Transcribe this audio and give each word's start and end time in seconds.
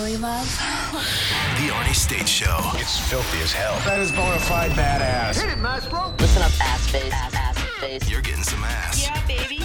really 0.00 0.16
love? 0.16 0.46
The 1.60 1.68
Arnie 1.68 1.94
State 1.94 2.28
Show. 2.28 2.58
It's 2.74 2.98
filthy 3.10 3.40
as 3.42 3.52
hell. 3.52 3.74
That 3.84 4.00
is 4.00 4.10
bona 4.12 4.38
fide 4.38 4.70
badass. 4.70 5.40
Hit 5.40 5.50
it, 5.50 5.58
Maestro. 5.58 6.14
Listen 6.18 6.42
up, 6.42 6.52
ass 6.60 6.88
face, 6.90 7.12
ass, 7.12 7.34
ass 7.34 7.58
face. 7.80 8.08
You're 8.08 8.22
getting 8.22 8.42
some 8.42 8.62
ass. 8.64 9.02
Yeah, 9.02 9.26
baby. 9.26 9.58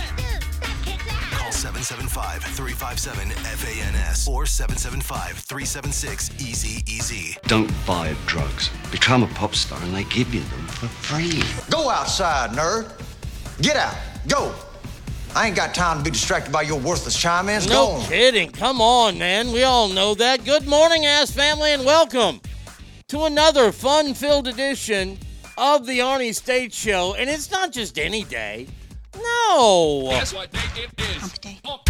Call 1.32 1.52
775 1.52 2.44
357 2.44 3.30
FANS 3.30 4.28
or 4.28 4.46
775 4.46 5.38
376 5.38 6.32
Easy 6.42 6.84
Easy. 6.92 7.38
Don't 7.48 7.72
buy 7.88 8.14
drugs. 8.26 8.70
Become 8.92 9.24
a 9.24 9.28
pop 9.28 9.56
star 9.56 9.82
and 9.84 9.96
they 9.96 10.04
give 10.06 10.34
you 10.34 10.42
them 10.42 10.68
for 10.68 10.88
free. 10.88 11.42
Go 11.70 11.90
outside, 11.90 12.50
nerd. 12.52 12.92
Get 13.62 13.78
out. 13.78 13.96
Go. 14.28 14.54
I 15.36 15.48
ain't 15.48 15.56
got 15.58 15.76
time 15.76 15.98
to 15.98 16.04
be 16.06 16.12
distracted 16.12 16.54
by 16.54 16.62
your 16.62 16.80
worthless 16.80 17.18
chime-ins. 17.18 17.68
No 17.68 17.88
on. 17.88 18.02
kidding. 18.04 18.50
Come 18.52 18.80
on, 18.80 19.18
man. 19.18 19.52
We 19.52 19.64
all 19.64 19.90
know 19.90 20.16
that. 20.16 20.46
Good 20.46 20.66
morning, 20.66 21.06
ass 21.06 21.30
family, 21.30 21.74
and 21.74 21.84
welcome 21.84 22.40
to 23.10 23.26
another 23.26 23.74
fun-filled 23.74 24.48
edition 24.48 25.18
of 25.58 25.86
the 25.88 26.00
Arnie 26.00 26.34
State 26.34 26.72
Show. 26.74 27.16
And 27.16 27.30
it's 27.30 27.52
not 27.52 27.74
just 27.74 28.00
any 28.00 28.24
day. 28.24 28.68
No. 29.14 30.08
That's 30.12 30.34
what 30.34 30.54
day 30.54 30.60
it 30.78 30.92
is. 31.02 31.38
Hump 31.66 31.84
day. 31.84 31.85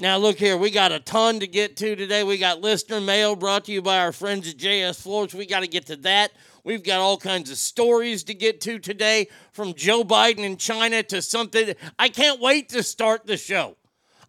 Now, 0.00 0.16
look 0.16 0.38
here, 0.38 0.56
we 0.56 0.70
got 0.70 0.92
a 0.92 0.98
ton 0.98 1.40
to 1.40 1.46
get 1.46 1.76
to 1.76 1.94
today. 1.94 2.24
We 2.24 2.38
got 2.38 2.62
listener 2.62 3.02
mail 3.02 3.36
brought 3.36 3.66
to 3.66 3.72
you 3.72 3.82
by 3.82 3.98
our 3.98 4.12
friends 4.12 4.48
at 4.48 4.56
JS 4.56 5.02
Floors. 5.02 5.34
We 5.34 5.44
got 5.44 5.60
to 5.60 5.66
get 5.66 5.84
to 5.88 5.96
that. 5.96 6.32
We've 6.64 6.82
got 6.82 7.00
all 7.00 7.18
kinds 7.18 7.50
of 7.50 7.58
stories 7.58 8.24
to 8.24 8.32
get 8.32 8.62
to 8.62 8.78
today, 8.78 9.28
from 9.52 9.74
Joe 9.74 10.02
Biden 10.02 10.38
in 10.38 10.56
China 10.56 11.02
to 11.02 11.20
something. 11.20 11.74
I 11.98 12.08
can't 12.08 12.40
wait 12.40 12.70
to 12.70 12.82
start 12.82 13.26
the 13.26 13.36
show. 13.36 13.76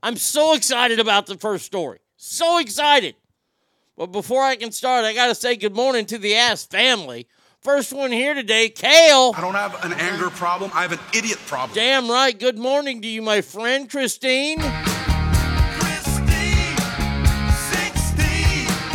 I'm 0.03 0.17
so 0.17 0.55
excited 0.55 0.99
about 0.99 1.25
the 1.25 1.37
first 1.37 1.67
story. 1.67 1.99
So 2.17 2.57
excited. 2.57 3.15
But 3.95 4.07
before 4.07 4.43
I 4.43 4.57
can 4.57 4.73
start, 4.73 5.05
I 5.05 5.13
got 5.13 5.27
to 5.27 5.35
say 5.35 5.55
good 5.55 5.73
morning 5.73 6.05
to 6.07 6.17
the 6.17 6.35
ass 6.35 6.65
family. 6.65 7.29
First 7.61 7.93
one 7.93 8.11
here 8.11 8.33
today, 8.33 8.67
Kale. 8.67 9.31
I 9.37 9.39
don't 9.39 9.55
have 9.55 9.85
an 9.85 9.93
anger 9.93 10.31
problem. 10.31 10.69
I 10.73 10.81
have 10.81 10.91
an 10.91 10.99
idiot 11.13 11.37
problem. 11.47 11.75
Damn 11.75 12.09
right. 12.09 12.37
Good 12.37 12.57
morning 12.57 13.01
to 13.03 13.07
you, 13.07 13.21
my 13.21 13.39
friend, 13.39 13.89
Christine. 13.89 14.59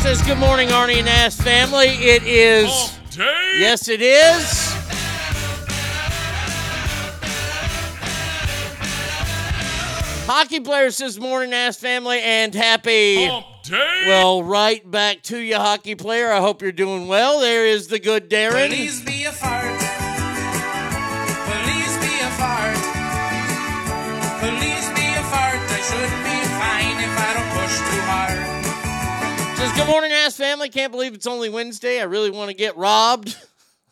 Says 0.07 0.23
good 0.23 0.39
morning, 0.39 0.69
Arnie 0.69 1.01
and 1.01 1.09
Ass 1.09 1.35
family. 1.41 1.89
It 1.89 2.23
is. 2.23 2.97
Day. 3.11 3.55
Yes, 3.59 3.89
it 3.89 4.01
is. 4.01 4.73
Hockey 10.29 10.61
player 10.61 10.93
says 10.93 11.19
morning, 11.19 11.53
Ass 11.53 11.79
family, 11.79 12.21
and 12.21 12.55
happy. 12.55 13.17
Day. 13.65 14.05
Well, 14.07 14.45
right 14.45 14.89
back 14.89 15.23
to 15.23 15.39
you, 15.39 15.57
hockey 15.57 15.97
player. 15.97 16.31
I 16.31 16.39
hope 16.39 16.63
you're 16.63 16.71
doing 16.71 17.09
well. 17.09 17.41
There 17.41 17.67
is 17.67 17.89
the 17.89 17.99
good 17.99 18.31
Darren. 18.31 18.69
Please 18.69 19.03
be 19.03 19.25
a 19.25 19.33
fart. 19.33 19.96
Says, 29.57 29.73
Good 29.73 29.87
morning, 29.89 30.13
ass 30.13 30.37
family. 30.37 30.69
Can't 30.69 30.93
believe 30.93 31.15
it's 31.15 31.27
only 31.27 31.49
Wednesday. 31.49 31.99
I 31.99 32.05
really 32.05 32.29
want 32.29 32.51
to 32.51 32.57
get 32.57 32.77
robbed, 32.77 33.35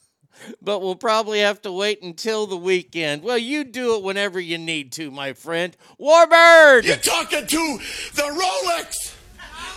but 0.63 0.81
we'll 0.81 0.95
probably 0.95 1.41
have 1.41 1.63
to 1.63 1.73
wait 1.73 2.03
until 2.03 2.47
the 2.47 2.57
weekend. 2.57 3.23
Well, 3.23 3.39
you 3.39 3.65
do 3.65 3.97
it 3.97 4.03
whenever 4.03 4.39
you 4.39 4.59
need 4.59 4.93
to, 4.93 5.11
my 5.11 5.33
friend. 5.33 5.75
Warbird! 5.99 6.85
You're 6.85 6.97
talking 6.97 7.47
to 7.47 7.79
the 8.15 8.23
Rolex 8.23 9.15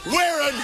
wearing, 0.07 0.59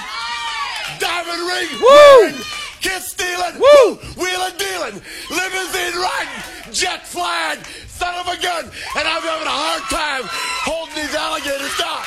diamond 1.00 1.42
ring 1.48 1.70
Woo! 1.80 1.88
wearing, 1.88 2.36
kiss 2.82 3.08
stealing, 3.12 3.62
Woo! 3.62 3.96
wheeling 4.18 4.58
dealing, 4.58 5.01
limousine 5.32 6.01
riding, 6.01 6.74
jet 6.74 7.08
flying, 7.08 7.63
son 7.88 8.13
of 8.15 8.27
a 8.27 8.42
gun, 8.42 8.65
and 8.65 9.08
I'm 9.08 9.22
having 9.22 9.48
a 9.48 9.56
hard 9.56 9.84
time 9.89 10.24
holding 10.65 10.96
these 10.96 11.15
alligators 11.15 11.77
down. 11.77 12.03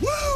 Woo! 0.00 0.06
Woo! 0.06 0.29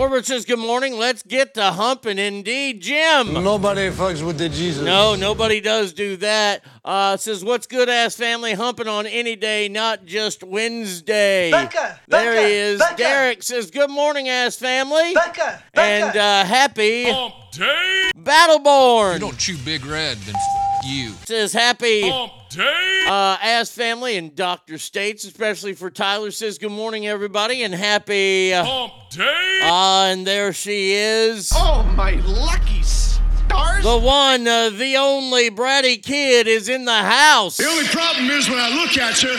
Warbird 0.00 0.24
says, 0.24 0.46
Good 0.46 0.58
morning. 0.58 0.96
Let's 0.96 1.22
get 1.22 1.52
to 1.54 1.62
humping 1.72 2.18
indeed. 2.18 2.80
Jim! 2.80 3.34
Nobody 3.34 3.90
fucks 3.90 4.24
with 4.24 4.38
the 4.38 4.48
Jesus. 4.48 4.82
No, 4.82 5.14
nobody 5.14 5.60
does 5.60 5.92
do 5.92 6.16
that. 6.16 6.64
Uh, 6.82 7.18
says, 7.18 7.44
What's 7.44 7.66
good, 7.66 7.90
ass 7.90 8.14
family? 8.16 8.54
Humping 8.54 8.88
on 8.88 9.06
any 9.06 9.36
day, 9.36 9.68
not 9.68 10.06
just 10.06 10.42
Wednesday. 10.42 11.50
Becca, 11.50 12.00
There 12.08 12.32
Becca, 12.32 12.46
he 12.48 12.54
is. 12.54 12.78
Becca. 12.78 12.96
Derek 12.96 13.42
says, 13.42 13.70
Good 13.70 13.90
morning, 13.90 14.30
ass 14.30 14.56
family. 14.56 15.12
Becca, 15.12 15.62
And 15.74 16.16
uh, 16.16 16.44
happy 16.46 17.10
Hump 17.10 17.34
day. 17.52 18.10
Battleborn. 18.16 19.12
You 19.14 19.20
don't 19.20 19.36
chew 19.38 19.58
Big 19.66 19.84
Red, 19.84 20.16
then 20.16 20.34
f- 20.34 20.86
you. 20.86 21.10
says 21.26 21.52
happy 21.52 22.08
Hump 22.08 22.32
day. 22.50 23.04
uh, 23.06 23.38
ass 23.42 23.70
family 23.70 24.16
and 24.16 24.34
Dr. 24.34 24.78
States, 24.78 25.24
especially 25.24 25.72
for 25.72 25.90
Tyler. 25.90 26.30
Says 26.30 26.58
good 26.58 26.72
morning, 26.72 27.06
everybody, 27.06 27.62
and 27.62 27.74
happy. 27.74 28.52
Uh, 28.52 28.64
Hump 28.64 28.92
day. 29.10 29.60
and 29.62 30.26
there 30.26 30.52
she 30.52 30.92
is. 30.92 31.52
Oh, 31.54 31.82
my 31.96 32.12
lucky 32.12 32.82
stars! 32.82 33.82
The 33.84 33.98
one, 33.98 34.46
uh, 34.46 34.70
the 34.70 34.96
only 34.96 35.50
bratty 35.50 36.02
kid 36.02 36.46
is 36.46 36.68
in 36.68 36.84
the 36.84 36.92
house. 36.92 37.56
The 37.56 37.66
only 37.66 37.86
problem 37.86 38.30
is 38.30 38.48
when 38.48 38.58
I 38.58 38.68
look 38.74 38.96
at 38.98 39.22
you, 39.22 39.36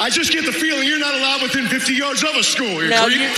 I 0.00 0.10
just 0.10 0.32
get 0.32 0.44
the 0.46 0.52
feeling 0.52 0.86
you're 0.88 0.98
not 1.00 1.14
allowed 1.14 1.42
within 1.42 1.66
50 1.66 1.92
yards 1.92 2.22
of 2.22 2.30
a 2.36 2.42
school. 2.44 2.82
You 2.84 2.88
Now, 2.88 3.06
you, 3.06 3.30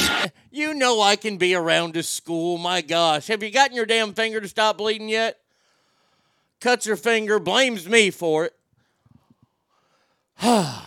you 0.50 0.75
know 0.75 1.00
I 1.00 1.16
can 1.16 1.38
be 1.38 1.54
around 1.54 1.97
a 1.97 2.02
school. 2.02 2.59
My 2.59 2.83
gosh. 2.83 3.28
Have 3.28 3.42
you 3.42 3.50
gotten 3.50 3.75
your 3.75 3.87
damn 3.87 4.12
finger 4.12 4.40
to 4.42 4.49
stop 4.49 4.76
bleeding 4.78 5.09
yet? 5.09 5.38
Cuts 6.61 6.85
her 6.85 6.97
finger, 6.97 7.38
blames 7.38 7.88
me 7.88 8.11
for 8.11 8.45
it. 8.45 8.54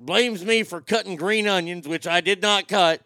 blames 0.00 0.44
me 0.44 0.62
for 0.62 0.80
cutting 0.80 1.16
green 1.16 1.48
onions, 1.48 1.88
which 1.88 2.06
I 2.06 2.20
did 2.20 2.42
not 2.42 2.68
cut. 2.68 3.02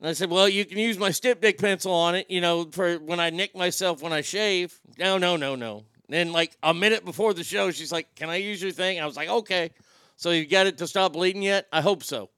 And 0.00 0.08
I 0.08 0.12
said, 0.12 0.30
Well, 0.30 0.48
you 0.48 0.64
can 0.64 0.78
use 0.78 0.98
my 0.98 1.10
styptic 1.10 1.58
pencil 1.58 1.92
on 1.92 2.14
it, 2.14 2.30
you 2.30 2.40
know, 2.40 2.68
for 2.70 2.96
when 2.96 3.20
I 3.20 3.30
nick 3.30 3.56
myself 3.56 4.02
when 4.02 4.12
I 4.12 4.20
shave. 4.20 4.78
No, 4.98 5.18
no, 5.18 5.36
no, 5.36 5.54
no. 5.54 5.84
Then, 6.08 6.32
like 6.32 6.56
a 6.62 6.74
minute 6.74 7.04
before 7.04 7.32
the 7.32 7.44
show, 7.44 7.70
she's 7.70 7.92
like, 7.92 8.14
Can 8.14 8.28
I 8.28 8.36
use 8.36 8.60
your 8.60 8.72
thing? 8.72 9.00
I 9.00 9.06
was 9.06 9.16
like, 9.16 9.28
Okay. 9.28 9.70
So 10.16 10.30
you 10.30 10.46
got 10.46 10.66
it 10.66 10.78
to 10.78 10.86
stop 10.86 11.14
bleeding 11.14 11.42
yet? 11.42 11.66
I 11.72 11.80
hope 11.80 12.02
so. 12.02 12.30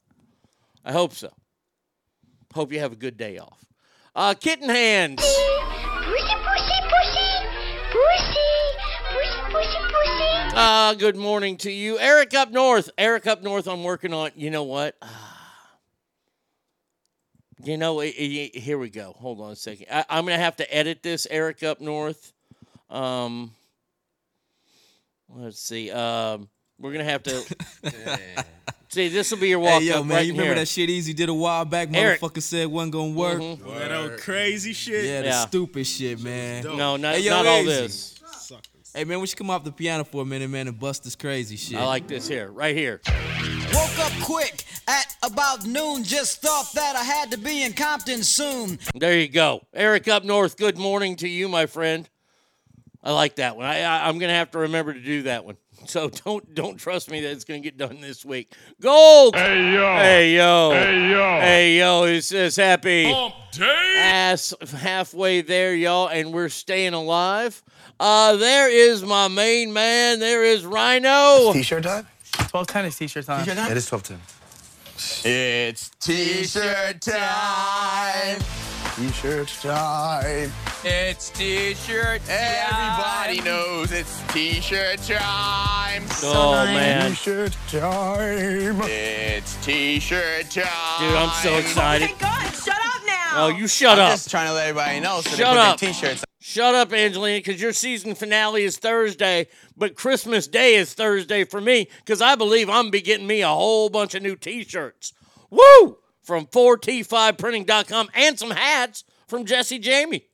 I 0.85 0.93
hope 0.93 1.13
so. 1.13 1.31
Hope 2.55 2.73
you 2.73 2.79
have 2.79 2.93
a 2.93 2.97
good 2.97 3.17
day 3.17 3.39
off. 3.39 3.67
Uh, 4.15 4.35
kitten 4.35 4.69
hands. 4.69 5.21
Pussy, 5.21 6.35
pussy, 6.43 6.81
pussy. 6.89 7.47
Pussy. 7.91 8.46
Pussy, 10.07 10.45
pussy. 10.45 10.57
Uh, 10.57 10.95
good 10.95 11.17
morning 11.17 11.57
to 11.59 11.71
you. 11.71 11.99
Eric 11.99 12.35
up 12.35 12.51
north. 12.51 12.91
Eric 12.99 13.27
up 13.27 13.43
north, 13.43 13.67
I'm 13.69 13.85
working 13.85 14.13
on. 14.13 14.31
You 14.37 14.51
know 14.51 14.65
what? 14.65 14.97
You 17.63 17.77
know, 17.77 18.01
eh, 18.01 18.13
eh, 18.17 18.49
here 18.61 18.79
we 18.79 18.91
go. 18.91 19.15
Hold 19.19 19.41
on 19.41 19.53
a 19.53 19.57
second. 19.57 19.87
I, 19.91 20.05
I'm 20.11 20.25
going 20.27 20.37
to 20.39 20.45
have 20.45 20.57
to 20.57 20.75
edit 20.75 21.03
this, 21.03 21.27
Eric 21.31 21.63
up 21.63 21.81
north. 21.81 22.33
Um, 22.91 23.53
let's 25.31 25.59
see. 25.59 25.91
Um, 25.91 26.49
we're 26.79 26.93
going 26.93 27.05
to 27.05 27.11
have 27.11 27.23
to. 27.25 27.57
see, 28.89 29.09
this 29.09 29.31
will 29.31 29.39
be 29.39 29.49
your 29.49 29.59
walk 29.59 29.81
Hey, 29.81 29.89
yo, 29.89 30.01
up 30.01 30.07
man, 30.07 30.17
right 30.19 30.27
you 30.27 30.33
remember 30.33 30.49
here. 30.55 30.61
that 30.63 30.69
shit 30.69 30.91
Easy 30.91 31.15
did 31.15 31.29
a 31.31 31.35
while 31.35 31.65
back? 31.65 31.89
Eric. 31.93 32.21
Motherfucker 32.21 32.43
said 32.43 32.69
wasn't 32.69 32.93
gonna 32.93 33.11
work. 33.13 33.41
Mhm. 33.41 33.79
That 33.79 33.91
old 33.93 34.19
crazy 34.21 34.73
shit. 34.75 35.05
Yeah, 35.07 35.23
the 35.23 35.29
Yeah. 35.29 35.47
stupid 35.47 35.87
shit, 35.87 36.21
man. 36.21 36.63
No, 36.63 36.97
not, 36.97 37.15
Hey, 37.17 37.23
yo, 37.23 37.31
not 37.31 37.47
all 37.47 37.65
this. 37.65 38.16
Hey, 38.97 39.05
man, 39.05 39.21
we 39.21 39.27
should 39.27 39.37
come 39.37 39.51
off 39.51 39.63
the 39.63 39.73
piano 39.73 40.05
for 40.05 40.23
a 40.23 40.25
minute, 40.25 40.49
man, 40.49 40.69
and 40.69 40.81
bust 40.81 41.05
this 41.05 41.15
crazy 41.15 41.57
shit. 41.57 41.77
I 41.77 41.85
like 41.85 42.09
this 42.09 42.27
here, 42.27 42.51
right 42.51 42.75
here. 42.75 43.03
Woke 43.75 43.99
up 43.99 44.13
quick 44.23 44.65
at 44.89 45.15
about 45.23 45.67
noon. 45.67 46.03
Just 46.03 46.41
thought 46.41 46.73
that 46.73 46.97
I 46.97 47.05
had 47.05 47.31
to 47.33 47.37
be 47.37 47.63
in 47.63 47.75
Compton 47.75 48.23
soon. 48.23 48.79
There 48.95 49.21
you 49.21 49.29
go. 49.29 49.67
Eric 49.75 50.09
up 50.09 50.25
north, 50.25 50.57
good 50.57 50.79
morning 50.79 51.17
to 51.17 51.29
you, 51.29 51.47
my 51.47 51.67
friend. 51.67 52.09
I 53.03 53.13
like 53.13 53.37
that 53.37 53.59
one. 53.59 53.67
I, 53.67 53.83
I, 53.83 54.09
I'm 54.09 54.19
going 54.19 54.31
to 54.31 54.35
have 54.35 54.53
to 54.53 54.61
remember 54.61 54.95
to 54.95 55.01
do 55.01 55.25
that 55.25 55.45
one. 55.45 55.59
So 55.85 56.09
don't 56.09 56.53
don't 56.55 56.79
trust 56.79 57.11
me 57.11 57.21
that 57.21 57.31
it's 57.31 57.45
going 57.45 57.63
to 57.63 57.65
get 57.65 57.77
done 57.77 58.01
this 58.01 58.25
week. 58.25 58.53
Gold. 58.81 59.37
Hey, 59.37 59.73
yo. 59.73 59.95
Hey 59.95 60.35
yo. 60.35 60.71
Hey, 60.73 61.11
yo. 61.11 61.41
Hey 61.41 61.79
yo. 61.79 62.05
It 62.05 62.23
says 62.23 62.57
happy 62.57 63.13
Hump 63.13 63.35
day. 63.53 63.95
ass 63.99 64.53
halfway 64.73 65.43
there, 65.43 65.75
y'all, 65.75 66.09
and 66.09 66.33
we're 66.33 66.49
staying 66.49 66.95
alive. 66.95 67.63
Uh, 67.99 68.37
there 68.37 68.71
is 68.71 69.03
my 69.03 69.29
main 69.29 69.73
man. 69.73 70.19
There 70.19 70.45
is 70.45 70.65
Rhino. 70.67 71.53
T-shirt 71.53 71.85
time? 71.85 72.07
1210 72.51 72.85
is 72.85 72.97
t-shirt 72.97 73.25
time. 73.27 73.49
It 73.71 73.77
is 73.77 73.87
12 73.87 74.03
10. 74.03 74.21
It's 75.25 75.91
t-shirt 76.01 77.01
time. 77.01 78.39
T-shirt 78.95 79.49
time. 79.61 80.53
It's 80.85 81.31
t-shirt 81.31 82.23
Everybody 82.29 83.41
knows 83.43 83.93
it's 83.93 84.23
t-shirt 84.33 85.03
time. 85.03 86.05
Oh, 86.23 86.65
man. 86.67 87.11
T-shirt 87.11 87.57
time. 87.69 88.81
It's 88.83 89.57
t-shirt 89.65 90.51
time. 90.51 91.01
Dude, 91.01 91.17
I'm 91.17 91.31
so 91.43 91.55
oh, 91.55 91.59
excited. 91.59 92.11
God, 92.19 92.51
shut 92.53 92.77
up 92.77 93.03
now. 93.07 93.33
Oh, 93.35 93.49
you 93.49 93.67
shut 93.67 93.99
up. 93.99 93.99
I'm 93.99 94.05
up. 94.07 94.13
just 94.13 94.31
trying 94.31 94.49
to 94.49 94.55
let 94.55 94.69
everybody 94.69 95.01
know 95.01 95.21
so 95.21 95.37
Shut 95.37 95.57
up. 95.57 95.79
t-shirts 95.79 96.25
Shut 96.41 96.77
up, 96.77 96.93
Angelina, 96.93 97.41
because 97.41 97.61
your 97.61 97.73
season 97.73 98.15
finale 98.15 98.63
is 98.63 98.79
Thursday, 98.79 99.49
but 99.77 99.97
Christmas 99.97 100.47
Day 100.47 100.77
is 100.77 100.95
Thursday 100.95 101.45
for 101.45 101.61
me, 101.61 101.89
because 101.99 102.23
I 102.23 102.37
believe 102.37 102.71
I'm 102.71 102.91
be 102.91 103.03
getting 103.03 103.27
me 103.27 103.43
a 103.43 103.49
whole 103.49 103.91
bunch 103.91 104.15
of 104.15 104.23
new 104.23 104.37
t-shirts. 104.37 105.13
Woo! 105.51 105.99
From 106.27 106.47
4t5printing.com 106.47 108.09
and 108.13 108.37
some 108.37 108.51
hats 108.51 109.05
from 109.29 109.45
Jesse 109.45 109.79
Jamie. 109.79 110.25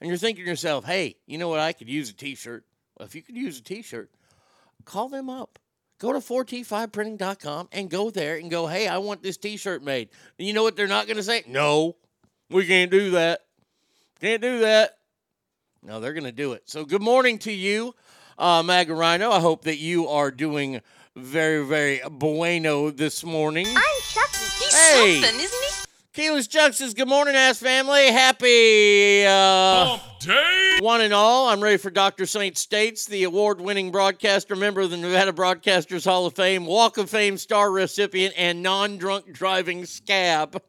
And 0.00 0.08
you're 0.08 0.16
thinking 0.16 0.44
to 0.44 0.50
yourself, 0.50 0.84
hey, 0.84 1.16
you 1.26 1.36
know 1.36 1.48
what? 1.48 1.58
I 1.58 1.72
could 1.72 1.88
use 1.88 2.10
a 2.10 2.12
t-shirt. 2.12 2.64
Well, 2.96 3.06
if 3.06 3.16
you 3.16 3.22
could 3.22 3.36
use 3.36 3.58
a 3.58 3.62
t-shirt, 3.62 4.08
call 4.84 5.08
them 5.08 5.28
up. 5.28 5.58
Go 5.98 6.12
to 6.12 6.20
4t5printing.com 6.20 7.70
and 7.72 7.90
go 7.90 8.10
there 8.10 8.36
and 8.36 8.52
go, 8.52 8.68
hey, 8.68 8.86
I 8.86 8.98
want 8.98 9.20
this 9.20 9.36
t-shirt 9.36 9.82
made. 9.82 10.10
And 10.38 10.46
you 10.46 10.54
know 10.54 10.62
what 10.62 10.76
they're 10.76 10.86
not 10.86 11.08
going 11.08 11.16
to 11.16 11.24
say? 11.24 11.42
No, 11.48 11.96
we 12.48 12.64
can't 12.68 12.92
do 12.92 13.10
that. 13.10 13.40
Can't 14.20 14.40
do 14.40 14.60
that. 14.60 14.96
No, 15.82 15.98
they're 15.98 16.12
going 16.12 16.22
to 16.22 16.32
do 16.32 16.52
it. 16.52 16.62
So, 16.66 16.84
good 16.84 17.02
morning 17.02 17.38
to 17.40 17.52
you, 17.52 17.94
uh. 18.38 18.62
I 18.62 19.40
hope 19.40 19.64
that 19.64 19.78
you 19.78 20.06
are 20.06 20.30
doing 20.30 20.80
very, 21.16 21.66
very 21.66 22.00
bueno 22.08 22.90
this 22.90 23.24
morning. 23.24 23.66
Chucky. 23.66 23.99
He's 24.60 24.74
Hey. 24.74 25.20
something, 25.20 25.40
isn't 25.40 25.62
he? 25.62 25.70
Keyless 26.12 26.48
Chuck 26.48 26.74
says, 26.74 26.92
Good 26.92 27.08
morning, 27.08 27.34
ass 27.36 27.58
family. 27.58 28.06
Happy 28.10 29.24
uh, 29.24 29.96
one 30.80 31.00
and 31.00 31.14
all. 31.14 31.48
I'm 31.48 31.62
ready 31.62 31.76
for 31.76 31.88
Dr. 31.90 32.26
Saint 32.26 32.58
States, 32.58 33.06
the 33.06 33.22
award 33.24 33.60
winning 33.60 33.90
broadcaster, 33.90 34.56
member 34.56 34.80
of 34.80 34.90
the 34.90 34.96
Nevada 34.96 35.32
Broadcasters 35.32 36.04
Hall 36.04 36.26
of 36.26 36.34
Fame, 36.34 36.66
Walk 36.66 36.98
of 36.98 37.08
Fame 37.08 37.38
star 37.38 37.70
recipient, 37.70 38.34
and 38.36 38.62
non 38.62 38.98
drunk 38.98 39.32
driving 39.32 39.86
scab. 39.86 40.60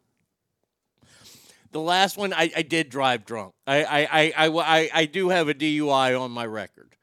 The 1.72 1.80
last 1.82 2.18
one, 2.18 2.34
I, 2.34 2.52
I 2.56 2.62
did 2.62 2.90
drive 2.90 3.26
drunk. 3.26 3.54
I, 3.66 3.84
I, 3.84 4.00
I, 4.02 4.34
I, 4.38 4.48
I, 4.48 4.90
I 4.94 5.06
do 5.06 5.30
have 5.30 5.50
a 5.50 5.54
DUI 5.54 6.20
on 6.20 6.30
my 6.32 6.46
record. 6.46 6.96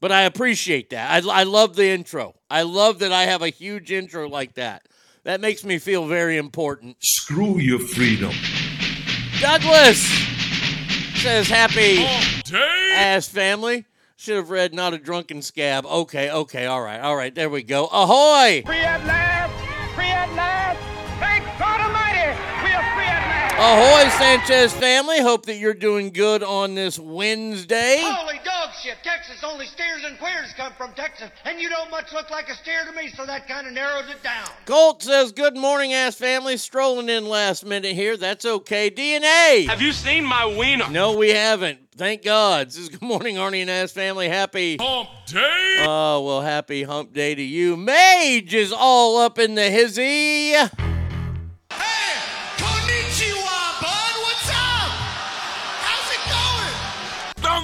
But 0.00 0.12
I 0.12 0.22
appreciate 0.22 0.90
that. 0.90 1.24
I, 1.24 1.40
I 1.40 1.42
love 1.42 1.76
the 1.76 1.88
intro. 1.88 2.34
I 2.50 2.62
love 2.62 3.00
that 3.00 3.12
I 3.12 3.24
have 3.24 3.42
a 3.42 3.48
huge 3.50 3.92
intro 3.92 4.28
like 4.28 4.54
that. 4.54 4.86
That 5.24 5.40
makes 5.40 5.64
me 5.64 5.78
feel 5.78 6.06
very 6.06 6.36
important. 6.36 6.96
Screw 7.00 7.58
your 7.58 7.78
freedom. 7.78 8.32
Douglas 9.40 9.98
says 11.14 11.48
happy 11.48 12.04
ass 12.54 13.28
family. 13.28 13.86
Should 14.16 14.36
have 14.36 14.50
read 14.50 14.74
not 14.74 14.94
a 14.94 14.98
drunken 14.98 15.42
scab. 15.42 15.86
Okay, 15.86 16.30
okay, 16.30 16.66
all 16.66 16.82
right, 16.82 17.00
all 17.00 17.16
right. 17.16 17.34
There 17.34 17.50
we 17.50 17.62
go. 17.62 17.86
Ahoy! 17.86 18.62
Free 18.64 18.76
at 18.78 19.04
last! 19.04 19.52
Free 19.96 20.04
at 20.06 20.32
last! 20.34 20.78
Thank 21.18 21.44
God 21.58 21.80
Almighty! 21.80 22.28
We 22.62 22.72
are 22.72 22.94
free 22.94 23.04
at 23.04 23.26
last! 23.28 23.58
Ahoy, 23.58 24.10
Sanchez 24.18 24.72
family. 24.72 25.20
Hope 25.20 25.46
that 25.46 25.56
you're 25.56 25.74
doing 25.74 26.10
good 26.10 26.44
on 26.44 26.76
this 26.76 27.00
Wednesday. 27.00 27.98
Holy 28.00 28.31
dog 28.82 28.96
shit! 28.96 29.04
Texas 29.04 29.42
only 29.44 29.66
steers 29.66 30.04
and 30.04 30.18
queers 30.18 30.52
come 30.56 30.72
from 30.76 30.92
Texas, 30.94 31.30
and 31.44 31.60
you 31.60 31.68
don't 31.68 31.90
much 31.90 32.12
look 32.12 32.30
like 32.30 32.48
a 32.48 32.54
steer 32.54 32.84
to 32.84 32.92
me, 32.92 33.08
so 33.08 33.26
that 33.26 33.48
kind 33.48 33.66
of 33.66 33.72
narrows 33.72 34.08
it 34.10 34.22
down. 34.22 34.46
Colt 34.66 35.02
says, 35.02 35.32
Good 35.32 35.56
morning, 35.56 35.92
ass 35.92 36.14
family. 36.14 36.56
Strolling 36.56 37.08
in 37.08 37.26
last 37.26 37.64
minute 37.64 37.94
here. 37.94 38.16
That's 38.16 38.44
okay. 38.44 38.90
DNA. 38.90 39.66
Have 39.68 39.82
you 39.82 39.92
seen 39.92 40.24
my 40.24 40.46
wiener? 40.46 40.88
No, 40.90 41.16
we 41.16 41.30
haven't. 41.30 41.78
Thank 41.94 42.22
God. 42.22 42.68
This 42.68 42.78
is 42.78 42.88
good 42.88 43.02
morning, 43.02 43.36
Arnie 43.36 43.60
and 43.60 43.70
Ass 43.70 43.92
family. 43.92 44.28
Happy 44.28 44.78
Hump 44.80 45.08
Day. 45.26 45.84
Oh, 45.86 46.24
well, 46.24 46.40
happy 46.40 46.84
hump 46.84 47.12
day 47.12 47.34
to 47.34 47.42
you. 47.42 47.76
Mage 47.76 48.54
is 48.54 48.72
all 48.72 49.18
up 49.18 49.38
in 49.38 49.54
the 49.54 49.70
hizzy. 49.70 50.54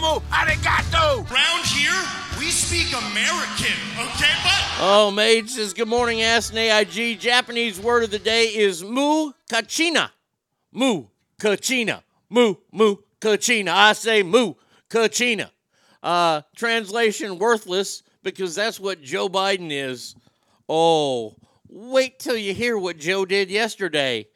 Domo 0.08 0.20
arigato. 0.30 1.30
Round 1.30 1.66
here, 1.66 2.02
we 2.38 2.50
speak 2.50 2.88
American, 2.92 3.76
okay, 3.98 4.32
bud? 4.42 4.64
Oh, 4.80 5.10
Mage 5.14 5.50
says, 5.50 5.74
Good 5.74 5.88
morning, 5.88 6.22
Ass 6.22 6.48
and 6.48 6.58
AIG. 6.58 7.20
Japanese 7.20 7.78
word 7.78 8.04
of 8.04 8.10
the 8.10 8.18
day 8.18 8.44
is 8.44 8.82
mu 8.82 9.32
kachina. 9.50 10.10
Mu 10.72 11.04
kachina. 11.38 12.02
Mu, 12.30 12.54
mu 12.72 12.96
kachina. 13.20 13.68
I 13.68 13.92
say 13.92 14.22
mu 14.22 14.54
kachina. 14.88 15.50
Uh, 16.02 16.40
translation 16.56 17.38
worthless 17.38 18.02
because 18.22 18.54
that's 18.54 18.80
what 18.80 19.02
Joe 19.02 19.28
Biden 19.28 19.70
is. 19.70 20.14
Oh, 20.70 21.34
wait 21.68 22.18
till 22.18 22.36
you 22.36 22.54
hear 22.54 22.78
what 22.78 22.96
Joe 22.96 23.26
did 23.26 23.50
yesterday. 23.50 24.26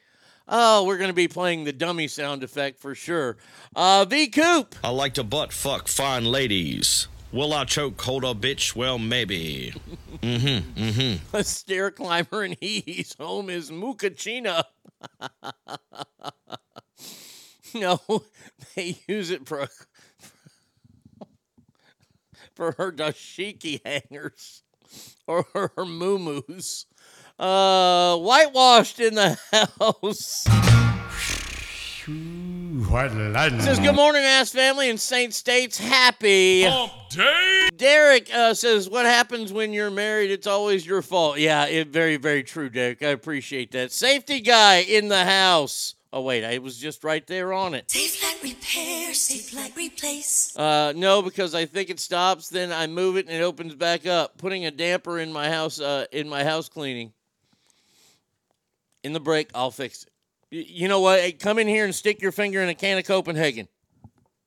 Oh, 0.47 0.85
we're 0.85 0.97
going 0.97 1.09
to 1.09 1.13
be 1.13 1.27
playing 1.27 1.63
the 1.63 1.71
dummy 1.71 2.07
sound 2.07 2.43
effect 2.43 2.79
for 2.79 2.95
sure. 2.95 3.37
Uh, 3.75 4.05
V 4.05 4.27
Coop. 4.27 4.75
I 4.83 4.89
like 4.89 5.13
to 5.15 5.23
butt 5.23 5.53
fuck 5.53 5.87
fine 5.87 6.25
ladies. 6.25 7.07
Will 7.31 7.53
I 7.53 7.65
choke 7.65 7.99
hold 8.01 8.23
a 8.23 8.33
bitch? 8.33 8.75
Well, 8.75 8.99
maybe. 8.99 9.73
Mm-hmm. 10.23 10.81
Mm-hmm. 10.81 11.35
A 11.35 11.43
stair 11.43 11.91
climber 11.91 12.43
and 12.43 12.55
he's 12.61 13.13
home 13.19 13.49
is 13.49 13.71
Mukachina. 13.71 14.63
no, 17.73 17.99
they 18.73 18.99
use 19.05 19.31
it 19.31 19.45
for 19.45 19.67
for 22.55 22.71
her 22.77 22.93
dashiki 22.93 23.81
hangers 23.85 24.63
or 25.27 25.45
her 25.53 25.85
moo-moos. 25.85 26.85
Uh, 27.39 28.17
whitewashed 28.17 28.99
in 28.99 29.15
the 29.15 29.37
house. 29.79 30.45
White 32.05 33.13
lightning. 33.13 33.61
Says 33.61 33.79
good 33.79 33.95
morning, 33.95 34.23
ass 34.23 34.51
family 34.51 34.89
and 34.89 34.99
Saint 34.99 35.33
States. 35.33 35.77
Happy 35.77 36.63
day. 37.09 37.69
Derek 37.75 38.33
uh, 38.33 38.53
says, 38.53 38.89
"What 38.89 39.05
happens 39.05 39.53
when 39.53 39.73
you're 39.73 39.89
married? 39.89 40.29
It's 40.29 40.47
always 40.47 40.85
your 40.85 41.01
fault." 41.01 41.39
Yeah, 41.39 41.65
it, 41.65 41.87
very, 41.87 42.17
very 42.17 42.43
true, 42.43 42.69
Derek. 42.69 43.01
I 43.01 43.07
appreciate 43.07 43.71
that. 43.71 43.91
Safety 43.91 44.41
guy 44.41 44.79
in 44.81 45.07
the 45.07 45.23
house. 45.23 45.95
Oh 46.11 46.21
wait, 46.21 46.43
I 46.45 46.59
was 46.59 46.77
just 46.77 47.03
right 47.03 47.25
there 47.25 47.53
on 47.53 47.73
it. 47.73 47.89
Safe 47.89 48.21
like 48.21 48.43
repair, 48.43 49.13
safe 49.13 49.55
like 49.55 49.75
replace. 49.75 50.55
Uh, 50.55 50.93
no, 50.95 51.21
because 51.23 51.55
I 51.55 51.65
think 51.65 51.89
it 51.89 51.99
stops. 51.99 52.49
Then 52.49 52.71
I 52.71 52.85
move 52.85 53.17
it 53.17 53.25
and 53.27 53.35
it 53.35 53.41
opens 53.41 53.73
back 53.73 54.05
up. 54.05 54.37
Putting 54.37 54.65
a 54.65 54.71
damper 54.71 55.19
in 55.19 55.33
my 55.33 55.49
house, 55.49 55.79
uh, 55.79 56.05
in 56.11 56.29
my 56.29 56.43
house 56.43 56.69
cleaning. 56.69 57.13
In 59.03 59.13
the 59.13 59.19
break, 59.19 59.49
I'll 59.53 59.71
fix 59.71 60.03
it. 60.03 60.09
You 60.67 60.87
know 60.87 60.99
what? 61.01 61.19
Hey, 61.19 61.31
come 61.31 61.59
in 61.59 61.67
here 61.67 61.83
and 61.85 61.93
stick 61.93 62.21
your 62.21 62.31
finger 62.31 62.61
in 62.61 62.69
a 62.69 62.75
can 62.75 62.97
of 62.97 63.05
Copenhagen. 63.05 63.67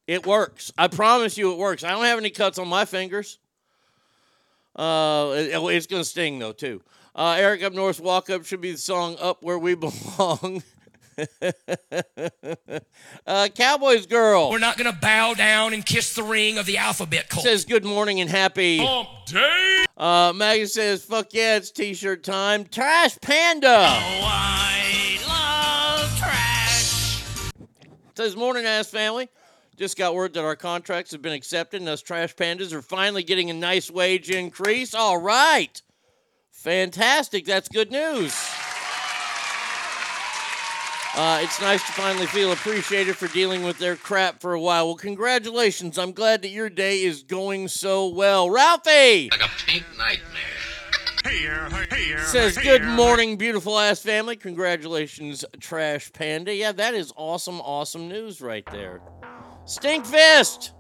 It 0.07 0.25
works. 0.27 0.73
I 0.79 0.89
promise 0.89 1.37
you, 1.37 1.53
it 1.53 1.59
works. 1.59 1.83
I 1.85 1.91
don't 1.91 2.05
have 2.05 2.19
any 2.19 2.31
cuts 2.31 2.59
on 2.59 2.69
my 2.69 2.85
fingers. 2.85 3.39
Uh, 4.75 5.33
it- 5.37 5.75
it's 5.75 5.87
gonna 5.87 6.05
sting 6.05 6.39
though 6.39 6.53
too. 6.53 6.83
Uh, 7.15 7.35
Eric 7.39 7.63
up 7.63 7.73
north, 7.73 7.99
walk 7.99 8.29
up 8.31 8.45
should 8.45 8.61
be 8.61 8.73
the 8.73 8.79
song 8.79 9.17
"Up 9.19 9.43
Where 9.43 9.59
We 9.59 9.75
Belong." 9.75 10.63
uh, 13.27 13.49
Cowboys 13.55 14.07
girl. 14.07 14.51
We're 14.51 14.59
not 14.59 14.77
going 14.77 14.93
to 14.93 14.99
bow 14.99 15.35
down 15.35 15.73
and 15.73 15.85
kiss 15.85 16.15
the 16.15 16.23
ring 16.23 16.59
of 16.59 16.67
the 16.67 16.79
alphabet 16.79 17.29
cult. 17.29 17.45
says 17.45 17.65
good 17.65 17.85
morning 17.85 18.21
and 18.21 18.29
happy 18.29 18.79
Hump 18.79 19.09
Day. 19.27 19.85
Uh, 19.97 20.33
Maggie 20.35 20.67
says, 20.67 21.05
fuck 21.05 21.33
yeah, 21.33 21.57
it's 21.57 21.71
t-shirt 21.71 22.23
time. 22.23 22.65
Trash 22.65 23.19
Panda. 23.21 23.69
I 23.71 25.19
love 25.27 26.19
trash. 26.19 27.53
Says, 28.15 28.37
morning, 28.37 28.67
ass 28.67 28.89
family. 28.89 29.29
Just 29.77 29.99
got 29.99 30.15
word 30.15 30.35
that 30.35 30.45
our 30.45 30.57
contracts 30.57 31.13
have 31.13 31.23
been 31.23 31.33
accepted 31.33 31.81
and 31.81 31.89
us 31.89 32.03
trash 32.03 32.35
pandas 32.35 32.73
are 32.73 32.83
finally 32.83 33.23
getting 33.23 33.51
a 33.51 33.55
nice 33.55 33.91
wage 33.91 34.31
increase. 34.31 34.95
All 34.95 35.19
right. 35.19 35.81
Fantastic. 36.51 37.45
That's 37.45 37.69
good 37.69 37.91
news. 37.91 38.35
Uh, 41.17 41.41
it's 41.43 41.63
nice 41.63 41.83
to 41.87 41.93
finally 41.93 42.27
feel 42.27 42.53
appreciated 42.53 43.17
for 43.17 43.27
dealing 43.29 43.63
with 43.65 43.79
their 43.79 43.97
crap 43.97 44.39
for 44.39 44.53
a 44.53 44.61
while. 44.61 44.89
Well, 44.89 44.97
congratulations. 44.97 45.97
I'm 45.97 46.13
glad 46.13 46.43
that 46.43 46.51
your 46.51 46.69
day 46.69 47.03
is 47.03 47.23
going 47.23 47.69
so 47.69 48.09
well. 48.09 48.51
Ralphie! 48.51 49.31
Like 49.31 49.41
a 49.41 49.49
pink 49.65 49.85
nightmare. 49.97 50.21
Hey, 51.25 51.39
hey, 51.39 51.87
hey, 51.91 52.17
says, 52.19 52.59
Good 52.59 52.85
morning, 52.85 53.39
beautiful 53.39 53.79
ass 53.79 54.01
family. 54.01 54.37
Congratulations, 54.37 55.43
Trash 55.59 56.13
Panda. 56.13 56.55
Yeah, 56.55 56.73
that 56.73 56.93
is 56.93 57.15
awesome, 57.17 57.63
awesome 57.63 58.09
news 58.09 58.43
right 58.43 58.67
there. 58.71 59.01
Stinkfist! 59.65 60.73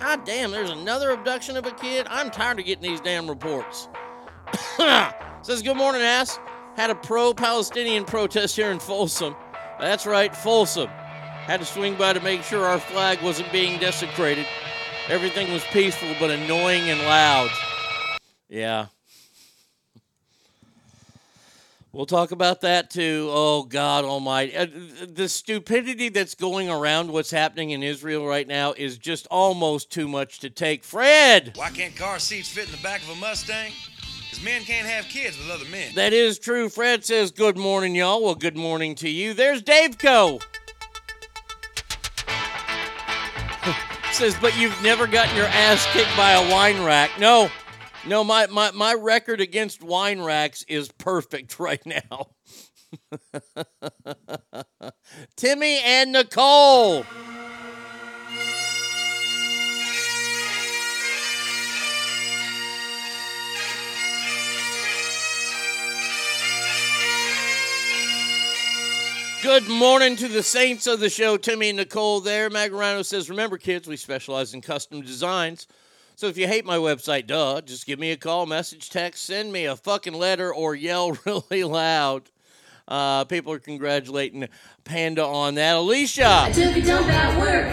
God 0.00 0.24
damn, 0.24 0.50
there's 0.50 0.70
another 0.70 1.12
abduction 1.12 1.56
of 1.56 1.66
a 1.66 1.70
kid. 1.70 2.08
I'm 2.10 2.32
tired 2.32 2.58
of 2.58 2.66
getting 2.66 2.90
these 2.90 3.00
damn 3.00 3.28
reports. 3.28 3.86
says, 5.42 5.62
Good 5.62 5.76
morning, 5.76 6.02
ass. 6.02 6.36
Had 6.76 6.90
a 6.90 6.94
pro-Palestinian 6.94 8.04
protest 8.04 8.56
here 8.56 8.70
in 8.70 8.78
Folsom. 8.78 9.34
That's 9.78 10.06
right, 10.06 10.34
Folsom. 10.34 10.88
Had 10.88 11.60
to 11.60 11.66
swing 11.66 11.94
by 11.94 12.12
to 12.12 12.20
make 12.20 12.42
sure 12.42 12.64
our 12.64 12.78
flag 12.78 13.20
wasn't 13.22 13.52
being 13.52 13.78
desecrated. 13.78 14.46
Everything 15.08 15.52
was 15.52 15.62
peaceful 15.64 16.14
but 16.18 16.30
annoying 16.30 16.88
and 16.88 17.00
loud. 17.00 17.50
Yeah. 18.48 18.86
We'll 21.92 22.06
talk 22.06 22.32
about 22.32 22.62
that 22.62 22.90
too. 22.90 23.28
Oh, 23.30 23.62
God 23.62 24.04
Almighty. 24.04 24.56
Uh, 24.56 24.66
the 25.06 25.28
stupidity 25.28 26.08
that's 26.08 26.34
going 26.34 26.68
around 26.68 27.12
what's 27.12 27.30
happening 27.30 27.70
in 27.70 27.84
Israel 27.84 28.26
right 28.26 28.48
now 28.48 28.72
is 28.72 28.98
just 28.98 29.28
almost 29.30 29.92
too 29.92 30.08
much 30.08 30.40
to 30.40 30.50
take. 30.50 30.82
Fred! 30.82 31.52
Why 31.54 31.70
can't 31.70 31.94
car 31.94 32.18
seats 32.18 32.48
fit 32.48 32.66
in 32.66 32.72
the 32.72 32.82
back 32.82 33.00
of 33.02 33.10
a 33.10 33.16
Mustang? 33.16 33.70
Because 34.34 34.44
men 34.44 34.62
can't 34.64 34.88
have 34.88 35.04
kids 35.04 35.38
with 35.38 35.48
other 35.48 35.70
men. 35.70 35.94
That 35.94 36.12
is 36.12 36.40
true. 36.40 36.68
Fred 36.68 37.04
says, 37.04 37.30
Good 37.30 37.56
morning, 37.56 37.94
y'all. 37.94 38.20
Well, 38.20 38.34
good 38.34 38.56
morning 38.56 38.96
to 38.96 39.08
you. 39.08 39.32
There's 39.32 39.62
Dave 39.62 39.96
Co. 39.96 40.40
says, 44.12 44.36
But 44.40 44.58
you've 44.58 44.82
never 44.82 45.06
gotten 45.06 45.36
your 45.36 45.46
ass 45.46 45.86
kicked 45.92 46.16
by 46.16 46.32
a 46.32 46.50
wine 46.50 46.82
rack. 46.82 47.12
No. 47.20 47.48
No, 48.08 48.24
my, 48.24 48.48
my, 48.48 48.72
my 48.72 48.94
record 48.94 49.40
against 49.40 49.84
wine 49.84 50.20
racks 50.20 50.64
is 50.64 50.90
perfect 50.90 51.58
right 51.60 51.84
now. 51.86 52.30
Timmy 55.36 55.78
and 55.84 56.10
Nicole. 56.10 57.06
Good 69.44 69.68
morning 69.68 70.16
to 70.16 70.28
the 70.28 70.42
saints 70.42 70.86
of 70.86 71.00
the 71.00 71.10
show, 71.10 71.36
Timmy 71.36 71.68
and 71.68 71.76
Nicole 71.76 72.20
there. 72.20 72.48
Magarano 72.48 73.04
says, 73.04 73.28
Remember, 73.28 73.58
kids, 73.58 73.86
we 73.86 73.98
specialize 73.98 74.54
in 74.54 74.62
custom 74.62 75.02
designs. 75.02 75.66
So 76.16 76.28
if 76.28 76.38
you 76.38 76.46
hate 76.46 76.64
my 76.64 76.78
website, 76.78 77.26
duh, 77.26 77.60
just 77.60 77.84
give 77.84 77.98
me 77.98 78.10
a 78.10 78.16
call, 78.16 78.46
message, 78.46 78.88
text, 78.88 79.26
send 79.26 79.52
me 79.52 79.66
a 79.66 79.76
fucking 79.76 80.14
letter, 80.14 80.52
or 80.52 80.74
yell 80.74 81.10
really 81.26 81.62
loud. 81.62 82.30
Uh, 82.88 83.26
people 83.26 83.52
are 83.52 83.58
congratulating 83.58 84.48
Panda 84.84 85.26
on 85.26 85.56
that. 85.56 85.76
Alicia. 85.76 86.26
I 86.26 86.50
took 86.50 86.74
a 86.74 86.80
dump 86.80 87.08
at 87.08 87.38
work. 87.38 87.68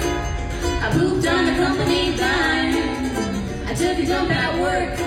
I 0.83 0.91
pooped 0.91 1.25
on 1.25 1.45
the 1.45 1.53
company 1.53 2.17
dime. 2.17 3.65
I 3.65 3.73
took 3.73 3.97
a 3.97 4.05
dump 4.05 4.29
at 4.29 4.59
work. 4.59 4.99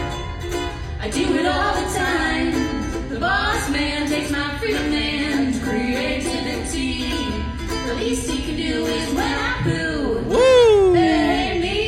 I 0.99 1.11
do 1.11 1.37
it 1.37 1.45
all 1.45 1.75
the 1.75 1.95
time. 1.95 3.11
The 3.11 3.21
boss 3.21 3.69
man 3.69 4.09
takes 4.09 4.31
my 4.31 4.57
freedom 4.59 4.91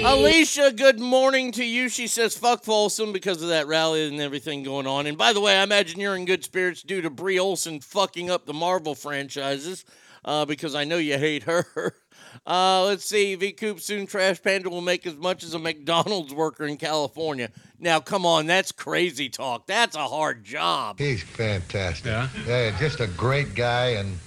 Alicia, 0.06 0.72
good 0.76 1.00
morning 1.00 1.50
to 1.50 1.64
you. 1.64 1.88
She 1.88 2.06
says, 2.06 2.36
fuck 2.36 2.62
Folsom 2.62 3.12
because 3.12 3.42
of 3.42 3.48
that 3.48 3.66
rally 3.66 4.06
and 4.06 4.20
everything 4.20 4.62
going 4.62 4.86
on. 4.86 5.08
And 5.08 5.18
by 5.18 5.32
the 5.32 5.40
way, 5.40 5.58
I 5.58 5.64
imagine 5.64 5.98
you're 5.98 6.14
in 6.14 6.26
good 6.26 6.44
spirits 6.44 6.84
due 6.84 7.02
to 7.02 7.10
Brie 7.10 7.40
Larson 7.40 7.80
fucking 7.80 8.30
up 8.30 8.46
the 8.46 8.54
Marvel 8.54 8.94
franchises 8.94 9.84
uh, 10.24 10.44
because 10.44 10.76
I 10.76 10.84
know 10.84 10.98
you 10.98 11.18
hate 11.18 11.42
her. 11.42 11.66
Uh, 12.46 12.84
let's 12.84 13.04
see. 13.04 13.34
V 13.34 13.52
Coop 13.52 13.80
soon 13.80 14.06
Trash 14.06 14.42
Panda 14.42 14.68
will 14.68 14.82
make 14.82 15.06
as 15.06 15.16
much 15.16 15.42
as 15.42 15.54
a 15.54 15.58
McDonald's 15.58 16.34
worker 16.34 16.66
in 16.66 16.76
California. 16.76 17.50
Now, 17.78 17.98
come 17.98 18.26
on, 18.26 18.46
that's 18.46 18.72
crazy 18.72 19.30
talk. 19.30 19.66
That's 19.66 19.96
a 19.96 20.06
hard 20.06 20.44
job. 20.44 20.98
He's 20.98 21.22
fantastic. 21.22 22.12
Yeah? 22.46 22.78
just 22.78 23.00
a 23.00 23.06
great 23.06 23.54
guy 23.54 23.90
and 23.90 24.18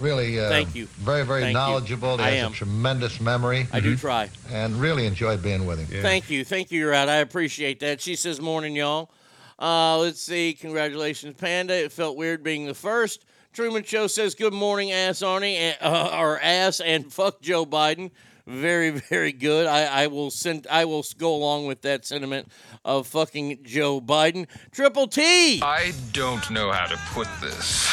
really 0.00 0.38
uh, 0.38 0.48
Thank 0.48 0.74
you. 0.74 0.86
very, 0.86 1.24
very 1.24 1.40
Thank 1.42 1.52
you. 1.52 1.58
knowledgeable. 1.58 2.18
He 2.18 2.24
I 2.24 2.30
has 2.30 2.44
am. 2.46 2.52
a 2.52 2.54
tremendous 2.54 3.20
memory. 3.20 3.66
I 3.72 3.80
do 3.80 3.96
try. 3.96 4.30
And 4.50 4.76
really 4.80 5.06
enjoyed 5.06 5.42
being 5.42 5.66
with 5.66 5.78
him. 5.78 6.02
Thank 6.02 6.30
you. 6.30 6.44
Thank 6.44 6.70
you, 6.70 6.88
Rat. 6.88 7.08
I 7.08 7.16
appreciate 7.16 7.80
that. 7.80 8.00
She 8.00 8.16
says, 8.16 8.40
Morning, 8.40 8.74
y'all. 8.76 9.10
Uh, 9.58 9.98
let's 9.98 10.20
see. 10.20 10.52
Congratulations, 10.52 11.34
Panda. 11.38 11.74
It 11.74 11.92
felt 11.92 12.16
weird 12.16 12.42
being 12.42 12.66
the 12.66 12.74
first. 12.74 13.24
Truman 13.52 13.84
Show 13.84 14.06
says, 14.06 14.34
Good 14.34 14.52
morning, 14.52 14.92
ass 14.92 15.20
Arnie, 15.20 15.54
and, 15.54 15.76
uh, 15.80 16.10
or 16.18 16.38
ass, 16.40 16.80
and 16.80 17.10
fuck 17.10 17.40
Joe 17.40 17.64
Biden. 17.64 18.10
Very, 18.46 18.90
very 18.90 19.32
good. 19.32 19.66
I, 19.66 20.04
I 20.04 20.06
will 20.08 20.30
send. 20.30 20.66
I 20.70 20.84
will 20.84 21.04
go 21.18 21.34
along 21.34 21.66
with 21.66 21.82
that 21.82 22.04
sentiment 22.06 22.48
of 22.84 23.06
fucking 23.08 23.60
Joe 23.64 24.00
Biden. 24.00 24.46
Triple 24.70 25.08
T. 25.08 25.60
I 25.62 25.92
don't 26.12 26.48
know 26.50 26.70
how 26.70 26.86
to 26.86 26.96
put 27.12 27.26
this, 27.40 27.90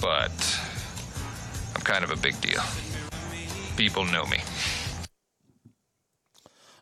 but 0.00 0.32
I'm 0.64 0.67
kind 1.88 2.04
of 2.04 2.10
a 2.10 2.16
big 2.16 2.38
deal. 2.42 2.60
People 3.78 4.04
know 4.04 4.26
me. 4.26 4.36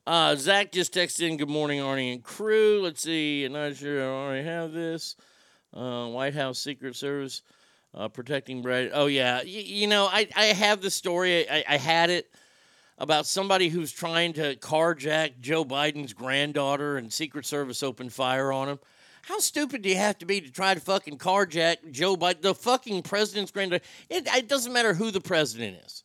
Uh, 0.04 0.34
Zach 0.34 0.72
just 0.72 0.92
texted 0.92 1.28
in, 1.28 1.36
Good 1.36 1.48
morning, 1.48 1.78
Arnie 1.80 2.12
and 2.12 2.24
crew. 2.24 2.80
Let's 2.82 3.02
see. 3.02 3.44
I'm 3.44 3.52
not 3.52 3.76
sure 3.76 4.02
I 4.02 4.06
already 4.06 4.44
have 4.48 4.72
this. 4.72 5.14
Uh, 5.72 6.08
White 6.08 6.34
House 6.34 6.58
Secret 6.58 6.96
Service 6.96 7.42
uh, 7.94 8.08
protecting 8.08 8.62
Brad. 8.62 8.90
Oh, 8.92 9.06
yeah. 9.06 9.38
Y- 9.38 9.44
you 9.44 9.86
know, 9.86 10.06
I, 10.06 10.26
I 10.34 10.46
have 10.46 10.82
the 10.82 10.90
story. 10.90 11.48
I, 11.48 11.62
I 11.68 11.76
had 11.76 12.10
it 12.10 12.28
about 12.98 13.26
somebody 13.26 13.68
who's 13.68 13.92
trying 13.92 14.32
to 14.32 14.56
carjack 14.56 15.38
Joe 15.38 15.64
Biden's 15.64 16.14
granddaughter 16.14 16.96
and 16.96 17.12
Secret 17.12 17.46
Service 17.46 17.84
opened 17.84 18.12
fire 18.12 18.50
on 18.52 18.70
him. 18.70 18.78
How 19.26 19.40
stupid 19.40 19.82
do 19.82 19.88
you 19.88 19.96
have 19.96 20.18
to 20.18 20.24
be 20.24 20.40
to 20.40 20.52
try 20.52 20.72
to 20.72 20.78
fucking 20.78 21.18
carjack 21.18 21.90
Joe 21.90 22.16
Biden, 22.16 22.42
the 22.42 22.54
fucking 22.54 23.02
president's 23.02 23.50
granddaughter? 23.50 23.82
It, 24.08 24.28
it 24.32 24.48
doesn't 24.48 24.72
matter 24.72 24.94
who 24.94 25.10
the 25.10 25.20
president 25.20 25.78
is. 25.84 26.04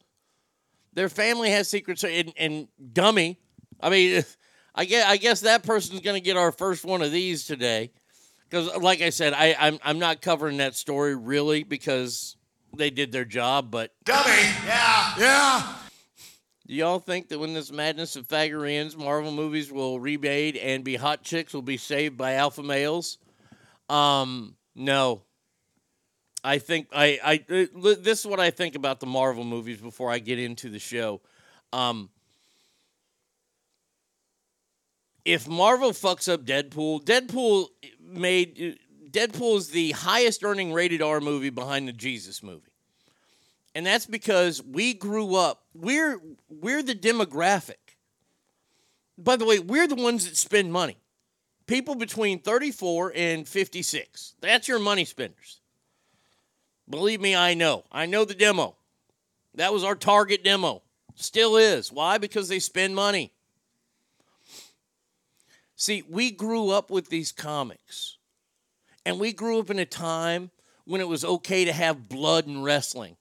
Their 0.94 1.08
family 1.08 1.52
has 1.52 1.70
secrets, 1.70 2.04
and, 2.04 2.34
and 2.36 2.68
dummy. 2.94 3.38
I 3.80 3.92
mean, 3.92 4.24
I 4.76 4.86
guess, 4.86 5.08
I 5.08 5.18
guess 5.18 5.42
that 5.42 5.62
person's 5.62 6.00
going 6.00 6.16
to 6.16 6.26
get 6.26 6.36
our 6.36 6.52
first 6.52 6.84
one 6.84 7.04
of 7.04 7.12
these 7.12 7.46
today. 7.46 7.92
Because, 8.50 8.76
like 8.78 9.02
I 9.04 9.12
said, 9.12 9.34
I, 9.34 9.56
I'm, 9.58 9.78
I'm 9.84 10.00
not 10.00 10.24
covering 10.24 10.58
that 10.58 10.74
story 10.74 11.16
really 11.16 11.62
because 11.62 12.38
they 12.76 12.90
did 12.90 13.12
their 13.12 13.24
job, 13.24 13.70
but 13.70 13.92
Dummy. 14.04 14.32
Yeah. 14.66 15.14
Yeah. 15.20 15.76
Do 16.72 16.78
y'all 16.78 17.00
think 17.00 17.28
that 17.28 17.38
when 17.38 17.54
this 17.54 17.70
madness 17.70 18.16
of 18.16 18.30
faggery 18.30 18.78
ends, 18.78 18.96
Marvel 18.96 19.34
movies 19.34 19.74
will 19.74 20.00
remade 20.00 20.56
and 20.56 20.86
be 20.86 20.96
hot 20.96 21.22
chicks 21.22 21.54
will 21.54 21.62
be 21.62 21.76
saved 21.76 22.16
by 22.16 22.36
alpha 22.36 22.64
males? 22.64 23.18
Um, 23.90 24.56
no. 24.74 25.24
I 26.46 26.60
think 26.60 26.88
I 26.94 27.20
I 27.22 27.54
uh, 27.54 27.96
this 28.00 28.22
is 28.22 28.26
what 28.26 28.40
I 28.40 28.52
think 28.52 28.76
about 28.76 29.02
the 29.02 29.06
Marvel 29.06 29.44
movies 29.44 29.82
before 29.82 30.10
I 30.10 30.20
get 30.20 30.40
into 30.40 30.70
the 30.70 30.80
show. 30.80 31.20
Um, 31.74 32.10
if 35.26 35.50
Marvel 35.50 35.92
fucks 35.92 36.32
up 36.32 36.46
Deadpool, 36.46 37.04
Deadpool 37.04 37.68
made 38.02 38.80
Deadpool 39.12 39.58
is 39.58 39.72
the 39.72 39.92
highest 39.92 40.42
earning 40.42 40.72
rated 40.72 41.02
R 41.02 41.20
movie 41.20 41.50
behind 41.50 41.90
the 41.90 41.94
Jesus 41.94 42.42
movie. 42.42 42.71
And 43.74 43.86
that's 43.86 44.06
because 44.06 44.62
we 44.62 44.94
grew 44.94 45.36
up 45.36 45.62
we're 45.74 46.20
we're 46.50 46.84
the 46.84 46.96
demographic. 46.96 47.76
By 49.18 49.36
the 49.36 49.46
way, 49.46 49.60
we're 49.60 49.88
the 49.88 49.96
ones 49.96 50.28
that 50.28 50.38
spend 50.38 50.72
money. 50.72 50.98
People 51.68 51.96
between 51.96 52.40
34 52.40 53.14
and 53.16 53.48
56. 53.48 54.34
That's 54.42 54.68
your 54.68 54.80
money 54.80 55.06
spenders. 55.06 55.60
Believe 56.90 57.22
me, 57.22 57.36
I 57.36 57.54
know. 57.54 57.86
I 57.92 58.06
know 58.06 58.26
the 58.26 58.34
demo. 58.34 58.76
That 59.56 59.72
was 59.72 59.84
our 59.84 59.96
target 59.96 60.44
demo. 60.44 60.82
Still 61.16 61.56
is. 61.56 61.92
Why? 61.92 62.18
Because 62.18 62.50
they 62.50 62.60
spend 62.60 62.96
money. 62.96 63.32
See, 65.76 66.04
we 66.10 66.32
grew 66.32 66.70
up 66.70 66.90
with 66.90 67.10
these 67.10 67.32
comics. 67.32 68.18
And 69.06 69.20
we 69.20 69.32
grew 69.32 69.60
up 69.60 69.70
in 69.70 69.80
a 69.80 69.86
time 69.86 70.52
when 70.86 71.00
it 71.00 71.08
was 71.08 71.24
okay 71.24 71.66
to 71.66 71.74
have 71.74 72.10
blood 72.10 72.48
and 72.48 72.64
wrestling. 72.64 73.16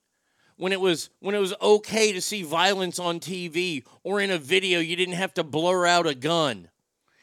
When 0.60 0.72
it 0.72 0.80
was 0.80 1.08
when 1.20 1.34
it 1.34 1.38
was 1.38 1.54
okay 1.62 2.12
to 2.12 2.20
see 2.20 2.42
violence 2.42 2.98
on 2.98 3.18
TV 3.18 3.82
or 4.02 4.20
in 4.20 4.30
a 4.30 4.36
video, 4.36 4.78
you 4.78 4.94
didn't 4.94 5.14
have 5.14 5.32
to 5.34 5.42
blur 5.42 5.86
out 5.86 6.06
a 6.06 6.14
gun. 6.14 6.68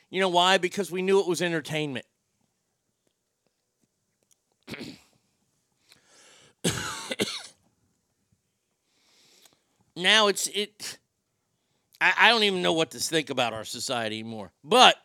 You 0.10 0.20
know 0.22 0.30
why? 0.30 0.58
Because 0.58 0.90
we 0.90 1.04
knew 1.04 1.20
it 1.20 1.28
was 1.28 1.40
entertainment. 1.40 2.08
now 9.96 10.26
it's 10.26 10.48
it 10.48 10.98
I, 12.02 12.14
I 12.18 12.30
don't 12.30 12.42
even 12.42 12.64
know 12.64 12.74
what 12.74 12.90
to 12.92 13.00
think 13.00 13.30
about 13.30 13.54
our 13.54 13.66
society 13.66 14.20
anymore. 14.20 14.52
But 14.64 14.96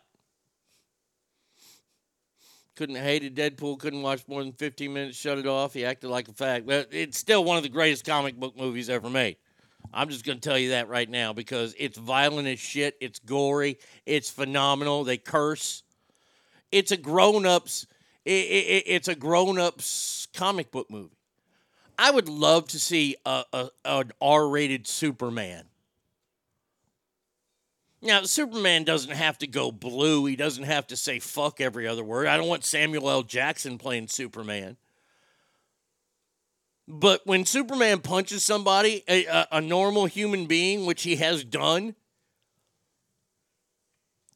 couldn't 2.75 2.95
have 2.95 3.05
hated 3.05 3.35
Deadpool, 3.35 3.79
couldn't 3.79 4.01
watch 4.01 4.23
more 4.27 4.43
than 4.43 4.53
15 4.53 4.93
minutes, 4.93 5.17
shut 5.17 5.37
it 5.37 5.47
off. 5.47 5.73
He 5.73 5.85
acted 5.85 6.09
like 6.09 6.27
a 6.27 6.31
fag. 6.31 6.65
But 6.65 6.89
it's 6.91 7.17
still 7.17 7.43
one 7.43 7.57
of 7.57 7.63
the 7.63 7.69
greatest 7.69 8.05
comic 8.05 8.35
book 8.35 8.57
movies 8.57 8.89
ever 8.89 9.09
made. 9.09 9.37
I'm 9.93 10.09
just 10.09 10.25
going 10.25 10.39
to 10.39 10.49
tell 10.49 10.57
you 10.57 10.69
that 10.69 10.87
right 10.87 11.09
now 11.09 11.33
because 11.33 11.75
it's 11.77 11.97
violent 11.97 12.47
as 12.47 12.59
shit. 12.59 12.95
It's 12.99 13.19
gory. 13.19 13.77
It's 14.05 14.29
phenomenal. 14.29 15.03
They 15.03 15.17
curse. 15.17 15.83
It's 16.71 16.91
a 16.91 16.97
grown 16.97 17.45
ups. 17.45 17.85
i 18.25 18.31
i 18.31 18.83
it's 18.87 19.07
a 19.07 19.15
grown 19.15 19.59
ups 19.59 20.27
comic 20.33 20.71
book 20.71 20.89
movie. 20.89 21.17
I 21.97 22.09
would 22.09 22.27
love 22.27 22.67
to 22.69 22.79
see 22.79 23.15
a, 23.25 23.43
a 23.53 23.69
an 23.85 24.11
R 24.19 24.47
rated 24.47 24.87
Superman. 24.87 25.65
Now, 28.03 28.23
Superman 28.23 28.83
doesn't 28.83 29.13
have 29.13 29.37
to 29.37 29.47
go 29.47 29.71
blue. 29.71 30.25
He 30.25 30.35
doesn't 30.35 30.65
have 30.65 30.87
to 30.87 30.97
say 30.97 31.19
fuck 31.19 31.61
every 31.61 31.87
other 31.87 32.03
word. 32.03 32.27
I 32.27 32.35
don't 32.35 32.49
want 32.49 32.65
Samuel 32.65 33.09
L. 33.09 33.23
Jackson 33.23 33.77
playing 33.77 34.09
Superman. 34.09 34.75
But 36.85 37.25
when 37.25 37.45
Superman 37.45 38.01
punches 38.01 38.43
somebody, 38.43 39.05
a, 39.07 39.47
a, 39.53 39.61
normal 39.61 40.05
human 40.05 40.47
being, 40.47 40.85
which 40.85 41.03
he 41.03 41.15
has 41.15 41.45
done, 41.45 41.95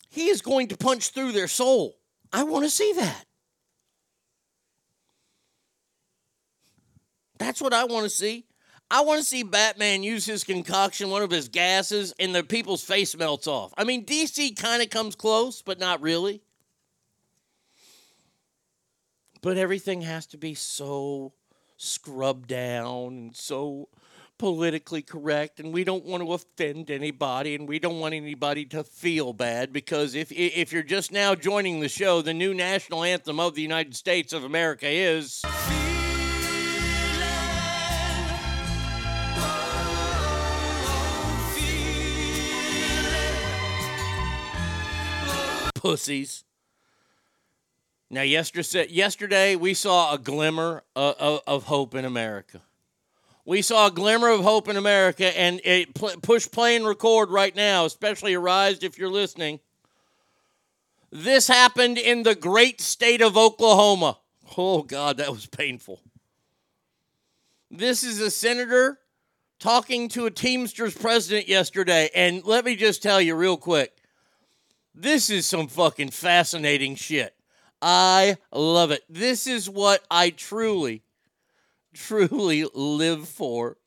he 0.10 0.30
is 0.30 0.42
going 0.42 0.70
to 0.70 0.78
punch 0.78 1.10
through 1.10 1.34
their 1.34 1.50
soul. 1.50 1.98
I 2.32 2.44
want 2.44 2.64
to 2.64 2.70
see 2.70 2.94
that. 2.94 3.26
That's 7.38 7.62
what 7.62 7.74
I 7.74 7.84
want 7.84 8.06
to 8.06 8.10
see. 8.10 8.46
I 8.90 9.02
want 9.02 9.20
to 9.20 9.26
see 9.26 9.44
Batman 9.44 10.02
use 10.02 10.26
his 10.26 10.44
concoction, 10.46 11.10
one 11.10 11.22
of 11.22 11.30
his 11.30 11.50
gases, 11.50 12.14
and 12.20 12.34
the 12.34 12.44
people's 12.44 12.84
face 12.84 13.16
melts 13.18 13.46
off. 13.46 13.74
I 13.78 13.84
mean, 13.84 14.06
DC 14.06 14.56
kind 14.58 14.82
of 14.82 14.90
comes 14.90 15.16
close, 15.16 15.62
but 15.62 15.80
not 15.80 16.02
really. 16.02 16.42
But 19.42 19.58
everything 19.58 20.02
has 20.02 20.26
to 20.28 20.38
be 20.38 20.54
so 20.54 21.34
scrubbed 21.76 22.48
down 22.48 23.08
and 23.14 23.36
so 23.36 23.90
politically 24.38 25.02
correct 25.02 25.60
and 25.60 25.74
we 25.74 25.84
don't 25.84 26.06
want 26.06 26.24
to 26.24 26.32
offend 26.32 26.92
anybody 26.92 27.56
and 27.56 27.68
we 27.68 27.80
don't 27.80 28.00
want 28.00 28.14
anybody 28.14 28.66
to 28.66 28.84
feel 28.84 29.34
bad 29.34 29.74
because 29.74 30.14
if 30.14 30.32
if 30.32 30.72
you're 30.72 30.84
just 30.84 31.12
now 31.12 31.34
joining 31.34 31.80
the 31.80 31.90
show 31.90 32.22
the 32.22 32.34
new 32.34 32.54
national 32.54 33.04
anthem 33.04 33.40
of 33.40 33.56
the 33.56 33.62
United 33.62 33.96
States 33.96 34.34
of 34.34 34.44
America 34.44 34.88
is 34.88 35.42
pussies 45.82 46.44
now, 48.10 48.22
yesterday, 48.22 48.88
yesterday 48.90 49.56
we 49.58 49.74
saw 49.74 50.14
a 50.14 50.18
glimmer 50.18 50.84
of, 50.96 51.64
hope 51.64 51.94
in 51.94 52.06
America. 52.06 52.62
We 53.46 53.62
saw 53.62 53.88
a 53.88 53.92
glimmer 53.92 54.30
of 54.30 54.42
hope 54.42 54.70
in 54.70 54.78
America, 54.78 55.38
and 55.38 55.60
it 55.64 55.94
push 55.94 56.50
play 56.50 56.76
and 56.76 56.86
record 56.86 57.30
right 57.30 57.56
now, 57.56 57.86
especially 57.86 58.34
Arise 58.34 58.82
if 58.82 58.98
you're 58.98 59.10
listening. 59.10 59.60
This 61.12 61.48
happened 61.48 61.98
in 61.98 62.24
the 62.24 62.36
great 62.36 62.80
state 62.80 63.22
of 63.22 63.38
Oklahoma. 63.38 64.20
Oh, 64.58 64.84
God, 64.84 65.18
that 65.18 65.32
was 65.32 65.46
painful. 65.46 66.02
This 67.70 68.04
is 68.04 68.22
a 68.22 68.32
senator 68.32 69.00
talking 69.60 70.08
to 70.10 70.26
a 70.26 70.32
Teamsters 70.32 70.96
president 70.96 71.50
yesterday, 71.50 72.10
and 72.16 72.46
let 72.46 72.64
me 72.64 72.78
just 72.78 73.04
tell 73.04 73.20
you 73.20 73.36
real 73.36 73.58
quick 73.58 73.97
this 74.98 75.30
is 75.30 75.46
some 75.46 75.68
fucking 75.68 76.10
fascinating 76.10 76.96
shit. 76.96 77.36
I 77.82 78.38
love 78.52 78.92
it. 78.92 79.04
This 79.08 79.46
is 79.46 79.70
what 79.70 80.04
I 80.10 80.32
truly, 80.32 81.04
truly 81.94 82.66
live 82.74 83.28
for. 83.28 83.78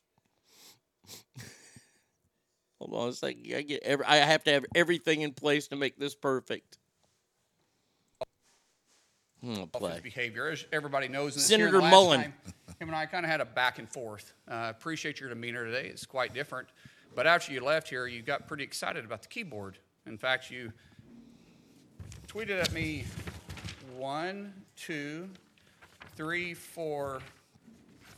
Hold 2.78 2.94
on 2.94 3.08
a 3.08 3.12
second. 3.12 3.52
I 3.54 3.62
get 3.62 3.82
every, 3.82 4.04
I 4.06 4.16
have 4.16 4.44
to 4.44 4.52
have 4.52 4.64
everything 4.74 5.22
in 5.22 5.32
place 5.32 5.66
to 5.68 5.76
make 5.76 5.98
this 5.98 6.14
perfect. 6.14 6.78
Hmm, 9.42 9.64
behavior, 10.02 10.48
as 10.48 10.64
everybody 10.70 11.08
knows. 11.08 11.34
In 11.34 11.40
Senator 11.40 11.80
Mullen. 11.80 12.20
Time, 12.20 12.34
him 12.78 12.88
and 12.88 12.94
I 12.94 13.06
kind 13.06 13.24
of 13.24 13.30
had 13.30 13.40
a 13.40 13.46
back 13.46 13.78
and 13.78 13.88
forth. 13.88 14.34
Uh, 14.46 14.68
appreciate 14.70 15.18
your 15.18 15.30
demeanor 15.30 15.64
today. 15.64 15.88
It's 15.88 16.06
quite 16.06 16.34
different. 16.34 16.68
But 17.16 17.26
after 17.26 17.52
you 17.52 17.64
left 17.64 17.88
here, 17.88 18.06
you 18.06 18.22
got 18.22 18.46
pretty 18.46 18.64
excited 18.64 19.04
about 19.04 19.22
the 19.22 19.28
keyboard. 19.28 19.78
In 20.06 20.16
fact, 20.18 20.50
you 20.50 20.72
tweeted 22.30 22.62
at 22.62 22.72
me 22.72 23.04
one, 23.96 24.54
two, 24.76 25.28
three, 26.14 26.54
four, 26.54 27.20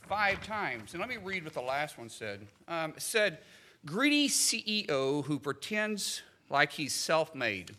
five 0.07 0.44
times. 0.44 0.92
And 0.92 1.01
let 1.01 1.09
me 1.09 1.16
read 1.16 1.44
what 1.44 1.55
the 1.55 1.62
last 1.62 1.96
one 1.96 2.11
said. 2.11 2.46
Um, 2.68 2.92
it 2.94 3.01
said, 3.01 3.38
greedy 3.87 4.29
CEO 4.29 5.25
who 5.25 5.38
pretends 5.38 6.20
like 6.51 6.72
he's 6.72 6.92
self 6.92 7.35
made. 7.35 7.70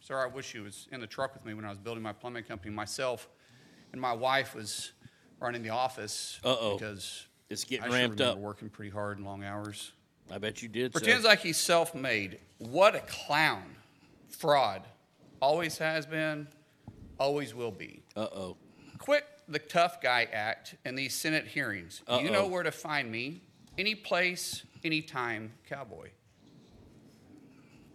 Sir, 0.00 0.18
I 0.18 0.26
wish 0.26 0.52
he 0.52 0.58
was 0.58 0.88
in 0.90 1.00
the 1.00 1.06
truck 1.06 1.34
with 1.34 1.44
me 1.44 1.54
when 1.54 1.64
I 1.64 1.68
was 1.68 1.78
building 1.78 2.02
my 2.02 2.12
plumbing 2.12 2.44
company 2.44 2.74
myself, 2.74 3.28
and 3.92 4.00
my 4.00 4.12
wife 4.12 4.56
was 4.56 4.90
running 5.38 5.62
the 5.62 5.70
office 5.70 6.40
Uh-oh. 6.44 6.76
because 6.76 7.26
it's 7.48 7.62
getting 7.62 7.92
I 7.92 7.94
ramped 7.94 8.20
up. 8.20 8.38
Working 8.38 8.70
pretty 8.70 8.90
hard 8.90 9.18
and 9.18 9.26
long 9.26 9.44
hours. 9.44 9.92
I 10.32 10.38
bet 10.38 10.62
you 10.62 10.68
did. 10.68 10.92
Pretends 10.92 11.22
so. 11.22 11.28
like 11.28 11.40
he's 11.40 11.58
self-made. 11.58 12.40
What 12.58 12.96
a 12.96 13.00
clown, 13.00 13.76
fraud, 14.28 14.82
always 15.44 15.76
has 15.76 16.06
been, 16.06 16.48
always 17.20 17.54
will 17.54 17.70
be. 17.70 18.02
Uh 18.16 18.20
oh. 18.34 18.56
Quit 18.98 19.24
the 19.46 19.58
tough 19.58 20.00
guy 20.00 20.26
act 20.32 20.74
in 20.86 20.94
these 20.94 21.14
Senate 21.14 21.46
hearings. 21.46 22.00
Uh-oh. 22.08 22.20
You 22.20 22.30
know 22.30 22.46
where 22.46 22.62
to 22.62 22.72
find 22.72 23.12
me. 23.12 23.42
Any 23.76 23.94
place, 23.94 24.64
anytime, 24.84 25.52
cowboy. 25.68 26.08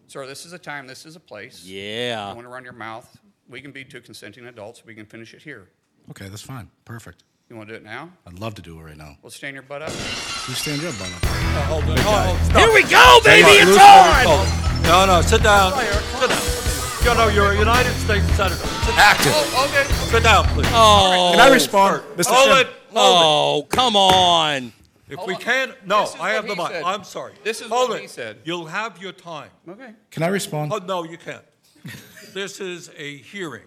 Sir, 0.07 0.27
this 0.27 0.45
is 0.45 0.53
a 0.53 0.59
time, 0.59 0.85
this 0.85 1.05
is 1.07 1.15
a 1.15 1.19
place. 1.19 1.65
Yeah. 1.65 2.27
I 2.29 2.33
want 2.33 2.45
to 2.45 2.49
run 2.49 2.63
your 2.63 2.73
mouth. 2.73 3.17
We 3.49 3.61
can 3.61 3.71
be 3.71 3.83
two 3.83 4.01
consenting 4.01 4.45
adults. 4.45 4.85
We 4.85 4.93
can 4.93 5.07
finish 5.07 5.33
it 5.33 5.41
here. 5.41 5.69
Okay, 6.11 6.29
that's 6.29 6.41
fine. 6.43 6.69
Perfect. 6.85 7.23
You 7.49 7.55
want 7.55 7.69
to 7.69 7.73
do 7.73 7.77
it 7.77 7.83
now? 7.83 8.11
I'd 8.27 8.37
love 8.37 8.53
to 8.55 8.61
do 8.61 8.79
it 8.79 8.83
right 8.83 8.97
now. 8.97 9.17
Well, 9.23 9.31
stand 9.31 9.55
your 9.55 9.63
butt 9.63 9.81
up. 9.81 9.89
You 9.89 10.53
stand 10.53 10.83
your 10.83 10.91
butt 10.93 11.11
up. 11.11 11.19
Oh, 11.23 11.65
hold 11.67 11.83
on. 11.85 11.91
Oh, 11.91 11.95
guy. 12.03 12.25
oh, 12.29 12.45
stop. 12.45 12.61
Here 12.61 12.73
we 12.75 12.83
go, 12.83 13.19
baby. 13.25 13.41
Hang 13.41 13.57
It's 13.57 13.71
Loose 13.71 13.79
on. 13.79 14.25
hold. 14.27 14.83
No, 14.83 15.05
no, 15.15 15.21
sit 15.23 15.41
down. 15.41 15.73
Sit 15.73 16.29
down. 16.29 16.58
You 17.03 17.15
know, 17.15 17.27
you're 17.29 17.51
a 17.53 17.57
United 17.57 17.93
States 17.93 18.25
Senator. 18.35 18.55
Sit 18.55 18.97
Active. 18.97 19.31
Oh, 19.33 19.67
okay. 19.69 19.91
Sit 20.11 20.23
down, 20.23 20.45
please. 20.49 20.67
Oh. 20.71 21.31
Can 21.33 21.39
I 21.39 21.51
respond, 21.51 22.03
Mr. 22.15 22.27
Hold 22.27 22.47
Chairman? 22.49 22.67
it. 22.67 22.73
Hold 22.93 23.63
Oh, 23.63 23.67
come 23.69 23.95
on. 23.95 24.73
If 25.07 25.15
Hold 25.17 25.27
we 25.29 25.35
on. 25.35 25.41
can't, 25.41 25.87
no, 25.87 26.01
This 26.01 26.13
is 26.15 26.19
I 26.21 26.29
have 26.31 26.45
the 26.47 26.55
he 26.55 26.61
mic. 26.61 26.71
said. 26.71 26.83
I'm 26.83 27.03
sorry. 27.03 27.33
This 27.43 27.61
is 27.61 27.67
Hold 27.69 27.89
what 27.89 27.99
it. 27.99 28.01
he 28.03 28.07
said. 28.07 28.39
You'll 28.43 28.67
have 28.67 29.01
your 29.01 29.11
time. 29.11 29.49
Okay. 29.67 29.93
Can 30.11 30.23
I 30.23 30.27
respond? 30.27 30.71
Oh, 30.73 30.77
no, 30.77 31.03
you 31.03 31.17
can't. 31.17 31.43
this 32.33 32.59
is 32.59 32.91
a 32.97 33.17
hearing. 33.17 33.63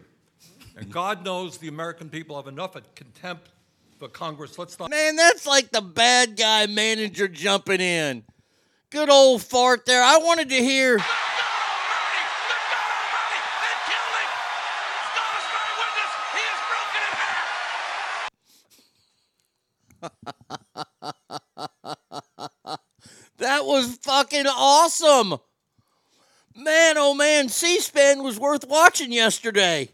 And 0.77 0.91
God 0.91 1.25
knows 1.25 1.59
the 1.59 1.69
American 1.69 2.09
people 2.11 2.37
have 2.37 2.47
enough 2.47 2.77
of 2.77 2.95
contempt 2.95 3.49
for 3.99 4.09
Congress. 4.09 4.59
Let's 4.59 4.79
not. 4.79 4.91
Man, 4.91 5.17
that's 5.17 5.47
like 5.47 5.71
the 5.71 5.81
bad 5.83 6.37
guy 6.37 6.67
manager 6.67 7.27
jumping 7.29 7.81
in. 7.81 8.25
Good 8.91 9.09
old 9.11 9.43
fart 9.43 9.85
there. 9.87 10.03
I 10.03 10.19
wanted 10.19 10.49
to 10.51 10.57
hear. 10.57 10.99
That 23.43 23.67
was 23.67 23.99
fucking 24.03 24.47
awesome. 24.47 25.35
Man, 26.55 26.95
oh 26.97 27.13
man, 27.13 27.49
C 27.49 27.81
SPAN 27.81 28.23
was 28.23 28.39
worth 28.39 28.65
watching 28.69 29.11
yesterday. 29.11 29.89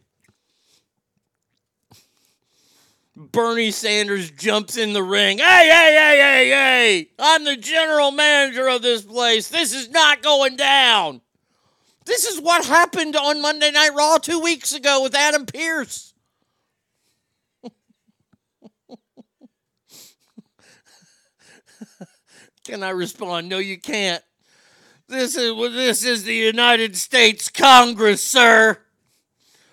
Bernie 3.17 3.71
Sanders 3.71 4.31
jumps 4.31 4.77
in 4.77 4.93
the 4.93 5.03
ring. 5.03 5.39
Hey, 5.39 5.45
hey, 5.45 5.95
hey, 5.97 6.19
hey, 6.21 6.49
hey! 6.51 7.11
I'm 7.19 7.45
the 7.45 7.57
general 7.57 8.11
manager 8.11 8.69
of 8.69 8.83
this 8.83 9.01
place. 9.01 9.49
This 9.49 9.73
is 9.75 9.89
not 9.89 10.23
going 10.23 10.57
down. 10.57 11.23
This 12.05 12.27
is 12.27 12.41
what 12.41 12.67
happened 12.67 13.17
on 13.17 13.41
Monday 13.41 13.71
Night 13.71 13.93
Raw 13.97 14.19
two 14.19 14.41
weeks 14.41 14.75
ago 14.75 15.03
with 15.03 15.15
Adam 15.15 15.47
Pearce. 15.47 16.13
Can 22.69 22.83
I 22.83 22.91
respond? 22.91 23.49
No, 23.49 23.57
you 23.57 23.81
can't. 23.81 24.23
This 25.09 25.39
is 25.39 25.57
this 25.73 26.05
is 26.05 26.25
the 26.25 26.35
United 26.35 26.97
States 26.97 27.49
Congress, 27.49 28.23
sir. 28.23 28.77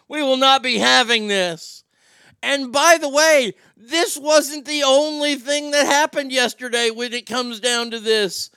We 0.08 0.24
will 0.24 0.38
not 0.38 0.64
be 0.64 0.78
having 0.78 1.28
this. 1.28 1.84
And 2.42 2.72
by 2.72 2.98
the 2.98 3.10
way, 3.10 3.52
this 3.76 4.18
wasn't 4.18 4.64
the 4.64 4.84
only 4.84 5.36
thing 5.36 5.72
that 5.72 5.86
happened 5.86 6.32
yesterday 6.32 6.90
when 6.90 7.12
it 7.12 7.26
comes 7.26 7.60
down 7.60 7.92
to 7.92 8.00
this. 8.00 8.50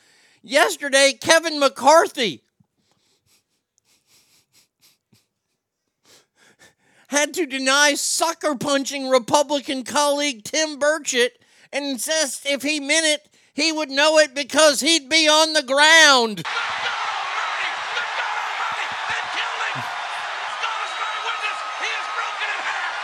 Yesterday, 0.44 1.18
Kevin 1.20 1.58
McCarthy 1.58 2.44
had 7.08 7.34
to 7.34 7.44
deny 7.44 7.94
sucker 7.94 8.54
punching 8.54 9.08
Republican 9.08 9.82
colleague 9.82 10.44
Tim 10.44 10.78
Burchett 10.78 11.30
and 11.72 11.84
insist 11.84 12.46
if 12.46 12.62
he 12.62 12.78
meant 12.78 13.04
it, 13.04 13.28
he 13.58 13.72
would 13.72 13.90
know 13.90 14.18
it 14.18 14.34
because 14.34 14.80
he'd 14.80 15.08
be 15.08 15.28
on 15.28 15.52
the 15.52 15.62
ground. 15.62 16.44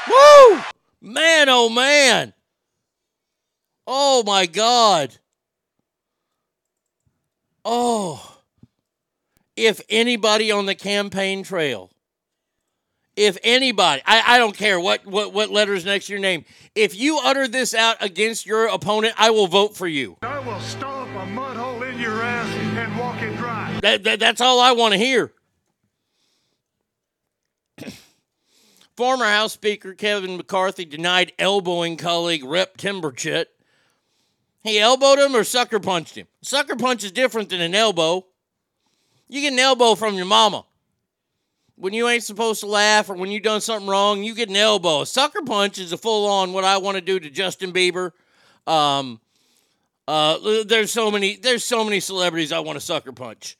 Woo! 0.09 0.63
Man, 1.01 1.49
oh 1.49 1.69
man. 1.69 2.35
Oh 3.87 4.23
my 4.25 4.47
God. 4.47 5.17
Oh. 7.65 8.39
If 9.57 9.81
anybody 9.89 10.53
on 10.53 10.67
the 10.67 10.75
campaign 10.77 11.43
trail, 11.43 11.91
if 13.17 13.39
anybody, 13.43 14.03
I, 14.05 14.35
I 14.35 14.39
don't 14.39 14.57
care 14.57 14.81
what, 14.81 15.07
what, 15.07 15.33
what 15.33 15.51
letters 15.51 15.85
next 15.85 16.07
to 16.07 16.13
your 16.13 16.21
name, 16.21 16.45
if 16.75 16.97
you 16.97 17.21
utter 17.23 17.47
this 17.47 17.75
out 17.75 17.97
against 18.01 18.47
your 18.47 18.67
opponent, 18.67 19.15
I 19.17 19.31
will 19.31 19.47
vote 19.47 19.77
for 19.77 19.87
you. 19.87 20.17
I 20.23 20.41
will 20.41 20.61
stomp 20.61 21.11
a 21.17 21.27
mud 21.27 21.57
hole 21.57 21.83
in 21.83 21.99
your 21.99 22.23
ass 22.23 22.53
and 22.55 22.99
walk 22.99 23.23
it 23.23 23.37
dry. 23.37 23.79
That, 23.83 24.05
that, 24.05 24.21
that's 24.21 24.41
all 24.41 24.61
I 24.61 24.73
want 24.73 24.93
to 24.93 24.99
hear. 24.99 25.33
Former 28.97 29.27
House 29.27 29.53
Speaker 29.53 29.95
Kevin 29.95 30.37
McCarthy 30.37 30.85
denied 30.85 31.33
elbowing 31.39 31.97
colleague 31.97 32.45
Rep 32.45 32.77
Tim 32.77 33.01
Burchett. 33.01 33.47
He 34.63 34.79
elbowed 34.79 35.19
him 35.19 35.37
or 35.37 35.45
sucker 35.45 35.79
punched 35.79 36.17
him. 36.17 36.27
Sucker 36.43 36.75
punch 36.75 37.05
is 37.05 37.13
different 37.13 37.51
than 37.51 37.61
an 37.61 37.75
elbow. 37.75 38.25
You 39.29 39.41
get 39.43 39.53
an 39.53 39.59
elbow 39.59 39.95
from 39.95 40.15
your 40.15 40.27
mama. 40.27 40.65
When 41.77 41.93
you 41.93 42.09
ain't 42.09 42.23
supposed 42.23 42.61
to 42.61 42.67
laugh 42.67 43.11
or 43.11 43.15
when 43.15 43.31
you 43.31 43.41
done 43.41 43.61
something 43.61 43.89
wrong, 43.89 44.23
you 44.23 44.35
get 44.35 44.49
an 44.49 44.57
elbow. 44.57 45.03
A 45.03 45.07
sucker 45.07 45.43
punch 45.43 45.79
is 45.79 45.93
a 45.93 45.99
full 45.99 46.27
on 46.27 46.53
what 46.53 46.65
I 46.65 46.79
want 46.79 46.97
to 46.97 47.01
do 47.01 47.19
to 47.19 47.31
Justin 47.31 47.73
Bieber. 47.73 48.13
Um, 48.67 49.21
uh, 50.07 50.65
there's 50.65 50.93
so 50.93 51.11
many 51.11 51.37
there's 51.37 51.65
so 51.65 51.83
many 51.83 51.99
celebrities 51.99 52.53
I 52.53 52.61
want 52.61 52.77
to 52.77 52.85
sucker 52.85 53.13
punch. 53.13 53.57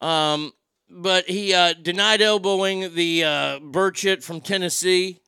Um, 0.00 0.52
but 0.90 1.28
he 1.28 1.54
uh, 1.54 1.74
denied 1.74 2.22
elbowing 2.22 2.94
the 2.94 3.24
uh, 3.24 3.58
Burchett 3.60 4.22
from 4.22 4.40
Tennessee. 4.40 5.20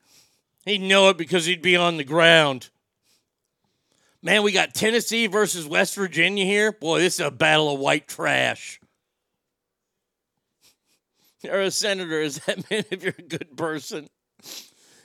He'd 0.65 0.81
know 0.81 1.09
it 1.11 1.17
because 1.17 1.47
he'd 1.47 1.63
be 1.63 1.77
on 1.77 1.97
the 1.97 2.05
ground. 2.05 2.71
Man, 4.23 4.43
we 4.43 4.53
got 4.53 4.75
Tennessee 4.75 5.27
versus 5.27 5.67
West 5.67 5.95
Virginia 5.95 6.45
here. 6.45 6.73
Boy, 6.73 7.01
this 7.01 7.15
is 7.15 7.27
a 7.27 7.31
battle 7.31 7.73
of 7.73 7.81
white 7.81 8.07
trash. 8.07 8.80
You're 11.43 11.63
a 11.63 11.71
senator. 11.71 12.21
is 12.21 12.39
that 12.41 12.59
mean 12.71 12.85
if 12.91 13.03
you're 13.03 13.15
a 13.19 13.23
good 13.23 13.57
person? 13.57 14.09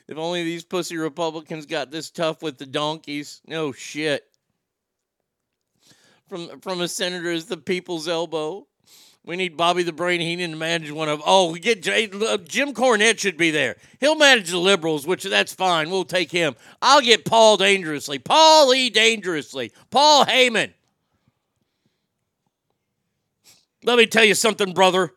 If 0.08 0.18
only 0.18 0.44
these 0.44 0.64
pussy 0.64 0.98
Republicans 0.98 1.66
got 1.66 1.92
this 1.92 2.12
tough 2.12 2.44
with 2.44 2.58
the 2.58 2.66
donkeys. 2.66 3.42
No 3.48 3.72
shit. 3.72 4.26
From 6.28 6.60
from 6.60 6.82
a 6.82 6.88
senator 6.88 7.32
is 7.32 7.46
the 7.46 7.58
people's 7.58 8.08
elbow. 8.08 8.68
We 9.24 9.36
need 9.36 9.58
Bobby 9.58 9.82
the 9.82 9.92
Brain 9.92 10.22
Heenan 10.22 10.52
to 10.52 10.58
manage 10.58 10.92
one 10.92 11.10
of. 11.10 11.22
Oh, 11.26 11.52
we 11.52 11.60
get 11.60 11.82
Jay, 11.82 12.08
uh, 12.12 12.38
Jim 12.38 12.76
Cornette 12.76 13.18
should 13.18 13.38
be 13.38 13.50
there. 13.50 13.76
He'll 14.00 14.16
manage 14.16 14.52
the 14.52 14.60
liberals, 14.60 15.08
which 15.08 15.24
that's 15.24 15.54
fine. 15.54 15.90
We'll 15.90 16.06
take 16.06 16.32
him. 16.32 16.56
I'll 16.80 17.02
get 17.02 17.26
Paul 17.26 17.58
dangerously. 17.58 18.20
Paul 18.20 18.72
E. 18.76 18.92
dangerously. 18.92 19.72
Paul 19.90 20.26
Heyman. 20.26 20.74
Let 23.84 23.98
me 23.98 24.06
tell 24.06 24.26
you 24.26 24.36
something, 24.36 24.74
brother. 24.74 25.12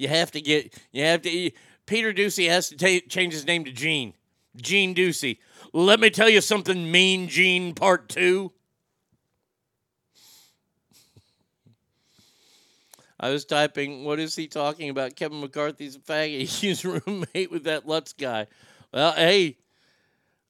You 0.00 0.08
have 0.08 0.30
to 0.32 0.40
get. 0.40 0.74
You 0.92 1.04
have 1.04 1.20
to. 1.22 1.50
Peter 1.84 2.12
Doocy 2.12 2.48
has 2.48 2.70
to 2.70 3.00
change 3.00 3.34
his 3.34 3.46
name 3.46 3.64
to 3.64 3.72
Gene. 3.72 4.14
Gene 4.56 4.94
Doocy. 4.94 5.38
Let 5.74 6.00
me 6.00 6.08
tell 6.08 6.28
you 6.28 6.40
something, 6.40 6.90
Mean 6.90 7.28
Gene 7.28 7.74
Part 7.74 8.08
Two. 8.08 8.52
I 13.22 13.28
was 13.28 13.44
typing, 13.44 14.04
what 14.04 14.18
is 14.18 14.34
he 14.34 14.46
talking 14.46 14.88
about? 14.88 15.14
Kevin 15.14 15.42
McCarthy's 15.42 15.96
a 15.96 15.98
faggot. 15.98 16.46
He's 16.60 16.82
roommate 16.86 17.50
with 17.50 17.64
that 17.64 17.86
Luntz 17.86 18.16
guy. 18.16 18.46
Well, 18.94 19.12
hey, 19.12 19.58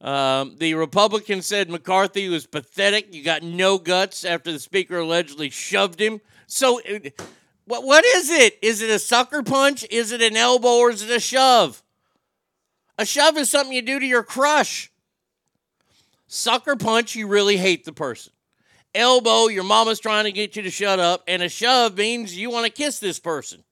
um, 0.00 0.54
the 0.58 0.74
Republican 0.74 1.42
said 1.42 1.68
McCarthy 1.68 2.28
was 2.28 2.46
pathetic. 2.46 3.12
You 3.12 3.24
got 3.24 3.42
no 3.42 3.76
guts 3.76 4.24
after 4.24 4.52
the 4.52 4.60
speaker 4.60 4.98
allegedly 4.98 5.50
shoved 5.50 6.00
him. 6.00 6.20
So, 6.46 6.80
what 7.70 7.84
what 7.84 8.04
is 8.04 8.28
it? 8.30 8.58
Is 8.60 8.82
it 8.82 8.90
a 8.90 8.98
sucker 8.98 9.42
punch? 9.42 9.86
Is 9.90 10.10
it 10.10 10.20
an 10.20 10.36
elbow 10.36 10.78
or 10.78 10.90
is 10.90 11.02
it 11.02 11.10
a 11.10 11.20
shove? 11.20 11.82
A 12.98 13.06
shove 13.06 13.38
is 13.38 13.48
something 13.48 13.72
you 13.72 13.80
do 13.80 14.00
to 14.00 14.06
your 14.06 14.24
crush. 14.24 14.90
Sucker 16.26 16.76
punch, 16.76 17.14
you 17.14 17.28
really 17.28 17.56
hate 17.56 17.84
the 17.84 17.92
person. 17.92 18.32
Elbow, 18.94 19.46
your 19.46 19.62
mama's 19.62 20.00
trying 20.00 20.24
to 20.24 20.32
get 20.32 20.56
you 20.56 20.62
to 20.62 20.70
shut 20.70 20.98
up. 20.98 21.22
And 21.28 21.42
a 21.42 21.48
shove 21.48 21.96
means 21.96 22.36
you 22.36 22.50
want 22.50 22.66
to 22.66 22.72
kiss 22.72 22.98
this 22.98 23.20
person. 23.20 23.62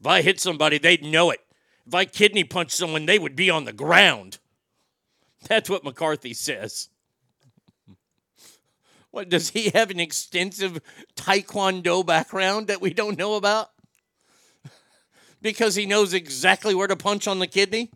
If 0.00 0.06
I 0.06 0.22
hit 0.22 0.40
somebody, 0.40 0.78
they'd 0.78 1.02
know 1.02 1.30
it. 1.30 1.40
If 1.86 1.94
I 1.94 2.04
kidney 2.04 2.44
punch 2.44 2.70
someone, 2.70 3.06
they 3.06 3.18
would 3.18 3.34
be 3.34 3.50
on 3.50 3.64
the 3.64 3.72
ground. 3.72 4.38
That's 5.48 5.68
what 5.68 5.84
McCarthy 5.84 6.32
says. 6.32 6.88
What 9.14 9.28
does 9.28 9.50
he 9.50 9.70
have 9.70 9.92
an 9.92 10.00
extensive 10.00 10.80
taekwondo 11.14 12.04
background 12.04 12.66
that 12.66 12.80
we 12.80 12.92
don't 12.92 13.16
know 13.16 13.36
about? 13.36 13.68
because 15.40 15.76
he 15.76 15.86
knows 15.86 16.12
exactly 16.12 16.74
where 16.74 16.88
to 16.88 16.96
punch 16.96 17.28
on 17.28 17.38
the 17.38 17.46
kidney? 17.46 17.92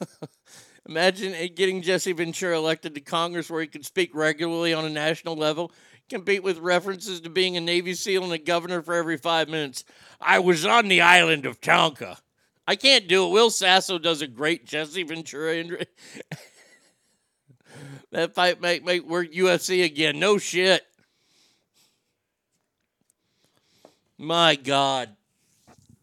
Imagine 0.88 1.54
getting 1.54 1.82
Jesse 1.82 2.10
Ventura 2.10 2.56
elected 2.56 2.96
to 2.96 3.00
Congress 3.00 3.48
where 3.48 3.60
he 3.60 3.68
could 3.68 3.86
speak 3.86 4.10
regularly 4.12 4.74
on 4.74 4.84
a 4.84 4.90
national 4.90 5.36
level, 5.36 5.70
compete 6.08 6.42
with 6.42 6.58
references 6.58 7.20
to 7.20 7.30
being 7.30 7.56
a 7.56 7.60
Navy 7.60 7.94
SEAL 7.94 8.24
and 8.24 8.32
a 8.32 8.38
governor 8.38 8.82
for 8.82 8.94
every 8.94 9.18
five 9.18 9.48
minutes. 9.48 9.84
I 10.20 10.40
was 10.40 10.66
on 10.66 10.88
the 10.88 11.02
island 11.02 11.46
of 11.46 11.60
Tonka. 11.60 12.18
I 12.66 12.74
can't 12.74 13.06
do 13.06 13.26
it. 13.26 13.30
Will 13.30 13.50
Sasso 13.50 14.00
does 14.00 14.20
a 14.20 14.26
great 14.26 14.66
Jesse 14.66 15.04
Ventura. 15.04 15.62
that 18.10 18.34
fight 18.34 18.60
make 18.60 18.84
make 18.84 19.04
work 19.06 19.32
UFC 19.32 19.84
again. 19.84 20.18
No 20.18 20.38
shit. 20.38 20.82
My 24.16 24.56
God. 24.56 25.10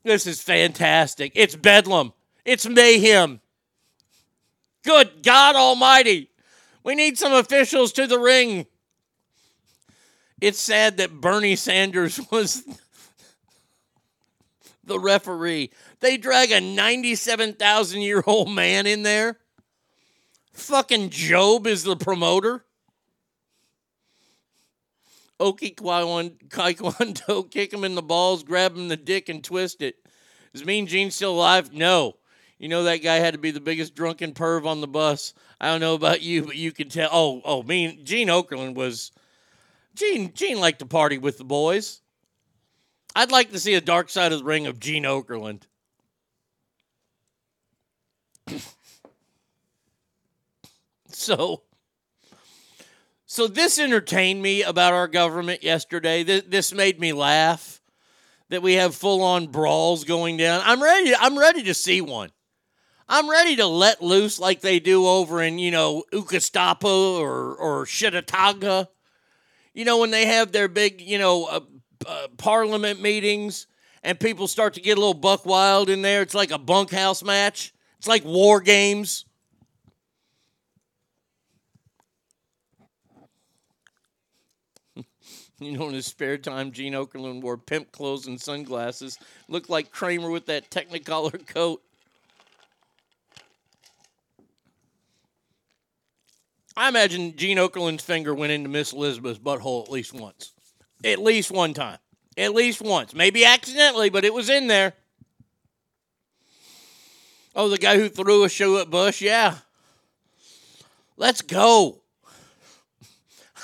This 0.03 0.27
is 0.27 0.41
fantastic. 0.41 1.31
It's 1.35 1.55
bedlam. 1.55 2.13
It's 2.45 2.67
mayhem. 2.67 3.41
Good 4.83 5.23
God 5.23 5.55
Almighty. 5.55 6.29
We 6.83 6.93
need 6.93 7.17
some 7.17 7.33
officials 7.33 7.91
to 7.93 8.05
the 8.05 8.19
ring. 8.19 8.67
It's 10.39 10.59
sad 10.59 10.97
that 10.97 11.19
Bernie 11.19 11.55
Sanders 11.55 12.19
was 12.31 12.63
the 14.83 14.99
referee. 14.99 15.71
They 15.99 16.17
drag 16.17 16.51
a 16.51 16.61
97,000 16.61 18.01
year 18.01 18.23
old 18.25 18.51
man 18.51 18.85
in 18.85 19.01
there. 19.01 19.39
Fucking 20.55 21.09
Job 21.09 21.67
is 21.67 21.83
the 21.83 21.95
promoter. 21.97 22.65
Oki 25.37 25.71
Taekwondo, 25.71 27.51
kick 27.51 27.73
him 27.73 27.83
in 27.83 27.95
the 27.95 28.01
balls, 28.01 28.43
grab 28.43 28.75
him 28.75 28.87
the 28.87 28.95
dick, 28.95 29.27
and 29.27 29.43
twist 29.43 29.81
it. 29.81 29.95
Is 30.53 30.65
Mean 30.65 30.87
Gene 30.87 31.11
still 31.11 31.33
alive? 31.33 31.73
No. 31.73 32.15
You 32.57 32.69
know 32.69 32.83
that 32.83 33.03
guy 33.03 33.15
had 33.15 33.33
to 33.33 33.39
be 33.39 33.51
the 33.51 33.59
biggest 33.59 33.95
drunken 33.95 34.31
perv 34.33 34.65
on 34.65 34.79
the 34.79 34.87
bus. 34.87 35.33
I 35.59 35.67
don't 35.67 35.81
know 35.81 35.93
about 35.93 36.21
you, 36.21 36.43
but 36.43 36.55
you 36.55 36.71
can 36.71 36.87
tell. 36.87 37.09
Oh, 37.11 37.41
oh, 37.43 37.63
mean 37.63 38.05
Gene 38.05 38.29
Okerlund 38.29 38.75
was. 38.75 39.11
Gene 39.93 40.31
Gene 40.33 40.59
liked 40.59 40.79
to 40.79 40.85
party 40.85 41.17
with 41.17 41.37
the 41.37 41.43
boys. 41.43 42.01
I'd 43.13 43.31
like 43.31 43.51
to 43.51 43.59
see 43.59 43.73
a 43.73 43.81
dark 43.81 44.09
side 44.09 44.31
of 44.31 44.39
the 44.39 44.45
ring 44.45 44.67
of 44.67 44.79
Gene 44.79 45.03
Okerlund. 45.03 45.63
so, 51.35 51.63
so 53.25 53.47
this 53.47 53.79
entertained 53.79 54.41
me 54.43 54.61
about 54.61 54.93
our 54.93 55.07
government 55.07 55.63
yesterday. 55.63 56.21
This, 56.21 56.71
made 56.71 56.99
me 56.99 57.13
laugh 57.13 57.81
that 58.49 58.61
we 58.61 58.73
have 58.73 58.93
full 58.93 59.23
on 59.23 59.47
brawls 59.47 60.03
going 60.03 60.37
down. 60.37 60.61
I'm 60.63 60.83
ready. 60.83 61.13
I'm 61.19 61.37
ready 61.37 61.63
to 61.63 61.73
see 61.73 61.99
one. 61.99 62.29
I'm 63.09 63.27
ready 63.27 63.55
to 63.55 63.65
let 63.65 64.03
loose 64.03 64.39
like 64.39 64.61
they 64.61 64.79
do 64.79 65.07
over 65.07 65.41
in, 65.41 65.57
you 65.57 65.71
know, 65.71 66.03
Ukastapa 66.13 67.19
or, 67.19 67.55
or 67.55 67.85
Shitataga. 67.85 68.87
You 69.73 69.85
know, 69.85 69.99
when 69.99 70.11
they 70.11 70.27
have 70.27 70.51
their 70.51 70.67
big, 70.67 71.01
you 71.01 71.17
know, 71.17 71.45
uh, 71.45 71.59
uh, 72.07 72.27
parliament 72.37 73.01
meetings 73.01 73.65
and 74.03 74.19
people 74.19 74.47
start 74.47 74.75
to 74.75 74.81
get 74.81 74.97
a 74.97 75.01
little 75.01 75.15
buck 75.15 75.43
wild 75.45 75.89
in 75.89 76.03
there. 76.03 76.21
It's 76.21 76.35
like 76.35 76.51
a 76.51 76.59
bunkhouse 76.59 77.23
match, 77.23 77.73
it's 77.97 78.07
like 78.07 78.23
war 78.23 78.61
games. 78.61 79.25
You 85.65 85.77
know, 85.77 85.87
in 85.87 85.95
his 85.95 86.05
spare 86.05 86.37
time, 86.37 86.71
Gene 86.71 86.93
Okerlund 86.93 87.41
wore 87.41 87.57
pimp 87.57 87.91
clothes 87.91 88.27
and 88.27 88.39
sunglasses, 88.39 89.17
looked 89.47 89.67
like 89.67 89.91
Kramer 89.91 90.29
with 90.29 90.45
that 90.45 90.69
Technicolor 90.69 91.45
coat. 91.47 91.81
I 96.77 96.87
imagine 96.87 97.35
Gene 97.35 97.57
Okerlund's 97.57 98.03
finger 98.03 98.35
went 98.35 98.51
into 98.51 98.69
Miss 98.69 98.93
Elizabeth's 98.93 99.39
butthole 99.39 99.83
at 99.85 99.91
least 99.91 100.13
once. 100.13 100.53
At 101.03 101.19
least 101.19 101.49
one 101.49 101.73
time. 101.73 101.97
At 102.37 102.53
least 102.53 102.81
once. 102.81 103.15
Maybe 103.15 103.43
accidentally, 103.43 104.11
but 104.11 104.25
it 104.25 104.33
was 104.33 104.49
in 104.49 104.67
there. 104.67 104.93
Oh, 107.55 107.69
the 107.69 107.77
guy 107.77 107.97
who 107.97 108.09
threw 108.09 108.43
a 108.43 108.49
shoe 108.49 108.77
at 108.77 108.91
Bush? 108.91 109.21
Yeah. 109.21 109.55
Let's 111.17 111.41
go. 111.41 112.01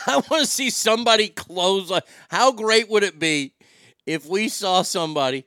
I 0.08 0.16
want 0.18 0.46
to 0.46 0.46
see 0.46 0.70
somebody 0.70 1.30
close. 1.30 1.92
How 2.30 2.52
great 2.52 2.90
would 2.90 3.04
it 3.04 3.20
be 3.20 3.54
if 4.06 4.26
we 4.26 4.50
saw 4.50 4.82
somebody 4.82 5.46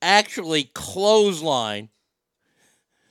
actually 0.00 0.64
clothesline 0.74 1.88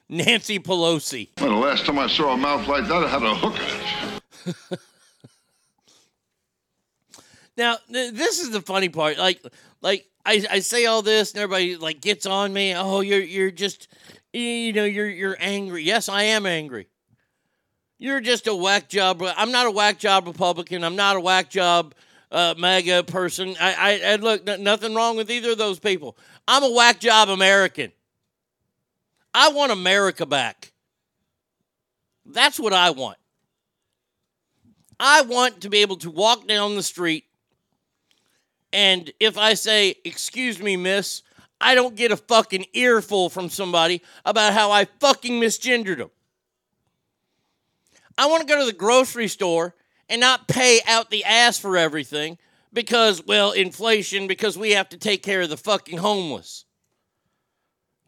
Nancy 0.09 0.59
Pelosi? 0.59 1.29
Well, 1.39 1.49
the 1.49 1.55
last 1.55 1.85
time 1.85 1.99
I 1.99 2.07
saw 2.07 2.33
a 2.33 2.38
mouth 2.38 2.67
like 2.67 2.88
that, 2.88 3.03
it 3.03 3.09
had 3.09 3.23
a 3.23 3.35
hook 3.35 3.55
in 3.55 4.53
it. 4.73 4.79
Now, 7.57 7.77
th- 7.91 8.13
this 8.13 8.39
is 8.39 8.51
the 8.51 8.61
funny 8.61 8.88
part. 8.88 9.17
Like, 9.17 9.41
like 9.81 10.07
I, 10.25 10.45
I 10.49 10.59
say 10.59 10.85
all 10.85 11.01
this, 11.01 11.31
and 11.31 11.41
everybody 11.41 11.75
like 11.75 12.01
gets 12.01 12.25
on 12.25 12.53
me. 12.53 12.75
Oh, 12.75 13.01
you're 13.01 13.19
you're 13.19 13.51
just, 13.51 13.88
you 14.31 14.71
know, 14.73 14.85
you're 14.85 15.09
you're 15.09 15.38
angry. 15.39 15.83
Yes, 15.83 16.07
I 16.07 16.23
am 16.23 16.45
angry. 16.45 16.88
You're 17.99 18.21
just 18.21 18.47
a 18.47 18.55
whack 18.55 18.89
job. 18.89 19.23
I'm 19.35 19.51
not 19.51 19.65
a 19.65 19.71
whack 19.71 19.97
job 19.97 20.27
Republican. 20.27 20.83
I'm 20.83 20.95
not 20.95 21.15
a 21.15 21.19
whack 21.19 21.49
job 21.49 21.95
uh, 22.31 22.53
MAGA 22.57 23.03
person. 23.03 23.55
I, 23.59 23.73
I, 24.03 24.11
I 24.13 24.15
look, 24.17 24.47
n- 24.47 24.63
nothing 24.63 24.93
wrong 24.93 25.17
with 25.17 25.31
either 25.31 25.51
of 25.51 25.57
those 25.57 25.79
people. 25.79 26.17
I'm 26.47 26.63
a 26.63 26.71
whack 26.71 26.99
job 26.99 27.29
American. 27.29 27.91
I 29.33 29.49
want 29.49 29.71
America 29.71 30.25
back. 30.25 30.71
That's 32.25 32.59
what 32.59 32.73
I 32.73 32.91
want. 32.91 33.17
I 34.99 35.21
want 35.21 35.61
to 35.61 35.69
be 35.69 35.79
able 35.79 35.97
to 35.97 36.11
walk 36.11 36.47
down 36.47 36.75
the 36.75 36.83
street, 36.83 37.25
and 38.73 39.11
if 39.19 39.37
I 39.37 39.53
say, 39.53 39.95
Excuse 40.03 40.59
me, 40.59 40.75
miss, 40.75 41.21
I 41.61 41.75
don't 41.75 41.95
get 41.95 42.11
a 42.11 42.17
fucking 42.17 42.65
earful 42.73 43.29
from 43.29 43.49
somebody 43.49 44.01
about 44.25 44.53
how 44.53 44.71
I 44.71 44.85
fucking 44.99 45.39
misgendered 45.39 45.97
them. 45.97 46.09
I 48.18 48.28
want 48.28 48.41
to 48.41 48.47
go 48.47 48.59
to 48.59 48.65
the 48.65 48.74
grocery 48.74 49.28
store 49.28 49.76
and 50.09 50.22
not 50.22 50.47
pay 50.47 50.80
out 50.88 51.09
the 51.09 51.24
ass 51.24 51.59
for 51.59 51.78
everything 51.78 52.38
because, 52.74 53.26
well, 53.26 53.51
inflation, 53.51 54.28
because 54.28 54.57
we 54.57 54.72
have 54.72 54.89
to 54.89 54.97
take 54.97 55.24
care 55.24 55.41
of 55.41 55.49
the 55.49 55.57
fucking 55.57 55.97
homeless. 55.97 56.65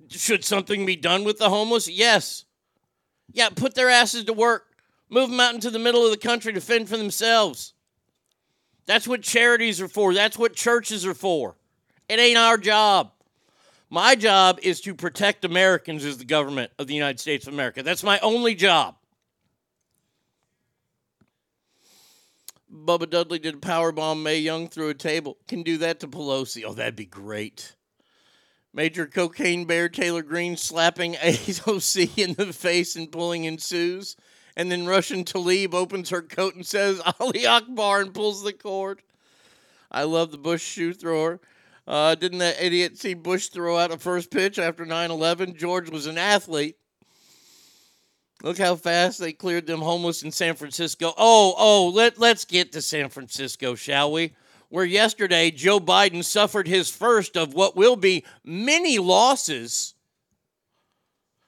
Should 0.10 0.44
something 0.44 0.86
be 0.86 0.96
done 0.96 1.24
with 1.24 1.38
the 1.38 1.50
homeless? 1.50 1.90
Yes. 1.90 2.46
Yeah, 3.32 3.50
put 3.50 3.76
their 3.76 3.90
asses 3.90 4.24
to 4.26 4.34
work. 4.34 4.66
Move 5.10 5.30
them 5.30 5.40
out 5.40 5.54
into 5.54 5.70
the 5.70 5.80
middle 5.80 6.06
of 6.06 6.12
the 6.12 6.18
country 6.18 6.54
to 6.54 6.62
fend 6.62 6.90
for 6.90 6.98
themselves. 6.98 7.74
That's 8.86 9.08
what 9.08 9.22
charities 9.22 9.82
are 9.82 9.88
for. 9.88 10.14
That's 10.14 10.38
what 10.38 10.56
churches 10.56 11.06
are 11.06 11.14
for. 11.14 11.56
It 12.08 12.20
ain't 12.20 12.38
our 12.38 12.58
job. 12.58 13.12
My 13.92 14.16
job 14.16 14.60
is 14.62 14.82
to 14.82 14.94
protect 14.94 15.46
Americans 15.46 16.06
as 16.06 16.18
the 16.18 16.26
government 16.26 16.72
of 16.80 16.88
the 16.88 16.94
United 16.94 17.20
States 17.20 17.48
of 17.48 17.54
America. 17.54 17.84
That's 17.84 18.04
my 18.04 18.20
only 18.20 18.56
job. 18.56 18.96
Bubba 22.72 23.10
Dudley 23.10 23.40
did 23.40 23.56
a 23.56 23.60
power 23.60 23.92
bomb 23.92 24.22
Mae 24.22 24.40
Young 24.40 24.68
through 24.68 24.90
a 24.90 24.94
table. 24.94 25.38
Can 25.48 25.64
do 25.64 25.78
that 25.80 26.00
to 26.02 26.08
Pelosi. 26.08 26.64
Oh, 26.66 26.74
that'd 26.74 26.96
be 26.96 27.06
great. 27.06 27.76
Major 28.74 29.08
cocaine 29.08 29.66
bear 29.66 29.90
Taylor 29.90 30.22
Greene 30.22 30.56
slapping 30.56 31.14
AOC 31.16 32.18
in 32.18 32.34
the 32.34 32.54
face 32.54 32.96
and 32.96 33.12
pulling 33.12 33.46
ensues. 33.46 34.16
And 34.56 34.72
then 34.72 34.86
Russian 34.86 35.24
Tlaib 35.24 35.74
opens 35.74 36.10
her 36.10 36.22
coat 36.22 36.56
and 36.56 36.66
says, 36.66 37.02
Ali 37.20 37.48
Akbar, 37.48 38.02
and 38.02 38.14
pulls 38.14 38.44
the 38.44 38.54
cord. 38.54 39.02
I 39.92 40.04
love 40.04 40.32
the 40.32 40.38
Bush 40.38 40.64
shoe 40.64 40.94
thrower. 40.94 41.40
Uh, 41.88 42.14
didn't 42.14 42.38
that 42.38 42.64
idiot 42.64 42.98
see 43.00 43.16
Bush 43.16 43.48
throw 43.48 43.78
out 43.78 43.92
a 43.92 43.98
first 43.98 44.30
pitch 44.30 44.60
after 44.60 44.86
9 44.86 45.10
11? 45.10 45.56
George 45.56 45.90
was 45.90 46.06
an 46.06 46.20
athlete. 46.20 46.78
Look 48.42 48.58
how 48.58 48.76
fast 48.76 49.20
they 49.20 49.34
cleared 49.34 49.68
them 49.68 49.82
homeless 49.82 50.24
in 50.24 50.32
San 50.32 50.56
Francisco. 50.56 51.14
Oh, 51.18 51.54
oh, 51.58 51.90
let, 51.90 52.18
let's 52.18 52.46
get 52.46 52.72
to 52.72 52.82
San 52.82 53.10
Francisco, 53.10 53.76
shall 53.76 54.12
we? 54.14 54.34
Where 54.70 54.86
yesterday 54.86 55.52
Joe 55.52 55.80
Biden 55.80 56.24
suffered 56.24 56.68
his 56.68 56.90
first 56.90 57.36
of 57.36 57.54
what 57.54 57.76
will 57.76 57.98
be 57.98 58.24
many 58.46 58.98
losses. 58.98 59.94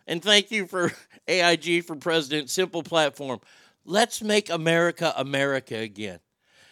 And 0.05 0.21
thank 0.21 0.51
you 0.51 0.67
for 0.67 0.91
AIG 1.27 1.85
for 1.85 1.95
President, 1.95 2.49
simple 2.49 2.83
platform. 2.83 3.39
Let's 3.85 4.21
make 4.21 4.49
America 4.49 5.13
America 5.15 5.77
again. 5.77 6.19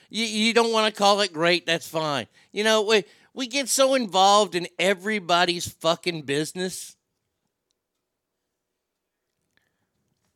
You, 0.09 0.25
you 0.25 0.53
don't 0.53 0.73
want 0.73 0.93
to 0.93 0.97
call 0.97 1.21
it 1.21 1.31
great, 1.31 1.65
that's 1.65 1.87
fine. 1.87 2.27
You 2.51 2.63
know, 2.63 2.81
we, 2.81 3.05
we 3.33 3.47
get 3.47 3.69
so 3.69 3.93
involved 3.93 4.55
in 4.55 4.67
everybody's 4.77 5.67
fucking 5.67 6.23
business 6.23 6.97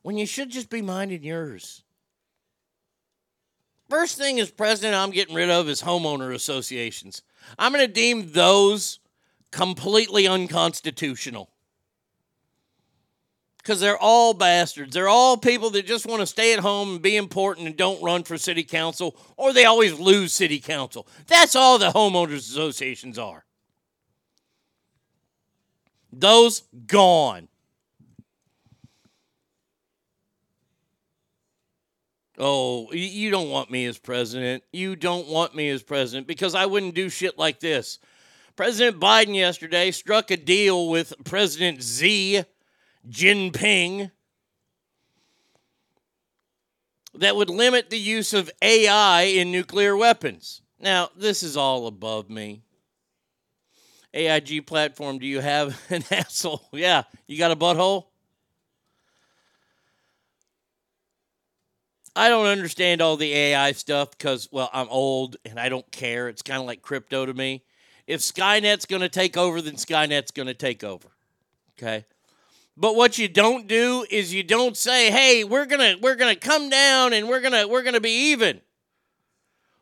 when 0.03 0.17
you 0.17 0.25
should 0.25 0.49
just 0.49 0.69
be 0.69 0.81
minding 0.81 1.23
yours. 1.23 1.83
First 3.89 4.17
thing 4.17 4.39
as 4.39 4.51
president, 4.51 4.95
I'm 4.95 5.11
getting 5.11 5.35
rid 5.35 5.49
of 5.49 5.67
is 5.67 5.81
homeowner 5.81 6.33
associations. 6.33 7.21
I'm 7.57 7.73
going 7.73 7.85
to 7.85 7.91
deem 7.91 8.31
those 8.31 8.99
completely 9.51 10.27
unconstitutional 10.27 11.49
because 13.57 13.79
they're 13.79 13.97
all 13.97 14.33
bastards. 14.33 14.93
They're 14.93 15.07
all 15.07 15.37
people 15.37 15.69
that 15.71 15.85
just 15.85 16.05
want 16.05 16.19
to 16.19 16.25
stay 16.25 16.53
at 16.53 16.59
home 16.59 16.93
and 16.93 17.01
be 17.01 17.15
important 17.15 17.67
and 17.67 17.77
don't 17.77 18.03
run 18.03 18.23
for 18.23 18.37
city 18.37 18.63
council, 18.63 19.15
or 19.37 19.53
they 19.53 19.65
always 19.65 19.97
lose 19.97 20.33
city 20.33 20.59
council. 20.59 21.07
That's 21.27 21.55
all 21.55 21.79
the 21.79 21.91
homeowners 21.91 22.49
associations 22.49 23.17
are. 23.17 23.45
Those 26.11 26.63
gone. 26.87 27.47
Oh, 32.45 32.91
you 32.91 33.31
don't 33.31 33.49
want 33.49 33.71
me 33.71 33.85
as 33.85 33.97
president. 33.97 34.65
You 34.73 34.97
don't 34.97 35.29
want 35.29 35.55
me 35.55 35.69
as 35.69 35.81
president 35.81 36.27
because 36.27 36.55
I 36.55 36.65
wouldn't 36.65 36.93
do 36.93 37.07
shit 37.07 37.39
like 37.39 37.61
this. 37.61 37.99
President 38.57 38.99
Biden 38.99 39.33
yesterday 39.33 39.91
struck 39.91 40.29
a 40.29 40.35
deal 40.35 40.89
with 40.89 41.13
President 41.23 41.81
Xi 41.81 42.43
Jinping 43.09 44.11
that 47.13 47.37
would 47.37 47.49
limit 47.49 47.89
the 47.89 47.97
use 47.97 48.33
of 48.33 48.51
AI 48.61 49.21
in 49.21 49.49
nuclear 49.49 49.95
weapons. 49.95 50.61
Now, 50.81 51.11
this 51.15 51.43
is 51.43 51.55
all 51.55 51.87
above 51.87 52.29
me. 52.29 52.61
AIG 54.13 54.67
platform, 54.67 55.17
do 55.17 55.25
you 55.25 55.39
have 55.39 55.81
an 55.89 56.03
asshole? 56.11 56.67
Yeah, 56.73 57.03
you 57.25 57.37
got 57.37 57.51
a 57.51 57.55
butthole? 57.55 58.07
I 62.15 62.29
don't 62.29 62.45
understand 62.45 63.01
all 63.01 63.17
the 63.17 63.33
AI 63.33 63.71
stuff 63.71 64.11
because, 64.11 64.47
well, 64.51 64.69
I'm 64.71 64.87
old 64.89 65.37
and 65.45 65.59
I 65.59 65.69
don't 65.69 65.89
care. 65.91 66.29
It's 66.29 66.43
kind 66.43 66.59
of 66.59 66.67
like 66.67 66.81
crypto 66.81 67.25
to 67.25 67.33
me. 67.33 67.63
If 68.05 68.19
Skynet's 68.19 68.85
going 68.85 69.01
to 69.01 69.09
take 69.09 69.35
over, 69.35 69.61
then 69.61 69.75
Skynet's 69.75 70.31
going 70.31 70.47
to 70.47 70.53
take 70.53 70.83
over. 70.83 71.09
Okay. 71.77 72.05
But 72.75 72.95
what 72.95 73.17
you 73.17 73.27
don't 73.27 73.67
do 73.67 74.05
is 74.09 74.33
you 74.33 74.43
don't 74.43 74.75
say, 74.75 75.11
"Hey, 75.11 75.43
we're 75.43 75.65
gonna 75.65 75.95
we're 76.01 76.15
gonna 76.15 76.35
come 76.35 76.69
down 76.69 77.13
and 77.13 77.27
we're 77.27 77.39
gonna 77.41 77.67
we're 77.67 77.83
gonna 77.83 78.01
be 78.01 78.31
even. 78.31 78.61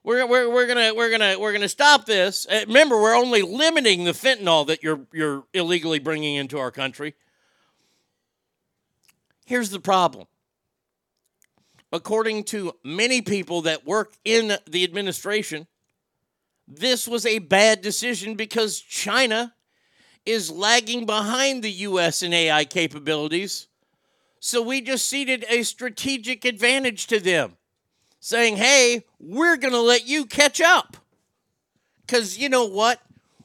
We're, 0.03 0.25
we're, 0.25 0.49
we're 0.49 0.67
gonna 0.67 0.93
we're 0.93 1.09
gonna 1.09 1.39
we're 1.39 1.53
gonna 1.53 1.69
stop 1.69 2.05
this." 2.05 2.45
Uh, 2.47 2.65
remember, 2.67 3.01
we're 3.01 3.15
only 3.15 3.43
limiting 3.43 4.03
the 4.03 4.11
fentanyl 4.11 4.67
that 4.67 4.83
you're 4.83 5.01
you're 5.13 5.45
illegally 5.53 5.99
bringing 5.99 6.35
into 6.35 6.59
our 6.59 6.71
country. 6.71 7.15
Here's 9.45 9.69
the 9.69 9.79
problem 9.79 10.27
according 11.91 12.43
to 12.45 12.73
many 12.83 13.21
people 13.21 13.61
that 13.63 13.85
work 13.85 14.13
in 14.23 14.57
the 14.67 14.83
administration, 14.83 15.67
this 16.67 17.07
was 17.07 17.25
a 17.25 17.39
bad 17.39 17.81
decision 17.81 18.35
because 18.35 18.79
China 18.79 19.53
is 20.25 20.51
lagging 20.51 21.05
behind 21.05 21.63
the 21.63 21.71
U.S. 21.71 22.23
in 22.23 22.31
AI 22.33 22.63
capabilities. 22.65 23.67
So 24.39 24.61
we 24.61 24.81
just 24.81 25.07
ceded 25.07 25.45
a 25.49 25.63
strategic 25.63 26.45
advantage 26.45 27.07
to 27.07 27.19
them, 27.19 27.57
saying, 28.19 28.57
hey, 28.57 29.03
we're 29.19 29.57
going 29.57 29.73
to 29.73 29.81
let 29.81 30.07
you 30.07 30.25
catch 30.25 30.61
up. 30.61 30.97
Because 32.05 32.37
you 32.37 32.49
know 32.49 32.65
what? 32.65 33.01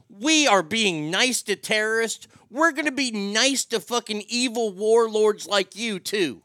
We 0.08 0.46
are 0.46 0.62
being 0.62 1.10
nice 1.10 1.42
to 1.42 1.56
terrorists. 1.56 2.28
We're 2.50 2.72
going 2.72 2.86
to 2.86 2.92
be 2.92 3.10
nice 3.10 3.64
to 3.66 3.80
fucking 3.80 4.24
evil 4.28 4.72
warlords 4.72 5.46
like 5.46 5.76
you, 5.76 5.98
too. 5.98 6.42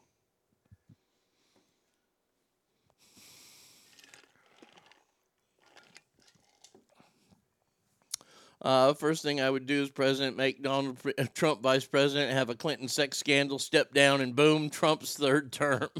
Uh, 8.62 8.94
first 8.94 9.22
thing 9.24 9.40
I 9.40 9.50
would 9.50 9.66
do 9.66 9.82
as 9.82 9.90
president, 9.90 10.36
make 10.36 10.62
Donald 10.62 10.96
Trump 11.34 11.62
vice 11.62 11.84
president, 11.84 12.32
have 12.32 12.48
a 12.48 12.54
Clinton 12.54 12.86
sex 12.86 13.18
scandal, 13.18 13.58
step 13.58 13.92
down, 13.92 14.20
and 14.20 14.36
boom, 14.36 14.70
Trump's 14.70 15.16
third 15.16 15.50
term. 15.50 15.88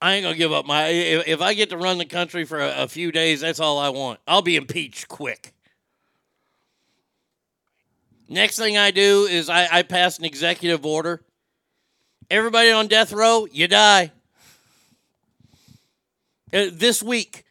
I 0.00 0.14
ain't 0.14 0.22
gonna 0.24 0.36
give 0.36 0.52
up 0.52 0.66
my. 0.66 0.86
If, 0.86 1.26
if 1.26 1.40
I 1.40 1.54
get 1.54 1.70
to 1.70 1.76
run 1.76 1.98
the 1.98 2.04
country 2.04 2.44
for 2.44 2.60
a, 2.60 2.84
a 2.84 2.88
few 2.88 3.10
days, 3.10 3.40
that's 3.40 3.58
all 3.58 3.78
I 3.78 3.88
want. 3.88 4.20
I'll 4.26 4.42
be 4.42 4.54
impeached 4.54 5.08
quick. 5.08 5.52
Next 8.28 8.56
thing 8.56 8.76
I 8.76 8.92
do 8.92 9.24
is 9.24 9.48
I, 9.48 9.66
I 9.70 9.82
pass 9.82 10.18
an 10.18 10.24
executive 10.24 10.86
order. 10.86 11.22
Everybody 12.30 12.70
on 12.70 12.86
death 12.86 13.12
row, 13.12 13.48
you 13.50 13.66
die. 13.66 14.12
Uh, 16.52 16.66
this 16.72 17.02
week. 17.02 17.45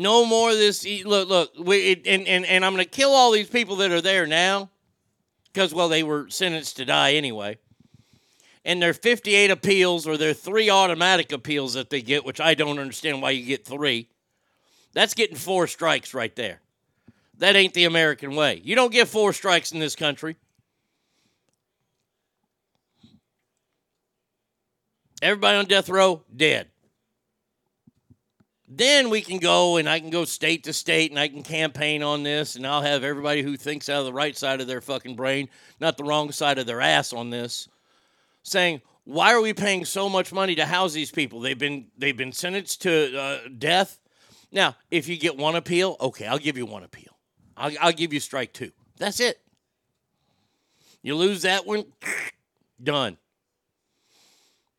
No 0.00 0.24
more 0.24 0.54
this. 0.54 0.86
Look, 1.04 1.28
look, 1.28 1.52
we, 1.58 1.90
it, 1.90 2.06
and, 2.06 2.26
and, 2.26 2.46
and 2.46 2.64
I'm 2.64 2.72
going 2.72 2.82
to 2.82 2.90
kill 2.90 3.10
all 3.10 3.30
these 3.32 3.50
people 3.50 3.76
that 3.76 3.90
are 3.90 4.00
there 4.00 4.26
now 4.26 4.70
because, 5.52 5.74
well, 5.74 5.90
they 5.90 6.02
were 6.02 6.30
sentenced 6.30 6.78
to 6.78 6.86
die 6.86 7.12
anyway. 7.12 7.58
And 8.64 8.80
their 8.80 8.94
58 8.94 9.50
appeals 9.50 10.06
or 10.06 10.16
their 10.16 10.32
three 10.32 10.70
automatic 10.70 11.32
appeals 11.32 11.74
that 11.74 11.90
they 11.90 12.00
get, 12.00 12.24
which 12.24 12.40
I 12.40 12.54
don't 12.54 12.78
understand 12.78 13.20
why 13.20 13.32
you 13.32 13.44
get 13.44 13.66
three. 13.66 14.08
That's 14.94 15.12
getting 15.12 15.36
four 15.36 15.66
strikes 15.66 16.14
right 16.14 16.34
there. 16.34 16.62
That 17.36 17.54
ain't 17.54 17.74
the 17.74 17.84
American 17.84 18.34
way. 18.34 18.62
You 18.64 18.76
don't 18.76 18.92
get 18.92 19.06
four 19.06 19.34
strikes 19.34 19.70
in 19.70 19.80
this 19.80 19.96
country. 19.96 20.36
Everybody 25.20 25.58
on 25.58 25.66
death 25.66 25.90
row, 25.90 26.22
dead. 26.34 26.69
Then 28.72 29.10
we 29.10 29.20
can 29.20 29.38
go 29.38 29.78
and 29.78 29.88
I 29.88 29.98
can 29.98 30.10
go 30.10 30.24
state 30.24 30.62
to 30.64 30.72
state 30.72 31.10
and 31.10 31.18
I 31.18 31.26
can 31.26 31.42
campaign 31.42 32.04
on 32.04 32.22
this 32.22 32.54
and 32.54 32.64
I'll 32.64 32.82
have 32.82 33.02
everybody 33.02 33.42
who 33.42 33.56
thinks 33.56 33.88
out 33.88 33.98
of 33.98 34.04
the 34.06 34.12
right 34.12 34.36
side 34.36 34.60
of 34.60 34.68
their 34.68 34.80
fucking 34.80 35.16
brain, 35.16 35.48
not 35.80 35.96
the 35.96 36.04
wrong 36.04 36.30
side 36.30 36.56
of 36.58 36.66
their 36.66 36.80
ass 36.80 37.12
on 37.12 37.30
this, 37.30 37.68
saying, 38.44 38.80
why 39.02 39.34
are 39.34 39.40
we 39.40 39.52
paying 39.52 39.84
so 39.84 40.08
much 40.08 40.32
money 40.32 40.54
to 40.54 40.64
house 40.64 40.92
these 40.92 41.10
people? 41.10 41.40
They've 41.40 41.58
been 41.58 41.86
they've 41.98 42.16
been 42.16 42.32
sentenced 42.32 42.82
to 42.82 43.18
uh, 43.18 43.38
death. 43.58 43.98
Now, 44.52 44.76
if 44.88 45.08
you 45.08 45.16
get 45.16 45.36
one 45.36 45.56
appeal, 45.56 45.96
okay, 46.00 46.26
I'll 46.26 46.38
give 46.38 46.56
you 46.56 46.64
one 46.64 46.84
appeal. 46.84 47.16
I'll, 47.56 47.72
I'll 47.80 47.92
give 47.92 48.12
you 48.12 48.20
strike 48.20 48.52
two. 48.52 48.70
That's 48.98 49.18
it. 49.18 49.40
You 51.02 51.16
lose 51.16 51.42
that 51.42 51.66
one, 51.66 51.86
done. 52.82 53.16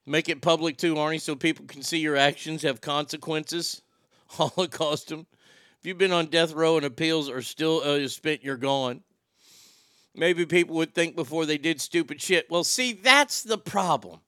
Make 0.06 0.30
it 0.30 0.42
public 0.42 0.78
too, 0.78 0.96
Arnie, 0.96 1.22
so 1.22 1.36
people 1.36 1.66
can 1.66 1.84
see 1.84 2.00
your 2.00 2.18
actions 2.18 2.64
have 2.64 2.82
consequences. 2.82 3.82
Holocaust 4.28 5.10
them. 5.10 5.28
If 5.80 5.86
you've 5.86 5.98
been 5.98 6.12
on 6.12 6.28
death 6.28 6.54
row 6.54 6.78
and 6.78 6.86
appeals 6.86 7.30
are 7.30 7.42
still 7.42 7.82
uh, 7.84 8.08
spent, 8.08 8.44
you're 8.44 8.58
gone. 8.58 9.02
Maybe 10.14 10.46
people 10.46 10.76
would 10.76 10.94
think 10.94 11.16
before 11.16 11.46
they 11.46 11.58
did 11.58 11.80
stupid 11.80 12.22
shit. 12.22 12.50
Well, 12.50 12.64
see, 12.64 12.94
that's 12.94 13.44
the 13.44 13.58
problem. 13.58 14.20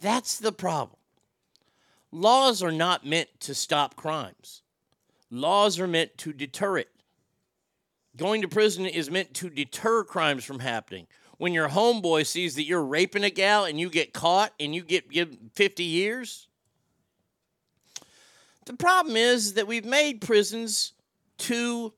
That's 0.00 0.38
the 0.38 0.52
problem. 0.52 0.98
Laws 2.12 2.62
are 2.62 2.72
not 2.72 3.04
meant 3.04 3.28
to 3.40 3.54
stop 3.54 3.96
crimes. 3.96 4.62
Laws 5.30 5.78
are 5.78 5.86
meant 5.86 6.16
to 6.18 6.32
deter 6.32 6.78
it. 6.78 6.88
Going 8.16 8.42
to 8.42 8.48
prison 8.48 8.86
is 8.86 9.10
meant 9.10 9.34
to 9.34 9.50
deter 9.50 10.04
crimes 10.04 10.44
from 10.44 10.60
happening. 10.60 11.06
When 11.38 11.54
your 11.54 11.68
homeboy 11.68 12.26
sees 12.26 12.56
that 12.56 12.64
you're 12.64 12.84
raping 12.84 13.24
a 13.24 13.30
gal 13.30 13.64
and 13.64 13.78
you 13.80 13.88
get 13.88 14.12
caught 14.12 14.52
and 14.58 14.74
you 14.74 14.82
get 14.82 15.08
given 15.08 15.50
50 15.54 15.84
years, 15.84 16.48
the 18.66 18.74
problem 18.74 19.16
is 19.16 19.54
that 19.54 19.66
we've 19.66 19.84
made 19.84 20.20
prisons 20.20 20.92
too 21.38 21.94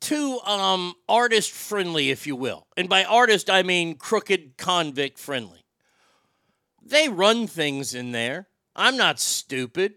too 0.00 0.40
um 0.46 0.94
artist 1.08 1.50
friendly 1.50 2.10
if 2.10 2.26
you 2.26 2.34
will. 2.34 2.66
And 2.76 2.88
by 2.88 3.04
artist 3.04 3.50
I 3.50 3.62
mean 3.62 3.96
crooked 3.96 4.56
convict 4.56 5.18
friendly. 5.18 5.64
They 6.82 7.10
run 7.10 7.46
things 7.46 7.94
in 7.94 8.12
there. 8.12 8.48
I'm 8.74 8.96
not 8.96 9.20
stupid. 9.20 9.94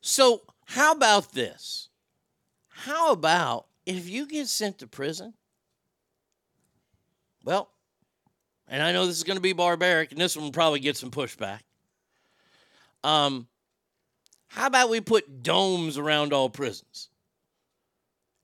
So, 0.00 0.42
how 0.66 0.92
about 0.92 1.32
this? 1.32 1.85
How 2.76 3.10
about 3.10 3.66
if 3.86 4.08
you 4.08 4.26
get 4.26 4.48
sent 4.48 4.78
to 4.78 4.86
prison? 4.86 5.32
Well, 7.42 7.70
and 8.68 8.82
I 8.82 8.92
know 8.92 9.06
this 9.06 9.16
is 9.16 9.24
going 9.24 9.38
to 9.38 9.42
be 9.42 9.54
barbaric, 9.54 10.12
and 10.12 10.20
this 10.20 10.36
one 10.36 10.44
will 10.44 10.52
probably 10.52 10.80
get 10.80 10.96
some 10.96 11.10
pushback. 11.10 11.60
Um, 13.02 13.46
how 14.48 14.66
about 14.66 14.90
we 14.90 15.00
put 15.00 15.42
domes 15.42 15.96
around 15.96 16.32
all 16.32 16.50
prisons? 16.50 17.08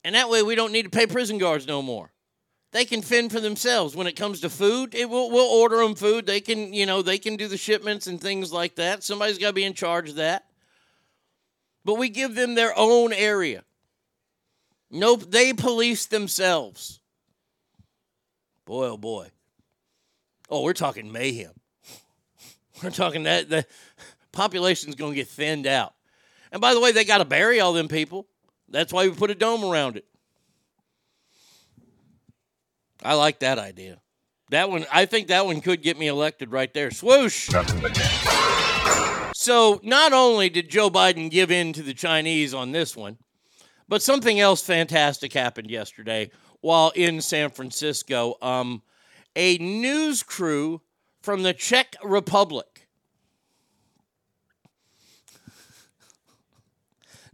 And 0.03 0.15
that 0.15 0.29
way 0.29 0.41
we 0.41 0.55
don't 0.55 0.71
need 0.71 0.83
to 0.83 0.89
pay 0.89 1.05
prison 1.05 1.37
guards 1.37 1.67
no 1.67 1.81
more. 1.81 2.11
They 2.71 2.85
can 2.85 3.03
fend 3.03 3.31
for 3.31 3.39
themselves 3.39 3.95
when 3.95 4.07
it 4.07 4.15
comes 4.15 4.41
to 4.41 4.49
food. 4.49 4.95
It 4.95 5.09
will 5.09 5.29
we'll 5.29 5.45
order 5.61 5.77
them 5.77 5.93
food. 5.93 6.25
They 6.25 6.41
can, 6.41 6.73
you 6.73 6.87
know, 6.87 7.03
they 7.03 7.19
can 7.19 7.35
do 7.35 7.47
the 7.47 7.57
shipments 7.57 8.07
and 8.07 8.19
things 8.19 8.51
like 8.51 8.75
that. 8.75 9.03
Somebody's 9.03 9.37
got 9.37 9.49
to 9.49 9.53
be 9.53 9.63
in 9.63 9.75
charge 9.75 10.09
of 10.09 10.15
that. 10.15 10.45
But 11.85 11.95
we 11.95 12.09
give 12.09 12.33
them 12.33 12.55
their 12.55 12.73
own 12.75 13.13
area. 13.13 13.63
Nope, 14.93 15.31
they 15.31 15.53
police 15.53 16.05
themselves. 16.05 16.99
Boy, 18.63 18.89
oh 18.89 18.97
boy. 18.97 19.31
Oh, 20.51 20.61
we're 20.61 20.73
talking 20.73 21.11
mayhem. 21.11 21.53
We're 22.83 22.91
talking 22.91 23.23
that 23.23 23.49
the 23.49 23.65
population's 24.31 24.95
going 24.95 25.13
to 25.13 25.15
get 25.15 25.27
thinned 25.27 25.65
out. 25.65 25.93
And 26.51 26.61
by 26.61 26.73
the 26.73 26.79
way, 26.79 26.91
they 26.91 27.05
got 27.05 27.19
to 27.19 27.25
bury 27.25 27.59
all 27.59 27.73
them 27.73 27.87
people. 27.87 28.27
That's 28.69 28.93
why 28.93 29.07
we 29.07 29.15
put 29.15 29.31
a 29.31 29.35
dome 29.35 29.63
around 29.63 29.97
it. 29.97 30.05
I 33.01 33.15
like 33.15 33.39
that 33.39 33.57
idea. 33.57 33.99
That 34.49 34.69
one, 34.69 34.85
I 34.91 35.05
think 35.05 35.29
that 35.29 35.45
one 35.45 35.61
could 35.61 35.81
get 35.81 35.97
me 35.97 36.07
elected 36.07 36.51
right 36.51 36.71
there. 36.73 36.91
Swoosh. 36.91 37.49
So, 39.33 39.79
not 39.81 40.13
only 40.13 40.49
did 40.49 40.69
Joe 40.69 40.89
Biden 40.89 41.31
give 41.31 41.49
in 41.51 41.73
to 41.73 41.81
the 41.81 41.93
Chinese 41.93 42.53
on 42.53 42.71
this 42.71 42.95
one, 42.95 43.17
but 43.93 44.01
something 44.01 44.39
else 44.39 44.63
fantastic 44.63 45.33
happened 45.33 45.69
yesterday 45.69 46.31
while 46.61 46.91
in 46.95 47.21
San 47.21 47.51
Francisco. 47.51 48.37
Um, 48.41 48.81
a 49.35 49.59
news 49.59 50.23
crew 50.23 50.81
from 51.21 51.43
the 51.43 51.53
Czech 51.53 51.95
Republic. 52.03 52.87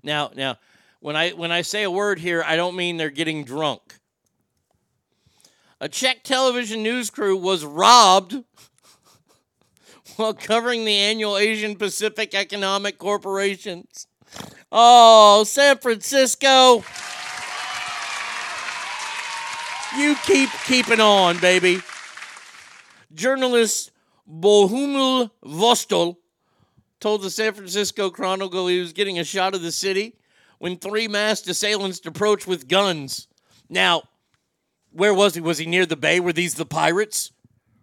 Now, 0.03 0.31
now, 0.35 0.57
when 0.99 1.15
I 1.15 1.29
when 1.29 1.49
I 1.49 1.61
say 1.61 1.83
a 1.83 1.91
word 1.91 2.19
here, 2.19 2.43
I 2.45 2.57
don't 2.57 2.75
mean 2.75 2.97
they're 2.97 3.09
getting 3.09 3.45
drunk. 3.45 3.97
A 5.79 5.87
Czech 5.87 6.23
television 6.25 6.83
news 6.83 7.09
crew 7.09 7.37
was 7.37 7.63
robbed 7.63 8.35
while 10.17 10.33
covering 10.33 10.83
the 10.83 10.97
annual 10.97 11.37
Asian 11.37 11.77
Pacific 11.77 12.35
Economic 12.35 12.97
Corporations. 12.97 14.08
Oh, 14.71 15.43
San 15.45 15.77
Francisco. 15.77 16.83
You 19.97 20.15
keep 20.23 20.49
keeping 20.65 20.99
on, 20.99 21.39
baby. 21.39 21.81
Journalist 23.13 23.91
Bohumil 24.29 25.31
Vostal 25.43 26.17
told 26.99 27.23
the 27.23 27.31
San 27.31 27.53
Francisco 27.53 28.11
Chronicle 28.11 28.67
he 28.67 28.79
was 28.79 28.93
getting 28.93 29.17
a 29.17 29.23
shot 29.23 29.55
of 29.55 29.63
the 29.63 29.71
city 29.71 30.15
when 30.59 30.77
three 30.77 31.07
masked 31.07 31.47
assailants 31.47 32.05
approached 32.05 32.45
with 32.45 32.67
guns. 32.67 33.27
Now, 33.69 34.03
where 34.91 35.13
was 35.13 35.33
he? 35.33 35.41
Was 35.41 35.57
he 35.57 35.65
near 35.65 35.87
the 35.87 35.95
bay? 35.95 36.19
Were 36.19 36.33
these 36.33 36.53
the 36.53 36.65
pirates? 36.65 37.31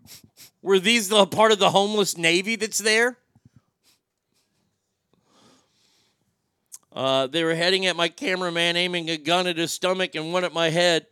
Were 0.62 0.78
these 0.78 1.09
the 1.09 1.26
part 1.26 1.51
of 1.51 1.59
the 1.59 1.70
homeless 1.70 2.16
navy 2.16 2.55
that's 2.55 2.78
there? 2.78 3.18
Uh, 6.97 7.27
they 7.27 7.45
were 7.45 7.55
heading 7.55 7.85
at 7.85 7.95
my 7.95 8.09
cameraman, 8.09 8.75
aiming 8.75 9.11
a 9.11 9.19
gun 9.19 9.47
at 9.47 9.59
his 9.59 9.71
stomach 9.71 10.15
and 10.15 10.33
one 10.33 10.45
at 10.45 10.55
my 10.55 10.71
head. 10.71 11.07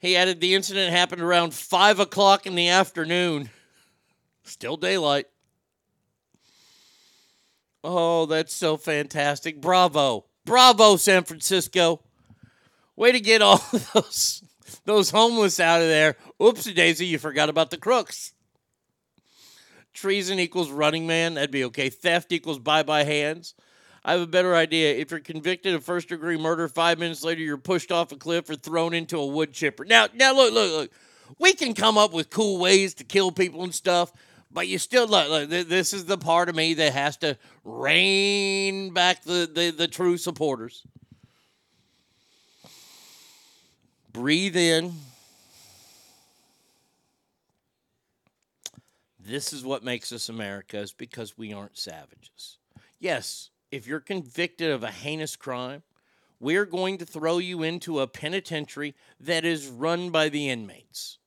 He 0.00 0.16
added 0.16 0.40
the 0.40 0.56
incident 0.56 0.90
happened 0.90 1.22
around 1.22 1.54
5 1.54 2.00
o'clock 2.00 2.44
in 2.44 2.56
the 2.56 2.70
afternoon. 2.70 3.48
Still 4.42 4.76
daylight. 4.76 5.26
Oh, 7.84 8.26
that's 8.26 8.52
so 8.52 8.76
fantastic. 8.76 9.60
Bravo. 9.60 10.24
Bravo, 10.44 10.96
San 10.96 11.22
Francisco. 11.22 12.00
Way 12.96 13.12
to 13.12 13.20
get 13.20 13.42
all 13.42 13.58
those, 13.94 14.42
those 14.84 15.10
homeless 15.10 15.60
out 15.60 15.80
of 15.80 15.86
there. 15.86 16.16
Oopsie 16.40 16.74
daisy, 16.74 17.06
you 17.06 17.20
forgot 17.20 17.48
about 17.48 17.70
the 17.70 17.78
crooks. 17.78 18.32
Treason 19.94 20.40
equals 20.40 20.72
running 20.72 21.06
man. 21.06 21.34
That'd 21.34 21.52
be 21.52 21.62
okay. 21.66 21.90
Theft 21.90 22.32
equals 22.32 22.58
bye 22.58 22.82
bye 22.82 23.04
hands. 23.04 23.54
I 24.04 24.12
have 24.12 24.20
a 24.20 24.26
better 24.26 24.54
idea. 24.54 24.94
If 24.94 25.10
you're 25.10 25.20
convicted 25.20 25.74
of 25.74 25.84
first 25.84 26.08
degree 26.08 26.36
murder, 26.36 26.68
five 26.68 26.98
minutes 26.98 27.22
later 27.22 27.40
you're 27.40 27.56
pushed 27.56 27.92
off 27.92 28.10
a 28.10 28.16
cliff 28.16 28.50
or 28.50 28.56
thrown 28.56 28.94
into 28.94 29.18
a 29.18 29.26
wood 29.26 29.52
chipper. 29.52 29.84
Now, 29.84 30.08
now 30.14 30.34
look, 30.34 30.52
look, 30.52 30.72
look. 30.72 30.90
We 31.38 31.54
can 31.54 31.72
come 31.72 31.96
up 31.96 32.12
with 32.12 32.28
cool 32.28 32.58
ways 32.58 32.94
to 32.94 33.04
kill 33.04 33.30
people 33.30 33.62
and 33.62 33.74
stuff, 33.74 34.12
but 34.50 34.66
you 34.66 34.78
still 34.78 35.06
look. 35.06 35.28
look 35.28 35.68
this 35.68 35.92
is 35.92 36.04
the 36.04 36.18
part 36.18 36.48
of 36.48 36.56
me 36.56 36.74
that 36.74 36.92
has 36.92 37.16
to 37.18 37.38
rein 37.64 38.92
back 38.92 39.22
the, 39.22 39.48
the, 39.52 39.70
the 39.70 39.88
true 39.88 40.16
supporters. 40.16 40.84
Breathe 44.12 44.56
in. 44.56 44.92
This 49.24 49.52
is 49.52 49.64
what 49.64 49.84
makes 49.84 50.12
us 50.12 50.28
America 50.28 50.78
is 50.78 50.92
because 50.92 51.38
we 51.38 51.52
aren't 51.52 51.78
savages. 51.78 52.58
Yes, 52.98 53.50
if 53.72 53.86
you're 53.86 54.00
convicted 54.00 54.70
of 54.70 54.84
a 54.84 54.90
heinous 54.90 55.34
crime, 55.34 55.82
we're 56.38 56.66
going 56.66 56.98
to 56.98 57.06
throw 57.06 57.38
you 57.38 57.62
into 57.62 58.00
a 58.00 58.06
penitentiary 58.06 58.94
that 59.20 59.44
is 59.44 59.66
run 59.66 60.10
by 60.10 60.28
the 60.28 60.50
inmates. 60.50 61.18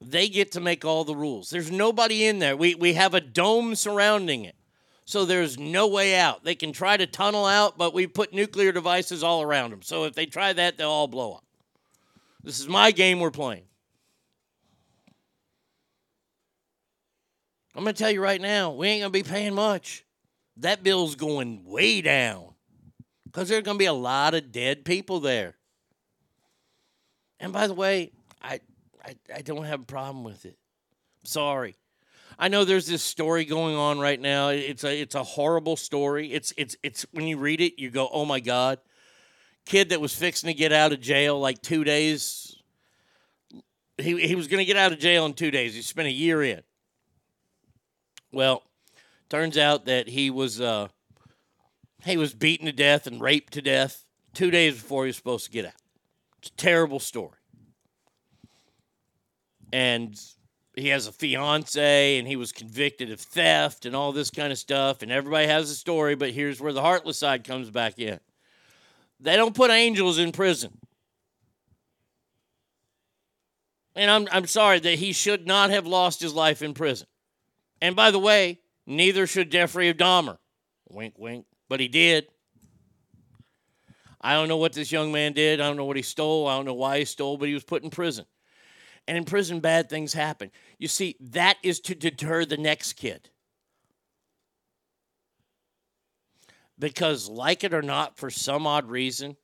They 0.00 0.28
get 0.28 0.52
to 0.52 0.60
make 0.60 0.84
all 0.84 1.04
the 1.04 1.14
rules. 1.14 1.50
There's 1.50 1.70
nobody 1.70 2.26
in 2.26 2.38
there. 2.38 2.56
We, 2.56 2.74
we 2.74 2.94
have 2.94 3.14
a 3.14 3.20
dome 3.20 3.74
surrounding 3.74 4.44
it. 4.44 4.54
So 5.04 5.24
there's 5.24 5.58
no 5.58 5.86
way 5.86 6.16
out. 6.16 6.42
They 6.42 6.54
can 6.54 6.72
try 6.72 6.96
to 6.96 7.06
tunnel 7.06 7.46
out, 7.46 7.78
but 7.78 7.94
we 7.94 8.06
put 8.06 8.32
nuclear 8.32 8.72
devices 8.72 9.22
all 9.22 9.42
around 9.42 9.70
them. 9.70 9.82
So 9.82 10.04
if 10.04 10.14
they 10.14 10.26
try 10.26 10.52
that, 10.52 10.78
they'll 10.78 10.90
all 10.90 11.06
blow 11.06 11.34
up. 11.34 11.44
This 12.42 12.60
is 12.60 12.68
my 12.68 12.90
game 12.90 13.20
we're 13.20 13.30
playing. 13.30 13.64
I'm 17.76 17.84
going 17.84 17.94
to 17.94 18.02
tell 18.02 18.10
you 18.10 18.22
right 18.22 18.40
now, 18.40 18.70
we 18.72 18.88
ain't 18.88 19.02
going 19.02 19.12
to 19.12 19.24
be 19.24 19.28
paying 19.30 19.54
much. 19.54 20.04
That 20.56 20.82
bill's 20.82 21.14
going 21.14 21.62
way 21.66 22.00
down 22.00 22.54
because 23.26 23.50
there's 23.50 23.64
going 23.64 23.76
to 23.76 23.78
be 23.78 23.86
a 23.86 23.92
lot 23.92 24.32
of 24.32 24.50
dead 24.50 24.84
people 24.86 25.20
there. 25.20 25.56
And 27.38 27.52
by 27.52 27.66
the 27.66 27.74
way, 27.74 28.12
I, 28.40 28.60
I, 29.04 29.16
I 29.34 29.42
don't 29.42 29.64
have 29.64 29.82
a 29.82 29.84
problem 29.84 30.24
with 30.24 30.46
it. 30.46 30.56
Sorry. 31.24 31.76
I 32.38 32.48
know 32.48 32.64
there's 32.64 32.86
this 32.86 33.02
story 33.02 33.44
going 33.44 33.76
on 33.76 33.98
right 33.98 34.20
now. 34.20 34.48
It's 34.48 34.84
a 34.84 35.00
it's 35.00 35.14
a 35.14 35.22
horrible 35.22 35.76
story. 35.76 36.32
It's 36.32 36.52
it's 36.58 36.76
it's 36.82 37.06
when 37.12 37.26
you 37.26 37.38
read 37.38 37.62
it, 37.62 37.80
you 37.80 37.90
go, 37.90 38.08
"Oh 38.12 38.26
my 38.26 38.40
god." 38.40 38.78
Kid 39.64 39.88
that 39.88 40.02
was 40.02 40.14
fixing 40.14 40.48
to 40.48 40.54
get 40.54 40.70
out 40.70 40.92
of 40.92 41.00
jail 41.00 41.40
like 41.40 41.62
2 41.62 41.82
days 41.82 42.56
he 43.98 44.20
he 44.26 44.34
was 44.34 44.48
going 44.48 44.58
to 44.58 44.64
get 44.64 44.76
out 44.76 44.92
of 44.92 44.98
jail 44.98 45.24
in 45.26 45.32
2 45.32 45.50
days. 45.50 45.74
He 45.74 45.82
spent 45.82 46.08
a 46.08 46.12
year 46.12 46.42
in. 46.42 46.62
Well, 48.32 48.62
turns 49.28 49.56
out 49.56 49.86
that 49.86 50.08
he 50.08 50.30
was 50.30 50.60
uh 50.60 50.88
he 52.04 52.16
was 52.16 52.34
beaten 52.34 52.66
to 52.66 52.72
death 52.72 53.06
and 53.06 53.20
raped 53.20 53.52
to 53.54 53.62
death 53.62 54.04
2 54.34 54.50
days 54.50 54.74
before 54.74 55.04
he 55.04 55.08
was 55.08 55.16
supposed 55.16 55.46
to 55.46 55.50
get 55.50 55.66
out. 55.66 55.72
It's 56.38 56.50
a 56.50 56.52
terrible 56.52 57.00
story. 57.00 57.38
And 59.72 60.16
he 60.76 60.88
has 60.88 61.06
a 61.06 61.12
fiance 61.12 62.18
and 62.18 62.28
he 62.28 62.36
was 62.36 62.52
convicted 62.52 63.10
of 63.10 63.18
theft 63.18 63.86
and 63.86 63.96
all 63.96 64.12
this 64.12 64.30
kind 64.30 64.52
of 64.52 64.58
stuff 64.58 65.02
and 65.02 65.10
everybody 65.10 65.46
has 65.46 65.70
a 65.70 65.74
story 65.74 66.14
but 66.14 66.30
here's 66.30 66.60
where 66.60 66.72
the 66.72 66.82
heartless 66.82 67.18
side 67.18 67.44
comes 67.44 67.70
back 67.70 67.98
in 67.98 68.20
they 69.18 69.36
don't 69.36 69.54
put 69.54 69.70
angels 69.70 70.18
in 70.18 70.32
prison 70.32 70.78
and 73.94 74.10
i'm, 74.10 74.28
I'm 74.30 74.46
sorry 74.46 74.78
that 74.78 74.98
he 74.98 75.12
should 75.12 75.46
not 75.46 75.70
have 75.70 75.86
lost 75.86 76.20
his 76.20 76.34
life 76.34 76.60
in 76.60 76.74
prison 76.74 77.06
and 77.80 77.96
by 77.96 78.10
the 78.10 78.18
way 78.18 78.60
neither 78.86 79.26
should 79.26 79.50
jeffrey 79.50 79.92
dahmer 79.92 80.38
wink 80.88 81.14
wink 81.18 81.46
but 81.68 81.80
he 81.80 81.88
did 81.88 82.26
i 84.20 84.34
don't 84.34 84.48
know 84.48 84.56
what 84.56 84.72
this 84.72 84.92
young 84.92 85.12
man 85.12 85.32
did 85.32 85.60
i 85.60 85.66
don't 85.66 85.76
know 85.76 85.84
what 85.84 85.96
he 85.96 86.02
stole 86.02 86.46
i 86.46 86.56
don't 86.56 86.64
know 86.64 86.74
why 86.74 86.98
he 86.98 87.04
stole 87.04 87.36
but 87.36 87.48
he 87.48 87.54
was 87.54 87.64
put 87.64 87.82
in 87.82 87.90
prison 87.90 88.24
and 89.06 89.16
in 89.16 89.24
prison, 89.24 89.60
bad 89.60 89.88
things 89.88 90.12
happen. 90.12 90.50
You 90.78 90.88
see, 90.88 91.16
that 91.20 91.56
is 91.62 91.80
to 91.80 91.94
deter 91.94 92.44
the 92.44 92.56
next 92.56 92.94
kid. 92.94 93.30
Because, 96.78 97.28
like 97.28 97.64
it 97.64 97.72
or 97.72 97.82
not, 97.82 98.18
for 98.18 98.30
some 98.30 98.66
odd 98.66 98.90
reason, 98.90 99.36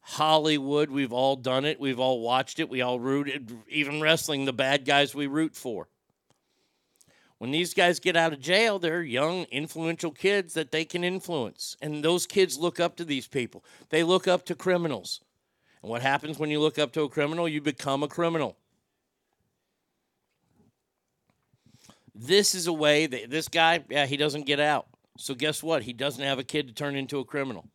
Hollywood, 0.00 0.90
we've 0.90 1.12
all 1.12 1.36
done 1.36 1.64
it. 1.64 1.78
We've 1.78 2.00
all 2.00 2.20
watched 2.20 2.58
it. 2.58 2.68
We 2.68 2.80
all 2.80 2.98
rooted, 2.98 3.52
even 3.68 4.00
wrestling, 4.00 4.44
the 4.44 4.52
bad 4.52 4.84
guys 4.84 5.14
we 5.14 5.26
root 5.26 5.54
for. 5.54 5.88
When 7.38 7.50
these 7.50 7.74
guys 7.74 8.00
get 8.00 8.16
out 8.16 8.32
of 8.32 8.40
jail, 8.40 8.78
they're 8.78 9.02
young, 9.02 9.44
influential 9.44 10.10
kids 10.10 10.54
that 10.54 10.72
they 10.72 10.84
can 10.84 11.04
influence. 11.04 11.76
And 11.82 12.02
those 12.02 12.26
kids 12.26 12.56
look 12.56 12.80
up 12.80 12.96
to 12.96 13.04
these 13.04 13.28
people. 13.28 13.62
They 13.90 14.02
look 14.02 14.26
up 14.26 14.46
to 14.46 14.54
criminals. 14.54 15.20
And 15.82 15.90
what 15.90 16.02
happens 16.02 16.38
when 16.38 16.50
you 16.50 16.60
look 16.60 16.78
up 16.78 16.92
to 16.94 17.02
a 17.02 17.08
criminal? 17.08 17.46
You 17.46 17.60
become 17.60 18.02
a 18.02 18.08
criminal. 18.08 18.56
This 22.14 22.54
is 22.54 22.66
a 22.66 22.72
way 22.72 23.06
that 23.06 23.28
this 23.28 23.48
guy, 23.48 23.84
yeah, 23.90 24.06
he 24.06 24.16
doesn't 24.16 24.46
get 24.46 24.58
out. 24.58 24.86
So 25.18 25.34
guess 25.34 25.62
what? 25.62 25.82
He 25.82 25.92
doesn't 25.92 26.24
have 26.24 26.38
a 26.38 26.44
kid 26.44 26.68
to 26.68 26.74
turn 26.74 26.96
into 26.96 27.18
a 27.18 27.24
criminal. 27.24 27.68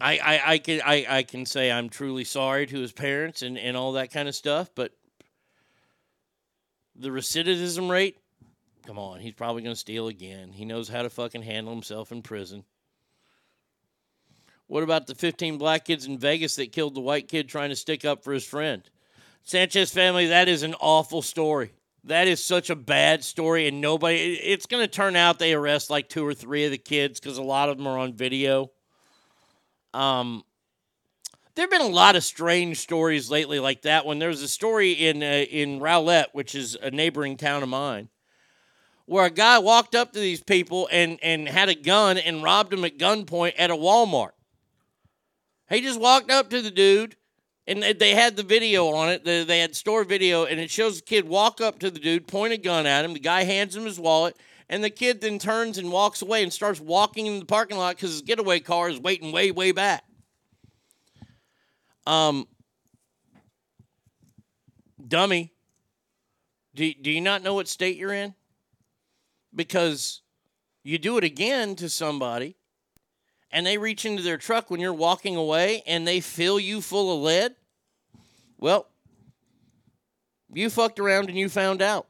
I, 0.00 0.18
I, 0.18 0.52
I 0.52 0.58
can 0.58 0.80
I, 0.84 1.06
I 1.08 1.22
can 1.22 1.46
say 1.46 1.72
I'm 1.72 1.88
truly 1.88 2.24
sorry 2.24 2.66
to 2.66 2.78
his 2.78 2.92
parents 2.92 3.42
and, 3.42 3.58
and 3.58 3.76
all 3.76 3.92
that 3.92 4.10
kind 4.10 4.28
of 4.28 4.34
stuff, 4.34 4.70
but 4.74 4.92
the 6.98 7.08
recidivism 7.08 7.90
rate, 7.90 8.18
come 8.86 8.98
on, 8.98 9.20
he's 9.20 9.34
probably 9.34 9.62
gonna 9.62 9.76
steal 9.76 10.08
again. 10.08 10.52
He 10.52 10.64
knows 10.64 10.88
how 10.88 11.02
to 11.02 11.10
fucking 11.10 11.42
handle 11.42 11.72
himself 11.72 12.12
in 12.12 12.22
prison. 12.22 12.64
What 14.68 14.82
about 14.82 15.06
the 15.06 15.14
15 15.14 15.58
black 15.58 15.84
kids 15.84 16.06
in 16.06 16.18
Vegas 16.18 16.56
that 16.56 16.72
killed 16.72 16.94
the 16.94 17.00
white 17.00 17.28
kid 17.28 17.48
trying 17.48 17.70
to 17.70 17.76
stick 17.76 18.04
up 18.04 18.24
for 18.24 18.32
his 18.32 18.44
friend? 18.44 18.82
Sanchez 19.44 19.92
family, 19.92 20.26
that 20.26 20.48
is 20.48 20.64
an 20.64 20.74
awful 20.80 21.22
story. 21.22 21.72
That 22.02 22.28
is 22.28 22.42
such 22.42 22.70
a 22.70 22.76
bad 22.76 23.24
story, 23.24 23.66
and 23.66 23.80
nobody. 23.80 24.34
It's 24.34 24.66
going 24.66 24.82
to 24.82 24.88
turn 24.88 25.16
out 25.16 25.38
they 25.38 25.54
arrest 25.54 25.90
like 25.90 26.08
two 26.08 26.24
or 26.24 26.34
three 26.34 26.64
of 26.64 26.70
the 26.70 26.78
kids 26.78 27.18
because 27.18 27.38
a 27.38 27.42
lot 27.42 27.68
of 27.68 27.76
them 27.76 27.86
are 27.86 27.98
on 27.98 28.12
video. 28.12 28.70
Um, 29.92 30.44
there 31.56 31.64
have 31.64 31.70
been 31.70 31.80
a 31.80 31.86
lot 31.86 32.16
of 32.16 32.22
strange 32.22 32.78
stories 32.78 33.30
lately, 33.30 33.58
like 33.58 33.82
that 33.82 34.06
one. 34.06 34.18
There 34.18 34.28
was 34.28 34.42
a 34.42 34.48
story 34.48 34.92
in 34.92 35.22
uh, 35.22 35.44
in 35.50 35.80
Rowlett, 35.80 36.28
which 36.32 36.54
is 36.54 36.76
a 36.80 36.90
neighboring 36.90 37.36
town 37.36 37.62
of 37.62 37.68
mine, 37.68 38.10
where 39.06 39.24
a 39.24 39.30
guy 39.30 39.58
walked 39.58 39.94
up 39.94 40.12
to 40.12 40.20
these 40.20 40.42
people 40.42 40.88
and 40.92 41.18
and 41.22 41.48
had 41.48 41.70
a 41.70 41.74
gun 41.74 42.18
and 42.18 42.42
robbed 42.42 42.70
them 42.70 42.84
at 42.84 42.98
gunpoint 42.98 43.54
at 43.58 43.70
a 43.70 43.74
Walmart. 43.74 44.32
He 45.68 45.80
just 45.80 45.98
walked 45.98 46.30
up 46.30 46.50
to 46.50 46.62
the 46.62 46.70
dude 46.70 47.16
and 47.66 47.82
they 47.82 48.14
had 48.14 48.36
the 48.36 48.42
video 48.42 48.88
on 48.88 49.08
it. 49.08 49.24
They 49.24 49.58
had 49.58 49.74
store 49.74 50.04
video, 50.04 50.44
and 50.44 50.60
it 50.60 50.70
shows 50.70 51.00
the 51.00 51.04
kid 51.06 51.26
walk 51.26 51.60
up 51.60 51.80
to 51.80 51.90
the 51.90 51.98
dude, 51.98 52.28
point 52.28 52.52
a 52.52 52.56
gun 52.56 52.86
at 52.86 53.04
him. 53.04 53.12
The 53.12 53.18
guy 53.18 53.42
hands 53.42 53.74
him 53.74 53.84
his 53.84 53.98
wallet, 53.98 54.36
and 54.68 54.84
the 54.84 54.90
kid 54.90 55.20
then 55.20 55.40
turns 55.40 55.76
and 55.76 55.90
walks 55.90 56.22
away 56.22 56.44
and 56.44 56.52
starts 56.52 56.80
walking 56.80 57.26
in 57.26 57.40
the 57.40 57.44
parking 57.44 57.76
lot 57.76 57.96
because 57.96 58.12
his 58.12 58.22
getaway 58.22 58.60
car 58.60 58.88
is 58.88 59.00
waiting 59.00 59.32
way, 59.32 59.50
way 59.50 59.72
back. 59.72 60.05
Um, 62.06 62.46
dummy, 65.06 65.52
do, 66.74 66.92
do 66.94 67.10
you 67.10 67.20
not 67.20 67.42
know 67.42 67.54
what 67.54 67.68
state 67.68 67.96
you're 67.96 68.12
in? 68.12 68.34
Because 69.54 70.22
you 70.84 70.98
do 70.98 71.18
it 71.18 71.24
again 71.24 71.74
to 71.76 71.88
somebody 71.88 72.56
and 73.50 73.66
they 73.66 73.78
reach 73.78 74.04
into 74.04 74.22
their 74.22 74.36
truck 74.36 74.70
when 74.70 74.80
you're 74.80 74.92
walking 74.92 75.36
away 75.36 75.82
and 75.86 76.06
they 76.06 76.20
fill 76.20 76.60
you 76.60 76.80
full 76.80 77.16
of 77.16 77.22
lead, 77.22 77.56
well, 78.58 78.88
you 80.52 80.70
fucked 80.70 81.00
around 81.00 81.28
and 81.28 81.38
you 81.38 81.48
found 81.48 81.82
out. 81.82 82.06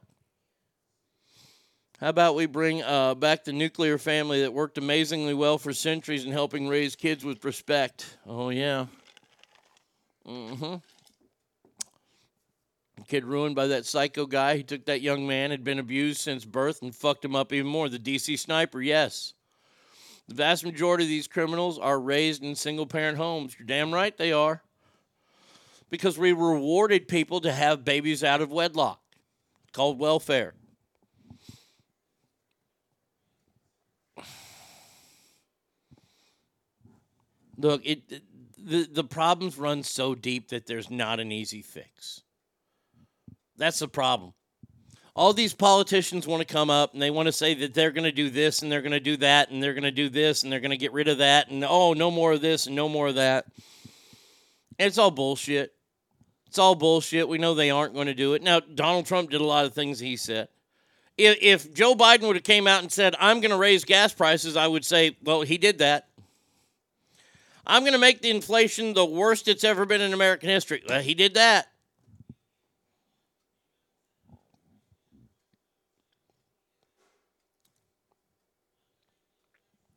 How 1.99 2.09
about 2.09 2.35
we 2.35 2.45
bring 2.45 2.83
uh, 2.83 3.15
back 3.15 3.43
the 3.43 3.53
nuclear 3.53 3.97
family 3.97 4.41
that 4.41 4.53
worked 4.53 4.77
amazingly 4.77 5.33
well 5.33 5.57
for 5.57 5.73
centuries 5.73 6.25
in 6.25 6.31
helping 6.31 6.67
raise 6.67 6.95
kids 6.95 7.25
with 7.25 7.43
respect? 7.43 8.17
Oh, 8.27 8.49
yeah. 8.49 8.85
Mm 10.27 10.57
hmm. 10.57 10.75
Kid 13.07 13.23
ruined 13.23 13.55
by 13.55 13.67
that 13.67 13.85
psycho 13.85 14.25
guy. 14.25 14.57
who 14.57 14.63
took 14.63 14.85
that 14.85 15.01
young 15.01 15.25
man, 15.25 15.51
had 15.51 15.63
been 15.63 15.79
abused 15.79 16.19
since 16.19 16.43
birth, 16.43 16.81
and 16.81 16.93
fucked 16.93 17.23
him 17.23 17.35
up 17.35 17.53
even 17.53 17.71
more. 17.71 17.87
The 17.87 17.99
DC 17.99 18.37
sniper, 18.37 18.81
yes. 18.81 19.33
The 20.27 20.35
vast 20.35 20.65
majority 20.65 21.05
of 21.05 21.09
these 21.09 21.27
criminals 21.27 21.79
are 21.79 21.99
raised 21.99 22.43
in 22.43 22.55
single 22.55 22.85
parent 22.85 23.17
homes. 23.17 23.55
You're 23.57 23.65
damn 23.65 23.93
right 23.93 24.17
they 24.17 24.33
are. 24.33 24.61
Because 25.89 26.17
we 26.17 26.33
rewarded 26.33 27.07
people 27.07 27.39
to 27.41 27.51
have 27.51 27.85
babies 27.85 28.23
out 28.23 28.41
of 28.41 28.51
wedlock, 28.51 28.99
called 29.71 29.99
welfare. 29.99 30.53
Look, 37.57 37.81
it, 37.85 38.01
the, 38.67 38.87
the 38.91 39.03
problems 39.03 39.57
run 39.57 39.83
so 39.83 40.15
deep 40.15 40.49
that 40.49 40.67
there's 40.67 40.91
not 40.91 41.19
an 41.19 41.31
easy 41.31 41.61
fix. 41.61 42.21
That's 43.57 43.79
the 43.79 43.87
problem 43.87 44.33
all 45.17 45.33
these 45.33 45.53
politicians 45.53 46.27
want 46.27 46.47
to 46.47 46.53
come 46.53 46.69
up 46.69 46.93
and 46.93 47.01
they 47.01 47.09
want 47.09 47.25
to 47.25 47.31
say 47.31 47.55
that 47.55 47.73
they're 47.73 47.91
going 47.91 48.03
to 48.03 48.11
do 48.11 48.29
this 48.29 48.61
and 48.61 48.71
they're 48.71 48.83
going 48.83 48.91
to 48.91 48.99
do 48.99 49.17
that 49.17 49.49
and 49.49 49.61
they're 49.61 49.73
going 49.73 49.83
to 49.83 49.91
do 49.91 50.09
this 50.09 50.43
and 50.43 50.51
they're 50.51 50.59
going 50.59 50.71
to 50.71 50.77
get 50.77 50.93
rid 50.93 51.07
of 51.07 51.17
that 51.17 51.49
and 51.49 51.65
oh, 51.67 51.93
no 51.93 52.11
more 52.11 52.33
of 52.33 52.41
this 52.41 52.67
and 52.67 52.75
no 52.75 52.87
more 52.87 53.07
of 53.07 53.15
that. 53.15 53.45
And 54.77 54.85
it's 54.87 54.99
all 54.99 55.09
bullshit. 55.09 55.73
It's 56.45 56.59
all 56.59 56.75
bullshit. 56.75 57.27
We 57.27 57.39
know 57.39 57.55
they 57.55 57.71
aren't 57.71 57.95
going 57.95 58.05
to 58.05 58.13
do 58.13 58.35
it. 58.35 58.43
Now, 58.43 58.59
Donald 58.59 59.07
Trump 59.07 59.31
did 59.31 59.41
a 59.41 59.43
lot 59.43 59.65
of 59.65 59.73
things 59.73 59.99
he 59.99 60.17
said. 60.17 60.49
If, 61.17 61.39
if 61.41 61.73
Joe 61.73 61.95
Biden 61.95 62.27
would 62.27 62.35
have 62.35 62.43
came 62.43 62.67
out 62.67 62.83
and 62.83 62.91
said, 62.91 63.15
"I'm 63.19 63.41
going 63.41 63.49
to 63.49 63.57
raise 63.57 63.85
gas 63.85 64.13
prices," 64.13 64.55
I 64.55 64.67
would 64.67 64.85
say, 64.85 65.17
"Well, 65.23 65.41
he 65.41 65.57
did 65.57 65.79
that." 65.79 66.09
I'm 67.69 67.81
going 67.81 67.91
to 67.93 67.99
make 67.99 68.21
the 68.21 68.29
inflation 68.29 68.93
the 68.93 69.05
worst 69.05 69.49
it's 69.49 69.65
ever 69.65 69.85
been 69.85 69.99
in 69.99 70.13
American 70.13 70.47
history. 70.47 70.81
Well, 70.87 71.01
he 71.01 71.13
did 71.13 71.33
that. 71.33 71.67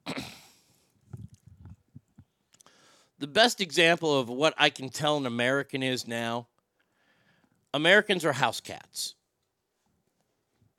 the 3.20 3.28
best 3.28 3.60
example 3.60 4.18
of 4.18 4.28
what 4.28 4.52
I 4.58 4.68
can 4.70 4.88
tell 4.88 5.16
an 5.16 5.26
American 5.26 5.84
is 5.84 6.08
now 6.08 6.48
Americans 7.72 8.24
are 8.24 8.32
house 8.32 8.60
cats. 8.60 9.14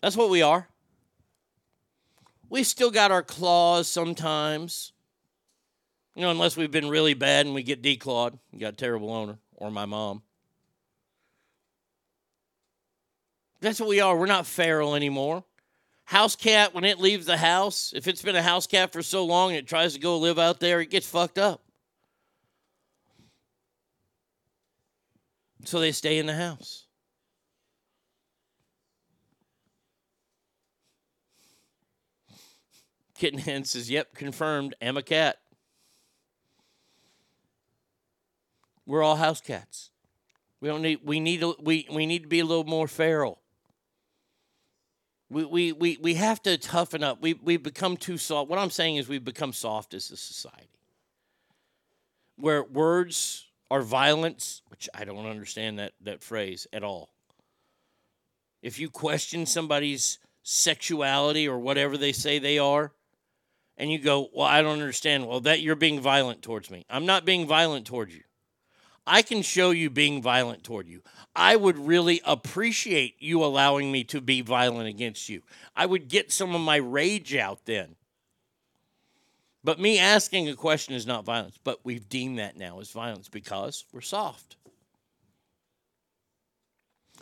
That's 0.01 0.17
what 0.17 0.29
we 0.29 0.41
are. 0.41 0.67
We 2.49 2.63
still 2.63 2.91
got 2.91 3.11
our 3.11 3.23
claws 3.23 3.87
sometimes. 3.89 4.91
You 6.15 6.23
know, 6.23 6.31
unless 6.31 6.57
we've 6.57 6.71
been 6.71 6.89
really 6.89 7.13
bad 7.13 7.45
and 7.45 7.55
we 7.55 7.63
get 7.63 7.81
declawed. 7.81 8.37
You 8.51 8.59
got 8.59 8.73
a 8.73 8.77
terrible 8.77 9.11
owner 9.11 9.37
or 9.55 9.71
my 9.71 9.85
mom. 9.85 10.23
That's 13.61 13.79
what 13.79 13.89
we 13.89 14.01
are. 14.01 14.17
We're 14.17 14.25
not 14.25 14.45
feral 14.45 14.95
anymore. 14.95 15.43
House 16.05 16.35
cat, 16.35 16.73
when 16.73 16.83
it 16.83 16.99
leaves 16.99 17.25
the 17.25 17.37
house, 17.37 17.93
if 17.95 18.07
it's 18.07 18.21
been 18.21 18.35
a 18.35 18.41
house 18.41 18.67
cat 18.67 18.91
for 18.91 19.01
so 19.01 19.23
long 19.23 19.51
and 19.51 19.59
it 19.59 19.67
tries 19.67 19.93
to 19.93 19.99
go 19.99 20.17
live 20.17 20.39
out 20.39 20.59
there, 20.59 20.81
it 20.81 20.89
gets 20.89 21.07
fucked 21.07 21.37
up. 21.37 21.61
So 25.63 25.79
they 25.79 25.91
stay 25.91 26.17
in 26.17 26.25
the 26.25 26.33
house. 26.33 26.87
Kitten 33.15 33.39
Hen 33.39 33.63
says, 33.63 33.89
Yep, 33.89 34.15
confirmed. 34.15 34.73
Am 34.81 34.97
a 34.97 35.03
cat. 35.03 35.37
We're 38.91 39.03
all 39.03 39.15
house 39.15 39.39
cats. 39.39 39.89
We 40.59 40.67
don't 40.67 40.81
need 40.81 40.99
we 41.05 41.21
need 41.21 41.43
a, 41.43 41.53
we 41.61 41.87
we 41.89 42.05
need 42.05 42.23
to 42.23 42.27
be 42.27 42.41
a 42.41 42.45
little 42.45 42.65
more 42.65 42.89
feral. 42.89 43.39
We, 45.29 45.45
we, 45.45 45.71
we, 45.71 45.97
we 46.01 46.15
have 46.15 46.41
to 46.41 46.57
toughen 46.57 47.01
up. 47.01 47.21
We, 47.21 47.35
we've 47.35 47.63
become 47.63 47.95
too 47.95 48.17
soft. 48.17 48.49
What 48.49 48.59
I'm 48.59 48.69
saying 48.69 48.97
is 48.97 49.07
we've 49.07 49.23
become 49.23 49.53
soft 49.53 49.93
as 49.93 50.11
a 50.11 50.17
society. 50.17 50.67
Where 52.35 52.63
words 52.63 53.45
are 53.69 53.81
violence, 53.81 54.61
which 54.67 54.89
I 54.93 55.05
don't 55.05 55.25
understand 55.25 55.79
that, 55.79 55.93
that 56.01 56.21
phrase 56.21 56.67
at 56.73 56.83
all. 56.83 57.13
If 58.61 58.77
you 58.77 58.89
question 58.89 59.45
somebody's 59.45 60.19
sexuality 60.43 61.47
or 61.47 61.59
whatever 61.59 61.95
they 61.97 62.11
say 62.11 62.39
they 62.39 62.59
are, 62.59 62.91
and 63.77 63.89
you 63.89 63.99
go, 63.99 64.27
Well, 64.33 64.47
I 64.47 64.61
don't 64.61 64.73
understand. 64.73 65.29
Well, 65.29 65.39
that 65.39 65.61
you're 65.61 65.77
being 65.77 66.01
violent 66.01 66.41
towards 66.41 66.69
me. 66.69 66.85
I'm 66.89 67.05
not 67.05 67.23
being 67.23 67.47
violent 67.47 67.87
towards 67.87 68.13
you. 68.13 68.23
I 69.05 69.21
can 69.21 69.41
show 69.41 69.71
you 69.71 69.89
being 69.89 70.21
violent 70.21 70.63
toward 70.63 70.87
you. 70.87 71.01
I 71.35 71.55
would 71.55 71.77
really 71.77 72.21
appreciate 72.23 73.15
you 73.19 73.43
allowing 73.43 73.91
me 73.91 74.03
to 74.05 74.21
be 74.21 74.41
violent 74.41 74.87
against 74.87 75.29
you. 75.29 75.41
I 75.75 75.85
would 75.85 76.07
get 76.07 76.31
some 76.31 76.53
of 76.53 76.61
my 76.61 76.75
rage 76.75 77.35
out 77.35 77.65
then. 77.65 77.95
But 79.63 79.79
me 79.79 79.99
asking 79.99 80.49
a 80.49 80.55
question 80.55 80.95
is 80.95 81.05
not 81.05 81.23
violence, 81.23 81.57
but 81.63 81.79
we've 81.83 82.09
deemed 82.09 82.39
that 82.39 82.57
now 82.57 82.79
as 82.79 82.91
violence 82.91 83.29
because 83.29 83.85
we're 83.93 84.01
soft. 84.01 84.57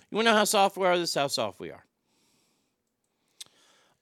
You 0.09 0.15
want 0.15 0.27
to 0.27 0.31
know 0.31 0.37
how 0.37 0.45
soft 0.45 0.77
we 0.77 0.85
are? 0.85 0.97
This 0.97 1.09
is 1.09 1.15
how 1.15 1.27
soft 1.27 1.59
we 1.59 1.71
are. 1.71 1.83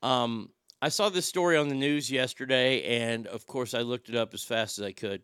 Um, 0.04 0.52
I 0.82 0.90
saw 0.90 1.10
this 1.10 1.26
story 1.26 1.58
on 1.58 1.70
the 1.70 1.76
news 1.76 2.12
yesterday, 2.12 3.02
and 3.02 3.26
of 3.28 3.48
course, 3.48 3.74
I 3.74 3.82
looked 3.82 4.10
it 4.10 4.16
up 4.16 4.34
as 4.34 4.44
fast 4.44 4.78
as 4.78 4.86
I 4.86 4.92
could. 4.92 5.24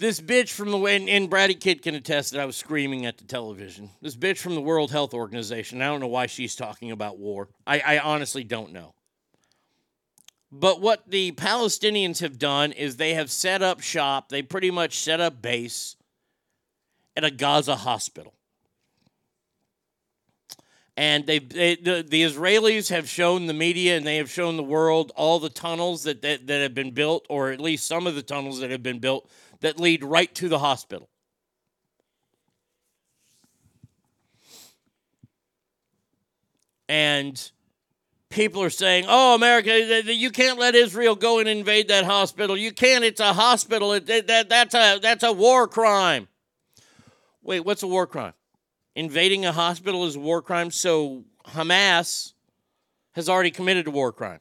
This 0.00 0.18
bitch 0.18 0.48
from 0.52 0.70
the 0.70 0.78
and, 0.78 1.10
and 1.10 1.28
Brady 1.28 1.52
Kid 1.52 1.82
can 1.82 1.94
attest 1.94 2.32
that 2.32 2.40
I 2.40 2.46
was 2.46 2.56
screaming 2.56 3.04
at 3.04 3.18
the 3.18 3.24
television. 3.24 3.90
This 4.00 4.16
bitch 4.16 4.38
from 4.38 4.54
the 4.54 4.60
World 4.62 4.90
Health 4.90 5.12
Organization. 5.12 5.82
I 5.82 5.88
don't 5.88 6.00
know 6.00 6.06
why 6.06 6.24
she's 6.24 6.56
talking 6.56 6.90
about 6.90 7.18
war. 7.18 7.50
I, 7.66 7.80
I 7.80 7.98
honestly 7.98 8.42
don't 8.42 8.72
know. 8.72 8.94
But 10.50 10.80
what 10.80 11.10
the 11.10 11.32
Palestinians 11.32 12.20
have 12.20 12.38
done 12.38 12.72
is 12.72 12.96
they 12.96 13.12
have 13.12 13.30
set 13.30 13.60
up 13.60 13.82
shop. 13.82 14.30
They 14.30 14.40
pretty 14.40 14.70
much 14.70 14.98
set 14.98 15.20
up 15.20 15.42
base 15.42 15.96
at 17.14 17.24
a 17.24 17.30
Gaza 17.30 17.76
hospital. 17.76 18.32
And 20.96 21.26
they, 21.26 21.40
they 21.40 21.76
the, 21.76 22.02
the 22.08 22.22
Israelis 22.22 22.88
have 22.88 23.06
shown 23.06 23.48
the 23.48 23.54
media 23.54 23.98
and 23.98 24.06
they 24.06 24.16
have 24.16 24.30
shown 24.30 24.56
the 24.56 24.62
world 24.62 25.12
all 25.14 25.38
the 25.38 25.50
tunnels 25.50 26.04
that, 26.04 26.22
that, 26.22 26.46
that 26.46 26.62
have 26.62 26.74
been 26.74 26.92
built, 26.92 27.26
or 27.28 27.50
at 27.50 27.60
least 27.60 27.86
some 27.86 28.06
of 28.06 28.14
the 28.14 28.22
tunnels 28.22 28.60
that 28.60 28.70
have 28.70 28.82
been 28.82 28.98
built 28.98 29.30
that 29.60 29.78
lead 29.78 30.04
right 30.04 30.34
to 30.36 30.48
the 30.48 30.58
hospital. 30.58 31.08
And 36.88 37.50
people 38.30 38.62
are 38.62 38.70
saying, 38.70 39.04
"Oh, 39.08 39.34
America, 39.34 40.02
you 40.12 40.30
can't 40.30 40.58
let 40.58 40.74
Israel 40.74 41.14
go 41.14 41.38
and 41.38 41.48
invade 41.48 41.88
that 41.88 42.04
hospital. 42.04 42.56
You 42.56 42.72
can't. 42.72 43.04
It's 43.04 43.20
a 43.20 43.32
hospital. 43.32 43.92
It, 43.92 44.06
that, 44.06 44.48
that's 44.48 44.74
a 44.74 44.98
that's 45.00 45.22
a 45.22 45.32
war 45.32 45.68
crime." 45.68 46.26
Wait, 47.42 47.60
what's 47.60 47.82
a 47.82 47.86
war 47.86 48.06
crime? 48.06 48.34
Invading 48.94 49.46
a 49.46 49.52
hospital 49.52 50.04
is 50.04 50.16
a 50.16 50.20
war 50.20 50.42
crime. 50.42 50.70
So 50.70 51.24
Hamas 51.46 52.32
has 53.12 53.28
already 53.28 53.50
committed 53.50 53.86
a 53.86 53.90
war 53.90 54.12
crime. 54.12 54.40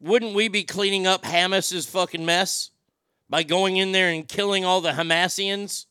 Wouldn't 0.00 0.34
we 0.34 0.48
be 0.48 0.64
cleaning 0.64 1.06
up 1.06 1.24
Hamas's 1.24 1.86
fucking 1.86 2.24
mess 2.24 2.70
by 3.30 3.42
going 3.42 3.76
in 3.76 3.92
there 3.92 4.10
and 4.10 4.26
killing 4.26 4.64
all 4.64 4.80
the 4.80 4.92
Hamasians? 4.92 5.86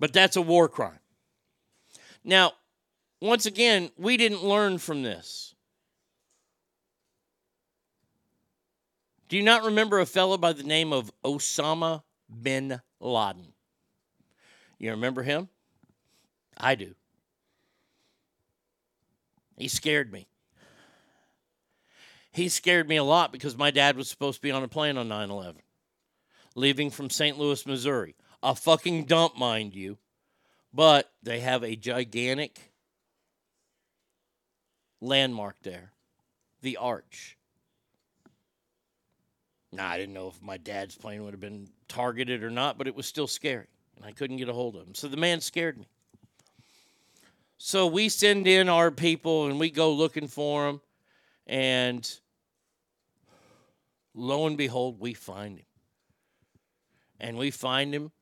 But 0.00 0.12
that's 0.12 0.36
a 0.36 0.42
war 0.42 0.68
crime. 0.68 1.00
Now, 2.24 2.52
once 3.20 3.46
again, 3.46 3.90
we 3.96 4.16
didn't 4.16 4.44
learn 4.44 4.78
from 4.78 5.02
this. 5.02 5.54
Do 9.28 9.36
you 9.36 9.42
not 9.42 9.64
remember 9.64 9.98
a 9.98 10.06
fellow 10.06 10.38
by 10.38 10.52
the 10.52 10.62
name 10.62 10.92
of 10.92 11.12
Osama 11.24 12.02
bin 12.42 12.80
Laden? 13.00 13.52
You 14.78 14.92
remember 14.92 15.22
him? 15.22 15.48
I 16.56 16.76
do. 16.76 16.94
He 19.56 19.68
scared 19.68 20.12
me. 20.12 20.28
He 22.32 22.48
scared 22.48 22.88
me 22.88 22.96
a 22.96 23.04
lot 23.04 23.32
because 23.32 23.56
my 23.56 23.70
dad 23.70 23.96
was 23.96 24.08
supposed 24.08 24.36
to 24.36 24.42
be 24.42 24.50
on 24.50 24.62
a 24.62 24.68
plane 24.68 24.96
on 24.96 25.08
9 25.08 25.30
11, 25.30 25.62
leaving 26.54 26.90
from 26.90 27.10
St. 27.10 27.38
Louis, 27.38 27.66
Missouri. 27.66 28.14
A 28.42 28.54
fucking 28.54 29.04
dump, 29.04 29.36
mind 29.36 29.74
you. 29.74 29.98
But 30.72 31.10
they 31.22 31.40
have 31.40 31.64
a 31.64 31.74
gigantic 31.74 32.72
landmark 35.00 35.56
there 35.62 35.92
the 36.60 36.76
arch. 36.76 37.36
Now, 39.70 39.88
I 39.88 39.98
didn't 39.98 40.14
know 40.14 40.28
if 40.28 40.42
my 40.42 40.56
dad's 40.56 40.96
plane 40.96 41.24
would 41.24 41.34
have 41.34 41.40
been 41.40 41.68
targeted 41.88 42.42
or 42.42 42.50
not, 42.50 42.78
but 42.78 42.88
it 42.88 42.96
was 42.96 43.06
still 43.06 43.26
scary. 43.26 43.66
And 43.96 44.04
I 44.04 44.12
couldn't 44.12 44.38
get 44.38 44.48
a 44.48 44.52
hold 44.52 44.76
of 44.76 44.86
him. 44.86 44.94
So 44.94 45.08
the 45.08 45.16
man 45.16 45.40
scared 45.40 45.78
me. 45.78 45.86
So 47.58 47.86
we 47.86 48.08
send 48.08 48.46
in 48.46 48.68
our 48.68 48.90
people 48.90 49.46
and 49.46 49.58
we 49.58 49.70
go 49.70 49.92
looking 49.92 50.28
for 50.28 50.68
him. 50.68 50.80
And 51.48 52.08
lo 54.14 54.46
and 54.46 54.56
behold, 54.56 55.00
we 55.00 55.14
find 55.14 55.58
him. 55.58 55.64
And 57.20 57.36
we 57.36 57.50
find 57.50 57.92
him, 57.92 58.12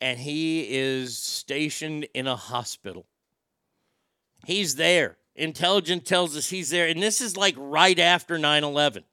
and 0.00 0.18
he 0.18 0.66
is 0.68 1.16
stationed 1.16 2.08
in 2.12 2.26
a 2.26 2.34
hospital. 2.34 3.06
He's 4.44 4.74
there. 4.74 5.16
Intelligence 5.36 6.08
tells 6.08 6.36
us 6.36 6.50
he's 6.50 6.70
there. 6.70 6.88
And 6.88 7.00
this 7.02 7.20
is 7.20 7.36
like 7.36 7.54
right 7.56 7.98
after 7.98 8.38
9 8.38 8.64
11. 8.64 9.04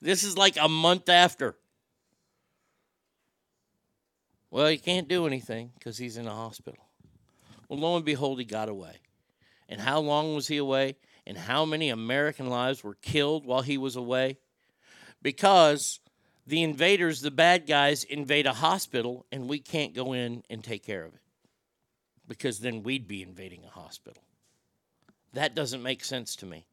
This 0.00 0.24
is 0.24 0.36
like 0.36 0.56
a 0.60 0.68
month 0.68 1.08
after. 1.08 1.56
Well, 4.50 4.68
he 4.68 4.78
can't 4.78 5.08
do 5.08 5.26
anything 5.26 5.72
because 5.78 5.98
he's 5.98 6.16
in 6.16 6.26
a 6.26 6.34
hospital. 6.34 6.84
Well, 7.68 7.78
lo 7.78 7.96
and 7.96 8.04
behold, 8.04 8.38
he 8.38 8.44
got 8.44 8.68
away. 8.68 8.96
And 9.68 9.80
how 9.80 10.00
long 10.00 10.34
was 10.34 10.46
he 10.46 10.58
away? 10.58 10.96
And 11.26 11.38
how 11.38 11.64
many 11.64 11.88
American 11.88 12.48
lives 12.48 12.84
were 12.84 12.96
killed 12.96 13.46
while 13.46 13.62
he 13.62 13.78
was 13.78 13.96
away? 13.96 14.38
Because 15.22 16.00
the 16.46 16.62
invaders, 16.62 17.22
the 17.22 17.30
bad 17.30 17.66
guys, 17.66 18.04
invade 18.04 18.46
a 18.46 18.52
hospital 18.52 19.24
and 19.32 19.48
we 19.48 19.58
can't 19.58 19.94
go 19.94 20.12
in 20.12 20.42
and 20.50 20.62
take 20.62 20.84
care 20.84 21.04
of 21.04 21.14
it. 21.14 21.20
Because 22.28 22.60
then 22.60 22.82
we'd 22.82 23.08
be 23.08 23.22
invading 23.22 23.64
a 23.64 23.70
hospital. 23.70 24.22
That 25.32 25.54
doesn't 25.54 25.82
make 25.82 26.04
sense 26.04 26.36
to 26.36 26.46
me. 26.46 26.66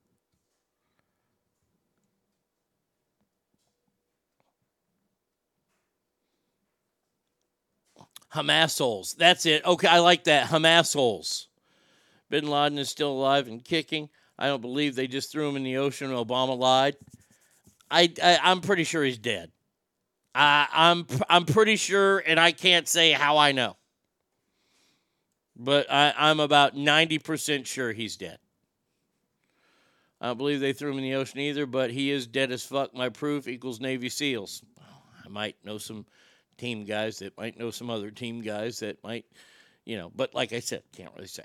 Hamas 8.33 9.15
That's 9.15 9.45
it. 9.45 9.65
Okay, 9.65 9.87
I 9.87 9.99
like 9.99 10.25
that. 10.25 10.47
Hamas 10.47 11.47
Bin 12.29 12.47
Laden 12.47 12.77
is 12.77 12.89
still 12.89 13.11
alive 13.11 13.47
and 13.47 13.63
kicking. 13.63 14.09
I 14.41 14.47
don't 14.47 14.61
believe 14.61 14.95
they 14.95 15.05
just 15.05 15.31
threw 15.31 15.47
him 15.47 15.55
in 15.55 15.61
the 15.61 15.77
ocean. 15.77 16.09
Obama 16.09 16.57
lied. 16.57 16.95
I, 17.91 18.11
I 18.23 18.51
am 18.51 18.61
pretty 18.61 18.85
sure 18.85 19.03
he's 19.03 19.19
dead. 19.19 19.51
I, 20.33 20.67
I'm 20.73 21.05
I'm 21.29 21.45
pretty 21.45 21.75
sure, 21.75 22.23
and 22.25 22.39
I 22.39 22.51
can't 22.51 22.87
say 22.87 23.11
how 23.11 23.37
I 23.37 23.51
know, 23.51 23.75
but 25.55 25.91
I, 25.91 26.13
I'm 26.17 26.39
about 26.39 26.75
ninety 26.75 27.19
percent 27.19 27.67
sure 27.67 27.91
he's 27.91 28.15
dead. 28.15 28.39
I 30.19 30.27
don't 30.27 30.37
believe 30.37 30.59
they 30.59 30.73
threw 30.73 30.91
him 30.91 30.97
in 30.97 31.03
the 31.03 31.15
ocean 31.15 31.39
either, 31.39 31.67
but 31.67 31.91
he 31.91 32.09
is 32.09 32.25
dead 32.25 32.51
as 32.51 32.63
fuck. 32.63 32.95
My 32.95 33.09
proof 33.09 33.47
equals 33.47 33.79
Navy 33.79 34.09
SEALs. 34.09 34.63
I 35.23 35.29
might 35.29 35.57
know 35.63 35.77
some 35.77 36.07
team 36.57 36.85
guys 36.85 37.19
that 37.19 37.37
might 37.37 37.59
know 37.59 37.69
some 37.69 37.91
other 37.91 38.09
team 38.09 38.41
guys 38.41 38.79
that 38.79 39.03
might, 39.03 39.25
you 39.85 39.97
know, 39.97 40.11
but 40.15 40.33
like 40.33 40.51
I 40.51 40.61
said, 40.61 40.81
can't 40.95 41.13
really 41.15 41.27
say. 41.27 41.43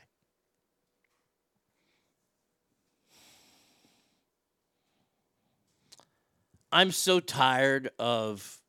I'm 6.73 6.91
so 6.91 7.21
tired 7.21 7.91
of 7.99 8.61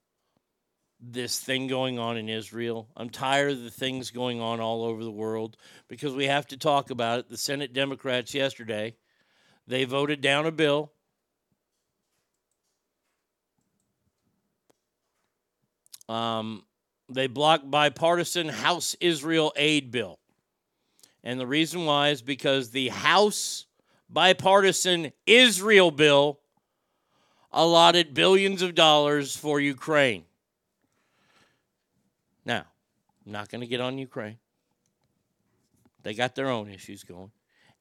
this 0.99 1.39
thing 1.39 1.67
going 1.67 1.99
on 1.99 2.17
in 2.17 2.29
Israel. 2.29 2.87
I'm 2.95 3.09
tired 3.09 3.51
of 3.51 3.63
the 3.63 3.71
things 3.71 4.11
going 4.11 4.41
on 4.41 4.59
all 4.59 4.83
over 4.83 5.03
the 5.03 5.11
world 5.11 5.57
because 5.87 6.13
we 6.13 6.25
have 6.25 6.47
to 6.47 6.57
talk 6.57 6.89
about 6.89 7.19
it. 7.19 7.29
The 7.29 7.37
Senate 7.37 7.73
Democrats 7.73 8.33
yesterday, 8.33 8.95
they 9.67 9.83
voted 9.83 10.21
down 10.21 10.45
a 10.45 10.51
bill 10.51 10.91
um, 16.09 16.63
they 17.09 17.27
blocked 17.27 17.69
bipartisan 17.69 18.49
House 18.49 18.95
Israel 18.99 19.53
aid 19.55 19.91
bill. 19.91 20.19
And 21.23 21.39
the 21.39 21.47
reason 21.47 21.85
why 21.85 22.09
is 22.09 22.21
because 22.21 22.69
the 22.69 22.89
House 22.89 23.65
bipartisan 24.09 25.11
Israel 25.25 25.91
bill 25.91 26.39
allotted 27.57 28.13
billions 28.13 28.61
of 28.61 28.75
dollars 28.75 29.35
for 29.35 29.59
Ukraine. 29.59 30.23
Now, 32.45 32.65
I'm 33.25 33.31
not 33.31 33.49
going 33.49 33.61
to 33.61 33.67
get 33.67 33.81
on 33.81 33.97
Ukraine. 33.97 34.37
They 36.03 36.13
got 36.13 36.35
their 36.35 36.49
own 36.49 36.69
issues 36.69 37.03
going, 37.03 37.31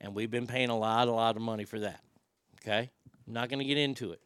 and 0.00 0.14
we've 0.14 0.30
been 0.30 0.46
paying 0.46 0.70
a 0.70 0.76
lot, 0.76 1.08
a 1.08 1.12
lot 1.12 1.36
of 1.36 1.42
money 1.42 1.64
for 1.64 1.78
that. 1.80 2.00
Okay? 2.62 2.90
I'm 3.26 3.32
not 3.32 3.50
going 3.50 3.58
to 3.58 3.66
get 3.66 3.76
into 3.76 4.12
it. 4.12 4.20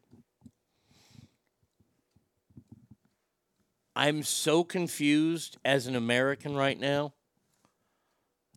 I'm 3.97 4.23
so 4.23 4.63
confused 4.63 5.59
as 5.65 5.89
an 5.89 5.97
American 5.97 6.55
right 6.57 6.79
now. 6.79 7.13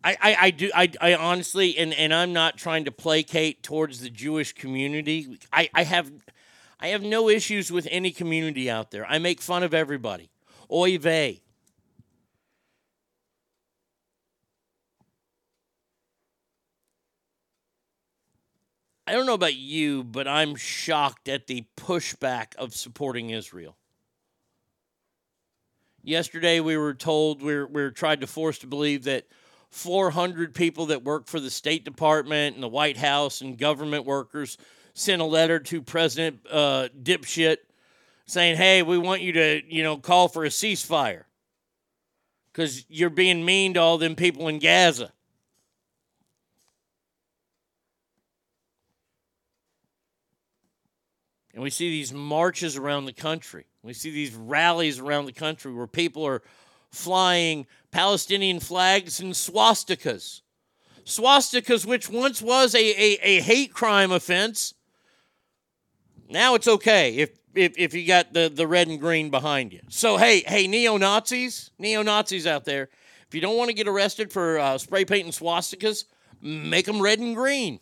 I, 0.04 0.18
I, 0.22 0.38
I 0.41 0.50
do 0.52 0.70
I, 0.76 0.91
I 1.02 1.16
honestly 1.16 1.78
and, 1.78 1.94
and 1.94 2.14
I'm 2.14 2.34
not 2.34 2.58
trying 2.58 2.86
to 2.86 2.91
placate 2.91 3.64
towards 3.64 4.02
the 4.02 4.10
Jewish 4.10 4.54
community. 4.54 5.39
I, 5.52 5.70
I 5.74 5.84
have 5.84 6.12
I 6.80 6.88
have 6.88 7.01
no 7.01 7.30
issues 7.30 7.71
with 7.71 7.88
any 7.89 8.11
community 8.11 8.69
out 8.69 8.91
there. 8.91 9.05
I 9.05 9.19
make 9.19 9.41
fun 9.41 9.63
of 9.63 9.74
everybody. 9.74 10.30
Oy 10.71 10.97
vey. 10.97 11.41
I 19.05 19.11
don't 19.11 19.26
know 19.26 19.34
about 19.34 19.55
you, 19.55 20.03
but 20.03 20.28
I'm 20.28 20.55
shocked 20.55 21.28
at 21.28 21.47
the 21.47 21.65
pushback 21.76 22.55
of 22.55 22.74
supporting 22.74 23.32
Israel. 23.32 23.76
Yesterday, 26.01 26.59
we 26.59 26.78
were 26.78 26.93
told 26.93 27.41
we 27.41 27.55
were, 27.55 27.67
we 27.67 27.82
were 27.82 27.91
tried 27.91 28.21
to 28.21 28.28
force 28.28 28.59
to 28.59 28.67
believe 28.67 29.03
that 29.03 29.26
400 29.71 30.53
people 30.53 30.88
that 30.88 31.03
work 31.03 31.28
for 31.28 31.39
the 31.39 31.49
State 31.49 31.84
Department 31.84 32.55
and 32.55 32.63
the 32.63 32.67
White 32.67 32.97
House 32.97 33.41
and 33.41 33.57
government 33.57 34.05
workers 34.05 34.57
sent 34.94 35.22
a 35.22 35.26
letter 35.26 35.60
to 35.60 35.82
President 35.82 36.39
uh, 36.50 36.89
Dipshit 37.02 37.58
saying, 38.26 38.58
"Hey, 38.58 38.82
we 38.82 38.98
want 38.98 39.22
you 39.22 39.34
to, 39.34 39.62
you 39.68 39.84
know, 39.84 39.98
call 39.98 40.28
for 40.28 40.46
a 40.46 40.50
ceasefire 40.50 41.24
because 42.52 42.86
you're 42.89 43.10
being 43.10 43.46
mean 43.46 43.74
to 43.74 43.80
all 43.80 43.98
them 43.98 44.16
people 44.16 44.48
in 44.48 44.60
Gaza." 44.60 45.12
And 51.54 51.62
we 51.62 51.70
see 51.70 51.89
these 51.89 52.12
marches 52.12 52.78
around 52.78 53.06
the 53.06 53.14
country. 53.14 53.66
We 53.84 53.94
see 53.94 54.10
these 54.10 54.34
rallies 54.34 55.00
around 55.00 55.26
the 55.26 55.34
country 55.34 55.72
where 55.72 55.88
people 55.88 56.26
are 56.26 56.41
flying 56.89 57.68
Palestinian 57.91 58.60
flags 58.60 59.20
and 59.20 59.34
swastikas. 59.34 60.41
Swastikas, 61.06 61.86
which 61.86 62.10
once 62.10 62.41
was 62.41 62.74
a, 62.74 62.80
a, 62.80 63.20
a 63.22 63.41
hate 63.41 63.74
crime 63.74 64.12
offense, 64.12 64.74
now 66.34 66.55
it's 66.55 66.67
okay 66.67 67.15
if, 67.15 67.29
if, 67.53 67.77
if 67.77 67.93
you 67.93 68.05
got 68.07 68.34
the, 68.34 68.51
the 68.53 68.67
red 68.67 68.88
and 68.88 68.99
green 68.99 69.29
behind 69.29 69.71
you. 69.71 69.81
So, 69.89 70.17
hey, 70.17 70.43
hey, 70.45 70.67
neo 70.67 70.97
Nazis, 70.97 71.69
neo 71.77 72.01
Nazis 72.01 72.47
out 72.47 72.65
there, 72.65 72.89
if 73.27 73.36
you 73.36 73.39
don't 73.39 73.55
want 73.55 73.69
to 73.69 73.73
get 73.73 73.88
arrested 73.88 74.31
for 74.31 74.59
uh, 74.59 74.77
spray 74.77 75.05
painting 75.05 75.31
swastikas, 75.31 76.05
make 76.41 76.86
them 76.86 77.01
red 77.01 77.19
and 77.19 77.36
green. 77.36 77.79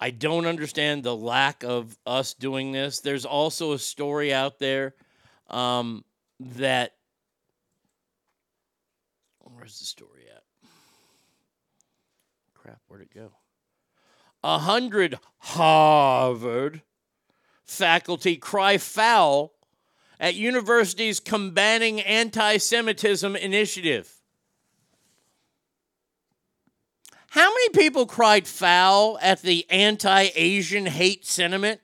I 0.00 0.10
don't 0.10 0.46
understand 0.46 1.02
the 1.02 1.16
lack 1.16 1.64
of 1.64 1.98
us 2.06 2.34
doing 2.34 2.70
this. 2.70 3.00
There's 3.00 3.24
also 3.24 3.72
a 3.72 3.78
story 3.78 4.32
out 4.32 4.58
there 4.58 4.94
um, 5.50 6.04
that. 6.38 6.92
Where's 9.40 9.80
the 9.80 9.86
story? 9.86 10.17
Crap, 12.68 12.80
where'd 12.86 13.00
it 13.00 13.14
go? 13.14 13.30
A 14.44 14.58
hundred 14.58 15.18
Harvard 15.38 16.82
faculty 17.64 18.36
cry 18.36 18.76
foul 18.76 19.54
at 20.20 20.34
university's 20.34 21.18
combating 21.18 21.98
anti 22.02 22.58
Semitism 22.58 23.36
initiative. 23.36 24.12
How 27.30 27.48
many 27.48 27.70
people 27.70 28.04
cried 28.04 28.46
foul 28.46 29.18
at 29.22 29.40
the 29.40 29.64
anti 29.70 30.28
Asian 30.34 30.84
hate 30.84 31.24
sentiment? 31.24 31.80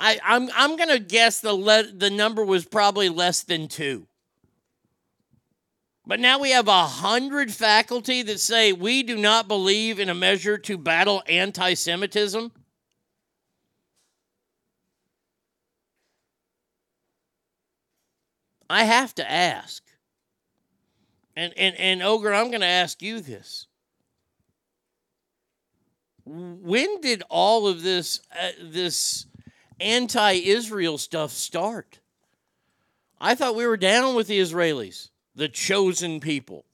I, 0.00 0.18
I'm, 0.24 0.50
I'm 0.52 0.76
going 0.76 0.88
to 0.88 0.98
guess 0.98 1.38
the, 1.38 1.54
le- 1.54 1.92
the 1.92 2.10
number 2.10 2.44
was 2.44 2.64
probably 2.64 3.08
less 3.08 3.44
than 3.44 3.68
two. 3.68 4.07
But 6.08 6.18
now 6.18 6.40
we 6.40 6.50
have 6.50 6.66
a 6.66 6.86
hundred 6.86 7.52
faculty 7.52 8.22
that 8.22 8.40
say 8.40 8.72
we 8.72 9.04
do 9.04 9.16
not 9.16 9.46
believe 9.46 10.00
in 10.00 10.08
a 10.08 10.14
measure 10.14 10.58
to 10.58 10.76
battle 10.76 11.22
anti 11.28 11.74
Semitism. 11.74 12.50
I 18.68 18.84
have 18.84 19.14
to 19.14 19.30
ask 19.30 19.84
and 21.38 21.54
and 21.56 21.76
and 21.76 22.02
Ogre, 22.02 22.34
I'm 22.34 22.48
going 22.48 22.62
to 22.62 22.66
ask 22.66 23.00
you 23.00 23.20
this. 23.20 23.68
When 26.24 27.00
did 27.00 27.22
all 27.30 27.68
of 27.68 27.82
this 27.82 28.20
uh, 28.36 28.50
this 28.60 29.26
anti-Israel 29.78 30.98
stuff 30.98 31.30
start? 31.30 32.00
I 33.20 33.36
thought 33.36 33.54
we 33.54 33.68
were 33.68 33.76
down 33.76 34.16
with 34.16 34.26
the 34.26 34.40
Israelis, 34.40 35.10
the 35.38 35.48
chosen 35.48 36.20
people. 36.20 36.64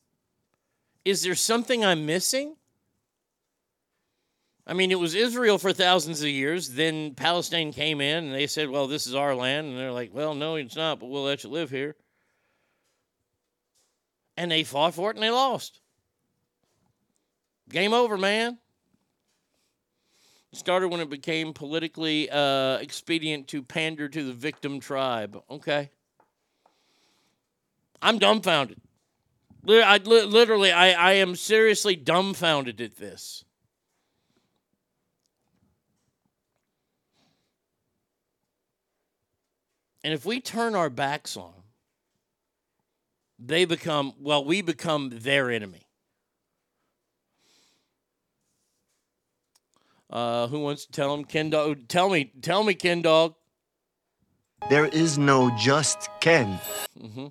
Is 1.05 1.23
there 1.23 1.35
something 1.35 1.85
I'm 1.85 2.07
missing? 2.07 2.57
I 4.67 4.73
mean, 4.73 4.91
it 4.91 4.99
was 4.99 5.15
Israel 5.15 5.59
for 5.59 5.73
thousands 5.73 6.23
of 6.23 6.29
years. 6.29 6.71
Then 6.71 7.15
Palestine 7.15 7.73
came 7.73 8.01
in 8.01 8.25
and 8.25 8.35
they 8.35 8.47
said, 8.47 8.71
well, 8.71 8.87
this 8.87 9.07
is 9.07 9.15
our 9.15 9.35
land. 9.35 9.69
And 9.69 9.79
they're 9.79 9.93
like, 9.93 10.15
well, 10.15 10.35
no, 10.35 10.57
it's 10.57 10.77
not, 10.77 10.99
but 10.99 11.11
we'll 11.11 11.25
let 11.25 11.45
you 11.45 11.51
live 11.51 11.71
here 11.71 11.95
and 14.37 14.51
they 14.51 14.65
fought 14.65 14.95
for 14.95 15.11
it 15.11 15.17
and 15.17 15.23
they 15.23 15.31
lost. 15.31 15.81
Game 17.69 17.93
over, 17.93 18.17
man. 18.17 18.59
It 20.53 20.59
started 20.59 20.89
when 20.89 21.01
it 21.01 21.11
became 21.11 21.53
politically 21.53 22.31
uh, 22.31 22.79
expedient 22.79 23.49
to 23.49 23.63
pander 23.63 24.09
to 24.09 24.25
the 24.25 24.33
victim 24.33 24.81
tribe. 24.81 25.41
Okay. 25.51 25.91
I'm 28.05 28.19
dumbfounded. 28.19 28.77
I, 29.67 29.97
literally, 29.97 30.71
I, 30.71 30.91
I 30.93 31.13
am 31.15 31.35
seriously 31.35 31.97
dumbfounded 31.97 32.83
at 32.83 32.97
this. 32.97 33.47
And 40.05 40.13
if 40.13 40.27
we 40.27 40.39
turn 40.39 40.75
our 40.75 40.91
backs 40.91 41.35
on 41.39 41.51
them, 41.53 41.63
they 43.39 43.65
become, 43.65 44.13
well, 44.21 44.45
we 44.45 44.61
become 44.61 45.09
their 45.11 45.51
enemy. 45.51 45.87
Uh, 50.11 50.47
who 50.49 50.61
wants 50.61 50.85
to 50.85 50.93
tell 50.93 51.15
him? 51.15 51.25
Ken 51.25 51.49
Dog. 51.49 51.89
Tell 51.89 52.11
me, 52.11 52.31
tell 52.43 52.63
me, 52.65 52.75
Ken 52.75 53.01
Dog. 53.01 53.35
There 54.69 54.87
is 54.87 55.17
no 55.17 55.51
just 55.57 56.11
Ken. 56.21 56.61
Mm-hmm. 57.03 57.29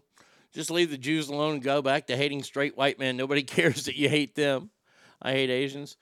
Just 0.54 0.70
leave 0.70 0.91
the 0.91 0.97
Jews 0.97 1.30
alone 1.30 1.56
and 1.56 1.64
go 1.64 1.82
back 1.82 2.08
to 2.08 2.18
hating 2.18 2.43
straight 2.43 2.78
white 2.78 2.99
men. 2.99 3.18
Nobody 3.18 3.43
cares 3.43 3.86
that 3.86 3.95
you 3.95 4.08
hate 4.08 4.36
them. 4.36 4.70
I 5.22 5.32
hate 5.32 5.49
Asians. 5.49 5.97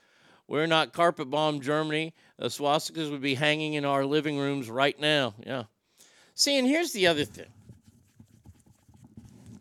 We're 0.47 0.67
not 0.67 0.91
carpet 0.91 1.29
bomb 1.29 1.61
Germany. 1.61 2.13
The 2.37 2.47
swastikas 2.47 3.09
would 3.09 3.21
be 3.21 3.35
hanging 3.35 3.75
in 3.75 3.85
our 3.85 4.05
living 4.05 4.37
rooms 4.37 4.69
right 4.69 4.99
now. 4.99 5.33
Yeah. 5.45 5.63
See, 6.35 6.57
and 6.57 6.67
here's 6.67 6.91
the 6.91 7.07
other 7.07 7.23
thing. 7.23 7.45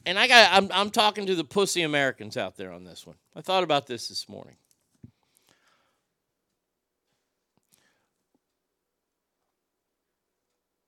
And 0.06 0.18
I 0.18 0.26
got 0.26 0.50
I'm 0.52 0.70
I'm 0.72 0.90
talking 0.90 1.26
to 1.26 1.34
the 1.34 1.44
pussy 1.44 1.82
Americans 1.82 2.36
out 2.36 2.56
there 2.56 2.72
on 2.72 2.84
this 2.84 3.06
one. 3.06 3.16
I 3.36 3.42
thought 3.42 3.62
about 3.62 3.86
this 3.86 4.08
this 4.08 4.28
morning. 4.28 4.56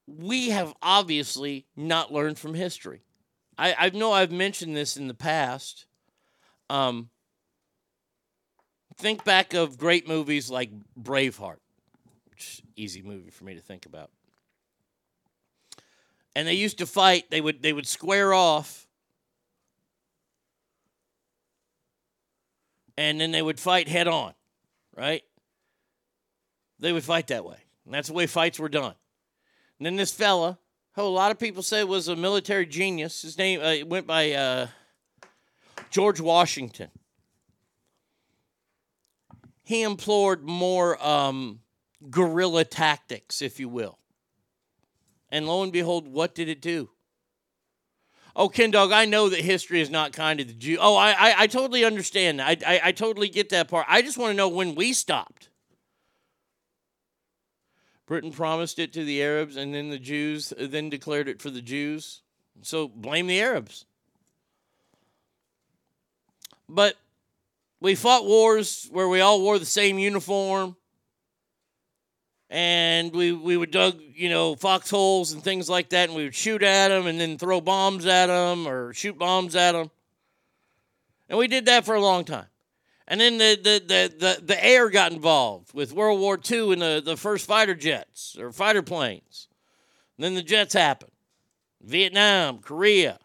We 0.08 0.50
have 0.50 0.74
obviously 0.82 1.66
not 1.76 2.12
learned 2.12 2.38
from 2.38 2.54
history. 2.54 3.02
I, 3.58 3.74
I 3.78 3.90
know 3.90 4.12
I've 4.12 4.32
mentioned 4.32 4.76
this 4.76 4.96
in 4.96 5.08
the 5.08 5.14
past. 5.14 5.86
Um, 6.70 7.10
think 8.96 9.24
back 9.24 9.52
of 9.52 9.76
great 9.76 10.06
movies 10.06 10.48
like 10.50 10.70
Braveheart, 11.00 11.58
which 12.30 12.62
easy 12.76 13.02
movie 13.02 13.30
for 13.30 13.44
me 13.44 13.54
to 13.54 13.60
think 13.60 13.84
about. 13.84 14.10
And 16.34 16.48
they 16.48 16.54
used 16.54 16.78
to 16.78 16.86
fight. 16.86 17.30
They 17.30 17.40
would 17.40 17.62
they 17.62 17.74
would 17.74 17.86
square 17.86 18.32
off, 18.32 18.86
and 22.96 23.20
then 23.20 23.32
they 23.32 23.42
would 23.42 23.60
fight 23.60 23.86
head 23.88 24.08
on, 24.08 24.32
right? 24.96 25.22
They 26.78 26.92
would 26.92 27.04
fight 27.04 27.26
that 27.26 27.44
way, 27.44 27.58
and 27.84 27.92
that's 27.92 28.08
the 28.08 28.14
way 28.14 28.26
fights 28.26 28.58
were 28.58 28.70
done. 28.70 28.94
And 29.78 29.86
then 29.86 29.96
this 29.96 30.12
fella, 30.12 30.58
who 30.94 31.02
a 31.02 31.04
lot 31.04 31.30
of 31.30 31.38
people 31.38 31.62
say 31.62 31.84
was 31.84 32.08
a 32.08 32.16
military 32.16 32.66
genius, 32.66 33.22
his 33.22 33.38
name 33.38 33.60
uh, 33.62 33.86
went 33.86 34.06
by 34.06 34.32
uh, 34.32 34.66
George 35.90 36.20
Washington. 36.20 36.90
He 39.64 39.82
employed 39.82 40.42
more 40.42 41.02
um, 41.04 41.60
guerrilla 42.10 42.64
tactics, 42.64 43.40
if 43.40 43.58
you 43.58 43.68
will. 43.68 43.98
And 45.30 45.46
lo 45.46 45.62
and 45.62 45.72
behold, 45.72 46.08
what 46.08 46.34
did 46.34 46.48
it 46.48 46.60
do? 46.60 46.90
Oh, 48.34 48.48
Ken 48.48 48.70
Dog, 48.70 48.92
I 48.92 49.04
know 49.04 49.28
that 49.28 49.40
history 49.40 49.80
is 49.80 49.90
not 49.90 50.12
kind 50.12 50.38
to 50.38 50.44
the 50.44 50.52
Jew. 50.54 50.78
Oh, 50.80 50.96
I, 50.96 51.10
I, 51.10 51.34
I 51.40 51.46
totally 51.46 51.84
understand. 51.84 52.40
I, 52.40 52.56
I, 52.66 52.80
I 52.84 52.92
totally 52.92 53.28
get 53.28 53.50
that 53.50 53.68
part. 53.68 53.86
I 53.88 54.02
just 54.02 54.18
want 54.18 54.30
to 54.30 54.36
know 54.36 54.48
when 54.48 54.74
we 54.74 54.92
stopped. 54.92 55.50
Britain 58.12 58.30
promised 58.30 58.78
it 58.78 58.92
to 58.92 59.06
the 59.06 59.22
Arabs, 59.22 59.56
and 59.56 59.72
then 59.72 59.88
the 59.88 59.98
Jews 59.98 60.52
uh, 60.52 60.66
then 60.68 60.90
declared 60.90 61.28
it 61.28 61.40
for 61.40 61.48
the 61.48 61.62
Jews. 61.62 62.20
So 62.60 62.86
blame 62.86 63.26
the 63.26 63.40
Arabs. 63.40 63.86
But 66.68 66.96
we 67.80 67.94
fought 67.94 68.26
wars 68.26 68.86
where 68.92 69.08
we 69.08 69.22
all 69.22 69.40
wore 69.40 69.58
the 69.58 69.64
same 69.64 69.98
uniform 69.98 70.76
and 72.50 73.14
we, 73.14 73.32
we 73.32 73.56
would 73.56 73.70
dug, 73.70 73.98
you 74.14 74.28
know, 74.28 74.56
foxholes 74.56 75.32
and 75.32 75.42
things 75.42 75.70
like 75.70 75.88
that, 75.88 76.10
and 76.10 76.14
we 76.14 76.24
would 76.24 76.34
shoot 76.34 76.62
at 76.62 76.88
them 76.88 77.06
and 77.06 77.18
then 77.18 77.38
throw 77.38 77.62
bombs 77.62 78.04
at 78.04 78.26
them 78.26 78.68
or 78.68 78.92
shoot 78.92 79.18
bombs 79.18 79.56
at 79.56 79.72
them. 79.72 79.90
And 81.30 81.38
we 81.38 81.48
did 81.48 81.64
that 81.64 81.86
for 81.86 81.94
a 81.94 82.02
long 82.02 82.26
time. 82.26 82.51
And 83.08 83.20
then 83.20 83.38
the, 83.38 83.56
the, 83.56 83.82
the, 83.86 84.14
the, 84.18 84.44
the 84.44 84.64
air 84.64 84.88
got 84.88 85.12
involved 85.12 85.74
with 85.74 85.92
World 85.92 86.20
War 86.20 86.38
II 86.50 86.72
and 86.72 86.82
the, 86.82 87.02
the 87.04 87.16
first 87.16 87.46
fighter 87.46 87.74
jets 87.74 88.36
or 88.38 88.52
fighter 88.52 88.82
planes. 88.82 89.48
And 90.16 90.24
then 90.24 90.34
the 90.34 90.42
jets 90.42 90.74
happened. 90.74 91.12
Vietnam, 91.82 92.58
Korea. 92.58 93.18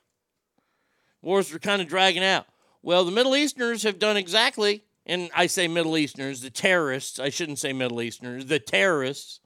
Wars 1.22 1.52
were 1.52 1.60
kind 1.60 1.82
of 1.82 1.88
dragging 1.88 2.24
out. 2.24 2.46
Well, 2.82 3.06
the 3.06 3.12
Middle 3.12 3.36
Easterners 3.36 3.84
have 3.84 4.00
done 4.00 4.18
exactly, 4.18 4.84
and 5.06 5.30
I 5.36 5.48
say 5.48 5.68
Middle 5.68 5.98
Easterners, 5.98 6.42
the 6.42 6.50
terrorists, 6.50 7.20
I 7.20 7.30
shouldn't 7.30 7.60
say 7.60 7.74
Middle 7.74 8.02
Easterners, 8.02 8.46
the 8.46 8.60
terrorists, 8.60 9.42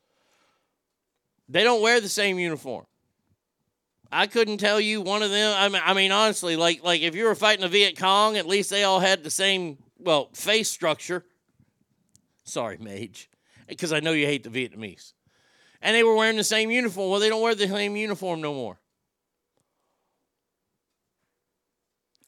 they 1.50 1.64
don't 1.64 1.82
wear 1.82 2.00
the 2.00 2.10
same 2.10 2.40
uniform. 2.40 2.86
I 4.12 4.28
couldn't 4.28 4.58
tell 4.58 4.80
you 4.80 5.02
one 5.02 5.24
of 5.24 5.32
them. 5.32 5.56
I 5.58 5.70
mean, 5.70 5.82
I 5.84 5.94
mean, 5.94 6.12
honestly, 6.12 6.56
like 6.56 6.84
like 6.84 7.02
if 7.02 7.16
you 7.16 7.26
were 7.26 7.36
fighting 7.36 7.62
the 7.62 7.70
Viet 7.70 7.98
Cong, 7.98 8.36
at 8.36 8.46
least 8.46 8.70
they 8.70 8.84
all 8.84 9.00
had 9.00 9.24
the 9.24 9.32
same 9.32 9.78
well 10.04 10.30
face 10.34 10.70
structure. 10.70 11.26
Sorry, 12.44 12.78
Mage, 12.78 13.30
because 13.68 13.94
I 13.94 14.00
know 14.00 14.12
you 14.12 14.26
hate 14.26 14.44
the 14.44 14.50
Vietnamese, 14.50 15.14
and 15.82 15.96
they 15.96 16.04
were 16.04 16.16
wearing 16.16 16.38
the 16.38 16.44
same 16.44 16.72
uniform. 16.72 17.10
Well, 17.10 17.20
they 17.20 17.30
don't 17.30 17.42
wear 17.42 17.56
the 17.56 17.68
same 17.68 17.96
uniform 17.96 18.42
no 18.42 18.54
more, 18.54 18.80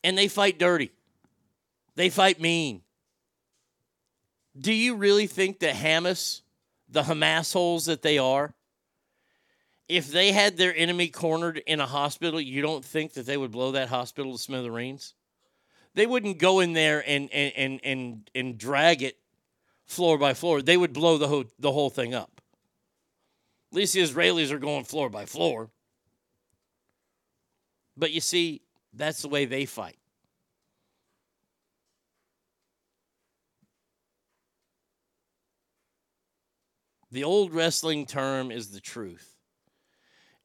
and 0.04 0.18
they 0.18 0.28
fight 0.28 0.60
dirty. 0.60 0.92
They 1.96 2.10
fight 2.10 2.40
mean. 2.40 2.82
Do 4.58 4.72
you 4.72 4.96
really 4.96 5.28
think 5.28 5.60
that 5.60 5.76
Hamas, 5.76 6.42
the 6.88 7.04
Hamas 7.04 7.54
holes 7.54 7.86
that 7.86 8.04
they 8.04 8.20
are, 8.20 8.54
if 9.90 10.12
they 10.12 10.32
had 10.32 10.58
their 10.58 10.76
enemy 10.76 11.08
cornered 11.08 11.58
in 11.66 11.80
a 11.80 11.86
hospital, 11.86 12.40
you 12.40 12.62
don't 12.62 12.86
think 12.86 13.14
that 13.14 13.26
they 13.26 13.36
would 13.36 13.52
blow 13.52 13.72
that 13.72 13.90
hospital 13.90 14.34
to 14.34 14.38
smithereens? 14.38 15.16
They 15.96 16.06
wouldn't 16.06 16.40
go 16.40 16.60
in 16.60 16.74
there 16.74 17.04
and 17.06 17.32
and 17.32 17.54
and 17.56 17.80
and, 17.84 18.30
and 18.34 18.58
drag 18.58 19.04
it 19.04 19.18
floor 19.86 20.18
by 20.18 20.34
floor. 20.34 20.62
They 20.62 20.78
would 20.78 20.94
blow 20.94 21.18
the 21.18 21.28
whole, 21.28 21.46
the 21.60 21.72
whole 21.72 21.90
thing 21.90 22.14
up. 22.14 22.42
At 23.72 23.78
least 23.78 23.94
the 23.94 24.02
Israelis 24.02 24.52
are 24.52 24.60
going 24.60 24.86
floor 24.86 25.10
by 25.10 25.26
floor. 25.26 25.70
But 27.96 28.12
you 28.12 28.22
see, 28.22 28.62
that's 28.94 29.22
the 29.22 29.30
way 29.30 29.46
they 29.46 29.66
fight. 29.66 29.98
The 37.12 37.24
old 37.24 37.54
wrestling 37.54 38.08
term 38.08 38.50
is 38.50 38.72
the 38.72 38.80
truth. 38.82 39.36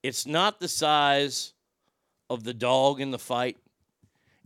It's 0.02 0.26
not 0.26 0.60
the 0.60 0.68
size 0.68 1.54
of 2.28 2.44
the 2.44 2.52
dog 2.52 3.00
in 3.00 3.10
the 3.10 3.18
fight, 3.18 3.56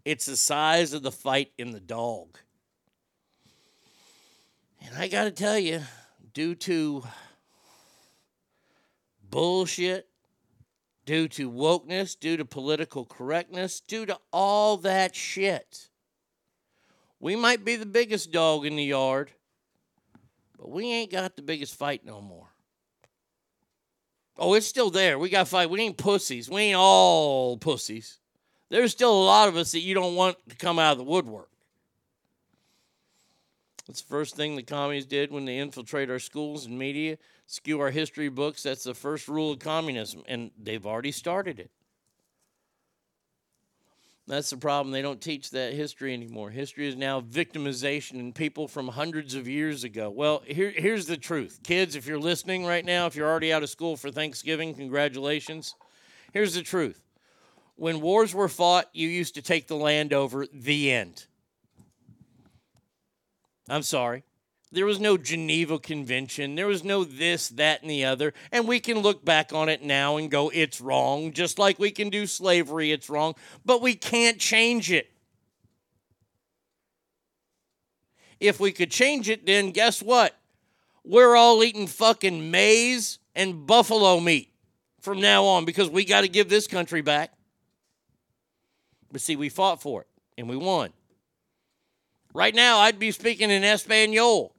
it's 0.05 0.27
the 0.27 0.37
size 0.37 0.93
of 0.93 1.03
the 1.03 1.13
fight 1.13 1.53
in 1.59 1.71
the 1.71 1.81
dog. 1.81 2.39
And 4.85 4.97
I 4.97 5.09
got 5.09 5.25
to 5.25 5.31
tell 5.31 5.59
you, 5.59 5.83
due 6.35 6.55
to 6.57 7.05
bullshit, 9.31 10.09
due 11.07 11.29
to 11.29 11.51
wokeness, 11.51 12.19
due 12.19 12.37
to 12.37 12.45
political 12.45 13.05
correctness, 13.05 13.81
due 13.81 14.07
to 14.07 14.19
all 14.33 14.77
that 14.79 15.15
shit, 15.15 15.89
we 17.21 17.37
might 17.37 17.65
be 17.65 17.77
the 17.77 17.87
biggest 17.87 18.33
dog 18.33 18.67
in 18.67 18.75
the 18.75 18.85
yard, 18.85 19.31
but 20.59 20.71
we 20.71 20.91
ain't 20.91 21.13
got 21.13 21.37
the 21.37 21.43
biggest 21.43 21.77
fight 21.77 22.05
no 22.05 22.21
more. 22.21 22.49
Oh, 24.37 24.55
it's 24.55 24.67
still 24.67 24.91
there. 24.91 25.19
We 25.19 25.29
got 25.29 25.47
fight. 25.47 25.71
We 25.71 25.81
ain't 25.83 25.97
pussies. 25.97 26.51
We 26.51 26.63
ain't 26.63 26.79
all 26.79 27.59
pussies. 27.59 28.19
There's 28.73 28.91
still 28.91 29.13
a 29.13 29.25
lot 29.25 29.49
of 29.49 29.57
us 29.59 29.73
that 29.73 29.81
you 29.81 29.93
don't 29.93 30.15
want 30.15 30.39
to 30.49 30.57
come 30.57 30.79
out 30.79 30.93
of 30.93 30.99
the 30.99 31.05
woodwork. 31.05 31.51
That's 33.87 34.01
the 34.01 34.09
first 34.09 34.35
thing 34.35 34.57
the 34.57 34.63
communists 34.63 35.11
did 35.11 35.31
when 35.31 35.45
they 35.45 35.59
infiltrate 35.59 36.09
our 36.09 36.19
schools 36.19 36.65
and 36.65 36.79
media, 36.79 37.19
skew 37.47 37.81
our 37.81 37.91
history 37.91 38.31
books. 38.31 38.63
That's 38.63 38.85
the 38.85 38.95
first 38.95 39.29
rule 39.29 39.53
of 39.53 39.59
communism, 39.59 40.23
and 40.27 40.53
they've 40.59 40.87
already 40.87 41.13
started 41.13 41.61
it. 41.61 41.71
That's 44.27 44.49
the 44.49 44.57
problem. 44.57 44.91
They 44.91 45.03
don't 45.03 45.21
teach 45.21 45.51
that 45.51 45.75
history 45.75 46.15
anymore. 46.15 46.49
History 46.49 46.89
is 46.89 46.97
now 46.97 47.21
victimization 47.21 48.21
and 48.21 48.35
people 48.35 48.69
from 48.69 48.89
hundreds 48.89 49.35
of 49.35 49.47
years 49.47 49.85
ago. 49.85 50.09
Well, 50.09 50.45
here, 50.47 50.73
here's 50.75 51.05
the 51.05 51.19
truth. 51.19 51.61
Kids, 51.63 51.95
if 51.95 52.07
you're 52.07 52.19
listening 52.19 52.65
right 52.65 52.87
now, 52.87 53.05
if 53.05 53.17
you're 53.17 53.29
already 53.29 53.53
out 53.53 53.63
of 53.63 53.69
school 53.69 53.99
for 53.99 54.11
Thanksgiving, 54.11 54.73
congratulations. 54.73 55.75
Here's 56.33 56.55
the 56.55 56.63
truth. 56.63 57.03
When 57.77 58.01
wars 58.01 58.35
were 58.35 58.49
fought, 58.49 58.89
you 58.93 59.09
used 59.09 59.35
to 59.35 59.43
take 59.43 59.67
the 59.67 59.77
land 59.77 60.13
over, 60.13 60.47
the 60.53 60.93
end. 60.93 61.27
I'm 63.69 63.83
sorry. 63.83 64.25
There 64.71 64.87
was 64.87 65.01
no 65.01 65.19
Geneva 65.19 65.79
Convention. 65.79 66.55
There 66.55 66.67
was 66.67 66.83
no 66.83 67.05
this, 67.05 67.51
that, 67.51 67.83
and 67.83 67.91
the 67.91 68.07
other. 68.07 68.33
And 68.51 68.67
we 68.67 68.81
can 68.81 69.01
look 69.01 69.23
back 69.23 69.53
on 69.53 69.69
it 69.69 69.83
now 69.83 70.17
and 70.17 70.31
go, 70.31 70.49
it's 70.49 70.81
wrong, 70.81 71.33
just 71.33 71.59
like 71.59 71.79
we 71.79 71.91
can 71.91 72.09
do 72.09 72.27
slavery, 72.27 72.91
it's 72.91 73.11
wrong. 73.11 73.35
But 73.65 73.83
we 73.83 73.95
can't 73.95 74.39
change 74.39 74.91
it. 74.91 75.13
If 78.41 78.59
we 78.59 78.73
could 78.73 78.91
change 78.91 79.29
it, 79.29 79.45
then 79.47 79.71
guess 79.71 80.03
what? 80.03 80.37
We're 81.05 81.37
all 81.37 81.63
eating 81.63 81.87
fucking 81.87 82.51
maize 82.51 83.19
and 83.35 83.67
buffalo 83.67 84.21
meat 84.21 84.53
from 85.01 85.21
now 85.21 85.45
on 85.45 85.65
because 85.65 85.91
we 85.91 86.05
got 86.05 86.23
to 86.23 86.29
give 86.29 86.49
this 86.49 86.67
country 86.67 87.03
back. 87.03 87.33
But 89.13 89.21
see, 89.21 89.37
we 89.37 89.51
fought 89.51 89.83
for 89.83 90.01
it 90.01 90.09
and 90.39 90.49
we 90.49 90.57
won. 90.57 90.91
Right 92.35 92.55
now, 92.55 92.79
I'd 92.79 92.99
be 92.99 93.11
speaking 93.11 93.51
in 93.51 93.63
Espanol. 93.63 94.55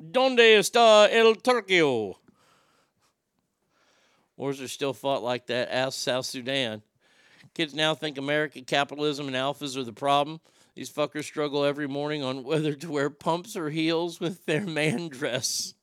¿Dónde 0.00 0.58
está 0.58 1.08
el 1.12 1.36
Turquio? 1.36 2.16
Wars 4.36 4.60
are 4.60 4.68
still 4.68 4.94
fought 4.94 5.22
like 5.22 5.46
that. 5.46 5.72
Ask 5.72 5.98
South 5.98 6.24
Sudan. 6.26 6.82
Kids 7.54 7.74
now 7.74 7.94
think 7.94 8.16
American 8.16 8.64
capitalism 8.64 9.26
and 9.26 9.36
alphas 9.36 9.76
are 9.76 9.84
the 9.84 9.92
problem. 9.92 10.40
These 10.74 10.90
fuckers 10.90 11.24
struggle 11.24 11.64
every 11.64 11.86
morning 11.86 12.24
on 12.24 12.42
whether 12.42 12.72
to 12.74 12.90
wear 12.90 13.10
pumps 13.10 13.56
or 13.56 13.70
heels 13.70 14.18
with 14.18 14.46
their 14.46 14.64
man 14.66 15.08
dress. 15.08 15.74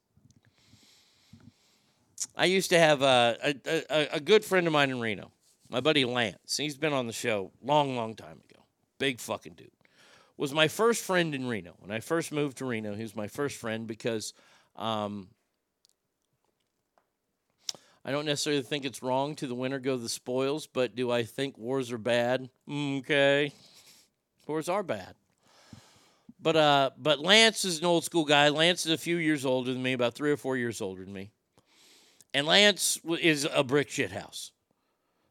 I 2.36 2.45
used 2.45 2.70
to 2.72 2.80
have 2.80 3.01
a, 3.01 3.38
a, 3.43 3.84
a, 3.89 4.07
a 4.13 4.20
good 4.20 4.43
friend 4.43 4.65
of 4.68 4.74
mine 4.74 4.89
in 4.89 4.99
Reno, 4.99 5.32
my 5.70 5.82
buddy 5.82 6.05
Lance. 6.05 6.57
He's 6.57 6.78
been 6.78 6.93
on 6.93 7.07
the 7.07 7.13
show 7.13 7.51
long, 7.61 7.95
long 7.95 8.15
time 8.15 8.41
ago. 8.49 8.63
Big 8.97 9.20
fucking 9.20 9.53
dude. 9.53 9.72
Was 10.38 10.53
my 10.53 10.68
first 10.68 11.03
friend 11.03 11.34
in 11.34 11.47
Reno. 11.47 11.76
When 11.80 11.91
I 11.91 11.99
first 11.99 12.32
moved 12.32 12.57
to 12.57 12.65
Reno, 12.65 12.95
he 12.95 13.01
was 13.01 13.15
my 13.15 13.28
first 13.28 13.57
friend 13.57 13.88
because 13.88 14.34
um, 14.76 15.28
I 18.05 18.11
don't 18.11 18.26
necessarily 18.26 18.61
think 18.61 18.86
it's 18.86 19.03
wrong 19.03 19.36
to 19.36 19.47
the 19.47 19.55
winner 19.55 19.80
go 19.80 19.97
the 19.97 20.09
spoils, 20.09 20.68
but 20.68 20.95
do 20.95 21.11
I 21.11 21.24
think 21.24 21.57
wars 21.57 21.91
are 21.91 21.97
bad? 21.97 22.49
Okay. 22.72 23.51
Wars 24.47 24.70
are 24.70 24.84
bad. 24.84 25.15
But 26.39 26.55
uh, 26.55 26.89
but 26.97 27.20
Lance 27.20 27.65
is 27.65 27.80
an 27.80 27.86
old 27.86 28.03
school 28.05 28.24
guy. 28.24 28.49
Lance 28.49 28.86
is 28.86 28.91
a 28.91 28.97
few 28.97 29.18
years 29.18 29.43
older 29.43 29.74
than 29.74 29.82
me, 29.82 29.93
about 29.93 30.13
three 30.13 30.32
or 30.32 30.38
four 30.38 30.55
years 30.55 30.82
older 30.82 31.03
than 31.03 31.13
me. 31.13 31.32
And 32.34 32.45
Lance 32.45 32.99
is 33.19 33.47
a 33.51 33.63
brick 33.63 33.89
shit 33.89 34.11
house. 34.11 34.51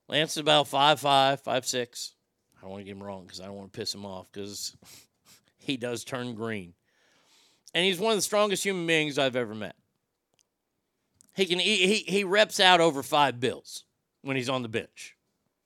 Lance 0.09 0.33
is 0.33 0.39
about 0.39 0.69
five 0.69 1.01
five, 1.01 1.41
five 1.41 1.67
six. 1.67 2.15
I 2.57 2.63
don't 2.63 2.71
want 2.71 2.81
to 2.81 2.85
get 2.85 2.93
him 2.93 3.03
wrong 3.03 3.25
because 3.25 3.41
I 3.41 3.47
don't 3.47 3.57
want 3.57 3.73
to 3.73 3.79
piss 3.79 3.95
him 3.95 4.07
off 4.07 4.31
because 4.33 4.77
he 5.59 5.77
does 5.77 6.05
turn 6.05 6.35
green. 6.35 6.75
And 7.75 7.85
he's 7.85 7.99
one 7.99 8.13
of 8.13 8.19
the 8.19 8.23
strongest 8.23 8.65
human 8.65 8.87
beings 8.87 9.19
I've 9.19 9.37
ever 9.37 9.55
met. 9.55 9.77
He 11.35 11.45
can 11.45 11.59
he, 11.59 11.87
he 11.87 11.95
he 12.11 12.25
reps 12.25 12.61
out 12.61 12.81
over 12.81 13.03
five 13.03 13.39
bills 13.41 13.85
when 14.23 14.37
he's 14.37 14.49
on 14.49 14.63
the 14.63 14.69
bench. 14.69 15.17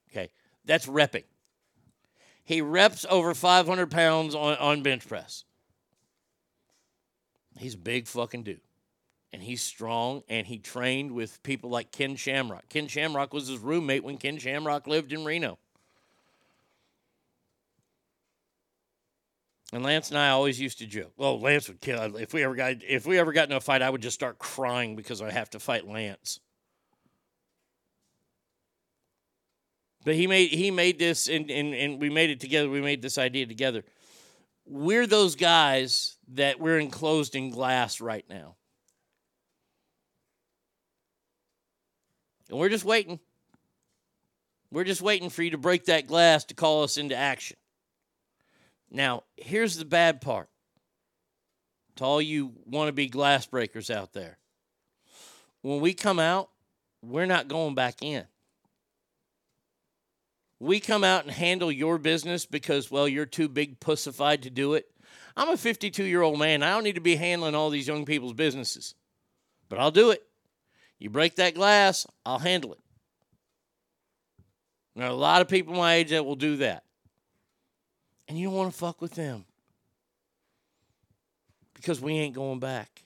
Okay, 0.09 0.31
that's 0.65 0.85
repping. 0.85 1.23
He 2.43 2.61
reps 2.61 3.05
over 3.09 3.33
500 3.33 3.89
pounds 3.89 4.35
on, 4.35 4.57
on 4.57 4.83
bench 4.83 5.07
press. 5.07 5.45
He's 7.57 7.75
a 7.75 7.77
big 7.77 8.07
fucking 8.07 8.43
dude. 8.43 8.59
And 9.33 9.41
he's 9.41 9.61
strong, 9.61 10.23
and 10.27 10.45
he 10.45 10.57
trained 10.57 11.11
with 11.11 11.41
people 11.41 11.69
like 11.69 11.91
Ken 11.91 12.17
Shamrock. 12.17 12.67
Ken 12.67 12.87
Shamrock 12.87 13.33
was 13.33 13.47
his 13.47 13.59
roommate 13.59 14.03
when 14.03 14.17
Ken 14.17 14.37
Shamrock 14.37 14.87
lived 14.87 15.13
in 15.13 15.23
Reno. 15.23 15.57
And 19.73 19.83
Lance 19.83 20.09
and 20.09 20.17
I 20.17 20.29
always 20.29 20.59
used 20.59 20.79
to 20.79 20.85
joke. 20.85 21.13
Well, 21.15 21.39
Lance 21.39 21.69
would 21.69 21.79
kill 21.79 22.17
if 22.17 22.33
we 22.33 22.43
ever 22.43 22.55
got 22.55 22.83
if 22.85 23.05
we 23.05 23.17
ever 23.17 23.31
got 23.31 23.49
in 23.49 23.55
a 23.55 23.61
fight. 23.61 23.81
I 23.81 23.89
would 23.89 24.01
just 24.01 24.15
start 24.15 24.37
crying 24.37 24.97
because 24.97 25.21
I 25.21 25.31
have 25.31 25.49
to 25.51 25.59
fight 25.59 25.87
Lance. 25.87 26.41
But 30.03 30.15
he 30.15 30.27
made 30.27 30.49
he 30.49 30.71
made 30.71 30.99
this 30.99 31.29
and, 31.29 31.49
and, 31.49 31.73
and 31.73 32.01
we 32.01 32.09
made 32.09 32.31
it 32.31 32.41
together. 32.41 32.69
We 32.69 32.81
made 32.81 33.01
this 33.01 33.17
idea 33.17 33.45
together. 33.45 33.83
We're 34.65 35.07
those 35.07 35.35
guys 35.35 36.17
that 36.33 36.59
we're 36.59 36.79
enclosed 36.79 37.35
in 37.35 37.49
glass 37.49 38.01
right 38.01 38.25
now. 38.29 38.55
And 42.51 42.59
we're 42.59 42.69
just 42.69 42.83
waiting. 42.83 43.19
We're 44.71 44.83
just 44.83 45.01
waiting 45.01 45.29
for 45.29 45.41
you 45.41 45.51
to 45.51 45.57
break 45.57 45.85
that 45.85 46.05
glass 46.05 46.43
to 46.45 46.53
call 46.53 46.83
us 46.83 46.97
into 46.97 47.15
action. 47.15 47.57
Now, 48.91 49.23
here's 49.37 49.77
the 49.77 49.85
bad 49.85 50.21
part. 50.21 50.49
To 51.95 52.03
all 52.03 52.21
you 52.21 52.53
wannabe 52.69 53.09
glass 53.09 53.45
breakers 53.45 53.89
out 53.89 54.13
there. 54.13 54.37
When 55.61 55.79
we 55.79 55.93
come 55.93 56.19
out, 56.19 56.49
we're 57.01 57.25
not 57.25 57.47
going 57.47 57.75
back 57.75 58.01
in. 58.01 58.25
We 60.59 60.79
come 60.79 61.03
out 61.03 61.23
and 61.23 61.31
handle 61.31 61.71
your 61.71 61.97
business 61.97 62.45
because, 62.45 62.91
well, 62.91 63.07
you're 63.07 63.25
too 63.25 63.49
big 63.49 63.79
pussified 63.79 64.43
to 64.43 64.49
do 64.49 64.73
it. 64.75 64.89
I'm 65.35 65.49
a 65.49 65.57
52 65.57 66.03
year 66.03 66.21
old 66.21 66.37
man. 66.37 66.63
I 66.63 66.71
don't 66.71 66.83
need 66.83 66.95
to 66.95 67.01
be 67.01 67.15
handling 67.15 67.55
all 67.55 67.69
these 67.69 67.87
young 67.87 68.05
people's 68.05 68.33
businesses, 68.33 68.93
but 69.69 69.79
I'll 69.79 69.91
do 69.91 70.11
it. 70.11 70.23
You 71.01 71.09
break 71.09 71.35
that 71.37 71.55
glass, 71.55 72.05
I'll 72.23 72.37
handle 72.37 72.73
it. 72.73 72.79
There 74.95 75.07
are 75.07 75.09
a 75.09 75.15
lot 75.15 75.41
of 75.41 75.47
people 75.47 75.73
my 75.73 75.95
age 75.95 76.11
that 76.11 76.23
will 76.23 76.35
do 76.35 76.57
that. 76.57 76.83
And 78.27 78.37
you 78.37 78.49
don't 78.49 78.55
want 78.55 78.71
to 78.71 78.77
fuck 78.77 79.01
with 79.01 79.15
them 79.15 79.45
because 81.73 81.99
we 81.99 82.13
ain't 82.13 82.35
going 82.35 82.59
back. 82.59 83.01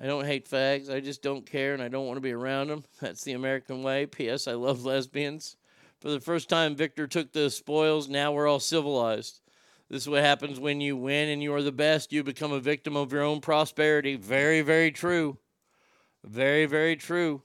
I 0.00 0.06
don't 0.06 0.26
hate 0.26 0.48
fags. 0.48 0.88
I 0.88 1.00
just 1.00 1.22
don't 1.22 1.44
care 1.44 1.74
and 1.74 1.82
I 1.82 1.88
don't 1.88 2.06
want 2.06 2.18
to 2.18 2.22
be 2.22 2.30
around 2.30 2.68
them. 2.68 2.84
That's 3.00 3.24
the 3.24 3.32
American 3.32 3.82
way. 3.82 4.06
P.S. 4.06 4.46
I 4.46 4.52
love 4.52 4.84
lesbians. 4.84 5.56
For 6.00 6.10
the 6.10 6.20
first 6.20 6.48
time, 6.48 6.76
Victor 6.76 7.08
took 7.08 7.32
the 7.32 7.50
spoils. 7.50 8.08
Now 8.08 8.30
we're 8.30 8.46
all 8.46 8.60
civilized. 8.60 9.40
This 9.90 10.02
is 10.02 10.08
what 10.08 10.22
happens 10.22 10.60
when 10.60 10.80
you 10.80 10.96
win 10.96 11.30
and 11.30 11.42
you 11.42 11.52
are 11.52 11.62
the 11.62 11.72
best. 11.72 12.12
You 12.12 12.22
become 12.22 12.52
a 12.52 12.60
victim 12.60 12.96
of 12.96 13.12
your 13.12 13.22
own 13.22 13.40
prosperity. 13.40 14.14
Very, 14.14 14.60
very 14.60 14.92
true. 14.92 15.38
Very, 16.26 16.66
very 16.66 16.96
true. 16.96 17.40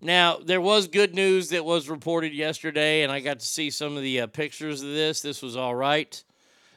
Now, 0.00 0.38
there 0.38 0.60
was 0.60 0.86
good 0.86 1.14
news 1.14 1.50
that 1.50 1.64
was 1.64 1.90
reported 1.90 2.32
yesterday, 2.32 3.02
and 3.02 3.12
I 3.12 3.20
got 3.20 3.40
to 3.40 3.46
see 3.46 3.68
some 3.70 3.96
of 3.96 4.02
the 4.02 4.22
uh, 4.22 4.26
pictures 4.28 4.80
of 4.82 4.88
this. 4.88 5.20
This 5.20 5.42
was 5.42 5.56
all 5.56 5.74
right. 5.74 6.22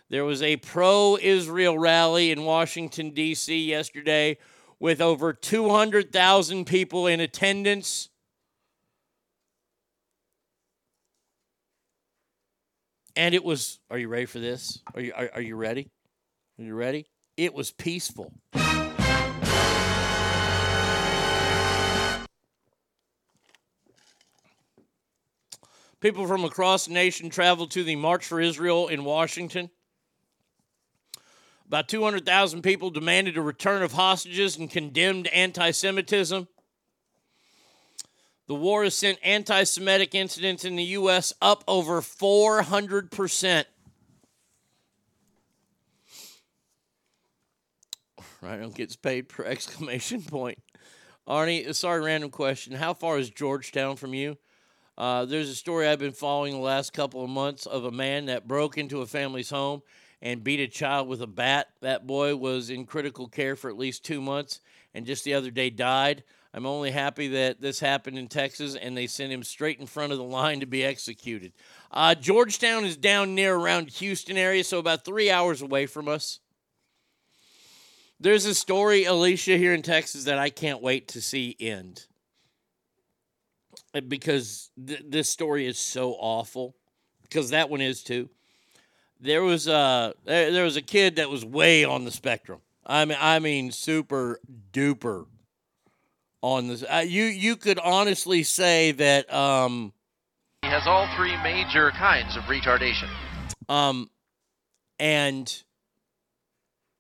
There 0.10 0.26
was 0.26 0.42
a 0.42 0.58
pro 0.58 1.18
Israel 1.22 1.78
rally 1.78 2.32
in 2.32 2.44
Washington, 2.44 3.12
D.C. 3.12 3.70
yesterday 3.70 4.38
with 4.80 5.00
over 5.00 5.32
200,000 5.32 6.66
people 6.66 7.08
in 7.08 7.20
attendance. 7.20 8.10
And 13.16 13.34
it 13.34 13.44
was, 13.44 13.80
are 13.90 13.98
you 13.98 14.10
ready 14.10 14.26
for 14.26 14.40
this? 14.40 14.80
Are 14.94 15.00
you, 15.00 15.14
are, 15.16 15.30
are 15.36 15.42
you 15.42 15.56
ready? 15.56 15.90
Are 16.60 16.64
you 16.64 16.76
ready? 16.76 17.06
It 17.38 17.54
was 17.54 17.72
peaceful. 17.72 18.34
People 26.04 26.28
from 26.28 26.44
across 26.44 26.88
the 26.88 26.94
nation 26.94 27.30
traveled 27.30 27.72
to 27.72 27.82
the 27.86 27.96
March 27.96 28.26
for 28.26 28.42
Israel 28.42 28.90
in 28.90 29.06
Washington. 29.06 29.70
About 31.66 31.88
200,000 31.88 32.62
people 32.62 32.90
demanded 32.90 33.38
a 33.38 33.42
return 33.42 33.82
of 33.82 33.94
hostages 33.94 34.58
and 34.58 34.70
condemned 34.70 35.28
anti 35.28 35.72
Semitism. 35.72 36.50
The 38.48 38.54
war 38.54 38.84
has 38.84 38.98
sent 38.98 39.18
anti 39.24 39.64
Semitic 39.64 40.14
incidents 40.14 40.66
in 40.66 40.76
the 40.76 40.84
U.S. 40.84 41.32
up 41.42 41.64
over 41.70 42.02
400%. 42.02 43.64
Rhino 48.42 48.70
gets 48.72 48.98
paid 48.98 49.30
per 49.30 49.44
exclamation 49.46 50.22
point. 50.22 50.60
Arnie, 51.26 51.74
sorry, 51.74 52.02
random 52.02 52.30
question. 52.30 52.74
How 52.74 52.94
far 52.94 53.20
is 53.20 53.30
Georgetown 53.30 53.96
from 53.96 54.14
you? 54.14 54.38
Uh, 54.98 55.26
there's 55.26 55.50
a 55.50 55.56
story 55.56 55.88
I've 55.88 56.00
been 56.00 56.12
following 56.12 56.54
the 56.54 56.60
last 56.60 56.94
couple 56.94 57.24
of 57.24 57.30
months 57.30 57.66
of 57.66 57.86
a 57.86 57.92
man 57.92 58.28
that 58.28 58.48
broke 58.48 58.78
into 58.78 59.02
a 59.02 59.08
family's 59.08 59.50
home 59.50 59.82
and 60.22 60.44
beat 60.44 60.60
a 60.60 60.68
child 60.68 61.08
with 61.08 61.22
a 61.22 61.28
bat. 61.28 61.70
That 61.82 62.06
boy 62.06 62.36
was 62.36 62.70
in 62.70 62.86
critical 62.86 63.28
care 63.28 63.56
for 63.56 63.70
at 63.70 63.78
least 63.78 64.06
two 64.06 64.22
months 64.22 64.60
and 64.94 65.06
just 65.06 65.24
the 65.24 65.34
other 65.34 65.50
day 65.50 65.72
died. 65.72 66.24
I'm 66.54 66.68
only 66.68 66.92
happy 66.92 67.30
that 67.30 67.60
this 67.60 67.80
happened 67.80 68.20
in 68.20 68.28
Texas 68.28 68.76
and 68.76 68.96
they 68.96 69.08
sent 69.08 69.34
him 69.34 69.42
straight 69.42 69.80
in 69.80 69.88
front 69.88 70.12
of 70.12 70.20
the 70.20 70.24
line 70.24 70.60
to 70.60 70.68
be 70.68 70.84
executed. 70.84 71.54
Uh, 71.92 72.14
Georgetown 72.14 72.86
is 72.86 72.96
down 72.96 73.34
near 73.34 73.56
around 73.56 73.90
Houston 73.90 74.38
area, 74.38 74.64
so 74.64 74.78
about 74.78 75.04
three 75.04 75.32
hours 75.32 75.64
away 75.64 75.88
from 75.88 76.08
us. 76.08 76.40
There's 78.20 78.46
a 78.46 78.54
story, 78.54 79.06
Alicia, 79.06 79.58
here 79.58 79.74
in 79.74 79.82
Texas 79.82 80.26
that 80.26 80.38
I 80.38 80.52
can't 80.52 80.84
wait 80.84 81.08
to 81.10 81.22
see 81.22 81.58
end 81.60 82.06
because 84.02 84.72
th- 84.86 85.04
this 85.08 85.30
story 85.30 85.68
is 85.68 85.78
so 85.78 86.14
awful. 86.14 86.76
Because 87.22 87.50
that 87.52 87.70
one 87.70 87.82
is 87.82 88.04
too. 88.04 88.30
There 89.20 89.42
was 89.44 89.68
a 89.68 90.14
there, 90.26 90.52
there 90.52 90.64
was 90.64 90.76
a 90.76 90.82
kid 90.82 91.16
that 91.16 91.30
was 91.30 91.46
way 91.46 91.84
on 91.86 92.04
the 92.06 92.12
spectrum. 92.12 92.60
I 92.86 93.06
mean, 93.06 93.18
I 93.20 93.40
mean, 93.40 93.72
super 93.72 94.40
duper 94.72 95.26
on 96.42 96.68
this. 96.68 96.84
Uh, 96.84 97.04
you 97.06 97.24
you 97.24 97.56
could 97.56 97.80
honestly 97.80 98.44
say 98.44 98.92
that. 98.92 99.34
Um, 99.34 99.94
He 100.64 100.68
has 100.70 100.84
all 100.86 101.08
three 101.16 101.36
major 101.42 101.92
kinds 101.92 102.36
of 102.36 102.44
retardation. 102.44 103.10
um, 103.70 104.10
and 105.00 105.64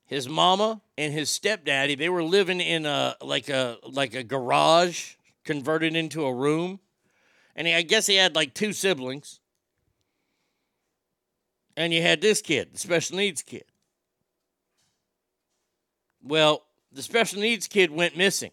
his 0.05 0.27
mama 0.29 0.81
and 0.97 1.13
his 1.13 1.29
stepdaddy 1.29 1.95
they 1.95 2.09
were 2.09 2.23
living 2.23 2.59
in 2.61 2.85
a 2.85 3.15
like 3.21 3.49
a 3.49 3.77
like 3.87 4.13
a 4.13 4.23
garage 4.23 5.15
converted 5.43 5.95
into 5.95 6.25
a 6.25 6.33
room. 6.33 6.79
And 7.55 7.67
he, 7.67 7.73
i 7.73 7.81
guess 7.81 8.07
he 8.07 8.15
had 8.15 8.35
like 8.35 8.53
two 8.53 8.73
siblings. 8.73 9.39
And 11.75 11.93
you 11.93 12.01
had 12.01 12.21
this 12.21 12.41
kid 12.41 12.73
the 12.73 12.79
special 12.79 13.17
needs 13.17 13.41
kid. 13.41 13.65
Well 16.21 16.63
the 16.91 17.01
special 17.01 17.41
needs 17.41 17.67
kid 17.67 17.91
went 17.91 18.15
missing. 18.15 18.51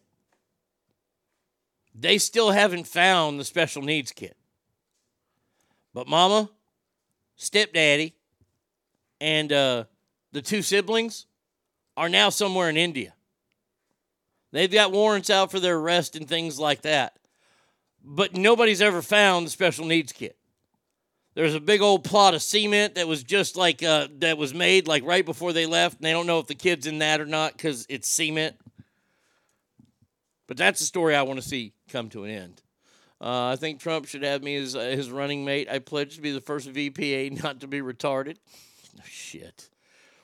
They 1.94 2.18
still 2.18 2.50
haven't 2.50 2.86
found 2.86 3.38
the 3.38 3.44
special 3.44 3.82
needs 3.82 4.12
kid. 4.12 4.34
But 5.92 6.08
mama 6.08 6.50
stepdaddy 7.36 8.14
and 9.20 9.52
uh, 9.52 9.84
the 10.32 10.42
two 10.42 10.62
siblings 10.62 11.26
are 11.96 12.08
now 12.08 12.28
somewhere 12.30 12.68
in 12.68 12.76
India. 12.76 13.14
They've 14.52 14.70
got 14.70 14.92
warrants 14.92 15.30
out 15.30 15.50
for 15.50 15.60
their 15.60 15.76
arrest 15.76 16.16
and 16.16 16.28
things 16.28 16.58
like 16.58 16.82
that. 16.82 17.16
But 18.02 18.36
nobody's 18.36 18.82
ever 18.82 19.02
found 19.02 19.46
the 19.46 19.50
special 19.50 19.86
needs 19.86 20.12
kid. 20.12 20.34
There's 21.34 21.54
a 21.54 21.60
big 21.60 21.80
old 21.80 22.02
plot 22.02 22.34
of 22.34 22.42
cement 22.42 22.96
that 22.96 23.06
was 23.06 23.22
just 23.22 23.56
like 23.56 23.82
uh, 23.82 24.08
that 24.18 24.36
was 24.36 24.52
made 24.52 24.88
like 24.88 25.04
right 25.04 25.24
before 25.24 25.52
they 25.52 25.66
left. 25.66 25.98
And 25.98 26.04
they 26.04 26.12
don't 26.12 26.26
know 26.26 26.40
if 26.40 26.48
the 26.48 26.54
kid's 26.54 26.86
in 26.86 26.98
that 26.98 27.20
or 27.20 27.26
not 27.26 27.52
because 27.52 27.86
it's 27.88 28.08
cement. 28.08 28.56
But 30.48 30.56
that's 30.56 30.80
the 30.80 30.86
story 30.86 31.14
I 31.14 31.22
want 31.22 31.40
to 31.40 31.48
see 31.48 31.72
come 31.88 32.08
to 32.10 32.24
an 32.24 32.30
end. 32.30 32.62
Uh, 33.20 33.48
I 33.48 33.56
think 33.56 33.80
Trump 33.80 34.06
should 34.06 34.22
have 34.22 34.42
me 34.42 34.56
as 34.56 34.74
uh, 34.74 34.80
his 34.80 35.10
running 35.10 35.44
mate. 35.44 35.68
I 35.70 35.78
pledge 35.78 36.16
to 36.16 36.22
be 36.22 36.32
the 36.32 36.40
first 36.40 36.68
VPA 36.72 37.42
not 37.42 37.60
to 37.60 37.68
be 37.68 37.80
retarded. 37.80 38.36
Shit. 39.04 39.69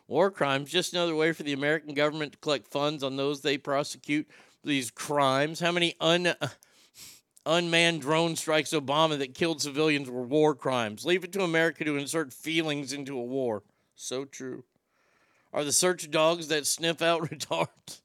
War 0.09 0.31
crimes, 0.31 0.71
just 0.71 0.93
another 0.93 1.17
way 1.17 1.33
for 1.33 1.43
the 1.43 1.53
American 1.53 1.95
government 1.95 2.33
to 2.33 2.39
collect 2.39 2.69
funds 2.69 3.03
on 3.03 3.17
those 3.17 3.41
they 3.41 3.59
prosecute 3.59 4.29
these 4.63 4.91
crimes. 4.91 5.61
How 5.61 5.73
many 5.73 5.97
un, 6.01 6.35
unmanned 7.47 8.03
drone 8.03 8.37
strikes 8.37 8.71
Obama 8.71 9.19
that 9.19 9.35
killed 9.35 9.61
civilians 9.61 10.09
were 10.09 10.23
war 10.23 10.55
crimes? 10.55 11.05
Leave 11.05 11.25
it 11.25 11.33
to 11.33 11.43
America 11.43 11.85
to 11.85 11.97
insert 11.97 12.33
feelings 12.33 12.93
into 12.93 13.19
a 13.19 13.25
war. 13.25 13.65
So 13.95 14.25
true. 14.25 14.65
Are 15.53 15.65
the 15.65 15.73
search 15.73 16.11
dogs 16.11 16.49
that 16.49 16.67
sniff 16.67 17.03
out 17.03 17.23
retards? 17.31 18.01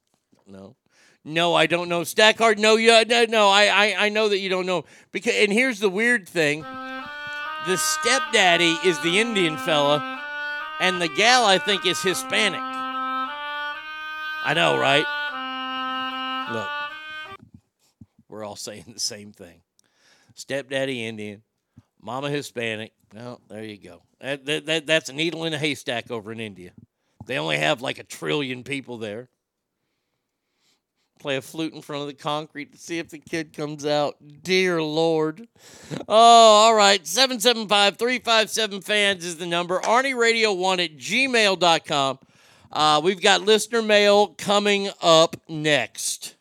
No. 0.48 0.76
No, 1.23 1.53
I 1.53 1.68
don't 1.68 1.88
know. 1.88 2.03
Stackhard, 2.03 2.57
no, 2.57 2.78
you, 2.78 3.06
no. 3.28 3.49
I, 3.49 3.65
I, 3.65 4.06
I 4.06 4.10
know 4.10 4.30
that 4.30 4.40
you 4.40 4.49
don't 4.49 4.65
know. 4.65 4.86
Because, 5.11 5.36
and 5.36 5.53
here's 5.53 5.80
the 5.80 5.90
weird 5.90 6.28
thing: 6.28 6.61
the 6.61 7.78
stepdaddy 7.78 8.78
is 8.84 8.99
the 9.02 9.19
Indian 9.19 9.56
fella, 9.57 10.20
and 10.82 11.02
the 11.02 11.08
gal 11.08 11.45
I 11.45 11.60
think 11.60 11.86
is 11.86 12.02
Hispanic. 12.02 12.60
I 14.44 14.53
know, 14.56 14.78
right? 14.78 15.06
Look, 16.52 16.68
we're 18.28 18.44
all 18.44 18.56
saying 18.58 18.86
the 18.94 18.99
same 18.99 19.32
thing. 19.32 19.62
Stepdaddy 20.34 21.06
Indian, 21.06 21.44
mama 22.02 22.30
Hispanic. 22.30 22.94
Well, 23.14 23.41
there 23.48 23.64
you 23.64 23.78
go. 23.78 24.02
That, 24.20 24.45
that, 24.45 24.66
that, 24.66 24.88
that's 24.88 25.10
a 25.10 25.14
needle 25.14 25.45
in 25.45 25.53
a 25.53 25.58
haystack 25.58 26.10
over 26.10 26.32
in 26.32 26.40
India. 26.40 26.72
They 27.26 27.38
only 27.38 27.58
have 27.58 27.82
like 27.82 27.99
a 27.99 28.03
trillion 28.03 28.64
people 28.64 28.98
there 28.98 29.30
play 31.22 31.38
a 31.38 31.41
flute 31.41 31.73
in 31.73 31.81
front 31.81 32.02
of 32.02 32.07
the 32.07 32.14
concrete 32.14 32.72
to 32.72 32.77
see 32.77 32.98
if 32.98 33.10
the 33.10 33.19
kid 33.19 33.53
comes 33.53 33.85
out. 33.85 34.15
Dear 34.43 34.81
Lord. 34.81 35.48
Oh, 36.07 36.15
all 36.15 36.73
right. 36.73 37.06
775 37.06 37.98
357 37.98 38.81
fans 38.81 39.23
is 39.23 39.38
the 39.38 39.45
number. 39.45 39.80
Arnie 39.80 40.18
Radio 40.18 40.52
1 40.52 40.80
at 40.80 40.98
gmail.com. 40.98 42.19
Uh, 42.72 43.02
we've 43.03 43.22
got 43.22 43.41
listener 43.41 43.81
mail 43.81 44.27
coming 44.30 44.89
up 45.02 45.35
next. 45.48 46.35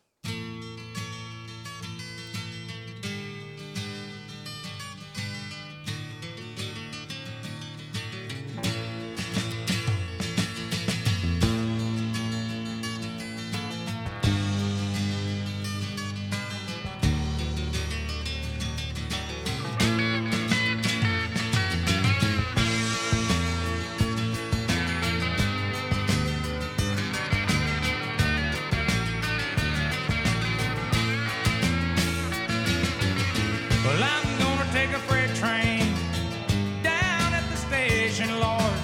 Lord, 38.28 38.78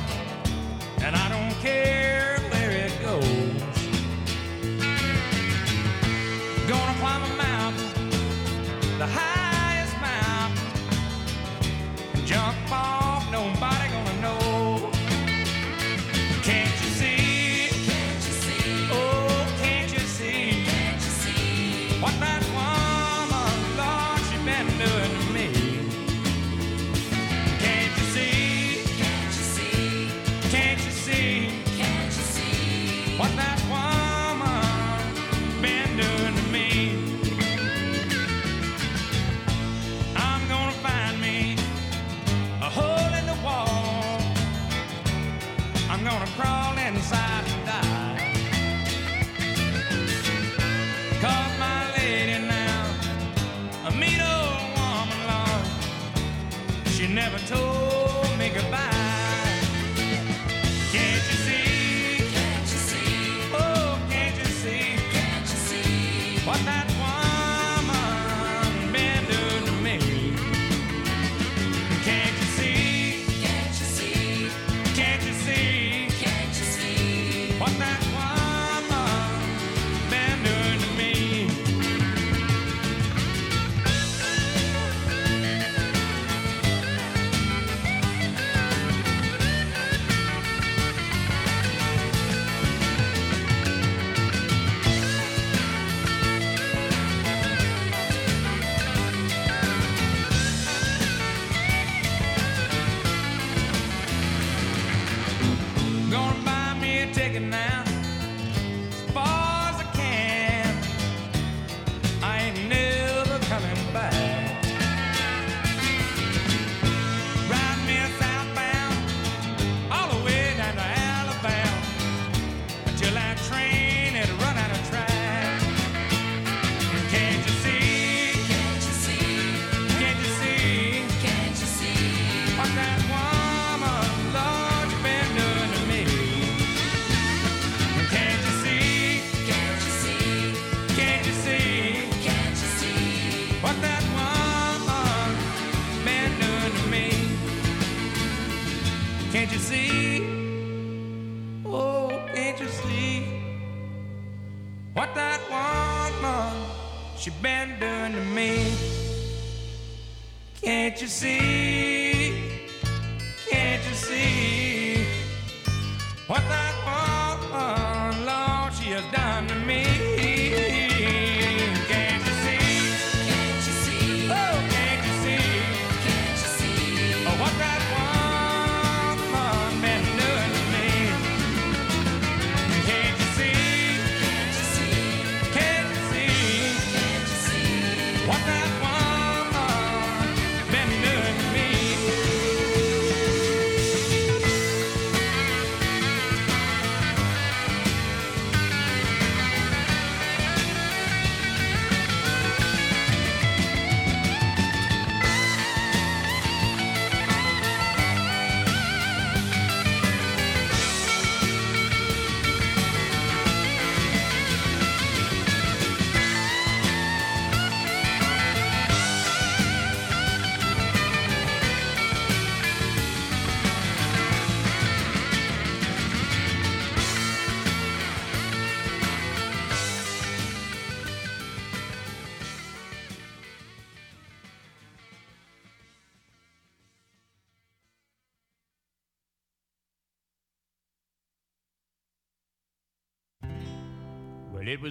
and 1.02 1.14
I 1.14 1.28
don't 1.28 1.52
care 1.60 1.95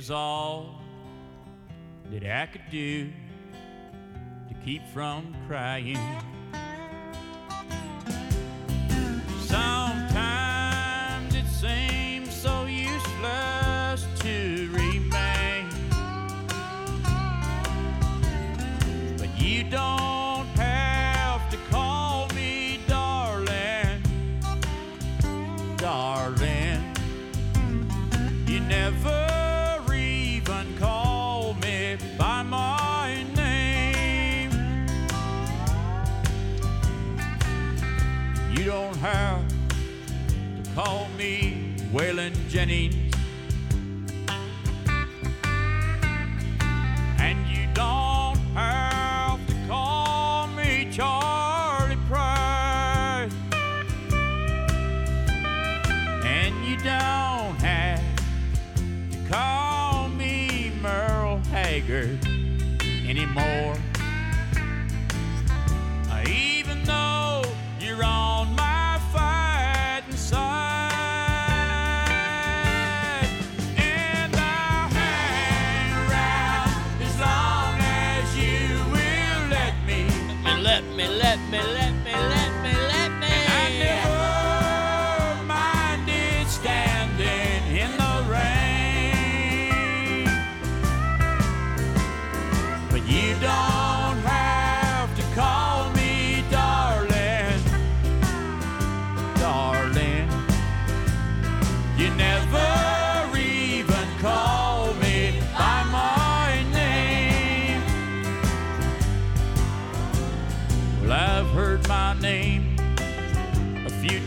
was 0.06 0.12
all 0.12 0.76
that 2.12 2.24
I 2.24 2.46
could 2.46 2.70
do 2.70 3.10
to 4.48 4.54
keep 4.64 4.86
from 4.90 5.36
crying. 5.48 5.98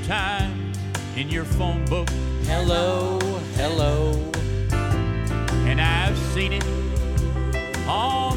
Times 0.09 0.78
in 1.16 1.28
your 1.28 1.44
phone 1.44 1.85
book. 1.85 2.09
Hello, 2.44 3.18
hello. 3.56 4.12
And 5.68 5.78
I've 5.78 6.16
seen 6.32 6.55
it 6.55 6.64
on 7.86 8.27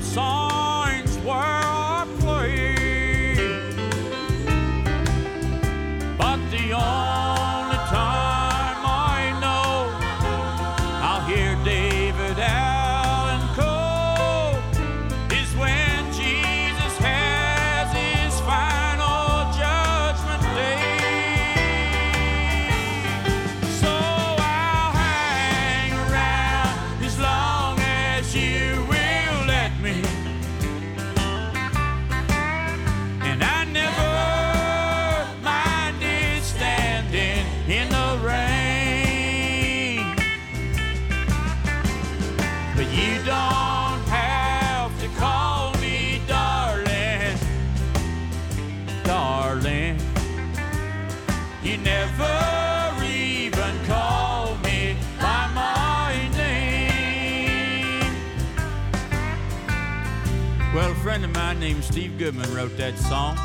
Goodman 62.32 62.56
wrote 62.56 62.78
that 62.78 62.98
song, 62.98 63.38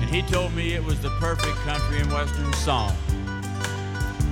and 0.00 0.10
he 0.10 0.22
told 0.22 0.52
me 0.52 0.72
it 0.72 0.82
was 0.82 1.00
the 1.00 1.10
perfect 1.20 1.54
country 1.58 2.00
and 2.00 2.12
western 2.12 2.52
song. 2.54 2.92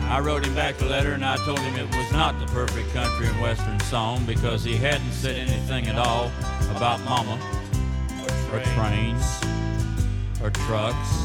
I 0.09 0.19
wrote 0.19 0.45
him 0.45 0.53
back 0.57 0.81
a 0.81 0.85
letter 0.85 1.13
and 1.13 1.25
I 1.25 1.37
told 1.45 1.61
him 1.61 1.77
it 1.77 1.87
was 1.95 2.11
not 2.11 2.41
the 2.41 2.47
perfect 2.47 2.93
country 2.93 3.29
and 3.29 3.41
western 3.41 3.79
song 3.79 4.27
because 4.27 4.65
he 4.65 4.75
hadn't 4.75 5.13
said 5.13 5.37
anything 5.37 5.87
at 5.87 5.95
all 5.95 6.33
about 6.75 6.99
mama 7.05 7.39
or 8.53 8.59
trains 8.75 9.25
or 10.43 10.51
trucks 10.67 11.23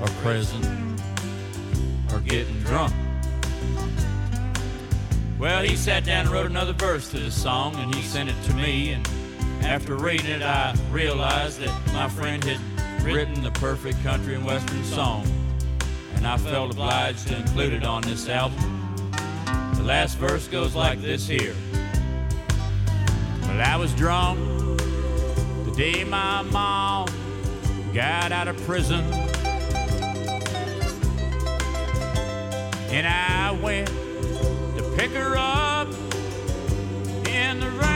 or 0.00 0.08
prison 0.22 0.96
or 2.12 2.18
getting 2.18 2.58
drunk. 2.62 2.92
Well, 5.38 5.62
he 5.62 5.76
sat 5.76 6.04
down 6.04 6.26
and 6.26 6.30
wrote 6.30 6.46
another 6.46 6.72
verse 6.72 7.08
to 7.12 7.20
the 7.20 7.30
song 7.30 7.76
and 7.76 7.94
he 7.94 8.02
sent 8.02 8.28
it 8.28 8.42
to 8.46 8.54
me. 8.54 8.90
And 8.90 9.06
after 9.62 9.96
reading 9.96 10.26
it, 10.26 10.42
I 10.42 10.74
realized 10.90 11.60
that 11.60 11.92
my 11.92 12.08
friend 12.08 12.42
had 12.44 12.60
written 13.02 13.42
the 13.42 13.50
perfect 13.52 14.02
country 14.02 14.34
and 14.34 14.44
western 14.44 14.84
song. 14.84 15.26
And 16.14 16.26
I 16.26 16.36
felt 16.36 16.72
obliged 16.72 17.28
to 17.28 17.36
include 17.36 17.72
it 17.72 17.84
on 17.84 18.02
this 18.02 18.28
album. 18.28 18.80
The 19.76 19.82
last 19.82 20.18
verse 20.18 20.46
goes 20.48 20.74
like 20.74 21.00
this 21.00 21.26
here. 21.26 21.54
Well, 23.42 23.60
I 23.60 23.76
was 23.76 23.94
drunk 23.94 24.38
the 25.64 25.72
day 25.76 26.04
my 26.04 26.42
mom 26.42 27.08
got 27.94 28.32
out 28.32 28.48
of 28.48 28.56
prison. 28.66 29.04
And 32.92 33.06
I 33.06 33.52
went 33.52 33.88
to 33.88 34.94
pick 34.96 35.12
her 35.12 35.36
up 35.36 35.88
in 37.28 37.60
the 37.60 37.70
rain. 37.70 37.89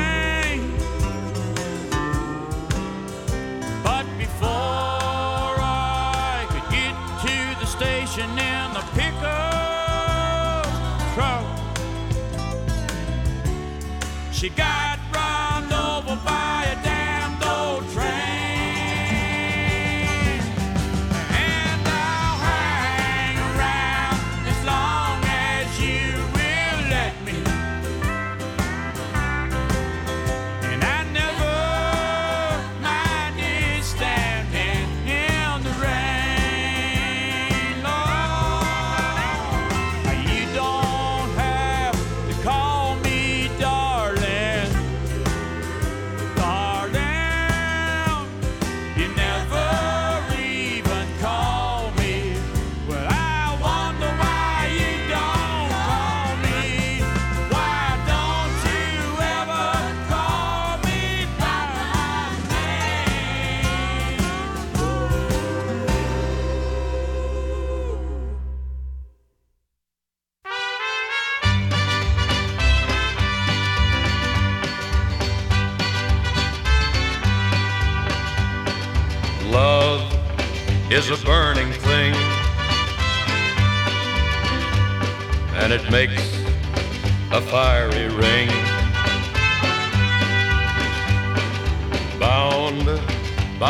She 14.44 14.50
got 14.50 14.83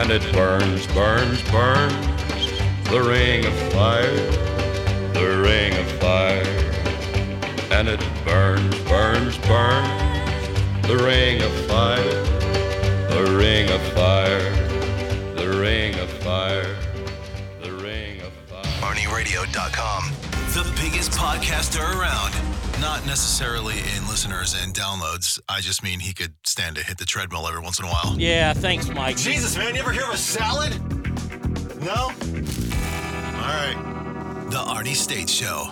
And 0.00 0.10
it 0.10 0.32
burns, 0.32 0.86
burns, 0.86 1.42
burns. 1.50 1.94
The 2.84 3.02
ring 3.02 3.44
of 3.44 3.52
fire, 3.70 4.16
the 5.12 5.42
ring 5.44 5.74
of 5.76 5.86
fire. 6.00 6.42
And 7.70 7.86
it 7.86 8.00
burns, 8.24 8.74
burns, 8.88 9.36
burns. 9.46 10.86
The 10.88 10.96
ring 10.96 11.42
of 11.42 11.52
fire, 11.66 12.24
the 13.10 13.36
ring 13.36 13.70
of 13.70 13.82
fire, 13.92 14.50
the 15.34 15.58
ring 15.60 15.94
of 15.98 16.08
fire, 16.22 16.76
the 17.62 17.72
ring 17.74 18.22
of 18.22 18.32
fire. 18.48 18.64
The 20.54 20.64
biggest 20.80 21.12
podcaster 21.12 21.84
around. 21.94 22.39
Not 22.80 23.04
necessarily 23.04 23.78
in 23.78 24.08
listeners 24.08 24.56
and 24.58 24.72
downloads. 24.72 25.38
I 25.50 25.60
just 25.60 25.82
mean 25.82 26.00
he 26.00 26.14
could 26.14 26.32
stand 26.44 26.76
to 26.76 26.82
hit 26.82 26.96
the 26.96 27.04
treadmill 27.04 27.46
every 27.46 27.60
once 27.60 27.78
in 27.78 27.84
a 27.84 27.88
while. 27.88 28.18
Yeah, 28.18 28.54
thanks, 28.54 28.88
Mike. 28.88 29.18
Jesus, 29.18 29.54
man, 29.54 29.74
you 29.74 29.80
ever 29.82 29.92
hear 29.92 30.04
of 30.04 30.14
a 30.14 30.16
salad? 30.16 30.72
No? 31.84 31.92
All 31.92 33.52
right. 33.52 34.46
The 34.50 34.56
Arnie 34.56 34.96
State 34.96 35.28
Show. 35.28 35.68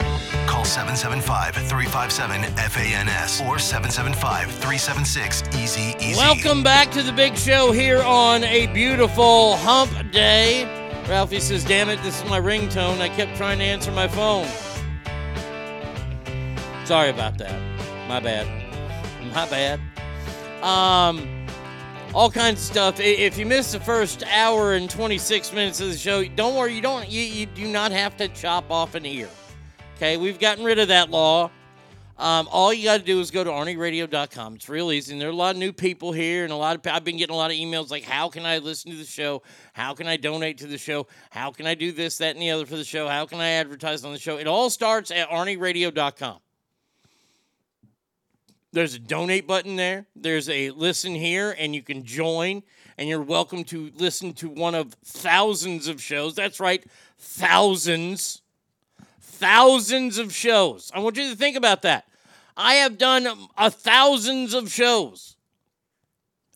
Call 0.46 0.66
775 0.66 1.54
357 1.54 2.42
FANS 2.42 3.40
or 3.48 3.58
775 3.58 4.50
376 4.50 5.42
Easy 5.56 5.94
Easy. 5.98 6.14
Welcome 6.18 6.62
back 6.62 6.90
to 6.92 7.02
the 7.02 7.12
big 7.12 7.38
show 7.38 7.72
here 7.72 8.02
on 8.02 8.44
a 8.44 8.66
beautiful 8.68 9.56
hump 9.56 9.90
day. 10.12 10.64
Ralphie 11.08 11.40
says, 11.40 11.64
Damn 11.64 11.88
it, 11.88 12.02
this 12.02 12.22
is 12.22 12.28
my 12.28 12.38
ringtone. 12.38 13.00
I 13.00 13.08
kept 13.08 13.34
trying 13.38 13.58
to 13.60 13.64
answer 13.64 13.90
my 13.92 14.08
phone. 14.08 14.46
Sorry 16.88 17.10
about 17.10 17.36
that. 17.36 17.60
My 18.08 18.18
bad. 18.18 18.46
My 19.34 19.46
bad. 19.50 19.78
Um, 20.62 21.46
all 22.14 22.30
kinds 22.30 22.60
of 22.60 22.64
stuff. 22.64 22.98
If 22.98 23.36
you 23.36 23.44
missed 23.44 23.72
the 23.72 23.80
first 23.80 24.24
hour 24.24 24.72
and 24.72 24.88
26 24.88 25.52
minutes 25.52 25.82
of 25.82 25.88
the 25.88 25.98
show, 25.98 26.26
don't 26.28 26.56
worry. 26.56 26.74
You 26.74 26.80
don't. 26.80 27.06
You, 27.06 27.20
you 27.20 27.44
do 27.44 27.68
not 27.68 27.92
have 27.92 28.16
to 28.16 28.28
chop 28.28 28.70
off 28.70 28.94
an 28.94 29.04
ear. 29.04 29.28
Okay, 29.96 30.16
we've 30.16 30.38
gotten 30.38 30.64
rid 30.64 30.78
of 30.78 30.88
that 30.88 31.10
law. 31.10 31.50
Um, 32.16 32.48
all 32.50 32.72
you 32.72 32.84
got 32.84 33.00
to 33.00 33.04
do 33.04 33.20
is 33.20 33.30
go 33.30 33.44
to 33.44 33.50
ArnieRadio.com. 33.50 34.54
It's 34.54 34.70
real 34.70 34.90
easy. 34.90 35.12
And 35.12 35.20
there 35.20 35.28
are 35.28 35.32
a 35.32 35.36
lot 35.36 35.56
of 35.56 35.58
new 35.58 35.74
people 35.74 36.12
here, 36.12 36.44
and 36.44 36.52
a 36.54 36.56
lot 36.56 36.74
of 36.74 36.90
I've 36.90 37.04
been 37.04 37.18
getting 37.18 37.34
a 37.34 37.38
lot 37.38 37.50
of 37.50 37.58
emails 37.58 37.90
like, 37.90 38.04
"How 38.04 38.30
can 38.30 38.46
I 38.46 38.58
listen 38.58 38.92
to 38.92 38.96
the 38.96 39.04
show? 39.04 39.42
How 39.74 39.92
can 39.92 40.06
I 40.06 40.16
donate 40.16 40.56
to 40.58 40.66
the 40.66 40.78
show? 40.78 41.06
How 41.28 41.50
can 41.50 41.66
I 41.66 41.74
do 41.74 41.92
this, 41.92 42.16
that, 42.16 42.34
and 42.34 42.40
the 42.40 42.50
other 42.50 42.64
for 42.64 42.76
the 42.76 42.84
show? 42.84 43.08
How 43.08 43.26
can 43.26 43.40
I 43.40 43.50
advertise 43.50 44.06
on 44.06 44.14
the 44.14 44.18
show?" 44.18 44.38
It 44.38 44.46
all 44.46 44.70
starts 44.70 45.10
at 45.10 45.28
ArnieRadio.com. 45.28 46.38
There's 48.72 48.94
a 48.94 48.98
donate 48.98 49.46
button 49.46 49.76
there. 49.76 50.06
There's 50.14 50.48
a 50.48 50.70
listen 50.70 51.14
here, 51.14 51.54
and 51.58 51.74
you 51.74 51.82
can 51.82 52.04
join, 52.04 52.62
and 52.98 53.08
you're 53.08 53.22
welcome 53.22 53.64
to 53.64 53.90
listen 53.96 54.34
to 54.34 54.48
one 54.48 54.74
of 54.74 54.92
thousands 55.04 55.88
of 55.88 56.02
shows. 56.02 56.34
That's 56.34 56.60
right, 56.60 56.84
thousands, 57.18 58.42
thousands 59.20 60.18
of 60.18 60.34
shows. 60.34 60.90
I 60.94 60.98
want 60.98 61.16
you 61.16 61.30
to 61.30 61.36
think 61.36 61.56
about 61.56 61.82
that. 61.82 62.04
I 62.56 62.74
have 62.74 62.98
done 62.98 63.26
a 63.56 63.70
thousands 63.70 64.52
of 64.52 64.70
shows, 64.70 65.36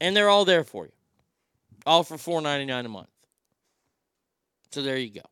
and 0.01 0.14
they're 0.14 0.28
all 0.28 0.44
there 0.44 0.64
for 0.64 0.84
you, 0.84 0.93
all 1.86 2.02
for 2.02 2.16
$4.99 2.16 2.84
a 2.84 2.89
month. 2.89 3.09
So 4.70 4.82
there 4.82 4.98
you 4.98 5.10
go. 5.10 5.31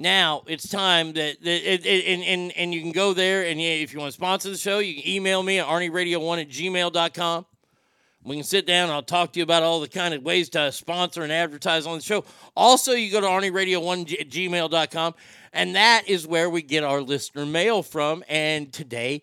Now 0.00 0.44
it's 0.46 0.66
time 0.66 1.12
that, 1.12 1.42
that 1.42 1.72
it, 1.72 1.84
it, 1.84 2.06
and, 2.06 2.22
and, 2.22 2.52
and 2.56 2.72
you 2.72 2.80
can 2.80 2.92
go 2.92 3.12
there 3.12 3.44
and 3.44 3.60
if 3.60 3.92
you 3.92 3.98
want 3.98 4.08
to 4.08 4.16
sponsor 4.16 4.48
the 4.48 4.56
show, 4.56 4.78
you 4.78 5.02
can 5.02 5.10
email 5.10 5.42
me 5.42 5.58
at 5.58 5.66
arnieradio1 5.66 6.40
at 6.40 6.48
gmail.com. 6.48 7.46
We 8.24 8.36
can 8.36 8.44
sit 8.44 8.66
down. 8.66 8.90
I'll 8.90 9.02
talk 9.02 9.32
to 9.32 9.40
you 9.40 9.42
about 9.42 9.62
all 9.62 9.80
the 9.80 9.88
kind 9.88 10.14
of 10.14 10.22
ways 10.22 10.48
to 10.50 10.72
sponsor 10.72 11.22
and 11.22 11.30
advertise 11.30 11.86
on 11.86 11.98
the 11.98 12.02
show. 12.02 12.24
Also, 12.56 12.92
you 12.92 13.12
go 13.12 13.20
to 13.20 13.26
arnieradio1 13.26 14.20
at 14.20 14.28
gmail.com, 14.28 15.14
and 15.52 15.74
that 15.74 16.04
is 16.06 16.26
where 16.26 16.48
we 16.50 16.62
get 16.62 16.82
our 16.84 17.00
listener 17.00 17.46
mail 17.46 17.82
from. 17.82 18.22
And 18.28 18.72
today 18.72 19.22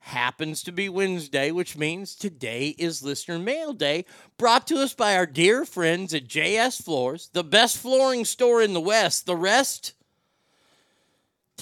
happens 0.00 0.62
to 0.62 0.72
be 0.72 0.88
Wednesday, 0.88 1.50
which 1.50 1.76
means 1.76 2.14
today 2.14 2.74
is 2.78 3.02
Listener 3.02 3.38
Mail 3.38 3.74
Day, 3.74 4.06
brought 4.38 4.66
to 4.68 4.76
us 4.76 4.94
by 4.94 5.14
our 5.14 5.26
dear 5.26 5.66
friends 5.66 6.14
at 6.14 6.26
JS 6.26 6.82
Floors, 6.82 7.28
the 7.34 7.44
best 7.44 7.76
flooring 7.76 8.24
store 8.24 8.62
in 8.62 8.72
the 8.72 8.80
West. 8.80 9.26
The 9.26 9.36
rest, 9.36 9.92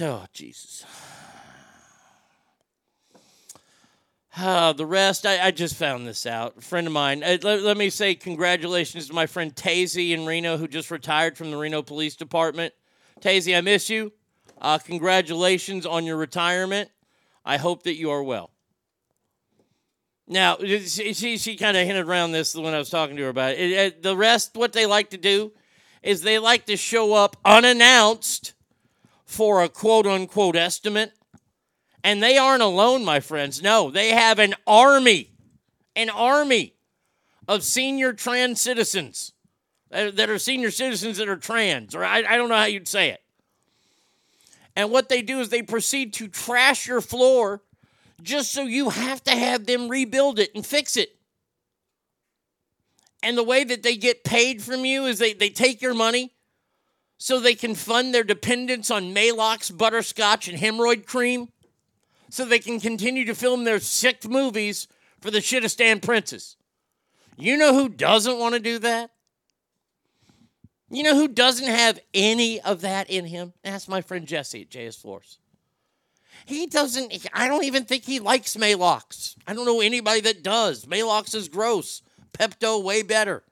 oh, 0.00 0.26
Jesus. 0.32 0.84
Uh, 4.38 4.74
the 4.74 4.84
rest, 4.84 5.24
I, 5.24 5.46
I 5.46 5.50
just 5.50 5.76
found 5.76 6.06
this 6.06 6.26
out. 6.26 6.58
A 6.58 6.60
friend 6.60 6.86
of 6.86 6.92
mine, 6.92 7.22
uh, 7.22 7.38
let, 7.42 7.62
let 7.62 7.76
me 7.78 7.88
say 7.88 8.14
congratulations 8.14 9.08
to 9.08 9.14
my 9.14 9.24
friend 9.24 9.54
Tazy 9.54 10.10
in 10.10 10.26
Reno, 10.26 10.58
who 10.58 10.68
just 10.68 10.90
retired 10.90 11.38
from 11.38 11.50
the 11.50 11.56
Reno 11.56 11.80
Police 11.80 12.16
Department. 12.16 12.74
Tazy, 13.22 13.56
I 13.56 13.62
miss 13.62 13.88
you. 13.88 14.12
Uh, 14.60 14.76
congratulations 14.78 15.86
on 15.86 16.04
your 16.04 16.18
retirement. 16.18 16.90
I 17.46 17.56
hope 17.56 17.84
that 17.84 17.96
you 17.96 18.10
are 18.10 18.22
well. 18.22 18.50
Now, 20.28 20.58
she, 20.58 21.14
she, 21.14 21.38
she 21.38 21.56
kind 21.56 21.76
of 21.76 21.86
hinted 21.86 22.06
around 22.06 22.32
this 22.32 22.54
when 22.54 22.74
I 22.74 22.78
was 22.78 22.90
talking 22.90 23.16
to 23.16 23.22
her 23.22 23.28
about 23.30 23.52
it. 23.52 23.60
It- 23.60 23.72
it- 23.72 24.02
The 24.02 24.16
rest, 24.16 24.54
what 24.54 24.72
they 24.72 24.84
like 24.84 25.10
to 25.10 25.16
do 25.18 25.52
is 26.02 26.20
they 26.20 26.38
like 26.38 26.66
to 26.66 26.76
show 26.76 27.14
up 27.14 27.36
unannounced 27.44 28.52
for 29.26 29.62
a 29.62 29.68
quote 29.68 30.06
unquote 30.06 30.56
estimate. 30.56 31.12
And 32.02 32.22
they 32.22 32.38
aren't 32.38 32.62
alone, 32.62 33.04
my 33.04 33.20
friends. 33.20 33.60
No, 33.60 33.90
they 33.90 34.10
have 34.10 34.38
an 34.38 34.54
army, 34.66 35.32
an 35.96 36.08
army 36.08 36.74
of 37.48 37.64
senior 37.64 38.12
trans 38.12 38.60
citizens 38.60 39.32
that 39.90 40.16
that 40.16 40.30
are 40.30 40.38
senior 40.38 40.70
citizens 40.70 41.18
that 41.18 41.28
are 41.28 41.36
trans, 41.36 41.94
or 41.94 42.04
I, 42.04 42.18
I 42.18 42.36
don't 42.36 42.48
know 42.48 42.56
how 42.56 42.64
you'd 42.64 42.88
say 42.88 43.10
it. 43.10 43.22
And 44.76 44.90
what 44.90 45.08
they 45.08 45.22
do 45.22 45.40
is 45.40 45.48
they 45.48 45.62
proceed 45.62 46.12
to 46.14 46.28
trash 46.28 46.86
your 46.86 47.00
floor 47.00 47.62
just 48.22 48.52
so 48.52 48.62
you 48.62 48.90
have 48.90 49.22
to 49.24 49.30
have 49.30 49.66
them 49.66 49.88
rebuild 49.88 50.38
it 50.38 50.54
and 50.54 50.64
fix 50.64 50.96
it. 50.96 51.16
And 53.22 53.36
the 53.36 53.42
way 53.42 53.64
that 53.64 53.82
they 53.82 53.96
get 53.96 54.22
paid 54.22 54.62
from 54.62 54.84
you 54.84 55.06
is 55.06 55.18
they, 55.18 55.32
they 55.32 55.48
take 55.48 55.80
your 55.80 55.94
money 55.94 56.34
so 57.18 57.40
they 57.40 57.54
can 57.54 57.74
fund 57.74 58.14
their 58.14 58.24
dependence 58.24 58.90
on 58.90 59.14
Maalox, 59.14 59.76
butterscotch, 59.76 60.48
and 60.48 60.58
hemorrhoid 60.58 61.06
cream 61.06 61.48
so 62.30 62.44
they 62.44 62.58
can 62.58 62.80
continue 62.80 63.24
to 63.24 63.34
film 63.34 63.64
their 63.64 63.80
sick 63.80 64.28
movies 64.28 64.88
for 65.20 65.30
the 65.30 65.38
Shitastan 65.38 66.02
Princess. 66.02 66.56
You 67.36 67.56
know 67.56 67.74
who 67.74 67.88
doesn't 67.88 68.38
want 68.38 68.54
to 68.54 68.60
do 68.60 68.78
that? 68.80 69.10
You 70.90 71.02
know 71.02 71.16
who 71.16 71.28
doesn't 71.28 71.66
have 71.66 71.98
any 72.14 72.60
of 72.60 72.82
that 72.82 73.10
in 73.10 73.24
him? 73.24 73.52
That's 73.62 73.88
my 73.88 74.00
friend 74.00 74.26
Jesse 74.26 74.62
at 74.62 74.70
JS 74.70 75.00
Floors. 75.00 75.38
He 76.44 76.66
doesn't, 76.66 77.26
I 77.32 77.48
don't 77.48 77.64
even 77.64 77.84
think 77.84 78.04
he 78.04 78.20
likes 78.20 78.56
Maalox. 78.56 79.34
I 79.46 79.54
don't 79.54 79.66
know 79.66 79.80
anybody 79.80 80.20
that 80.22 80.44
does. 80.44 80.86
Maalox 80.86 81.34
is 81.34 81.48
gross. 81.48 82.02
Pepto, 82.32 82.82
way 82.82 83.02
better. 83.02 83.42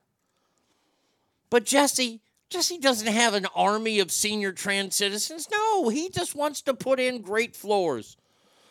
But 1.51 1.65
Jesse, 1.65 2.21
Jesse 2.55 2.79
doesn't 2.79 3.13
have 3.13 3.35
an 3.35 3.49
army 3.57 3.99
of 3.99 4.13
senior 4.13 4.53
trans 4.53 4.95
citizens. 4.95 5.49
No, 5.51 5.89
he 5.89 6.09
just 6.09 6.37
wants 6.37 6.63
to 6.63 6.73
put 6.73 7.01
in 7.01 7.21
great 7.21 7.57
floors. 7.57 8.17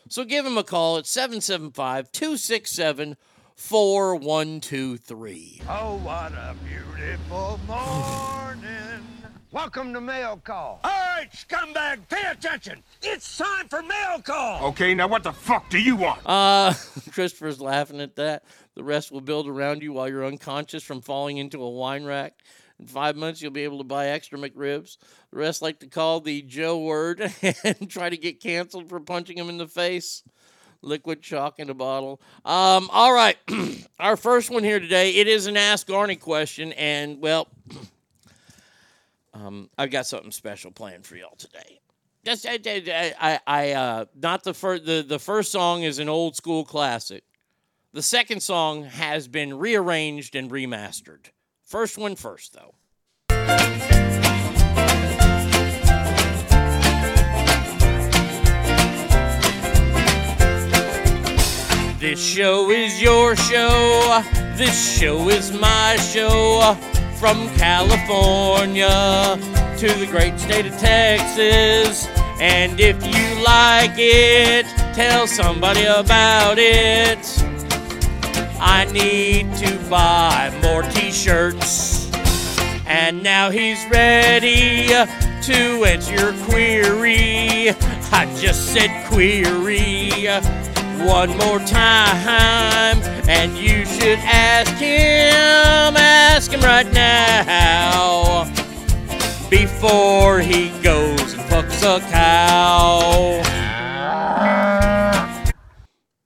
So 0.08 0.24
give 0.24 0.46
him 0.46 0.58
a 0.58 0.64
call 0.64 0.98
at 0.98 1.06
775 1.06 2.10
267 2.14 3.18
4123. 3.58 5.62
Oh, 5.68 5.98
what 5.98 6.32
a 6.32 6.56
beautiful 6.64 7.60
morning. 7.68 9.06
Welcome 9.52 9.94
to 9.94 10.00
Mail 10.00 10.40
Call. 10.42 10.80
All 10.82 10.90
right, 10.90 11.28
scumbag, 11.34 12.08
pay 12.08 12.32
attention. 12.32 12.82
It's 13.02 13.38
time 13.38 13.68
for 13.68 13.84
Mail 13.84 14.22
Call. 14.24 14.68
Okay, 14.68 14.94
now 14.94 15.10
what 15.10 15.24
the 15.24 15.34
fuck 15.34 15.70
do 15.70 15.78
you 15.78 15.98
want? 15.98 16.22
Uh, 16.26 16.74
Christopher's 17.12 17.60
laughing 17.60 18.00
at 18.00 18.16
that. 18.16 18.46
The 18.76 18.84
rest 18.86 19.12
will 19.12 19.20
build 19.20 19.50
around 19.50 19.84
you 19.84 19.92
while 19.92 20.08
you're 20.08 20.26
unconscious 20.26 20.84
from 20.84 21.02
falling 21.02 21.36
into 21.36 21.62
a 21.62 21.70
wine 21.70 22.06
rack. 22.06 22.36
In 22.80 22.88
five 22.88 23.16
months, 23.16 23.42
you'll 23.42 23.52
be 23.52 23.64
able 23.64 23.78
to 23.78 23.84
buy 23.84 24.08
extra 24.08 24.38
McRibs. 24.38 24.98
The 25.32 25.38
rest 25.38 25.62
like 25.62 25.80
to 25.80 25.88
call 25.88 26.20
the 26.20 26.42
Joe 26.42 26.80
word 26.80 27.22
and 27.64 27.90
try 27.90 28.10
to 28.10 28.18
get 28.18 28.42
canceled 28.42 28.90
for 28.90 29.00
punching 29.00 29.38
him 29.38 29.50
in 29.50 29.58
the 29.58 29.68
face. 29.68 30.24
Liquid 30.82 31.22
chalk 31.22 31.60
in 31.60 31.70
a 31.70 31.74
bottle. 31.74 32.20
Um, 32.44 32.90
all 32.92 33.14
right, 33.14 33.38
our 34.00 34.18
first 34.18 34.50
one 34.50 34.66
here 34.66 34.82
today. 34.82 35.12
It 35.12 35.28
is 35.28 35.46
an 35.48 35.56
Ask 35.56 35.88
Arnie 35.88 36.20
question, 36.20 36.74
and 36.74 37.22
well, 37.22 37.48
um, 39.34 39.70
I've 39.78 39.92
got 39.92 40.08
something 40.08 40.32
special 40.32 40.72
planned 40.72 41.06
for 41.06 41.16
y'all 41.16 41.36
today. 41.38 41.80
Just 42.26 42.46
I, 42.48 42.60
I, 43.20 43.40
I, 43.48 43.72
uh, 43.72 44.06
not 44.14 44.44
the 44.44 44.54
first. 44.54 44.86
The 44.86 45.06
the 45.08 45.20
first 45.20 45.54
song 45.54 45.84
is 45.84 46.00
an 46.00 46.10
old 46.10 46.36
school 46.36 46.66
classic. 46.66 47.24
The 47.94 48.02
second 48.02 48.42
song 48.42 48.84
has 48.86 49.28
been 49.28 49.54
rearranged 49.54 50.36
and 50.36 50.50
remastered. 50.50 51.28
First 51.64 51.98
one 51.98 52.16
first, 52.16 52.54
though. 52.54 52.76
This 62.00 62.22
show 62.22 62.70
is 62.70 63.02
your 63.02 63.36
show. 63.36 64.22
This 64.56 65.00
show 65.00 65.30
is 65.30 65.52
my 65.52 65.96
show. 66.12 66.78
From 67.16 67.50
California 67.56 69.40
to 69.78 69.88
the 69.88 70.08
great 70.12 70.38
state 70.38 70.66
of 70.66 70.78
Texas. 70.78 72.08
And 72.42 72.80
if 72.80 73.02
you 73.08 73.44
like 73.44 73.94
it, 73.96 74.66
tell 74.94 75.28
somebody 75.28 75.86
about 75.86 76.58
it. 76.60 77.43
I 78.66 78.86
need 78.86 79.54
to 79.58 79.78
buy 79.90 80.58
more 80.64 80.84
t 80.84 81.12
shirts. 81.12 82.10
And 82.86 83.22
now 83.22 83.50
he's 83.50 83.86
ready 83.92 84.94
uh, 84.94 85.06
to 85.42 85.84
answer 85.84 86.14
your 86.14 86.34
query. 86.46 87.72
I 88.12 88.34
just 88.40 88.72
said 88.72 89.06
query 89.10 90.30
uh, 90.30 90.42
one 91.06 91.38
more 91.40 91.60
time, 91.60 93.02
and 93.28 93.58
you 93.58 93.86
should 93.86 94.20
ask 94.20 94.72
him, 94.76 95.98
ask 95.98 96.50
him 96.50 96.62
right 96.62 96.90
now 96.94 98.46
before 99.50 100.40
he 100.40 100.70
goes 100.82 101.34
and 101.34 101.42
fucks 101.52 101.84
a 101.84 102.00
cow. 102.10 103.42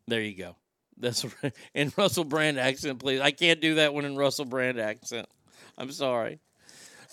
There 0.07 0.21
you 0.21 0.35
go. 0.35 0.56
That's 0.99 1.25
in 1.73 1.91
Russell 1.95 2.23
Brand 2.23 2.59
accent, 2.59 2.99
please. 2.99 3.21
I 3.21 3.31
can't 3.31 3.61
do 3.61 3.75
that 3.75 3.93
one 3.93 4.05
in 4.05 4.15
Russell 4.15 4.45
Brand 4.45 4.79
accent. 4.79 5.27
I'm 5.77 5.91
sorry. 5.91 6.39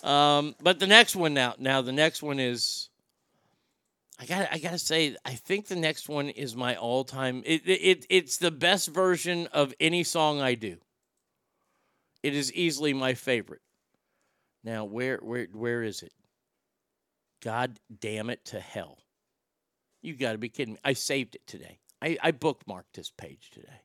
Um, 0.03 0.55
but 0.61 0.79
the 0.79 0.87
next 0.87 1.15
one 1.15 1.33
now, 1.33 1.55
now 1.57 1.81
the 1.81 1.91
next 1.91 2.21
one 2.21 2.39
is. 2.39 2.89
I 4.19 4.25
got. 4.25 4.47
I 4.51 4.59
gotta 4.59 4.79
say, 4.79 5.15
I 5.25 5.31
think 5.31 5.67
the 5.67 5.75
next 5.75 6.07
one 6.07 6.29
is 6.29 6.55
my 6.55 6.75
all-time. 6.75 7.43
It, 7.45 7.63
it 7.65 8.05
it's 8.09 8.37
the 8.37 8.51
best 8.51 8.87
version 8.87 9.47
of 9.47 9.73
any 9.79 10.03
song 10.03 10.41
I 10.41 10.55
do. 10.55 10.77
It 12.23 12.33
is 12.33 12.53
easily 12.53 12.93
my 12.93 13.13
favorite. 13.13 13.61
Now, 14.63 14.85
where 14.85 15.19
where 15.21 15.47
where 15.51 15.83
is 15.83 16.01
it? 16.01 16.13
God 17.43 17.77
damn 17.99 18.29
it 18.29 18.45
to 18.45 18.59
hell! 18.59 18.99
You 20.01 20.15
got 20.15 20.31
to 20.31 20.37
be 20.37 20.49
kidding 20.49 20.75
me! 20.75 20.79
I 20.83 20.93
saved 20.93 21.35
it 21.35 21.45
today. 21.45 21.79
I, 22.05 22.17
I 22.21 22.31
bookmarked 22.31 22.93
this 22.93 23.09
page 23.09 23.49
today. 23.51 23.81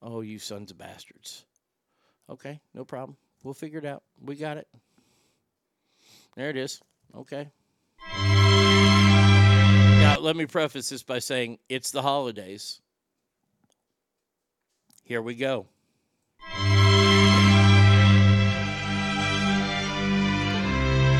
Oh, 0.00 0.22
you 0.22 0.38
sons 0.38 0.70
of 0.70 0.78
bastards. 0.78 1.44
Okay, 2.30 2.58
no 2.72 2.86
problem. 2.86 3.18
We'll 3.44 3.52
figure 3.52 3.78
it 3.78 3.84
out. 3.84 4.02
We 4.24 4.34
got 4.34 4.56
it. 4.56 4.66
There 6.36 6.48
it 6.48 6.56
is. 6.56 6.80
Okay. 7.14 7.50
Now, 8.18 10.16
let 10.20 10.36
me 10.36 10.46
preface 10.46 10.88
this 10.88 11.02
by 11.02 11.18
saying 11.18 11.58
it's 11.68 11.90
the 11.90 12.00
holidays. 12.00 12.80
Here 15.04 15.20
we 15.20 15.34
go. 15.34 15.66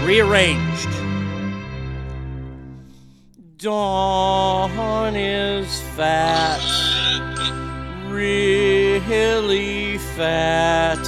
Rearranged. 0.06 1.15
Dawn 3.58 5.16
is 5.16 5.80
fat, 5.96 6.60
really 8.06 9.96
fat. 9.96 11.00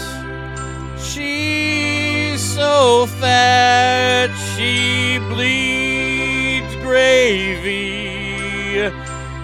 She's 0.98 2.40
so 2.40 3.04
fat, 3.20 4.30
she 4.56 5.18
bleeds 5.28 6.74
gravy. 6.76 7.84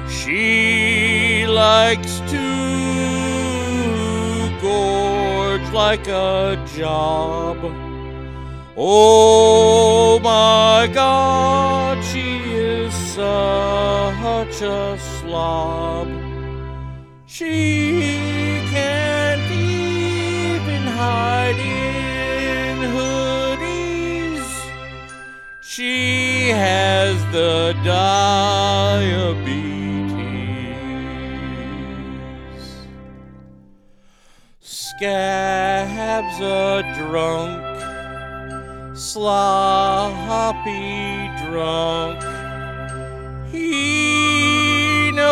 She 0.09 1.47
likes 1.47 2.21
to 2.21 2.41
gorge 4.63 5.71
like 5.75 6.09
a 6.09 6.57
job. 6.75 7.59
Oh 8.79 10.19
my 10.21 10.89
god, 10.93 12.03
she 12.03 12.24
such 13.15 14.63
a 14.63 14.99
slob. 14.99 16.09
She 17.27 18.61
can't 18.73 19.51
even 19.53 20.83
hide 20.83 21.61
in 21.61 22.79
hoodies. 22.97 24.47
She 25.63 26.49
has 26.49 27.15
the 27.31 27.77
diabetes. 27.85 28.25
Scabs 34.61 36.41
a 36.41 36.83
drunk 36.99 37.63
sloppy 38.97 40.63
drunk. 41.47 42.34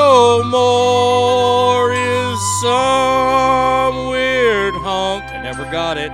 No 0.02 0.42
more 0.58 1.92
is 1.92 2.38
some 2.62 3.96
weird 4.14 4.74
hunk. 4.86 5.24
I 5.36 5.38
never 5.48 5.64
got 5.78 5.96
it. 5.96 6.12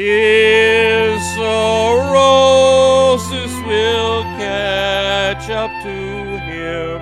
His 0.00 1.14
cirrhosis 1.36 2.84
will 3.68 4.22
catch 4.42 5.46
up 5.62 5.72
to 5.86 5.98
him. 6.50 7.00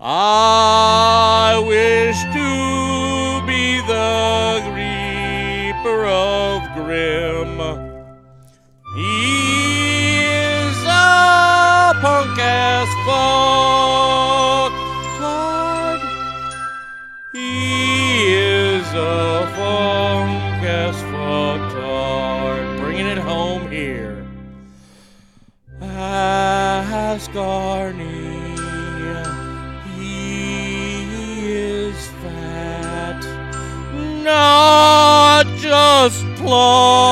I 0.00 1.62
wish 1.72 2.18
to 2.36 2.39
just 36.50 37.09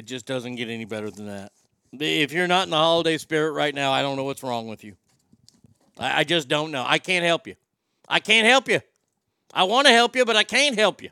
it 0.00 0.06
just 0.06 0.24
doesn't 0.24 0.54
get 0.54 0.70
any 0.70 0.86
better 0.86 1.10
than 1.10 1.26
that. 1.26 1.52
If 1.92 2.32
you're 2.32 2.46
not 2.46 2.64
in 2.64 2.70
the 2.70 2.76
holiday 2.78 3.18
spirit 3.18 3.52
right 3.52 3.74
now, 3.74 3.92
I 3.92 4.00
don't 4.00 4.16
know 4.16 4.24
what's 4.24 4.42
wrong 4.42 4.66
with 4.66 4.82
you. 4.82 4.96
I, 5.98 6.20
I 6.20 6.24
just 6.24 6.48
don't 6.48 6.70
know. 6.70 6.82
I 6.86 6.96
can't 6.96 7.22
help 7.22 7.46
you. 7.46 7.54
I 8.08 8.18
can't 8.18 8.46
help 8.46 8.66
you. 8.70 8.80
I 9.52 9.64
want 9.64 9.88
to 9.88 9.92
help 9.92 10.16
you, 10.16 10.24
but 10.24 10.36
I 10.36 10.42
can't 10.42 10.74
help 10.74 11.02
you. 11.02 11.10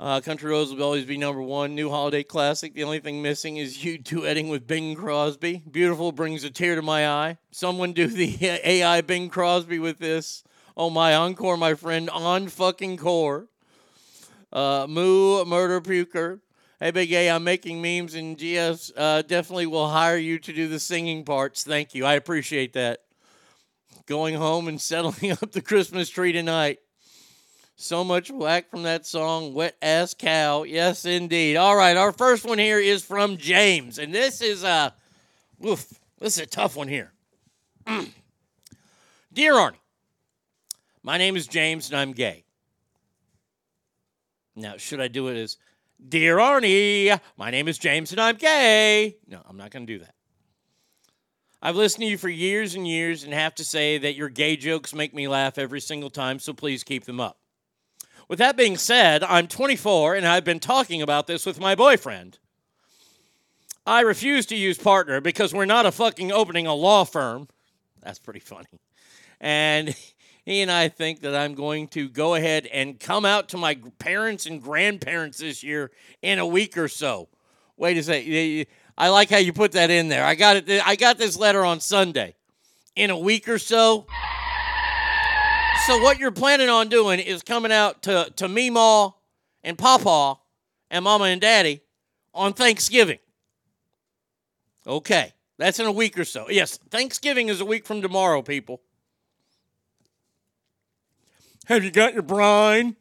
Uh, 0.00 0.20
Country 0.20 0.50
Roads 0.50 0.74
will 0.74 0.82
always 0.82 1.04
be 1.04 1.16
number 1.16 1.40
one. 1.40 1.76
New 1.76 1.88
holiday 1.88 2.24
classic. 2.24 2.74
The 2.74 2.82
only 2.82 2.98
thing 2.98 3.22
missing 3.22 3.56
is 3.56 3.84
you 3.84 3.96
duetting 4.02 4.50
with 4.50 4.66
Bing 4.66 4.96
Crosby. 4.96 5.62
Beautiful 5.70 6.10
brings 6.10 6.42
a 6.42 6.50
tear 6.50 6.74
to 6.74 6.82
my 6.82 7.08
eye. 7.08 7.38
Someone 7.52 7.92
do 7.92 8.08
the 8.08 8.36
AI 8.42 9.02
Bing 9.02 9.28
Crosby 9.28 9.78
with 9.78 10.00
this. 10.00 10.42
Oh 10.76 10.90
my 10.90 11.14
encore, 11.14 11.56
my 11.56 11.74
friend, 11.74 12.10
on 12.10 12.48
fucking 12.48 12.96
core. 12.96 13.46
Uh, 14.52 14.86
Moo 14.88 15.44
Murder 15.44 15.80
Puker. 15.80 16.40
Hey, 16.78 16.90
Big 16.90 17.10
A, 17.12 17.30
I'm 17.30 17.42
making 17.42 17.80
memes, 17.80 18.14
and 18.14 18.36
GS 18.36 18.92
uh, 18.94 19.22
definitely 19.22 19.66
will 19.66 19.88
hire 19.88 20.18
you 20.18 20.38
to 20.38 20.52
do 20.52 20.68
the 20.68 20.78
singing 20.78 21.24
parts. 21.24 21.64
Thank 21.64 21.94
you. 21.94 22.04
I 22.04 22.14
appreciate 22.14 22.74
that. 22.74 23.00
Going 24.04 24.34
home 24.34 24.68
and 24.68 24.80
settling 24.80 25.32
up 25.32 25.52
the 25.52 25.62
Christmas 25.62 26.10
tree 26.10 26.32
tonight. 26.32 26.78
So 27.76 28.04
much 28.04 28.30
whack 28.30 28.70
from 28.70 28.84
that 28.84 29.04
song, 29.04 29.52
Wet 29.52 29.76
Ass 29.82 30.14
Cow. 30.14 30.62
Yes, 30.62 31.04
indeed. 31.04 31.56
All 31.56 31.76
right, 31.76 31.96
our 31.96 32.12
first 32.12 32.46
one 32.46 32.58
here 32.58 32.78
is 32.78 33.02
from 33.02 33.36
James, 33.36 33.98
and 33.98 34.14
this 34.14 34.40
is 34.40 34.64
a, 34.64 34.94
this 35.60 35.88
is 36.20 36.38
a 36.38 36.46
tough 36.46 36.74
one 36.74 36.88
here. 36.88 37.12
Dear 39.32 39.52
Arnie, 39.54 39.76
my 41.02 41.18
name 41.18 41.36
is 41.36 41.46
James, 41.46 41.90
and 41.90 41.98
I'm 41.98 42.12
gay. 42.12 42.45
Now, 44.56 44.78
should 44.78 45.00
I 45.00 45.08
do 45.08 45.28
it 45.28 45.36
as 45.36 45.58
Dear 46.08 46.38
Arnie, 46.38 47.20
my 47.36 47.50
name 47.50 47.68
is 47.68 47.78
James, 47.78 48.10
and 48.12 48.20
I'm 48.20 48.36
gay? 48.36 49.16
No, 49.28 49.40
I'm 49.46 49.56
not 49.56 49.70
going 49.70 49.86
to 49.86 49.92
do 49.92 49.98
that. 50.00 50.14
I've 51.62 51.76
listened 51.76 52.02
to 52.02 52.08
you 52.08 52.18
for 52.18 52.28
years 52.28 52.74
and 52.74 52.86
years 52.86 53.24
and 53.24 53.32
have 53.32 53.54
to 53.56 53.64
say 53.64 53.98
that 53.98 54.14
your 54.14 54.28
gay 54.28 54.56
jokes 54.56 54.94
make 54.94 55.14
me 55.14 55.28
laugh 55.28 55.58
every 55.58 55.80
single 55.80 56.10
time, 56.10 56.38
so 56.38 56.52
please 56.52 56.84
keep 56.84 57.04
them 57.04 57.20
up. 57.20 57.38
With 58.28 58.38
that 58.38 58.56
being 58.56 58.76
said, 58.76 59.22
I'm 59.22 59.46
24 59.46 60.14
and 60.16 60.26
I've 60.26 60.44
been 60.44 60.60
talking 60.60 61.00
about 61.02 61.26
this 61.26 61.46
with 61.46 61.60
my 61.60 61.74
boyfriend. 61.74 62.38
I 63.86 64.00
refuse 64.00 64.46
to 64.46 64.56
use 64.56 64.78
partner 64.78 65.20
because 65.20 65.54
we're 65.54 65.64
not 65.64 65.86
a 65.86 65.92
fucking 65.92 66.32
opening 66.32 66.66
a 66.66 66.74
law 66.74 67.04
firm. 67.04 67.48
That's 68.02 68.18
pretty 68.18 68.40
funny. 68.40 68.66
And 69.40 69.94
he 70.46 70.62
and 70.62 70.70
I 70.70 70.88
think 70.88 71.22
that 71.22 71.34
I'm 71.34 71.54
going 71.56 71.88
to 71.88 72.08
go 72.08 72.36
ahead 72.36 72.66
and 72.66 73.00
come 73.00 73.24
out 73.24 73.48
to 73.48 73.56
my 73.56 73.74
parents 73.98 74.46
and 74.46 74.62
grandparents 74.62 75.38
this 75.38 75.64
year 75.64 75.90
in 76.22 76.38
a 76.38 76.46
week 76.46 76.78
or 76.78 76.86
so. 76.86 77.28
Wait 77.76 77.96
a 77.98 78.02
second. 78.04 78.66
I 78.96 79.08
like 79.08 79.28
how 79.28 79.38
you 79.38 79.52
put 79.52 79.72
that 79.72 79.90
in 79.90 80.08
there. 80.08 80.24
I 80.24 80.36
got 80.36 80.56
it. 80.56 80.86
I 80.86 80.94
got 80.94 81.18
this 81.18 81.36
letter 81.36 81.64
on 81.64 81.80
Sunday. 81.80 82.36
In 82.94 83.10
a 83.10 83.18
week 83.18 83.48
or 83.48 83.58
so. 83.58 84.06
So 85.86 85.98
what 85.98 86.18
you're 86.18 86.30
planning 86.30 86.68
on 86.68 86.88
doing 86.88 87.18
is 87.18 87.42
coming 87.42 87.72
out 87.72 88.02
to 88.04 88.32
to 88.36 88.46
Meemaw 88.46 89.14
and 89.64 89.76
Papa 89.76 90.38
and 90.92 91.04
Mama 91.04 91.24
and 91.24 91.40
Daddy 91.40 91.82
on 92.32 92.52
Thanksgiving. 92.52 93.18
Okay, 94.86 95.32
that's 95.58 95.80
in 95.80 95.86
a 95.86 95.92
week 95.92 96.16
or 96.16 96.24
so. 96.24 96.48
Yes, 96.48 96.78
Thanksgiving 96.90 97.48
is 97.48 97.60
a 97.60 97.64
week 97.64 97.84
from 97.84 98.00
tomorrow, 98.00 98.42
people. 98.42 98.80
Have 101.66 101.82
you 101.82 101.90
got 101.90 102.14
your 102.14 102.22
brine? 102.22 102.94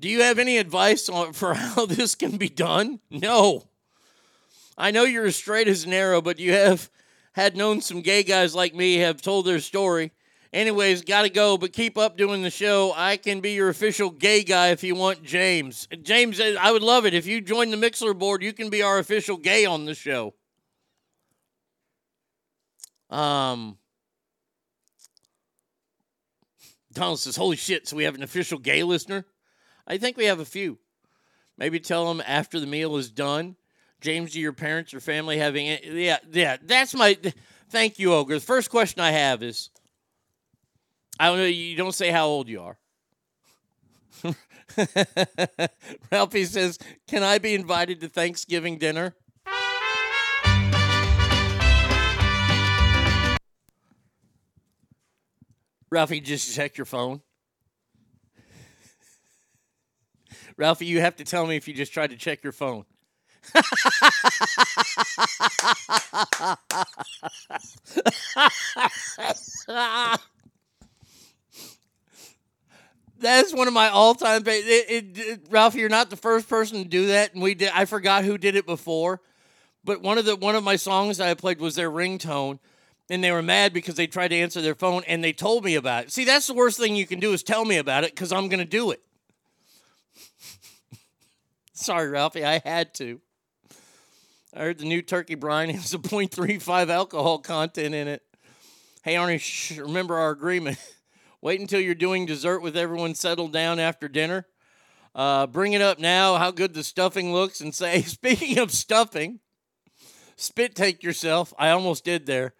Do 0.00 0.08
you 0.08 0.22
have 0.22 0.40
any 0.40 0.58
advice 0.58 1.08
on 1.08 1.32
for 1.32 1.54
how 1.54 1.86
this 1.86 2.16
can 2.16 2.36
be 2.36 2.48
done? 2.48 2.98
No. 3.08 3.68
I 4.76 4.90
know 4.90 5.04
you're 5.04 5.26
as 5.26 5.36
straight 5.36 5.68
as 5.68 5.84
an 5.84 5.92
arrow, 5.92 6.20
but 6.20 6.40
you 6.40 6.52
have 6.52 6.90
had 7.34 7.56
known 7.56 7.80
some 7.80 8.00
gay 8.00 8.24
guys 8.24 8.52
like 8.52 8.74
me 8.74 8.96
have 8.96 9.22
told 9.22 9.46
their 9.46 9.60
story. 9.60 10.10
Anyways, 10.52 11.02
gotta 11.02 11.28
go, 11.28 11.56
but 11.56 11.72
keep 11.72 11.96
up 11.96 12.16
doing 12.16 12.42
the 12.42 12.50
show. 12.50 12.92
I 12.96 13.18
can 13.18 13.40
be 13.40 13.52
your 13.52 13.68
official 13.68 14.10
gay 14.10 14.42
guy 14.42 14.68
if 14.68 14.82
you 14.82 14.96
want, 14.96 15.22
James. 15.22 15.86
James, 16.02 16.40
I 16.40 16.72
would 16.72 16.82
love 16.82 17.06
it. 17.06 17.14
If 17.14 17.26
you 17.26 17.40
join 17.40 17.70
the 17.70 17.76
Mixler 17.76 18.18
board, 18.18 18.42
you 18.42 18.52
can 18.52 18.70
be 18.70 18.82
our 18.82 18.98
official 18.98 19.36
gay 19.36 19.64
on 19.64 19.84
the 19.84 19.94
show. 19.94 20.34
Um, 23.08 23.78
Donald 26.92 27.20
says, 27.20 27.36
Holy 27.36 27.56
shit, 27.56 27.88
so 27.88 27.96
we 27.96 28.04
have 28.04 28.14
an 28.14 28.22
official 28.22 28.58
gay 28.58 28.82
listener? 28.82 29.24
I 29.86 29.98
think 29.98 30.16
we 30.16 30.26
have 30.26 30.40
a 30.40 30.44
few. 30.44 30.78
Maybe 31.58 31.80
tell 31.80 32.06
them 32.06 32.22
after 32.26 32.60
the 32.60 32.66
meal 32.66 32.96
is 32.96 33.10
done. 33.10 33.56
James, 34.00 34.32
do 34.32 34.40
your 34.40 34.52
parents 34.52 34.92
or 34.94 35.00
family 35.00 35.38
having 35.38 35.66
it? 35.66 35.84
Yeah, 35.84 36.18
yeah, 36.30 36.56
that's 36.62 36.94
my. 36.94 37.16
Thank 37.70 37.98
you, 37.98 38.12
Ogre. 38.12 38.34
The 38.34 38.40
first 38.40 38.70
question 38.70 39.00
I 39.00 39.12
have 39.12 39.42
is 39.42 39.70
I 41.18 41.26
don't 41.26 41.38
know, 41.38 41.44
you 41.44 41.76
don't 41.76 41.94
say 41.94 42.10
how 42.10 42.26
old 42.26 42.48
you 42.48 42.62
are. 42.62 42.78
Ralphie 46.10 46.44
says, 46.44 46.78
Can 47.06 47.22
I 47.22 47.38
be 47.38 47.54
invited 47.54 48.00
to 48.00 48.08
Thanksgiving 48.08 48.78
dinner? 48.78 49.14
Ralphie, 55.92 56.22
just 56.22 56.54
check 56.54 56.78
your 56.78 56.86
phone. 56.86 57.20
Ralphie, 60.56 60.86
you 60.86 61.02
have 61.02 61.16
to 61.16 61.24
tell 61.24 61.46
me 61.46 61.56
if 61.56 61.68
you 61.68 61.74
just 61.74 61.92
tried 61.92 62.08
to 62.08 62.16
check 62.16 62.42
your 62.42 62.54
phone. 62.54 62.86
That's 73.20 73.52
one 73.52 73.68
of 73.68 73.74
my 73.74 73.90
all-time 73.90 74.44
Ralphie, 75.50 75.78
you're 75.78 75.90
not 75.90 76.08
the 76.08 76.16
first 76.16 76.48
person 76.48 76.82
to 76.82 76.88
do 76.88 77.08
that, 77.08 77.34
and 77.34 77.42
we 77.42 77.54
did. 77.54 77.70
I 77.74 77.84
forgot 77.84 78.24
who 78.24 78.38
did 78.38 78.56
it 78.56 78.64
before, 78.64 79.20
but 79.84 80.00
one 80.00 80.16
of 80.16 80.24
the 80.24 80.36
one 80.36 80.54
of 80.54 80.64
my 80.64 80.76
songs 80.76 81.18
that 81.18 81.28
I 81.28 81.34
played 81.34 81.60
was 81.60 81.74
their 81.74 81.90
ringtone, 81.90 82.60
and 83.12 83.22
they 83.22 83.30
were 83.30 83.42
mad 83.42 83.74
because 83.74 83.96
they 83.96 84.06
tried 84.06 84.28
to 84.28 84.36
answer 84.36 84.62
their 84.62 84.74
phone 84.74 85.02
and 85.06 85.22
they 85.22 85.34
told 85.34 85.66
me 85.66 85.74
about 85.74 86.04
it. 86.04 86.10
See, 86.10 86.24
that's 86.24 86.46
the 86.46 86.54
worst 86.54 86.78
thing 86.78 86.96
you 86.96 87.06
can 87.06 87.20
do 87.20 87.34
is 87.34 87.42
tell 87.42 87.66
me 87.66 87.76
about 87.76 88.04
it 88.04 88.14
because 88.14 88.32
I'm 88.32 88.48
going 88.48 88.58
to 88.58 88.64
do 88.64 88.90
it. 88.90 89.02
Sorry, 91.74 92.08
Ralphie, 92.08 92.42
I 92.42 92.62
had 92.64 92.94
to. 92.94 93.20
I 94.54 94.60
heard 94.60 94.78
the 94.78 94.86
new 94.86 95.02
turkey 95.02 95.34
brine 95.34 95.68
has 95.68 95.92
a 95.92 95.98
0.35 95.98 96.88
alcohol 96.88 97.38
content 97.38 97.94
in 97.94 98.08
it. 98.08 98.22
Hey, 99.02 99.16
Arnie, 99.16 99.38
shh, 99.38 99.76
remember 99.76 100.16
our 100.16 100.30
agreement. 100.30 100.78
Wait 101.42 101.60
until 101.60 101.80
you're 101.80 101.94
doing 101.94 102.24
dessert 102.24 102.60
with 102.60 102.78
everyone 102.78 103.14
settled 103.14 103.52
down 103.52 103.78
after 103.78 104.08
dinner. 104.08 104.46
Uh, 105.14 105.46
bring 105.46 105.74
it 105.74 105.82
up 105.82 105.98
now, 105.98 106.36
how 106.36 106.50
good 106.50 106.72
the 106.72 106.82
stuffing 106.82 107.30
looks, 107.30 107.60
and 107.60 107.74
say, 107.74 108.00
speaking 108.02 108.58
of 108.58 108.70
stuffing, 108.70 109.40
spit 110.34 110.74
take 110.74 111.02
yourself. 111.02 111.52
I 111.58 111.68
almost 111.68 112.06
did 112.06 112.24
there. 112.24 112.54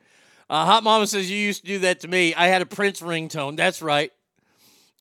Uh, 0.53 0.67
Hot 0.67 0.85
Mama 0.85 1.07
says 1.07 1.31
you 1.31 1.39
used 1.39 1.63
to 1.63 1.67
do 1.67 1.79
that 1.79 2.01
to 2.01 2.09
me. 2.09 2.35
I 2.35 2.49
had 2.49 2.61
a 2.61 2.67
Prince 2.67 3.01
ringtone. 3.01 3.57
That's 3.57 3.81
right. 3.81 4.13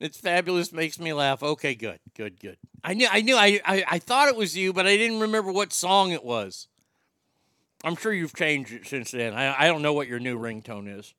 It's 0.00 0.18
fabulous. 0.18 0.72
Makes 0.72 0.98
me 0.98 1.12
laugh. 1.12 1.42
Okay, 1.42 1.74
good, 1.74 1.98
good, 2.16 2.40
good. 2.40 2.56
I 2.82 2.94
knew, 2.94 3.06
I 3.10 3.20
knew, 3.20 3.36
I, 3.36 3.60
I, 3.62 3.84
I 3.86 3.98
thought 3.98 4.28
it 4.28 4.36
was 4.36 4.56
you, 4.56 4.72
but 4.72 4.86
I 4.86 4.96
didn't 4.96 5.20
remember 5.20 5.52
what 5.52 5.74
song 5.74 6.10
it 6.10 6.24
was. 6.24 6.68
I'm 7.84 7.96
sure 7.96 8.14
you've 8.14 8.34
changed 8.34 8.72
it 8.72 8.86
since 8.86 9.10
then. 9.10 9.34
I, 9.34 9.64
I 9.64 9.66
don't 9.66 9.82
know 9.82 9.92
what 9.92 10.08
your 10.08 10.18
new 10.18 10.38
ringtone 10.38 10.88
is. 10.98 11.12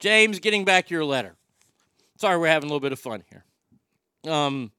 James, 0.00 0.40
getting 0.40 0.64
back 0.64 0.90
your 0.90 1.04
letter. 1.04 1.36
Sorry, 2.16 2.36
we're 2.36 2.48
having 2.48 2.68
a 2.68 2.72
little 2.72 2.80
bit 2.80 2.90
of 2.90 2.98
fun 2.98 3.22
here. 3.30 3.44
Um, 4.32 4.72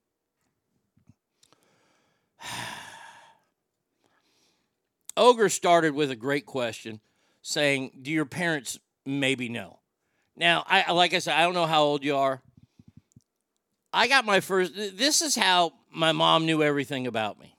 Ogre 5.16 5.48
started 5.48 5.94
with 5.94 6.10
a 6.10 6.16
great 6.16 6.44
question, 6.44 7.00
saying, 7.46 7.90
"Do 8.02 8.10
your 8.10 8.24
parents 8.24 8.78
maybe 9.04 9.48
know?" 9.48 9.78
Now, 10.34 10.64
I 10.66 10.90
like 10.92 11.14
I 11.14 11.20
said, 11.20 11.38
I 11.38 11.42
don't 11.42 11.54
know 11.54 11.66
how 11.66 11.84
old 11.84 12.02
you 12.02 12.16
are. 12.16 12.42
I 13.92 14.08
got 14.08 14.24
my 14.24 14.40
first. 14.40 14.72
This 14.74 15.22
is 15.22 15.36
how 15.36 15.74
my 15.92 16.10
mom 16.10 16.46
knew 16.46 16.62
everything 16.62 17.06
about 17.06 17.38
me. 17.38 17.54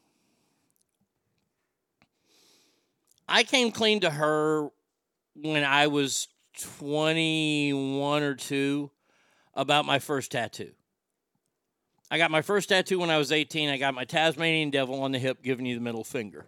I 3.27 3.43
came 3.43 3.71
clean 3.71 4.01
to 4.01 4.09
her 4.09 4.69
when 5.35 5.63
I 5.63 5.87
was 5.87 6.27
21 6.59 8.23
or 8.23 8.35
2 8.35 8.91
about 9.53 9.85
my 9.85 9.99
first 9.99 10.31
tattoo. 10.31 10.71
I 12.11 12.17
got 12.17 12.31
my 12.31 12.41
first 12.41 12.69
tattoo 12.69 12.99
when 12.99 13.09
I 13.09 13.17
was 13.17 13.31
18. 13.31 13.69
I 13.69 13.77
got 13.77 13.93
my 13.93 14.05
Tasmanian 14.05 14.69
devil 14.69 15.01
on 15.01 15.11
the 15.11 15.19
hip, 15.19 15.41
giving 15.41 15.65
you 15.65 15.75
the 15.75 15.81
middle 15.81 16.03
finger. 16.03 16.47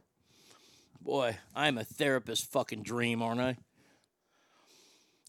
Boy, 1.08 1.38
I'm 1.56 1.78
a 1.78 1.86
therapist 1.86 2.52
fucking 2.52 2.84
dream, 2.84 3.22
aren't 3.22 3.40
I? 3.40 3.56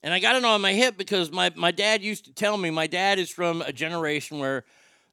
And 0.02 0.12
I 0.12 0.18
got 0.18 0.34
it 0.34 0.44
on 0.44 0.60
my 0.60 0.72
hip 0.72 0.98
because 0.98 1.30
my, 1.30 1.52
my 1.55 1.70
dad 1.70 2.02
used 2.02 2.24
to 2.24 2.32
tell 2.32 2.56
me 2.56 2.68
my 2.70 2.88
dad 2.88 3.20
is 3.20 3.30
from 3.30 3.62
a 3.62 3.72
generation 3.72 4.40
where 4.40 4.64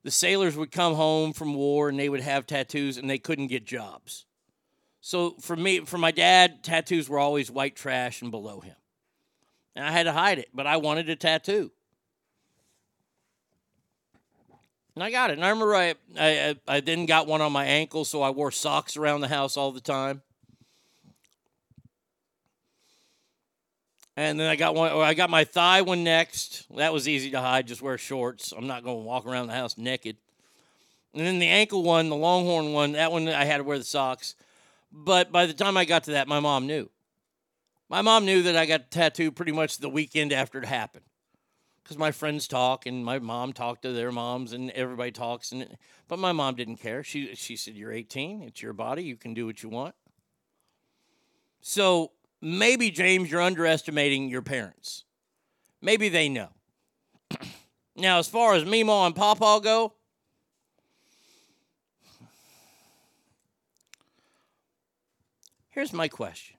the 0.02 0.10
sailors 0.10 0.58
would 0.58 0.72
come 0.72 0.96
home 0.96 1.34
from 1.34 1.54
war 1.54 1.90
and 1.90 2.00
they 2.00 2.10
would 2.10 2.22
have 2.22 2.48
tattoos 2.48 2.98
and 2.98 3.08
they 3.08 3.20
couldn't 3.20 3.46
get 3.46 3.64
jobs. 3.64 4.26
So 5.02 5.36
for 5.40 5.56
me, 5.56 5.82
for 5.82 6.00
my 6.00 6.10
dad, 6.10 6.64
tattoos 6.64 7.08
were 7.08 7.20
always 7.20 7.52
white 7.52 7.76
trash 7.76 8.24
and 8.24 8.32
below 8.32 8.60
him. 8.60 8.76
And 9.76 9.86
I 9.86 9.92
had 9.92 10.08
to 10.08 10.14
hide 10.14 10.40
it, 10.40 10.50
but 10.52 10.66
I 10.66 10.78
wanted 10.78 11.12
a 11.12 11.16
tattoo. 11.16 11.70
And 14.96 15.04
I 15.04 15.12
got 15.12 15.30
it. 15.30 15.34
And 15.34 15.46
I 15.46 15.50
remember 15.50 15.76
I, 15.76 15.94
I, 16.20 16.56
I 16.68 16.80
then 16.80 17.06
got 17.06 17.28
one 17.28 17.42
on 17.42 17.52
my 17.52 17.66
ankle, 17.66 18.04
so 18.04 18.24
I 18.24 18.32
wore 18.32 18.50
socks 18.50 18.98
around 18.98 19.22
the 19.22 19.28
house 19.28 19.58
all 19.58 19.72
the 19.72 19.80
time. 19.80 20.24
And 24.18 24.40
then 24.40 24.50
I 24.50 24.56
got 24.56 24.76
one. 24.76 24.92
I 24.92 25.14
got 25.14 25.30
my 25.30 25.44
thigh 25.44 25.82
one 25.82 26.04
next. 26.04 26.66
That 26.76 26.94
was 26.94 27.08
easy 27.08 27.32
to 27.32 27.42
hide. 27.42 27.68
Just 27.68 27.82
wear 27.82 27.98
shorts. 27.98 28.54
I'm 28.56 28.68
not 28.68 28.84
going 28.84 28.98
to 28.98 29.04
walk 29.04 29.26
around 29.26 29.48
the 29.48 29.54
house 29.54 29.78
naked. 29.78 30.18
And 31.14 31.26
then 31.26 31.40
the 31.40 31.48
ankle 31.48 31.84
one, 31.84 32.10
the 32.10 32.16
longhorn 32.16 32.74
one, 32.74 32.94
that 32.94 33.12
one 33.12 33.28
I 33.28 33.46
had 33.46 33.58
to 33.58 33.64
wear 33.64 33.78
the 33.78 33.84
socks. 33.84 34.36
But 34.92 35.32
by 35.32 35.46
the 35.46 35.54
time 35.54 35.76
I 35.76 35.86
got 35.86 36.06
to 36.06 36.12
that, 36.12 36.28
my 36.28 36.40
mom 36.40 36.68
knew. 36.68 36.90
My 37.90 38.02
mom 38.02 38.26
knew 38.26 38.42
that 38.44 38.56
I 38.56 38.66
got 38.66 38.90
tattooed 38.90 39.36
pretty 39.36 39.52
much 39.52 39.78
the 39.78 39.90
weekend 39.90 40.34
after 40.34 40.60
it 40.60 40.66
happened. 40.66 41.06
Because 41.84 41.98
my 41.98 42.12
friends 42.12 42.48
talk 42.48 42.86
and 42.86 43.06
my 43.06 43.20
mom 43.20 43.54
talked 43.54 43.84
to 43.84 43.92
their 43.92 44.12
moms 44.12 44.54
and 44.54 44.72
everybody 44.72 45.12
talks. 45.12 45.52
And 45.52 45.78
but 46.08 46.20
my 46.20 46.32
mom 46.32 46.56
didn't 46.56 46.78
care. 46.78 47.04
She 47.04 47.36
she 47.36 47.56
said, 47.56 47.76
"You're 47.76 47.92
18. 47.92 48.42
It's 48.42 48.62
your 48.62 48.74
body. 48.74 49.04
You 49.04 49.16
can 49.16 49.36
do 49.36 49.46
what 49.46 49.62
you 49.62 49.70
want." 49.70 49.94
So 51.62 52.12
maybe 52.42 52.92
James, 52.92 53.32
you're 53.32 53.42
underestimating 53.42 54.30
your 54.30 54.42
parents. 54.42 55.04
Maybe 55.82 56.10
they 56.10 56.30
know. 56.30 56.50
now, 57.96 58.20
as 58.20 58.28
far 58.28 58.54
as 58.54 58.64
Meemaw 58.64 59.08
and 59.08 59.16
Pawpaw 59.16 59.60
go, 59.60 59.94
here's 65.70 65.94
my 65.94 66.08
question. 66.08 66.58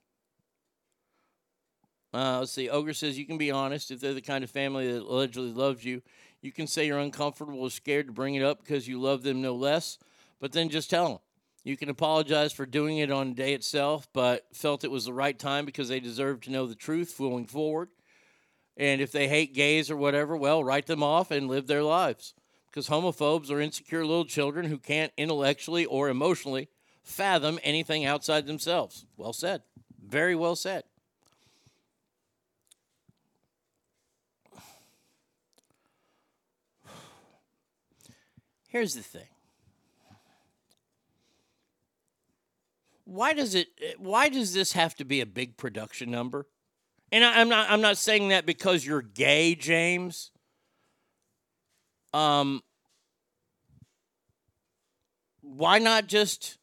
Uh, 2.14 2.38
let's 2.38 2.52
see. 2.52 2.70
Ogre 2.70 2.94
says 2.94 3.18
you 3.18 3.26
can 3.26 3.36
be 3.36 3.50
honest 3.50 3.90
if 3.90 4.00
they're 4.00 4.14
the 4.14 4.22
kind 4.22 4.42
of 4.42 4.50
family 4.50 4.90
that 4.90 5.02
allegedly 5.02 5.52
loves 5.52 5.84
you. 5.84 6.00
You 6.40 6.52
can 6.52 6.66
say 6.66 6.86
you're 6.86 6.98
uncomfortable 6.98 7.60
or 7.60 7.70
scared 7.70 8.06
to 8.06 8.12
bring 8.12 8.36
it 8.36 8.42
up 8.42 8.60
because 8.60 8.88
you 8.88 9.00
love 9.00 9.22
them 9.22 9.42
no 9.42 9.54
less, 9.54 9.98
but 10.40 10.52
then 10.52 10.68
just 10.68 10.88
tell 10.88 11.08
them. 11.08 11.18
You 11.66 11.76
can 11.76 11.88
apologize 11.88 12.52
for 12.52 12.64
doing 12.64 12.98
it 12.98 13.10
on 13.10 13.30
the 13.30 13.34
day 13.34 13.52
itself, 13.52 14.06
but 14.12 14.46
felt 14.52 14.84
it 14.84 14.90
was 14.92 15.06
the 15.06 15.12
right 15.12 15.36
time 15.36 15.66
because 15.66 15.88
they 15.88 15.98
deserve 15.98 16.42
to 16.42 16.52
know 16.52 16.64
the 16.68 16.76
truth 16.76 17.18
moving 17.18 17.46
forward. 17.46 17.88
And 18.76 19.00
if 19.00 19.10
they 19.10 19.26
hate 19.26 19.52
gays 19.52 19.90
or 19.90 19.96
whatever, 19.96 20.36
well, 20.36 20.62
write 20.62 20.86
them 20.86 21.02
off 21.02 21.32
and 21.32 21.48
live 21.48 21.66
their 21.66 21.82
lives. 21.82 22.34
Because 22.70 22.88
homophobes 22.88 23.50
are 23.50 23.60
insecure 23.60 24.06
little 24.06 24.24
children 24.24 24.66
who 24.66 24.78
can't 24.78 25.12
intellectually 25.16 25.84
or 25.84 26.08
emotionally 26.08 26.68
fathom 27.02 27.58
anything 27.64 28.04
outside 28.04 28.46
themselves. 28.46 29.04
Well 29.16 29.32
said. 29.32 29.62
Very 30.00 30.36
well 30.36 30.54
said. 30.54 30.84
Here's 38.68 38.94
the 38.94 39.02
thing. 39.02 39.26
Why 43.06 43.32
does 43.32 43.54
it 43.54 43.68
why 43.98 44.28
does 44.28 44.52
this 44.52 44.72
have 44.72 44.96
to 44.96 45.04
be 45.04 45.20
a 45.20 45.26
big 45.26 45.56
production 45.56 46.10
number? 46.10 46.46
And 47.12 47.24
I, 47.24 47.40
am 47.40 47.48
not 47.48 47.70
I'm 47.70 47.80
not 47.80 47.96
saying 47.96 48.28
that 48.28 48.44
because 48.44 48.84
you're 48.84 49.00
gay, 49.00 49.54
James. 49.54 50.32
Um 52.12 52.62
why 55.40 55.78
not 55.78 56.08
just 56.08 56.58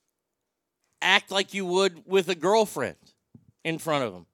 act 1.01 1.31
like 1.31 1.53
you 1.53 1.65
would 1.65 2.03
with 2.05 2.27
a 2.27 2.35
girlfriend 2.35 2.97
in 3.63 3.77
front 3.77 4.03
of 4.03 4.11
them? 4.11 4.25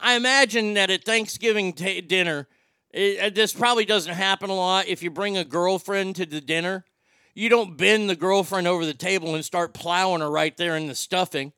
I 0.00 0.14
imagine 0.14 0.74
that 0.74 0.90
at 0.90 1.04
Thanksgiving 1.04 1.72
t- 1.72 2.00
dinner, 2.00 2.48
it, 2.90 3.36
this 3.36 3.52
probably 3.52 3.84
doesn't 3.84 4.14
happen 4.14 4.50
a 4.50 4.54
lot. 4.54 4.88
If 4.88 5.04
you 5.04 5.10
bring 5.10 5.36
a 5.36 5.44
girlfriend 5.44 6.16
to 6.16 6.26
the 6.26 6.40
dinner, 6.40 6.84
you 7.34 7.48
don't 7.48 7.76
bend 7.76 8.08
the 8.08 8.16
girlfriend 8.16 8.66
over 8.66 8.84
the 8.84 8.94
table 8.94 9.34
and 9.34 9.44
start 9.44 9.74
plowing 9.74 10.20
her 10.20 10.30
right 10.30 10.56
there 10.56 10.76
in 10.76 10.86
the 10.86 10.94
stuffing. 10.94 11.52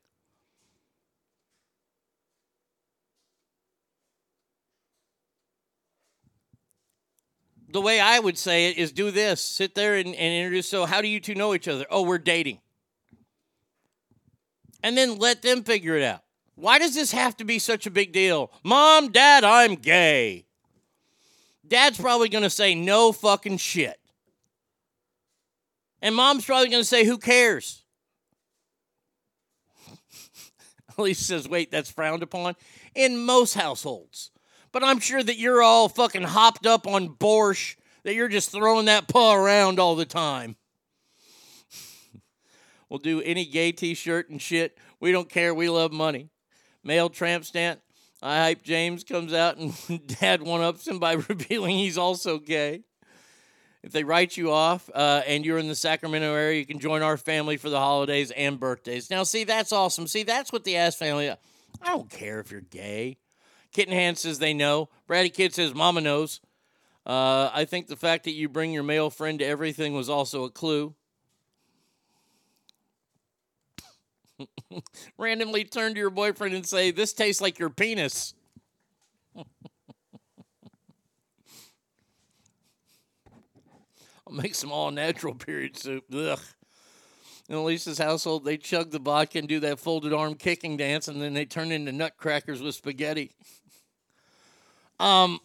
The 7.73 7.81
way 7.81 8.01
I 8.01 8.19
would 8.19 8.37
say 8.37 8.69
it 8.69 8.79
is 8.79 8.91
do 8.91 9.11
this 9.11 9.41
sit 9.41 9.75
there 9.75 9.95
and, 9.95 10.09
and 10.09 10.35
introduce. 10.35 10.69
So, 10.69 10.87
how 10.87 11.01
do 11.01 11.09
you 11.09 11.21
two 11.21 11.37
know 11.37 11.55
each 11.55 11.69
other? 11.69 11.87
Oh, 11.89 12.03
we're 12.03 12.19
dating. 12.19 12.61
And 14.83 14.97
then 14.97 15.19
let 15.19 15.43
them 15.43 15.63
figure 15.63 15.97
it 15.97 16.03
out. 16.03 16.23
Why 16.57 16.79
does 16.79 16.95
this 16.95 17.13
have 17.13 17.37
to 17.37 17.45
be 17.45 17.59
such 17.59 17.87
a 17.87 17.91
big 17.91 18.13
deal? 18.13 18.51
Mom, 18.65 19.13
dad, 19.13 19.45
I'm 19.45 19.77
gay. 19.77 20.47
Dad's 21.67 21.99
probably 21.99 22.29
going 22.29 22.43
to 22.43 22.51
say 22.51 22.75
no 22.75 23.13
fucking 23.13 23.59
shit. 23.59 24.00
And 26.03 26.15
mom's 26.15 26.45
probably 26.45 26.69
going 26.69 26.83
to 26.83 26.89
say, 26.89 27.05
Who 27.05 27.19
cares? 27.19 27.85
Elise 30.99 31.19
says, 31.19 31.49
Wait, 31.49 31.71
that's 31.71 31.91
frowned 31.91 32.23
upon 32.23 32.55
in 32.95 33.19
most 33.19 33.55
households. 33.55 34.31
But 34.73 34.85
I'm 34.85 35.01
sure 35.01 35.23
that 35.23 35.39
you're 35.39 35.63
all 35.63 35.89
fucking 35.89 36.23
hopped 36.23 36.67
up 36.67 36.87
on 36.87 37.09
borscht, 37.09 37.77
that 38.05 38.15
you're 38.15 38.29
just 38.29 38.53
throwing 38.53 38.87
that 38.87 39.09
paw 39.09 39.35
around 39.35 39.81
all 39.81 39.97
the 39.97 40.05
time. 40.05 40.57
we'll 42.89 42.99
do 42.99 43.21
any 43.21 43.45
gay 43.45 43.73
t 43.73 43.95
shirt 43.95 44.31
and 44.31 44.41
shit. 44.41 44.79
We 45.01 45.13
don't 45.13 45.29
care. 45.29 45.55
We 45.55 45.69
love 45.69 45.93
money. 45.93 46.31
Male 46.85 47.11
tramp 47.11 47.45
stamp. 47.45 47.81
I 48.23 48.39
hype 48.39 48.63
James 48.63 49.03
comes 49.03 49.33
out 49.33 49.57
and 49.57 49.75
dad 50.21 50.43
one 50.43 50.61
ups 50.61 50.87
him 50.87 50.99
by 50.99 51.13
revealing 51.13 51.77
he's 51.77 51.99
also 51.99 52.39
gay. 52.39 52.83
If 53.83 53.93
they 53.93 54.05
write 54.05 54.37
you 54.37 54.53
off 54.53 54.91
uh, 54.95 55.23
and 55.27 55.45
you're 55.45 55.59
in 55.59 55.69
the 55.69 55.75
Sacramento 55.75 56.35
area, 56.35 56.59
you 56.59 56.67
can 56.67 56.81
join 56.81 57.03
our 57.03 57.17
family 57.17 57.57
for 57.57 57.71
the 57.71 57.79
holidays 57.79 58.31
and 58.31 58.61
birthdays. 58.61 59.11
Now, 59.11 59.23
see, 59.23 59.45
that's 59.45 59.73
awesome. 59.73 60.07
See, 60.07 60.23
that's 60.23 60.53
what 60.53 60.65
the 60.65 60.77
ass 60.77 60.97
family. 60.97 61.31
I 61.31 61.37
don't 61.87 62.11
care 62.11 62.41
if 62.41 62.51
you're 62.51 62.61
gay. 62.61 63.17
Kitten 63.73 63.95
Hand 63.95 64.19
says 64.19 64.39
they 64.39 64.53
know. 64.53 64.91
Brady 65.07 65.31
Kid 65.31 65.55
says 65.55 65.75
Mama 65.75 66.03
knows. 66.03 66.41
Uh, 67.07 67.51
I 67.55 67.65
think 67.65 67.87
the 67.87 67.97
fact 67.97 68.25
that 68.25 68.33
you 68.33 68.49
bring 68.49 68.73
your 68.73 68.83
male 68.83 69.09
friend 69.09 69.39
to 69.39 69.45
everything 69.47 69.95
was 69.95 70.11
also 70.11 70.45
a 70.45 70.51
clue. 70.51 70.95
Randomly 75.19 75.65
turn 75.65 75.95
to 75.95 75.99
your 75.99 76.11
boyfriend 76.11 76.55
and 76.55 76.67
say, 76.67 76.91
This 76.91 77.15
tastes 77.15 77.41
like 77.41 77.59
your 77.59 77.71
penis. 77.71 78.35
I'll 84.31 84.37
make 84.37 84.55
some 84.55 84.73
all 84.73 84.91
natural 84.91 85.35
period 85.35 85.77
soup. 85.77 86.05
Ugh. 86.15 86.39
In 87.49 87.57
Elisa's 87.57 87.99
household, 87.99 88.45
they 88.45 88.57
chug 88.57 88.91
the 88.91 89.01
vodka 89.01 89.39
and 89.39 89.49
do 89.49 89.59
that 89.61 89.81
folded 89.81 90.13
arm 90.13 90.37
kicking 90.37 90.77
dance, 90.77 91.09
and 91.09 91.21
then 91.21 91.35
they 91.35 91.45
turn 91.45 91.73
into 91.73 91.91
nutcrackers 91.91 92.63
with 92.63 92.77
spaghetti. 92.77 93.33
um, 95.01 95.41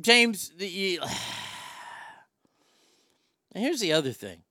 James, 0.00 0.52
the, 0.56 1.00
here's 3.54 3.80
the 3.80 3.92
other 3.92 4.12
thing 4.12 4.42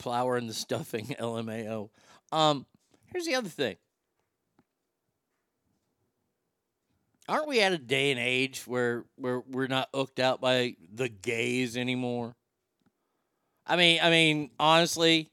flour 0.00 0.36
and 0.36 0.48
the 0.48 0.54
stuffing, 0.54 1.06
LMAO. 1.20 1.90
Um, 2.32 2.66
here's 3.12 3.26
the 3.26 3.36
other 3.36 3.48
thing. 3.48 3.76
Aren't 7.28 7.48
we 7.48 7.60
at 7.60 7.72
a 7.72 7.78
day 7.78 8.10
and 8.10 8.20
age 8.20 8.66
where, 8.66 9.04
where 9.16 9.40
we're 9.40 9.68
not 9.68 9.88
hooked 9.94 10.18
out 10.18 10.40
by 10.40 10.74
the 10.92 11.08
gays 11.08 11.76
anymore? 11.76 12.34
I 13.66 13.76
mean, 13.76 14.00
I 14.02 14.10
mean, 14.10 14.50
honestly, 14.58 15.28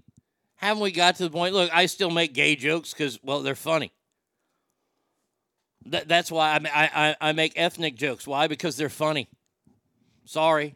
haven't 0.56 0.82
we 0.82 0.92
got 0.92 1.16
to 1.16 1.24
the 1.24 1.30
point? 1.30 1.54
Look, 1.54 1.70
I 1.74 1.86
still 1.88 2.12
make 2.12 2.34
gay 2.34 2.56
jokes 2.56 2.94
because, 2.94 3.20
well, 3.24 3.42
they're 3.42 3.56
funny. 3.56 3.92
That, 5.88 6.08
that's 6.08 6.32
why 6.32 6.60
I, 6.74 6.90
I, 6.94 7.16
I 7.30 7.32
make 7.34 7.54
ethnic 7.56 7.96
jokes. 7.96 8.28
Why? 8.28 8.48
Because 8.48 8.78
they're 8.78 8.90
funny. 8.90 9.28
Sorry. 10.26 10.76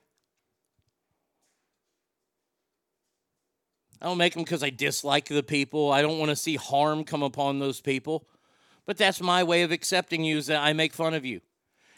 I 4.01 4.07
don't 4.07 4.17
make 4.17 4.33
them 4.33 4.43
because 4.43 4.63
I 4.63 4.71
dislike 4.71 5.27
the 5.27 5.43
people. 5.43 5.91
I 5.91 6.01
don't 6.01 6.19
want 6.19 6.29
to 6.29 6.35
see 6.35 6.55
harm 6.55 7.03
come 7.03 7.23
upon 7.23 7.59
those 7.59 7.79
people. 7.79 8.27
But 8.85 8.97
that's 8.97 9.21
my 9.21 9.43
way 9.43 9.61
of 9.61 9.71
accepting 9.71 10.23
you 10.23 10.37
is 10.37 10.47
that 10.47 10.61
I 10.61 10.73
make 10.73 10.93
fun 10.93 11.13
of 11.13 11.25
you. 11.25 11.41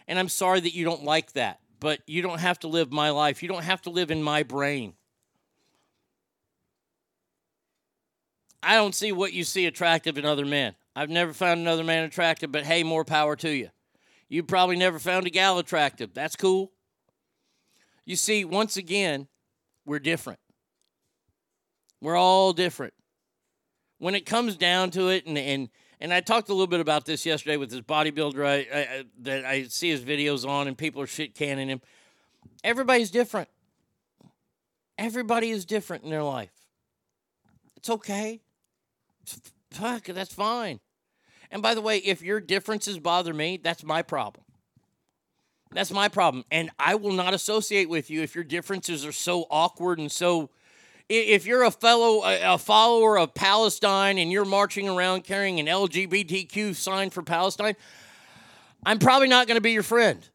And 0.08 0.20
I'm 0.20 0.30
sorry 0.30 0.60
that 0.60 0.74
you 0.74 0.86
don't 0.86 1.04
like 1.04 1.34
that. 1.34 1.60
But 1.80 2.02
you 2.08 2.22
don't 2.22 2.40
have 2.40 2.60
to 2.60 2.68
live 2.68 2.92
my 2.92 3.10
life. 3.10 3.42
You 3.42 3.50
don't 3.50 3.64
have 3.64 3.82
to 3.84 3.90
live 3.90 4.12
in 4.12 4.22
my 4.24 4.44
brain. 4.44 4.94
I 8.68 8.76
don't 8.76 8.94
see 8.94 9.14
what 9.14 9.32
you 9.32 9.46
see 9.46 9.66
attractive 9.66 10.18
in 10.18 10.26
other 10.26 10.46
men. 10.46 10.76
I've 10.94 11.10
never 11.10 11.32
found 11.32 11.62
another 11.62 11.86
man 11.86 12.04
attractive, 12.04 12.52
but 12.52 12.66
hey, 12.66 12.84
more 12.84 13.06
power 13.06 13.38
to 13.38 13.50
you. 13.50 13.70
You 14.28 14.44
probably 14.44 14.76
never 14.76 15.00
found 15.00 15.26
a 15.26 15.30
gal 15.30 15.58
attractive. 15.58 16.14
That's 16.14 16.36
cool. 16.36 16.74
You 18.04 18.18
see, 18.18 18.44
once 18.44 18.76
again, 18.76 19.30
we're 19.86 20.00
different. 20.00 20.42
We're 22.02 22.18
all 22.18 22.52
different. 22.52 22.94
When 24.00 24.16
it 24.16 24.26
comes 24.26 24.58
down 24.58 24.92
to 24.92 25.08
it, 25.08 25.26
and 25.26 25.38
and 25.38 25.70
and 26.02 26.14
I 26.14 26.20
talked 26.20 26.50
a 26.50 26.54
little 26.54 26.68
bit 26.68 26.82
about 26.82 27.06
this 27.06 27.26
yesterday 27.26 27.56
with 27.56 27.72
this 27.72 27.80
bodybuilder 27.80 28.46
I, 28.46 28.78
I, 28.78 29.04
that 29.22 29.46
I 29.46 29.64
see 29.64 29.90
his 29.90 30.02
videos 30.02 30.46
on, 30.46 30.68
and 30.68 30.78
people 30.78 31.02
are 31.02 31.08
shit 31.08 31.36
canning 31.36 31.70
him. 31.70 31.80
Everybody's 32.66 33.12
different. 33.12 33.48
Everybody 34.98 35.52
is 35.52 35.64
different 35.64 36.04
in 36.04 36.10
their 36.10 36.24
life. 36.24 36.52
It's 37.78 37.90
okay. 37.90 38.42
Fuck, 39.72 40.06
that's 40.06 40.34
fine. 40.34 40.80
And 41.52 41.62
by 41.62 41.76
the 41.76 41.82
way, 41.82 41.98
if 41.98 42.22
your 42.22 42.40
differences 42.40 43.00
bother 43.00 43.34
me, 43.34 43.58
that's 43.58 43.84
my 43.84 44.02
problem. 44.02 44.44
That's 45.72 45.92
my 45.92 46.08
problem. 46.08 46.46
And 46.52 46.70
I 46.80 46.96
will 46.96 47.14
not 47.14 47.34
associate 47.34 47.90
with 47.90 48.10
you 48.10 48.22
if 48.22 48.36
your 48.36 48.44
differences 48.44 49.06
are 49.06 49.12
so 49.12 49.46
awkward 49.50 50.00
and 50.00 50.12
so. 50.12 50.50
If 51.10 51.46
you're 51.46 51.64
a 51.64 51.72
fellow, 51.72 52.22
a 52.26 52.58
follower 52.58 53.18
of 53.18 53.34
Palestine 53.34 54.18
and 54.18 54.30
you're 54.30 54.44
marching 54.44 54.90
around 54.90 55.24
carrying 55.24 55.58
an 55.62 55.66
LGBTQ 55.66 56.76
sign 56.76 57.12
for 57.12 57.24
Palestine, 57.24 57.78
I'm 58.86 59.00
probably 59.00 59.30
not 59.30 59.48
going 59.48 59.56
to 59.56 59.62
be 59.62 59.72
your 59.72 59.84
friend. 59.84 60.28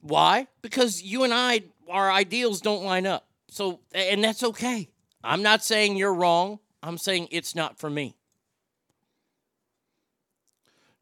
Why? 0.00 0.48
Because 0.60 1.02
you 1.02 1.22
and 1.22 1.32
I, 1.32 1.62
our 1.88 2.10
ideals 2.10 2.60
don't 2.60 2.82
line 2.82 3.06
up. 3.06 3.28
So, 3.48 3.78
and 3.92 4.24
that's 4.24 4.42
okay. 4.42 4.88
I'm 5.22 5.42
not 5.42 5.62
saying 5.62 5.96
you're 5.96 6.14
wrong. 6.14 6.58
I'm 6.86 6.98
saying 6.98 7.28
it's 7.30 7.54
not 7.54 7.78
for 7.78 7.90
me. 7.90 8.16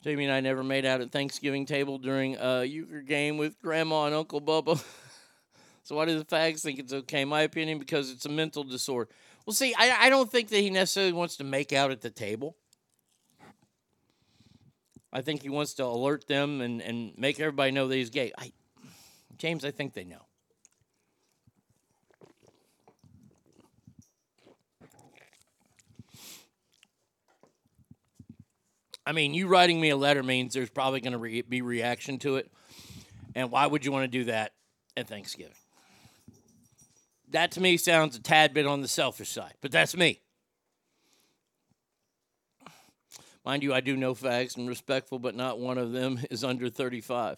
Jamie 0.02 0.24
and 0.24 0.32
I 0.32 0.40
never 0.40 0.62
made 0.62 0.84
out 0.84 1.00
at 1.00 1.10
Thanksgiving 1.12 1.64
table 1.64 1.98
during 1.98 2.36
a 2.36 2.64
euchre 2.64 3.00
game 3.00 3.38
with 3.38 3.58
Grandma 3.60 4.06
and 4.06 4.14
Uncle 4.14 4.40
Bubba. 4.40 4.82
so 5.82 5.96
why 5.96 6.04
do 6.04 6.18
the 6.18 6.24
fags 6.24 6.60
think 6.60 6.78
it's 6.78 6.92
okay? 6.92 7.24
My 7.24 7.40
opinion, 7.40 7.78
because 7.78 8.10
it's 8.10 8.26
a 8.26 8.28
mental 8.28 8.64
disorder. 8.64 9.10
Well, 9.46 9.54
see, 9.54 9.74
I, 9.74 10.06
I 10.06 10.10
don't 10.10 10.30
think 10.30 10.48
that 10.48 10.58
he 10.58 10.70
necessarily 10.70 11.12
wants 11.12 11.36
to 11.36 11.44
make 11.44 11.72
out 11.72 11.90
at 11.90 12.02
the 12.02 12.10
table. 12.10 12.56
I 15.12 15.22
think 15.22 15.42
he 15.42 15.48
wants 15.48 15.74
to 15.74 15.84
alert 15.84 16.26
them 16.26 16.60
and, 16.60 16.82
and 16.82 17.12
make 17.16 17.38
everybody 17.40 17.70
know 17.70 17.88
that 17.88 17.94
he's 17.94 18.10
gay. 18.10 18.32
I, 18.36 18.52
James, 19.38 19.64
I 19.64 19.70
think 19.70 19.94
they 19.94 20.04
know. 20.04 20.26
I 29.06 29.12
mean, 29.12 29.34
you 29.34 29.48
writing 29.48 29.80
me 29.80 29.90
a 29.90 29.96
letter 29.96 30.22
means 30.22 30.54
there's 30.54 30.70
probably 30.70 31.00
going 31.00 31.12
to 31.12 31.18
re- 31.18 31.42
be 31.42 31.62
reaction 31.62 32.18
to 32.20 32.36
it. 32.36 32.50
And 33.34 33.50
why 33.50 33.66
would 33.66 33.84
you 33.84 33.92
want 33.92 34.04
to 34.04 34.18
do 34.18 34.24
that 34.24 34.52
at 34.96 35.08
Thanksgiving? 35.08 35.54
That 37.30 37.52
to 37.52 37.60
me 37.60 37.76
sounds 37.76 38.16
a 38.16 38.22
tad 38.22 38.54
bit 38.54 38.66
on 38.66 38.80
the 38.80 38.88
selfish 38.88 39.30
side, 39.30 39.54
but 39.60 39.72
that's 39.72 39.96
me. 39.96 40.20
Mind 43.44 43.62
you, 43.62 43.74
I 43.74 43.80
do 43.80 43.96
know 43.96 44.14
facts 44.14 44.56
and 44.56 44.68
respectful, 44.68 45.18
but 45.18 45.34
not 45.34 45.58
one 45.58 45.76
of 45.76 45.92
them 45.92 46.20
is 46.30 46.44
under 46.44 46.70
35. 46.70 47.36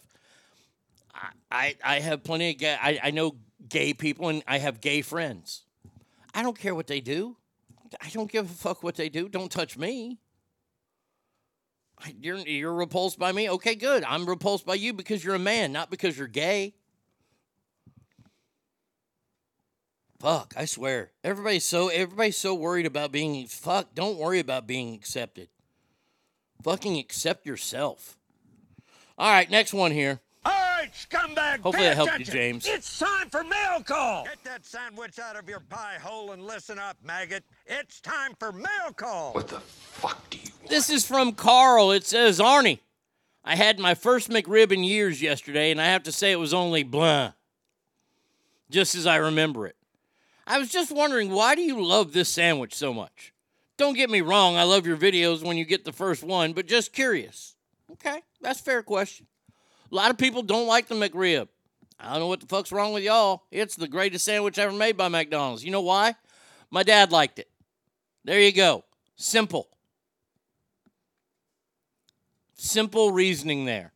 I, 1.13 1.27
I, 1.51 1.75
I 1.83 1.99
have 1.99 2.23
plenty 2.23 2.51
of 2.51 2.57
gay, 2.57 2.77
I, 2.79 2.99
I 3.03 3.11
know 3.11 3.35
gay 3.67 3.93
people 3.93 4.29
and 4.29 4.43
I 4.47 4.59
have 4.59 4.79
gay 4.79 5.01
friends. 5.01 5.63
I 6.33 6.43
don't 6.43 6.57
care 6.57 6.75
what 6.75 6.87
they 6.87 7.01
do. 7.01 7.35
I 7.99 8.09
don't 8.09 8.31
give 8.31 8.45
a 8.45 8.53
fuck 8.53 8.83
what 8.83 8.95
they 8.95 9.09
do. 9.09 9.27
Don't 9.27 9.51
touch 9.51 9.77
me. 9.77 10.19
You're, 12.21 12.37
you're 12.37 12.73
repulsed 12.73 13.17
by 13.17 13.31
me? 13.31 13.49
Okay, 13.49 13.75
good. 13.75 14.03
I'm 14.03 14.27
repulsed 14.27 14.65
by 14.65 14.75
you 14.75 14.93
because 14.93 15.23
you're 15.23 15.35
a 15.35 15.39
man, 15.39 15.71
not 15.71 15.89
because 15.89 16.17
you're 16.17 16.27
gay. 16.27 16.75
Fuck, 20.19 20.53
I 20.57 20.65
swear. 20.65 21.11
Everybody's 21.23 21.65
so 21.65 21.89
everybody's 21.89 22.37
so 22.37 22.55
worried 22.55 22.87
about 22.87 23.11
being 23.11 23.45
fuck, 23.45 23.93
don't 23.93 24.17
worry 24.17 24.39
about 24.39 24.65
being 24.65 24.95
accepted. 24.95 25.49
Fucking 26.63 26.97
accept 26.97 27.45
yourself. 27.45 28.17
All 29.17 29.31
right, 29.31 29.49
next 29.49 29.73
one 29.73 29.91
here. 29.91 30.21
All 30.87 30.93
right, 30.93 31.35
scumbag. 31.35 31.59
Hopefully 31.61 31.85
pay 31.85 31.91
I 31.91 31.93
helped 31.93 32.19
you. 32.19 32.25
James. 32.25 32.65
It's 32.65 32.99
time 32.99 33.29
for 33.29 33.43
mail 33.43 33.81
call. 33.83 34.23
Get 34.25 34.43
that 34.43 34.65
sandwich 34.65 35.19
out 35.19 35.35
of 35.35 35.49
your 35.49 35.59
pie 35.59 35.97
hole 36.01 36.31
and 36.31 36.45
listen 36.45 36.79
up, 36.79 36.97
maggot. 37.03 37.43
It's 37.65 37.99
time 37.99 38.33
for 38.39 38.51
mail 38.51 38.93
call. 38.95 39.33
What 39.33 39.47
the? 39.47 39.59
Fuck 39.59 40.29
do 40.29 40.37
you 40.37 40.51
want? 40.59 40.69
This 40.69 40.89
is 40.89 41.05
from 41.05 41.33
Carl. 41.33 41.91
It 41.91 42.05
says, 42.05 42.39
Arnie, 42.39 42.79
I 43.43 43.55
had 43.55 43.79
my 43.79 43.95
first 43.95 44.29
McRib 44.29 44.71
in 44.71 44.83
years 44.83 45.21
yesterday, 45.21 45.71
and 45.71 45.81
I 45.81 45.85
have 45.87 46.03
to 46.03 46.11
say 46.11 46.31
it 46.31 46.39
was 46.39 46.53
only 46.53 46.83
blah. 46.83 47.33
Just 48.69 48.95
as 48.95 49.05
I 49.05 49.17
remember 49.17 49.67
it. 49.67 49.75
I 50.45 50.59
was 50.59 50.69
just 50.69 50.91
wondering, 50.91 51.31
why 51.31 51.55
do 51.55 51.61
you 51.61 51.83
love 51.83 52.13
this 52.13 52.29
sandwich 52.29 52.73
so 52.73 52.93
much? 52.93 53.33
Don't 53.77 53.95
get 53.95 54.09
me 54.09 54.21
wrong, 54.21 54.55
I 54.55 54.63
love 54.63 54.87
your 54.87 54.97
videos 54.97 55.43
when 55.43 55.57
you 55.57 55.65
get 55.65 55.83
the 55.83 55.93
first 55.93 56.23
one, 56.23 56.53
but 56.53 56.65
just 56.65 56.93
curious. 56.93 57.55
Okay, 57.91 58.21
that's 58.41 58.59
a 58.61 58.63
fair 58.63 58.83
question. 58.83 59.27
A 59.91 59.95
lot 59.95 60.11
of 60.11 60.17
people 60.17 60.43
don't 60.43 60.67
like 60.67 60.87
the 60.87 60.95
McRib. 60.95 61.47
I 61.99 62.11
don't 62.11 62.19
know 62.19 62.27
what 62.27 62.41
the 62.41 62.45
fuck's 62.45 62.71
wrong 62.71 62.93
with 62.93 63.03
y'all. 63.03 63.43
It's 63.51 63.75
the 63.75 63.87
greatest 63.87 64.25
sandwich 64.25 64.59
ever 64.59 64.75
made 64.75 64.97
by 64.97 65.07
McDonald's. 65.07 65.63
You 65.63 65.71
know 65.71 65.81
why? 65.81 66.15
My 66.69 66.83
dad 66.83 67.11
liked 67.11 67.39
it. 67.39 67.49
There 68.23 68.39
you 68.39 68.51
go. 68.51 68.83
Simple. 69.15 69.67
Simple 72.55 73.11
reasoning 73.11 73.65
there. 73.65 73.93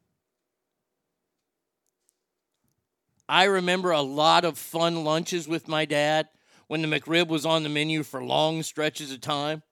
I 3.28 3.46
remember 3.46 3.92
a 3.92 4.02
lot 4.02 4.46
of 4.46 4.58
fun 4.58 5.04
lunches 5.04 5.48
with 5.48 5.68
my 5.68 5.86
dad 5.86 6.28
when 6.68 6.82
the 6.82 6.88
McRib 6.88 7.28
was 7.28 7.46
on 7.46 7.64
the 7.64 7.70
menu 7.70 8.04
for 8.04 8.24
long 8.24 8.64
stretches 8.64 9.12
of 9.12 9.22
time. 9.22 9.64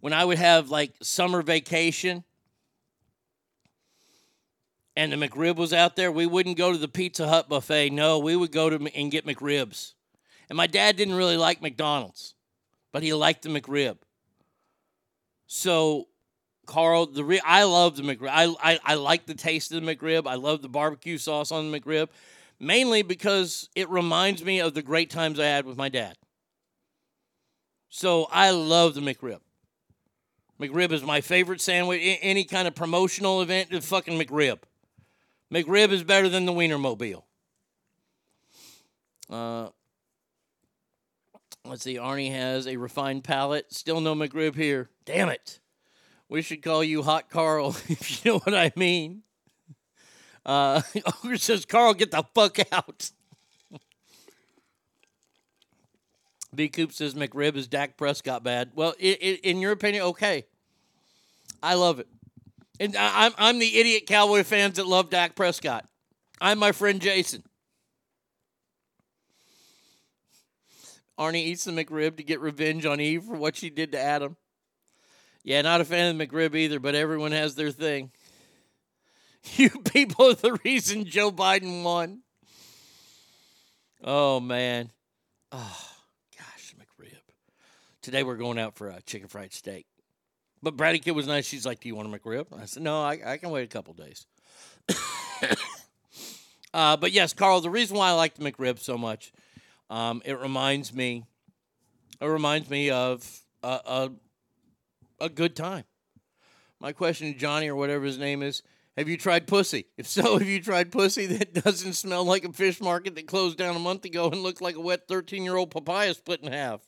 When 0.00 0.12
I 0.12 0.24
would 0.24 0.38
have 0.38 0.70
like 0.70 0.94
summer 1.02 1.42
vacation 1.42 2.24
and 4.96 5.12
the 5.12 5.16
McRib 5.16 5.56
was 5.56 5.74
out 5.74 5.94
there, 5.94 6.10
we 6.10 6.26
wouldn't 6.26 6.56
go 6.56 6.72
to 6.72 6.78
the 6.78 6.88
Pizza 6.88 7.28
Hut 7.28 7.48
buffet. 7.48 7.90
No, 7.90 8.18
we 8.18 8.34
would 8.34 8.50
go 8.50 8.70
to 8.70 8.76
and 8.96 9.10
get 9.10 9.26
McRibs. 9.26 9.92
And 10.48 10.56
my 10.56 10.66
dad 10.66 10.96
didn't 10.96 11.14
really 11.14 11.36
like 11.36 11.60
McDonald's, 11.60 12.34
but 12.92 13.02
he 13.02 13.12
liked 13.12 13.42
the 13.42 13.50
McRib. 13.50 13.98
So, 15.46 16.08
Carl, 16.64 17.06
the 17.06 17.24
re- 17.24 17.40
I 17.44 17.64
love 17.64 17.96
the 17.96 18.02
McRib. 18.02 18.30
I, 18.32 18.54
I 18.62 18.78
I 18.84 18.94
like 18.94 19.26
the 19.26 19.34
taste 19.34 19.72
of 19.72 19.84
the 19.84 19.94
McRib. 19.94 20.26
I 20.26 20.34
love 20.34 20.62
the 20.62 20.68
barbecue 20.68 21.18
sauce 21.18 21.52
on 21.52 21.70
the 21.70 21.80
McRib, 21.80 22.08
mainly 22.58 23.02
because 23.02 23.68
it 23.76 23.88
reminds 23.90 24.44
me 24.44 24.60
of 24.60 24.74
the 24.74 24.82
great 24.82 25.10
times 25.10 25.38
I 25.38 25.46
had 25.46 25.66
with 25.66 25.76
my 25.76 25.88
dad. 25.88 26.16
So 27.88 28.28
I 28.32 28.50
love 28.50 28.94
the 28.94 29.00
McRib. 29.00 29.40
McRib 30.60 30.90
is 30.92 31.02
my 31.02 31.20
favorite 31.20 31.60
sandwich. 31.60 32.00
Any 32.22 32.44
kind 32.44 32.66
of 32.66 32.74
promotional 32.74 33.42
event, 33.42 33.70
the 33.70 33.80
fucking 33.80 34.18
McRib. 34.18 34.58
McRib 35.52 35.90
is 35.90 36.02
better 36.02 36.28
than 36.28 36.44
the 36.44 36.52
Wienermobile. 36.52 37.22
Uh, 39.30 39.68
let's 41.64 41.82
see. 41.82 41.96
Arnie 41.96 42.32
has 42.32 42.66
a 42.66 42.76
refined 42.76 43.24
palate. 43.24 43.72
Still 43.72 44.00
no 44.00 44.14
McRib 44.14 44.56
here. 44.56 44.90
Damn 45.04 45.28
it. 45.28 45.60
We 46.28 46.42
should 46.42 46.62
call 46.62 46.82
you 46.82 47.02
Hot 47.02 47.30
Carl, 47.30 47.68
if 47.88 48.24
you 48.24 48.32
know 48.32 48.38
what 48.38 48.54
I 48.54 48.72
mean. 48.74 49.22
Uh, 50.44 50.82
Ogre 51.24 51.38
says, 51.38 51.64
Carl, 51.64 51.94
get 51.94 52.10
the 52.10 52.24
fuck 52.34 52.58
out. 52.72 53.10
B. 56.54 56.68
Coop 56.68 56.92
says 56.92 57.14
McRib 57.14 57.56
is 57.56 57.68
Dak 57.68 57.96
Prescott 57.96 58.42
bad. 58.42 58.70
Well, 58.74 58.94
i 59.00 59.18
i 59.20 59.38
in 59.42 59.60
your 59.60 59.72
opinion, 59.72 60.04
okay. 60.04 60.46
I 61.62 61.74
love 61.74 62.00
it. 62.00 62.08
And 62.78 62.96
I, 62.96 63.26
I'm, 63.26 63.32
I'm 63.38 63.58
the 63.58 63.78
idiot 63.78 64.06
Cowboy 64.06 64.42
fans 64.42 64.76
that 64.76 64.86
love 64.86 65.10
Dak 65.10 65.34
Prescott. 65.34 65.86
I'm 66.40 66.58
my 66.58 66.72
friend 66.72 67.00
Jason. 67.00 67.42
Arnie 71.18 71.46
eats 71.46 71.64
the 71.64 71.72
McRib 71.72 72.18
to 72.18 72.22
get 72.22 72.40
revenge 72.40 72.84
on 72.84 73.00
Eve 73.00 73.24
for 73.24 73.36
what 73.36 73.56
she 73.56 73.70
did 73.70 73.92
to 73.92 73.98
Adam. 73.98 74.36
Yeah, 75.42 75.62
not 75.62 75.80
a 75.80 75.84
fan 75.84 76.10
of 76.10 76.18
the 76.18 76.26
McRib 76.26 76.54
either, 76.54 76.78
but 76.78 76.94
everyone 76.94 77.32
has 77.32 77.54
their 77.54 77.70
thing. 77.70 78.10
You 79.54 79.70
people 79.70 80.30
are 80.30 80.34
the 80.34 80.58
reason 80.64 81.04
Joe 81.04 81.30
Biden 81.30 81.84
won. 81.84 82.22
Oh, 84.02 84.40
man. 84.40 84.90
Oh, 85.52 85.88
gosh, 86.36 86.74
McRib. 86.74 87.12
Today 88.02 88.24
we're 88.24 88.38
going 88.38 88.58
out 88.58 88.74
for 88.74 88.88
a 88.88 89.00
chicken 89.02 89.28
fried 89.28 89.52
steak. 89.52 89.86
But 90.62 90.76
Brady 90.76 90.98
Kid 90.98 91.12
was 91.12 91.26
nice. 91.26 91.46
She's 91.46 91.66
like, 91.66 91.80
Do 91.80 91.88
you 91.88 91.94
want 91.94 92.12
a 92.12 92.18
McRib? 92.18 92.46
I 92.58 92.64
said, 92.66 92.82
No, 92.82 93.02
I, 93.02 93.18
I 93.24 93.36
can 93.36 93.50
wait 93.50 93.64
a 93.64 93.68
couple 93.68 93.94
days. 93.94 94.26
uh, 96.74 96.96
but 96.96 97.12
yes, 97.12 97.32
Carl, 97.32 97.60
the 97.60 97.70
reason 97.70 97.96
why 97.96 98.08
I 98.08 98.12
like 98.12 98.34
the 98.34 98.50
McRib 98.50 98.78
so 98.78 98.96
much, 98.96 99.32
um, 99.90 100.22
it 100.24 100.38
reminds 100.40 100.92
me, 100.94 101.24
it 102.20 102.26
reminds 102.26 102.70
me 102.70 102.90
of 102.90 103.40
a, 103.62 103.80
a, 103.84 104.10
a 105.20 105.28
good 105.28 105.54
time. 105.54 105.84
My 106.80 106.92
question 106.92 107.32
to 107.32 107.38
Johnny 107.38 107.68
or 107.68 107.76
whatever 107.76 108.04
his 108.04 108.18
name 108.18 108.42
is, 108.42 108.62
have 108.96 109.08
you 109.08 109.16
tried 109.16 109.46
pussy? 109.46 109.86
If 109.98 110.06
so, 110.06 110.38
have 110.38 110.48
you 110.48 110.60
tried 110.62 110.90
pussy 110.92 111.26
that 111.26 111.54
doesn't 111.64 111.94
smell 111.94 112.24
like 112.24 112.44
a 112.44 112.52
fish 112.52 112.80
market 112.80 113.14
that 113.14 113.26
closed 113.26 113.58
down 113.58 113.76
a 113.76 113.80
month 113.80 114.04
ago 114.04 114.30
and 114.30 114.42
looks 114.42 114.60
like 114.60 114.76
a 114.76 114.80
wet 114.80 115.06
13 115.08 115.42
year 115.42 115.56
old 115.56 115.70
papaya 115.70 116.14
split 116.14 116.42
in 116.42 116.52
half? 116.52 116.80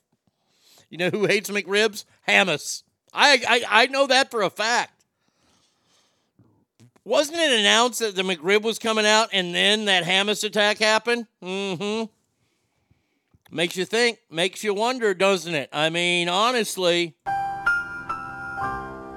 You 0.90 0.98
know 0.98 1.10
who 1.10 1.26
hates 1.26 1.50
McRibs? 1.50 2.04
Hamas. 2.26 2.82
I, 3.12 3.42
I, 3.48 3.82
I 3.82 3.86
know 3.86 4.06
that 4.06 4.30
for 4.30 4.42
a 4.42 4.50
fact. 4.50 4.92
Wasn't 7.04 7.38
it 7.38 7.58
announced 7.60 8.00
that 8.00 8.14
the 8.16 8.22
McRib 8.22 8.62
was 8.62 8.78
coming 8.78 9.06
out 9.06 9.30
and 9.32 9.54
then 9.54 9.86
that 9.86 10.04
Hamas 10.04 10.44
attack 10.44 10.78
happened? 10.78 11.26
Mm 11.42 11.78
hmm. 11.78 12.04
Makes 13.50 13.78
you 13.78 13.86
think, 13.86 14.18
makes 14.30 14.62
you 14.62 14.74
wonder, 14.74 15.14
doesn't 15.14 15.54
it? 15.54 15.70
I 15.72 15.88
mean, 15.88 16.28
honestly, 16.28 17.14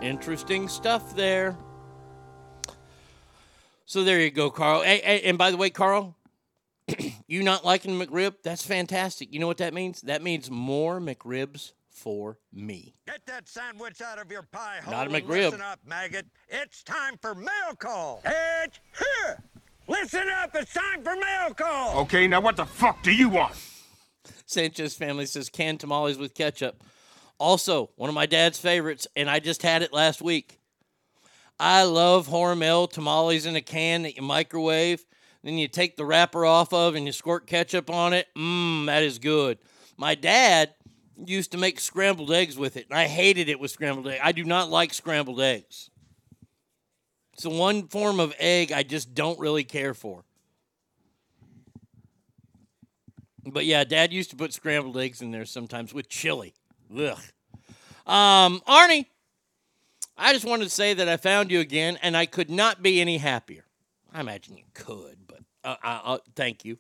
interesting 0.02 0.70
stuff 0.70 1.14
there. 1.18 1.58
So 3.86 4.06
there 4.06 4.22
you 4.22 4.32
go, 4.32 4.50
Carl. 4.50 4.84
Hey, 4.84 5.02
hey, 5.04 5.22
and 5.24 5.38
by 5.38 5.52
the 5.52 5.58
way, 5.58 5.70
Carl, 5.70 6.16
you 7.28 7.44
not 7.44 7.66
liking 7.66 8.00
McRib? 8.00 8.36
That's 8.42 8.66
fantastic. 8.66 9.34
You 9.34 9.40
know 9.40 9.48
what 9.48 9.58
that 9.58 9.74
means? 9.74 10.00
That 10.04 10.22
means 10.22 10.50
more 10.50 11.02
McRibs 11.02 11.74
for 12.02 12.40
me. 12.52 12.96
Get 13.08 13.26
that 13.28 13.48
sandwich 13.48 14.02
out 14.02 14.20
of 14.20 14.32
your 14.32 14.42
pie 14.42 14.80
hole. 14.84 14.92
Not 14.92 15.08
a 15.08 15.16
and 15.16 15.24
McRib. 15.24 15.46
Listen 15.46 15.62
up, 15.62 15.80
maggot. 15.86 16.26
It's 16.50 16.82
time 16.84 17.16
for 17.22 17.36
mail 17.36 17.76
call. 17.78 18.22
It's 18.26 18.80
here. 18.98 19.44
Listen 19.88 20.28
up. 20.42 20.56
It's 20.56 20.74
time 20.74 21.04
for 21.04 21.16
mail 21.16 21.54
call. 21.56 22.00
Okay, 22.02 22.28
now 22.28 22.42
what 22.42 22.56
the 22.56 22.66
fuck 22.66 23.04
do 23.04 23.12
you 23.12 23.30
want? 23.30 23.54
Sanchez 24.48 24.96
family 24.96 25.26
says 25.26 25.50
canned 25.50 25.80
tamales 25.80 26.18
with 26.18 26.34
ketchup. 26.34 26.84
Also, 27.38 27.92
one 27.96 28.10
of 28.10 28.16
my 28.16 28.26
dad's 28.26 28.60
favorites, 28.60 29.08
and 29.16 29.30
I 29.30 29.40
just 29.40 29.62
had 29.62 29.82
it 29.82 29.94
last 29.94 30.22
week. 30.22 30.60
I 31.60 31.84
love 31.84 32.28
Hormel 32.28 32.90
tamales 32.90 33.46
in 33.46 33.56
a 33.56 33.62
can 33.62 34.02
that 34.04 34.16
you 34.16 34.24
microwave. 34.24 35.06
Then 35.44 35.58
you 35.58 35.68
take 35.68 35.96
the 35.96 36.06
wrapper 36.06 36.46
off 36.46 36.74
of 36.74 36.96
and 36.96 37.06
you 37.06 37.12
squirt 37.12 37.48
ketchup 37.48 37.90
on 37.90 38.14
it. 38.14 38.28
Mmm, 38.36 38.88
that 38.88 39.04
is 39.04 39.20
good. 39.20 39.60
My 39.98 40.16
dad 40.16 40.74
used 41.26 41.52
to 41.52 41.58
make 41.58 41.80
scrambled 41.80 42.32
eggs 42.32 42.58
with 42.58 42.78
it, 42.78 42.88
and 42.90 42.98
I 42.98 43.08
hated 43.08 43.50
it 43.50 43.60
with 43.60 43.72
scrambled 43.72 44.08
eggs. 44.08 44.22
I 44.24 44.32
do 44.32 44.44
not 44.44 44.70
like 44.70 44.94
scrambled 44.94 45.42
eggs. 45.42 45.90
It's 47.34 47.44
the 47.44 47.50
one 47.50 47.88
form 47.88 48.20
of 48.20 48.34
egg 48.40 48.72
I 48.72 48.84
just 48.84 49.14
don't 49.16 49.40
really 49.40 49.64
care 49.64 49.94
for. 49.94 50.24
But 53.46 53.66
yeah, 53.66 53.84
Dad 53.84 54.14
used 54.14 54.30
to 54.32 54.36
put 54.36 54.54
scrambled 54.54 54.98
eggs 54.98 55.22
in 55.22 55.32
there 55.32 55.46
sometimes 55.46 55.94
with 55.94 56.08
chili. 56.10 56.54
Ugh. 56.96 57.18
Um, 58.06 58.62
Arnie, 58.68 59.06
I 60.18 60.34
just 60.34 60.46
wanted 60.46 60.66
to 60.66 60.70
say 60.70 60.94
that 60.94 61.08
I 61.08 61.18
found 61.18 61.50
you 61.52 61.60
again, 61.60 61.98
and 62.04 62.16
I 62.16 62.26
could 62.26 62.50
not 62.50 62.84
be 62.84 63.02
any 63.02 63.18
happier. 63.18 63.66
I 64.14 64.20
imagine 64.20 64.58
you 64.58 64.66
could, 64.74 65.18
but 65.28 65.40
uh, 65.64 65.76
uh, 65.84 66.18
thank 66.36 66.66
you. 66.66 66.78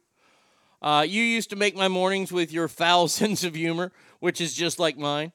Uh, 0.81 1.05
you 1.07 1.21
used 1.21 1.49
to 1.51 1.55
make 1.55 1.75
my 1.75 1.87
mornings 1.87 2.31
with 2.31 2.51
your 2.51 2.67
foul 2.67 3.07
sense 3.07 3.43
of 3.43 3.55
humor, 3.55 3.91
which 4.19 4.41
is 4.41 4.53
just 4.53 4.79
like 4.79 4.97
mine. 4.97 5.31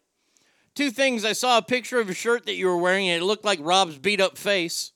Two 0.74 0.90
things 0.90 1.24
I 1.24 1.32
saw 1.32 1.58
a 1.58 1.62
picture 1.62 2.00
of 2.00 2.10
a 2.10 2.14
shirt 2.14 2.44
that 2.46 2.56
you 2.56 2.66
were 2.66 2.76
wearing, 2.76 3.08
and 3.08 3.22
it 3.22 3.24
looked 3.24 3.44
like 3.44 3.58
Rob's 3.62 3.98
beat 3.98 4.20
up 4.20 4.36
face, 4.36 4.92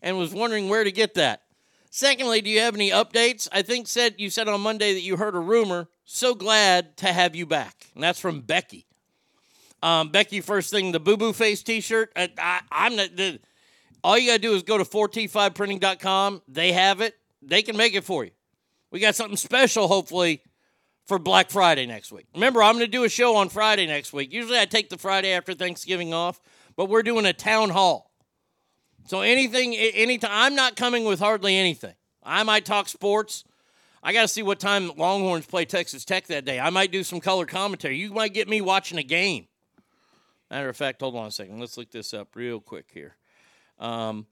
and 0.00 0.16
was 0.16 0.32
wondering 0.32 0.68
where 0.68 0.84
to 0.84 0.92
get 0.92 1.14
that. 1.14 1.42
Secondly, 1.90 2.40
do 2.40 2.50
you 2.50 2.60
have 2.60 2.74
any 2.74 2.90
updates? 2.90 3.48
I 3.50 3.62
think 3.62 3.88
said 3.88 4.14
you 4.18 4.30
said 4.30 4.46
on 4.46 4.60
Monday 4.60 4.94
that 4.94 5.00
you 5.00 5.16
heard 5.16 5.34
a 5.34 5.40
rumor. 5.40 5.88
So 6.04 6.34
glad 6.34 6.96
to 6.98 7.12
have 7.12 7.34
you 7.34 7.46
back. 7.46 7.86
And 7.94 8.04
that's 8.04 8.20
from 8.20 8.42
Becky. 8.42 8.86
Um, 9.82 10.10
Becky, 10.10 10.40
first 10.40 10.70
thing, 10.70 10.92
the 10.92 11.00
boo 11.00 11.16
boo 11.16 11.32
face 11.32 11.62
t 11.62 11.80
shirt. 11.80 12.12
I, 12.16 12.60
I'm 12.70 12.96
not. 12.96 13.16
The, 13.16 13.40
all 14.04 14.18
you 14.18 14.28
got 14.28 14.34
to 14.34 14.38
do 14.38 14.54
is 14.54 14.62
go 14.62 14.78
to 14.78 14.84
4t5printing.com. 14.84 16.42
They 16.46 16.72
have 16.72 17.00
it, 17.00 17.16
they 17.42 17.62
can 17.62 17.76
make 17.76 17.94
it 17.94 18.04
for 18.04 18.24
you. 18.24 18.30
We 18.90 19.00
got 19.00 19.14
something 19.14 19.36
special, 19.36 19.88
hopefully, 19.88 20.42
for 21.06 21.18
Black 21.18 21.50
Friday 21.50 21.86
next 21.86 22.12
week. 22.12 22.26
Remember, 22.34 22.62
I'm 22.62 22.74
going 22.74 22.86
to 22.86 22.90
do 22.90 23.04
a 23.04 23.08
show 23.08 23.36
on 23.36 23.48
Friday 23.48 23.86
next 23.86 24.12
week. 24.12 24.32
Usually 24.32 24.58
I 24.58 24.64
take 24.64 24.88
the 24.88 24.98
Friday 24.98 25.32
after 25.32 25.54
Thanksgiving 25.54 26.14
off, 26.14 26.40
but 26.76 26.88
we're 26.88 27.02
doing 27.02 27.26
a 27.26 27.32
town 27.32 27.70
hall. 27.70 28.12
So 29.06 29.22
anything, 29.22 29.74
anytime, 29.74 30.30
I'm 30.32 30.54
not 30.54 30.76
coming 30.76 31.04
with 31.04 31.18
hardly 31.18 31.56
anything. 31.56 31.94
I 32.22 32.42
might 32.42 32.66
talk 32.66 32.88
sports. 32.88 33.44
I 34.02 34.12
got 34.12 34.22
to 34.22 34.28
see 34.28 34.42
what 34.42 34.60
time 34.60 34.92
Longhorns 34.96 35.46
play 35.46 35.64
Texas 35.64 36.04
Tech 36.04 36.26
that 36.26 36.44
day. 36.44 36.60
I 36.60 36.70
might 36.70 36.92
do 36.92 37.02
some 37.02 37.20
color 37.20 37.46
commentary. 37.46 37.96
You 37.96 38.12
might 38.12 38.34
get 38.34 38.48
me 38.48 38.60
watching 38.60 38.98
a 38.98 39.02
game. 39.02 39.48
Matter 40.50 40.68
of 40.68 40.76
fact, 40.76 41.00
hold 41.00 41.16
on 41.16 41.26
a 41.26 41.30
second. 41.30 41.58
Let's 41.58 41.76
look 41.76 41.90
this 41.90 42.14
up 42.14 42.36
real 42.36 42.60
quick 42.60 42.86
here. 42.92 43.16
Um, 43.78 44.26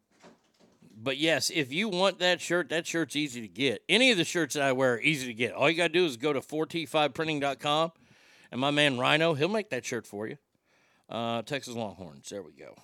but 0.96 1.18
yes, 1.18 1.50
if 1.54 1.72
you 1.72 1.88
want 1.88 2.18
that 2.20 2.40
shirt, 2.40 2.70
that 2.70 2.86
shirt's 2.86 3.16
easy 3.16 3.42
to 3.42 3.48
get. 3.48 3.82
Any 3.88 4.10
of 4.10 4.16
the 4.16 4.24
shirts 4.24 4.54
that 4.54 4.62
I 4.62 4.72
wear 4.72 4.94
are 4.94 5.00
easy 5.00 5.26
to 5.26 5.34
get. 5.34 5.52
All 5.52 5.68
you 5.68 5.76
got 5.76 5.88
to 5.88 5.92
do 5.92 6.06
is 6.06 6.16
go 6.16 6.32
to 6.32 6.40
4t5printing.com, 6.40 7.92
and 8.50 8.60
my 8.60 8.70
man 8.70 8.98
Rhino, 8.98 9.34
he'll 9.34 9.48
make 9.48 9.70
that 9.70 9.84
shirt 9.84 10.06
for 10.06 10.26
you. 10.26 10.38
Uh, 11.08 11.42
Texas 11.42 11.74
Longhorns. 11.74 12.28
There 12.30 12.42
we 12.42 12.52
go. 12.52 12.74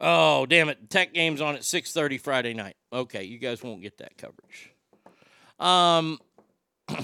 Oh, 0.00 0.46
damn 0.46 0.68
it. 0.68 0.88
Tech 0.88 1.12
game's 1.12 1.40
on 1.40 1.56
at 1.56 1.62
6:30 1.62 2.20
Friday 2.20 2.54
night. 2.54 2.76
Okay, 2.92 3.24
you 3.24 3.38
guys 3.38 3.62
won't 3.62 3.82
get 3.82 3.98
that 3.98 4.16
coverage. 4.16 4.70
Um 5.58 6.18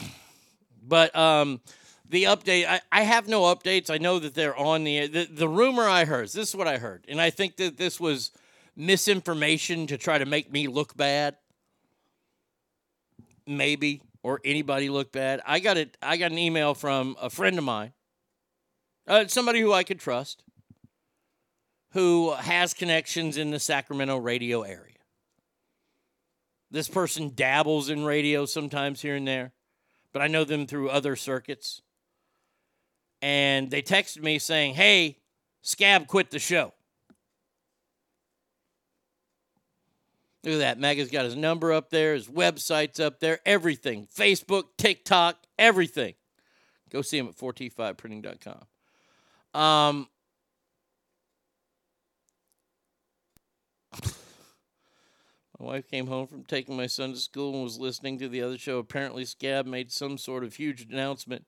but 0.82 1.14
um 1.16 1.60
the 2.09 2.24
update 2.24 2.66
I, 2.66 2.80
I 2.92 3.02
have 3.02 3.26
no 3.26 3.42
updates. 3.42 3.90
I 3.90 3.98
know 3.98 4.20
that 4.20 4.34
they're 4.34 4.56
on 4.56 4.84
the, 4.84 5.09
the 5.09 5.24
the 5.24 5.48
rumor 5.48 5.88
I 5.88 6.05
heard. 6.05 6.28
This 6.28 6.51
is 6.51 6.55
what 6.55 6.68
I 6.68 6.78
heard. 6.78 7.05
And 7.09 7.20
I 7.20 7.30
think 7.30 7.56
that 7.56 7.76
this 7.76 7.98
was 7.98 8.30
misinformation 8.76 9.86
to 9.88 9.98
try 9.98 10.18
to 10.18 10.26
make 10.26 10.52
me 10.52 10.66
look 10.66 10.96
bad. 10.96 11.36
Maybe 13.46 14.02
or 14.22 14.40
anybody 14.44 14.88
look 14.88 15.12
bad. 15.12 15.40
I 15.46 15.60
got 15.60 15.76
it 15.76 15.96
I 16.02 16.16
got 16.16 16.32
an 16.32 16.38
email 16.38 16.74
from 16.74 17.16
a 17.20 17.30
friend 17.30 17.59
of 17.59 17.64
mine. 17.64 17.92
Uh, 19.06 19.26
somebody 19.26 19.60
who 19.60 19.72
I 19.72 19.84
could 19.84 20.01
trust 20.01 20.42
who 21.94 22.32
has 22.32 22.74
connections 22.74 23.36
in 23.36 23.52
the 23.52 23.60
Sacramento 23.60 24.16
radio 24.16 24.62
area. 24.62 24.96
This 26.68 26.88
person 26.88 27.30
dabbles 27.36 27.88
in 27.88 28.05
radio 28.05 28.46
sometimes 28.46 29.01
here 29.01 29.14
and 29.14 29.28
there, 29.28 29.52
but 30.12 30.20
I 30.20 30.26
know 30.26 30.42
them 30.42 30.66
through 30.66 30.90
other 30.90 31.14
circuits. 31.14 31.82
And 33.22 33.70
they 33.70 33.80
texted 33.80 34.22
me 34.22 34.40
saying, 34.40 34.74
Hey, 34.74 35.18
Scab 35.62 36.09
quit 36.09 36.32
the 36.32 36.40
show. 36.40 36.74
Look 40.44 40.54
at 40.54 40.58
that. 40.58 40.78
Maga's 40.78 41.10
got 41.10 41.24
his 41.24 41.36
number 41.36 41.72
up 41.72 41.88
there, 41.88 42.12
his 42.12 42.28
website's 42.28 43.00
up 43.00 43.18
there, 43.18 43.40
everything 43.46 44.06
Facebook, 44.14 44.64
TikTok, 44.76 45.38
everything. 45.58 46.14
Go 46.90 47.00
see 47.02 47.18
him 47.18 47.28
at 47.28 47.36
4t5printing.com. 47.36 49.60
Um, 49.60 50.08
My 55.58 55.66
wife 55.66 55.90
came 55.90 56.06
home 56.08 56.26
from 56.26 56.44
taking 56.44 56.76
my 56.76 56.88
son 56.88 57.12
to 57.12 57.18
school 57.18 57.54
and 57.54 57.64
was 57.64 57.78
listening 57.78 58.18
to 58.18 58.28
the 58.28 58.42
other 58.42 58.58
show. 58.58 58.78
Apparently, 58.78 59.24
Scab 59.24 59.64
made 59.66 59.90
some 59.90 60.18
sort 60.18 60.44
of 60.44 60.56
huge 60.56 60.86
announcement 60.90 61.46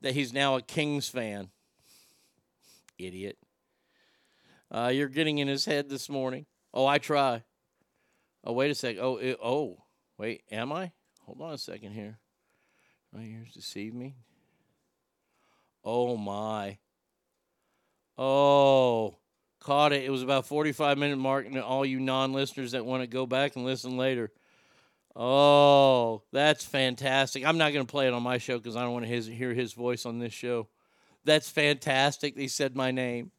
that 0.00 0.14
he's 0.14 0.32
now 0.32 0.56
a 0.56 0.62
Kings 0.62 1.08
fan. 1.08 1.50
Idiot. 2.98 3.36
Uh, 4.70 4.92
you're 4.94 5.08
getting 5.08 5.38
in 5.38 5.48
his 5.48 5.64
head 5.64 5.88
this 5.88 6.08
morning. 6.08 6.46
Oh, 6.72 6.86
I 6.86 6.98
try. 6.98 7.42
Oh, 8.44 8.52
wait 8.52 8.70
a 8.70 8.74
second. 8.74 9.02
Oh, 9.02 9.16
it, 9.16 9.38
oh, 9.42 9.78
wait. 10.16 10.42
Am 10.50 10.72
I? 10.72 10.92
Hold 11.24 11.42
on 11.42 11.52
a 11.52 11.58
second 11.58 11.92
here. 11.92 12.18
My 13.12 13.22
ears 13.22 13.52
deceive 13.52 13.94
me. 13.94 14.16
Oh 15.84 16.16
my. 16.16 16.78
Oh, 18.16 19.16
caught 19.60 19.92
it. 19.92 20.04
It 20.04 20.10
was 20.10 20.22
about 20.22 20.46
45 20.46 20.98
minute 20.98 21.18
mark, 21.18 21.46
and 21.46 21.58
all 21.58 21.84
you 21.84 22.00
non-listeners 22.00 22.72
that 22.72 22.84
want 22.84 23.02
to 23.02 23.06
go 23.06 23.26
back 23.26 23.56
and 23.56 23.64
listen 23.64 23.96
later. 23.96 24.30
Oh, 25.14 26.22
that's 26.32 26.64
fantastic. 26.64 27.44
I'm 27.44 27.58
not 27.58 27.72
going 27.72 27.86
to 27.86 27.90
play 27.90 28.06
it 28.06 28.12
on 28.12 28.22
my 28.22 28.38
show 28.38 28.58
because 28.58 28.76
I 28.76 28.82
don't 28.82 28.92
want 28.92 29.06
to 29.06 29.20
hear 29.20 29.52
his 29.52 29.72
voice 29.72 30.06
on 30.06 30.18
this 30.18 30.32
show. 30.32 30.68
That's 31.24 31.48
fantastic. 31.50 32.36
They 32.36 32.46
said 32.46 32.76
my 32.76 32.90
name. 32.90 33.32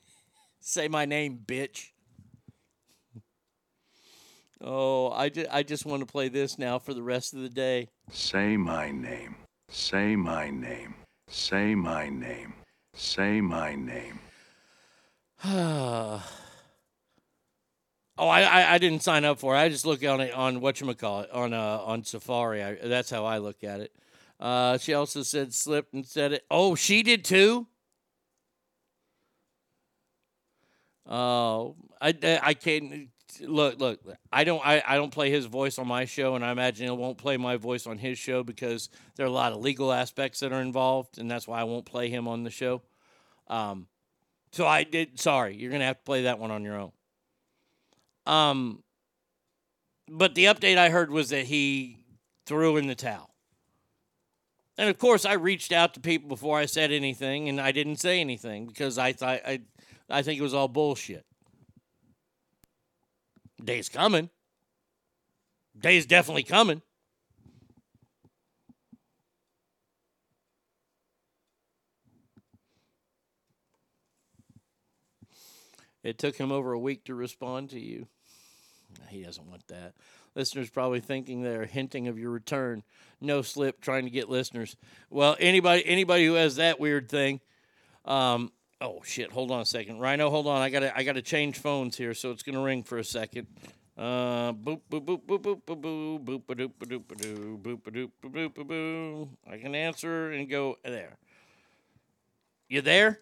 Say 0.60 0.88
my 0.88 1.06
name, 1.06 1.40
bitch. 1.44 1.91
Oh, 4.64 5.10
I, 5.10 5.28
ju- 5.28 5.46
I 5.50 5.64
just 5.64 5.84
want 5.84 6.00
to 6.00 6.06
play 6.06 6.28
this 6.28 6.56
now 6.56 6.78
for 6.78 6.94
the 6.94 7.02
rest 7.02 7.34
of 7.34 7.40
the 7.40 7.48
day. 7.48 7.88
Say 8.12 8.56
my 8.56 8.92
name. 8.92 9.34
Say 9.68 10.14
my 10.14 10.50
name. 10.50 10.94
Say 11.28 11.74
my 11.74 12.08
name. 12.08 12.54
Say 12.94 13.40
my 13.40 13.74
name. 13.74 14.20
oh, 15.44 16.22
I, 18.18 18.42
I 18.42 18.74
I 18.74 18.78
didn't 18.78 19.02
sign 19.02 19.24
up 19.24 19.40
for 19.40 19.56
it. 19.56 19.58
I 19.58 19.68
just 19.68 19.84
look 19.84 20.04
on 20.04 20.20
it 20.20 20.32
on 20.32 20.60
what 20.60 20.80
you 20.80 20.94
call 20.94 21.22
it 21.22 21.30
on 21.32 21.52
uh 21.52 21.80
on 21.84 22.04
Safari. 22.04 22.62
I, 22.62 22.74
that's 22.74 23.10
how 23.10 23.24
I 23.24 23.38
look 23.38 23.64
at 23.64 23.80
it. 23.80 23.92
Uh, 24.38 24.78
she 24.78 24.94
also 24.94 25.22
said 25.22 25.52
slipped 25.52 25.94
and 25.94 26.06
said 26.06 26.32
it. 26.32 26.44
Oh, 26.50 26.74
she 26.76 27.02
did 27.02 27.24
too. 27.24 27.66
Oh, 31.06 31.76
I, 32.00 32.40
I 32.42 32.54
can't 32.54 33.08
look 33.40 33.80
look. 33.80 34.00
I 34.32 34.44
don't 34.44 34.64
I, 34.64 34.82
I 34.86 34.96
don't 34.96 35.12
play 35.12 35.30
his 35.30 35.46
voice 35.46 35.78
on 35.78 35.86
my 35.88 36.04
show, 36.04 36.34
and 36.34 36.44
I 36.44 36.52
imagine 36.52 36.86
he 36.86 36.92
won't 36.92 37.18
play 37.18 37.36
my 37.36 37.56
voice 37.56 37.86
on 37.86 37.98
his 37.98 38.18
show 38.18 38.42
because 38.42 38.88
there 39.16 39.26
are 39.26 39.28
a 39.28 39.32
lot 39.32 39.52
of 39.52 39.60
legal 39.60 39.92
aspects 39.92 40.40
that 40.40 40.52
are 40.52 40.60
involved, 40.60 41.18
and 41.18 41.30
that's 41.30 41.48
why 41.48 41.60
I 41.60 41.64
won't 41.64 41.86
play 41.86 42.08
him 42.08 42.28
on 42.28 42.44
the 42.44 42.50
show. 42.50 42.82
Um, 43.48 43.86
so 44.52 44.66
I 44.66 44.84
did. 44.84 45.18
Sorry, 45.18 45.56
you're 45.56 45.70
gonna 45.70 45.84
have 45.84 45.98
to 45.98 46.04
play 46.04 46.22
that 46.22 46.38
one 46.38 46.50
on 46.50 46.64
your 46.64 46.76
own. 46.78 46.92
Um, 48.26 48.82
but 50.08 50.34
the 50.34 50.46
update 50.46 50.78
I 50.78 50.90
heard 50.90 51.10
was 51.10 51.30
that 51.30 51.46
he 51.46 51.98
threw 52.46 52.76
in 52.76 52.86
the 52.86 52.94
towel. 52.94 53.30
And 54.78 54.88
of 54.88 54.98
course, 54.98 55.24
I 55.24 55.34
reached 55.34 55.72
out 55.72 55.94
to 55.94 56.00
people 56.00 56.28
before 56.28 56.58
I 56.58 56.66
said 56.66 56.92
anything, 56.92 57.48
and 57.48 57.60
I 57.60 57.72
didn't 57.72 57.96
say 57.96 58.20
anything 58.20 58.66
because 58.66 58.98
I 58.98 59.12
thought 59.12 59.40
I, 59.46 59.60
I 60.08 60.22
think 60.22 60.38
it 60.38 60.42
was 60.42 60.54
all 60.54 60.68
bullshit. 60.68 61.24
Day's 63.64 63.88
coming. 63.88 64.30
Day's 65.78 66.06
definitely 66.06 66.42
coming. 66.42 66.82
It 76.02 76.18
took 76.18 76.36
him 76.36 76.50
over 76.50 76.72
a 76.72 76.78
week 76.78 77.04
to 77.04 77.14
respond 77.14 77.70
to 77.70 77.80
you. 77.80 78.08
He 79.08 79.22
doesn't 79.22 79.48
want 79.48 79.66
that. 79.68 79.94
Listeners 80.34 80.70
probably 80.70 81.00
thinking 81.00 81.42
they're 81.42 81.66
hinting 81.66 82.08
of 82.08 82.18
your 82.18 82.30
return. 82.30 82.82
No 83.20 83.42
slip 83.42 83.80
trying 83.80 84.04
to 84.04 84.10
get 84.10 84.28
listeners. 84.28 84.76
Well, 85.10 85.36
anybody 85.38 85.86
anybody 85.86 86.26
who 86.26 86.34
has 86.34 86.56
that 86.56 86.80
weird 86.80 87.08
thing, 87.08 87.40
um, 88.04 88.50
oh 88.82 89.00
shit, 89.04 89.32
hold 89.32 89.50
on 89.50 89.60
a 89.60 89.64
second. 89.64 90.00
Rhino, 90.00 90.28
hold 90.28 90.46
on. 90.46 90.60
I 90.60 90.68
gotta 90.68 90.96
I 90.96 91.04
gotta 91.04 91.22
change 91.22 91.58
phones 91.58 91.96
here, 91.96 92.12
so 92.12 92.30
it's 92.30 92.42
gonna 92.42 92.62
ring 92.62 92.82
for 92.82 92.98
a 92.98 93.04
second. 93.04 93.46
Uh, 93.96 94.52
boop 94.52 94.80
boop 94.90 95.04
boop 95.04 95.20
boop 95.26 95.40
boop 95.40 95.62
boop 95.64 95.80
boop 95.80 96.24
boop 96.24 96.42
a 96.48 96.54
doop 96.54 96.72
a 96.80 96.86
doop 96.86 97.12
a 97.12 97.14
doo 97.14 97.60
boop 97.62 97.86
a 97.86 97.90
doop 97.90 98.10
a 98.24 98.28
boop 98.28 98.58
a 98.58 98.64
boo. 98.64 99.28
I 99.50 99.56
can 99.56 99.74
answer 99.74 100.32
and 100.32 100.48
go 100.50 100.76
there. 100.84 101.16
You 102.68 102.80
there? 102.80 103.20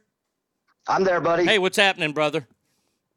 I'm 0.89 1.05
there, 1.05 1.20
buddy. 1.20 1.45
Hey, 1.45 1.59
what's 1.59 1.77
happening, 1.77 2.12
brother? 2.12 2.47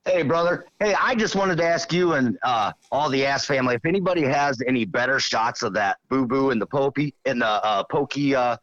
Hey, 0.06 0.24
brother. 0.24 0.66
Hey, 0.80 0.96
I 1.00 1.16
just 1.16 1.36
wanted 1.36 1.58
to 1.60 1.64
ask 1.64 1.94
you 1.94 2.14
and 2.14 2.38
uh, 2.44 2.74
all 2.92 3.10
the 3.10 3.26
ass 3.26 3.46
family 3.46 3.76
if 3.76 3.86
anybody 3.86 4.24
has 4.24 4.62
any 4.68 4.84
better 4.84 5.20
shots 5.20 5.64
of 5.64 5.74
that 5.74 5.98
boo 6.10 6.26
boo 6.26 6.50
in 6.50 6.60
the 6.60 6.66
pokey 6.66 7.14
in 7.26 7.40
the 7.40 7.46
uh, 7.46 7.84
pokey 7.84 8.36
uh, 8.36 8.58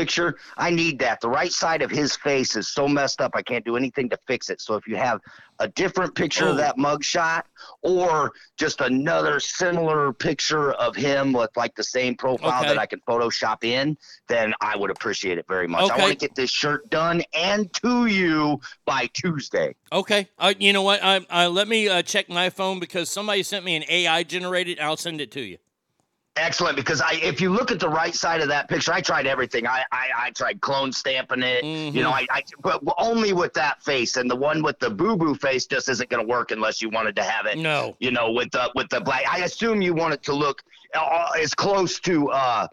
picture. 0.00 0.36
I 0.58 0.70
need 0.70 0.98
that. 0.98 1.20
The 1.22 1.28
right 1.28 1.50
side 1.50 1.80
of 1.80 1.90
his 1.90 2.14
face 2.16 2.54
is 2.54 2.68
so 2.68 2.86
messed 2.86 3.20
up. 3.22 3.32
I 3.34 3.42
can't 3.42 3.64
do 3.64 3.76
anything 3.76 4.08
to 4.10 4.18
fix 4.26 4.50
it. 4.50 4.60
So 4.60 4.74
if 4.74 4.86
you 4.86 4.96
have 4.96 5.20
a 5.58 5.68
different 5.68 6.14
picture 6.14 6.44
Oh. 6.48 6.50
of 6.50 6.58
that 6.58 6.76
mug 6.76 7.02
shot 7.02 7.46
or 7.82 8.32
just 8.58 8.82
another 8.82 9.40
similar 9.40 10.12
picture 10.12 10.72
of 10.72 10.94
him 10.94 11.32
with 11.32 11.50
like 11.56 11.74
the 11.74 11.82
same 11.84 12.14
profile 12.14 12.60
Okay. 12.60 12.68
that 12.68 12.78
I 12.78 12.84
can 12.84 13.00
Photoshop 13.08 13.64
in, 13.64 13.96
then 14.28 14.52
I 14.60 14.76
would 14.76 14.90
appreciate 14.90 15.38
it 15.38 15.46
very 15.48 15.66
much. 15.66 15.84
Okay. 15.84 15.94
I 15.94 15.98
want 15.98 16.12
to 16.12 16.18
get 16.18 16.34
this 16.34 16.50
shirt 16.50 16.88
done 16.90 17.22
and 17.32 17.72
to 17.82 18.04
you 18.06 18.60
by 18.84 19.08
Tuesday. 19.14 19.74
Okay. 19.90 20.28
Uh, 20.38 20.52
you 20.58 20.74
know 20.74 20.82
what? 20.82 21.02
I, 21.02 21.24
I 21.30 21.46
let 21.46 21.68
me 21.68 21.88
uh, 21.88 22.02
check 22.02 22.28
my 22.28 22.50
phone 22.50 22.78
because 22.80 23.08
somebody 23.08 23.42
sent 23.42 23.64
me 23.64 23.76
an 23.76 23.84
AI 23.88 24.24
generated. 24.24 24.78
I'll 24.78 24.98
send 24.98 25.22
it 25.22 25.30
to 25.32 25.40
you. 25.40 25.56
Excellent, 26.36 26.76
because 26.76 27.00
I 27.00 27.14
if 27.22 27.40
you 27.40 27.50
look 27.50 27.70
at 27.70 27.80
the 27.80 27.88
right 27.88 28.14
side 28.14 28.42
of 28.42 28.48
that 28.48 28.68
picture, 28.68 28.92
I 28.92 29.00
tried 29.00 29.26
everything. 29.26 29.66
I 29.66 29.84
I, 29.90 30.08
I 30.18 30.30
tried 30.30 30.60
clone 30.60 30.92
stamping 30.92 31.42
it. 31.42 31.64
You 31.64 32.02
know, 32.02 32.10
I, 32.10 32.26
I 32.30 32.42
but 32.62 32.82
only 32.98 33.32
with 33.32 33.54
that 33.54 33.82
face, 33.82 34.16
and 34.18 34.30
the 34.30 34.36
one 34.36 34.62
with 34.62 34.78
the 34.78 34.90
boo 34.90 35.16
boo 35.16 35.34
face 35.34 35.64
just 35.66 35.88
isn't 35.88 36.10
going 36.10 36.24
to 36.24 36.28
work 36.30 36.50
unless 36.50 36.82
you 36.82 36.90
wanted 36.90 37.16
to 37.16 37.22
have 37.22 37.46
it. 37.46 37.56
No. 37.56 37.96
You 38.00 38.10
know, 38.10 38.32
with 38.32 38.50
the 38.50 38.70
with 38.74 38.88
the 38.90 39.00
black. 39.00 39.22
I 39.30 39.38
assume 39.44 39.80
you 39.80 39.94
want 39.94 40.12
it 40.12 40.22
to 40.24 40.34
look 40.34 40.62
uh, 40.94 41.30
as 41.40 41.54
close 41.54 41.98
to 42.00 42.30
uh 42.30 42.68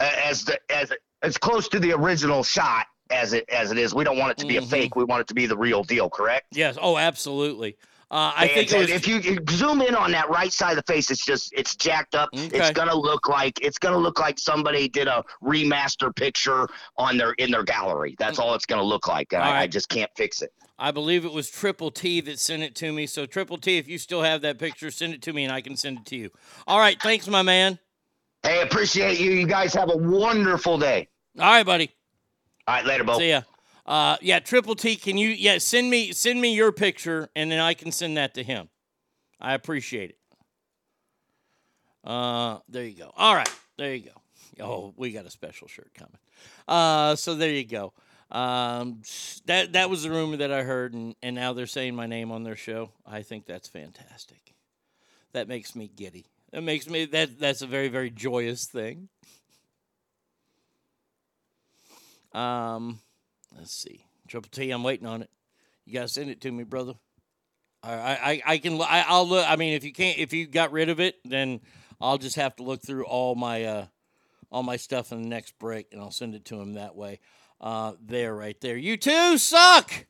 as 0.00 0.44
the 0.44 0.58
as 0.70 0.92
as 1.22 1.38
close 1.38 1.66
to 1.70 1.80
the 1.80 1.92
original 1.92 2.42
shot 2.42 2.86
as 3.10 3.32
it 3.32 3.48
as 3.48 3.72
it 3.72 3.78
is. 3.78 3.94
We 3.94 4.04
don't 4.04 4.18
want 4.18 4.32
it 4.32 4.38
to 4.38 4.46
be 4.46 4.58
a 4.58 4.60
Mhm. 4.60 4.68
fake. 4.68 4.96
We 4.96 5.04
want 5.04 5.22
it 5.22 5.28
to 5.28 5.34
be 5.34 5.46
the 5.46 5.56
real 5.56 5.82
deal. 5.82 6.10
Correct. 6.10 6.46
Yes. 6.52 6.76
Oh, 6.80 6.98
absolutely. 6.98 7.78
Uh, 8.10 8.32
I 8.34 8.48
think 8.48 8.72
it 8.72 8.78
was. 8.78 8.90
if 8.90 9.06
you, 9.06 9.38
zoom 9.50 9.82
in 9.82 9.94
on 9.94 10.12
that 10.12 10.30
right 10.30 10.50
side 10.50 10.78
of 10.78 10.84
the 10.84 10.92
face, 10.92 11.10
it's 11.10 11.24
just 11.24 11.52
it's 11.52 11.76
jacked 11.76 12.14
up. 12.14 12.30
Okay. 12.34 12.56
It's 12.56 12.70
gonna 12.70 12.94
look 12.94 13.28
like 13.28 13.60
it's 13.60 13.78
gonna 13.78 13.98
look 13.98 14.18
like 14.18 14.38
somebody 14.38 14.88
did 14.88 15.08
a 15.08 15.22
remaster 15.42 16.14
picture 16.16 16.66
on 16.96 17.18
their 17.18 17.32
in 17.32 17.50
their 17.50 17.64
gallery. 17.64 18.16
That's 18.18 18.38
all 18.38 18.54
it's 18.54 18.64
gonna 18.64 18.82
look 18.82 19.08
like, 19.08 19.34
I, 19.34 19.62
I 19.62 19.66
just 19.66 19.90
can't 19.90 20.10
fix 20.16 20.40
it. 20.40 20.52
I 20.78 20.90
believe 20.90 21.26
it 21.26 21.32
was 21.32 21.50
Triple 21.50 21.90
T 21.90 22.20
that 22.22 22.38
sent 22.38 22.62
it 22.62 22.74
to 22.76 22.92
me. 22.92 23.06
So 23.06 23.26
Triple 23.26 23.58
T, 23.58 23.76
if 23.76 23.88
you 23.88 23.98
still 23.98 24.22
have 24.22 24.40
that 24.40 24.58
picture, 24.58 24.90
send 24.90 25.12
it 25.12 25.20
to 25.22 25.32
me 25.34 25.44
and 25.44 25.52
I 25.52 25.60
can 25.60 25.76
send 25.76 25.98
it 25.98 26.06
to 26.06 26.16
you. 26.16 26.30
All 26.66 26.78
right. 26.78 26.96
Thanks, 27.02 27.26
my 27.28 27.42
man. 27.42 27.78
Hey, 28.42 28.62
appreciate 28.62 29.18
you. 29.18 29.32
You 29.32 29.46
guys 29.46 29.74
have 29.74 29.90
a 29.90 29.96
wonderful 29.96 30.78
day. 30.78 31.08
All 31.38 31.44
right, 31.46 31.66
buddy. 31.66 31.90
All 32.66 32.76
right, 32.76 32.86
later, 32.86 33.04
Bo. 33.04 33.18
See 33.18 33.30
ya. 33.30 33.42
Uh, 33.88 34.18
yeah, 34.20 34.38
Triple 34.38 34.74
T, 34.74 34.96
can 34.96 35.16
you 35.16 35.30
yeah 35.30 35.56
send 35.56 35.88
me 35.88 36.12
send 36.12 36.38
me 36.38 36.54
your 36.54 36.72
picture 36.72 37.30
and 37.34 37.50
then 37.50 37.58
I 37.58 37.72
can 37.72 37.90
send 37.90 38.18
that 38.18 38.34
to 38.34 38.42
him. 38.42 38.68
I 39.40 39.54
appreciate 39.54 40.10
it. 40.10 40.18
Uh, 42.04 42.58
there 42.68 42.84
you 42.84 42.94
go. 42.94 43.10
All 43.16 43.34
right, 43.34 43.48
there 43.78 43.94
you 43.94 44.10
go. 44.10 44.62
Oh, 44.62 44.92
we 44.98 45.10
got 45.10 45.24
a 45.24 45.30
special 45.30 45.68
shirt 45.68 45.90
coming. 45.94 46.18
Uh, 46.68 47.16
so 47.16 47.34
there 47.34 47.50
you 47.50 47.64
go. 47.64 47.94
Um, 48.30 49.00
that 49.46 49.72
that 49.72 49.88
was 49.88 50.02
the 50.02 50.10
rumor 50.10 50.36
that 50.36 50.52
I 50.52 50.64
heard, 50.64 50.92
and, 50.92 51.16
and 51.22 51.34
now 51.34 51.54
they're 51.54 51.66
saying 51.66 51.96
my 51.96 52.06
name 52.06 52.30
on 52.30 52.44
their 52.44 52.56
show. 52.56 52.90
I 53.06 53.22
think 53.22 53.46
that's 53.46 53.68
fantastic. 53.68 54.52
That 55.32 55.48
makes 55.48 55.74
me 55.74 55.90
giddy. 55.96 56.26
That 56.50 56.62
makes 56.62 56.90
me 56.90 57.06
that 57.06 57.40
that's 57.40 57.62
a 57.62 57.66
very 57.66 57.88
very 57.88 58.10
joyous 58.10 58.66
thing. 58.66 59.08
Um, 62.34 63.00
let's 63.58 63.74
see. 63.74 64.06
Triple 64.28 64.50
T, 64.50 64.70
I'm 64.70 64.82
waiting 64.82 65.06
on 65.06 65.22
it. 65.22 65.30
You 65.84 65.94
gotta 65.94 66.08
send 66.08 66.30
it 66.30 66.40
to 66.42 66.52
me, 66.52 66.64
brother. 66.64 66.94
I 67.82 67.92
I 67.92 68.42
I 68.46 68.58
can 68.58 68.80
I, 68.80 69.04
I'll 69.06 69.28
look. 69.28 69.48
I 69.48 69.56
mean, 69.56 69.74
if 69.74 69.84
you 69.84 69.92
can't 69.92 70.18
if 70.18 70.32
you 70.32 70.46
got 70.46 70.72
rid 70.72 70.88
of 70.88 71.00
it, 71.00 71.16
then 71.24 71.60
I'll 72.00 72.18
just 72.18 72.36
have 72.36 72.56
to 72.56 72.62
look 72.62 72.82
through 72.82 73.04
all 73.04 73.34
my 73.34 73.64
uh 73.64 73.86
all 74.50 74.62
my 74.62 74.76
stuff 74.76 75.12
in 75.12 75.22
the 75.22 75.28
next 75.28 75.58
break, 75.58 75.88
and 75.92 76.00
I'll 76.00 76.10
send 76.10 76.34
it 76.34 76.44
to 76.46 76.60
him 76.60 76.74
that 76.74 76.96
way. 76.96 77.20
Uh, 77.60 77.92
there, 78.00 78.34
right 78.34 78.58
there. 78.60 78.76
You 78.76 78.96
two 78.96 79.36
suck. 79.38 80.06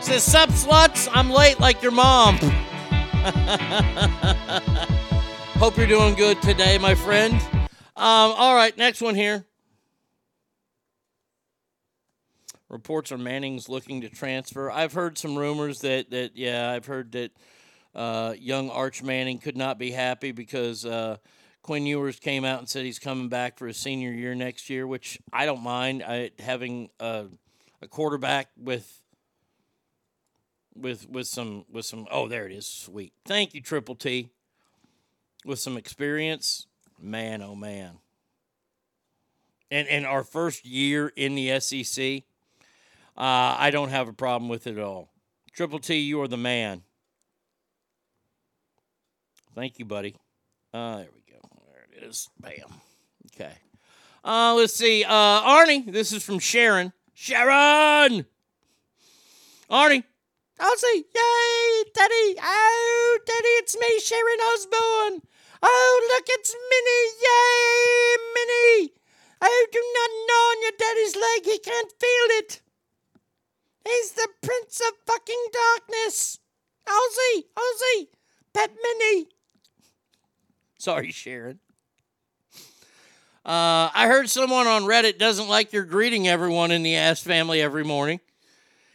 Says 0.00 0.22
sup 0.22 0.50
sluts. 0.50 1.08
I'm 1.12 1.30
late 1.30 1.60
like 1.60 1.82
your 1.82 1.92
mom. 1.92 2.36
Hope 5.58 5.76
you're 5.76 5.86
doing 5.86 6.14
good 6.14 6.40
today, 6.40 6.78
my 6.78 6.94
friend. 6.94 7.34
Um, 7.96 8.32
all 8.36 8.54
right, 8.54 8.74
next 8.78 9.02
one 9.02 9.14
here. 9.14 9.44
Reports 12.70 13.10
are 13.12 13.18
Manning's 13.18 13.68
looking 13.68 14.00
to 14.02 14.08
transfer. 14.08 14.70
I've 14.70 14.92
heard 14.92 15.18
some 15.18 15.36
rumors 15.36 15.80
that 15.80 16.10
that 16.10 16.36
yeah, 16.36 16.70
I've 16.70 16.86
heard 16.86 17.12
that 17.12 17.32
uh, 17.94 18.34
young 18.38 18.70
Arch 18.70 19.02
Manning 19.02 19.38
could 19.38 19.56
not 19.56 19.78
be 19.78 19.90
happy 19.90 20.30
because 20.32 20.86
uh, 20.86 21.16
Quinn 21.62 21.84
Ewers 21.84 22.20
came 22.20 22.44
out 22.44 22.60
and 22.60 22.68
said 22.68 22.84
he's 22.84 23.00
coming 23.00 23.28
back 23.28 23.58
for 23.58 23.66
his 23.66 23.76
senior 23.76 24.12
year 24.12 24.34
next 24.36 24.70
year, 24.70 24.86
which 24.86 25.18
I 25.32 25.46
don't 25.46 25.62
mind. 25.62 26.04
I, 26.06 26.30
having 26.38 26.90
a, 27.00 27.26
a 27.82 27.88
quarterback 27.88 28.48
with 28.56 29.02
with 30.76 31.08
with 31.10 31.26
some 31.26 31.64
with 31.70 31.84
some 31.84 32.06
oh 32.10 32.28
there 32.28 32.46
it 32.46 32.52
is 32.52 32.66
sweet. 32.66 33.12
Thank 33.24 33.52
you 33.54 33.60
Triple 33.60 33.96
T. 33.96 34.30
With 35.44 35.58
some 35.58 35.76
experience, 35.76 36.66
man 37.00 37.42
oh 37.42 37.54
man. 37.56 37.98
and, 39.70 39.88
and 39.88 40.06
our 40.06 40.22
first 40.22 40.66
year 40.66 41.12
in 41.16 41.34
the 41.34 41.58
SEC, 41.60 42.22
uh, 43.20 43.56
I 43.58 43.70
don't 43.70 43.90
have 43.90 44.08
a 44.08 44.12
problem 44.14 44.48
with 44.48 44.66
it 44.66 44.78
at 44.78 44.82
all. 44.82 45.12
Triple 45.52 45.78
T, 45.78 45.98
you 45.98 46.22
are 46.22 46.28
the 46.28 46.38
man. 46.38 46.82
Thank 49.54 49.78
you, 49.78 49.84
buddy. 49.84 50.16
Uh, 50.72 50.96
there 50.96 51.08
we 51.14 51.22
go. 51.30 51.38
There 51.66 51.86
it 51.92 52.08
is. 52.08 52.30
Bam. 52.40 52.80
Okay. 53.34 53.52
Uh, 54.24 54.54
let's 54.54 54.74
see. 54.74 55.04
Uh, 55.04 55.10
Arnie, 55.10 55.92
this 55.92 56.12
is 56.12 56.22
from 56.22 56.38
Sharon. 56.38 56.92
Sharon! 57.12 58.24
Arnie. 59.70 60.04
I'll. 60.58 60.74
Yay, 60.94 61.84
Daddy. 61.94 62.36
Oh, 62.42 63.18
Daddy, 63.26 63.48
it's 63.60 63.76
me, 63.76 64.00
Sharon 64.00 64.40
Osbourne. 64.52 65.22
Oh, 65.62 66.10
look, 66.14 66.24
it's 66.28 66.54
Minnie. 66.70 67.10
Yay, 67.22 68.16
Minnie. 68.34 68.92
Oh, 69.42 69.66
do 69.72 69.82
not 69.94 70.10
gnaw 70.26 70.46
on 70.50 70.62
your 70.62 70.72
daddy's 70.78 71.16
leg. 71.16 71.44
He 71.44 71.58
can't 71.58 71.92
feel 71.98 72.38
it. 72.38 72.60
He's 73.90 74.12
the 74.12 74.28
prince 74.40 74.80
of 74.80 74.94
fucking 75.06 75.46
darkness. 75.52 76.38
Ozzy, 76.88 77.44
Ozzy, 77.56 78.06
pet 78.54 78.70
Minnie. 78.82 79.28
Sorry, 80.78 81.10
Sharon. 81.10 81.58
Uh, 83.44 83.90
I 83.94 84.06
heard 84.06 84.28
someone 84.28 84.66
on 84.66 84.82
Reddit 84.82 85.18
doesn't 85.18 85.48
like 85.48 85.72
your 85.72 85.84
greeting 85.84 86.28
everyone 86.28 86.70
in 86.70 86.82
the 86.82 86.94
Ass 86.94 87.20
family 87.20 87.60
every 87.60 87.84
morning. 87.84 88.20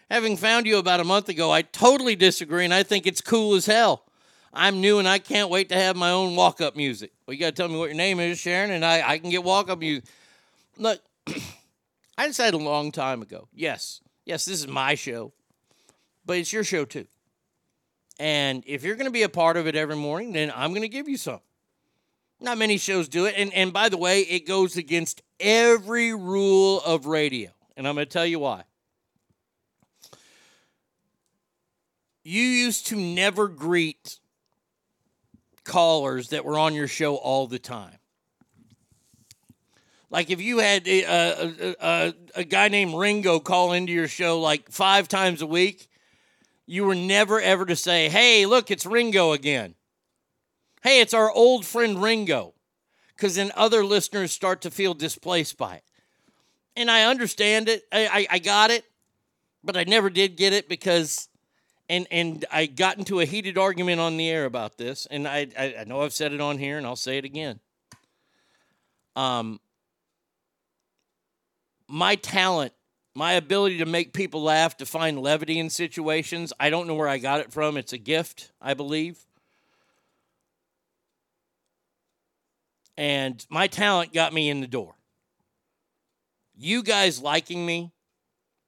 Having 0.09 0.37
found 0.37 0.67
you 0.67 0.77
about 0.77 0.99
a 0.99 1.03
month 1.03 1.29
ago, 1.29 1.51
I 1.51 1.63
totally 1.63 2.15
disagree 2.15 2.63
and 2.63 2.73
I 2.73 2.83
think 2.83 3.07
it's 3.07 3.21
cool 3.21 3.55
as 3.55 3.65
hell. 3.65 4.05
I'm 4.53 4.79
new 4.79 4.99
and 4.99 5.07
I 5.07 5.19
can't 5.19 5.49
wait 5.49 5.69
to 5.69 5.75
have 5.75 5.95
my 5.95 6.11
own 6.11 6.35
walk 6.35 6.61
up 6.61 6.75
music. 6.75 7.11
Well, 7.25 7.33
you 7.33 7.39
got 7.39 7.47
to 7.47 7.51
tell 7.51 7.67
me 7.67 7.77
what 7.77 7.87
your 7.89 7.95
name 7.95 8.19
is, 8.19 8.39
Sharon, 8.39 8.71
and 8.71 8.85
I, 8.85 9.07
I 9.07 9.17
can 9.17 9.29
get 9.29 9.43
walk 9.43 9.69
up 9.69 9.79
music. 9.79 10.05
Look, 10.77 11.01
I 12.17 12.27
decided 12.27 12.53
a 12.53 12.63
long 12.63 12.91
time 12.91 13.21
ago 13.21 13.49
yes, 13.51 13.99
yes, 14.25 14.45
this 14.45 14.59
is 14.59 14.67
my 14.67 14.95
show, 14.95 15.31
but 16.25 16.37
it's 16.37 16.51
your 16.51 16.63
show 16.63 16.85
too. 16.85 17.07
And 18.19 18.63
if 18.65 18.83
you're 18.83 18.95
going 18.95 19.05
to 19.05 19.11
be 19.11 19.23
a 19.23 19.29
part 19.29 19.57
of 19.57 19.67
it 19.67 19.75
every 19.75 19.95
morning, 19.95 20.33
then 20.33 20.51
I'm 20.55 20.71
going 20.71 20.81
to 20.81 20.89
give 20.89 21.07
you 21.07 21.17
some. 21.17 21.41
Not 22.39 22.57
many 22.57 22.77
shows 22.77 23.07
do 23.07 23.25
it. 23.25 23.35
And, 23.37 23.53
and 23.53 23.71
by 23.71 23.89
the 23.89 23.97
way, 23.97 24.21
it 24.21 24.47
goes 24.47 24.77
against 24.77 25.21
every 25.39 26.13
rule 26.13 26.81
of 26.81 27.05
radio. 27.05 27.51
And 27.77 27.87
I'm 27.87 27.95
going 27.95 28.05
to 28.05 28.11
tell 28.11 28.25
you 28.25 28.39
why. 28.39 28.63
You 32.23 32.41
used 32.41 32.87
to 32.87 32.95
never 32.95 33.47
greet 33.47 34.19
callers 35.63 36.29
that 36.29 36.45
were 36.45 36.57
on 36.57 36.73
your 36.73 36.87
show 36.87 37.15
all 37.15 37.47
the 37.47 37.59
time. 37.59 37.97
Like 40.09 40.29
if 40.29 40.41
you 40.41 40.59
had 40.59 40.87
a, 40.87 41.03
a, 41.03 41.75
a, 41.81 42.13
a, 42.35 42.43
guy 42.43 42.67
named 42.67 42.95
Ringo 42.95 43.39
call 43.39 43.73
into 43.73 43.91
your 43.91 44.07
show 44.07 44.39
like 44.39 44.69
five 44.69 45.07
times 45.07 45.41
a 45.41 45.47
week, 45.47 45.87
you 46.65 46.85
were 46.85 46.95
never 46.95 47.41
ever 47.41 47.65
to 47.65 47.75
say, 47.75 48.09
hey, 48.09 48.45
look, 48.45 48.71
it's 48.71 48.85
Ringo 48.85 49.33
again. 49.33 49.75
Hey, 50.83 51.01
it's 51.01 51.13
our 51.13 51.31
old 51.31 51.65
friend 51.65 52.01
Ringo. 52.01 52.53
Because 53.15 53.35
then 53.35 53.51
other 53.55 53.83
listeners 53.83 54.31
start 54.31 54.61
to 54.61 54.71
feel 54.71 54.93
displaced 54.93 55.57
by 55.57 55.75
it. 55.75 55.83
And 56.75 56.91
I 56.91 57.03
understand 57.05 57.69
it. 57.69 57.83
I, 57.91 58.07
I, 58.07 58.27
I 58.31 58.39
got 58.39 58.71
it. 58.71 58.83
But 59.63 59.77
I 59.77 59.83
never 59.85 60.09
did 60.09 60.37
get 60.37 60.53
it 60.53 60.69
because 60.69 61.27
and 61.89 62.07
and 62.11 62.45
I 62.51 62.65
got 62.65 62.97
into 62.97 63.19
a 63.19 63.25
heated 63.25 63.57
argument 63.57 63.99
on 63.99 64.17
the 64.17 64.29
air 64.29 64.45
about 64.45 64.77
this, 64.77 65.05
and 65.09 65.27
I, 65.27 65.47
I, 65.57 65.75
I 65.79 65.83
know 65.83 66.01
I've 66.01 66.13
said 66.13 66.33
it 66.33 66.41
on 66.41 66.57
here, 66.57 66.77
and 66.77 66.85
I'll 66.85 66.95
say 66.95 67.17
it 67.17 67.25
again. 67.25 67.59
Um, 69.15 69.59
my 71.87 72.15
talent, 72.15 72.73
my 73.13 73.33
ability 73.33 73.77
to 73.79 73.85
make 73.85 74.13
people 74.13 74.43
laugh, 74.43 74.77
to 74.77 74.85
find 74.85 75.19
levity 75.19 75.59
in 75.59 75.69
situations, 75.69 76.51
I 76.59 76.69
don't 76.69 76.87
know 76.87 76.95
where 76.95 77.07
I 77.07 77.17
got 77.17 77.39
it 77.39 77.51
from. 77.51 77.77
It's 77.77 77.93
a 77.93 77.97
gift, 77.97 78.51
I 78.61 78.73
believe. 78.73 79.25
And 82.97 83.45
my 83.49 83.67
talent 83.67 84.13
got 84.13 84.33
me 84.33 84.49
in 84.49 84.61
the 84.61 84.67
door. 84.67 84.95
You 86.57 86.83
guys 86.83 87.21
liking 87.21 87.65
me 87.65 87.91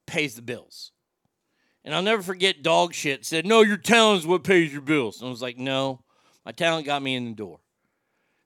pays 0.06 0.36
the 0.36 0.42
bills. 0.42 0.92
And 1.86 1.96
I'll 1.96 2.02
never 2.02 2.22
forget 2.22 2.64
dog 2.64 2.94
shit 2.94 3.26
said, 3.26 3.46
No, 3.46 3.62
your 3.62 3.78
talent 3.78 4.22
is 4.22 4.28
what 4.28 4.44
pays 4.44 4.74
your 4.74 4.82
bills. 4.82 5.22
And 5.22 5.28
I 5.28 5.32
was 5.32 5.42
like, 5.42 5.58
No, 5.58 6.02
my 6.46 6.52
talent 6.52 6.86
got 6.86 7.02
me 7.02 7.16
in 7.16 7.26
the 7.26 7.36
door. 7.36 7.60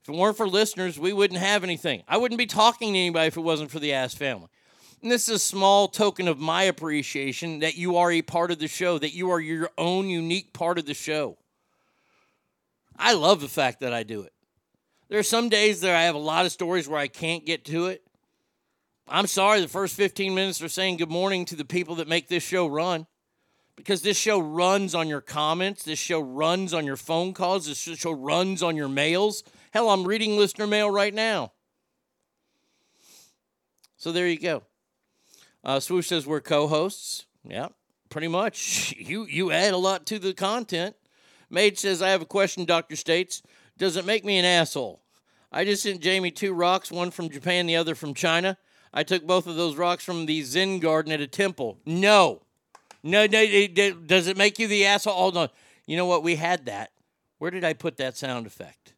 If 0.03 0.09
it 0.09 0.15
weren't 0.15 0.37
for 0.37 0.47
listeners, 0.47 0.99
we 0.99 1.13
wouldn't 1.13 1.39
have 1.39 1.63
anything. 1.63 2.03
I 2.07 2.17
wouldn't 2.17 2.37
be 2.37 2.45
talking 2.45 2.93
to 2.93 2.99
anybody 2.99 3.27
if 3.27 3.37
it 3.37 3.41
wasn't 3.41 3.71
for 3.71 3.79
the 3.79 3.93
ass 3.93 4.13
family. 4.13 4.47
And 5.01 5.11
this 5.11 5.27
is 5.27 5.35
a 5.35 5.39
small 5.39 5.87
token 5.87 6.27
of 6.27 6.37
my 6.37 6.63
appreciation 6.63 7.59
that 7.59 7.75
you 7.75 7.97
are 7.97 8.11
a 8.11 8.21
part 8.21 8.51
of 8.51 8.59
the 8.59 8.67
show, 8.67 8.99
that 8.99 9.13
you 9.13 9.31
are 9.31 9.39
your 9.39 9.69
own 9.77 10.09
unique 10.09 10.53
part 10.53 10.77
of 10.77 10.85
the 10.85 10.93
show. 10.93 11.37
I 12.97 13.13
love 13.13 13.41
the 13.41 13.47
fact 13.47 13.79
that 13.79 13.93
I 13.93 14.03
do 14.03 14.21
it. 14.21 14.33
There 15.09 15.17
are 15.17 15.23
some 15.23 15.49
days 15.49 15.81
that 15.81 15.95
I 15.95 16.03
have 16.03 16.15
a 16.15 16.19
lot 16.19 16.45
of 16.45 16.51
stories 16.51 16.87
where 16.87 16.99
I 16.99 17.07
can't 17.07 17.45
get 17.45 17.65
to 17.65 17.87
it. 17.87 18.03
I'm 19.07 19.27
sorry, 19.27 19.59
the 19.59 19.67
first 19.67 19.95
15 19.95 20.35
minutes 20.35 20.61
are 20.61 20.69
saying 20.69 20.97
good 20.97 21.09
morning 21.09 21.45
to 21.45 21.55
the 21.55 21.65
people 21.65 21.95
that 21.95 22.07
make 22.07 22.27
this 22.27 22.43
show 22.43 22.67
run 22.67 23.07
because 23.75 24.03
this 24.03 24.17
show 24.17 24.39
runs 24.39 24.93
on 24.93 25.07
your 25.07 25.19
comments. 25.19 25.83
This 25.83 25.99
show 25.99 26.21
runs 26.21 26.73
on 26.73 26.85
your 26.85 26.95
phone 26.95 27.33
calls. 27.33 27.65
This 27.65 27.79
show 27.79 28.11
runs 28.11 28.61
on 28.61 28.75
your 28.75 28.87
mails. 28.87 29.43
Hell, 29.71 29.89
I'm 29.89 30.07
reading 30.07 30.37
listener 30.37 30.67
mail 30.67 30.89
right 30.89 31.13
now. 31.13 31.51
So 33.97 34.11
there 34.11 34.27
you 34.27 34.39
go. 34.39 34.63
Uh, 35.63 35.79
Swoosh 35.79 36.07
says 36.07 36.25
we're 36.25 36.41
co-hosts. 36.41 37.25
Yeah, 37.43 37.69
pretty 38.09 38.27
much. 38.27 38.95
You 39.01 39.25
you 39.25 39.51
add 39.51 39.73
a 39.73 39.77
lot 39.77 40.05
to 40.07 40.19
the 40.19 40.33
content. 40.33 40.95
Mage 41.49 41.77
says 41.79 42.01
I 42.01 42.09
have 42.09 42.21
a 42.21 42.25
question. 42.25 42.65
Doctor 42.65 42.95
states, 42.95 43.43
does 43.77 43.97
it 43.97 44.05
make 44.05 44.23
me 44.23 44.37
an 44.37 44.45
asshole? 44.45 45.01
I 45.51 45.65
just 45.65 45.83
sent 45.83 45.99
Jamie 45.99 46.31
two 46.31 46.53
rocks, 46.53 46.91
one 46.91 47.11
from 47.11 47.29
Japan, 47.29 47.65
the 47.65 47.75
other 47.75 47.93
from 47.93 48.13
China. 48.13 48.57
I 48.93 49.03
took 49.03 49.25
both 49.25 49.47
of 49.47 49.55
those 49.57 49.75
rocks 49.75 50.03
from 50.03 50.25
the 50.25 50.43
Zen 50.43 50.79
garden 50.79 51.11
at 51.11 51.19
a 51.19 51.27
temple. 51.27 51.77
No, 51.85 52.41
no, 53.03 53.25
no. 53.25 53.41
It, 53.41 53.77
it, 53.77 54.07
does 54.07 54.27
it 54.27 54.37
make 54.37 54.59
you 54.59 54.67
the 54.67 54.85
asshole? 54.85 55.15
Oh 55.17 55.29
no. 55.31 55.49
You 55.87 55.97
know 55.97 56.05
what? 56.05 56.23
We 56.23 56.35
had 56.35 56.67
that. 56.67 56.91
Where 57.39 57.51
did 57.51 57.63
I 57.65 57.73
put 57.73 57.97
that 57.97 58.15
sound 58.15 58.45
effect? 58.47 58.93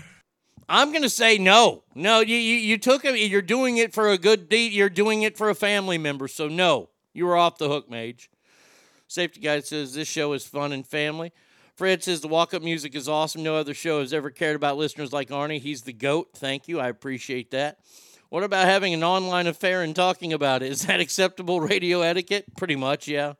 I'm 0.68 0.90
going 0.90 1.02
to 1.02 1.10
say 1.10 1.38
no. 1.38 1.84
No, 1.94 2.20
you, 2.20 2.36
you, 2.36 2.56
you 2.56 2.78
took 2.78 3.04
it. 3.04 3.18
You're 3.18 3.42
doing 3.42 3.76
it 3.76 3.92
for 3.94 4.08
a 4.08 4.18
good 4.18 4.48
deed. 4.48 4.72
You're 4.72 4.90
doing 4.90 5.22
it 5.22 5.36
for 5.36 5.48
a 5.48 5.54
family 5.54 5.98
member. 5.98 6.26
So, 6.28 6.48
no, 6.48 6.90
you 7.12 7.26
were 7.26 7.36
off 7.36 7.58
the 7.58 7.68
hook, 7.68 7.90
Mage. 7.90 8.30
Safety 9.08 9.40
Guy 9.40 9.60
says 9.60 9.94
this 9.94 10.08
show 10.08 10.32
is 10.32 10.44
fun 10.44 10.72
and 10.72 10.86
family. 10.86 11.32
Fred 11.76 12.02
says 12.02 12.20
the 12.20 12.28
walk 12.28 12.54
up 12.54 12.62
music 12.62 12.94
is 12.94 13.08
awesome. 13.08 13.42
No 13.42 13.54
other 13.56 13.74
show 13.74 14.00
has 14.00 14.12
ever 14.12 14.30
cared 14.30 14.56
about 14.56 14.78
listeners 14.78 15.12
like 15.12 15.28
Arnie. 15.28 15.60
He's 15.60 15.82
the 15.82 15.92
GOAT. 15.92 16.30
Thank 16.34 16.68
you. 16.68 16.80
I 16.80 16.88
appreciate 16.88 17.50
that. 17.52 17.78
What 18.28 18.42
about 18.42 18.66
having 18.66 18.92
an 18.94 19.04
online 19.04 19.46
affair 19.46 19.82
and 19.82 19.94
talking 19.94 20.32
about 20.32 20.62
it? 20.62 20.72
Is 20.72 20.86
that 20.86 21.00
acceptable 21.00 21.60
radio 21.60 22.00
etiquette? 22.00 22.56
Pretty 22.56 22.76
much, 22.76 23.06
yeah. 23.06 23.34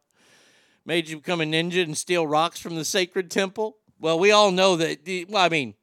Made 0.85 1.09
you 1.09 1.16
become 1.16 1.40
a 1.40 1.44
ninja 1.44 1.82
and 1.82 1.98
steal 1.98 2.27
rocks 2.27 2.61
from 2.61 2.77
the 2.77 2.85
sacred 2.85 3.31
temple? 3.31 3.78
Well, 3.98 4.19
we 4.19 4.31
all 4.31 4.53
know 4.53 4.77
that. 4.77 5.27
Well, 5.28 5.43
I 5.43 5.48
mean, 5.48 5.74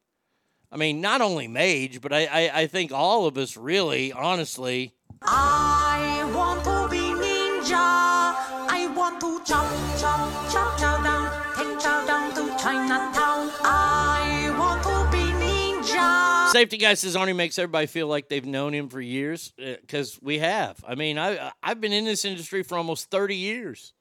I 0.74 0.76
mean, 0.76 1.02
not 1.02 1.22
only 1.22 1.48
Mage, 1.48 2.02
but 2.02 2.12
I, 2.12 2.26
I, 2.26 2.62
I 2.62 2.68
think 2.68 2.92
all 2.92 3.28
of 3.28 3.38
us 3.38 3.56
really, 3.56 4.12
honestly. 4.12 4.96
I 5.22 6.28
want 6.34 6.64
to 6.64 6.88
be 6.90 6.98
ninja. 6.98 7.76
I 7.76 8.92
want 8.96 9.22
to 9.22 9.40
chop, 9.46 9.70
chop, 10.00 10.52
chop, 10.52 10.80
chow 10.80 11.04
down, 11.04 11.56
take 11.56 11.80
chow 11.80 12.04
down 12.08 12.34
to 12.34 12.64
Chinatown. 12.64 13.52
I 13.62 14.56
want 14.58 14.82
to 14.82 15.16
be 15.16 15.24
ninja. 15.46 16.50
Safety 16.52 16.78
guy 16.78 16.96
says 16.96 17.16
Arnie 17.16 17.36
makes 17.36 17.60
everybody 17.60 17.86
feel 17.86 18.08
like 18.08 18.28
they've 18.28 18.44
known 18.44 18.74
him 18.74 18.90
for 18.90 19.00
years 19.00 19.54
uh, 19.64 19.76
because 19.80 20.18
we 20.24 20.40
have. 20.40 20.84
I 20.88 20.96
mean, 20.96 21.20
I 21.20 21.52
I've 21.62 21.82
been 21.82 21.94
in 21.94 22.06
this 22.06 22.26
industry 22.26 22.64
for 22.64 22.80
almost 22.80 23.12
thirty 23.12 23.36
years. 23.36 23.94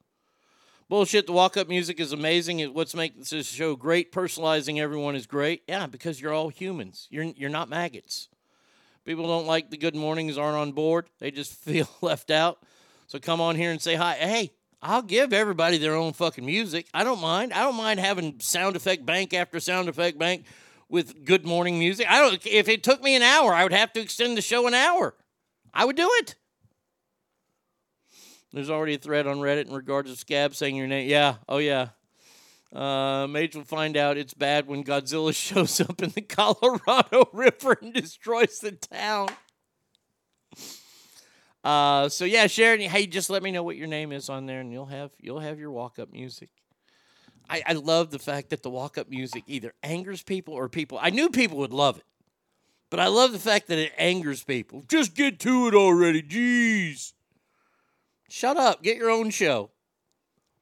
Bullshit. 0.93 1.25
The 1.25 1.33
walk 1.33 1.57
up 1.57 1.67
music 1.67 1.99
is 1.99 2.11
amazing. 2.11 2.59
It, 2.59 2.71
what's 2.71 2.93
makes 2.93 3.31
this 3.31 3.47
show 3.47 3.75
great? 3.75 4.11
Personalizing 4.11 4.79
everyone 4.79 5.15
is 5.15 5.25
great. 5.25 5.63
Yeah, 5.67 5.87
because 5.87 6.21
you're 6.21 6.33
all 6.33 6.49
humans. 6.49 7.07
You're 7.09 7.23
you're 7.23 7.49
not 7.49 7.67
maggots. 7.67 8.29
People 9.03 9.25
don't 9.25 9.47
like 9.47 9.71
the 9.71 9.77
good 9.77 9.95
mornings, 9.95 10.37
aren't 10.37 10.55
on 10.55 10.71
board. 10.71 11.09
They 11.17 11.31
just 11.31 11.51
feel 11.63 11.89
left 12.01 12.29
out. 12.29 12.59
So 13.07 13.17
come 13.17 13.41
on 13.41 13.55
here 13.55 13.71
and 13.71 13.81
say 13.81 13.95
hi. 13.95 14.13
Hey, 14.13 14.51
I'll 14.83 15.01
give 15.01 15.33
everybody 15.33 15.79
their 15.79 15.95
own 15.95 16.13
fucking 16.13 16.45
music. 16.45 16.85
I 16.93 17.03
don't 17.03 17.19
mind. 17.19 17.53
I 17.53 17.63
don't 17.63 17.75
mind 17.75 17.99
having 17.99 18.39
sound 18.39 18.75
effect 18.75 19.03
bank 19.03 19.33
after 19.33 19.59
sound 19.59 19.89
effect 19.89 20.19
bank 20.19 20.45
with 20.89 21.25
good 21.25 21.43
morning 21.43 21.79
music. 21.79 22.05
I 22.07 22.19
don't. 22.19 22.45
If 22.45 22.69
it 22.69 22.83
took 22.83 23.01
me 23.01 23.15
an 23.15 23.23
hour, 23.23 23.51
I 23.51 23.63
would 23.63 23.73
have 23.73 23.93
to 23.93 23.99
extend 23.99 24.37
the 24.37 24.43
show 24.43 24.67
an 24.67 24.75
hour. 24.75 25.15
I 25.73 25.85
would 25.85 25.95
do 25.95 26.07
it. 26.19 26.35
There's 28.53 28.69
already 28.69 28.93
a 28.93 28.99
thread 28.99 29.25
on 29.25 29.37
Reddit 29.37 29.65
in 29.67 29.73
regards 29.73 30.11
to 30.11 30.15
Scab 30.15 30.53
saying 30.53 30.75
your 30.75 30.87
name. 30.87 31.09
Yeah. 31.09 31.35
Oh, 31.49 31.57
yeah. 31.57 31.89
Uh, 32.71 33.27
Mage 33.27 33.55
will 33.55 33.63
find 33.63 33.97
out 33.97 34.17
it's 34.17 34.35
bad 34.35 34.67
when 34.67 34.83
Godzilla 34.83 35.33
shows 35.35 35.81
up 35.81 36.01
in 36.01 36.11
the 36.11 36.21
Colorado 36.21 37.29
River 37.33 37.77
and 37.81 37.93
destroys 37.93 38.59
the 38.59 38.71
town. 38.71 39.29
Uh, 41.63 42.09
so 42.09 42.25
yeah, 42.25 42.47
Sharon, 42.47 42.81
hey, 42.81 43.07
just 43.07 43.29
let 43.29 43.41
me 43.41 43.51
know 43.51 43.63
what 43.63 43.77
your 43.77 43.87
name 43.87 44.11
is 44.11 44.29
on 44.29 44.45
there, 44.45 44.59
and 44.59 44.71
you'll 44.71 44.87
have 44.87 45.11
you'll 45.19 45.39
have 45.39 45.59
your 45.59 45.71
walk 45.71 45.97
up 45.97 46.11
music. 46.11 46.49
I, 47.49 47.63
I 47.65 47.73
love 47.73 48.11
the 48.11 48.19
fact 48.19 48.49
that 48.49 48.63
the 48.63 48.69
walk 48.69 48.97
up 48.97 49.09
music 49.09 49.43
either 49.47 49.73
angers 49.81 50.23
people 50.23 50.53
or 50.53 50.67
people. 50.67 50.99
I 51.01 51.09
knew 51.09 51.29
people 51.29 51.59
would 51.59 51.73
love 51.73 51.97
it, 51.97 52.03
but 52.89 52.99
I 52.99 53.07
love 53.07 53.31
the 53.31 53.39
fact 53.39 53.67
that 53.67 53.77
it 53.77 53.93
angers 53.97 54.43
people. 54.43 54.83
Just 54.89 55.15
get 55.15 55.39
to 55.41 55.67
it 55.67 55.73
already, 55.73 56.21
jeez. 56.21 57.13
Shut 58.35 58.57
up, 58.57 58.81
get 58.81 58.97
your 58.97 59.11
own 59.11 59.29
show. 59.29 59.69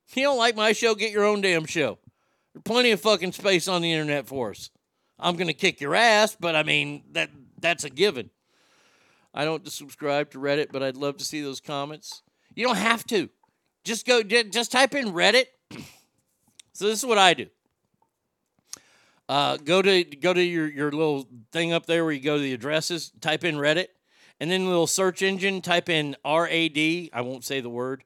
If 0.10 0.18
you 0.18 0.24
don't 0.24 0.38
like 0.38 0.58
my 0.58 0.74
show, 0.74 0.94
get 0.94 1.14
your 1.14 1.24
own 1.24 1.40
damn 1.40 1.64
show. 1.64 2.00
There's 2.54 2.64
plenty 2.64 2.92
of 2.92 3.00
fucking 3.00 3.32
space 3.32 3.70
on 3.70 3.82
the 3.82 3.94
internet 3.94 4.28
for 4.28 4.50
us. 4.50 4.70
I'm 5.18 5.38
gonna 5.38 5.54
kick 5.54 5.80
your 5.80 5.96
ass, 5.96 6.36
but 6.38 6.54
I 6.54 6.64
mean 6.64 7.06
that 7.14 7.30
that's 7.62 7.86
a 7.86 7.90
given. 7.90 8.30
I 9.34 9.46
don't 9.46 9.66
subscribe 9.72 10.32
to 10.32 10.38
Reddit, 10.38 10.74
but 10.74 10.84
I'd 10.84 10.98
love 10.98 11.16
to 11.20 11.24
see 11.24 11.40
those 11.40 11.62
comments. 11.62 12.24
You 12.56 12.68
don't 12.68 12.76
have 12.76 13.06
to. 13.06 13.30
Just 13.86 14.06
go 14.06 14.22
just 14.22 14.74
type 14.74 14.94
in 14.94 15.14
Reddit. 15.14 15.46
so 16.74 16.88
this 16.88 17.00
is 17.00 17.06
what 17.06 17.18
I 17.18 17.36
do. 17.36 17.48
Uh, 19.30 19.56
go 19.56 19.82
to 19.82 20.04
go 20.04 20.34
to 20.34 20.44
your, 20.44 20.68
your 20.68 20.92
little 20.92 21.26
thing 21.54 21.72
up 21.72 21.86
there 21.86 22.04
where 22.04 22.12
you 22.12 22.20
go 22.20 22.36
to 22.36 22.44
the 22.44 22.54
addresses, 22.54 23.14
type 23.22 23.46
in 23.46 23.56
Reddit, 23.56 23.88
and 24.42 24.50
then 24.50 24.64
the 24.64 24.70
little 24.70 24.88
search 24.88 25.22
engine, 25.22 25.62
type 25.62 25.88
in 25.88 26.16
R 26.26 26.48
A 26.48 26.68
D, 26.68 27.12
I 27.14 27.22
won't 27.22 27.46
say 27.46 27.62
the 27.62 27.70
word, 27.70 28.04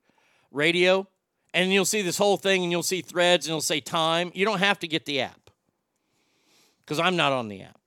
radio, 0.51 1.07
and 1.53 1.71
you'll 1.71 1.85
see 1.85 2.01
this 2.01 2.17
whole 2.17 2.35
thing 2.35 2.61
and 2.61 2.71
you'll 2.71 2.83
see 2.83 3.01
threads 3.01 3.47
and 3.47 3.51
it'll 3.51 3.61
say 3.61 3.79
time. 3.79 4.31
You 4.35 4.43
don't 4.43 4.59
have 4.59 4.77
to 4.79 4.87
get 4.87 5.05
the 5.05 5.21
app. 5.21 5.49
Because 6.79 6.99
I'm 6.99 7.15
not 7.15 7.31
on 7.31 7.47
the 7.47 7.61
app. 7.61 7.79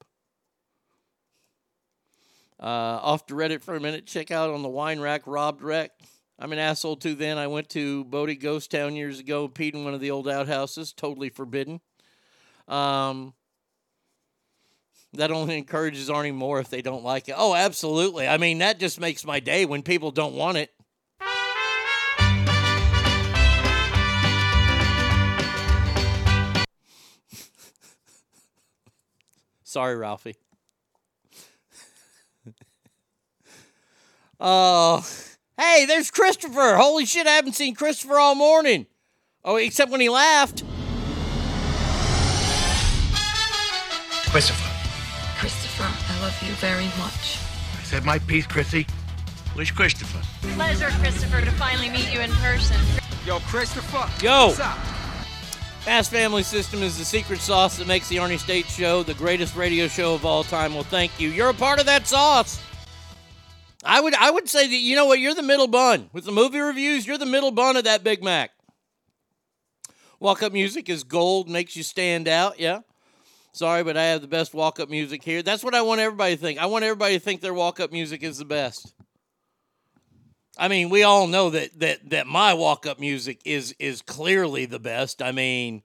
Uh, 2.59 2.65
off 3.01 3.27
to 3.27 3.35
Reddit 3.35 3.61
for 3.61 3.75
a 3.75 3.79
minute. 3.79 4.07
Check 4.07 4.31
out 4.31 4.49
on 4.49 4.63
the 4.63 4.67
wine 4.67 4.99
rack, 4.99 5.21
robbed 5.27 5.61
wreck. 5.61 5.91
I'm 6.39 6.51
an 6.51 6.57
asshole 6.59 6.95
too. 6.95 7.13
Then 7.13 7.37
I 7.37 7.45
went 7.45 7.69
to 7.69 8.03
Bodie 8.05 8.35
Ghost 8.35 8.71
Town 8.71 8.95
years 8.95 9.19
ago, 9.19 9.47
peed 9.47 9.75
in 9.75 9.83
one 9.83 9.93
of 9.93 10.01
the 10.01 10.09
old 10.09 10.27
outhouses. 10.27 10.91
Totally 10.91 11.29
forbidden. 11.29 11.81
Um, 12.67 13.33
that 15.13 15.31
only 15.31 15.57
encourages 15.57 16.09
Arnie 16.09 16.33
more 16.33 16.59
if 16.59 16.69
they 16.69 16.81
don't 16.81 17.03
like 17.03 17.29
it. 17.29 17.35
Oh, 17.37 17.55
absolutely. 17.55 18.27
I 18.27 18.37
mean, 18.37 18.59
that 18.59 18.79
just 18.79 18.99
makes 18.99 19.25
my 19.25 19.39
day 19.39 19.65
when 19.65 19.81
people 19.81 20.11
don't 20.11 20.35
want 20.35 20.57
it. 20.57 20.71
Sorry, 29.63 29.95
Ralphie. 29.95 30.35
Oh, 34.41 35.05
hey, 35.57 35.83
there's 35.85 36.09
Christopher. 36.09 36.77
Holy 36.77 37.05
shit, 37.05 37.27
I 37.27 37.31
haven't 37.31 37.55
seen 37.55 37.75
Christopher 37.75 38.17
all 38.17 38.35
morning. 38.35 38.85
Oh, 39.43 39.57
except 39.57 39.91
when 39.91 39.99
he 39.99 40.07
laughed. 40.07 40.63
Christopher. 44.31 44.68
Christopher, 46.29 46.45
I 46.45 46.49
love 46.49 46.49
you 46.49 46.55
very 46.55 46.85
much. 47.01 47.39
I 47.77 47.83
said 47.83 48.05
my 48.05 48.19
piece, 48.19 48.45
Chrissy. 48.45 48.85
Where's 49.53 49.71
Christopher? 49.71 50.21
Pleasure, 50.53 50.89
Christopher, 50.99 51.41
to 51.41 51.51
finally 51.51 51.89
meet 51.89 52.13
you 52.13 52.19
in 52.19 52.31
person. 52.31 52.77
Yo, 53.25 53.39
Christopher. 53.39 54.09
Yo. 54.23 54.47
What's 54.47 54.59
up? 54.59 54.77
Fast 55.81 56.11
Family 56.11 56.43
System 56.43 56.83
is 56.83 56.97
the 56.97 57.05
secret 57.05 57.39
sauce 57.39 57.77
that 57.77 57.87
makes 57.87 58.09
the 58.09 58.17
Arnie 58.17 58.37
State 58.37 58.67
Show 58.67 59.01
the 59.01 59.13
greatest 59.15 59.55
radio 59.55 59.87
show 59.87 60.13
of 60.13 60.25
all 60.25 60.43
time. 60.43 60.73
Well, 60.73 60.83
thank 60.83 61.19
you. 61.19 61.29
You're 61.29 61.49
a 61.49 61.53
part 61.53 61.79
of 61.79 61.85
that 61.87 62.05
sauce. 62.05 62.61
I 63.83 64.01
would 64.01 64.13
I 64.13 64.29
would 64.29 64.49
say 64.49 64.67
that 64.67 64.75
you 64.75 64.95
know 64.95 65.05
what 65.05 65.19
you're 65.19 65.33
the 65.33 65.41
middle 65.41 65.67
bun 65.67 66.09
with 66.11 66.25
the 66.25 66.33
movie 66.33 66.59
reviews. 66.59 67.07
You're 67.07 67.17
the 67.17 67.25
middle 67.25 67.51
bun 67.51 67.77
of 67.77 67.85
that 67.85 68.03
Big 68.03 68.21
Mac. 68.21 68.51
Walk 70.19 70.43
up 70.43 70.51
music 70.51 70.89
is 70.89 71.05
gold, 71.05 71.49
makes 71.49 71.77
you 71.77 71.83
stand 71.83 72.27
out. 72.27 72.59
Yeah. 72.59 72.81
Sorry, 73.51 73.83
but 73.83 73.97
I 73.97 74.03
have 74.05 74.21
the 74.21 74.27
best 74.27 74.53
walk 74.53 74.79
up 74.79 74.89
music 74.89 75.23
here. 75.23 75.41
That's 75.41 75.63
what 75.63 75.73
I 75.75 75.81
want 75.81 76.01
everybody 76.01 76.35
to 76.35 76.41
think. 76.41 76.59
I 76.59 76.67
want 76.67 76.83
everybody 76.85 77.15
to 77.15 77.19
think 77.19 77.41
their 77.41 77.53
walk 77.53 77.79
up 77.79 77.91
music 77.91 78.23
is 78.23 78.37
the 78.37 78.45
best. 78.45 78.93
I 80.57 80.67
mean, 80.67 80.89
we 80.89 81.03
all 81.03 81.27
know 81.27 81.49
that 81.51 81.79
that 81.79 82.09
that 82.09 82.27
my 82.27 82.53
walk 82.53 82.85
up 82.85 82.99
music 82.99 83.39
is 83.45 83.73
is 83.79 84.01
clearly 84.01 84.65
the 84.65 84.79
best. 84.79 85.21
I 85.21 85.31
mean, 85.31 85.83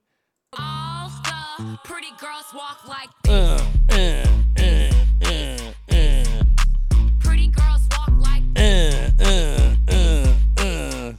All 0.58 1.08
the 1.58 1.78
pretty 1.84 2.10
girls 2.18 2.44
walk 2.54 2.86
like 2.88 3.08
uh, 3.28 3.58
uh, 3.90 4.24
uh, 4.56 4.88
pretty 7.20 7.46
girls 7.48 7.82
walk 7.92 8.10
like 8.18 8.42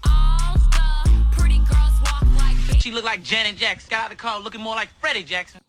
all 0.05 0.53
the 1.05 1.25
pretty 1.31 1.57
girls 1.59 2.01
walk 2.01 2.25
like 2.37 2.81
She 2.81 2.91
looked 2.91 3.05
like 3.05 3.23
Janet 3.23 3.55
Jackson. 3.55 3.87
Got 3.89 4.05
out 4.05 4.09
the 4.09 4.15
car 4.15 4.39
looking 4.41 4.61
more 4.61 4.75
like 4.75 4.89
Freddie 4.99 5.23
Jackson. 5.23 5.61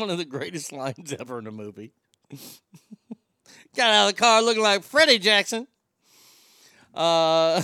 One 0.00 0.08
of 0.08 0.16
the 0.16 0.24
greatest 0.24 0.72
lines 0.80 1.14
ever 1.20 1.38
in 1.38 1.46
a 1.46 1.50
movie. 1.50 1.92
Got 3.76 3.90
out 3.90 4.08
of 4.08 4.14
the 4.16 4.18
car 4.18 4.40
looking 4.40 4.62
like 4.62 4.82
Freddie 4.82 5.18
Jackson. 5.18 5.66
Uh, 6.94 7.62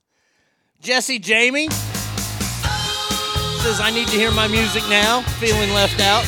Jesse 0.80 1.18
Jamie 1.18 1.68
says, 3.58 3.80
I 3.80 3.90
need 3.92 4.06
to 4.06 4.16
hear 4.16 4.30
my 4.30 4.46
music 4.46 4.84
now. 4.88 5.22
Feeling 5.40 5.70
left 5.70 6.00
out. 6.00 6.22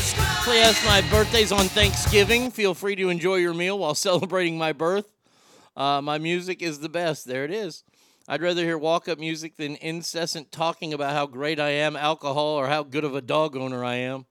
P.S. 0.44 0.84
My 0.84 1.00
birthday's 1.02 1.52
on 1.52 1.66
Thanksgiving. 1.66 2.50
Feel 2.50 2.74
free 2.74 2.96
to 2.96 3.08
enjoy 3.08 3.36
your 3.36 3.54
meal 3.54 3.78
while 3.78 3.94
celebrating 3.94 4.58
my 4.58 4.72
birth. 4.72 5.14
Uh, 5.76 6.00
my 6.02 6.18
music 6.18 6.60
is 6.60 6.80
the 6.80 6.88
best. 6.88 7.24
There 7.24 7.44
it 7.44 7.52
is. 7.52 7.84
I'd 8.26 8.42
rather 8.42 8.64
hear 8.64 8.76
walk 8.76 9.06
up 9.06 9.20
music 9.20 9.56
than 9.56 9.76
incessant 9.76 10.50
talking 10.50 10.92
about 10.92 11.12
how 11.12 11.26
great 11.26 11.60
I 11.60 11.70
am, 11.70 11.94
alcohol, 11.94 12.56
or 12.56 12.66
how 12.66 12.82
good 12.82 13.04
of 13.04 13.14
a 13.14 13.22
dog 13.22 13.56
owner 13.56 13.84
I 13.84 13.94
am. 13.94 14.26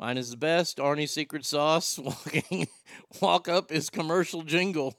Mine 0.00 0.16
is 0.16 0.30
the 0.30 0.36
best. 0.38 0.78
Arnie's 0.78 1.10
secret 1.10 1.44
sauce. 1.44 1.98
Walking, 2.02 2.68
walk 3.20 3.48
up 3.48 3.70
is 3.70 3.90
commercial 3.90 4.42
jingle. 4.42 4.96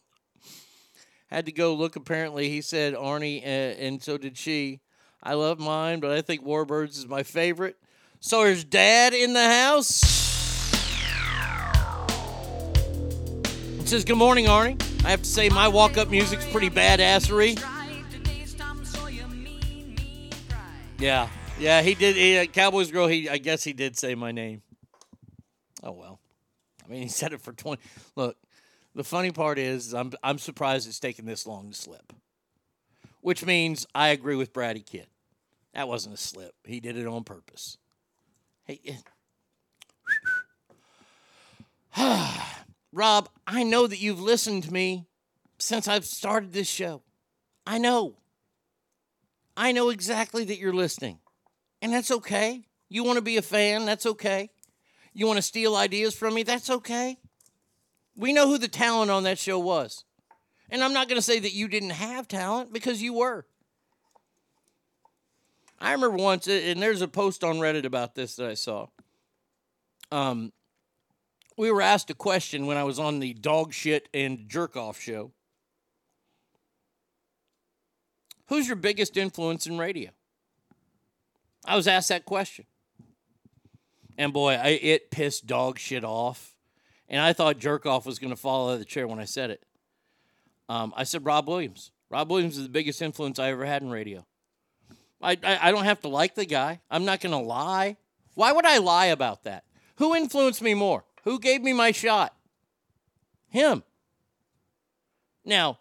Had 1.26 1.48
to 1.48 1.52
go 1.52 1.74
look. 1.74 1.96
Apparently, 1.96 2.50
he 2.50 2.62
said 2.62 2.94
Arnie, 2.94 3.42
uh, 3.42 3.48
and 3.82 4.04
so 4.04 4.20
did 4.20 4.38
she. 4.38 4.80
I 5.24 5.34
love 5.34 5.60
mine, 5.60 6.02
but 6.02 6.12
I 6.12 6.22
think 6.22 6.46
Warbirds 6.46 7.00
is 7.00 7.08
my 7.08 7.24
favorite. 7.24 7.78
So 8.20 8.44
is 8.44 8.64
Dad 8.64 9.16
in 9.16 9.34
the 9.34 9.44
house? 9.44 10.04
It 13.80 13.88
says, 13.88 14.06
Good 14.06 14.18
morning, 14.18 14.46
Arnie. 14.46 14.80
I 15.04 15.10
have 15.10 15.24
to 15.24 15.30
say, 15.30 15.50
my 15.50 15.68
walk 15.68 15.98
up 15.98 16.12
music's 16.12 16.46
pretty 16.46 16.70
badassery. 16.70 17.60
Yeah. 21.00 21.28
Yeah, 21.60 21.82
he 21.82 21.96
did. 21.96 22.16
He, 22.16 22.38
uh, 22.38 22.46
Cowboys 22.46 22.92
Girl, 22.92 23.08
he, 23.08 23.28
I 23.28 23.40
guess 23.40 23.64
he 23.64 23.74
did 23.74 23.98
say 23.98 24.14
my 24.14 24.32
name. 24.32 24.62
Oh, 25.84 25.92
well. 25.92 26.20
I 26.84 26.92
mean, 26.92 27.02
he 27.04 27.10
said 27.10 27.34
it 27.34 27.42
for 27.42 27.54
20. 27.54 27.82
Look, 28.16 28.38
the 28.96 29.04
funny 29.04 29.32
part 29.32 29.58
is, 29.58 29.94
I'm, 29.94 30.12
I'm 30.24 30.38
surprised 30.38 30.88
it's 30.88 31.00
taken 31.00 31.26
this 31.26 31.48
long 31.48 31.70
to 31.70 31.76
slip, 31.76 32.14
which 33.22 33.46
means 33.46 33.88
I 33.96 34.10
agree 34.10 34.36
with 34.36 34.54
Brady 34.54 34.82
Kid. 34.82 35.08
That 35.74 35.88
wasn't 35.88 36.16
a 36.16 36.18
slip. 36.18 36.54
He 36.66 36.80
did 36.80 36.98
it 36.98 37.08
on 37.08 37.24
purpose. 37.24 37.78
Hey, 38.66 38.82
eh. 38.86 38.98
Rob, 42.94 43.30
I 43.48 43.64
know 43.64 43.88
that 43.88 44.02
you've 44.02 44.22
listened 44.22 44.64
to 44.64 44.74
me 44.74 45.06
since 45.58 45.88
I've 45.88 46.06
started 46.06 46.52
this 46.52 46.70
show. 46.70 47.04
I 47.66 47.78
know. 47.78 48.18
I 49.56 49.72
know 49.72 49.90
exactly 49.90 50.44
that 50.46 50.58
you're 50.58 50.74
listening. 50.74 51.20
And 51.82 51.94
that's 51.94 52.12
okay. 52.12 52.66
You 52.90 53.04
want 53.04 53.18
to 53.18 53.22
be 53.22 53.38
a 53.38 53.42
fan? 53.42 53.86
That's 53.86 54.06
okay. 54.06 54.50
You 55.14 55.28
want 55.28 55.38
to 55.38 55.44
steal 55.44 55.76
ideas 55.76 56.16
from 56.16 56.34
me? 56.34 56.44
That's 56.44 56.70
okay. 56.70 57.18
We 58.16 58.34
know 58.34 58.48
who 58.48 58.58
the 58.58 58.68
talent 58.68 59.12
on 59.12 59.24
that 59.24 59.40
show 59.40 59.60
was. 59.60 60.06
And 60.70 60.84
I'm 60.84 60.94
not 60.94 61.10
going 61.10 61.18
to 61.18 61.22
say 61.22 61.40
that 61.40 61.54
you 61.54 61.68
didn't 61.68 61.92
have 61.92 62.28
talent 62.28 62.72
because 62.72 63.02
you 63.02 63.14
were. 63.14 63.46
I 65.80 65.92
remember 65.94 66.18
once, 66.18 66.48
and 66.48 66.82
there's 66.82 67.02
a 67.02 67.08
post 67.08 67.44
on 67.44 67.56
Reddit 67.58 67.86
about 67.86 68.16
this 68.16 68.36
that 68.36 68.50
I 68.50 68.54
saw. 68.54 68.88
Um, 70.12 70.54
we 71.58 71.72
were 71.72 71.82
asked 71.82 72.10
a 72.10 72.14
question 72.14 72.68
when 72.68 72.78
I 72.78 72.84
was 72.84 73.00
on 73.00 73.20
the 73.20 73.34
dog 73.34 73.74
shit 73.74 74.08
and 74.14 74.48
jerk 74.48 74.78
off 74.78 75.00
show. 75.00 75.32
Who's 78.48 78.68
your 78.68 78.76
biggest 78.76 79.18
influence 79.18 79.66
in 79.66 79.78
radio? 79.78 80.12
I 81.66 81.76
was 81.76 81.88
asked 81.88 82.10
that 82.10 82.26
question. 82.26 82.66
And 84.22 84.34
boy, 84.34 84.54
I, 84.54 84.68
it 84.68 85.10
pissed 85.10 85.48
dog 85.48 85.80
shit 85.80 86.04
off. 86.04 86.54
And 87.10 87.20
I 87.20 87.34
thought 87.34 87.58
jerk 87.58 87.88
off 87.88 88.06
was 88.06 88.20
going 88.20 88.30
to 88.30 88.36
fall 88.36 88.70
out 88.70 88.74
of 88.74 88.80
the 88.80 88.86
chair 88.86 89.08
when 89.08 89.18
I 89.18 89.26
said 89.26 89.50
it. 89.50 89.64
Um, 90.70 90.94
I 90.96 91.06
said 91.06 91.26
Rob 91.26 91.48
Williams. 91.48 91.92
Rob 92.08 92.30
Williams 92.30 92.56
is 92.56 92.62
the 92.62 92.70
biggest 92.70 93.02
influence 93.02 93.40
I 93.40 93.50
ever 93.50 93.66
had 93.66 93.82
in 93.82 93.90
radio. 93.90 94.24
I, 95.24 95.40
I, 95.44 95.70
I 95.70 95.72
don't 95.72 95.86
have 95.86 96.02
to 96.02 96.08
like 96.08 96.36
the 96.36 96.46
guy. 96.46 96.82
I'm 96.92 97.04
not 97.04 97.20
going 97.20 97.32
to 97.32 97.40
lie. 97.40 97.98
Why 98.36 98.52
would 98.52 98.64
I 98.64 98.78
lie 98.78 99.08
about 99.08 99.46
that? 99.46 99.64
Who 99.96 100.14
influenced 100.14 100.62
me 100.62 100.76
more? 100.76 101.04
Who 101.24 101.40
gave 101.40 101.64
me 101.64 101.74
my 101.74 101.92
shot? 101.92 102.36
Him. 103.50 103.82
Now, 105.44 105.80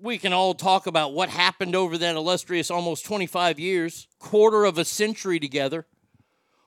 we 0.00 0.16
can 0.16 0.32
all 0.32 0.54
talk 0.54 0.86
about 0.86 1.12
what 1.12 1.28
happened 1.28 1.74
over 1.74 1.98
that 1.98 2.14
illustrious 2.14 2.70
almost 2.70 3.04
25 3.04 3.58
years, 3.58 4.06
quarter 4.20 4.64
of 4.64 4.78
a 4.78 4.84
century 4.84 5.40
together. 5.40 5.86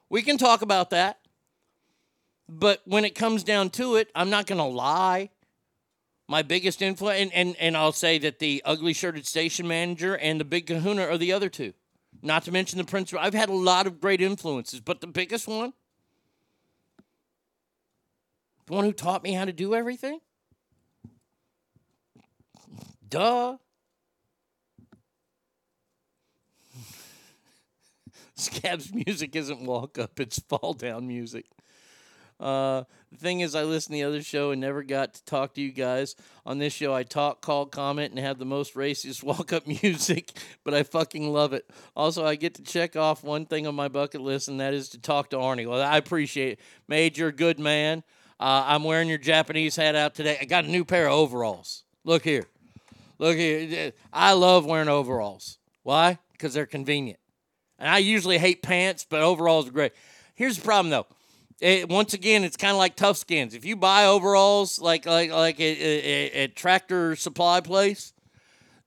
We 0.10 0.22
can 0.22 0.38
talk 0.38 0.62
about 0.62 0.90
that. 0.90 1.20
But 2.48 2.82
when 2.86 3.06
it 3.06 3.14
comes 3.14 3.44
down 3.44 3.70
to 3.72 3.96
it, 3.96 4.10
I'm 4.16 4.30
not 4.30 4.48
going 4.48 4.58
to 4.58 4.64
lie. 4.64 5.30
My 6.28 6.42
biggest 6.42 6.82
influence, 6.82 7.20
and, 7.20 7.34
and, 7.34 7.56
and 7.60 7.78
I'll 7.78 7.92
say 7.92 8.18
that 8.20 8.40
the 8.40 8.62
ugly 8.66 8.94
shirted 8.94 9.28
station 9.28 9.68
manager 9.68 10.18
and 10.18 10.40
the 10.40 10.46
big 10.46 10.68
kahuna 10.68 11.04
are 11.04 11.18
the 11.18 11.34
other 11.34 11.50
two. 11.50 11.74
Not 12.22 12.44
to 12.46 12.52
mention 12.52 12.78
the 12.78 12.84
prince. 12.84 13.14
I've 13.14 13.34
had 13.34 13.50
a 13.50 13.54
lot 13.54 13.88
of 13.88 14.02
great 14.02 14.22
influences, 14.22 14.80
but 14.80 15.00
the 15.00 15.08
biggest 15.08 15.48
one, 15.48 15.74
the 18.66 18.74
one 18.74 18.84
who 18.84 18.94
taught 18.94 19.24
me 19.24 19.34
how 19.34 19.46
to 19.46 19.54
do 19.54 19.74
everything, 19.74 20.20
duh. 23.08 23.58
Scab's 28.40 28.94
music 28.94 29.36
isn't 29.36 29.62
walk 29.62 29.98
up, 29.98 30.20
it's 30.20 30.40
fall 30.40 30.74
down 30.74 31.08
music. 31.08 31.46
Uh, 32.40 32.84
the 33.12 33.18
thing 33.18 33.42
is, 33.42 33.54
I 33.54 33.64
listen 33.64 33.92
to 33.92 33.98
the 33.98 34.04
other 34.04 34.24
show 34.24 34.52
and 34.52 34.62
never 34.62 34.82
got 34.82 35.16
to 35.16 35.26
talk 35.26 35.56
to 35.56 35.62
you 35.62 35.72
guys. 35.72 36.16
On 36.46 36.58
this 36.58 36.72
show, 36.72 36.94
I 36.94 37.04
talk, 37.04 37.42
call, 37.42 37.66
comment, 37.66 38.12
and 38.12 38.20
have 38.20 38.40
the 38.40 38.46
most 38.46 38.76
racist 38.76 39.24
walk 39.26 39.52
up 39.52 39.68
music, 39.68 40.32
but 40.64 40.74
I 40.74 40.84
fucking 40.84 41.32
love 41.32 41.54
it. 41.54 41.70
Also, 41.96 42.26
I 42.26 42.36
get 42.36 42.56
to 42.56 42.64
check 42.64 42.96
off 42.96 43.24
one 43.24 43.46
thing 43.46 43.68
on 43.68 43.76
my 43.76 43.90
bucket 43.90 44.22
list, 44.22 44.48
and 44.48 44.60
that 44.60 44.74
is 44.74 44.90
to 44.90 45.00
talk 45.00 45.32
to 45.32 45.38
Arnie. 45.38 45.68
Well, 45.68 45.82
I 45.82 45.98
appreciate 45.98 46.54
it. 46.54 46.60
Major, 46.88 47.32
good 47.32 47.60
man. 47.60 48.04
Uh, 48.40 48.64
I'm 48.68 48.86
wearing 48.86 49.10
your 49.10 49.18
Japanese 49.18 49.76
hat 49.76 49.96
out 49.96 50.16
today. 50.16 50.38
I 50.40 50.46
got 50.46 50.64
a 50.64 50.70
new 50.70 50.86
pair 50.86 51.08
of 51.08 51.14
overalls. 51.14 51.84
Look 52.06 52.24
here. 52.24 52.46
Look 53.18 53.36
here. 53.36 53.92
I 54.14 54.32
love 54.32 54.66
wearing 54.66 54.88
overalls. 54.88 55.58
Why? 55.84 56.20
Because 56.32 56.54
they're 56.54 56.66
convenient. 56.66 57.19
And 57.80 57.90
I 57.90 57.98
usually 58.00 58.38
hate 58.38 58.62
pants, 58.62 59.06
but 59.10 59.22
overalls 59.22 59.68
are 59.68 59.72
great. 59.72 59.94
Here's 60.36 60.58
the 60.58 60.64
problem, 60.64 60.90
though. 60.92 61.08
It, 61.62 61.90
once 61.90 62.14
again, 62.14 62.44
it's 62.44 62.56
kind 62.58 62.72
of 62.72 62.78
like 62.78 62.96
tough 62.96 63.18
skins. 63.18 63.54
If 63.54 63.66
you 63.66 63.76
buy 63.76 64.06
overalls 64.06 64.80
like 64.80 65.06
like 65.06 65.32
like 65.32 65.60
at, 65.60 66.56
Tractor 66.56 67.18
Supply 67.18 67.60
place, 67.60 68.14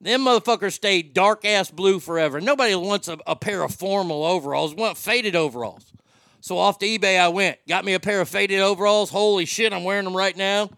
them 0.00 0.22
motherfuckers 0.22 0.72
stay 0.72 1.02
dark 1.02 1.44
ass 1.44 1.70
blue 1.70 2.00
forever. 2.00 2.40
Nobody 2.40 2.74
wants 2.74 3.08
a, 3.08 3.18
a 3.26 3.36
pair 3.36 3.62
of 3.62 3.74
formal 3.74 4.24
overalls. 4.24 4.74
Want 4.74 4.96
faded 4.96 5.36
overalls. 5.36 5.92
So 6.40 6.56
off 6.56 6.78
to 6.78 6.86
eBay 6.86 7.20
I 7.20 7.28
went. 7.28 7.58
Got 7.68 7.84
me 7.84 7.92
a 7.92 8.00
pair 8.00 8.22
of 8.22 8.28
faded 8.28 8.60
overalls. 8.60 9.10
Holy 9.10 9.44
shit, 9.44 9.72
I'm 9.72 9.84
wearing 9.84 10.04
them 10.04 10.16
right 10.16 10.36
now 10.36 10.70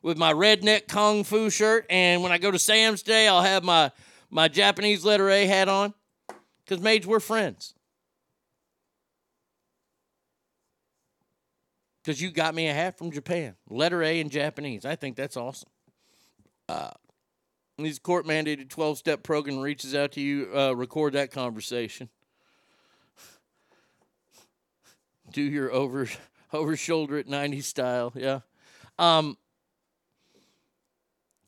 with 0.00 0.16
my 0.16 0.32
redneck 0.32 0.88
kung 0.88 1.22
fu 1.22 1.50
shirt. 1.50 1.84
And 1.90 2.22
when 2.22 2.32
I 2.32 2.38
go 2.38 2.50
to 2.50 2.58
Sam's 2.58 3.02
today, 3.02 3.28
I'll 3.28 3.42
have 3.42 3.62
my 3.62 3.92
my 4.30 4.48
Japanese 4.48 5.04
letter 5.04 5.28
A 5.28 5.46
hat 5.46 5.68
on. 5.68 5.92
Cause 6.72 6.80
maids, 6.80 7.06
we're 7.06 7.20
friends. 7.20 7.74
because 12.02 12.18
you 12.22 12.30
got 12.30 12.54
me 12.54 12.66
a 12.66 12.72
hat 12.72 12.96
from 12.96 13.10
Japan, 13.10 13.56
letter 13.68 14.02
A 14.02 14.20
in 14.20 14.30
Japanese. 14.30 14.86
I 14.86 14.96
think 14.96 15.14
that's 15.14 15.36
awesome. 15.36 15.68
Uh, 16.66 16.92
these 17.76 17.98
court 17.98 18.24
mandated 18.24 18.70
12 18.70 18.96
step 18.96 19.22
program 19.22 19.58
reaches 19.58 19.94
out 19.94 20.12
to 20.12 20.22
you, 20.22 20.48
uh, 20.56 20.72
record 20.72 21.12
that 21.12 21.30
conversation. 21.30 22.08
Do 25.30 25.42
your 25.42 25.70
over 25.70 26.08
over 26.54 26.74
shoulder 26.74 27.18
at 27.18 27.28
90 27.28 27.60
style, 27.60 28.14
yeah. 28.16 28.40
Um, 28.98 29.36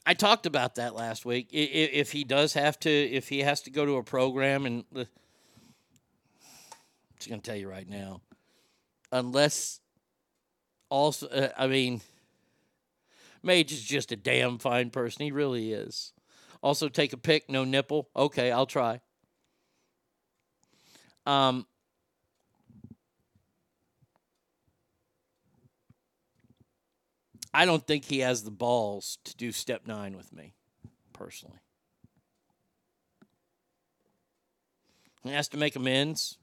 I 0.06 0.14
talked 0.14 0.44
about 0.46 0.74
that 0.74 0.94
last 0.94 1.24
week. 1.24 1.48
If 1.50 2.12
he 2.12 2.24
does 2.24 2.52
have 2.54 2.78
to, 2.80 2.90
if 2.90 3.28
he 3.28 3.40
has 3.40 3.62
to 3.62 3.70
go 3.70 3.86
to 3.86 3.96
a 3.96 4.02
program, 4.02 4.66
and 4.66 4.84
I'm 4.94 5.06
just 7.16 7.28
gonna 7.28 7.40
tell 7.40 7.56
you 7.56 7.70
right 7.70 7.88
now, 7.88 8.20
unless 9.10 9.80
also, 10.90 11.26
uh, 11.28 11.48
I 11.56 11.66
mean, 11.66 12.02
Mage 13.42 13.72
is 13.72 13.82
just 13.82 14.12
a 14.12 14.16
damn 14.16 14.58
fine 14.58 14.90
person. 14.90 15.24
He 15.24 15.32
really 15.32 15.72
is. 15.72 16.12
Also, 16.62 16.88
take 16.88 17.12
a 17.12 17.18
pic, 17.18 17.50
no 17.50 17.64
nipple. 17.64 18.08
Okay, 18.14 18.52
I'll 18.52 18.66
try. 18.66 19.00
Um, 21.26 21.66
I 27.54 27.64
don't 27.64 27.86
think 27.86 28.04
he 28.04 28.18
has 28.18 28.42
the 28.42 28.50
balls 28.50 29.18
to 29.24 29.36
do 29.36 29.52
step 29.52 29.86
nine 29.86 30.16
with 30.16 30.32
me, 30.32 30.54
personally. 31.12 31.60
He 35.22 35.30
has 35.30 35.48
to 35.48 35.56
make 35.56 35.76
amends. 35.76 36.36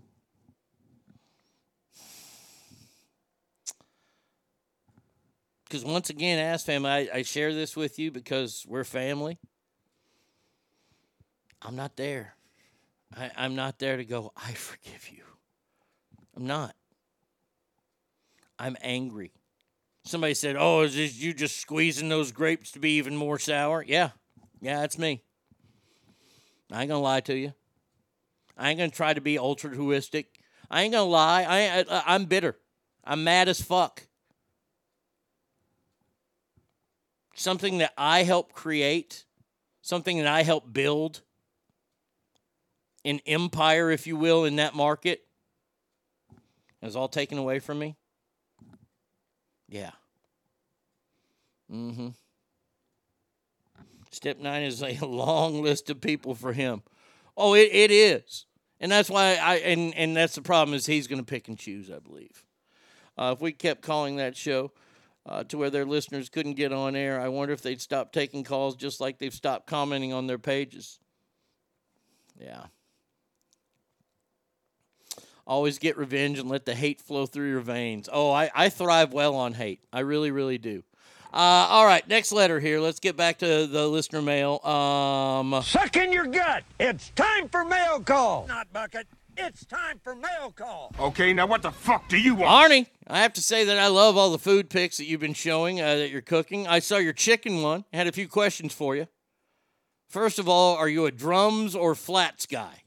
because 5.71 5.85
once 5.85 6.09
again, 6.09 6.38
ask 6.38 6.65
family, 6.65 6.89
I, 6.89 7.09
I 7.13 7.21
share 7.21 7.53
this 7.53 7.77
with 7.77 7.97
you 7.97 8.11
because 8.11 8.65
we're 8.67 8.83
family. 8.83 9.39
I'm 11.61 11.77
not 11.77 11.95
there. 11.95 12.35
I, 13.15 13.31
I'm 13.38 13.55
not 13.55 13.79
there 13.79 13.95
to 13.95 14.03
go, 14.03 14.33
I 14.35 14.51
forgive 14.51 15.09
you. 15.09 15.23
I'm 16.35 16.45
not. 16.45 16.75
I'm 18.59 18.75
angry. 18.81 19.31
Somebody 20.03 20.34
said, 20.34 20.56
Oh, 20.57 20.82
is 20.82 20.95
this 20.95 21.18
you 21.18 21.34
just 21.34 21.57
squeezing 21.57 22.10
those 22.10 22.32
grapes 22.32 22.72
to 22.72 22.80
be 22.80 22.98
even 22.98 23.15
more 23.15 23.40
sour? 23.40 23.84
Yeah. 23.88 24.10
Yeah, 24.60 24.82
that's 24.82 24.98
me. 24.98 25.23
I 26.72 26.82
ain't 26.82 26.90
gonna 26.90 27.02
lie 27.02 27.22
to 27.22 27.36
you. 27.36 27.53
I 28.57 28.69
ain't 28.69 28.80
gonna 28.80 28.91
try 28.91 29.14
to 29.14 29.22
be 29.22 29.38
altruistic. 29.38 30.40
I 30.69 30.84
ain't 30.84 30.94
gonna 30.94 31.10
lie. 31.10 31.44
I, 31.44 31.80
I 31.80 32.03
I'm 32.07 32.26
bitter. 32.26 32.57
I'm 33.03 33.23
mad 33.23 33.49
as 33.49 33.61
fuck. 33.61 34.07
something 37.41 37.80
that 37.80 37.94
I 37.98 38.23
help 38.23 38.53
create, 38.53 39.26
something 39.82 40.18
that 40.18 40.28
I 40.28 40.44
help 40.44 40.72
build, 40.72 41.22
an 43.03 43.19
empire, 43.26 43.90
if 43.91 44.06
you 44.06 44.15
will, 44.15 44.45
in 44.45 44.57
that 44.57 44.76
market, 44.76 45.23
is 46.82 46.95
all 46.95 47.07
taken 47.07 47.38
away 47.38 47.60
from 47.60 47.80
me? 47.80 47.95
Yeah. 49.72 49.91
Mm 51.72 51.95
hmm. 51.95 52.07
Step 54.11 54.38
nine 54.39 54.64
is 54.64 54.84
a 54.84 54.99
long 55.06 55.64
list 55.64 55.89
of 55.89 56.02
people 56.02 56.35
for 56.35 56.52
him. 56.52 56.84
Oh, 57.38 57.56
it, 57.56 57.69
it 57.72 57.89
is. 57.89 58.45
And 58.81 58.91
that's 58.91 59.10
why 59.10 59.35
I, 59.35 59.56
and, 59.56 59.95
and 59.95 60.15
that's 60.15 60.35
the 60.35 60.41
problem 60.41 60.76
is 60.76 60.85
he's 60.85 61.07
going 61.07 61.22
to 61.22 61.26
pick 61.26 61.48
and 61.48 61.57
choose, 61.57 61.89
I 61.89 61.99
believe. 61.99 62.43
Uh, 63.18 63.34
if 63.35 63.41
we 63.41 63.53
kept 63.53 63.81
calling 63.81 64.18
that 64.18 64.35
show, 64.35 64.72
uh, 65.26 65.43
to 65.45 65.57
where 65.57 65.69
their 65.69 65.85
listeners 65.85 66.30
couldn't 66.30 66.56
get 66.56 66.73
on 66.73 66.95
air. 66.95 67.19
I 67.22 67.27
wonder 67.27 67.53
if 67.53 67.61
they'd 67.61 67.81
stop 67.81 68.11
taking 68.11 68.43
calls 68.43 68.76
just 68.76 68.99
like 68.99 69.19
they've 69.19 69.34
stopped 69.34 69.68
commenting 69.68 70.14
on 70.14 70.27
their 70.27 70.39
pages. 70.39 70.99
Yeah. 72.39 72.65
Always 75.52 75.80
get 75.80 75.98
revenge 75.98 76.40
and 76.40 76.48
let 76.48 76.65
the 76.65 76.73
hate 76.73 77.02
flow 77.02 77.26
through 77.26 77.49
your 77.49 77.60
veins. 77.60 78.07
Oh, 78.10 78.32
I, 78.32 78.49
I 78.56 78.69
thrive 78.69 79.11
well 79.11 79.36
on 79.36 79.52
hate. 79.52 79.82
I 79.91 79.99
really, 79.99 80.32
really 80.32 80.57
do. 80.57 80.82
Uh, 81.34 81.68
all 81.68 81.86
right, 81.86 82.07
next 82.07 82.32
letter 82.32 82.61
here. 82.61 82.80
Let's 82.80 83.02
get 83.02 83.18
back 83.18 83.40
to 83.40 83.68
the 83.68 83.86
listener 83.86 84.22
mail. 84.22 84.65
Um, 84.65 85.61
Suck 85.61 85.98
in 85.98 86.14
your 86.14 86.26
gut. 86.26 86.64
It's 86.80 87.10
time 87.18 87.49
for 87.49 87.65
mail 87.65 87.99
call. 87.99 88.45
Not 88.48 88.72
bucket. 88.72 89.07
It's 89.36 89.65
time 89.65 89.99
for 90.02 90.15
mail 90.15 90.53
call. 90.56 90.94
Okay, 90.98 91.34
now 91.34 91.48
what 91.48 91.64
the 91.64 91.72
fuck 91.72 92.07
do 92.07 92.18
you 92.18 92.36
want? 92.36 92.72
Arnie, 92.72 92.88
I 93.07 93.19
have 93.19 93.34
to 93.34 93.41
say 93.41 93.65
that 93.65 93.78
I 93.78 93.88
love 93.88 94.15
all 94.15 94.32
the 94.32 94.40
food 94.40 94.69
pics 94.69 94.95
that 94.99 95.06
you've 95.06 95.19
been 95.19 95.34
showing 95.34 95.82
uh, 95.82 95.98
that 95.98 96.11
you're 96.11 96.22
cooking. 96.22 96.65
I 96.65 96.80
saw 96.80 96.95
your 96.95 97.11
chicken 97.11 97.61
one. 97.61 97.84
I 97.91 97.98
had 97.98 98.07
a 98.07 98.14
few 98.14 98.30
questions 98.30 98.73
for 98.73 98.95
you. 98.95 99.10
First 100.07 100.40
of 100.40 100.48
all, 100.48 100.78
are 100.78 100.88
you 100.88 101.07
a 101.07 101.11
drums 101.11 101.76
or 101.76 101.94
flats 101.94 102.45
guy? 102.45 102.84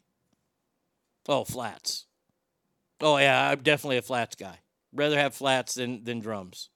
Oh, 1.29 1.45
flats. 1.45 2.07
Oh 3.05 3.19
yeah, 3.19 3.51
I'm 3.51 3.61
definitely 3.61 3.99
a 3.99 4.03
flats 4.03 4.35
guy. 4.35 4.59
Rather 4.93 5.19
have 5.19 5.35
flats 5.35 5.75
than 5.75 6.05
than 6.05 6.21
drums. 6.21 6.71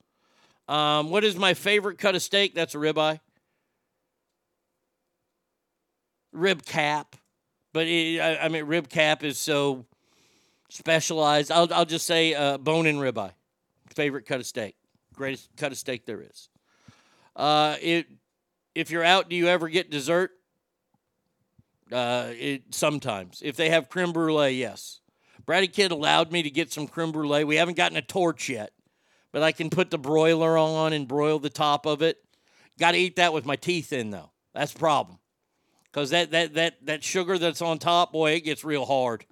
Um, 0.67 1.09
what 1.09 1.23
is 1.23 1.35
my 1.35 1.53
favorite 1.53 1.97
cut 1.97 2.15
of 2.15 2.21
steak? 2.21 2.53
That's 2.53 2.75
a 2.75 2.77
ribeye. 2.77 3.19
Rib 6.31 6.63
cap 6.63 7.15
but 7.73 7.87
it, 7.87 8.19
I, 8.19 8.37
I, 8.45 8.47
mean, 8.49 8.65
rib 8.65 8.89
cap 8.89 9.23
is 9.23 9.37
so 9.37 9.85
specialized. 10.69 11.51
I'll, 11.51 11.71
I'll 11.73 11.85
just 11.85 12.05
say 12.05 12.33
uh, 12.33 12.57
bone 12.57 12.87
and 12.87 12.99
ribeye. 12.99 13.31
Favorite 13.93 14.25
cut 14.25 14.39
of 14.39 14.45
steak. 14.45 14.75
Greatest 15.13 15.49
cut 15.57 15.71
of 15.71 15.77
steak 15.77 16.05
there 16.05 16.21
is. 16.21 16.49
Uh, 17.35 17.75
it, 17.81 18.07
if 18.73 18.91
you're 18.91 19.03
out, 19.03 19.29
do 19.29 19.35
you 19.35 19.47
ever 19.47 19.69
get 19.69 19.91
dessert? 19.91 20.31
Uh, 21.91 22.29
it, 22.31 22.73
sometimes. 22.73 23.41
If 23.43 23.55
they 23.55 23.69
have 23.69 23.89
creme 23.89 24.13
brulee, 24.13 24.51
yes. 24.51 24.98
Bratty 25.49 25.73
Kid 25.73 25.91
allowed 25.91 26.31
me 26.31 26.43
to 26.43 26.51
get 26.51 26.71
some 26.71 26.87
creme 26.87 27.11
brulee. 27.11 27.43
We 27.43 27.55
haven't 27.55 27.75
gotten 27.75 27.97
a 27.97 28.03
torch 28.03 28.49
yet, 28.49 28.71
but 29.31 29.41
I 29.41 29.51
can 29.51 29.71
put 29.71 29.89
the 29.89 29.97
broiler 29.97 30.55
on 30.55 30.93
and 30.93 31.07
broil 31.07 31.39
the 31.39 31.49
top 31.49 31.87
of 31.87 32.03
it. 32.03 32.23
Got 32.77 32.91
to 32.91 32.99
eat 32.99 33.15
that 33.15 33.33
with 33.33 33.47
my 33.47 33.55
teeth 33.55 33.91
in, 33.91 34.11
though. 34.11 34.29
That's 34.53 34.73
the 34.73 34.79
problem. 34.79 35.17
Because 35.85 36.11
that, 36.11 36.29
that, 36.31 36.53
that, 36.53 36.85
that 36.85 37.03
sugar 37.03 37.39
that's 37.39 37.63
on 37.63 37.79
top, 37.79 38.11
boy, 38.11 38.33
it 38.33 38.41
gets 38.41 38.63
real 38.63 38.85
hard. 38.85 39.25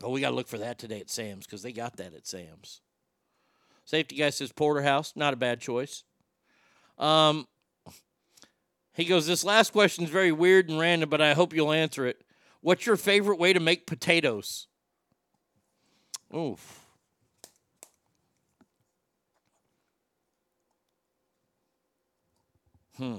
Oh, 0.00 0.10
we 0.10 0.20
got 0.20 0.30
to 0.30 0.36
look 0.36 0.46
for 0.46 0.58
that 0.58 0.78
today 0.78 1.00
at 1.00 1.10
Sam's 1.10 1.46
because 1.46 1.62
they 1.62 1.72
got 1.72 1.96
that 1.96 2.14
at 2.14 2.24
Sam's. 2.24 2.80
Safety 3.84 4.14
guy 4.14 4.30
says 4.30 4.52
Porterhouse, 4.52 5.14
not 5.16 5.34
a 5.34 5.36
bad 5.36 5.60
choice. 5.60 6.04
Um, 6.96 7.48
he 8.92 9.04
goes, 9.04 9.26
This 9.26 9.42
last 9.42 9.72
question 9.72 10.04
is 10.04 10.10
very 10.10 10.30
weird 10.30 10.68
and 10.70 10.78
random, 10.78 11.10
but 11.10 11.20
I 11.20 11.34
hope 11.34 11.52
you'll 11.52 11.72
answer 11.72 12.06
it. 12.06 12.23
What's 12.64 12.86
your 12.86 12.96
favorite 12.96 13.38
way 13.38 13.52
to 13.52 13.60
make 13.60 13.86
potatoes? 13.86 14.68
Oof. 16.34 16.86
Hmm. 22.96 23.16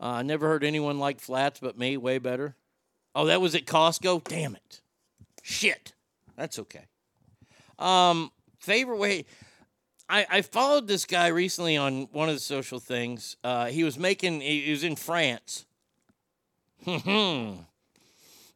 Uh, 0.00 0.06
I 0.06 0.22
never 0.22 0.48
heard 0.48 0.64
anyone 0.64 0.98
like 0.98 1.20
flats 1.20 1.60
but 1.60 1.76
me. 1.76 1.98
Way 1.98 2.16
better. 2.16 2.56
Oh, 3.14 3.26
that 3.26 3.42
was 3.42 3.54
at 3.54 3.66
Costco? 3.66 4.24
Damn 4.24 4.56
it. 4.56 4.80
Shit. 5.42 5.92
That's 6.34 6.58
okay. 6.60 6.86
Um, 7.78 8.32
favorite 8.58 8.96
way. 8.96 9.26
I, 10.08 10.26
I 10.30 10.40
followed 10.40 10.86
this 10.86 11.04
guy 11.04 11.26
recently 11.26 11.76
on 11.76 12.08
one 12.12 12.30
of 12.30 12.34
the 12.34 12.40
social 12.40 12.80
things. 12.80 13.36
Uh, 13.44 13.66
he 13.66 13.84
was 13.84 13.98
making, 13.98 14.40
he, 14.40 14.62
he 14.62 14.70
was 14.70 14.82
in 14.82 14.96
France. 14.96 15.66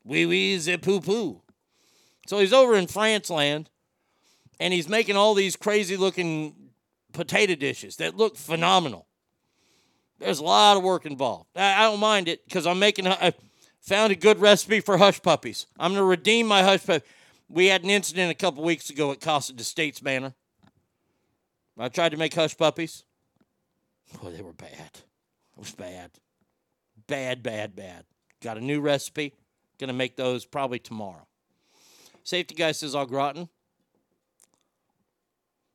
Wee 0.04 0.26
wee 0.26 0.58
ze 0.58 0.76
poo 0.76 1.00
poo. 1.00 1.42
So 2.26 2.38
he's 2.38 2.52
over 2.52 2.74
in 2.74 2.86
France 2.86 3.30
land 3.30 3.70
and 4.60 4.72
he's 4.72 4.88
making 4.88 5.16
all 5.16 5.34
these 5.34 5.56
crazy 5.56 5.96
looking 5.96 6.54
potato 7.12 7.54
dishes 7.54 7.96
that 7.96 8.16
look 8.16 8.36
phenomenal. 8.36 9.06
There's 10.18 10.38
a 10.38 10.44
lot 10.44 10.76
of 10.76 10.82
work 10.82 11.04
involved. 11.04 11.48
I, 11.56 11.82
I 11.82 11.90
don't 11.90 12.00
mind 12.00 12.28
it 12.28 12.44
because 12.44 12.66
I'm 12.66 12.78
making, 12.78 13.08
I 13.08 13.32
found 13.80 14.12
a 14.12 14.16
good 14.16 14.40
recipe 14.40 14.80
for 14.80 14.96
hush 14.96 15.20
puppies. 15.20 15.66
I'm 15.78 15.92
going 15.92 16.00
to 16.00 16.04
redeem 16.04 16.46
my 16.46 16.62
hush 16.62 16.86
puppy. 16.86 17.04
We 17.48 17.66
had 17.66 17.82
an 17.82 17.90
incident 17.90 18.30
a 18.30 18.34
couple 18.34 18.62
weeks 18.62 18.88
ago 18.88 19.10
at 19.12 19.20
Casa 19.20 19.52
de 19.52 19.64
States 19.64 20.00
Manor. 20.00 20.34
I 21.78 21.88
tried 21.88 22.10
to 22.10 22.16
make 22.16 22.34
hush 22.34 22.56
puppies. 22.56 23.04
Boy, 24.20 24.30
they 24.30 24.42
were 24.42 24.52
bad. 24.52 24.70
It 24.92 25.58
was 25.58 25.72
bad. 25.72 26.10
Bad, 27.06 27.42
bad, 27.42 27.74
bad. 27.74 28.04
Got 28.40 28.58
a 28.58 28.60
new 28.60 28.80
recipe. 28.80 29.34
Gonna 29.82 29.92
make 29.94 30.14
those 30.14 30.44
probably 30.44 30.78
tomorrow. 30.78 31.26
Safety 32.22 32.54
guy 32.54 32.70
says 32.70 32.94
au 32.94 33.04
gratin. 33.04 33.48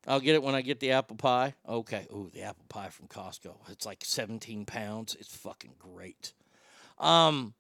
I'll 0.08 0.22
get 0.22 0.34
it 0.34 0.42
when 0.42 0.56
I 0.56 0.62
get 0.62 0.80
the 0.80 0.92
apple 0.92 1.18
pie. 1.18 1.56
Okay. 1.68 2.08
Ooh, 2.14 2.32
the 2.34 2.44
apple 2.44 2.64
pie 2.70 2.88
from 2.88 3.08
Costco. 3.08 3.58
It's 3.68 3.86
like 3.86 4.06
17 4.06 4.66
pounds. 4.66 5.18
It's 5.20 5.36
fucking 5.36 5.74
great. 5.78 6.32
Um, 7.00 7.54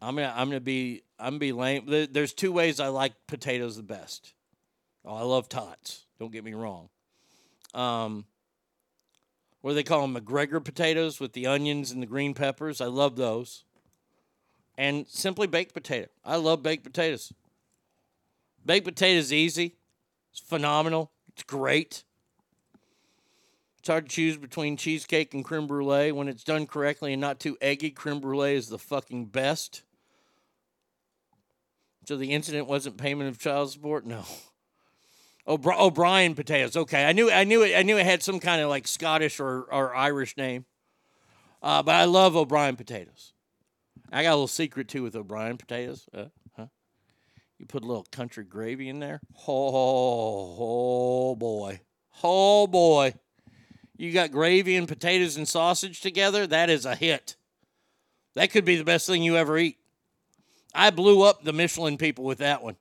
I'm 0.00 0.16
gonna 0.16 0.32
I'm 0.34 0.48
gonna 0.48 0.60
be 0.60 1.02
I'm 1.18 1.32
gonna 1.32 1.38
be 1.38 1.52
lame. 1.52 2.08
There's 2.10 2.32
two 2.32 2.50
ways 2.50 2.80
I 2.80 2.88
like 2.88 3.12
potatoes 3.26 3.76
the 3.76 3.82
best. 3.82 4.32
Oh, 5.04 5.14
I 5.14 5.22
love 5.22 5.50
tots. 5.50 6.06
Don't 6.18 6.32
get 6.32 6.44
me 6.44 6.54
wrong. 6.54 6.88
Um, 7.74 8.24
what 9.60 9.72
do 9.72 9.74
they 9.74 9.82
call 9.82 10.00
them? 10.00 10.16
McGregor 10.16 10.64
potatoes 10.64 11.20
with 11.20 11.34
the 11.34 11.46
onions 11.46 11.90
and 11.90 12.00
the 12.02 12.06
green 12.06 12.32
peppers. 12.32 12.80
I 12.80 12.86
love 12.86 13.16
those. 13.16 13.64
And 14.76 15.06
simply 15.08 15.46
baked 15.46 15.74
potato. 15.74 16.08
I 16.24 16.36
love 16.36 16.62
baked 16.62 16.84
potatoes. 16.84 17.32
Baked 18.64 18.86
potatoes 18.86 19.32
easy. 19.32 19.76
It's 20.30 20.40
phenomenal. 20.40 21.12
It's 21.28 21.42
great. 21.42 22.04
It's 23.78 23.88
hard 23.88 24.08
to 24.08 24.14
choose 24.14 24.36
between 24.36 24.76
cheesecake 24.76 25.34
and 25.34 25.44
creme 25.44 25.66
brulee. 25.66 26.12
When 26.12 26.28
it's 26.28 26.44
done 26.44 26.66
correctly 26.66 27.12
and 27.12 27.20
not 27.20 27.40
too 27.40 27.58
eggy, 27.60 27.90
creme 27.90 28.20
brulee 28.20 28.54
is 28.54 28.68
the 28.68 28.78
fucking 28.78 29.26
best. 29.26 29.82
So 32.06 32.16
the 32.16 32.32
incident 32.32 32.66
wasn't 32.66 32.96
payment 32.96 33.28
of 33.28 33.38
child 33.38 33.70
support? 33.70 34.06
No. 34.06 34.24
O'Bri- 35.46 35.76
O'Brien 35.76 36.34
potatoes. 36.34 36.76
Okay, 36.76 37.04
I 37.04 37.12
knew 37.12 37.30
I 37.30 37.44
knew 37.44 37.62
it. 37.62 37.76
I 37.76 37.82
knew 37.82 37.98
it 37.98 38.06
had 38.06 38.22
some 38.22 38.38
kind 38.38 38.62
of 38.62 38.68
like 38.68 38.86
Scottish 38.86 39.40
or, 39.40 39.62
or 39.62 39.94
Irish 39.94 40.36
name. 40.36 40.64
Uh, 41.60 41.82
but 41.82 41.94
I 41.94 42.04
love 42.04 42.36
O'Brien 42.36 42.76
potatoes. 42.76 43.31
I 44.12 44.22
got 44.22 44.30
a 44.30 44.36
little 44.36 44.48
secret 44.48 44.88
too 44.88 45.02
with 45.02 45.16
O'Brien 45.16 45.56
potatoes. 45.56 46.06
Uh, 46.12 46.26
huh? 46.56 46.66
You 47.58 47.66
put 47.66 47.82
a 47.82 47.86
little 47.86 48.06
country 48.12 48.44
gravy 48.44 48.88
in 48.88 49.00
there. 49.00 49.20
Oh, 49.48 50.56
oh 50.58 51.34
boy, 51.34 51.80
oh 52.22 52.66
boy. 52.66 53.14
You 53.96 54.12
got 54.12 54.32
gravy 54.32 54.76
and 54.76 54.88
potatoes 54.88 55.36
and 55.36 55.46
sausage 55.46 56.00
together. 56.00 56.46
That 56.46 56.70
is 56.70 56.84
a 56.84 56.94
hit. 56.94 57.36
That 58.34 58.50
could 58.50 58.64
be 58.64 58.76
the 58.76 58.84
best 58.84 59.06
thing 59.06 59.22
you 59.22 59.36
ever 59.36 59.56
eat. 59.56 59.78
I 60.74 60.90
blew 60.90 61.22
up 61.22 61.44
the 61.44 61.52
Michelin 61.52 61.98
people 61.98 62.24
with 62.24 62.38
that 62.38 62.62
one. 62.62 62.76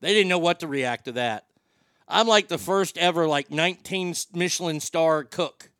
They 0.00 0.12
didn't 0.12 0.28
know 0.28 0.38
what 0.38 0.60
to 0.60 0.66
react 0.66 1.06
to 1.06 1.12
that. 1.12 1.46
I'm 2.08 2.26
like 2.26 2.48
the 2.48 2.58
first 2.58 2.98
ever 2.98 3.26
like 3.26 3.50
19 3.50 4.14
Michelin 4.32 4.80
star 4.80 5.24
cook. 5.24 5.70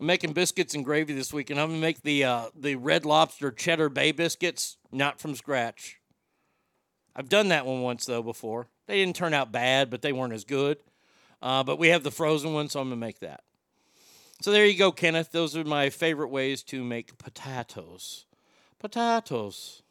I'm 0.00 0.06
making 0.06 0.32
biscuits 0.32 0.74
and 0.74 0.84
gravy 0.84 1.12
this 1.12 1.32
week, 1.32 1.50
and 1.50 1.60
I'm 1.60 1.68
gonna 1.70 1.80
make 1.80 2.02
the 2.02 2.24
uh, 2.24 2.46
the 2.54 2.76
Red 2.76 3.04
Lobster 3.04 3.50
Cheddar 3.50 3.88
Bay 3.88 4.12
biscuits, 4.12 4.76
not 4.92 5.18
from 5.20 5.34
scratch. 5.34 5.98
I've 7.16 7.28
done 7.28 7.48
that 7.48 7.66
one 7.66 7.82
once 7.82 8.04
though 8.04 8.22
before. 8.22 8.68
They 8.86 8.96
didn't 8.96 9.16
turn 9.16 9.34
out 9.34 9.50
bad, 9.50 9.90
but 9.90 10.02
they 10.02 10.12
weren't 10.12 10.32
as 10.32 10.44
good. 10.44 10.78
Uh, 11.42 11.64
but 11.64 11.78
we 11.78 11.88
have 11.88 12.04
the 12.04 12.10
frozen 12.10 12.54
one, 12.54 12.68
so 12.68 12.80
I'm 12.80 12.86
gonna 12.86 12.96
make 12.96 13.18
that. 13.20 13.42
So 14.40 14.52
there 14.52 14.66
you 14.66 14.78
go, 14.78 14.92
Kenneth. 14.92 15.32
Those 15.32 15.56
are 15.56 15.64
my 15.64 15.90
favorite 15.90 16.28
ways 16.28 16.62
to 16.64 16.84
make 16.84 17.18
potatoes. 17.18 18.26
Potatoes. 18.78 19.82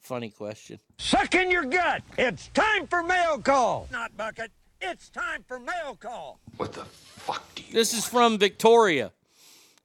Funny 0.00 0.30
question. 0.30 0.80
Suck 0.98 1.34
in 1.36 1.50
your 1.50 1.64
gut. 1.64 2.02
It's 2.18 2.48
time 2.48 2.88
for 2.88 3.04
mail 3.04 3.38
call. 3.38 3.88
Not 3.92 4.16
bucket. 4.16 4.50
It's 4.86 5.08
time 5.08 5.44
for 5.48 5.58
mail 5.58 5.96
call. 5.98 6.40
What 6.58 6.74
the 6.74 6.84
fuck 6.84 7.42
do 7.54 7.62
you? 7.62 7.72
This 7.72 7.94
is 7.94 8.06
from 8.06 8.38
Victoria. 8.38 9.12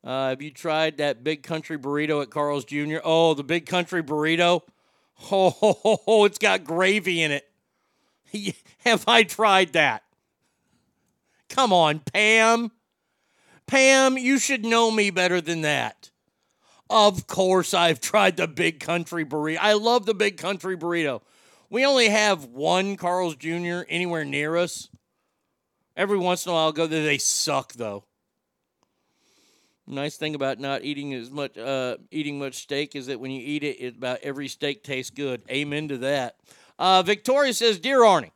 Uh, 0.03 0.29
have 0.29 0.41
you 0.41 0.51
tried 0.51 0.97
that 0.97 1.23
big 1.23 1.41
country 1.41 1.77
burrito 1.77 2.21
at 2.21 2.29
Carl's 2.29 2.65
Jr.? 2.65 2.97
Oh, 3.03 3.33
the 3.33 3.43
big 3.43 3.65
country 3.65 4.03
burrito. 4.03 4.61
Oh, 5.31 5.49
ho, 5.49 5.73
ho, 5.73 5.99
ho, 6.05 6.25
it's 6.25 6.37
got 6.37 6.65
gravy 6.65 7.21
in 7.21 7.31
it. 7.31 7.49
have 8.79 9.05
I 9.07 9.23
tried 9.23 9.73
that? 9.73 10.03
Come 11.47 11.71
on, 11.71 11.99
Pam. 11.99 12.71
Pam, 13.67 14.17
you 14.17 14.37
should 14.37 14.65
know 14.65 14.91
me 14.91 15.11
better 15.11 15.39
than 15.39 15.61
that. 15.61 16.11
Of 16.89 17.25
course, 17.25 17.73
I've 17.73 18.01
tried 18.01 18.35
the 18.37 18.47
big 18.47 18.79
country 18.79 19.23
burrito. 19.23 19.59
I 19.61 19.73
love 19.73 20.05
the 20.05 20.13
big 20.13 20.37
country 20.37 20.75
burrito. 20.75 21.21
We 21.71 21.85
only 21.85 22.09
have 22.09 22.45
one 22.45 22.95
Carl's 22.95 23.35
Jr. 23.35 23.81
anywhere 23.87 24.25
near 24.25 24.57
us. 24.57 24.89
Every 25.95 26.17
once 26.17 26.45
in 26.45 26.51
a 26.51 26.53
while, 26.55 26.65
I'll 26.65 26.71
go 26.71 26.87
there. 26.87 27.03
They 27.03 27.19
suck, 27.19 27.73
though. 27.73 28.05
Nice 29.85 30.17
thing 30.17 30.33
about 30.33 30.59
not 30.59 30.83
eating 30.83 31.13
as 31.13 31.29
much, 31.29 31.57
uh, 31.57 31.97
eating 32.09 32.39
much 32.39 32.55
steak 32.55 32.95
is 32.95 33.07
that 33.07 33.19
when 33.19 33.31
you 33.31 33.41
eat 33.43 33.63
it, 33.63 33.77
it 33.79 33.97
about 33.97 34.19
every 34.21 34.47
steak 34.47 34.83
tastes 34.83 35.11
good. 35.11 35.43
Amen 35.49 35.87
to 35.89 35.97
that. 35.99 36.37
Uh, 36.77 37.01
Victoria 37.01 37.53
says, 37.53 37.79
"Dear 37.79 37.99
Arnie, 38.01 38.31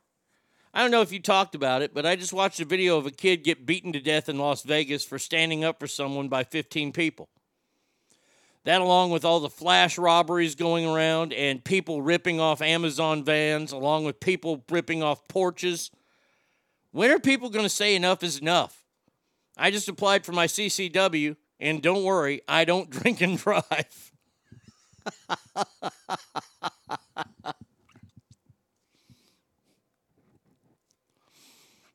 I 0.72 0.82
don't 0.82 0.90
know 0.90 1.00
if 1.00 1.12
you 1.12 1.20
talked 1.20 1.54
about 1.54 1.82
it, 1.82 1.94
but 1.94 2.04
I 2.04 2.16
just 2.16 2.32
watched 2.32 2.58
a 2.58 2.64
video 2.64 2.98
of 2.98 3.06
a 3.06 3.12
kid 3.12 3.44
get 3.44 3.66
beaten 3.66 3.92
to 3.92 4.00
death 4.00 4.28
in 4.28 4.36
Las 4.36 4.62
Vegas 4.62 5.04
for 5.04 5.18
standing 5.18 5.64
up 5.64 5.78
for 5.78 5.86
someone 5.86 6.28
by 6.28 6.42
15 6.42 6.92
people. 6.92 7.28
That, 8.64 8.80
along 8.80 9.10
with 9.10 9.24
all 9.26 9.40
the 9.40 9.50
flash 9.50 9.98
robberies 9.98 10.54
going 10.54 10.86
around 10.86 11.34
and 11.34 11.62
people 11.62 12.00
ripping 12.00 12.40
off 12.40 12.62
Amazon 12.62 13.22
vans, 13.22 13.72
along 13.72 14.04
with 14.04 14.20
people 14.20 14.64
ripping 14.70 15.02
off 15.02 15.28
porches. 15.28 15.90
When 16.90 17.10
are 17.10 17.18
people 17.18 17.50
going 17.50 17.66
to 17.66 17.70
say 17.70 17.94
enough 17.94 18.22
is 18.22 18.38
enough? 18.38 18.82
I 19.56 19.70
just 19.70 19.88
applied 19.88 20.24
for 20.24 20.32
my 20.32 20.46
CCW, 20.46 21.36
and 21.60 21.82
don't 21.82 22.04
worry, 22.04 22.40
I 22.48 22.64
don't 22.64 22.88
drink 23.02 23.20
and 23.20 23.36
drive. 23.36 24.12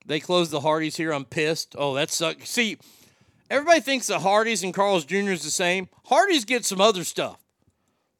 they 0.05 0.19
closed 0.19 0.51
the 0.51 0.59
Hardee's 0.59 0.97
here. 0.97 1.11
I'm 1.11 1.25
pissed. 1.25 1.75
Oh, 1.77 1.95
that 1.95 2.11
sucks. 2.11 2.47
See, 2.49 2.77
everybody 3.49 3.79
thinks 3.81 4.07
the 4.07 4.19
Hardee's 4.19 4.63
and 4.63 4.73
Carl's 4.73 5.05
Jr. 5.05 5.31
is 5.31 5.43
the 5.43 5.51
same. 5.51 5.89
Hardee's 6.05 6.45
get 6.45 6.65
some 6.65 6.81
other 6.81 7.03
stuff. 7.03 7.39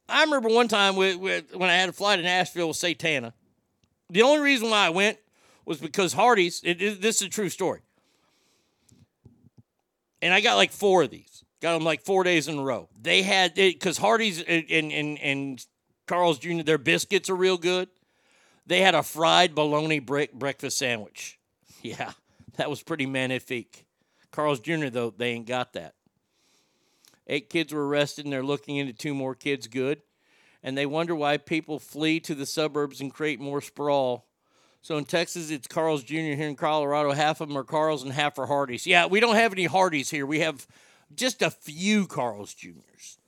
I 0.08 0.22
remember 0.24 0.48
one 0.48 0.68
time 0.68 0.96
when 0.96 1.44
I 1.62 1.74
had 1.76 1.88
a 1.88 1.92
flight 1.92 2.18
in 2.18 2.24
Nashville 2.24 2.68
with 2.68 2.76
Satana. 2.76 3.32
The 4.08 4.22
only 4.22 4.40
reason 4.42 4.70
why 4.70 4.86
I 4.86 4.90
went 4.90 5.18
was 5.64 5.78
because 5.78 6.12
Hardee's, 6.14 6.60
it, 6.64 6.82
it- 6.82 7.00
this 7.00 7.16
is 7.20 7.28
a 7.28 7.30
true 7.30 7.48
story. 7.48 7.80
and 10.22 10.34
I 10.34 10.40
got 10.40 10.56
like 10.56 10.72
four 10.72 11.02
of 11.04 11.10
these. 11.10 11.44
Got 11.60 11.74
them 11.74 11.84
like 11.84 12.00
four 12.02 12.24
days 12.24 12.48
in 12.48 12.58
a 12.58 12.62
row. 12.62 12.88
They 13.00 13.22
had 13.22 13.54
because 13.54 13.98
Hardee's 13.98 14.40
and 14.42 14.64
and 14.70 15.18
and 15.18 15.66
Carl's 16.06 16.38
Jr. 16.38 16.62
Their 16.62 16.78
biscuits 16.78 17.28
are 17.28 17.36
real 17.36 17.58
good. 17.58 17.88
They 18.66 18.80
had 18.80 18.94
a 18.94 19.02
fried 19.02 19.54
bologna 19.54 19.98
brick 19.98 20.32
breakfast 20.32 20.78
sandwich. 20.78 21.38
Yeah, 21.82 22.12
that 22.56 22.68
was 22.68 22.82
pretty 22.82 23.06
magnifique. 23.06 23.86
Carl's 24.40 24.60
Jr. 24.60 24.88
though 24.88 25.10
they 25.10 25.32
ain't 25.32 25.46
got 25.46 25.74
that. 25.74 25.92
Eight 27.26 27.50
kids 27.50 27.74
were 27.74 27.86
arrested, 27.86 28.24
and 28.24 28.32
they're 28.32 28.42
looking 28.42 28.78
into 28.78 28.94
two 28.94 29.12
more 29.12 29.34
kids. 29.34 29.66
Good, 29.66 30.00
and 30.62 30.78
they 30.78 30.86
wonder 30.86 31.14
why 31.14 31.36
people 31.36 31.78
flee 31.78 32.20
to 32.20 32.34
the 32.34 32.46
suburbs 32.46 33.02
and 33.02 33.12
create 33.12 33.38
more 33.38 33.60
sprawl. 33.60 34.26
So 34.80 34.96
in 34.96 35.04
Texas, 35.04 35.50
it's 35.50 35.66
Carl's 35.66 36.02
Jr. 36.02 36.14
Here 36.14 36.48
in 36.48 36.56
Colorado, 36.56 37.12
half 37.12 37.42
of 37.42 37.48
them 37.48 37.58
are 37.58 37.64
Carl's 37.64 38.02
and 38.02 38.14
half 38.14 38.38
are 38.38 38.46
Hardee's. 38.46 38.86
Yeah, 38.86 39.06
we 39.06 39.20
don't 39.20 39.36
have 39.36 39.52
any 39.52 39.66
Hardee's 39.66 40.08
here. 40.08 40.24
We 40.24 40.40
have 40.40 40.66
just 41.14 41.42
a 41.42 41.50
few 41.50 42.06
Carl's 42.06 42.54
Jr.'s. 42.54 43.18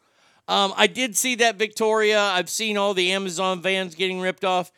Um, 0.48 0.72
I 0.78 0.86
did 0.86 1.14
see 1.14 1.34
that 1.36 1.56
Victoria. 1.56 2.20
I've 2.20 2.48
seen 2.48 2.78
all 2.78 2.94
the 2.94 3.12
Amazon 3.12 3.60
vans 3.60 3.94
getting 3.94 4.18
ripped 4.18 4.46
off. 4.46 4.72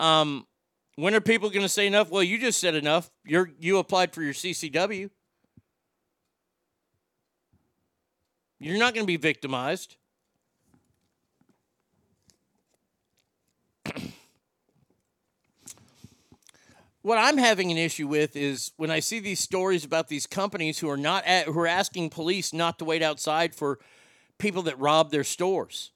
Um, 0.00 0.48
when 0.96 1.14
are 1.14 1.20
people 1.20 1.48
going 1.48 1.62
to 1.62 1.68
say 1.68 1.86
enough? 1.86 2.10
Well, 2.10 2.24
you 2.24 2.38
just 2.38 2.58
said 2.58 2.74
enough. 2.74 3.08
You're 3.24 3.52
you 3.60 3.78
applied 3.78 4.12
for 4.12 4.22
your 4.22 4.34
CCW. 4.34 5.10
You're 8.58 8.78
not 8.78 8.94
going 8.94 9.04
to 9.04 9.06
be 9.06 9.18
victimized. 9.18 9.96
what 17.02 17.18
I'm 17.18 17.36
having 17.36 17.70
an 17.70 17.76
issue 17.76 18.08
with 18.08 18.34
is 18.34 18.72
when 18.78 18.90
I 18.90 19.00
see 19.00 19.20
these 19.20 19.40
stories 19.40 19.84
about 19.84 20.08
these 20.08 20.26
companies 20.26 20.78
who 20.78 20.88
are 20.88 20.96
not 20.96 21.24
at, 21.26 21.46
who 21.46 21.58
are 21.60 21.66
asking 21.66 22.08
police 22.10 22.54
not 22.54 22.78
to 22.78 22.86
wait 22.86 23.02
outside 23.02 23.54
for 23.54 23.78
people 24.38 24.62
that 24.62 24.78
rob 24.78 25.10
their 25.10 25.24
stores. 25.24 25.90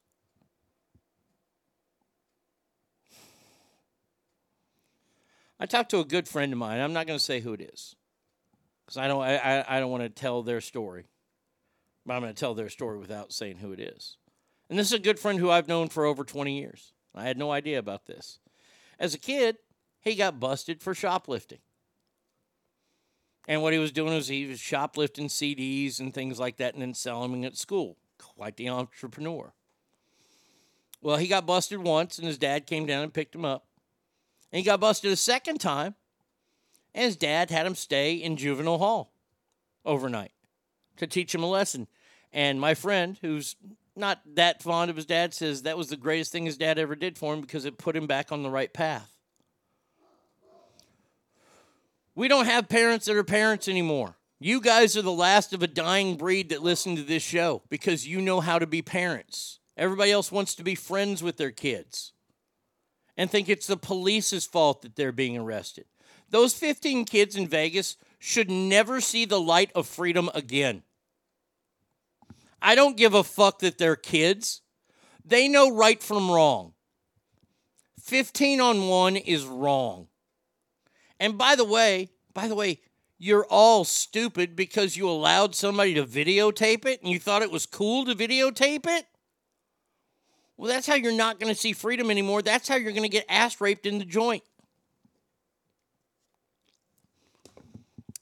I 5.58 5.66
talked 5.66 5.90
to 5.90 6.00
a 6.00 6.04
good 6.04 6.28
friend 6.28 6.52
of 6.52 6.58
mine. 6.58 6.80
I'm 6.80 6.92
not 6.92 7.06
going 7.06 7.18
to 7.18 7.24
say 7.24 7.40
who 7.40 7.54
it 7.54 7.60
is 7.60 7.96
because 8.84 8.98
I 8.98 9.08
don't. 9.08 9.22
I, 9.22 9.64
I 9.68 9.78
don't 9.80 9.90
want 9.90 10.02
to 10.02 10.08
tell 10.08 10.42
their 10.42 10.60
story. 10.60 11.04
But 12.10 12.16
I'm 12.16 12.22
going 12.22 12.34
to 12.34 12.40
tell 12.40 12.54
their 12.54 12.68
story 12.68 12.98
without 12.98 13.32
saying 13.32 13.58
who 13.58 13.70
it 13.70 13.78
is. 13.78 14.16
And 14.68 14.76
this 14.76 14.88
is 14.88 14.94
a 14.94 14.98
good 14.98 15.20
friend 15.20 15.38
who 15.38 15.48
I've 15.48 15.68
known 15.68 15.88
for 15.88 16.04
over 16.04 16.24
20 16.24 16.58
years. 16.58 16.92
I 17.14 17.22
had 17.22 17.38
no 17.38 17.52
idea 17.52 17.78
about 17.78 18.06
this. 18.06 18.40
As 18.98 19.14
a 19.14 19.18
kid, 19.18 19.58
he 20.00 20.16
got 20.16 20.40
busted 20.40 20.82
for 20.82 20.92
shoplifting. 20.92 21.60
And 23.46 23.62
what 23.62 23.72
he 23.72 23.78
was 23.78 23.92
doing 23.92 24.12
was 24.12 24.26
he 24.26 24.46
was 24.46 24.58
shoplifting 24.58 25.28
CDs 25.28 26.00
and 26.00 26.12
things 26.12 26.40
like 26.40 26.56
that 26.56 26.74
and 26.74 26.82
then 26.82 26.94
selling 26.94 27.30
them 27.30 27.44
at 27.44 27.56
school. 27.56 27.96
Quite 28.18 28.56
the 28.56 28.70
entrepreneur. 28.70 29.52
Well, 31.00 31.16
he 31.16 31.28
got 31.28 31.46
busted 31.46 31.78
once 31.78 32.18
and 32.18 32.26
his 32.26 32.38
dad 32.38 32.66
came 32.66 32.86
down 32.86 33.04
and 33.04 33.14
picked 33.14 33.36
him 33.36 33.44
up. 33.44 33.66
And 34.50 34.58
he 34.58 34.64
got 34.64 34.80
busted 34.80 35.12
a 35.12 35.16
second 35.16 35.60
time, 35.60 35.94
and 36.92 37.04
his 37.04 37.16
dad 37.16 37.52
had 37.52 37.66
him 37.66 37.76
stay 37.76 38.14
in 38.14 38.36
juvenile 38.36 38.78
hall 38.78 39.12
overnight 39.84 40.32
to 40.96 41.06
teach 41.06 41.32
him 41.32 41.44
a 41.44 41.48
lesson. 41.48 41.86
And 42.32 42.60
my 42.60 42.74
friend, 42.74 43.18
who's 43.20 43.56
not 43.96 44.20
that 44.34 44.62
fond 44.62 44.90
of 44.90 44.96
his 44.96 45.06
dad, 45.06 45.34
says 45.34 45.62
that 45.62 45.76
was 45.76 45.88
the 45.88 45.96
greatest 45.96 46.32
thing 46.32 46.46
his 46.46 46.56
dad 46.56 46.78
ever 46.78 46.94
did 46.94 47.18
for 47.18 47.34
him 47.34 47.40
because 47.40 47.64
it 47.64 47.78
put 47.78 47.96
him 47.96 48.06
back 48.06 48.32
on 48.32 48.42
the 48.42 48.50
right 48.50 48.72
path. 48.72 49.10
We 52.14 52.28
don't 52.28 52.46
have 52.46 52.68
parents 52.68 53.06
that 53.06 53.16
are 53.16 53.24
parents 53.24 53.68
anymore. 53.68 54.16
You 54.38 54.60
guys 54.60 54.96
are 54.96 55.02
the 55.02 55.12
last 55.12 55.52
of 55.52 55.62
a 55.62 55.66
dying 55.66 56.16
breed 56.16 56.48
that 56.48 56.62
listen 56.62 56.96
to 56.96 57.02
this 57.02 57.22
show 57.22 57.62
because 57.68 58.06
you 58.06 58.20
know 58.20 58.40
how 58.40 58.58
to 58.58 58.66
be 58.66 58.82
parents. 58.82 59.58
Everybody 59.76 60.10
else 60.10 60.32
wants 60.32 60.54
to 60.56 60.62
be 60.62 60.74
friends 60.74 61.22
with 61.22 61.36
their 61.36 61.50
kids 61.50 62.12
and 63.16 63.30
think 63.30 63.48
it's 63.48 63.66
the 63.66 63.76
police's 63.76 64.46
fault 64.46 64.82
that 64.82 64.96
they're 64.96 65.12
being 65.12 65.36
arrested. 65.36 65.84
Those 66.30 66.54
15 66.54 67.04
kids 67.04 67.36
in 67.36 67.48
Vegas 67.48 67.96
should 68.18 68.50
never 68.50 69.00
see 69.00 69.24
the 69.24 69.40
light 69.40 69.70
of 69.74 69.86
freedom 69.86 70.30
again. 70.34 70.82
I 72.62 72.74
don't 72.74 72.96
give 72.96 73.14
a 73.14 73.24
fuck 73.24 73.60
that 73.60 73.78
they're 73.78 73.96
kids. 73.96 74.62
They 75.24 75.48
know 75.48 75.74
right 75.74 76.02
from 76.02 76.30
wrong. 76.30 76.74
15 78.02 78.60
on 78.60 78.88
1 78.88 79.16
is 79.16 79.44
wrong. 79.44 80.08
And 81.18 81.36
by 81.36 81.54
the 81.54 81.64
way, 81.64 82.10
by 82.32 82.48
the 82.48 82.54
way, 82.54 82.80
you're 83.18 83.46
all 83.50 83.84
stupid 83.84 84.56
because 84.56 84.96
you 84.96 85.08
allowed 85.08 85.54
somebody 85.54 85.94
to 85.94 86.04
videotape 86.04 86.86
it 86.86 87.02
and 87.02 87.12
you 87.12 87.20
thought 87.20 87.42
it 87.42 87.50
was 87.50 87.66
cool 87.66 88.06
to 88.06 88.14
videotape 88.14 88.86
it? 88.86 89.06
Well, 90.56 90.70
that's 90.70 90.86
how 90.86 90.94
you're 90.94 91.12
not 91.12 91.38
going 91.38 91.52
to 91.52 91.58
see 91.58 91.74
freedom 91.74 92.10
anymore. 92.10 92.40
That's 92.40 92.66
how 92.66 92.76
you're 92.76 92.92
going 92.92 93.02
to 93.02 93.08
get 93.10 93.26
ass 93.28 93.60
raped 93.60 93.84
in 93.84 93.98
the 93.98 94.04
joint. 94.06 94.42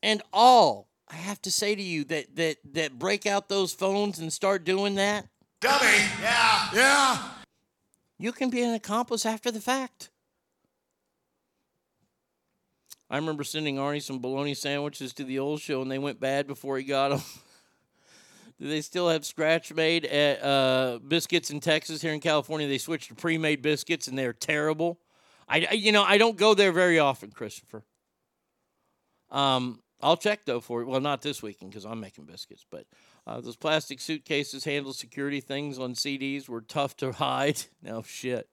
And 0.02 0.20
all 0.32 0.87
I 1.10 1.14
have 1.16 1.40
to 1.42 1.50
say 1.50 1.74
to 1.74 1.82
you 1.82 2.04
that 2.04 2.36
that 2.36 2.56
that 2.72 2.98
break 2.98 3.26
out 3.26 3.48
those 3.48 3.72
phones 3.72 4.18
and 4.18 4.32
start 4.32 4.64
doing 4.64 4.94
that. 4.96 5.26
Dummy. 5.60 5.86
Yeah. 6.20 6.68
Yeah. 6.74 7.28
You 8.18 8.32
can 8.32 8.50
be 8.50 8.62
an 8.62 8.74
accomplice 8.74 9.24
after 9.24 9.50
the 9.50 9.60
fact. 9.60 10.10
I 13.10 13.16
remember 13.16 13.42
sending 13.44 13.76
Arnie 13.76 14.02
some 14.02 14.18
bologna 14.18 14.54
sandwiches 14.54 15.14
to 15.14 15.24
the 15.24 15.38
old 15.38 15.60
show, 15.60 15.80
and 15.80 15.90
they 15.90 15.98
went 15.98 16.20
bad 16.20 16.46
before 16.46 16.76
he 16.76 16.84
got 16.84 17.08
them. 17.08 17.22
Do 18.60 18.68
they 18.68 18.80
still 18.82 19.08
have 19.08 19.24
scratch 19.24 19.72
made 19.72 20.04
at 20.04 20.42
uh, 20.42 20.98
biscuits 21.06 21.50
in 21.50 21.60
Texas? 21.60 22.02
Here 22.02 22.12
in 22.12 22.20
California, 22.20 22.66
they 22.68 22.76
switched 22.78 23.08
to 23.08 23.14
pre-made 23.14 23.62
biscuits, 23.62 24.08
and 24.08 24.18
they're 24.18 24.32
terrible. 24.32 24.98
I, 25.48 25.66
I- 25.70 25.74
you 25.74 25.92
know, 25.92 26.02
I 26.02 26.18
don't 26.18 26.36
go 26.36 26.54
there 26.54 26.72
very 26.72 26.98
often, 26.98 27.30
Christopher. 27.30 27.84
Um, 29.30 29.80
I'll 30.00 30.16
check 30.16 30.44
though 30.44 30.60
for 30.60 30.84
well, 30.84 31.00
not 31.00 31.22
this 31.22 31.42
weekend 31.42 31.72
because 31.72 31.84
I'm 31.84 32.00
making 32.00 32.24
biscuits, 32.24 32.64
but 32.70 32.86
uh, 33.26 33.40
those 33.40 33.56
plastic 33.56 34.00
suitcases 34.00 34.64
handle 34.64 34.92
security 34.92 35.40
things 35.40 35.78
on 35.78 35.94
CDs 35.94 36.48
were 36.48 36.60
tough 36.60 36.96
to 36.98 37.12
hide. 37.12 37.62
No 37.82 38.02
shit. 38.02 38.48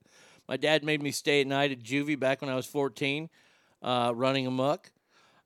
My 0.48 0.58
dad 0.58 0.84
made 0.84 1.02
me 1.02 1.12
stay 1.12 1.42
at 1.42 1.48
night 1.48 1.72
at 1.72 1.82
juvie 1.82 2.20
back 2.20 2.42
when 2.42 2.52
I 2.52 2.56
was 2.56 2.68
14, 2.68 3.30
uh, 3.82 4.12
running 4.16 4.46
amok. 4.46 4.92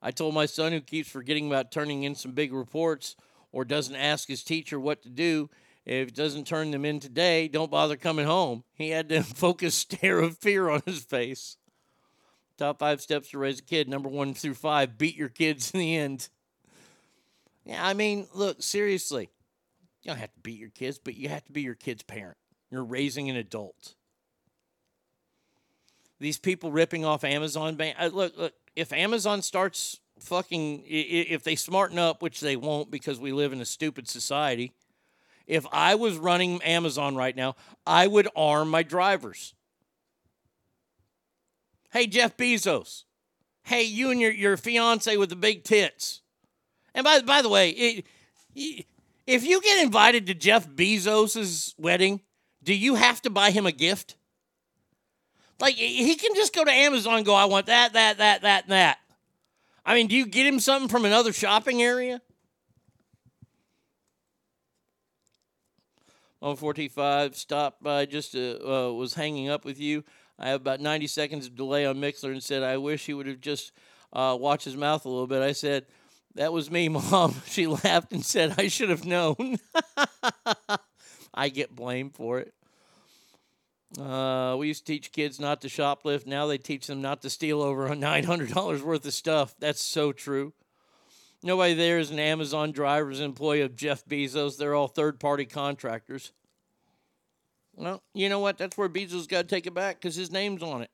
I 0.02 0.11
told 0.11 0.34
my 0.34 0.45
son 0.45 0.72
who 0.72 0.82
keeps 0.82 1.10
forgetting 1.10 1.48
about 1.48 1.72
turning 1.72 2.03
in 2.03 2.16
some 2.16 2.32
big 2.32 2.53
reports 2.53 3.16
or 3.52 3.66
doesn't 3.66 3.95
ask 3.95 4.28
his 4.28 4.44
teacher 4.44 4.80
what 4.80 5.02
to 5.03 5.10
do. 5.10 5.50
If 5.86 6.10
he 6.10 6.11
doesn't 6.11 6.48
turn 6.48 6.72
them 6.72 6.86
in 6.86 7.00
today, 7.00 7.48
don't 7.48 7.72
bother 7.72 7.98
coming 7.98 8.26
home. 8.26 8.64
He 8.76 8.90
had 8.90 9.10
the 9.10 9.24
focused 9.24 9.80
stare 9.80 10.19
of 10.19 10.38
fear 10.38 10.69
on 10.69 10.82
his 10.86 11.00
face. 11.00 11.58
Top 12.60 12.78
five 12.78 13.00
steps 13.00 13.30
to 13.30 13.38
raise 13.38 13.60
a 13.60 13.64
kid. 13.64 13.88
Number 13.88 14.10
one 14.10 14.34
through 14.34 14.56
five, 14.56 14.98
beat 14.98 15.16
your 15.16 15.30
kids 15.30 15.72
in 15.72 15.80
the 15.80 15.96
end. 15.96 16.28
Yeah, 17.64 17.86
I 17.86 17.94
mean, 17.94 18.28
look, 18.34 18.62
seriously. 18.62 19.30
You 20.04 20.10
don't 20.10 20.18
have 20.18 20.34
to 20.34 20.40
beat 20.42 20.60
your 20.60 20.70
kids, 20.70 21.00
but 21.02 21.16
you 21.16 21.30
have 21.30 21.46
to 21.46 21.54
be 21.54 21.62
your 21.62 21.76
kid's 21.76 22.04
parent. 22.04 22.36
You're 22.70 22.84
raising 22.84 23.30
an 23.30 23.38
adult. 23.38 23.96
These 26.20 26.38
people 26.38 26.70
ripping 26.70 27.06
off 27.06 27.24
Amazon. 27.24 27.80
Uh, 27.80 28.10
look, 28.12 28.38
look, 28.38 28.54
if 28.76 28.92
Amazon 28.92 29.42
starts 29.42 30.02
fucking, 30.20 30.84
if 30.86 31.44
they 31.44 31.56
smarten 31.56 31.98
up, 31.98 32.22
which 32.22 32.42
they 32.42 32.58
won't 32.58 32.92
because 32.92 33.22
we 33.22 33.32
live 33.32 33.54
in 33.54 33.62
a 33.62 33.66
stupid 33.66 34.10
society, 34.10 34.74
if 35.48 35.66
I 35.72 35.96
was 35.96 36.18
running 36.18 36.62
Amazon 36.64 37.16
right 37.16 37.38
now, 37.38 37.56
I 37.88 38.08
would 38.08 38.28
arm 38.36 38.70
my 38.70 38.84
drivers. 38.84 39.54
Hey, 41.92 42.08
Jeff 42.08 42.38
Bezos. 42.38 43.03
Hey, 43.64 43.84
you 43.84 44.11
and 44.11 44.22
your, 44.22 44.32
your 44.32 44.58
fiance 44.58 45.16
with 45.18 45.30
the 45.30 45.35
big 45.35 45.64
tits. 45.64 46.22
And 46.93 47.03
by, 47.03 47.22
by 47.22 47.42
the 47.42 47.50
way, 47.50 47.69
it, 47.69 48.06
if 49.27 49.45
you 49.45 49.61
get 49.61 49.84
invited 49.84 50.27
to 50.27 50.34
Jeff 50.34 50.68
Bezos' 50.68 51.74
wedding, 51.77 52.22
do 52.64 52.74
you 52.74 52.95
have 52.95 53.22
to 53.24 53.30
buy 53.30 53.51
him 53.51 53.66
a 53.66 53.72
gift? 53.72 54.16
Like, 55.59 55.76
he 55.76 56.16
can 56.16 56.35
just 56.35 56.56
go 56.56 56.64
to 56.64 56.72
Amazon 56.72 57.18
and 57.18 57.26
go, 57.26 57.35
I 57.35 57.45
want 57.45 57.66
that, 57.66 57.93
that, 57.93 58.18
that, 58.18 58.42
that, 58.42 58.64
and 58.64 58.72
that. 58.72 58.98
I 59.85 59.93
mean, 59.93 60.08
do 60.08 60.16
you 60.16 60.26
get 60.26 60.45
him 60.45 60.59
something 60.59 60.88
from 60.88 61.06
another 61.06 61.34
shopping 61.34 61.82
area? 61.82 62.22
145, 66.40 67.35
stopped 67.35 67.84
by 67.84 68.06
just 68.06 68.34
uh, 68.35 68.93
was 68.93 69.14
hanging 69.14 69.50
up 69.50 69.66
with 69.66 69.80
you. 69.80 70.06
I 70.40 70.50
have 70.50 70.61
about 70.61 70.80
90 70.80 71.08
seconds 71.08 71.48
of 71.48 71.56
delay 71.56 71.85
on 71.85 71.98
Mixlr 71.98 72.32
and 72.32 72.42
said, 72.42 72.64
I 72.64 72.77
wish 72.77 73.06
he 73.06 73.14
would 73.14 73.27
have 73.27 73.42
just 73.42 73.74
uh, 74.14 74.38
watched 74.40 74.66
his 74.66 74.77
mouth 74.77 75.06
a 75.06 75.09
little 75.09 75.27
bit. 75.27 75.42
I 75.42 75.51
said, 75.51 75.85
That 76.35 76.53
was 76.53 76.72
me, 76.72 76.88
Mom. 76.90 77.35
She 77.45 77.68
laughed 77.68 78.14
and 78.14 78.26
said, 78.26 78.56
I 78.58 78.68
should 78.68 78.90
have 78.90 79.06
known. 79.06 79.58
I 81.34 81.50
get 81.50 81.76
blamed 81.76 82.16
for 82.16 82.40
it. 82.40 82.53
Uh, 84.00 84.56
we 84.58 84.68
used 84.68 84.85
to 84.85 84.93
teach 84.93 85.11
kids 85.11 85.40
not 85.40 85.61
to 85.61 85.68
shoplift. 85.68 86.26
Now 86.26 86.45
they 86.45 86.58
teach 86.58 86.88
them 86.88 87.01
not 87.01 87.22
to 87.24 87.30
steal 87.30 87.61
over 87.61 87.90
$900 87.90 88.82
worth 88.82 89.06
of 89.06 89.14
stuff. 89.14 89.56
That's 89.59 89.84
so 89.84 90.11
true. 90.11 90.53
Nobody 91.42 91.74
there 91.74 92.00
is 92.00 92.11
an 92.11 92.19
Amazon 92.19 92.72
driver's 92.72 93.19
employee 93.19 93.61
of 93.61 93.76
Jeff 93.76 94.06
Bezos. 94.06 94.58
They're 94.58 94.76
all 94.76 94.88
third 94.88 95.19
party 95.19 95.45
contractors. 95.45 96.32
Well, 97.80 98.03
you 98.14 98.27
know 98.27 98.40
what? 98.40 98.58
That's 98.58 98.77
where 98.77 98.90
Bezos 98.90 99.25
got 99.27 99.43
to 99.43 99.48
take 99.48 99.66
it 99.66 99.74
back 99.74 100.01
because 100.01 100.14
his 100.14 100.32
name's 100.32 100.61
on 100.61 100.82
it. 100.82 100.91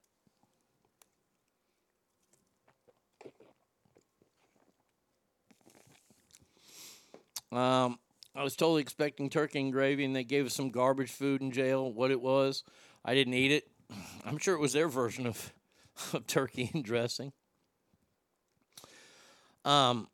Um, 7.51 7.97
I 8.35 8.43
was 8.43 8.55
totally 8.55 8.83
expecting 8.83 9.29
turkey 9.31 9.61
and 9.61 9.71
gravy, 9.71 10.05
and 10.05 10.15
they 10.15 10.23
gave 10.23 10.45
us 10.45 10.53
some 10.53 10.69
garbage 10.69 11.11
food 11.11 11.41
in 11.41 11.51
jail. 11.51 11.91
What 11.91 12.11
it 12.11 12.21
was, 12.21 12.63
I 13.03 13.15
didn't 13.15 13.33
eat 13.33 13.51
it. 13.51 13.67
I'm 14.25 14.37
sure 14.37 14.53
it 14.53 14.59
was 14.59 14.73
their 14.73 14.87
version 14.87 15.25
of, 15.25 15.53
of 16.13 16.27
turkey 16.27 16.69
and 16.73 16.83
dressing. 16.83 17.33
Um. 19.63 20.07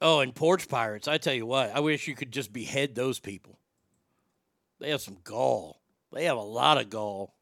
Oh, 0.00 0.20
and 0.20 0.34
porch 0.34 0.68
pirates. 0.68 1.08
I 1.08 1.18
tell 1.18 1.34
you 1.34 1.46
what, 1.46 1.70
I 1.74 1.80
wish 1.80 2.08
you 2.08 2.14
could 2.14 2.32
just 2.32 2.52
behead 2.52 2.94
those 2.94 3.20
people. 3.20 3.58
They 4.82 4.90
have 4.90 5.00
some 5.00 5.18
gall. 5.22 5.80
They 6.12 6.24
have 6.24 6.36
a 6.36 6.42
lot 6.42 6.76
of 6.76 6.90
gall. 6.90 7.36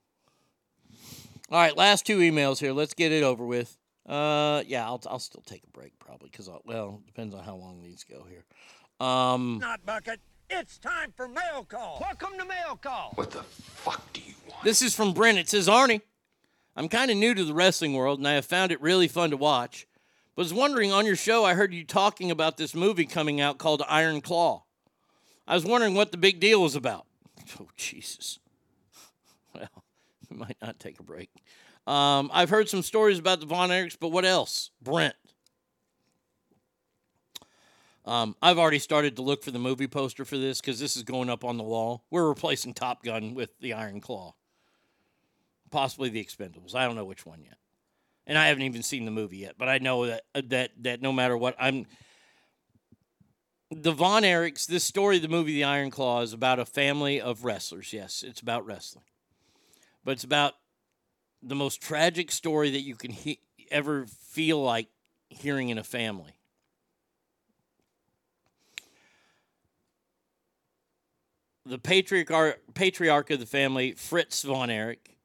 All 1.51 1.59
right, 1.59 1.75
last 1.75 2.05
two 2.05 2.19
emails 2.19 2.59
here. 2.59 2.73
Let's 2.73 2.93
get 2.93 3.13
it 3.13 3.23
over 3.23 3.47
with. 3.47 3.79
Uh, 4.07 4.63
yeah, 4.67 4.85
I'll, 4.85 5.01
I'll 5.09 5.19
still 5.19 5.43
take 5.47 5.65
a 5.65 5.71
break 5.71 5.99
probably 5.99 6.29
because 6.31 6.51
well, 6.67 7.01
depends 7.07 7.35
on 7.35 7.43
how 7.43 7.55
long 7.55 7.83
these 7.83 8.05
go 8.05 8.27
here. 8.29 8.45
Um, 9.05 9.59
Not 9.59 9.87
bucket. 9.87 10.21
It's 10.51 10.77
time 10.77 11.15
for 11.17 11.29
mail 11.29 11.65
call. 11.67 11.99
Welcome 12.03 12.39
to 12.39 12.45
mail 12.45 12.77
call. 12.77 13.13
What 13.15 13.31
the 13.31 13.43
fuck 13.43 14.13
do 14.13 14.21
you 14.21 14.35
want? 14.51 14.63
This 14.63 14.83
is 14.83 14.95
from 14.95 15.15
Brent. 15.15 15.39
It 15.39 15.49
says, 15.49 15.67
Arnie, 15.67 16.03
I'm 16.77 16.91
kind 16.91 17.11
of 17.11 17.17
new 17.17 17.33
to 17.33 17.45
the 17.45 17.55
wrestling 17.55 17.95
world 17.95 18.19
and 18.19 18.29
I 18.29 18.33
have 18.33 18.45
found 18.45 18.71
it 18.71 18.83
really 18.83 19.09
fun 19.09 19.31
to 19.31 19.39
watch. 19.39 19.87
But 20.37 20.43
Was 20.43 20.53
wondering 20.53 20.93
on 20.93 21.07
your 21.07 21.17
show, 21.17 21.47
I 21.47 21.55
heard 21.55 21.73
you 21.73 21.85
talking 21.85 22.31
about 22.31 22.59
this 22.59 22.75
movie 22.75 23.07
coming 23.07 23.41
out 23.41 23.57
called 23.57 23.83
Iron 23.89 24.21
Claw. 24.21 24.65
I 25.49 25.55
was 25.55 25.65
wondering 25.65 25.95
what 25.95 26.13
the 26.13 26.19
big 26.19 26.39
deal 26.39 26.61
was 26.61 26.77
about. 26.77 27.07
Oh, 27.61 27.69
Jesus. 27.77 28.39
Well, 29.55 29.85
we 30.31 30.37
might 30.37 30.57
not 30.63 30.79
take 30.79 31.01
a 31.01 31.03
break. 31.03 31.31
Um, 31.87 32.31
I've 32.33 32.51
heard 32.51 32.69
some 32.69 32.83
stories 32.83 33.19
about 33.19 33.41
the 33.41 33.47
Von 33.47 33.71
Erichs, 33.71 33.97
but 33.99 34.09
what 34.09 34.25
else? 34.25 34.71
Brent. 34.81 35.15
Um, 38.05 38.35
I've 38.41 38.59
already 38.59 38.79
started 38.79 39.17
to 39.17 39.23
look 39.23 39.43
for 39.43 39.51
the 39.51 39.59
movie 39.59 39.87
poster 39.87 40.25
for 40.25 40.39
this 40.39 40.61
because 40.61 40.79
this 40.81 40.97
is 40.97 41.03
going 41.03 41.29
up 41.29 41.45
on 41.45 41.57
the 41.57 41.65
wall. 41.65 42.05
We're 42.11 42.29
replacing 42.29 42.75
Top 42.75 43.03
Gun 43.03 43.35
with 43.35 43.59
the 43.61 43.73
Iron 43.75 44.01
Claw, 44.01 44.35
possibly 45.71 46.09
the 46.09 46.25
Expendables. 46.25 46.75
I 46.75 46.87
don't 46.87 46.97
know 46.97 47.05
which 47.05 47.27
one 47.27 47.43
yet, 47.43 47.59
and 48.27 48.39
I 48.39 48.47
haven't 48.49 48.63
even 48.63 48.83
seen 48.83 49.05
the 49.05 49.11
movie 49.11 49.39
yet. 49.39 49.57
But 49.59 49.69
I 49.69 49.79
know 49.79 50.07
that 50.07 50.23
that 50.49 50.71
that 50.81 51.03
no 51.03 51.13
matter 51.13 51.37
what, 51.37 51.55
I'm 51.59 51.87
the 53.71 53.93
Von 53.93 54.23
Erichs. 54.23 54.67
This 54.67 54.85
story, 54.85 55.19
the 55.19 55.29
movie 55.29 55.55
The 55.55 55.65
Iron 55.65 55.91
Claw, 55.91 56.23
is 56.23 56.33
about 56.33 56.59
a 56.59 56.65
family 56.65 57.21
of 57.21 57.45
wrestlers. 57.45 57.93
Yes, 57.93 58.23
it's 58.27 58.41
about 58.41 58.67
wrestling, 58.67 59.05
but 60.05 60.13
it's 60.13 60.25
about 60.25 60.55
the 61.43 61.55
most 61.55 61.81
tragic 61.81 62.31
story 62.31 62.71
that 62.71 62.83
you 62.83 62.95
can 62.95 63.11
he- 63.13 63.41
ever 63.71 64.07
feel 64.07 64.63
like 64.63 64.89
hearing 65.29 65.69
in 65.69 65.79
a 65.79 65.85
family. 65.85 66.35
the 71.71 71.79
patriarch 71.79 72.61
patriarch 72.75 73.31
of 73.31 73.41
the 73.41 73.47
family, 73.47 73.93
Fritz 73.93 74.43
von 74.43 74.71
Erich, 74.71 75.17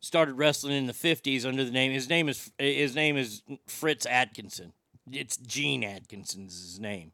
started 0.00 0.34
wrestling 0.34 0.74
in 0.76 0.86
the 0.86 0.92
fifties 0.92 1.44
under 1.44 1.64
the 1.64 1.70
name. 1.70 1.92
His 1.92 2.08
name 2.08 2.28
is 2.28 2.52
his 2.58 2.94
name 2.94 3.16
is 3.16 3.42
Fritz 3.66 4.06
Atkinson. 4.06 4.72
It's 5.10 5.36
Gene 5.36 5.82
Atkinson's 5.82 6.54
his 6.54 6.80
name, 6.80 7.12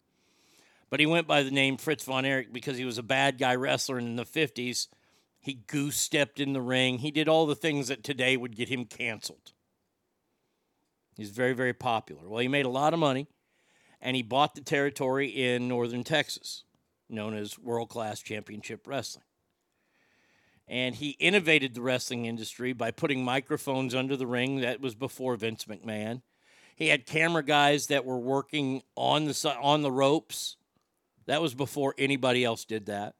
but 0.90 1.00
he 1.00 1.06
went 1.06 1.26
by 1.26 1.42
the 1.42 1.50
name 1.50 1.76
Fritz 1.76 2.04
von 2.04 2.24
Erich 2.24 2.52
because 2.52 2.76
he 2.78 2.84
was 2.84 2.98
a 2.98 3.02
bad 3.02 3.38
guy 3.38 3.54
wrestler 3.54 3.98
in 3.98 4.16
the 4.16 4.24
fifties. 4.24 4.88
He 5.40 5.54
goose 5.54 5.96
stepped 5.96 6.40
in 6.40 6.52
the 6.52 6.60
ring. 6.60 6.98
He 6.98 7.10
did 7.10 7.28
all 7.28 7.46
the 7.46 7.54
things 7.54 7.88
that 7.88 8.04
today 8.04 8.36
would 8.36 8.56
get 8.56 8.68
him 8.68 8.84
canceled. 8.84 9.52
He's 11.16 11.30
very 11.30 11.52
very 11.52 11.74
popular. 11.74 12.28
Well, 12.28 12.40
he 12.40 12.48
made 12.48 12.66
a 12.66 12.70
lot 12.70 12.94
of 12.94 13.00
money, 13.00 13.26
and 14.00 14.16
he 14.16 14.22
bought 14.22 14.54
the 14.54 14.60
territory 14.60 15.28
in 15.28 15.68
northern 15.68 16.04
Texas 16.04 16.64
known 17.08 17.34
as 17.34 17.58
World 17.58 17.88
Class 17.88 18.20
Championship 18.20 18.86
Wrestling. 18.86 19.24
And 20.66 20.94
he 20.94 21.10
innovated 21.12 21.74
the 21.74 21.80
wrestling 21.80 22.26
industry 22.26 22.74
by 22.74 22.90
putting 22.90 23.24
microphones 23.24 23.94
under 23.94 24.16
the 24.16 24.26
ring. 24.26 24.60
That 24.60 24.80
was 24.82 24.94
before 24.94 25.36
Vince 25.36 25.64
McMahon. 25.64 26.20
He 26.76 26.88
had 26.88 27.06
camera 27.06 27.42
guys 27.42 27.86
that 27.86 28.04
were 28.04 28.18
working 28.18 28.82
on 28.94 29.24
the 29.24 29.56
on 29.60 29.82
the 29.82 29.90
ropes. 29.90 30.56
That 31.28 31.40
was 31.40 31.54
before 31.54 31.94
anybody 31.96 32.44
else 32.44 32.64
did 32.64 32.86
that. 32.86 33.14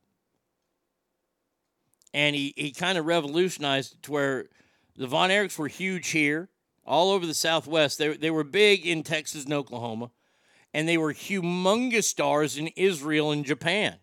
And 2.13 2.35
he, 2.35 2.53
he 2.57 2.73
kind 2.73 2.99
of 2.99 3.07
revolutionized 3.07 4.03
to 4.03 4.13
where 4.13 4.47
the 4.97 5.07
Von 5.07 5.31
Erichs 5.31 5.59
were 5.59 5.69
huge 5.69 6.09
here, 6.09 6.49
all 6.85 7.13
over 7.13 7.25
the 7.25 7.35
Southwest. 7.35 7.99
They, 7.99 8.17
they 8.17 8.31
were 8.31 8.45
big 8.45 8.85
in 8.85 9.03
Texas 9.03 9.45
and 9.45 9.55
Oklahoma 9.55 10.11
and 10.75 10.89
they 10.89 10.99
were 10.99 11.13
humongous 11.13 12.05
stars 12.05 12.57
in 12.57 12.69
Israel 12.69 13.33
and 13.33 13.45
Japan 13.45 13.97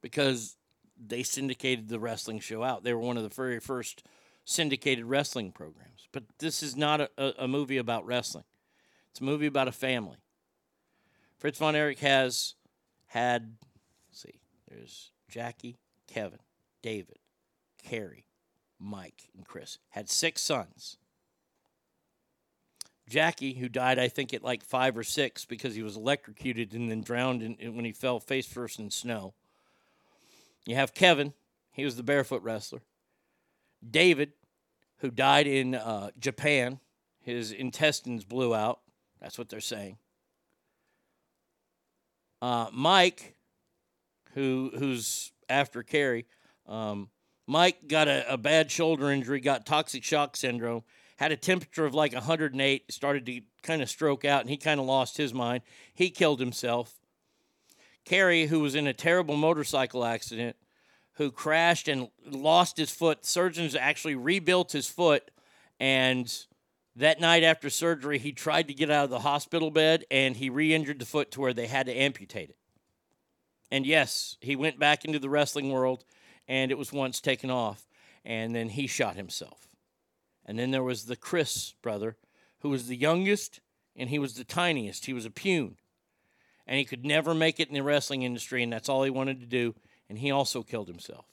because 0.00 0.56
they 0.96 1.22
syndicated 1.22 1.88
the 1.88 1.98
wrestling 1.98 2.40
show 2.40 2.62
out. 2.62 2.84
They 2.84 2.94
were 2.94 3.00
one 3.00 3.16
of 3.16 3.22
the 3.22 3.28
very 3.28 3.60
first 3.60 4.04
syndicated 4.44 5.04
wrestling 5.04 5.52
programs. 5.52 6.08
But 6.12 6.24
this 6.38 6.62
is 6.62 6.76
not 6.76 7.00
a, 7.00 7.44
a 7.44 7.48
movie 7.48 7.78
about 7.78 8.06
wrestling, 8.06 8.44
it's 9.10 9.20
a 9.20 9.24
movie 9.24 9.46
about 9.46 9.68
a 9.68 9.72
family. 9.72 10.18
Fritz 11.40 11.58
von 11.58 11.74
Erich 11.74 12.00
has 12.00 12.54
had, 13.06 13.56
see, 14.12 14.40
there's 14.68 15.10
Jackie, 15.26 15.78
Kevin, 16.06 16.38
David, 16.82 17.18
Kerry, 17.82 18.26
Mike, 18.78 19.30
and 19.34 19.46
Chris. 19.46 19.78
Had 19.88 20.10
six 20.10 20.42
sons. 20.42 20.98
Jackie, 23.08 23.54
who 23.54 23.70
died, 23.70 23.98
I 23.98 24.08
think, 24.08 24.34
at 24.34 24.44
like 24.44 24.62
five 24.62 24.98
or 24.98 25.02
six 25.02 25.46
because 25.46 25.74
he 25.74 25.82
was 25.82 25.96
electrocuted 25.96 26.74
and 26.74 26.90
then 26.90 27.00
drowned 27.00 27.42
in, 27.42 27.54
in- 27.56 27.74
when 27.74 27.86
he 27.86 27.92
fell 27.92 28.20
face 28.20 28.46
first 28.46 28.78
in 28.78 28.90
snow. 28.90 29.32
You 30.66 30.74
have 30.74 30.92
Kevin, 30.92 31.32
he 31.72 31.86
was 31.86 31.96
the 31.96 32.02
barefoot 32.02 32.42
wrestler. 32.42 32.82
David, 33.88 34.32
who 34.98 35.10
died 35.10 35.46
in 35.46 35.74
uh, 35.74 36.10
Japan, 36.18 36.80
his 37.22 37.50
intestines 37.50 38.24
blew 38.24 38.54
out. 38.54 38.80
That's 39.22 39.38
what 39.38 39.48
they're 39.48 39.60
saying. 39.60 39.96
Uh, 42.42 42.68
Mike, 42.72 43.34
who 44.34 44.70
who's 44.78 45.32
after 45.48 45.82
Kerry, 45.82 46.26
um, 46.66 47.10
Mike 47.46 47.88
got 47.88 48.08
a, 48.08 48.32
a 48.32 48.38
bad 48.38 48.70
shoulder 48.70 49.10
injury, 49.10 49.40
got 49.40 49.66
toxic 49.66 50.04
shock 50.04 50.36
syndrome, 50.36 50.82
had 51.16 51.32
a 51.32 51.36
temperature 51.36 51.84
of 51.84 51.94
like 51.94 52.14
108, 52.14 52.92
started 52.92 53.26
to 53.26 53.40
kind 53.62 53.82
of 53.82 53.90
stroke 53.90 54.24
out, 54.24 54.40
and 54.40 54.50
he 54.50 54.56
kind 54.56 54.80
of 54.80 54.86
lost 54.86 55.16
his 55.16 55.34
mind. 55.34 55.62
He 55.92 56.10
killed 56.10 56.40
himself. 56.40 56.98
Kerry, 58.04 58.46
who 58.46 58.60
was 58.60 58.74
in 58.74 58.86
a 58.86 58.94
terrible 58.94 59.36
motorcycle 59.36 60.04
accident, 60.04 60.56
who 61.14 61.30
crashed 61.30 61.88
and 61.88 62.08
lost 62.24 62.78
his 62.78 62.90
foot. 62.90 63.26
Surgeons 63.26 63.74
actually 63.74 64.14
rebuilt 64.14 64.72
his 64.72 64.88
foot, 64.88 65.30
and 65.78 66.46
that 66.96 67.20
night 67.20 67.42
after 67.42 67.70
surgery, 67.70 68.18
he 68.18 68.32
tried 68.32 68.68
to 68.68 68.74
get 68.74 68.90
out 68.90 69.04
of 69.04 69.10
the 69.10 69.20
hospital 69.20 69.70
bed 69.70 70.04
and 70.10 70.36
he 70.36 70.50
re 70.50 70.74
injured 70.74 70.98
the 70.98 71.06
foot 71.06 71.30
to 71.32 71.40
where 71.40 71.54
they 71.54 71.66
had 71.66 71.86
to 71.86 71.94
amputate 71.94 72.50
it. 72.50 72.56
And 73.70 73.86
yes, 73.86 74.36
he 74.40 74.56
went 74.56 74.78
back 74.78 75.04
into 75.04 75.20
the 75.20 75.30
wrestling 75.30 75.70
world, 75.70 76.04
and 76.48 76.72
it 76.72 76.78
was 76.78 76.92
once 76.92 77.20
taken 77.20 77.50
off, 77.50 77.86
and 78.24 78.52
then 78.52 78.68
he 78.68 78.88
shot 78.88 79.14
himself. 79.14 79.68
And 80.44 80.58
then 80.58 80.72
there 80.72 80.82
was 80.82 81.04
the 81.04 81.14
Chris 81.14 81.74
brother, 81.80 82.16
who 82.60 82.70
was 82.70 82.88
the 82.88 82.96
youngest 82.96 83.60
and 83.96 84.08
he 84.08 84.18
was 84.18 84.34
the 84.34 84.44
tiniest. 84.44 85.06
He 85.06 85.12
was 85.12 85.26
a 85.26 85.30
pune. 85.30 85.74
And 86.66 86.78
he 86.78 86.84
could 86.84 87.04
never 87.04 87.34
make 87.34 87.60
it 87.60 87.68
in 87.68 87.74
the 87.74 87.82
wrestling 87.82 88.22
industry, 88.22 88.62
and 88.62 88.72
that's 88.72 88.88
all 88.88 89.02
he 89.02 89.10
wanted 89.10 89.40
to 89.40 89.46
do. 89.46 89.74
And 90.08 90.18
he 90.18 90.30
also 90.30 90.62
killed 90.62 90.88
himself. 90.88 91.26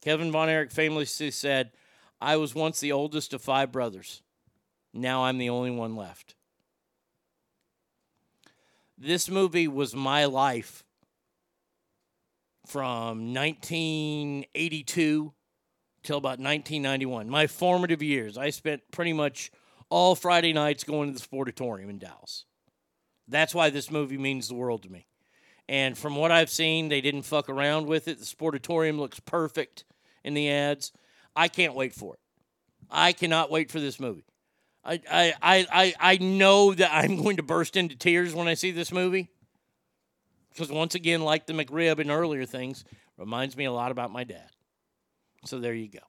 Kevin 0.00 0.32
Von 0.32 0.48
Erich 0.48 0.72
famously 0.72 1.30
said, 1.30 1.70
I 2.20 2.36
was 2.36 2.54
once 2.54 2.80
the 2.80 2.92
oldest 2.92 3.34
of 3.34 3.42
five 3.42 3.72
brothers. 3.72 4.22
Now 4.92 5.24
I'm 5.24 5.38
the 5.38 5.50
only 5.50 5.70
one 5.70 5.96
left. 5.96 6.34
This 8.96 9.28
movie 9.28 9.66
was 9.66 9.94
my 9.94 10.24
life 10.24 10.84
from 12.66 13.34
1982 13.34 15.32
till 16.02 16.18
about 16.18 16.38
1991. 16.38 17.28
My 17.28 17.46
formative 17.46 18.02
years. 18.02 18.38
I 18.38 18.50
spent 18.50 18.82
pretty 18.92 19.12
much 19.12 19.50
all 19.90 20.14
Friday 20.14 20.52
nights 20.52 20.84
going 20.84 21.12
to 21.12 21.18
the 21.18 21.26
Sportatorium 21.26 21.90
in 21.90 21.98
Dallas. 21.98 22.44
That's 23.26 23.54
why 23.54 23.70
this 23.70 23.90
movie 23.90 24.18
means 24.18 24.48
the 24.48 24.54
world 24.54 24.82
to 24.84 24.92
me. 24.92 25.06
And 25.68 25.96
from 25.96 26.14
what 26.14 26.30
I've 26.30 26.50
seen, 26.50 26.88
they 26.88 27.00
didn't 27.00 27.22
fuck 27.22 27.48
around 27.48 27.86
with 27.86 28.06
it. 28.06 28.18
The 28.18 28.24
Sportatorium 28.24 28.98
looks 28.98 29.18
perfect 29.18 29.84
in 30.22 30.34
the 30.34 30.50
ads. 30.50 30.92
I 31.36 31.48
can't 31.48 31.74
wait 31.74 31.94
for 31.94 32.14
it. 32.14 32.20
I 32.90 33.12
cannot 33.12 33.50
wait 33.50 33.70
for 33.70 33.80
this 33.80 33.98
movie. 33.98 34.24
I, 34.84 35.00
I, 35.10 35.34
I, 35.42 35.94
I, 35.98 36.16
know 36.18 36.74
that 36.74 36.90
I'm 36.92 37.16
going 37.22 37.38
to 37.38 37.42
burst 37.42 37.76
into 37.76 37.96
tears 37.96 38.34
when 38.34 38.48
I 38.48 38.54
see 38.54 38.70
this 38.70 38.92
movie. 38.92 39.30
Because 40.50 40.70
once 40.70 40.94
again, 40.94 41.22
like 41.22 41.46
the 41.46 41.54
McRib 41.54 41.98
and 41.98 42.10
earlier 42.10 42.44
things, 42.44 42.84
reminds 43.16 43.56
me 43.56 43.64
a 43.64 43.72
lot 43.72 43.90
about 43.90 44.12
my 44.12 44.24
dad. 44.24 44.50
So 45.46 45.58
there 45.58 45.74
you 45.74 45.88
go. 45.88 46.00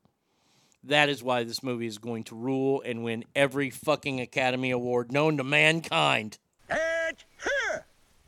That 0.83 1.09
is 1.09 1.23
why 1.23 1.43
this 1.43 1.63
movie 1.63 1.87
is 1.87 1.97
going 1.97 2.25
to 2.25 2.35
rule 2.35 2.83
and 2.85 3.03
win 3.03 3.25
every 3.35 3.71
fucking 3.71 4.21
Academy 4.21 4.71
Award 4.71 5.11
known 5.11 5.37
to 5.37 5.43
mankind. 5.43 6.37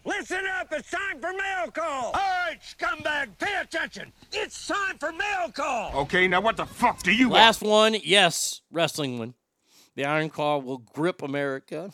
It's 0.07 0.29
here! 0.29 0.37
Listen 0.37 0.51
up, 0.59 0.67
it's 0.71 0.91
time 0.91 1.19
for 1.19 1.31
mail 1.31 1.71
call! 1.71 2.05
All 2.05 2.13
right, 2.13 2.57
scumbag, 2.61 3.37
pay 3.37 3.59
attention! 3.61 4.11
It's 4.31 4.67
time 4.67 4.97
for 4.97 5.11
mail 5.11 5.51
call! 5.53 6.01
Okay, 6.01 6.27
now 6.27 6.41
what 6.41 6.57
the 6.57 6.65
fuck 6.65 7.03
do 7.03 7.11
you 7.11 7.29
want? 7.29 7.39
Last 7.39 7.61
one, 7.61 7.95
yes, 8.03 8.61
wrestling 8.71 9.19
one. 9.19 9.33
The 9.95 10.05
Iron 10.05 10.29
Claw 10.29 10.59
will 10.59 10.77
grip 10.77 11.21
America. 11.21 11.91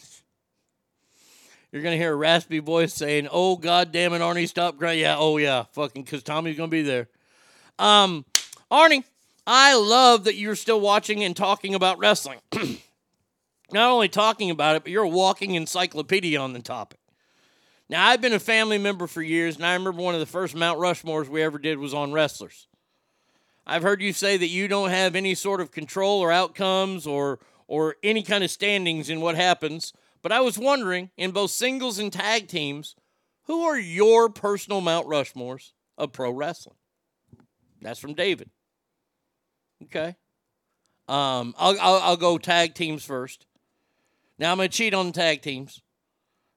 You're 1.71 1.81
gonna 1.81 1.97
hear 1.97 2.13
a 2.13 2.15
raspy 2.15 2.59
voice 2.59 2.93
saying, 2.93 3.27
"Oh 3.31 3.55
God 3.55 3.91
damn 3.91 4.13
it, 4.13 4.19
Arnie, 4.19 4.47
stop 4.47 4.77
crying." 4.77 4.99
Yeah, 4.99 5.15
oh 5.17 5.37
yeah, 5.37 5.63
fucking, 5.71 6.03
because 6.03 6.21
Tommy's 6.21 6.55
gonna 6.55 6.67
be 6.67 6.83
there. 6.83 7.07
Um, 7.79 8.25
Arnie, 8.69 9.03
I 9.47 9.75
love 9.75 10.25
that 10.25 10.35
you're 10.35 10.55
still 10.55 10.79
watching 10.79 11.23
and 11.23 11.35
talking 11.35 11.73
about 11.73 11.97
wrestling. 11.97 12.39
Not 13.71 13.89
only 13.89 14.07
talking 14.07 14.51
about 14.51 14.75
it, 14.75 14.83
but 14.83 14.91
you're 14.91 15.03
a 15.03 15.09
walking 15.09 15.55
encyclopedia 15.55 16.39
on 16.39 16.53
the 16.53 16.61
topic. 16.61 16.99
Now, 17.93 18.07
I've 18.07 18.21
been 18.21 18.33
a 18.33 18.39
family 18.39 18.79
member 18.79 19.05
for 19.05 19.21
years, 19.21 19.55
and 19.55 19.63
I 19.63 19.73
remember 19.73 20.01
one 20.01 20.15
of 20.15 20.19
the 20.19 20.25
first 20.25 20.55
Mount 20.55 20.79
Rushmores 20.79 21.29
we 21.29 21.43
ever 21.43 21.59
did 21.59 21.77
was 21.77 21.93
on 21.93 22.11
wrestlers. 22.11 22.67
I've 23.67 23.83
heard 23.83 24.01
you 24.01 24.13
say 24.13 24.35
that 24.35 24.47
you 24.47 24.67
don't 24.67 24.89
have 24.89 25.15
any 25.15 25.35
sort 25.35 25.61
of 25.61 25.69
control 25.69 26.19
or 26.19 26.31
outcomes 26.31 27.05
or 27.05 27.37
or 27.67 27.97
any 28.01 28.23
kind 28.23 28.43
of 28.43 28.49
standings 28.49 29.11
in 29.11 29.21
what 29.21 29.35
happens. 29.35 29.93
But 30.23 30.31
I 30.31 30.41
was 30.41 30.57
wondering, 30.57 31.11
in 31.17 31.29
both 31.29 31.51
singles 31.51 31.99
and 31.99 32.11
tag 32.11 32.47
teams, 32.47 32.95
who 33.43 33.61
are 33.61 33.77
your 33.77 34.27
personal 34.27 34.81
Mount 34.81 35.05
Rushmores 35.05 35.73
of 35.95 36.13
pro 36.13 36.31
wrestling? 36.31 36.77
That's 37.79 37.99
from 37.99 38.15
David. 38.15 38.49
Okay. 39.83 40.15
Um, 41.07 41.53
I'll, 41.59 41.79
I'll, 41.79 42.01
I'll 42.01 42.17
go 42.17 42.39
tag 42.39 42.73
teams 42.73 43.05
first. 43.05 43.45
Now 44.39 44.51
I'm 44.51 44.57
going 44.57 44.69
to 44.69 44.75
cheat 44.75 44.95
on 44.95 45.11
tag 45.11 45.43
teams. 45.43 45.83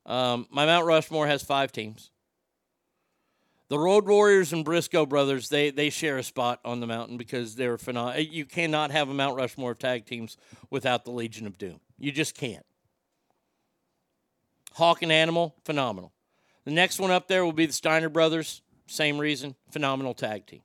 Um, 0.07 0.47
my 0.51 0.65
Mount 0.65 0.87
Rushmore 0.87 1.27
has 1.27 1.43
five 1.43 1.73
teams. 1.73 2.11
The 3.69 3.79
Road 3.79 4.07
Warriors 4.07 4.53
and 4.53 4.65
Briscoe 4.65 5.07
brothers, 5.07 5.49
they 5.49 5.71
they 5.71 5.91
share 5.91 6.19
a 6.19 6.23
spot 6.23 6.61
on 6.65 6.79
the 6.79 6.87
mountain 6.87 7.17
because 7.17 7.57
they're 7.57 7.77
phenomenal. 7.77 8.21
You 8.21 8.45
cannot 8.45 8.93
have 8.93 9.09
a 9.09 9.15
Mount 9.15 9.37
Rushmore 9.37 9.73
of 9.73 9.79
tag 9.81 10.07
teams 10.07 10.37
without 10.71 11.05
the 11.05 11.11
Legion 11.11 11.47
of 11.49 11.59
Doom. 11.59 11.81
You 11.99 12.13
just 12.13 12.37
can't. 12.37 12.65
Hawk 14.75 15.03
and 15.03 15.11
Animal, 15.11 15.57
phenomenal. 15.65 16.13
The 16.65 16.71
next 16.71 17.01
one 17.01 17.11
up 17.11 17.27
there 17.27 17.45
will 17.45 17.53
be 17.53 17.67
the 17.67 17.73
Steiner 17.73 18.09
brothers. 18.09 18.63
Same 18.87 19.19
reason, 19.19 19.57
phenomenal 19.71 20.15
tag 20.15 20.47
team. 20.47 20.63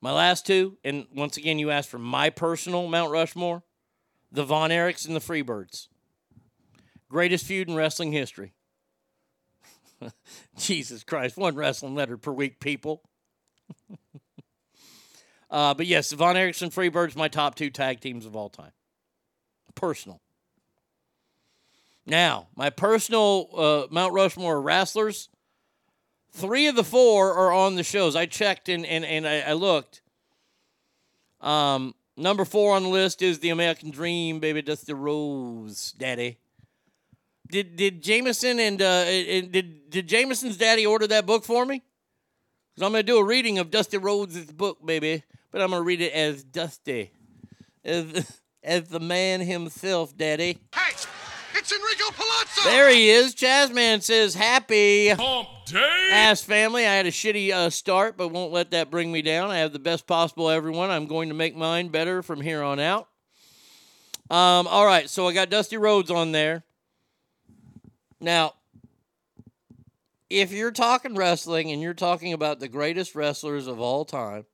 My 0.00 0.10
last 0.10 0.46
two, 0.46 0.76
and 0.82 1.06
once 1.14 1.36
again, 1.36 1.60
you 1.60 1.70
asked 1.70 1.88
for 1.88 1.98
my 1.98 2.30
personal 2.30 2.88
Mount 2.88 3.12
Rushmore 3.12 3.62
the 4.32 4.44
Von 4.44 4.70
Erichs 4.70 5.06
and 5.06 5.14
the 5.14 5.20
Freebirds. 5.20 5.86
Greatest 7.14 7.46
feud 7.46 7.68
in 7.68 7.76
wrestling 7.76 8.10
history. 8.10 8.54
Jesus 10.58 11.04
Christ, 11.04 11.36
one 11.36 11.54
wrestling 11.54 11.94
letter 11.94 12.16
per 12.16 12.32
week, 12.32 12.58
people. 12.58 13.02
uh, 15.48 15.74
but 15.74 15.86
yes, 15.86 16.10
Von 16.10 16.34
Erichs 16.34 16.60
and 16.60 16.72
Freebirds, 16.72 17.14
my 17.14 17.28
top 17.28 17.54
two 17.54 17.70
tag 17.70 18.00
teams 18.00 18.26
of 18.26 18.34
all 18.34 18.48
time. 18.48 18.72
Personal. 19.76 20.20
Now, 22.04 22.48
my 22.56 22.68
personal 22.68 23.48
uh, 23.56 23.86
Mount 23.92 24.12
Rushmore 24.12 24.60
wrestlers, 24.60 25.28
three 26.32 26.66
of 26.66 26.74
the 26.74 26.82
four 26.82 27.32
are 27.32 27.52
on 27.52 27.76
the 27.76 27.84
shows. 27.84 28.16
I 28.16 28.26
checked 28.26 28.68
and, 28.68 28.84
and, 28.84 29.04
and 29.04 29.24
I, 29.24 29.38
I 29.38 29.52
looked. 29.52 30.02
Um, 31.40 31.94
number 32.16 32.44
four 32.44 32.74
on 32.74 32.82
the 32.82 32.88
list 32.88 33.22
is 33.22 33.38
the 33.38 33.50
American 33.50 33.90
Dream, 33.90 34.40
baby. 34.40 34.62
Dusty 34.62 34.94
Rhodes, 34.94 35.92
daddy. 35.92 36.38
Did 37.50 37.76
did 37.76 38.02
Jameson 38.02 38.58
and, 38.58 38.80
uh, 38.80 38.84
and 38.84 39.52
did 39.52 39.90
did 39.90 40.08
Jameson's 40.08 40.56
daddy 40.56 40.86
order 40.86 41.06
that 41.06 41.26
book 41.26 41.44
for 41.44 41.64
me? 41.64 41.82
Because 42.74 42.86
I'm 42.86 42.92
gonna 42.92 43.02
do 43.02 43.18
a 43.18 43.24
reading 43.24 43.58
of 43.58 43.70
Dusty 43.70 43.98
Rhodes' 43.98 44.52
book, 44.52 44.84
baby. 44.84 45.22
But 45.50 45.60
I'm 45.60 45.70
gonna 45.70 45.82
read 45.82 46.00
it 46.00 46.12
as 46.12 46.42
Dusty, 46.42 47.12
as 47.84 48.40
as 48.62 48.88
the 48.88 49.00
man 49.00 49.40
himself, 49.40 50.16
daddy. 50.16 50.58
Hey, 50.74 50.94
it's 51.56 51.72
Enrico 51.72 52.10
Palazzo! 52.10 52.68
There 52.68 52.90
he 52.90 53.10
is. 53.10 53.34
Chazman 53.34 54.02
says, 54.02 54.34
Happy 54.34 55.08
Hump 55.08 55.48
Day! 55.66 56.08
Ass 56.10 56.42
family. 56.42 56.84
I 56.84 56.94
had 56.94 57.06
a 57.06 57.10
shitty 57.10 57.52
uh, 57.52 57.70
start, 57.70 58.16
but 58.16 58.28
won't 58.28 58.52
let 58.52 58.72
that 58.72 58.90
bring 58.90 59.12
me 59.12 59.22
down. 59.22 59.50
I 59.50 59.58
have 59.58 59.72
the 59.72 59.78
best 59.78 60.06
possible, 60.06 60.50
everyone. 60.50 60.90
I'm 60.90 61.06
going 61.06 61.28
to 61.28 61.34
make 61.34 61.54
mine 61.54 61.88
better 61.88 62.22
from 62.22 62.40
here 62.40 62.62
on 62.62 62.80
out. 62.80 63.08
Um, 64.30 64.66
all 64.66 64.84
right, 64.84 65.08
so 65.08 65.28
I 65.28 65.32
got 65.32 65.48
Dusty 65.48 65.76
Rhodes 65.76 66.10
on 66.10 66.32
there. 66.32 66.64
Now, 68.24 68.54
if 70.30 70.50
you're 70.50 70.70
talking 70.70 71.14
wrestling 71.14 71.70
and 71.70 71.82
you're 71.82 71.92
talking 71.92 72.32
about 72.32 72.58
the 72.58 72.68
greatest 72.68 73.14
wrestlers 73.14 73.66
of 73.66 73.80
all 73.80 74.06
time, 74.06 74.46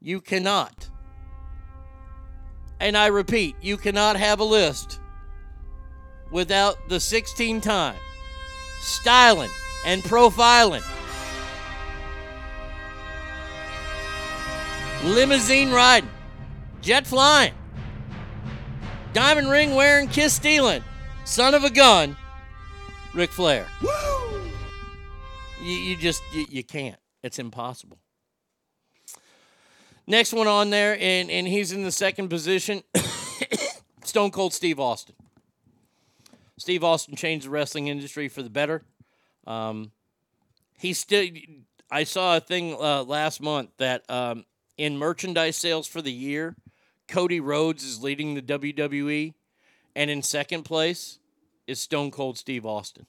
you 0.00 0.20
cannot, 0.20 0.90
and 2.78 2.96
I 2.96 3.08
repeat, 3.08 3.56
you 3.60 3.76
cannot 3.76 4.14
have 4.14 4.38
a 4.38 4.44
list 4.44 5.00
without 6.30 6.76
the 6.88 7.00
16 7.00 7.60
time 7.60 7.96
styling 8.80 9.50
and 9.84 10.00
profiling. 10.04 10.84
Limousine 15.02 15.72
riding, 15.72 16.08
jet 16.80 17.08
flying, 17.08 17.54
diamond 19.12 19.50
ring 19.50 19.74
wearing, 19.74 20.06
kiss 20.06 20.34
stealing, 20.34 20.84
son 21.24 21.54
of 21.54 21.64
a 21.64 21.70
gun, 21.70 22.16
Ric 23.14 23.30
Flair. 23.30 23.66
You, 25.62 25.72
you 25.72 25.96
just 25.96 26.22
you, 26.32 26.46
you 26.48 26.64
can't. 26.64 26.96
It's 27.22 27.38
impossible. 27.38 27.98
Next 30.06 30.34
one 30.34 30.46
on 30.46 30.68
there, 30.68 30.98
and, 31.00 31.30
and 31.30 31.46
he's 31.46 31.72
in 31.72 31.82
the 31.82 31.92
second 31.92 32.28
position. 32.28 32.82
Stone 34.04 34.32
Cold 34.32 34.52
Steve 34.52 34.78
Austin. 34.78 35.14
Steve 36.58 36.84
Austin 36.84 37.16
changed 37.16 37.46
the 37.46 37.50
wrestling 37.50 37.88
industry 37.88 38.28
for 38.28 38.42
the 38.42 38.50
better. 38.50 38.82
Um, 39.46 39.92
he 40.78 40.92
still. 40.92 41.26
I 41.90 42.04
saw 42.04 42.36
a 42.36 42.40
thing 42.40 42.74
uh, 42.74 43.04
last 43.04 43.40
month 43.40 43.70
that 43.78 44.08
um, 44.10 44.44
in 44.76 44.98
merchandise 44.98 45.56
sales 45.56 45.86
for 45.86 46.02
the 46.02 46.12
year, 46.12 46.56
Cody 47.08 47.40
Rhodes 47.40 47.84
is 47.84 48.02
leading 48.02 48.34
the 48.34 48.42
WWE, 48.42 49.32
and 49.96 50.10
in 50.10 50.22
second 50.22 50.64
place 50.64 51.18
is 51.66 51.80
Stone 51.80 52.10
Cold 52.10 52.38
Steve 52.38 52.66
Austin. 52.66 53.06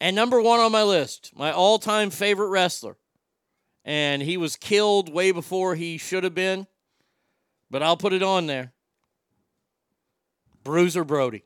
And 0.00 0.16
number 0.16 0.40
one 0.40 0.58
on 0.58 0.72
my 0.72 0.82
list, 0.82 1.30
my 1.36 1.52
all 1.52 1.78
time 1.78 2.10
favorite 2.10 2.48
wrestler. 2.48 2.96
And 3.84 4.22
he 4.22 4.36
was 4.36 4.56
killed 4.56 5.12
way 5.12 5.32
before 5.32 5.74
he 5.74 5.98
should 5.98 6.24
have 6.24 6.34
been, 6.34 6.66
but 7.70 7.82
I'll 7.82 7.96
put 7.96 8.12
it 8.12 8.22
on 8.22 8.46
there. 8.46 8.72
Bruiser 10.64 11.04
Brody. 11.04 11.44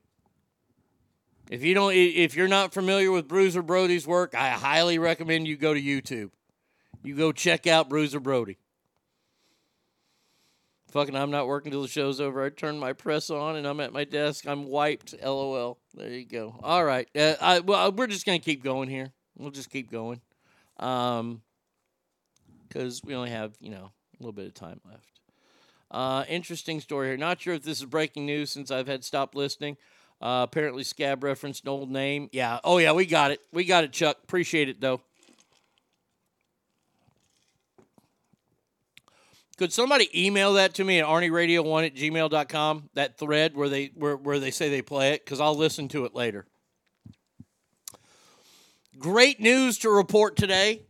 If 1.50 1.62
you 1.62 1.74
don't 1.74 1.94
if 1.94 2.34
you're 2.34 2.48
not 2.48 2.74
familiar 2.74 3.12
with 3.12 3.28
Bruiser 3.28 3.62
Brody's 3.62 4.06
work, 4.06 4.34
I 4.34 4.50
highly 4.50 4.98
recommend 4.98 5.46
you 5.46 5.56
go 5.56 5.72
to 5.72 5.80
YouTube. 5.80 6.30
You 7.04 7.14
go 7.14 7.32
check 7.32 7.66
out 7.66 7.88
Bruiser 7.88 8.20
Brody. 8.20 8.58
Fucking 10.96 11.14
I'm 11.14 11.30
not 11.30 11.46
working 11.46 11.70
till 11.70 11.82
the 11.82 11.88
show's 11.88 12.22
over. 12.22 12.42
I 12.42 12.48
turn 12.48 12.78
my 12.78 12.94
press 12.94 13.28
on 13.28 13.56
and 13.56 13.66
I'm 13.66 13.80
at 13.80 13.92
my 13.92 14.04
desk. 14.04 14.48
I'm 14.48 14.64
wiped. 14.64 15.14
LOL. 15.22 15.78
There 15.92 16.08
you 16.08 16.24
go. 16.24 16.58
All 16.62 16.82
right. 16.86 17.06
Uh, 17.14 17.34
I, 17.38 17.60
well, 17.60 17.92
we're 17.92 18.06
just 18.06 18.24
to 18.24 18.38
keep 18.38 18.64
going 18.64 18.88
here. 18.88 19.12
We'll 19.36 19.50
just 19.50 19.68
keep 19.68 19.90
going. 19.90 20.22
Um, 20.78 21.42
because 22.66 23.02
we 23.04 23.14
only 23.14 23.28
have, 23.28 23.52
you 23.60 23.68
know, 23.68 23.90
a 23.90 24.16
little 24.20 24.32
bit 24.32 24.46
of 24.46 24.54
time 24.54 24.80
left. 24.86 25.20
Uh, 25.90 26.24
interesting 26.30 26.80
story 26.80 27.08
here. 27.08 27.18
Not 27.18 27.42
sure 27.42 27.52
if 27.52 27.62
this 27.62 27.80
is 27.80 27.84
breaking 27.84 28.24
news 28.24 28.48
since 28.48 28.70
I've 28.70 28.86
had 28.86 29.04
stopped 29.04 29.34
listening. 29.34 29.76
Uh, 30.22 30.46
apparently, 30.48 30.82
Scab 30.82 31.22
referenced 31.22 31.64
an 31.64 31.68
old 31.68 31.90
name. 31.90 32.30
Yeah. 32.32 32.58
Oh, 32.64 32.78
yeah, 32.78 32.92
we 32.92 33.04
got 33.04 33.32
it. 33.32 33.40
We 33.52 33.66
got 33.66 33.84
it, 33.84 33.92
Chuck. 33.92 34.16
Appreciate 34.22 34.70
it, 34.70 34.80
though. 34.80 35.02
Could 39.56 39.72
somebody 39.72 40.10
email 40.14 40.52
that 40.54 40.74
to 40.74 40.84
me 40.84 40.98
at 40.98 41.06
arnieradio1 41.06 41.86
at 41.86 41.94
gmail.com, 41.94 42.90
that 42.92 43.16
thread 43.16 43.56
where 43.56 43.70
they 43.70 43.90
where, 43.94 44.16
where 44.16 44.38
they 44.38 44.50
say 44.50 44.68
they 44.68 44.82
play 44.82 45.14
it? 45.14 45.24
Because 45.24 45.40
I'll 45.40 45.56
listen 45.56 45.88
to 45.88 46.04
it 46.04 46.14
later. 46.14 46.46
Great 48.98 49.40
news 49.40 49.78
to 49.78 49.90
report 49.90 50.36
today. 50.36 50.82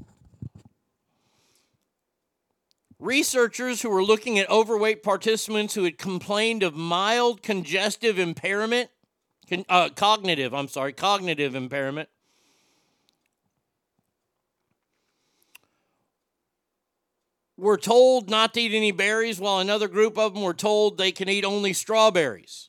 Researchers 2.99 3.83
who 3.83 3.91
were 3.91 4.03
looking 4.03 4.39
at 4.39 4.49
overweight 4.51 5.03
participants 5.03 5.75
who 5.75 5.85
had 5.85 5.99
complained 5.99 6.63
of 6.63 6.75
mild 6.75 7.43
congestive 7.43 8.19
impairment, 8.19 8.91
uh, 9.69 9.91
cognitive, 9.91 10.55
I'm 10.55 10.69
sorry, 10.69 10.93
cognitive 10.93 11.55
impairment, 11.55 12.09
were 17.57 17.79
told 17.79 18.29
not 18.29 18.53
to 18.55 18.61
eat 18.61 18.75
any 18.75 18.91
berries, 18.91 19.41
while 19.41 19.59
another 19.59 19.89
group 19.89 20.19
of 20.19 20.35
them 20.35 20.43
were 20.43 20.55
told 20.55 20.99
they 20.99 21.13
can 21.13 21.29
eat 21.29 21.45
only 21.45 21.73
strawberries. 21.73 22.69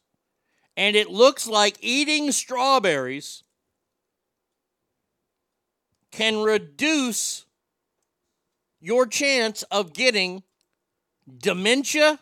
And 0.76 0.96
it 0.96 1.10
looks 1.10 1.48
like 1.48 1.78
eating 1.82 2.32
strawberries 2.32 3.44
can 6.12 6.38
reduce 6.38 7.46
your 8.80 9.06
chance 9.06 9.64
of 9.64 9.94
getting 9.94 10.44
dementia 11.40 12.20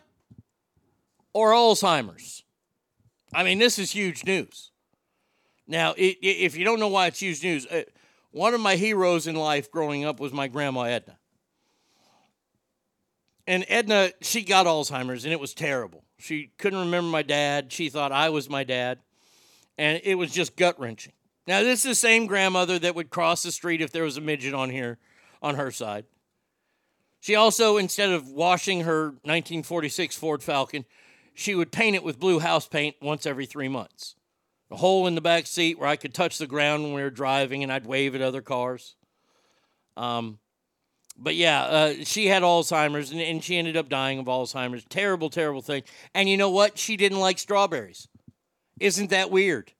or 1.32 1.52
Alzheimer's. 1.52 2.42
I 3.32 3.44
mean, 3.44 3.58
this 3.58 3.78
is 3.78 3.92
huge 3.92 4.24
news. 4.24 4.72
Now, 5.68 5.94
if 5.96 6.56
you 6.56 6.64
don't 6.64 6.80
know 6.80 6.88
why 6.88 7.06
it's 7.06 7.20
huge 7.20 7.42
news, 7.42 7.66
uh, 7.66 7.82
one 8.30 8.54
of 8.54 8.60
my 8.60 8.76
heroes 8.76 9.26
in 9.26 9.36
life 9.36 9.70
growing 9.70 10.04
up 10.04 10.18
was 10.18 10.32
my 10.32 10.48
grandma 10.48 10.82
Edna. 10.82 11.18
And 13.46 13.64
Edna, 13.68 14.10
she 14.22 14.42
got 14.42 14.66
Alzheimer's 14.66 15.24
and 15.24 15.32
it 15.32 15.40
was 15.40 15.54
terrible. 15.54 16.04
She 16.18 16.50
couldn't 16.58 16.80
remember 16.80 17.10
my 17.10 17.22
dad. 17.22 17.72
She 17.72 17.88
thought 17.88 18.12
I 18.12 18.30
was 18.30 18.50
my 18.50 18.64
dad. 18.64 18.98
And 19.78 20.00
it 20.04 20.16
was 20.16 20.32
just 20.32 20.56
gut 20.56 20.80
wrenching. 20.80 21.12
Now, 21.46 21.62
this 21.62 21.80
is 21.80 21.90
the 21.90 21.94
same 21.94 22.26
grandmother 22.26 22.78
that 22.78 22.94
would 22.94 23.10
cross 23.10 23.42
the 23.42 23.52
street 23.52 23.80
if 23.80 23.92
there 23.92 24.02
was 24.02 24.16
a 24.16 24.20
midget 24.20 24.54
on 24.54 24.70
here 24.70 24.98
on 25.42 25.54
her 25.54 25.70
side. 25.70 26.06
She 27.20 27.34
also, 27.34 27.76
instead 27.76 28.10
of 28.10 28.28
washing 28.28 28.80
her 28.80 29.06
1946 29.22 30.16
Ford 30.16 30.42
Falcon, 30.42 30.84
she 31.34 31.54
would 31.54 31.70
paint 31.70 31.94
it 31.94 32.02
with 32.02 32.18
blue 32.18 32.40
house 32.40 32.66
paint 32.66 32.96
once 33.00 33.26
every 33.26 33.46
three 33.46 33.68
months. 33.68 34.16
A 34.70 34.76
hole 34.76 35.06
in 35.06 35.14
the 35.14 35.20
back 35.20 35.46
seat 35.46 35.78
where 35.78 35.88
I 35.88 35.96
could 35.96 36.14
touch 36.14 36.38
the 36.38 36.46
ground 36.46 36.82
when 36.82 36.94
we 36.94 37.02
were 37.02 37.10
driving 37.10 37.62
and 37.62 37.72
I'd 37.72 37.86
wave 37.86 38.14
at 38.14 38.22
other 38.22 38.42
cars. 38.42 38.96
Um, 39.96 40.38
but 41.18 41.34
yeah, 41.34 41.62
uh, 41.62 41.94
she 42.04 42.26
had 42.26 42.42
Alzheimer's 42.42 43.10
and, 43.10 43.20
and 43.20 43.42
she 43.42 43.56
ended 43.56 43.76
up 43.76 43.88
dying 43.88 44.18
of 44.18 44.26
Alzheimer's. 44.26 44.84
Terrible, 44.88 45.30
terrible 45.30 45.62
thing. 45.62 45.82
And 46.14 46.28
you 46.28 46.36
know 46.36 46.50
what? 46.50 46.78
She 46.78 46.96
didn't 46.96 47.20
like 47.20 47.38
strawberries. 47.38 48.08
Isn't 48.78 49.10
that 49.10 49.30
weird? 49.30 49.72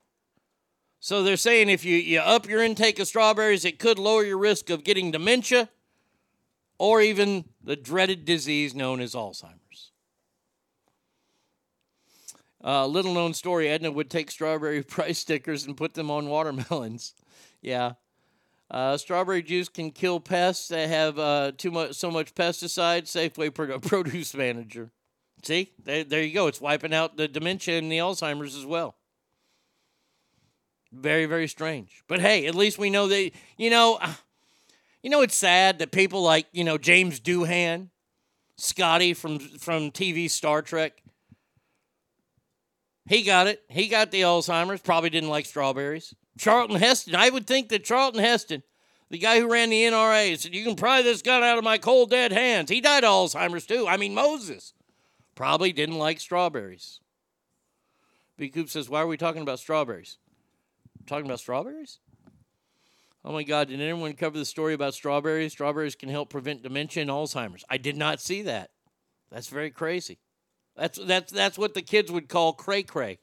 So 1.01 1.23
they're 1.23 1.37
saying 1.37 1.69
if 1.69 1.85
you, 1.85 1.97
you 1.97 2.21
up 2.21 2.49
your 2.49 2.63
intake 2.63 2.99
of 2.99 3.07
strawberries, 3.07 3.65
it 3.65 3.79
could 3.79 3.99
lower 3.99 4.25
your 4.25 4.39
risk 4.39 4.71
of 4.71 4.83
getting 4.83 5.11
dementia 5.11 5.69
or 6.79 7.01
even 7.01 7.45
the 7.63 7.77
dreaded 7.77 8.25
disease 8.25 8.75
known 8.75 9.01
as 9.01 9.15
Alzheimer's. 9.15 9.93
Uh, 12.65 12.87
little 12.87 13.15
known 13.15 13.33
story 13.33 13.69
Edna 13.69 13.93
would 13.93 14.11
take 14.11 14.31
strawberry 14.31 14.83
price 14.85 15.19
stickers 15.19 15.67
and 15.67 15.77
put 15.77 15.95
them 15.95 16.11
on 16.11 16.29
watermelons. 16.29 17.15
yeah. 17.63 17.93
Uh, 18.71 18.97
strawberry 18.97 19.43
juice 19.43 19.69
can 19.69 19.91
kill 19.91 20.19
pests 20.19 20.69
that 20.69 20.89
have 20.89 21.19
uh, 21.19 21.53
too 21.57 21.71
much, 21.71 21.95
so 21.95 22.11
much 22.11 22.35
pesticide. 22.35 23.03
Safeway 23.03 23.83
produce 23.83 24.35
manager. 24.35 24.91
See, 25.43 25.73
there, 25.85 26.03
there 26.03 26.23
you 26.23 26.35
go. 26.35 26.49
It's 26.49 26.61
wiping 26.61 26.93
out 26.93 27.17
the 27.17 27.29
dementia 27.29 27.79
and 27.79 27.91
the 27.91 27.99
Alzheimer's 27.99 28.57
as 28.57 28.67
well. 28.67 28.97
Very, 30.93 31.27
very 31.27 31.47
strange. 31.47 32.03
But 32.09 32.21
hey, 32.21 32.47
at 32.47 32.55
least 32.55 32.79
we 32.79 32.91
know 32.91 33.07
that 33.09 33.31
you 33.57 33.71
know. 33.71 33.99
You 35.03 35.11
know, 35.11 35.23
it's 35.23 35.37
sad 35.37 35.79
that 35.79 35.93
people 35.93 36.21
like 36.21 36.47
you 36.51 36.65
know 36.65 36.79
James 36.79 37.21
Doohan, 37.21 37.91
Scotty 38.57 39.15
from 39.15 39.39
from 39.39 39.93
TV 39.93 40.29
Star 40.29 40.63
Trek. 40.63 41.01
He 43.09 43.23
got 43.23 43.47
it. 43.47 43.63
He 43.69 43.87
got 43.87 44.11
the 44.11 44.23
Alzheimer's. 44.23 44.81
Probably 44.81 45.11
didn't 45.11 45.29
like 45.29 45.47
strawberries. 45.47 46.13
Charlton 46.39 46.77
Heston. 46.77 47.15
I 47.15 47.31
would 47.31 47.47
think 47.47 47.69
that 47.71 47.85
Charlton 47.85 48.21
Heston, 48.21 48.63
the 49.11 49.19
guy 49.19 49.41
who 49.41 49.51
ran 49.51 49.71
the 49.71 49.85
NRA, 49.85 50.37
said, 50.37 50.55
"You 50.55 50.65
can 50.65 50.77
pry 50.77 51.03
this 51.03 51.23
gun 51.23 51.43
out 51.43 51.59
of 51.59 51.65
my 51.65 51.79
cold 51.79 52.11
dead 52.11 52.33
hands." 52.33 52.71
He 52.71 52.81
died 52.81 53.05
of 53.05 53.11
Alzheimer's 53.11 53.67
too. 53.67 53.87
I 53.89 53.97
mean, 53.97 54.15
Moses 54.15 54.75
probably 55.35 55.73
didn't 55.73 55.99
like 55.99 56.21
strawberries. 56.21 57.01
B. 58.37 58.49
Coop 58.49 58.69
says, 58.69 58.89
"Why 58.89 59.01
are 59.01 59.07
we 59.07 59.17
talking 59.17 59.43
about 59.43 59.59
strawberries? 59.59 60.19
Talking 61.07 61.27
about 61.27 61.41
strawberries?" 61.41 62.01
Oh 63.25 63.33
my 63.33 63.43
God, 63.43 63.69
did 63.69 63.81
anyone 63.81 64.13
cover 64.13 64.39
the 64.39 64.45
story 64.45 64.73
about 64.73 64.95
strawberries? 64.95 65.51
Strawberries 65.51 65.97
can 65.97 66.09
help 66.09 66.31
prevent 66.31 66.63
dementia 66.63 67.03
and 67.03 67.11
Alzheimer's. 67.11 67.65
I 67.69 67.77
did 67.77 67.97
not 67.97 68.21
see 68.21 68.43
that. 68.43 68.71
That's 69.33 69.49
very 69.49 69.71
crazy. 69.71 70.19
That's 70.77 70.99
that's 71.03 71.33
that's 71.33 71.59
what 71.59 71.75
the 71.75 71.83
kids 71.83 72.13
would 72.13 72.29
call 72.29 72.53
cray 72.53 72.83
cray. 72.83 73.19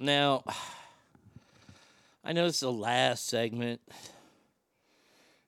Now, 0.00 0.44
I 2.24 2.32
know 2.32 2.46
this 2.46 2.56
is 2.56 2.60
the 2.60 2.72
last 2.72 3.28
segment, 3.28 3.82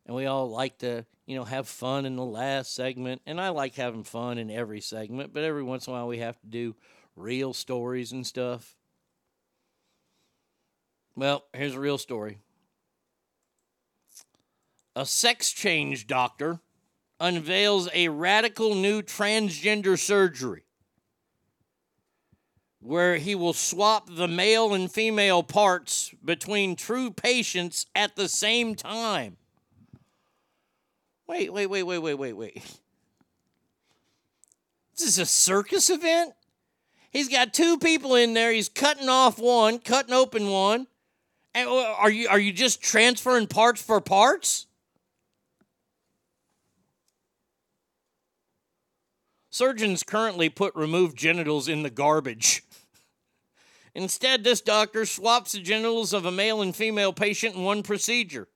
and 0.07 0.15
we 0.15 0.27
all 0.27 0.51
like 0.51 0.79
to, 0.79 1.07
you 1.27 1.37
know, 1.37 1.45
have 1.45 1.67
fun 1.67 2.05
in 2.05 2.17
the 2.17 2.25
last 2.25 2.75
segment, 2.75 3.23
and 3.25 3.41
I 3.41 3.49
like 3.49 3.75
having 3.75 4.05
fun 4.05 4.37
in 4.37 4.51
every 4.51 4.83
segment, 4.83 5.33
but 5.33 5.43
every 5.43 5.63
once 5.63 5.87
in 5.87 5.93
a 5.93 5.97
while 5.97 6.07
we 6.07 6.19
have 6.19 6.39
to 6.41 6.47
do 6.47 6.77
real 7.17 7.55
stories 7.55 8.13
and 8.13 8.27
stuff. 8.27 8.77
Well, 11.17 11.45
here's 11.55 11.75
a 11.75 11.81
real 11.81 11.99
story. 11.99 12.39
A 14.95 15.07
sex 15.07 15.51
change 15.51 16.07
doctor 16.07 16.61
unveils 17.19 17.89
a 17.95 18.09
radical 18.09 18.75
new 18.75 19.01
transgender 19.01 19.99
surgery 19.99 20.65
where 22.83 23.17
he 23.17 23.35
will 23.35 23.53
swap 23.53 24.09
the 24.11 24.27
male 24.27 24.75
and 24.75 24.91
female 24.91 25.43
parts 25.43 26.13
between 26.25 26.75
true 26.75 27.11
patients 27.11 27.87
at 27.95 28.17
the 28.17 28.29
same 28.29 28.75
time. 28.75 29.37
Wait, 31.29 31.53
wait, 31.53 31.67
wait, 31.67 31.85
wait, 31.85 31.99
wait, 31.99 32.15
wait, 32.15 32.33
wait. 32.33 32.63
This 34.97 35.09
is 35.09 35.19
a 35.19 35.27
circus 35.27 35.89
event? 35.91 36.35
He's 37.11 37.29
got 37.29 37.55
two 37.55 37.79
people 37.79 38.17
in 38.17 38.35
there. 38.35 38.53
He's 38.53 38.69
cutting 38.69 39.09
off 39.09 39.39
one, 39.39 39.79
cutting 39.79 40.15
open 40.15 40.49
one. 40.49 40.87
And 41.55 41.69
uh, 41.69 41.95
are 41.99 42.11
you 42.11 42.29
are 42.29 42.39
you 42.39 42.53
just 42.53 42.83
transferring 42.83 43.47
parts 43.47 43.83
for 43.83 44.01
parts? 44.01 44.67
Surgeons 49.51 50.03
currently 50.03 50.49
put 50.49 50.75
removed 50.75 51.17
genitals 51.17 51.69
in 51.69 51.83
the 51.83 51.91
garbage. 51.91 52.65
Instead, 53.95 54.43
this 54.43 54.61
doctor 54.61 55.05
swaps 55.05 55.53
the 55.53 55.61
genitals 55.61 56.13
of 56.13 56.25
a 56.25 56.31
male 56.31 56.63
and 56.63 56.75
female 56.75 57.13
patient 57.13 57.55
in 57.55 57.63
one 57.63 57.83
procedure. 57.83 58.49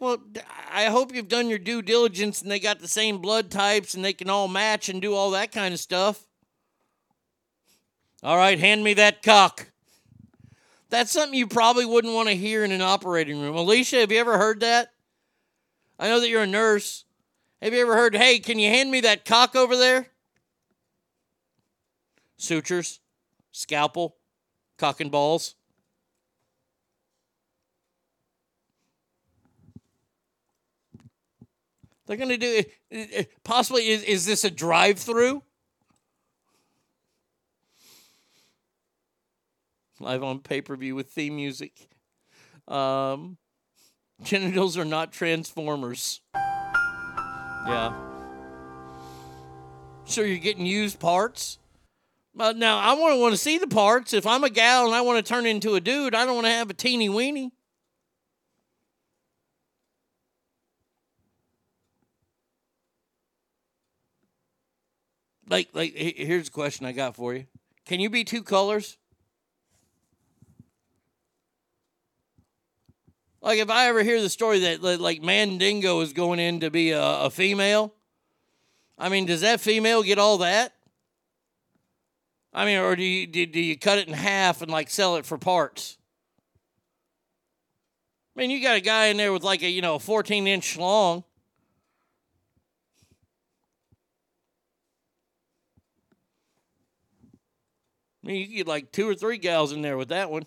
Well, 0.00 0.18
I 0.72 0.86
hope 0.86 1.14
you've 1.14 1.28
done 1.28 1.50
your 1.50 1.58
due 1.58 1.82
diligence 1.82 2.40
and 2.40 2.50
they 2.50 2.58
got 2.58 2.80
the 2.80 2.88
same 2.88 3.18
blood 3.18 3.50
types 3.50 3.94
and 3.94 4.04
they 4.04 4.14
can 4.14 4.30
all 4.30 4.48
match 4.48 4.88
and 4.88 5.00
do 5.00 5.14
all 5.14 5.30
that 5.32 5.52
kind 5.52 5.74
of 5.74 5.80
stuff. 5.80 6.26
All 8.22 8.36
right, 8.36 8.58
hand 8.58 8.82
me 8.82 8.94
that 8.94 9.22
cock. 9.22 9.70
That's 10.88 11.12
something 11.12 11.38
you 11.38 11.46
probably 11.46 11.86
wouldn't 11.86 12.14
want 12.14 12.28
to 12.28 12.34
hear 12.34 12.64
in 12.64 12.72
an 12.72 12.80
operating 12.80 13.40
room. 13.40 13.56
Alicia, 13.56 13.96
have 13.96 14.10
you 14.10 14.18
ever 14.18 14.36
heard 14.36 14.60
that? 14.60 14.88
I 15.98 16.08
know 16.08 16.18
that 16.18 16.28
you're 16.28 16.42
a 16.42 16.46
nurse. 16.46 17.04
Have 17.62 17.74
you 17.74 17.82
ever 17.82 17.94
heard, 17.94 18.16
hey, 18.16 18.38
can 18.38 18.58
you 18.58 18.68
hand 18.68 18.90
me 18.90 19.02
that 19.02 19.24
cock 19.24 19.54
over 19.54 19.76
there? 19.76 20.08
Sutures, 22.38 23.00
scalpel, 23.52 24.16
cock 24.78 25.00
and 25.00 25.10
balls. 25.10 25.54
They're 32.06 32.16
going 32.16 32.30
to 32.30 32.36
do 32.36 32.64
it. 32.90 33.30
possibly 33.44 33.88
is, 33.88 34.02
is 34.02 34.26
this 34.26 34.42
a 34.42 34.50
drive 34.50 34.98
through? 34.98 35.44
Live 40.00 40.24
on 40.24 40.40
pay 40.40 40.60
per 40.60 40.74
view 40.74 40.96
with 40.96 41.10
theme 41.10 41.36
music. 41.36 41.88
Um, 42.66 43.36
genitals 44.24 44.76
are 44.76 44.84
not 44.84 45.12
transformers. 45.12 46.20
Yeah. 46.34 47.94
So 50.04 50.22
you're 50.22 50.38
getting 50.38 50.66
used 50.66 50.98
parts? 50.98 51.58
But 52.34 52.56
now 52.56 52.78
I 52.78 52.92
want 52.94 53.14
to 53.14 53.20
want 53.20 53.32
to 53.32 53.38
see 53.38 53.58
the 53.58 53.66
parts. 53.66 54.14
If 54.14 54.26
I'm 54.26 54.44
a 54.44 54.50
gal 54.50 54.86
and 54.86 54.94
I 54.94 55.00
want 55.00 55.24
to 55.24 55.28
turn 55.28 55.46
into 55.46 55.74
a 55.74 55.80
dude, 55.80 56.14
I 56.14 56.24
don't 56.24 56.36
want 56.36 56.46
to 56.46 56.52
have 56.52 56.70
a 56.70 56.74
teeny 56.74 57.08
weeny. 57.08 57.52
Like, 65.48 65.70
like, 65.74 65.94
here's 65.96 66.46
a 66.46 66.52
question 66.52 66.86
I 66.86 66.92
got 66.92 67.16
for 67.16 67.34
you. 67.34 67.46
Can 67.84 67.98
you 67.98 68.08
be 68.08 68.22
two 68.22 68.44
colors? 68.44 68.96
Like 73.42 73.58
if 73.58 73.70
I 73.70 73.88
ever 73.88 74.02
hear 74.02 74.20
the 74.20 74.28
story 74.28 74.60
that 74.60 74.82
like 75.00 75.22
Mandingo 75.22 76.00
is 76.02 76.12
going 76.12 76.38
in 76.38 76.60
to 76.60 76.70
be 76.70 76.90
a, 76.92 77.02
a 77.02 77.30
female, 77.30 77.94
I 78.98 79.08
mean, 79.08 79.26
does 79.26 79.40
that 79.40 79.60
female 79.60 80.02
get 80.02 80.18
all 80.18 80.38
that? 80.38 80.74
I 82.52 82.64
mean, 82.64 82.78
or 82.78 82.96
do 82.96 83.04
you 83.04 83.26
do, 83.26 83.46
do 83.46 83.60
you 83.60 83.78
cut 83.78 83.98
it 83.98 84.08
in 84.08 84.14
half 84.14 84.60
and 84.62 84.70
like 84.70 84.90
sell 84.90 85.16
it 85.16 85.24
for 85.24 85.38
parts? 85.38 85.96
I 88.36 88.40
mean, 88.40 88.50
you 88.50 88.62
got 88.62 88.76
a 88.76 88.80
guy 88.80 89.06
in 89.06 89.16
there 89.16 89.32
with 89.32 89.44
like 89.44 89.62
a 89.62 89.68
you 89.68 89.82
know 89.82 89.98
14 89.98 90.46
inch 90.46 90.76
long. 90.76 91.24
I 98.22 98.26
mean, 98.26 98.36
you 98.50 98.56
get 98.58 98.66
like 98.66 98.92
two 98.92 99.08
or 99.08 99.14
three 99.14 99.38
gals 99.38 99.72
in 99.72 99.82
there 99.82 99.96
with 99.96 100.08
that 100.08 100.30
one. 100.30 100.42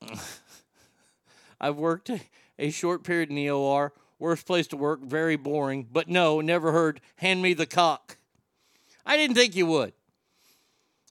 I've 1.60 1.76
worked 1.76 2.10
a, 2.58 2.70
short 2.70 3.04
period 3.04 3.30
in 3.30 3.36
the 3.36 3.50
OR. 3.50 3.92
Worst 4.18 4.46
place 4.46 4.66
to 4.68 4.76
work, 4.76 5.02
very 5.02 5.36
boring. 5.36 5.86
But 5.90 6.08
no, 6.08 6.40
never 6.40 6.72
heard, 6.72 7.00
hand 7.16 7.40
me 7.40 7.54
the 7.54 7.66
cock. 7.66 8.18
I 9.06 9.16
didn't 9.16 9.36
think 9.36 9.54
you 9.54 9.66
would. 9.66 9.92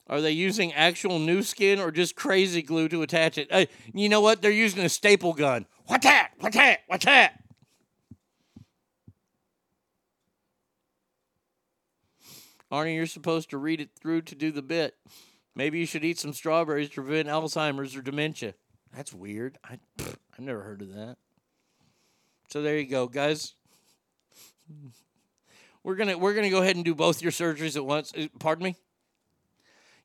Are 0.10 0.22
they 0.22 0.32
using 0.32 0.74
actual 0.74 1.20
new 1.20 1.42
skin 1.42 1.80
or 1.80 1.92
just 1.92 2.16
crazy 2.16 2.62
glue 2.62 2.88
to 2.90 3.02
attach 3.02 3.38
it? 3.38 3.48
Uh, 3.52 3.66
you 3.94 4.08
know 4.10 4.22
what? 4.22 4.42
They're 4.42 4.52
using 4.52 4.84
a 4.84 4.90
staple 4.90 5.34
gun. 5.34 5.66
What's 5.86 6.06
that? 6.06 6.32
What's 6.40 6.56
that? 6.56 6.80
What's 6.88 7.06
that? 7.06 7.44
Arnie, 12.72 12.96
you're 12.96 13.06
supposed 13.06 13.50
to 13.52 13.58
read 13.58 13.80
it 13.80 13.92
through 14.00 14.24
to 14.24 14.36
do 14.36 14.52
the 14.52 14.62
bit. 14.62 14.96
Maybe 15.56 15.80
you 15.80 15.86
should 15.86 16.04
eat 16.04 16.20
some 16.20 16.34
strawberries 16.34 16.90
to 16.90 17.02
prevent 17.02 17.30
Alzheimer's 17.30 17.96
or 17.96 18.02
dementia. 18.02 18.54
That's 18.96 19.14
weird. 19.14 19.58
I 19.64 19.80
I've 20.00 20.40
never 20.40 20.62
heard 20.62 20.82
of 20.82 20.94
that. 20.94 21.18
So 22.48 22.62
there 22.62 22.78
you 22.78 22.86
go, 22.86 23.08
guys. 23.08 23.56
We're 25.84 25.96
gonna 25.96 26.18
we're 26.18 26.34
gonna 26.34 26.50
go 26.50 26.62
ahead 26.62 26.76
and 26.76 26.86
do 26.86 26.96
both 26.96 27.22
your 27.22 27.32
surgeries 27.32 27.76
at 27.76 27.86
once. 27.86 28.14
Uh, 28.18 28.28
Pardon 28.40 28.64
me. 28.64 28.76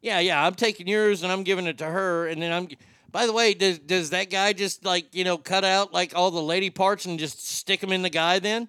Yeah, 0.01 0.19
yeah. 0.19 0.45
I'm 0.45 0.55
taking 0.55 0.89
yours 0.89 1.23
and 1.23 1.31
I'm 1.31 1.45
giving 1.45 1.67
it 1.67 1.79
to 1.79 1.87
her, 1.87 2.27
and 2.27 2.43
then 2.43 2.53
I'm. 2.53 2.69
By 3.11 3.27
the 3.27 3.33
way, 3.33 3.55
does 3.55 3.79
does 3.79 4.11
that 4.11 4.31
guy 4.31 4.53
just 4.53 4.85
like 4.85 5.15
you 5.15 5.23
know 5.23 5.39
cut 5.39 5.65
out 5.65 5.93
like 5.93 6.17
all 6.17 6.31
the 6.31 6.43
lady 6.43 6.71
parts 6.71 7.05
and 7.05 7.19
just 7.19 7.47
stick 7.47 7.81
them 7.81 7.93
in 7.93 8.03
the 8.03 8.11
guy 8.11 8.39
then? 8.39 8.69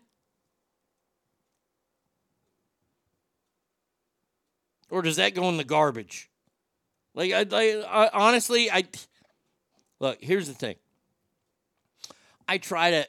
Or 4.91 5.01
does 5.01 5.15
that 5.15 5.33
go 5.33 5.49
in 5.49 5.57
the 5.57 5.63
garbage? 5.63 6.29
Like 7.15 7.31
I, 7.31 7.45
I, 7.51 8.05
I 8.05 8.09
honestly, 8.13 8.69
I 8.69 8.83
look. 9.99 10.19
Here's 10.21 10.47
the 10.47 10.53
thing. 10.53 10.75
I 12.47 12.57
try 12.57 12.91
to 12.91 13.07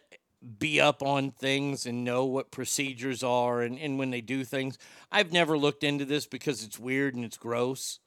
be 0.58 0.80
up 0.80 1.02
on 1.02 1.30
things 1.30 1.86
and 1.86 2.04
know 2.04 2.24
what 2.24 2.50
procedures 2.50 3.22
are 3.22 3.62
and, 3.62 3.78
and 3.78 3.98
when 3.98 4.10
they 4.10 4.20
do 4.20 4.44
things. 4.44 4.78
I've 5.10 5.32
never 5.32 5.56
looked 5.56 5.84
into 5.84 6.04
this 6.04 6.26
because 6.26 6.62
it's 6.62 6.78
weird 6.78 7.14
and 7.14 7.24
it's 7.24 7.38
gross. 7.38 8.00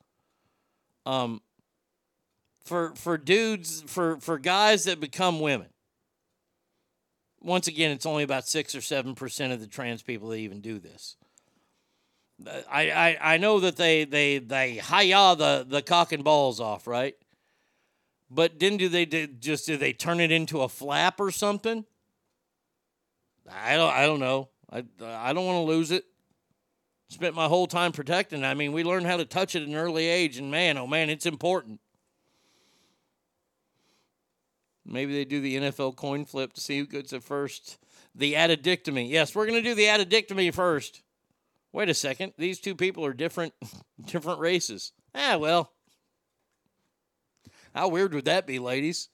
Um 1.05 1.41
for 2.63 2.93
for 2.95 3.17
dudes 3.17 3.83
for 3.87 4.19
for 4.19 4.37
guys 4.37 4.83
that 4.83 4.99
become 4.99 5.39
women. 5.39 5.69
Once 7.41 7.67
again, 7.67 7.91
it's 7.91 8.05
only 8.05 8.23
about 8.23 8.47
six 8.47 8.75
or 8.75 8.81
seven 8.81 9.15
percent 9.15 9.53
of 9.53 9.59
the 9.59 9.67
trans 9.67 10.01
people 10.01 10.29
that 10.29 10.37
even 10.37 10.59
do 10.59 10.79
this. 10.79 11.15
I, 12.45 12.91
I, 12.91 13.17
I 13.33 13.37
know 13.37 13.59
that 13.61 13.77
they 13.77 14.03
they 14.05 14.37
they 14.37 14.73
hiya 14.73 15.35
the 15.35 15.65
the 15.67 15.81
cock 15.81 16.11
and 16.11 16.23
balls 16.23 16.59
off, 16.59 16.85
right? 16.85 17.15
But 18.29 18.59
then 18.59 18.77
do 18.77 18.89
they 18.89 19.05
did 19.05 19.41
just 19.41 19.65
do 19.65 19.77
they 19.77 19.93
turn 19.93 20.19
it 20.19 20.31
into 20.31 20.61
a 20.61 20.69
flap 20.69 21.19
or 21.19 21.31
something? 21.31 21.85
I 23.49 23.75
don't 23.75 23.93
I 23.93 24.05
don't 24.05 24.19
know. 24.19 24.49
I 24.71 24.83
I 25.03 25.33
don't 25.33 25.45
want 25.45 25.57
to 25.57 25.71
lose 25.71 25.91
it. 25.91 26.05
Spent 27.09 27.35
my 27.35 27.47
whole 27.47 27.67
time 27.67 27.93
protecting. 27.93 28.43
I 28.43 28.53
mean, 28.53 28.73
we 28.73 28.83
learned 28.83 29.05
how 29.05 29.17
to 29.17 29.25
touch 29.25 29.55
it 29.55 29.61
at 29.61 29.67
an 29.67 29.75
early 29.75 30.07
age, 30.07 30.37
and 30.37 30.51
man, 30.51 30.77
oh 30.77 30.87
man, 30.87 31.09
it's 31.09 31.25
important. 31.25 31.79
Maybe 34.85 35.13
they 35.13 35.25
do 35.25 35.41
the 35.41 35.57
NFL 35.57 35.95
coin 35.95 36.25
flip 36.25 36.53
to 36.53 36.61
see 36.61 36.79
who 36.79 36.85
gets 36.85 37.11
it 37.11 37.23
first. 37.23 37.77
The 38.15 38.33
addictomy. 38.33 39.09
Yes, 39.09 39.35
we're 39.35 39.45
to 39.47 39.61
do 39.61 39.75
the 39.75 39.85
addictomy 39.85 40.53
first. 40.53 41.03
Wait 41.73 41.89
a 41.89 41.93
second. 41.93 42.33
These 42.37 42.59
two 42.59 42.75
people 42.75 43.05
are 43.05 43.13
different 43.13 43.53
different 44.05 44.39
races. 44.39 44.93
Ah, 45.13 45.37
well. 45.37 45.71
How 47.75 47.89
weird 47.89 48.13
would 48.13 48.25
that 48.25 48.47
be, 48.47 48.59
ladies? 48.59 49.09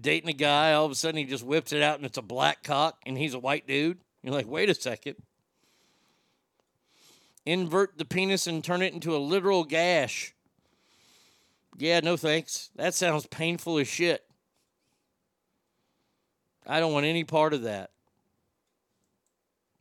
Dating 0.00 0.30
a 0.30 0.34
guy, 0.34 0.72
all 0.72 0.84
of 0.84 0.90
a 0.90 0.94
sudden 0.94 1.18
he 1.18 1.24
just 1.24 1.44
whips 1.44 1.72
it 1.72 1.82
out 1.82 1.96
and 1.96 2.06
it's 2.06 2.18
a 2.18 2.22
black 2.22 2.62
cock 2.62 2.98
and 3.06 3.16
he's 3.16 3.34
a 3.34 3.38
white 3.38 3.66
dude. 3.66 3.98
You're 4.22 4.34
like, 4.34 4.48
wait 4.48 4.70
a 4.70 4.74
second. 4.74 5.16
Invert 7.46 7.98
the 7.98 8.04
penis 8.04 8.46
and 8.46 8.64
turn 8.64 8.82
it 8.82 8.94
into 8.94 9.14
a 9.14 9.18
literal 9.18 9.64
gash. 9.64 10.34
Yeah, 11.76 12.00
no 12.00 12.16
thanks. 12.16 12.70
That 12.76 12.94
sounds 12.94 13.26
painful 13.26 13.78
as 13.78 13.88
shit. 13.88 14.24
I 16.66 16.80
don't 16.80 16.92
want 16.92 17.06
any 17.06 17.24
part 17.24 17.52
of 17.52 17.62
that. 17.62 17.90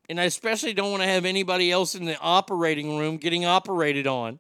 And 0.10 0.20
I 0.20 0.26
especially 0.26 0.74
don't 0.74 0.92
want 0.92 1.02
to 1.04 1.08
have 1.08 1.24
anybody 1.24 1.72
else 1.72 1.96
in 1.96 2.06
the 2.06 2.20
operating 2.20 2.98
room 2.98 3.18
getting 3.18 3.46
operated 3.46 4.06
on. 4.06 4.40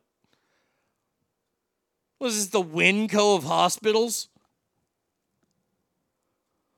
Was 2.19 2.35
this 2.35 2.48
the 2.48 2.61
Winco 2.61 3.38
of 3.38 3.43
hospitals? 3.43 4.27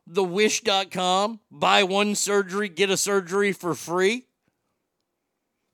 The 0.07 0.23
Wish.com? 0.23 1.39
Buy 1.51 1.83
one 1.83 2.15
surgery, 2.15 2.69
get 2.69 2.89
a 2.89 2.97
surgery 2.97 3.51
for 3.51 3.73
free? 3.73 4.27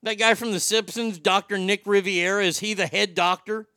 That 0.02 0.18
guy 0.18 0.34
from 0.34 0.52
The 0.52 0.60
Simpsons, 0.60 1.18
Dr. 1.18 1.58
Nick 1.58 1.82
Riviera, 1.86 2.44
is 2.44 2.58
he 2.58 2.74
the 2.74 2.86
head 2.86 3.14
doctor? 3.14 3.68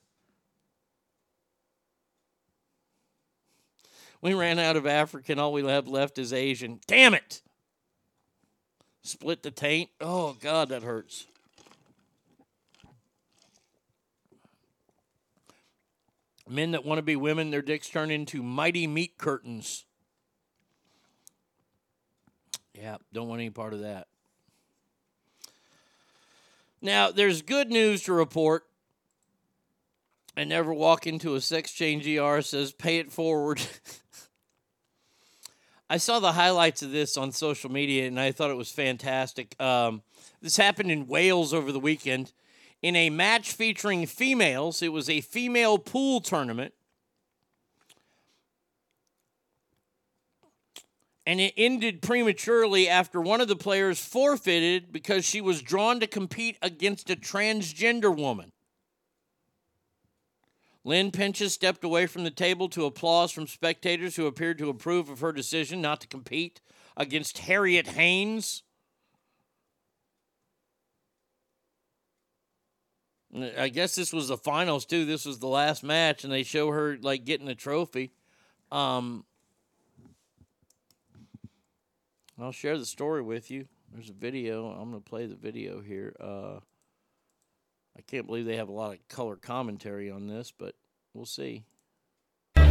We 4.21 4.33
ran 4.33 4.57
out 4.57 4.75
of 4.75 4.87
African. 4.87 5.37
All 5.37 5.53
we 5.53 5.63
have 5.67 5.87
left 5.87 6.17
is 6.17 6.33
Asian. 6.33 6.79
Damn 6.87 7.13
it! 7.13 7.43
Split 9.03 9.43
the 9.43 9.51
taint. 9.51 9.91
Oh, 10.01 10.35
God, 10.41 10.69
that 10.69 10.81
hurts. 10.81 11.27
Men 16.49 16.71
that 16.71 16.83
want 16.83 16.97
to 16.97 17.03
be 17.03 17.15
women, 17.15 17.51
their 17.51 17.61
dicks 17.61 17.87
turn 17.87 18.09
into 18.09 18.41
mighty 18.41 18.87
meat 18.87 19.19
curtains. 19.19 19.84
Yeah, 22.77 22.97
don't 23.13 23.29
want 23.29 23.39
any 23.39 23.49
part 23.49 23.73
of 23.73 23.81
that. 23.81 24.07
Now, 26.81 27.09
there's 27.09 27.41
good 27.41 27.69
news 27.69 28.03
to 28.03 28.13
report. 28.13 28.63
I 30.35 30.43
never 30.43 30.73
walk 30.73 31.07
into 31.07 31.35
a 31.35 31.41
sex 31.41 31.71
change 31.71 32.05
ER 32.05 32.41
says 32.41 32.73
pay 32.73 32.97
it 32.97 33.11
forward. 33.11 33.61
I 35.89 35.97
saw 35.97 36.19
the 36.19 36.33
highlights 36.33 36.81
of 36.81 36.91
this 36.91 37.15
on 37.15 37.31
social 37.31 37.71
media 37.71 38.07
and 38.07 38.19
I 38.19 38.33
thought 38.33 38.51
it 38.51 38.57
was 38.57 38.71
fantastic. 38.71 39.59
Um, 39.61 40.01
this 40.41 40.57
happened 40.57 40.91
in 40.91 41.07
Wales 41.07 41.53
over 41.53 41.71
the 41.71 41.79
weekend. 41.79 42.33
In 42.81 42.97
a 42.97 43.09
match 43.09 43.53
featuring 43.53 44.05
females, 44.05 44.81
it 44.81 44.91
was 44.91 45.09
a 45.09 45.21
female 45.21 45.77
pool 45.77 46.19
tournament. 46.19 46.73
And 51.25 51.41
it 51.41 51.53
ended 51.57 52.01
prematurely 52.01 52.87
after 52.87 53.19
one 53.19 53.41
of 53.41 53.47
the 53.47 53.55
players 53.55 53.99
forfeited 53.99 54.91
because 54.91 55.25
she 55.25 55.41
was 55.41 55.61
drawn 55.61 55.99
to 55.99 56.07
compete 56.07 56.57
against 56.61 57.09
a 57.09 57.15
transgender 57.15 58.15
woman. 58.15 58.51
Lynne 60.83 61.09
Pinches 61.09 61.51
stepped 61.51 61.83
away 61.83 62.05
from 62.05 62.23
the 62.23 62.29
table 62.31 62.69
to 62.69 62.85
applause 62.85 63.31
from 63.31 63.47
spectators 63.47 64.15
who 64.15 64.27
appeared 64.27 64.59
to 64.59 64.69
approve 64.69 65.09
of 65.09 65.21
her 65.21 65.31
decision 65.31 65.81
not 65.81 65.99
to 66.01 66.07
compete 66.07 66.61
against 66.95 67.39
Harriet 67.39 67.87
Haynes. 67.87 68.61
I 73.57 73.69
guess 73.69 73.95
this 73.95 74.13
was 74.13 74.27
the 74.27 74.37
finals 74.37 74.85
too. 74.85 75.05
This 75.05 75.25
was 75.25 75.39
the 75.39 75.47
last 75.47 75.83
match, 75.83 76.23
and 76.23 76.31
they 76.31 76.43
show 76.43 76.69
her 76.69 76.97
like 77.01 77.25
getting 77.25 77.49
a 77.49 77.55
trophy. 77.55 78.13
Um, 78.71 79.25
I'll 82.37 82.51
share 82.51 82.77
the 82.77 82.85
story 82.85 83.21
with 83.21 83.49
you. 83.49 83.65
There's 83.93 84.09
a 84.09 84.13
video. 84.13 84.67
I'm 84.67 84.91
going 84.91 85.01
to 85.01 85.09
play 85.09 85.25
the 85.25 85.35
video 85.35 85.79
here. 85.79 86.13
Uh, 86.19 86.59
I 87.97 88.01
can't 88.07 88.27
believe 88.27 88.45
they 88.45 88.57
have 88.57 88.67
a 88.67 88.73
lot 88.73 88.93
of 88.93 89.07
color 89.07 89.37
commentary 89.37 90.11
on 90.11 90.27
this, 90.27 90.51
but 90.51 90.75
we'll 91.13 91.25
see. 91.25 91.63
All 92.57 92.65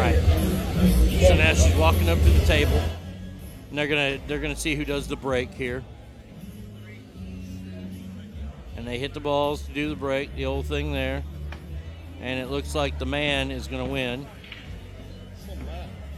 right. 0.00 0.18
So 1.28 1.36
now 1.36 1.54
she's 1.54 1.76
walking 1.76 2.08
up 2.08 2.18
to 2.18 2.30
the 2.30 2.44
table. 2.44 2.82
And 3.68 3.78
they're 3.78 3.86
gonna 3.86 4.18
they're 4.26 4.40
gonna 4.40 4.56
see 4.56 4.74
who 4.74 4.84
does 4.84 5.06
the 5.06 5.16
break 5.16 5.54
here. 5.54 5.84
And 8.76 8.84
they 8.86 8.98
hit 8.98 9.14
the 9.14 9.20
balls 9.20 9.62
to 9.66 9.72
do 9.72 9.88
the 9.88 9.96
break, 9.96 10.34
the 10.34 10.46
old 10.46 10.66
thing 10.66 10.92
there. 10.92 11.22
And 12.22 12.38
it 12.38 12.50
looks 12.50 12.74
like 12.74 13.00
the 13.00 13.06
man 13.06 13.50
is 13.50 13.66
gonna 13.66 13.84
win. 13.84 14.26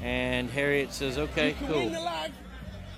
And 0.02 0.50
Harriet 0.50 0.92
says, 0.92 1.16
"Okay, 1.16 1.54
cool." 1.66 1.90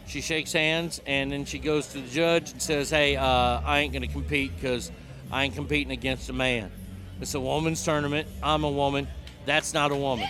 She 0.09 0.21
shakes 0.21 0.53
hands 0.53 1.01
and 1.07 1.31
then 1.31 1.45
she 1.45 1.61
goes 1.61 1.87
to 1.89 2.01
the 2.01 2.09
judge 2.09 2.51
and 2.51 2.61
says, 2.61 2.91
"Hey, 2.91 3.17
uh, 3.17 3.61
I 3.65 3.79
ain't 3.79 3.93
gonna 3.93 4.09
compete 4.09 4.55
because 4.57 4.91
I 5.31 5.45
ain't 5.45 5.55
competing 5.55 5.93
against 5.93 6.29
a 6.29 6.33
man. 6.33 6.73
It's 7.21 7.35
a 7.35 7.41
woman's 7.41 7.83
tournament. 7.85 8.27
I'm 8.43 8.65
a 8.65 8.71
woman. 8.71 9.07
That's 9.47 9.73
not 9.73 9.93
a 9.93 9.97
woman." 9.97 10.29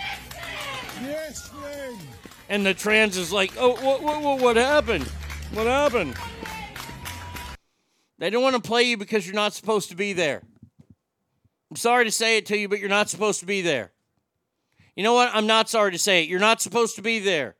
Yes, 1.02 1.50
man. 1.62 1.98
And 2.50 2.64
the 2.64 2.74
trans 2.74 3.16
is 3.16 3.32
like, 3.32 3.52
"Oh, 3.58 3.70
what, 3.82 4.02
what, 4.02 4.22
what, 4.22 4.40
what 4.40 4.56
happened? 4.56 5.04
What 5.54 5.66
happened?" 5.66 6.14
They 8.18 8.30
don't 8.30 8.42
want 8.42 8.56
to 8.56 8.62
play 8.62 8.82
you 8.82 8.96
because 8.96 9.26
you're 9.26 9.34
not 9.34 9.54
supposed 9.54 9.88
to 9.90 9.96
be 9.96 10.12
there. 10.12 10.42
I'm 11.76 11.80
sorry 11.80 12.06
to 12.06 12.10
say 12.10 12.38
it 12.38 12.46
to 12.46 12.56
you, 12.56 12.70
but 12.70 12.78
you're 12.78 12.88
not 12.88 13.10
supposed 13.10 13.40
to 13.40 13.46
be 13.46 13.60
there. 13.60 13.92
You 14.94 15.02
know 15.02 15.12
what? 15.12 15.28
I'm 15.34 15.46
not 15.46 15.68
sorry 15.68 15.92
to 15.92 15.98
say 15.98 16.22
it. 16.22 16.28
You're 16.30 16.40
not 16.40 16.62
supposed 16.62 16.96
to 16.96 17.02
be 17.02 17.18
there. 17.18 17.54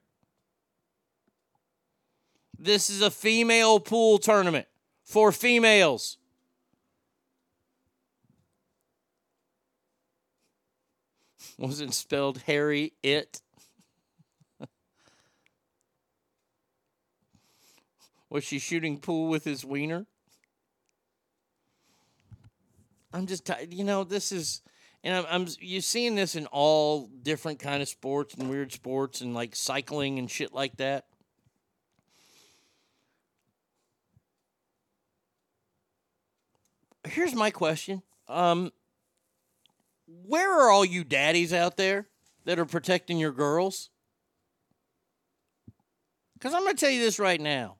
This 2.58 2.88
is 2.88 3.02
a 3.02 3.10
female 3.10 3.78
pool 3.78 4.16
tournament 4.16 4.68
for 5.04 5.32
females. 5.32 6.16
Wasn't 11.58 11.92
spelled 11.92 12.38
Harry 12.46 12.94
it. 13.02 13.42
Was 18.30 18.44
she 18.44 18.58
shooting 18.58 18.98
pool 18.98 19.28
with 19.28 19.44
his 19.44 19.62
wiener? 19.62 20.06
I'm 23.12 23.26
just, 23.26 23.50
you 23.70 23.84
know, 23.84 24.04
this 24.04 24.32
is, 24.32 24.62
and 25.02 25.14
I'm, 25.14 25.24
I'm, 25.28 25.46
you're 25.60 25.80
seeing 25.80 26.14
this 26.14 26.34
in 26.34 26.46
all 26.46 27.08
different 27.22 27.58
kind 27.58 27.82
of 27.82 27.88
sports 27.88 28.34
and 28.34 28.50
weird 28.50 28.72
sports 28.72 29.20
and 29.20 29.34
like 29.34 29.54
cycling 29.54 30.18
and 30.18 30.30
shit 30.30 30.52
like 30.52 30.76
that. 30.76 31.06
Here's 37.06 37.34
my 37.34 37.50
question. 37.50 38.02
Um, 38.28 38.72
where 40.06 40.52
are 40.52 40.70
all 40.70 40.84
you 40.84 41.04
daddies 41.04 41.52
out 41.52 41.76
there 41.76 42.08
that 42.44 42.58
are 42.58 42.64
protecting 42.64 43.18
your 43.18 43.32
girls? 43.32 43.90
Because 46.34 46.52
I'm 46.52 46.64
going 46.64 46.76
to 46.76 46.80
tell 46.80 46.90
you 46.90 47.00
this 47.00 47.18
right 47.18 47.40
now. 47.40 47.76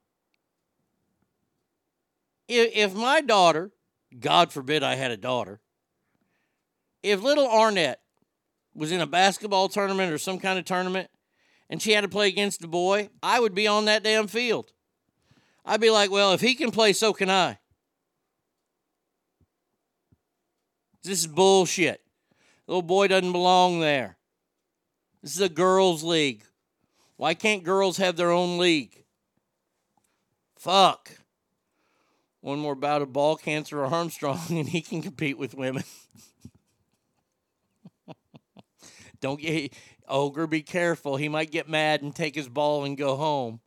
If, 2.49 2.71
if 2.75 2.95
my 2.95 3.21
daughter, 3.21 3.73
God 4.19 4.53
forbid 4.53 4.83
I 4.83 4.95
had 4.95 5.11
a 5.11 5.17
daughter, 5.17 5.61
if 7.03 7.23
little 7.23 7.49
Arnett 7.49 8.01
was 8.75 8.93
in 8.93 9.01
a 9.01 9.07
basketball 9.07 9.69
tournament 9.69 10.13
or 10.13 10.19
some 10.19 10.39
kind 10.39 10.59
of 10.59 10.65
tournament 10.65 11.09
and 11.69 11.81
she 11.81 11.93
had 11.93 12.03
to 12.03 12.09
play 12.09 12.29
against 12.29 12.65
a 12.65 12.69
boy, 12.69 13.09
I 13.23 13.41
would 13.41 13.55
be 13.55 13.67
on 13.67 13.87
that 13.87 14.03
damn 14.03 14.27
field. 14.27 14.73
I'd 15.65 15.81
be 15.81 15.91
like, 15.91 16.11
well, 16.11 16.33
if 16.33 16.41
he 16.41 16.55
can 16.55 16.71
play, 16.71 16.93
so 16.93 17.13
can 17.13 17.31
I. 17.31 17.59
This 21.03 21.21
is 21.21 21.27
bullshit. 21.27 22.01
Little 22.67 22.83
boy 22.83 23.09
doesn't 23.09 23.33
belong 23.33 23.81
there. 23.81 24.17
This 25.23 25.35
is 25.35 25.41
a 25.41 25.49
girls' 25.49 26.03
league. 26.03 26.45
Why 27.17 27.35
can't 27.35 27.65
girls 27.65 27.97
have 27.97 28.17
their 28.17 28.31
own 28.31 28.59
league? 28.59 29.05
Fuck. 30.57 31.13
One 32.47 32.61
more 32.61 32.77
bout 32.77 33.03
of 33.03 33.13
ball 33.13 33.35
cancer 33.35 33.81
or 33.81 33.87
Armstrong, 33.87 34.39
and 34.51 34.69
he 34.69 34.81
can 34.81 35.03
compete 35.03 35.37
with 35.37 35.57
women. 35.57 35.83
Don't 39.21 39.41
get 39.41 39.75
ogre. 40.07 40.47
Be 40.47 40.63
careful. 40.63 41.17
He 41.17 41.29
might 41.29 41.51
get 41.51 41.69
mad 41.69 42.03
and 42.03 42.15
take 42.15 42.37
his 42.37 42.49
ball 42.49 42.85
and 42.85 42.97
go 42.97 43.17
home. 43.17 43.59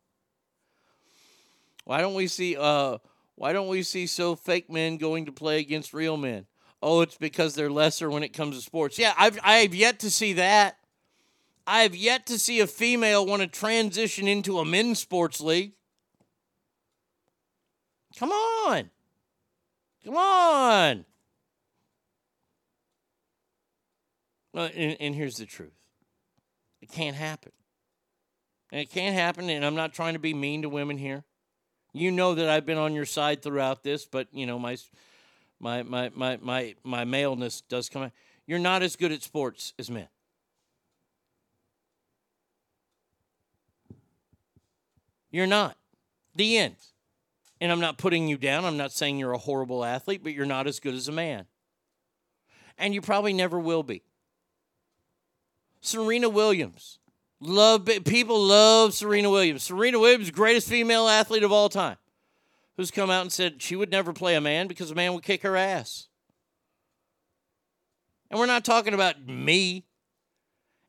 Why 1.84 2.00
don't 2.00 2.14
we 2.14 2.26
see? 2.26 2.56
Uh, 2.56 2.96
why 3.34 3.52
don't 3.52 3.68
we 3.68 3.82
see 3.82 4.06
so 4.06 4.34
fake 4.34 4.70
men 4.70 4.96
going 4.96 5.26
to 5.26 5.32
play 5.32 5.58
against 5.58 5.92
real 5.92 6.16
men? 6.16 6.46
Oh, 6.82 7.02
it's 7.02 7.18
because 7.18 7.54
they're 7.54 7.68
lesser 7.68 8.08
when 8.08 8.22
it 8.22 8.30
comes 8.30 8.56
to 8.56 8.62
sports. 8.62 8.98
Yeah, 8.98 9.12
I've 9.18 9.38
I 9.44 9.56
have 9.56 9.74
yet 9.74 9.98
to 9.98 10.10
see 10.10 10.32
that. 10.34 10.78
I 11.66 11.82
have 11.82 11.94
yet 11.94 12.24
to 12.28 12.38
see 12.38 12.60
a 12.60 12.66
female 12.66 13.26
want 13.26 13.42
to 13.42 13.46
transition 13.46 14.26
into 14.26 14.58
a 14.58 14.64
men's 14.64 15.00
sports 15.00 15.38
league. 15.42 15.74
Come 18.18 18.30
on. 18.30 18.90
Come 20.04 20.16
on. 20.16 21.04
Well, 24.52 24.70
and, 24.74 24.96
and 25.00 25.14
here's 25.14 25.36
the 25.36 25.46
truth 25.46 25.72
it 26.80 26.90
can't 26.90 27.16
happen. 27.16 27.52
And 28.72 28.80
it 28.80 28.90
can't 28.90 29.14
happen, 29.14 29.50
and 29.50 29.64
I'm 29.64 29.74
not 29.74 29.92
trying 29.92 30.12
to 30.12 30.20
be 30.20 30.32
mean 30.32 30.62
to 30.62 30.68
women 30.68 30.96
here. 30.96 31.24
You 31.92 32.12
know 32.12 32.34
that 32.36 32.48
I've 32.48 32.64
been 32.64 32.78
on 32.78 32.94
your 32.94 33.04
side 33.04 33.42
throughout 33.42 33.82
this, 33.82 34.06
but 34.06 34.28
you 34.32 34.46
know 34.46 34.58
my 34.58 34.76
my 35.58 35.82
my 35.82 36.10
my 36.14 36.38
my 36.40 36.74
my 36.84 37.04
maleness 37.04 37.62
does 37.62 37.88
come 37.88 38.02
out. 38.02 38.12
You're 38.46 38.60
not 38.60 38.82
as 38.82 38.96
good 38.96 39.12
at 39.12 39.22
sports 39.22 39.74
as 39.78 39.90
men. 39.90 40.08
You're 45.30 45.46
not. 45.46 45.76
The 46.34 46.58
end. 46.58 46.76
And 47.60 47.70
I'm 47.70 47.80
not 47.80 47.98
putting 47.98 48.26
you 48.26 48.38
down. 48.38 48.64
I'm 48.64 48.76
not 48.76 48.92
saying 48.92 49.18
you're 49.18 49.32
a 49.32 49.38
horrible 49.38 49.84
athlete, 49.84 50.22
but 50.22 50.32
you're 50.32 50.46
not 50.46 50.66
as 50.66 50.80
good 50.80 50.94
as 50.94 51.08
a 51.08 51.12
man. 51.12 51.44
And 52.78 52.94
you 52.94 53.02
probably 53.02 53.34
never 53.34 53.58
will 53.58 53.82
be. 53.82 54.02
Serena 55.80 56.28
Williams. 56.28 56.98
Love 57.40 57.88
people 58.04 58.38
love 58.38 58.92
Serena 58.92 59.30
Williams. 59.30 59.62
Serena 59.62 59.98
Williams, 59.98 60.30
greatest 60.30 60.68
female 60.68 61.08
athlete 61.08 61.42
of 61.42 61.52
all 61.52 61.70
time, 61.70 61.96
who's 62.76 62.90
come 62.90 63.10
out 63.10 63.22
and 63.22 63.32
said 63.32 63.62
she 63.62 63.76
would 63.76 63.90
never 63.90 64.12
play 64.12 64.34
a 64.34 64.40
man 64.40 64.66
because 64.66 64.90
a 64.90 64.94
man 64.94 65.14
would 65.14 65.22
kick 65.22 65.42
her 65.42 65.56
ass. 65.56 66.08
And 68.30 68.38
we're 68.38 68.46
not 68.46 68.64
talking 68.64 68.94
about 68.94 69.26
me. 69.26 69.86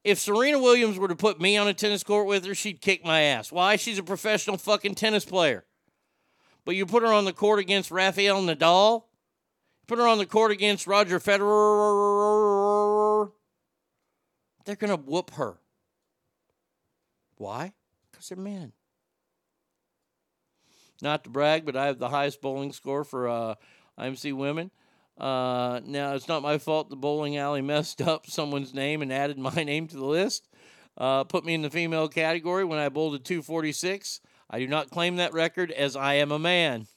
If 0.04 0.20
Serena 0.20 0.60
Williams 0.60 0.98
were 0.98 1.08
to 1.08 1.16
put 1.16 1.40
me 1.40 1.58
on 1.58 1.68
a 1.68 1.74
tennis 1.74 2.04
court 2.04 2.28
with 2.28 2.44
her, 2.46 2.56
she'd 2.56 2.82
kick 2.82 3.06
my 3.06 3.22
ass. 3.22 3.52
Why? 3.52 3.76
She's 3.76 4.00
a 4.00 4.04
professional 4.04 4.58
fucking 4.58 4.96
tennis 4.96 5.26
player. 5.26 5.64
But 6.66 6.76
you 6.76 6.86
put 6.86 7.04
her 7.04 7.12
on 7.12 7.26
the 7.26 7.34
court 7.34 7.60
against 7.60 7.92
Rafael 7.92 8.42
Nadal, 8.42 9.04
put 9.88 9.98
her 9.98 10.08
on 10.08 10.20
the 10.20 10.26
court 10.26 10.52
against 10.52 10.88
Roger 10.88 11.20
Federer, 11.20 13.32
they're 14.66 14.76
going 14.76 14.96
to 14.96 14.98
whoop 14.98 15.32
her. 15.32 15.58
Why? 17.38 17.74
Because 18.12 18.30
they're 18.30 18.38
men. 18.38 18.74
Not 21.02 21.24
to 21.24 21.32
brag, 21.32 21.66
but 21.66 21.76
I 21.76 21.88
have 21.88 21.98
the 21.98 22.10
highest 22.10 22.42
bowling 22.42 22.74
score 22.74 23.04
for 23.04 23.28
uh, 23.28 23.56
IMC 24.00 24.34
women. 24.34 24.70
Uh, 25.18 25.82
now, 25.86 26.14
it's 26.14 26.28
not 26.28 26.44
my 26.44 26.58
fault 26.58 26.90
the 26.90 26.96
bowling 26.96 27.38
alley 27.38 27.62
messed 27.62 28.02
up 28.02 28.28
someone's 28.28 28.74
name 28.74 29.02
and 29.02 29.12
added 29.12 29.38
my 29.38 29.54
name 29.64 29.88
to 29.88 29.96
the 29.96 30.06
list. 30.06 30.48
Uh, 30.98 31.24
put 31.24 31.46
me 31.46 31.54
in 31.54 31.62
the 31.62 31.70
female 31.70 32.08
category 32.08 32.64
when 32.64 32.78
I 32.78 32.90
bowled 32.90 33.16
a 33.16 33.20
246. 33.20 34.22
I 34.54 34.60
do 34.60 34.68
not 34.68 34.90
claim 34.90 35.16
that 35.16 35.32
record 35.32 35.72
as 35.72 35.96
I 35.96 36.16
am 36.16 36.30
a 36.30 36.38
man. 36.38 36.88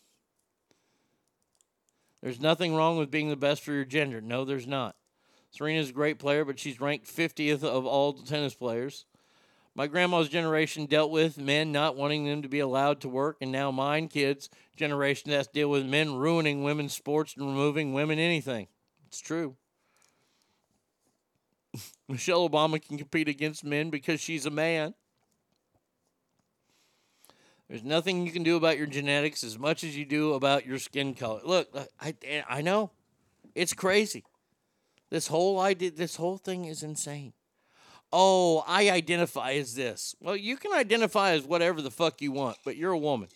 There's 2.21 2.41
nothing 2.41 2.75
wrong 2.75 2.99
with 2.99 3.13
being 3.13 3.31
the 3.31 3.37
best 3.37 3.63
for 3.63 3.73
your 3.73 3.85
gender. 3.85 4.21
No, 4.21 4.45
there's 4.45 4.67
not. 4.67 4.97
Serena's 5.53 5.91
a 5.91 5.93
great 5.93 6.19
player, 6.19 6.45
but 6.45 6.59
she's 6.59 6.81
ranked 6.81 7.07
50th 7.07 7.63
of 7.63 7.87
all 7.87 8.13
tennis 8.15 8.55
players. 8.55 9.05
My 9.77 9.87
grandma's 9.87 10.29
generation 10.29 10.87
dealt 10.87 11.13
with 11.13 11.39
men 11.39 11.71
not 11.71 11.97
wanting 11.97 12.25
them 12.25 12.43
to 12.43 12.49
be 12.49 12.59
allowed 12.59 13.01
to 13.03 13.09
work, 13.09 13.37
and 13.41 13.53
now 13.53 13.71
mine 13.71 14.09
kids' 14.09 14.51
generation 14.77 15.31
has 15.31 15.47
to 15.47 15.53
deal 15.53 15.71
with 15.71 15.87
men 15.87 16.15
ruining 16.15 16.65
women's 16.65 16.93
sports 16.93 17.37
and 17.37 17.47
removing 17.47 17.93
women 17.93 18.19
anything. 18.19 18.67
It's 19.07 19.21
true. 19.21 19.55
Michelle 22.09 22.49
Obama 22.49 22.85
can 22.85 22.99
compete 22.99 23.29
against 23.29 23.65
men 23.65 23.91
because 23.91 24.21
she's 24.21 24.47
a 24.47 24.51
man. 24.51 24.95
There's 27.69 27.83
nothing 27.83 28.27
you 28.27 28.33
can 28.33 28.43
do 28.43 28.57
about 28.57 28.77
your 28.77 28.87
genetics 28.87 29.43
as 29.43 29.59
much 29.59 29.85
as 29.85 29.97
you 29.97 30.05
do 30.05 30.35
about 30.35 30.67
your 30.67 30.79
skin 30.79 31.15
color. 31.15 31.41
Look, 31.45 31.69
I, 32.01 32.15
I 32.49 32.63
know. 32.63 32.91
It's 33.55 33.73
crazy. 33.73 34.25
This 35.11 35.29
whole 35.29 35.61
idea, 35.61 35.91
this 35.91 36.17
whole 36.17 36.37
thing 36.37 36.67
is 36.67 36.83
insane. 36.83 37.33
Oh, 38.13 38.65
I 38.67 38.91
identify 38.91 39.53
as 39.53 39.75
this. 39.75 40.15
Well, 40.21 40.37
you 40.37 40.57
can 40.57 40.73
identify 40.73 41.33
as 41.33 41.45
whatever 41.45 41.81
the 41.83 41.91
fuck 41.91 42.21
you 42.21 42.33
want, 42.33 42.59
but 42.65 42.77
you're 42.77 42.93
a 42.93 42.99
woman. 42.99 43.29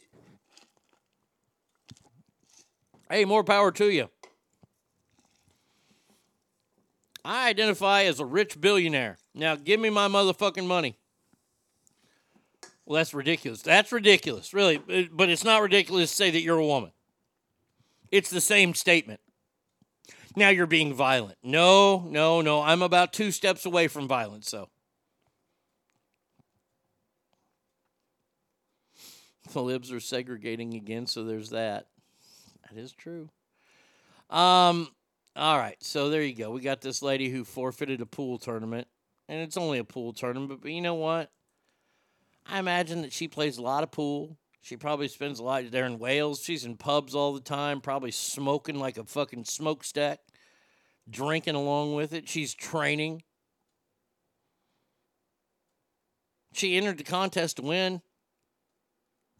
Hey, 3.10 3.24
more 3.24 3.42
power 3.42 3.72
to 3.72 3.90
you. 3.90 4.08
I 7.24 7.48
identify 7.48 8.04
as 8.04 8.20
a 8.20 8.24
rich 8.24 8.60
billionaire. 8.60 9.18
Now, 9.34 9.56
give 9.56 9.80
me 9.80 9.90
my 9.90 10.08
motherfucking 10.08 10.66
money. 10.66 10.96
Well, 12.88 12.96
that's 12.96 13.12
ridiculous. 13.12 13.60
That's 13.60 13.92
ridiculous, 13.92 14.54
really. 14.54 14.78
But- 14.78 15.14
But 15.14 15.28
it's 15.28 15.44
not 15.44 15.60
ridiculous 15.60 16.08
to 16.10 16.16
say 16.16 16.30
that 16.30 16.40
you're 16.40 16.56
a 16.56 16.64
woman. 16.66 16.92
It's 18.10 18.30
the 18.30 18.40
same 18.40 18.72
statement. 18.72 19.20
Now 20.34 20.48
you're 20.48 20.66
being 20.66 20.94
violent. 20.94 21.36
No, 21.42 22.00
no, 22.08 22.40
no. 22.40 22.62
I'm 22.62 22.80
about 22.80 23.12
two 23.12 23.30
steps 23.30 23.66
away 23.66 23.88
from 23.88 24.08
violence, 24.08 24.48
so. 24.48 24.70
The 29.52 29.62
libs 29.62 29.92
are 29.92 30.00
segregating 30.00 30.72
again, 30.72 31.06
so 31.06 31.24
there's 31.24 31.50
that. 31.50 31.88
That 32.70 32.78
is 32.78 32.92
true. 32.92 33.28
Um, 34.30 34.88
all 35.36 35.58
right, 35.58 35.76
so 35.80 36.08
there 36.08 36.22
you 36.22 36.34
go. 36.34 36.50
We 36.50 36.62
got 36.62 36.80
this 36.80 37.02
lady 37.02 37.28
who 37.28 37.44
forfeited 37.44 38.00
a 38.00 38.06
pool 38.06 38.38
tournament, 38.38 38.88
and 39.28 39.40
it's 39.42 39.58
only 39.58 39.78
a 39.78 39.84
pool 39.84 40.14
tournament, 40.14 40.62
but 40.62 40.70
you 40.70 40.80
know 40.80 40.94
what? 40.94 41.30
I 42.48 42.58
imagine 42.58 43.02
that 43.02 43.12
she 43.12 43.28
plays 43.28 43.58
a 43.58 43.62
lot 43.62 43.82
of 43.82 43.90
pool. 43.90 44.38
She 44.62 44.76
probably 44.76 45.08
spends 45.08 45.38
a 45.38 45.42
lot 45.42 45.70
there 45.70 45.84
in 45.84 45.98
Wales. 45.98 46.42
She's 46.42 46.64
in 46.64 46.76
pubs 46.76 47.14
all 47.14 47.34
the 47.34 47.40
time, 47.40 47.80
probably 47.82 48.10
smoking 48.10 48.78
like 48.78 48.96
a 48.96 49.04
fucking 49.04 49.44
smokestack, 49.44 50.20
drinking 51.08 51.54
along 51.54 51.94
with 51.94 52.14
it. 52.14 52.28
She's 52.28 52.54
training. 52.54 53.22
She 56.54 56.76
entered 56.76 56.98
the 56.98 57.04
contest 57.04 57.56
to 57.58 57.62
win, 57.62 58.00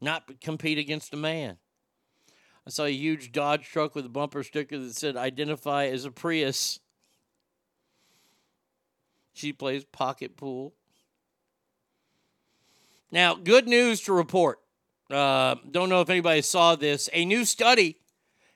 not 0.00 0.40
compete 0.40 0.78
against 0.78 1.14
a 1.14 1.16
man. 1.16 1.56
I 2.66 2.70
saw 2.70 2.84
a 2.84 2.90
huge 2.90 3.32
Dodge 3.32 3.66
truck 3.66 3.94
with 3.94 4.04
a 4.04 4.10
bumper 4.10 4.42
sticker 4.42 4.78
that 4.78 4.94
said 4.94 5.16
identify 5.16 5.86
as 5.86 6.04
a 6.04 6.10
Prius. 6.10 6.78
She 9.32 9.54
plays 9.54 9.84
pocket 9.84 10.36
pool. 10.36 10.74
Now, 13.10 13.34
good 13.34 13.66
news 13.66 14.00
to 14.02 14.12
report. 14.12 14.58
Uh, 15.10 15.56
don't 15.70 15.88
know 15.88 16.00
if 16.00 16.10
anybody 16.10 16.42
saw 16.42 16.76
this. 16.76 17.08
A 17.12 17.24
new 17.24 17.44
study 17.44 17.96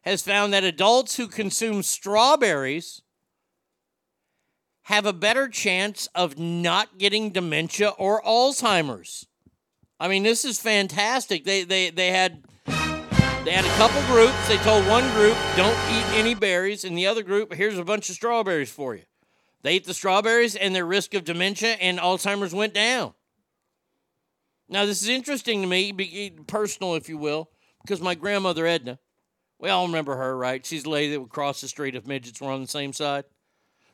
has 0.02 0.22
found 0.22 0.52
that 0.52 0.64
adults 0.64 1.16
who 1.16 1.26
consume 1.26 1.82
strawberries 1.82 3.02
have 4.82 5.06
a 5.06 5.12
better 5.12 5.48
chance 5.48 6.08
of 6.14 6.38
not 6.38 6.98
getting 6.98 7.30
dementia 7.30 7.90
or 7.90 8.20
Alzheimer's. 8.22 9.26
I 9.98 10.08
mean, 10.08 10.24
this 10.24 10.44
is 10.44 10.60
fantastic. 10.60 11.44
They 11.44 11.62
they 11.62 11.90
they 11.90 12.10
had 12.10 12.42
they 12.66 13.52
had 13.52 13.64
a 13.64 13.76
couple 13.76 14.02
groups. 14.02 14.48
They 14.48 14.56
told 14.58 14.86
one 14.88 15.08
group, 15.12 15.36
"Don't 15.56 15.78
eat 15.90 16.18
any 16.18 16.34
berries," 16.34 16.84
and 16.84 16.98
the 16.98 17.06
other 17.06 17.22
group, 17.22 17.54
"Here's 17.54 17.78
a 17.78 17.84
bunch 17.84 18.10
of 18.10 18.16
strawberries 18.16 18.70
for 18.70 18.96
you." 18.96 19.04
They 19.62 19.74
ate 19.74 19.84
the 19.84 19.94
strawberries, 19.94 20.56
and 20.56 20.74
their 20.74 20.84
risk 20.84 21.14
of 21.14 21.24
dementia 21.24 21.74
and 21.74 22.00
Alzheimer's 22.00 22.52
went 22.52 22.74
down. 22.74 23.14
Now, 24.68 24.86
this 24.86 25.02
is 25.02 25.08
interesting 25.08 25.60
to 25.62 25.68
me, 25.68 25.92
eh, 25.98 26.42
personal, 26.46 26.94
if 26.94 27.08
you 27.08 27.18
will, 27.18 27.50
because 27.82 28.00
my 28.00 28.14
grandmother 28.14 28.66
Edna, 28.66 28.98
we 29.58 29.68
all 29.68 29.86
remember 29.86 30.16
her, 30.16 30.36
right? 30.36 30.64
She's 30.64 30.84
the 30.84 30.90
lady 30.90 31.12
that 31.12 31.20
would 31.20 31.30
cross 31.30 31.60
the 31.60 31.68
street 31.68 31.94
if 31.94 32.06
midgets 32.06 32.40
were 32.40 32.50
on 32.50 32.62
the 32.62 32.68
same 32.68 32.92
side. 32.92 33.24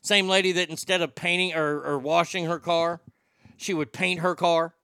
Same 0.00 0.28
lady 0.28 0.52
that 0.52 0.70
instead 0.70 1.02
of 1.02 1.14
painting 1.14 1.54
or, 1.54 1.82
or 1.82 1.98
washing 1.98 2.46
her 2.46 2.58
car, 2.58 3.00
she 3.56 3.74
would 3.74 3.92
paint 3.92 4.20
her 4.20 4.34
car. 4.34 4.74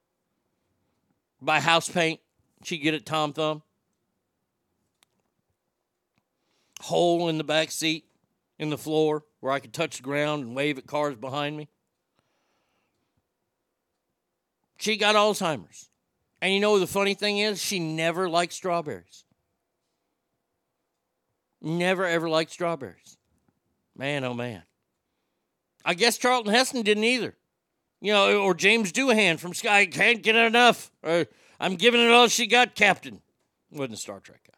Buy 1.40 1.60
house 1.60 1.88
paint. 1.88 2.20
She'd 2.64 2.78
get 2.78 2.94
it 2.94 3.06
Tom 3.06 3.32
Thumb. 3.32 3.62
Hole 6.80 7.28
in 7.28 7.38
the 7.38 7.44
back 7.44 7.70
seat, 7.70 8.04
in 8.58 8.70
the 8.70 8.78
floor, 8.78 9.24
where 9.40 9.52
I 9.52 9.60
could 9.60 9.72
touch 9.72 9.98
the 9.98 10.02
ground 10.02 10.44
and 10.44 10.56
wave 10.56 10.76
at 10.76 10.86
cars 10.86 11.16
behind 11.16 11.56
me. 11.56 11.68
She 14.78 14.96
got 14.96 15.14
Alzheimer's. 15.14 15.88
And 16.40 16.52
you 16.52 16.60
know 16.60 16.78
the 16.78 16.86
funny 16.86 17.14
thing 17.14 17.38
is, 17.38 17.62
she 17.62 17.78
never 17.78 18.28
liked 18.28 18.52
strawberries. 18.52 19.24
Never 21.62 22.04
ever 22.04 22.28
liked 22.28 22.50
strawberries. 22.50 23.16
Man, 23.96 24.24
oh 24.24 24.34
man. 24.34 24.62
I 25.84 25.94
guess 25.94 26.18
Charlton 26.18 26.52
Heston 26.52 26.82
didn't 26.82 27.04
either. 27.04 27.34
You 28.00 28.12
know, 28.12 28.42
or 28.42 28.54
James 28.54 28.92
Doohan 28.92 29.38
from 29.38 29.54
Sky 29.54 29.86
can't 29.86 30.22
get 30.22 30.36
enough. 30.36 30.90
Or 31.02 31.26
I'm 31.58 31.76
giving 31.76 32.02
it 32.02 32.10
all 32.10 32.28
she 32.28 32.46
got, 32.46 32.74
Captain. 32.74 33.22
Wasn't 33.70 33.94
a 33.94 33.96
Star 33.96 34.20
Trek 34.20 34.40
guy. 34.46 34.54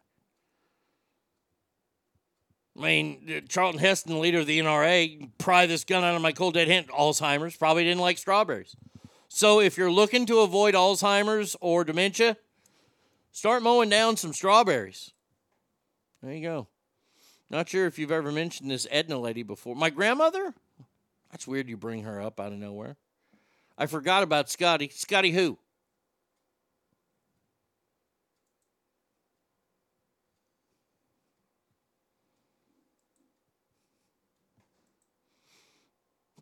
I 2.77 2.83
mean, 2.85 3.31
uh, 3.31 3.41
Charlton 3.49 3.81
Heston, 3.81 4.21
leader 4.21 4.41
of 4.41 4.47
the 4.47 4.59
NRA, 4.59 5.31
pry 5.39 5.67
this 5.67 5.85
gun 5.85 6.05
out 6.05 6.15
of 6.15 6.23
my 6.23 6.33
cold 6.33 6.55
dead 6.55 6.69
hand. 6.69 6.89
Alzheimer's 6.89 7.57
probably 7.57 7.85
didn't 7.85 8.01
like 8.01 8.19
strawberries. 8.19 8.77
So 9.37 9.61
if 9.61 9.77
you're 9.77 9.93
looking 9.93 10.25
to 10.29 10.39
avoid 10.39 10.73
Alzheimer's 10.73 11.57
or 11.61 11.85
dementia, 11.85 12.39
start 13.33 13.63
mowing 13.63 13.91
down 13.91 14.17
some 14.17 14.33
strawberries. 14.33 15.11
There 16.23 16.33
you 16.33 16.41
go. 16.41 16.69
Not 17.51 17.69
sure 17.69 17.85
if 17.85 17.99
you've 17.99 18.11
ever 18.11 18.33
mentioned 18.33 18.71
this 18.71 18.87
Edna 18.91 19.19
lady 19.19 19.43
before. 19.43 19.77
My 19.77 19.91
grandmother? 19.91 20.55
That's 21.31 21.47
weird 21.47 21.69
you 21.69 21.77
bring 21.77 22.05
her 22.05 22.19
up 22.19 22.41
out 22.41 22.53
of 22.53 22.59
nowhere. 22.59 22.97
I 23.77 23.85
forgot 23.85 24.23
about 24.23 24.49
Scotty. 24.49 24.89
Scotty 24.89 25.33
who? 25.33 25.59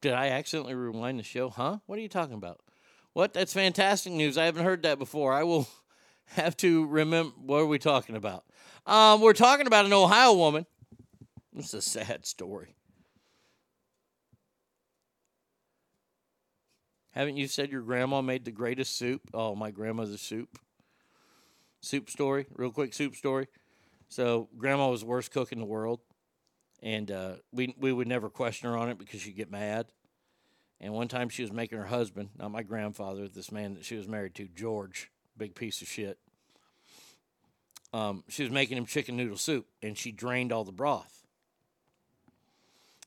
Did 0.00 0.12
I 0.12 0.28
accidentally 0.28 0.76
rewind 0.76 1.18
the 1.18 1.24
show? 1.24 1.48
Huh? 1.48 1.78
What 1.86 1.98
are 1.98 2.02
you 2.02 2.08
talking 2.08 2.34
about? 2.34 2.60
What? 3.14 3.32
That's 3.32 3.52
fantastic 3.52 4.12
news. 4.12 4.36
I 4.36 4.44
haven't 4.44 4.64
heard 4.64 4.82
that 4.82 4.98
before. 4.98 5.32
I 5.32 5.44
will 5.44 5.68
have 6.26 6.56
to 6.58 6.84
remember. 6.86 7.32
What 7.40 7.58
are 7.58 7.66
we 7.66 7.78
talking 7.78 8.16
about? 8.16 8.44
Um, 8.86 9.20
we're 9.20 9.32
talking 9.32 9.66
about 9.66 9.86
an 9.86 9.92
Ohio 9.92 10.34
woman. 10.34 10.66
It's 11.56 11.72
a 11.72 11.80
sad 11.80 12.26
story. 12.26 12.74
Haven't 17.12 17.36
you 17.36 17.46
said 17.46 17.70
your 17.70 17.82
grandma 17.82 18.20
made 18.20 18.44
the 18.44 18.50
greatest 18.50 18.98
soup? 18.98 19.22
Oh, 19.32 19.54
my 19.54 19.70
grandmother's 19.70 20.20
soup. 20.20 20.58
Soup 21.80 22.10
story, 22.10 22.46
real 22.56 22.72
quick 22.72 22.92
soup 22.92 23.14
story. 23.14 23.46
So, 24.08 24.48
grandma 24.58 24.90
was 24.90 25.02
the 25.02 25.06
worst 25.06 25.30
cook 25.30 25.52
in 25.52 25.60
the 25.60 25.64
world, 25.64 26.00
and 26.82 27.10
uh, 27.12 27.34
we 27.52 27.74
we 27.78 27.92
would 27.92 28.08
never 28.08 28.28
question 28.28 28.68
her 28.68 28.76
on 28.76 28.88
it 28.88 28.98
because 28.98 29.20
she'd 29.20 29.36
get 29.36 29.50
mad. 29.50 29.86
And 30.84 30.92
one 30.92 31.08
time 31.08 31.30
she 31.30 31.40
was 31.40 31.50
making 31.50 31.78
her 31.78 31.86
husband, 31.86 32.28
not 32.38 32.50
my 32.50 32.62
grandfather, 32.62 33.26
this 33.26 33.50
man 33.50 33.72
that 33.72 33.86
she 33.86 33.96
was 33.96 34.06
married 34.06 34.34
to, 34.34 34.46
George, 34.46 35.10
big 35.34 35.54
piece 35.54 35.80
of 35.80 35.88
shit. 35.88 36.18
Um, 37.94 38.22
she 38.28 38.42
was 38.42 38.52
making 38.52 38.76
him 38.76 38.84
chicken 38.84 39.16
noodle 39.16 39.38
soup, 39.38 39.66
and 39.80 39.96
she 39.96 40.12
drained 40.12 40.52
all 40.52 40.62
the 40.62 40.72
broth. 40.72 41.24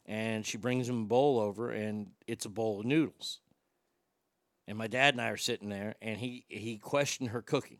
And 0.08 0.44
she 0.44 0.58
brings 0.58 0.90
him 0.90 1.04
a 1.04 1.06
bowl 1.06 1.40
over, 1.40 1.70
and 1.70 2.08
it's 2.26 2.46
a 2.46 2.50
bowl 2.50 2.80
of 2.80 2.86
noodles. 2.88 3.42
And 4.68 4.76
my 4.76 4.88
dad 4.88 5.14
and 5.14 5.22
I 5.22 5.30
are 5.30 5.38
sitting 5.38 5.70
there, 5.70 5.94
and 6.02 6.18
he 6.18 6.46
he 6.48 6.80
questioned 6.80 7.30
her 7.30 7.44
cooking. 7.44 7.78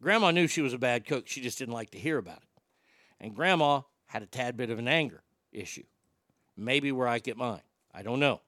Grandma 0.00 0.30
knew 0.30 0.46
she 0.46 0.62
was 0.62 0.72
a 0.72 0.78
bad 0.78 1.04
cook; 1.04 1.26
she 1.26 1.40
just 1.40 1.58
didn't 1.58 1.74
like 1.74 1.90
to 1.90 1.98
hear 1.98 2.16
about 2.16 2.42
it. 2.42 2.62
And 3.18 3.34
Grandma 3.34 3.80
had 4.06 4.22
a 4.22 4.26
tad 4.26 4.56
bit 4.56 4.70
of 4.70 4.78
an 4.78 4.86
anger 4.86 5.24
issue, 5.50 5.86
maybe 6.56 6.92
where 6.92 7.08
I 7.08 7.18
get 7.18 7.36
mine. 7.36 7.62
I 7.92 8.02
don't 8.02 8.20
know. 8.20 8.42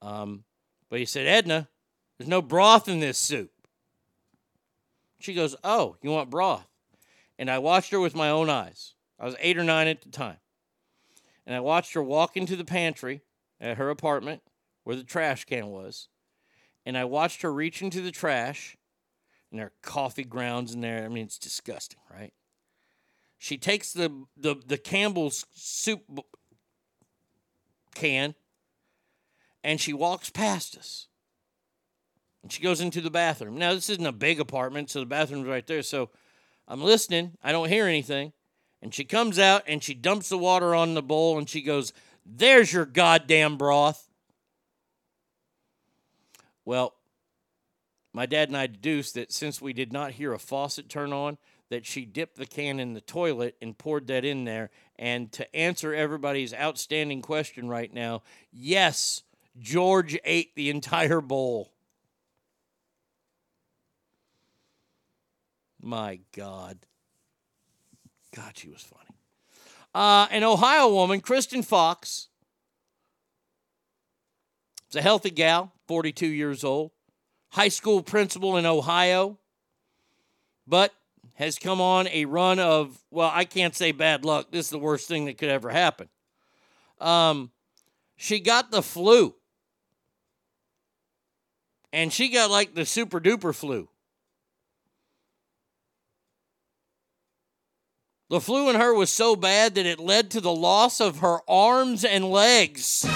Um, 0.00 0.44
but 0.90 0.98
he 0.98 1.04
said, 1.04 1.26
Edna, 1.26 1.68
there's 2.18 2.28
no 2.28 2.42
broth 2.42 2.88
in 2.88 3.00
this 3.00 3.18
soup. 3.18 3.50
She 5.20 5.34
goes, 5.34 5.56
Oh, 5.64 5.96
you 6.02 6.10
want 6.10 6.30
broth? 6.30 6.66
And 7.38 7.50
I 7.50 7.58
watched 7.58 7.92
her 7.92 8.00
with 8.00 8.14
my 8.14 8.30
own 8.30 8.50
eyes. 8.50 8.94
I 9.18 9.24
was 9.24 9.36
eight 9.40 9.58
or 9.58 9.64
nine 9.64 9.86
at 9.86 10.02
the 10.02 10.10
time. 10.10 10.38
And 11.46 11.54
I 11.54 11.60
watched 11.60 11.94
her 11.94 12.02
walk 12.02 12.36
into 12.36 12.56
the 12.56 12.64
pantry 12.64 13.22
at 13.60 13.78
her 13.78 13.90
apartment 13.90 14.42
where 14.84 14.96
the 14.96 15.04
trash 15.04 15.44
can 15.44 15.68
was. 15.68 16.08
And 16.84 16.96
I 16.96 17.04
watched 17.04 17.42
her 17.42 17.52
reach 17.52 17.82
into 17.82 18.00
the 18.00 18.10
trash, 18.10 18.76
and 19.50 19.58
there 19.58 19.66
are 19.66 19.72
coffee 19.82 20.24
grounds 20.24 20.74
in 20.74 20.80
there. 20.80 21.04
I 21.04 21.08
mean, 21.08 21.26
it's 21.26 21.38
disgusting, 21.38 22.00
right? 22.12 22.32
She 23.38 23.56
takes 23.56 23.92
the, 23.92 24.24
the, 24.36 24.56
the 24.66 24.78
Campbell's 24.78 25.46
soup 25.52 26.02
can 27.94 28.34
and 29.62 29.80
she 29.80 29.92
walks 29.92 30.30
past 30.30 30.76
us. 30.76 31.06
And 32.42 32.52
she 32.52 32.62
goes 32.62 32.80
into 32.80 33.00
the 33.00 33.10
bathroom. 33.10 33.58
Now, 33.58 33.74
this 33.74 33.90
isn't 33.90 34.06
a 34.06 34.12
big 34.12 34.40
apartment, 34.40 34.90
so 34.90 35.00
the 35.00 35.06
bathroom's 35.06 35.48
right 35.48 35.66
there. 35.66 35.82
So 35.82 36.10
I'm 36.66 36.82
listening. 36.82 37.32
I 37.42 37.52
don't 37.52 37.68
hear 37.68 37.86
anything. 37.86 38.32
And 38.80 38.94
she 38.94 39.04
comes 39.04 39.38
out 39.38 39.64
and 39.66 39.82
she 39.82 39.94
dumps 39.94 40.28
the 40.28 40.38
water 40.38 40.74
on 40.74 40.94
the 40.94 41.02
bowl 41.02 41.38
and 41.38 41.48
she 41.48 41.62
goes, 41.62 41.92
There's 42.24 42.72
your 42.72 42.86
goddamn 42.86 43.56
broth. 43.56 44.08
Well, 46.64 46.94
my 48.12 48.26
dad 48.26 48.48
and 48.48 48.56
I 48.56 48.66
deduced 48.66 49.14
that 49.14 49.32
since 49.32 49.60
we 49.60 49.72
did 49.72 49.92
not 49.92 50.12
hear 50.12 50.32
a 50.32 50.38
faucet 50.38 50.88
turn 50.88 51.12
on, 51.12 51.38
that 51.70 51.84
she 51.84 52.04
dipped 52.04 52.36
the 52.36 52.46
can 52.46 52.80
in 52.80 52.94
the 52.94 53.00
toilet 53.00 53.56
and 53.60 53.76
poured 53.76 54.06
that 54.06 54.24
in 54.24 54.44
there. 54.44 54.70
And 54.98 55.30
to 55.32 55.54
answer 55.54 55.94
everybody's 55.94 56.54
outstanding 56.54 57.20
question 57.22 57.68
right 57.68 57.92
now, 57.92 58.22
yes, 58.50 59.22
George 59.58 60.18
ate 60.24 60.54
the 60.54 60.70
entire 60.70 61.20
bowl. 61.20 61.72
My 65.80 66.20
God. 66.36 66.78
God, 68.34 68.56
she 68.56 68.68
was 68.68 68.82
funny. 68.82 69.16
Uh, 69.94 70.28
an 70.30 70.44
Ohio 70.44 70.92
woman, 70.92 71.20
Kristen 71.20 71.62
Fox, 71.62 72.28
is 74.90 74.96
a 74.96 75.02
healthy 75.02 75.30
gal, 75.30 75.72
42 75.86 76.26
years 76.26 76.62
old, 76.62 76.90
high 77.50 77.68
school 77.68 78.02
principal 78.02 78.56
in 78.56 78.66
Ohio, 78.66 79.38
but 80.66 80.92
has 81.34 81.58
come 81.58 81.80
on 81.80 82.08
a 82.08 82.24
run 82.24 82.58
of, 82.58 82.98
well, 83.10 83.30
I 83.32 83.44
can't 83.44 83.74
say 83.74 83.92
bad 83.92 84.24
luck. 84.24 84.48
This 84.50 84.66
is 84.66 84.70
the 84.70 84.78
worst 84.78 85.08
thing 85.08 85.26
that 85.26 85.38
could 85.38 85.48
ever 85.48 85.70
happen. 85.70 86.08
Um, 87.00 87.50
she 88.16 88.40
got 88.40 88.70
the 88.70 88.82
flu. 88.82 89.34
And 91.92 92.12
she 92.12 92.28
got 92.28 92.50
like 92.50 92.74
the 92.74 92.84
super 92.84 93.20
duper 93.20 93.54
flu. 93.54 93.88
The 98.30 98.40
flu 98.40 98.68
in 98.68 98.76
her 98.76 98.92
was 98.92 99.10
so 99.10 99.36
bad 99.36 99.74
that 99.76 99.86
it 99.86 99.98
led 99.98 100.30
to 100.32 100.40
the 100.40 100.52
loss 100.52 101.00
of 101.00 101.20
her 101.20 101.38
arms 101.48 102.04
and 102.04 102.30
legs. 102.30 103.06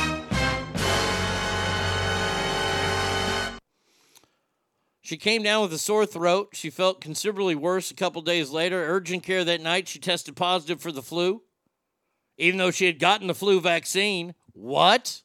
She 5.03 5.19
came 5.19 5.43
down 5.43 5.61
with 5.61 5.75
a 5.75 5.79
sore 5.79 6.07
throat. 6.07 6.51
She 6.55 6.71
felt 6.71 7.03
considerably 7.03 7.55
worse 7.55 7.91
a 7.91 7.95
couple 7.95 8.23
days 8.23 8.49
later. 8.49 8.83
Urgent 8.87 9.23
care 9.23 9.45
that 9.45 9.61
night, 9.61 9.87
she 9.87 9.99
tested 9.99 10.35
positive 10.37 10.81
for 10.81 10.91
the 10.91 11.03
flu, 11.03 11.43
even 12.39 12.57
though 12.57 12.71
she 12.71 12.87
had 12.87 12.99
gotten 12.99 13.27
the 13.27 13.35
flu 13.35 13.61
vaccine. 13.61 14.35
What? 14.53 15.21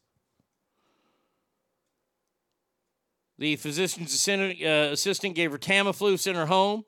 The 3.39 3.55
physician's 3.55 4.13
assistant, 4.13 4.61
uh, 4.61 4.91
assistant 4.93 5.35
gave 5.35 5.51
her 5.51 5.57
Tamiflu, 5.57 6.17
sent 6.17 6.37
her 6.37 6.47
home. 6.47 6.85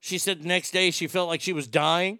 She 0.00 0.18
said 0.18 0.42
the 0.42 0.48
next 0.48 0.70
day 0.70 0.90
she 0.90 1.06
felt 1.06 1.28
like 1.28 1.40
she 1.40 1.52
was 1.52 1.66
dying. 1.66 2.18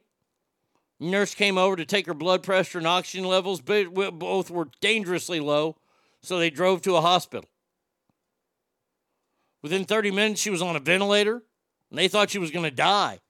Nurse 0.99 1.35
came 1.35 1.59
over 1.59 1.77
to 1.77 1.85
take 1.85 2.07
her 2.07 2.15
blood 2.15 2.43
pressure 2.43 2.79
and 2.79 2.87
oxygen 2.87 3.27
levels, 3.27 3.61
but 3.61 3.93
both 3.93 4.51
were 4.51 4.69
dangerously 4.81 5.41
low, 5.41 5.77
so 6.23 6.39
they 6.39 6.51
drove 6.51 6.83
to 6.83 6.97
a 6.97 7.01
hospital. 7.01 7.49
Within 9.63 9.85
30 9.85 10.11
minutes, 10.11 10.41
she 10.41 10.51
was 10.51 10.63
on 10.63 10.77
a 10.77 10.81
ventilator, 10.81 11.43
and 11.91 11.99
they 11.99 12.09
thought 12.09 12.31
she 12.31 12.39
was 12.39 12.51
going 12.51 12.65
to 12.65 12.71
die 12.71 13.21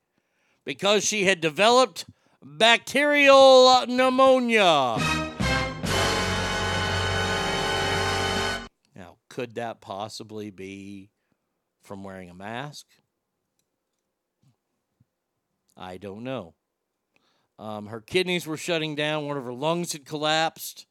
because 0.65 1.05
she 1.05 1.25
had 1.25 1.41
developed 1.41 2.07
bacterial 2.43 3.87
pneumonia. 3.87 5.24
Could 9.35 9.57
that 9.57 9.81
possibly 9.81 10.51
be 10.51 11.11
from 11.83 12.05
wearing 12.05 12.31
a 12.31 12.35
mask? 12.35 12.87
I 15.77 15.97
don't 15.97 16.23
know. 16.23 16.55
Um, 17.59 17.87
her 17.87 18.01
kidneys 18.01 18.47
were 18.47 18.57
shutting 18.57 18.95
down, 18.95 19.27
one 19.27 19.37
of 19.37 19.45
her 19.45 19.53
lungs 19.53 19.93
had 19.93 20.05
collapsed, 20.05 20.87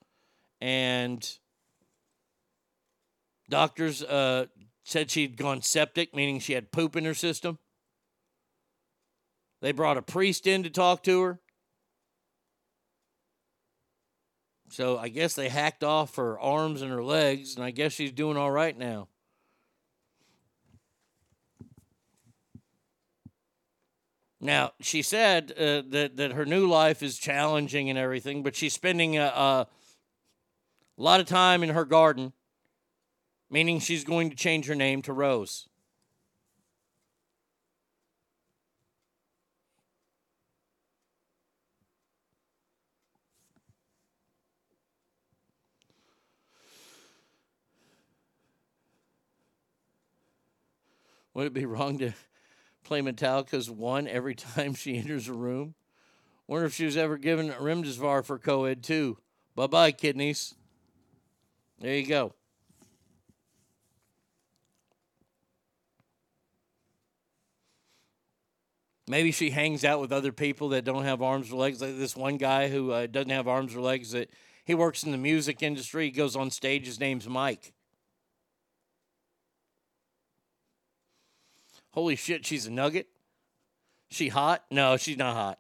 and 0.60 1.26
doctors 3.50 4.04
uh, 4.04 4.48
said 4.84 5.10
she'd 5.10 5.38
gone 5.38 5.62
septic, 5.62 6.14
meaning 6.14 6.42
she 6.42 6.52
had 6.52 6.74
poop 6.74 6.98
in 6.98 7.06
her 7.06 7.14
system. 7.14 7.60
They 9.62 9.72
brought 9.72 9.96
a 9.96 10.02
priest 10.02 10.48
in 10.48 10.64
to 10.64 10.70
talk 10.70 11.02
to 11.04 11.22
her. 11.22 11.40
So 14.74 14.98
I 14.98 15.10
guess 15.10 15.36
they 15.36 15.50
hacked 15.50 15.84
off 15.84 16.16
her 16.16 16.40
arms 16.40 16.82
and 16.82 16.90
her 16.90 17.04
legs, 17.04 17.56
and 17.56 17.64
I 17.64 17.70
guess 17.70 17.92
she's 17.92 18.12
doing 18.12 18.38
all 18.38 18.50
right 18.50 18.76
now. 18.76 19.08
Now 24.42 24.72
she 24.82 25.04
said 25.04 25.52
uh, 25.52 25.84
that 25.90 26.14
that 26.18 26.32
her 26.32 26.44
new 26.44 26.68
life 26.68 27.04
is 27.04 27.20
challenging 27.20 27.92
and 27.92 28.00
everything, 28.00 28.42
but 28.42 28.56
she's 28.56 28.74
spending 28.74 29.16
a, 29.16 29.26
a 29.26 29.68
lot 30.98 31.20
of 31.20 31.28
time 31.28 31.62
in 31.62 31.70
her 31.70 31.86
garden, 31.86 32.34
meaning 33.52 33.80
she's 33.80 34.04
going 34.04 34.32
to 34.32 34.36
change 34.36 34.66
her 34.66 34.74
name 34.74 35.04
to 35.04 35.14
Rose. 35.14 35.70
Would 51.34 51.48
it 51.48 51.54
be 51.54 51.66
wrong 51.66 51.98
to 52.00 52.14
play 52.84 53.02
Metallica's 53.02 53.70
one 53.70 54.08
every 54.08 54.36
time 54.56 54.74
she 54.74 54.98
enters 54.98 55.28
a 55.28 55.34
room? 55.34 55.76
Wonder 56.48 56.66
if 56.66 56.74
she 56.74 56.86
was 56.86 56.98
ever 56.98 57.18
given 57.18 57.50
Remdesivir 57.50 58.24
for 58.26 58.38
co-ed 58.38 58.84
too. 58.84 59.18
Bye 59.56 59.68
bye, 59.68 59.92
kidneys. 59.92 60.56
There 61.80 61.96
you 61.96 62.06
go. 62.06 62.34
Maybe 69.08 69.32
she 69.32 69.50
hangs 69.50 69.84
out 69.84 70.00
with 70.00 70.14
other 70.14 70.32
people 70.32 70.70
that 70.70 70.86
don't 70.86 71.04
have 71.04 71.22
arms 71.22 71.52
or 71.52 71.58
legs. 71.58 71.82
Like 71.82 71.98
this 71.98 72.16
one 72.16 72.38
guy 72.38 72.70
who 72.70 72.92
uh, 72.92 73.08
doesn't 73.08 73.32
have 73.32 73.48
arms 73.48 73.76
or 73.76 73.82
legs. 73.82 74.12
That 74.12 74.30
he 74.64 74.76
works 74.76 75.04
in 75.04 75.12
the 75.12 75.18
music 75.18 75.62
industry. 75.62 76.06
He 76.06 76.12
goes 76.12 76.36
on 76.36 76.50
stage. 76.52 76.86
His 76.86 77.00
name's 77.00 77.28
Mike. 77.28 77.74
Holy 81.94 82.16
shit, 82.16 82.46
she's 82.46 82.66
a 82.66 82.72
nugget. 82.72 83.08
She 84.10 84.28
hot? 84.28 84.64
No, 84.72 84.98
she's 84.98 85.18
not 85.18 85.36
hot. 85.36 85.60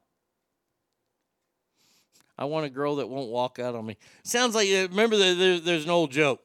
I 2.37 2.45
want 2.45 2.65
a 2.65 2.69
girl 2.69 2.95
that 2.95 3.07
won't 3.07 3.29
walk 3.29 3.59
out 3.59 3.75
on 3.75 3.85
me. 3.85 3.97
Sounds 4.23 4.55
like 4.55 4.67
uh, 4.67 4.87
remember 4.89 5.15
the, 5.15 5.35
there, 5.35 5.59
there's 5.59 5.85
an 5.85 5.91
old 5.91 6.11
joke. 6.11 6.41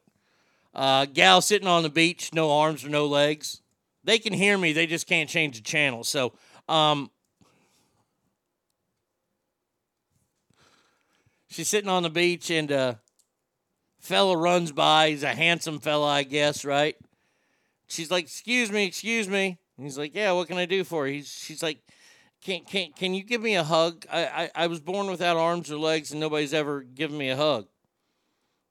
Uh, 0.75 1.07
gal 1.07 1.41
sitting 1.41 1.67
on 1.67 1.83
the 1.83 1.89
beach, 1.89 2.31
no 2.35 2.51
arms 2.51 2.85
or 2.85 2.91
no 2.91 3.07
legs. 3.07 3.63
They 4.05 4.19
can 4.19 4.35
hear 4.35 4.59
me, 4.59 4.73
they 4.73 4.87
just 4.87 5.07
can't 5.07 5.29
change 5.29 5.57
the 5.57 5.63
channel. 5.63 6.05
So, 6.05 6.35
um, 6.69 7.11
she's 11.49 11.69
sitting 11.69 11.91
on 11.91 12.03
the 12.03 12.11
beach 12.11 12.51
and 12.51 12.71
uh, 12.71 12.95
fella 13.99 14.37
runs 14.37 14.71
by. 14.71 15.11
He's 15.11 15.23
a 15.23 15.35
handsome 15.35 15.81
fella, 15.81 16.07
I 16.09 16.23
guess, 16.25 16.65
right? 16.65 16.97
She's 17.87 18.11
like, 18.11 18.25
"Excuse 18.25 18.71
me, 18.71 18.85
excuse 18.85 19.29
me." 19.29 19.59
And 19.79 19.87
he's 19.87 19.97
like, 19.97 20.15
"Yeah, 20.15 20.33
what 20.33 20.49
can 20.49 20.59
I 20.59 20.67
do 20.67 20.85
for 20.85 21.07
you?" 21.07 21.15
He's, 21.15 21.29
she's 21.29 21.63
like, 21.63 21.79
"Can 22.43 22.65
can 22.65 22.93
can 22.93 23.15
you 23.15 23.23
give 23.23 23.41
me 23.41 23.55
a 23.55 23.63
hug? 23.63 24.05
I, 24.13 24.27
I 24.27 24.51
I 24.65 24.67
was 24.67 24.81
born 24.81 25.07
without 25.07 25.37
arms 25.37 25.71
or 25.71 25.79
legs, 25.79 26.11
and 26.11 26.21
nobody's 26.21 26.53
ever 26.53 26.83
given 26.83 27.17
me 27.17 27.31
a 27.31 27.37
hug." 27.37 27.69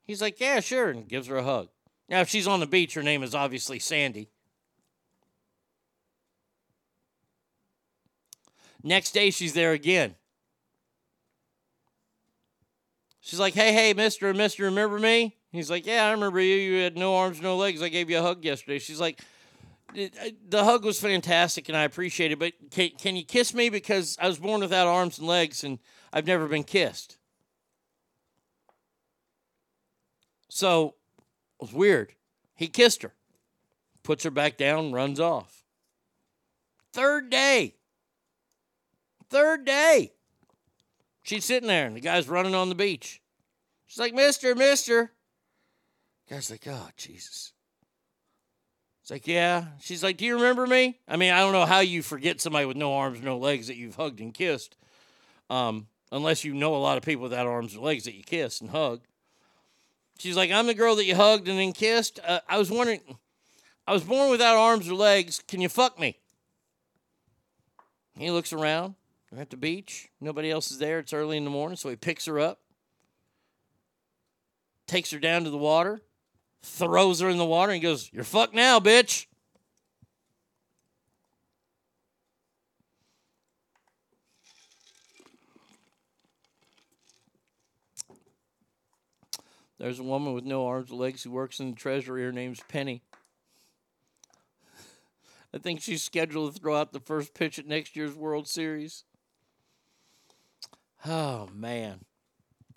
He's 0.04 0.20
like, 0.20 0.38
"Yeah, 0.38 0.60
sure," 0.60 0.90
and 0.90 1.08
gives 1.08 1.26
her 1.28 1.38
a 1.38 1.42
hug. 1.42 1.68
Now, 2.10 2.20
if 2.20 2.28
she's 2.28 2.46
on 2.46 2.60
the 2.60 2.66
beach, 2.66 2.92
her 2.94 3.02
name 3.02 3.22
is 3.22 3.34
obviously 3.34 3.78
Sandy. 3.78 4.28
Next 8.82 9.12
day, 9.12 9.30
she's 9.30 9.54
there 9.54 9.72
again. 9.72 10.14
She's 13.20 13.40
like, 13.40 13.54
"Hey, 13.54 13.72
hey, 13.72 13.94
Mister, 13.94 14.32
Mister, 14.34 14.64
remember 14.64 14.98
me?" 14.98 15.36
He's 15.52 15.70
like, 15.70 15.86
"Yeah, 15.86 16.06
I 16.06 16.10
remember 16.12 16.38
you. 16.40 16.54
You 16.56 16.82
had 16.82 16.98
no 16.98 17.16
arms, 17.16 17.40
no 17.40 17.56
legs. 17.56 17.80
I 17.82 17.88
gave 17.88 18.10
you 18.10 18.18
a 18.18 18.22
hug 18.22 18.44
yesterday." 18.44 18.78
She's 18.78 19.00
like 19.00 19.20
the 19.94 20.64
hug 20.64 20.84
was 20.84 21.00
fantastic 21.00 21.68
and 21.68 21.76
I 21.76 21.84
appreciate 21.84 22.32
it, 22.32 22.38
but 22.38 22.52
can, 22.70 22.90
can 22.98 23.16
you 23.16 23.24
kiss 23.24 23.54
me? 23.54 23.70
Because 23.70 24.16
I 24.20 24.26
was 24.26 24.38
born 24.38 24.60
without 24.60 24.86
arms 24.86 25.18
and 25.18 25.26
legs 25.26 25.64
and 25.64 25.78
I've 26.12 26.26
never 26.26 26.46
been 26.46 26.64
kissed. 26.64 27.18
So 30.48 30.94
it 31.60 31.64
was 31.64 31.72
weird. 31.72 32.12
He 32.54 32.68
kissed 32.68 33.02
her, 33.02 33.14
puts 34.02 34.24
her 34.24 34.30
back 34.30 34.56
down, 34.56 34.92
runs 34.92 35.20
off. 35.20 35.64
Third 36.92 37.30
day. 37.30 37.76
Third 39.30 39.64
day. 39.64 40.12
She's 41.22 41.44
sitting 41.44 41.68
there 41.68 41.86
and 41.86 41.96
the 41.96 42.00
guy's 42.00 42.28
running 42.28 42.54
on 42.54 42.68
the 42.68 42.74
beach. 42.74 43.22
She's 43.86 43.98
like, 43.98 44.14
Mister, 44.14 44.54
Mister. 44.54 45.12
guy's 46.28 46.50
like, 46.50 46.66
oh, 46.66 46.88
Jesus. 46.96 47.52
It's 49.08 49.10
like, 49.10 49.26
yeah. 49.26 49.64
She's 49.80 50.02
like, 50.02 50.18
do 50.18 50.26
you 50.26 50.34
remember 50.34 50.66
me? 50.66 50.98
I 51.08 51.16
mean, 51.16 51.32
I 51.32 51.38
don't 51.38 51.54
know 51.54 51.64
how 51.64 51.80
you 51.80 52.02
forget 52.02 52.42
somebody 52.42 52.66
with 52.66 52.76
no 52.76 52.92
arms, 52.92 53.22
no 53.22 53.38
legs 53.38 53.68
that 53.68 53.76
you've 53.76 53.94
hugged 53.94 54.20
and 54.20 54.34
kissed, 54.34 54.76
um, 55.48 55.86
unless 56.12 56.44
you 56.44 56.52
know 56.52 56.76
a 56.76 56.76
lot 56.76 56.98
of 56.98 57.04
people 57.04 57.22
without 57.22 57.46
arms 57.46 57.74
or 57.74 57.80
legs 57.80 58.04
that 58.04 58.14
you 58.14 58.22
kiss 58.22 58.60
and 58.60 58.68
hug. 58.68 59.00
She's 60.18 60.36
like, 60.36 60.50
I'm 60.50 60.66
the 60.66 60.74
girl 60.74 60.94
that 60.96 61.06
you 61.06 61.14
hugged 61.14 61.48
and 61.48 61.58
then 61.58 61.72
kissed. 61.72 62.20
Uh, 62.22 62.40
I 62.46 62.58
was 62.58 62.70
wondering, 62.70 63.00
I 63.86 63.94
was 63.94 64.04
born 64.04 64.30
without 64.30 64.58
arms 64.58 64.86
or 64.90 64.94
legs. 64.94 65.42
Can 65.48 65.62
you 65.62 65.70
fuck 65.70 65.98
me? 65.98 66.18
He 68.18 68.30
looks 68.30 68.52
around. 68.52 68.94
They're 69.30 69.40
at 69.40 69.48
the 69.48 69.56
beach. 69.56 70.10
Nobody 70.20 70.50
else 70.50 70.70
is 70.70 70.76
there. 70.76 70.98
It's 70.98 71.14
early 71.14 71.38
in 71.38 71.44
the 71.44 71.50
morning, 71.50 71.78
so 71.78 71.88
he 71.88 71.96
picks 71.96 72.26
her 72.26 72.38
up, 72.38 72.60
takes 74.86 75.10
her 75.12 75.18
down 75.18 75.44
to 75.44 75.50
the 75.50 75.56
water 75.56 76.02
throws 76.62 77.20
her 77.20 77.28
in 77.28 77.38
the 77.38 77.44
water 77.44 77.72
and 77.72 77.82
goes, 77.82 78.10
You're 78.12 78.24
fucked 78.24 78.54
now, 78.54 78.80
bitch. 78.80 79.26
There's 89.78 90.00
a 90.00 90.04
woman 90.04 90.32
with 90.32 90.44
no 90.44 90.66
arms 90.66 90.90
or 90.90 90.96
legs 90.96 91.22
who 91.22 91.30
works 91.30 91.60
in 91.60 91.70
the 91.70 91.76
treasury. 91.76 92.24
Her 92.24 92.32
name's 92.32 92.60
Penny. 92.68 93.02
I 95.54 95.58
think 95.58 95.80
she's 95.80 96.02
scheduled 96.02 96.54
to 96.54 96.60
throw 96.60 96.76
out 96.76 96.92
the 96.92 97.00
first 97.00 97.32
pitch 97.32 97.58
at 97.58 97.66
next 97.66 97.96
year's 97.96 98.14
World 98.14 98.48
Series. 98.48 99.04
Oh, 101.06 101.48
man. 101.54 102.00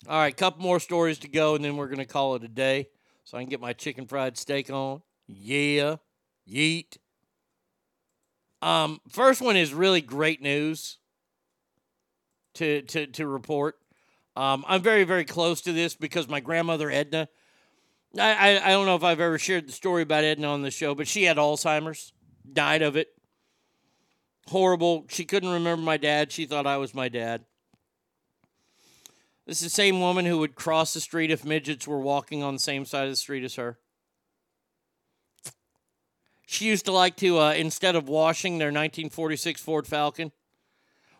All 0.08 0.18
right, 0.18 0.32
a 0.32 0.36
couple 0.36 0.62
more 0.62 0.80
stories 0.80 1.18
to 1.18 1.28
go, 1.28 1.54
and 1.54 1.64
then 1.64 1.76
we're 1.76 1.86
going 1.86 1.98
to 1.98 2.04
call 2.04 2.34
it 2.36 2.44
a 2.44 2.48
day 2.48 2.88
so 3.32 3.38
I 3.38 3.40
can 3.40 3.48
get 3.48 3.62
my 3.62 3.72
chicken 3.72 4.06
fried 4.06 4.36
steak 4.36 4.68
on. 4.68 5.00
Yeah. 5.26 5.96
Yeet. 6.46 6.98
Um, 8.60 9.00
first 9.08 9.40
one 9.40 9.56
is 9.56 9.72
really 9.72 10.02
great 10.02 10.42
news 10.42 10.98
to, 12.54 12.82
to, 12.82 13.06
to 13.06 13.26
report. 13.26 13.78
Um, 14.36 14.66
I'm 14.68 14.82
very, 14.82 15.04
very 15.04 15.24
close 15.24 15.62
to 15.62 15.72
this 15.72 15.94
because 15.94 16.28
my 16.28 16.40
grandmother, 16.40 16.90
Edna, 16.90 17.26
I, 18.18 18.34
I, 18.34 18.66
I 18.66 18.70
don't 18.72 18.84
know 18.84 18.96
if 18.96 19.02
I've 19.02 19.18
ever 19.18 19.38
shared 19.38 19.66
the 19.66 19.72
story 19.72 20.02
about 20.02 20.24
Edna 20.24 20.48
on 20.48 20.60
the 20.60 20.70
show, 20.70 20.94
but 20.94 21.08
she 21.08 21.22
had 21.22 21.38
Alzheimer's, 21.38 22.12
died 22.52 22.82
of 22.82 22.96
it. 22.96 23.08
Horrible. 24.48 25.06
She 25.08 25.24
couldn't 25.24 25.48
remember 25.48 25.82
my 25.82 25.96
dad. 25.96 26.32
She 26.32 26.44
thought 26.44 26.66
I 26.66 26.76
was 26.76 26.94
my 26.94 27.08
dad. 27.08 27.46
This 29.46 29.58
is 29.60 29.64
the 29.64 29.70
same 29.70 30.00
woman 30.00 30.24
who 30.24 30.38
would 30.38 30.54
cross 30.54 30.94
the 30.94 31.00
street 31.00 31.30
if 31.30 31.44
midgets 31.44 31.88
were 31.88 31.98
walking 31.98 32.42
on 32.42 32.54
the 32.54 32.60
same 32.60 32.84
side 32.84 33.04
of 33.04 33.10
the 33.10 33.16
street 33.16 33.42
as 33.42 33.56
her. 33.56 33.78
She 36.46 36.66
used 36.66 36.84
to 36.84 36.92
like 36.92 37.16
to, 37.16 37.38
uh, 37.38 37.52
instead 37.54 37.96
of 37.96 38.08
washing 38.08 38.58
their 38.58 38.68
1946 38.68 39.60
Ford 39.60 39.86
Falcon, 39.86 40.30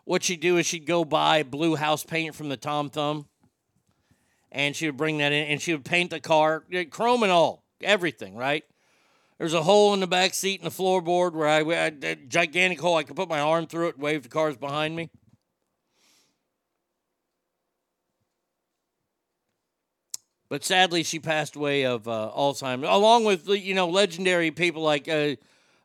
what 0.05 0.23
she'd 0.23 0.39
do 0.39 0.57
is 0.57 0.65
she'd 0.65 0.85
go 0.85 1.03
buy 1.03 1.43
blue 1.43 1.75
house 1.75 2.03
paint 2.03 2.35
from 2.35 2.49
the 2.49 2.57
Tom 2.57 2.89
Thumb, 2.89 3.27
and 4.51 4.75
she 4.75 4.85
would 4.85 4.97
bring 4.97 5.17
that 5.17 5.31
in, 5.31 5.47
and 5.47 5.61
she 5.61 5.73
would 5.73 5.85
paint 5.85 6.11
the 6.11 6.19
car, 6.19 6.63
eh, 6.71 6.83
chrome 6.85 7.23
and 7.23 7.31
all, 7.31 7.63
everything, 7.81 8.35
right? 8.35 8.63
There's 9.37 9.53
a 9.53 9.63
hole 9.63 9.93
in 9.93 9.99
the 9.99 10.07
back 10.07 10.33
seat 10.33 10.61
and 10.61 10.71
the 10.71 10.75
floorboard 10.75 11.33
where 11.33 11.47
I, 11.47 11.61
I 11.61 11.91
a 12.03 12.15
gigantic 12.15 12.79
hole. 12.79 12.95
I 12.95 13.03
could 13.03 13.15
put 13.15 13.27
my 13.27 13.39
arm 13.39 13.65
through 13.65 13.89
it 13.89 13.95
and 13.95 14.03
wave 14.03 14.23
the 14.23 14.29
cars 14.29 14.55
behind 14.55 14.95
me. 14.95 15.09
But 20.49 20.63
sadly, 20.63 21.03
she 21.03 21.19
passed 21.19 21.55
away 21.55 21.85
of 21.85 22.07
uh, 22.07 22.31
Alzheimer's, 22.35 22.87
along 22.89 23.25
with 23.25 23.47
you 23.47 23.73
know 23.73 23.89
legendary 23.89 24.51
people 24.51 24.83
like 24.83 25.07
uh, 25.07 25.35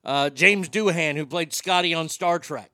uh, 0.05 0.31
James 0.31 0.69
Doohan, 0.69 1.17
who 1.17 1.27
played 1.27 1.53
Scotty 1.53 1.95
on 1.95 2.09
Star 2.09 2.39
Trek. 2.39 2.71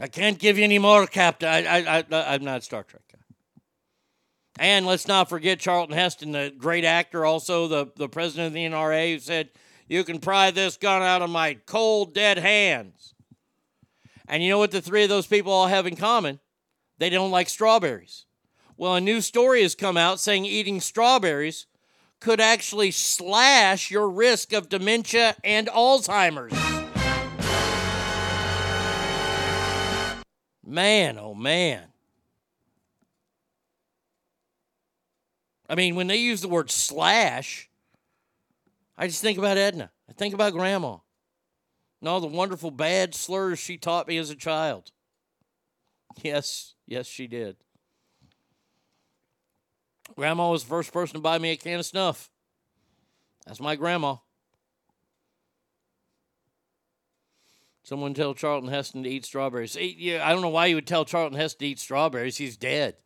I 0.00 0.08
can't 0.08 0.38
give 0.38 0.58
you 0.58 0.64
any 0.64 0.78
more, 0.78 1.06
Captain. 1.06 1.48
I, 1.48 1.64
I, 1.66 1.98
I, 1.98 2.34
I'm 2.34 2.44
not 2.44 2.62
Star 2.62 2.82
Trek 2.82 3.02
guy. 3.10 3.18
And 4.58 4.86
let's 4.86 5.06
not 5.06 5.28
forget 5.28 5.58
Charlton 5.58 5.94
Heston, 5.96 6.32
the 6.32 6.52
great 6.56 6.84
actor, 6.84 7.24
also 7.24 7.68
the, 7.68 7.90
the 7.96 8.08
president 8.08 8.48
of 8.48 8.52
the 8.52 8.64
NRA, 8.64 9.14
who 9.14 9.18
said, 9.18 9.50
You 9.88 10.04
can 10.04 10.18
pry 10.18 10.50
this 10.50 10.76
gun 10.76 11.02
out 11.02 11.22
of 11.22 11.30
my 11.30 11.54
cold, 11.66 12.14
dead 12.14 12.38
hands. 12.38 13.14
And 14.28 14.42
you 14.42 14.50
know 14.50 14.58
what 14.58 14.70
the 14.70 14.82
three 14.82 15.02
of 15.02 15.08
those 15.08 15.26
people 15.26 15.52
all 15.52 15.66
have 15.66 15.86
in 15.86 15.96
common? 15.96 16.40
They 16.98 17.10
don't 17.10 17.30
like 17.30 17.48
strawberries. 17.48 18.25
Well, 18.78 18.94
a 18.94 19.00
new 19.00 19.22
story 19.22 19.62
has 19.62 19.74
come 19.74 19.96
out 19.96 20.20
saying 20.20 20.44
eating 20.44 20.80
strawberries 20.80 21.66
could 22.20 22.40
actually 22.40 22.90
slash 22.90 23.90
your 23.90 24.08
risk 24.08 24.52
of 24.52 24.68
dementia 24.68 25.34
and 25.42 25.68
Alzheimer's. 25.68 26.52
Man, 30.64 31.18
oh 31.18 31.34
man. 31.34 31.84
I 35.68 35.74
mean, 35.74 35.94
when 35.94 36.06
they 36.06 36.16
use 36.16 36.42
the 36.42 36.48
word 36.48 36.70
slash, 36.70 37.70
I 38.98 39.06
just 39.06 39.22
think 39.22 39.38
about 39.38 39.56
Edna. 39.56 39.90
I 40.08 40.12
think 40.12 40.34
about 40.34 40.52
Grandma 40.52 40.98
and 42.00 42.08
all 42.08 42.20
the 42.20 42.26
wonderful 42.26 42.70
bad 42.70 43.14
slurs 43.14 43.58
she 43.58 43.78
taught 43.78 44.06
me 44.06 44.18
as 44.18 44.28
a 44.30 44.36
child. 44.36 44.90
Yes, 46.22 46.74
yes, 46.86 47.06
she 47.06 47.26
did. 47.26 47.56
Grandma 50.16 50.50
was 50.50 50.64
the 50.64 50.70
first 50.70 50.92
person 50.92 51.14
to 51.14 51.20
buy 51.20 51.38
me 51.38 51.50
a 51.50 51.56
can 51.56 51.78
of 51.78 51.86
snuff. 51.86 52.30
That's 53.46 53.60
my 53.60 53.76
grandma. 53.76 54.16
Someone 57.82 58.14
tell 58.14 58.34
Charlton 58.34 58.70
Heston 58.70 59.04
to 59.04 59.08
eat 59.08 59.24
strawberries. 59.24 59.76
I 59.76 60.32
don't 60.32 60.42
know 60.42 60.48
why 60.48 60.66
you 60.66 60.74
would 60.74 60.86
tell 60.86 61.04
Charlton 61.04 61.38
Heston 61.38 61.60
to 61.60 61.66
eat 61.66 61.78
strawberries. 61.78 62.36
He's 62.36 62.56
dead. 62.56 62.96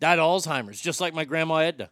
Died 0.00 0.18
of 0.18 0.42
Alzheimer's, 0.42 0.80
just 0.80 1.00
like 1.00 1.12
my 1.12 1.24
grandma 1.24 1.56
Edna. 1.56 1.90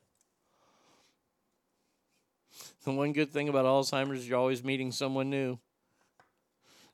The 2.85 2.93
one 2.93 3.13
good 3.13 3.31
thing 3.31 3.49
about 3.49 3.67
Alzheimer's 3.67 4.21
is 4.21 4.29
you're 4.29 4.39
always 4.39 4.63
meeting 4.63 4.93
someone 4.93 5.31
new. 5.31 5.59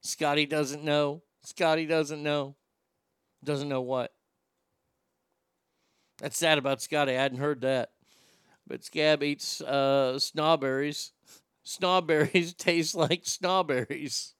Scotty 0.01 0.47
doesn't 0.47 0.83
know. 0.83 1.23
Scotty 1.43 1.87
doesn't 1.87 2.23
know. 2.23 2.57
Doesn't 3.45 3.69
know 3.69 3.83
what. 3.83 4.13
That's 6.21 6.37
sad 6.37 6.59
about 6.59 6.83
Scotty. 6.83 7.13
I 7.13 7.21
hadn't 7.23 7.39
heard 7.39 7.63
that. 7.63 7.91
But 8.67 8.85
Scab 8.85 9.23
eats 9.23 9.61
uh, 9.61 10.15
snowberries. 10.17 11.11
Snowberries 11.65 12.57
taste 12.57 12.95
like 12.95 13.25
snowberries. 13.25 14.35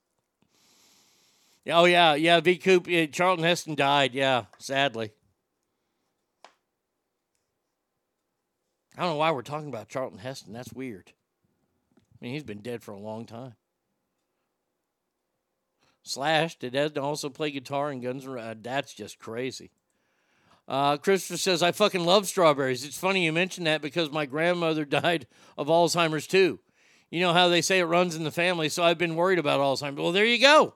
Oh 1.67 1.85
yeah, 1.85 2.15
yeah. 2.15 2.39
V. 2.39 2.57
Coop, 2.57 2.87
yeah, 2.87 3.05
Charlton 3.07 3.43
Heston 3.45 3.75
died. 3.75 4.13
Yeah, 4.13 4.45
sadly. 4.57 5.11
I 8.97 9.01
don't 9.01 9.11
know 9.11 9.17
why 9.17 9.31
we're 9.31 9.41
talking 9.41 9.69
about 9.69 9.89
Charlton 9.89 10.19
Heston. 10.19 10.53
That's 10.53 10.73
weird. 10.73 11.11
I 12.13 12.25
mean, 12.25 12.33
he's 12.33 12.43
been 12.43 12.59
dead 12.59 12.83
for 12.83 12.91
a 12.91 12.99
long 12.99 13.25
time. 13.25 13.55
Slash 16.03 16.57
did 16.57 16.75
Ed 16.75 16.97
also 16.97 17.29
play 17.29 17.51
guitar 17.51 17.91
in 17.91 18.01
Guns 18.01 18.25
N' 18.25 18.31
Roses? 18.31 18.57
That's 18.61 18.93
just 18.93 19.19
crazy. 19.19 19.71
Uh, 20.71 20.95
Christopher 20.95 21.35
says, 21.35 21.61
I 21.61 21.73
fucking 21.73 22.05
love 22.05 22.29
strawberries. 22.29 22.85
It's 22.85 22.97
funny 22.97 23.25
you 23.25 23.33
mentioned 23.33 23.67
that 23.67 23.81
because 23.81 24.09
my 24.09 24.25
grandmother 24.25 24.85
died 25.01 25.27
of 25.57 25.67
Alzheimer's 25.67 26.25
too. 26.25 26.61
You 27.09 27.19
know 27.19 27.33
how 27.33 27.49
they 27.49 27.61
say 27.61 27.79
it 27.79 27.83
runs 27.83 28.15
in 28.15 28.23
the 28.23 28.31
family, 28.31 28.69
so 28.69 28.81
I've 28.81 28.97
been 28.97 29.17
worried 29.17 29.37
about 29.37 29.59
Alzheimer's. 29.59 29.97
Well, 29.97 30.13
there 30.13 30.23
you 30.23 30.39
go. 30.39 30.75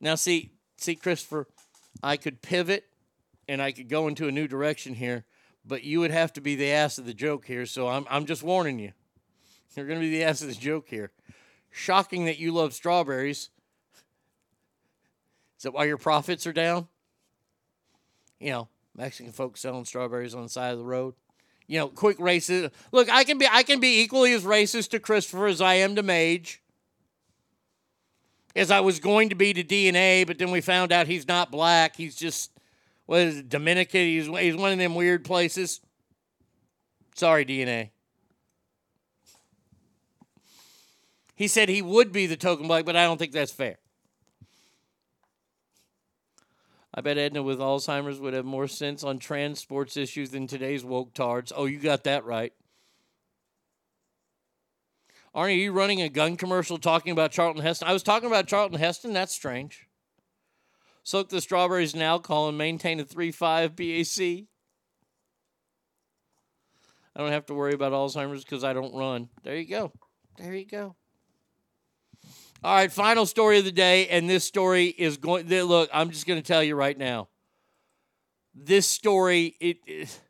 Now, 0.00 0.14
see, 0.14 0.52
see, 0.76 0.94
Christopher, 0.94 1.48
I 2.00 2.16
could 2.16 2.42
pivot 2.42 2.84
and 3.48 3.60
I 3.60 3.72
could 3.72 3.88
go 3.88 4.06
into 4.06 4.28
a 4.28 4.32
new 4.32 4.46
direction 4.46 4.94
here, 4.94 5.24
but 5.66 5.82
you 5.82 5.98
would 5.98 6.12
have 6.12 6.32
to 6.34 6.40
be 6.40 6.54
the 6.54 6.70
ass 6.70 6.98
of 6.98 7.06
the 7.06 7.14
joke 7.14 7.44
here. 7.44 7.66
So 7.66 7.88
I'm, 7.88 8.06
I'm 8.08 8.24
just 8.24 8.44
warning 8.44 8.78
you. 8.78 8.92
You're 9.74 9.86
going 9.88 9.98
to 9.98 10.06
be 10.06 10.16
the 10.16 10.22
ass 10.22 10.42
of 10.42 10.46
the 10.46 10.54
joke 10.54 10.86
here. 10.88 11.10
Shocking 11.72 12.26
that 12.26 12.38
you 12.38 12.52
love 12.52 12.72
strawberries. 12.72 13.50
Is 15.58 15.64
that 15.64 15.74
why 15.74 15.84
your 15.84 15.98
profits 15.98 16.46
are 16.46 16.52
down? 16.52 16.86
You 18.38 18.52
know, 18.52 18.68
Mexican 18.96 19.32
folks 19.32 19.60
selling 19.60 19.84
strawberries 19.84 20.34
on 20.34 20.44
the 20.44 20.48
side 20.48 20.72
of 20.72 20.78
the 20.78 20.84
road. 20.84 21.14
You 21.66 21.80
know, 21.80 21.88
quick 21.88 22.18
racist. 22.18 22.70
Look, 22.92 23.10
I 23.10 23.24
can 23.24 23.38
be 23.38 23.46
I 23.50 23.64
can 23.64 23.80
be 23.80 24.00
equally 24.00 24.32
as 24.32 24.44
racist 24.44 24.90
to 24.90 25.00
Christopher 25.00 25.46
as 25.48 25.60
I 25.60 25.74
am 25.74 25.96
to 25.96 26.02
Mage. 26.02 26.62
As 28.54 28.70
I 28.70 28.80
was 28.80 29.00
going 29.00 29.28
to 29.28 29.34
be 29.34 29.52
to 29.52 29.62
DNA, 29.62 30.26
but 30.26 30.38
then 30.38 30.50
we 30.50 30.60
found 30.60 30.92
out 30.92 31.06
he's 31.06 31.28
not 31.28 31.50
black. 31.50 31.96
He's 31.96 32.16
just 32.16 32.52
what 33.06 33.20
is 33.20 33.38
it, 33.38 33.48
Dominican? 33.48 34.00
He's 34.00 34.26
he's 34.26 34.56
one 34.56 34.72
of 34.72 34.78
them 34.78 34.94
weird 34.94 35.24
places. 35.24 35.80
Sorry, 37.16 37.44
DNA. 37.44 37.90
He 41.34 41.48
said 41.48 41.68
he 41.68 41.82
would 41.82 42.12
be 42.12 42.26
the 42.26 42.36
token 42.36 42.68
black, 42.68 42.84
but 42.84 42.96
I 42.96 43.04
don't 43.04 43.18
think 43.18 43.32
that's 43.32 43.52
fair. 43.52 43.78
I 46.94 47.00
bet 47.00 47.18
Edna 47.18 47.42
with 47.42 47.58
Alzheimer's 47.58 48.18
would 48.18 48.34
have 48.34 48.44
more 48.44 48.66
sense 48.66 49.04
on 49.04 49.18
trans 49.18 49.60
sports 49.60 49.96
issues 49.96 50.30
than 50.30 50.46
today's 50.46 50.84
woke 50.84 51.12
tards. 51.12 51.52
Oh, 51.54 51.66
you 51.66 51.78
got 51.78 52.04
that 52.04 52.24
right. 52.24 52.52
Arnie, 55.34 55.44
are 55.44 55.50
you 55.50 55.72
running 55.72 56.00
a 56.00 56.08
gun 56.08 56.36
commercial 56.36 56.78
talking 56.78 57.12
about 57.12 57.30
Charlton 57.30 57.62
Heston? 57.62 57.88
I 57.88 57.92
was 57.92 58.02
talking 58.02 58.26
about 58.26 58.46
Charlton 58.46 58.78
Heston. 58.78 59.12
That's 59.12 59.34
strange. 59.34 59.86
Soak 61.04 61.28
the 61.28 61.40
strawberries 61.40 61.94
in 61.94 62.02
alcohol 62.02 62.48
and 62.48 62.58
maintain 62.58 63.00
a 63.00 63.04
3.5 63.04 63.76
BAC. 63.76 64.48
I 67.14 67.20
don't 67.20 67.32
have 67.32 67.46
to 67.46 67.54
worry 67.54 67.74
about 67.74 67.92
Alzheimer's 67.92 68.44
because 68.44 68.64
I 68.64 68.72
don't 68.72 68.94
run. 68.94 69.28
There 69.42 69.56
you 69.56 69.68
go. 69.68 69.92
There 70.38 70.54
you 70.54 70.66
go. 70.66 70.96
All 72.64 72.74
right, 72.74 72.90
final 72.90 73.24
story 73.24 73.58
of 73.60 73.64
the 73.64 73.70
day, 73.70 74.08
and 74.08 74.28
this 74.28 74.44
story 74.44 74.86
is 74.86 75.16
going. 75.16 75.46
Look, 75.48 75.90
I'm 75.92 76.10
just 76.10 76.26
going 76.26 76.42
to 76.42 76.46
tell 76.46 76.62
you 76.62 76.74
right 76.74 76.98
now. 76.98 77.28
This 78.52 78.84
story, 78.88 79.54
it, 79.60 79.76
it, 79.86 80.20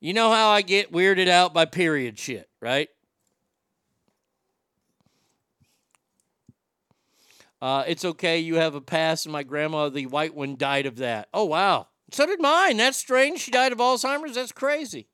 you 0.00 0.12
know 0.12 0.32
how 0.32 0.48
I 0.48 0.62
get 0.62 0.90
weirded 0.90 1.28
out 1.28 1.54
by 1.54 1.66
period 1.66 2.18
shit, 2.18 2.48
right? 2.60 2.88
Uh, 7.62 7.84
it's 7.86 8.04
okay. 8.04 8.40
You 8.40 8.56
have 8.56 8.74
a 8.74 8.80
pass, 8.80 9.24
and 9.24 9.32
my 9.32 9.44
grandma, 9.44 9.90
the 9.90 10.06
white 10.06 10.34
one, 10.34 10.56
died 10.56 10.86
of 10.86 10.96
that. 10.96 11.28
Oh, 11.32 11.44
wow. 11.44 11.86
So 12.10 12.26
did 12.26 12.40
mine. 12.40 12.76
That's 12.76 12.96
strange. 12.96 13.38
She 13.38 13.52
died 13.52 13.70
of 13.70 13.78
Alzheimer's. 13.78 14.34
That's 14.34 14.50
crazy. 14.50 15.06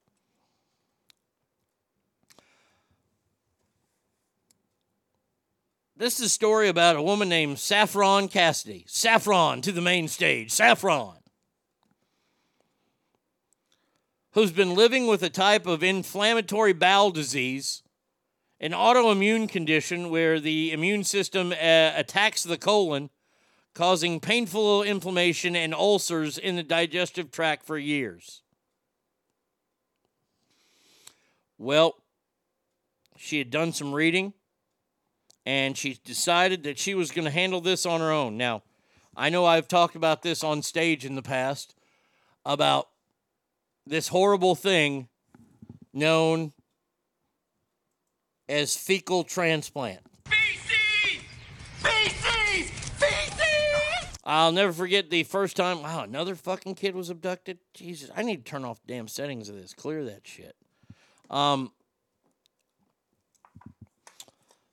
This 6.05 6.21
is 6.21 6.27
a 6.27 6.29
story 6.29 6.69
about 6.69 6.97
a 6.97 7.03
woman 7.03 7.31
named 7.31 7.59
Saffron 7.59 8.29
Cassidy. 8.29 8.85
Saffron 8.87 9.63
to 9.63 9.73
the 9.73 9.81
main 9.81 10.07
stage. 10.07 10.51
Saffron. 10.51 11.17
Who's 14.33 14.53
been 14.53 14.75
living 14.75 15.07
with 15.07 15.23
a 15.23 15.31
type 15.31 15.67
of 15.67 15.83
inflammatory 15.83 16.75
bowel 16.75 17.11
disease, 17.11 17.83
an 18.61 18.73
autoimmune 18.73 19.49
condition 19.49 20.11
where 20.11 20.39
the 20.39 20.73
immune 20.73 21.05
system 21.05 21.53
uh, 21.53 21.55
attacks 21.97 22.43
the 22.43 22.59
colon, 22.59 23.09
causing 23.73 24.21
painful 24.21 24.83
inflammation 24.83 25.57
and 25.57 25.73
ulcers 25.73 26.37
in 26.37 26.57
the 26.57 26.63
digestive 26.63 27.31
tract 27.31 27.65
for 27.65 27.79
years. 27.79 28.43
Well, 31.57 31.95
she 33.17 33.39
had 33.39 33.49
done 33.49 33.73
some 33.73 33.95
reading 33.95 34.35
and 35.47 35.77
she 35.77 35.99
decided 36.05 36.63
that 36.65 36.79
she 36.79 36.95
was 36.95 37.11
going 37.11 37.25
to 37.25 37.31
handle 37.31 37.61
this 37.61 37.85
on 37.87 38.01
her 38.01 38.11
own. 38.11 38.37
Now, 38.37 38.63
I 39.17 39.31
know 39.31 39.45
I've 39.45 39.69
talked 39.69 39.95
about 39.95 40.23
this 40.23 40.43
on 40.43 40.63
stage 40.63 41.05
in 41.05 41.15
the 41.15 41.23
past 41.23 41.75
about 42.45 42.89
this 43.87 44.09
horrible 44.09 44.55
thing 44.55 45.09
known 45.93 46.53
as 48.49 48.77
fecal 48.77 49.25
transplant. 49.25 50.01
Feces! 50.27 51.23
Feces! 51.79 52.71
Feces! 52.71 54.19
I'll 54.25 54.53
never 54.53 54.73
forget 54.73 55.11
the 55.11 55.23
first 55.23 55.57
time. 55.57 55.83
Wow, 55.83 56.03
another 56.03 56.35
fucking 56.35 56.75
kid 56.75 56.95
was 56.95 57.11
abducted. 57.11 57.59
Jesus, 57.75 58.11
I 58.17 58.23
need 58.23 58.45
to 58.45 58.51
turn 58.51 58.65
off 58.65 58.81
damn 58.87 59.09
settings 59.09 59.49
of 59.49 59.57
this. 59.57 59.75
Clear 59.75 60.05
that 60.05 60.27
shit. 60.27 60.57
Um, 61.31 61.73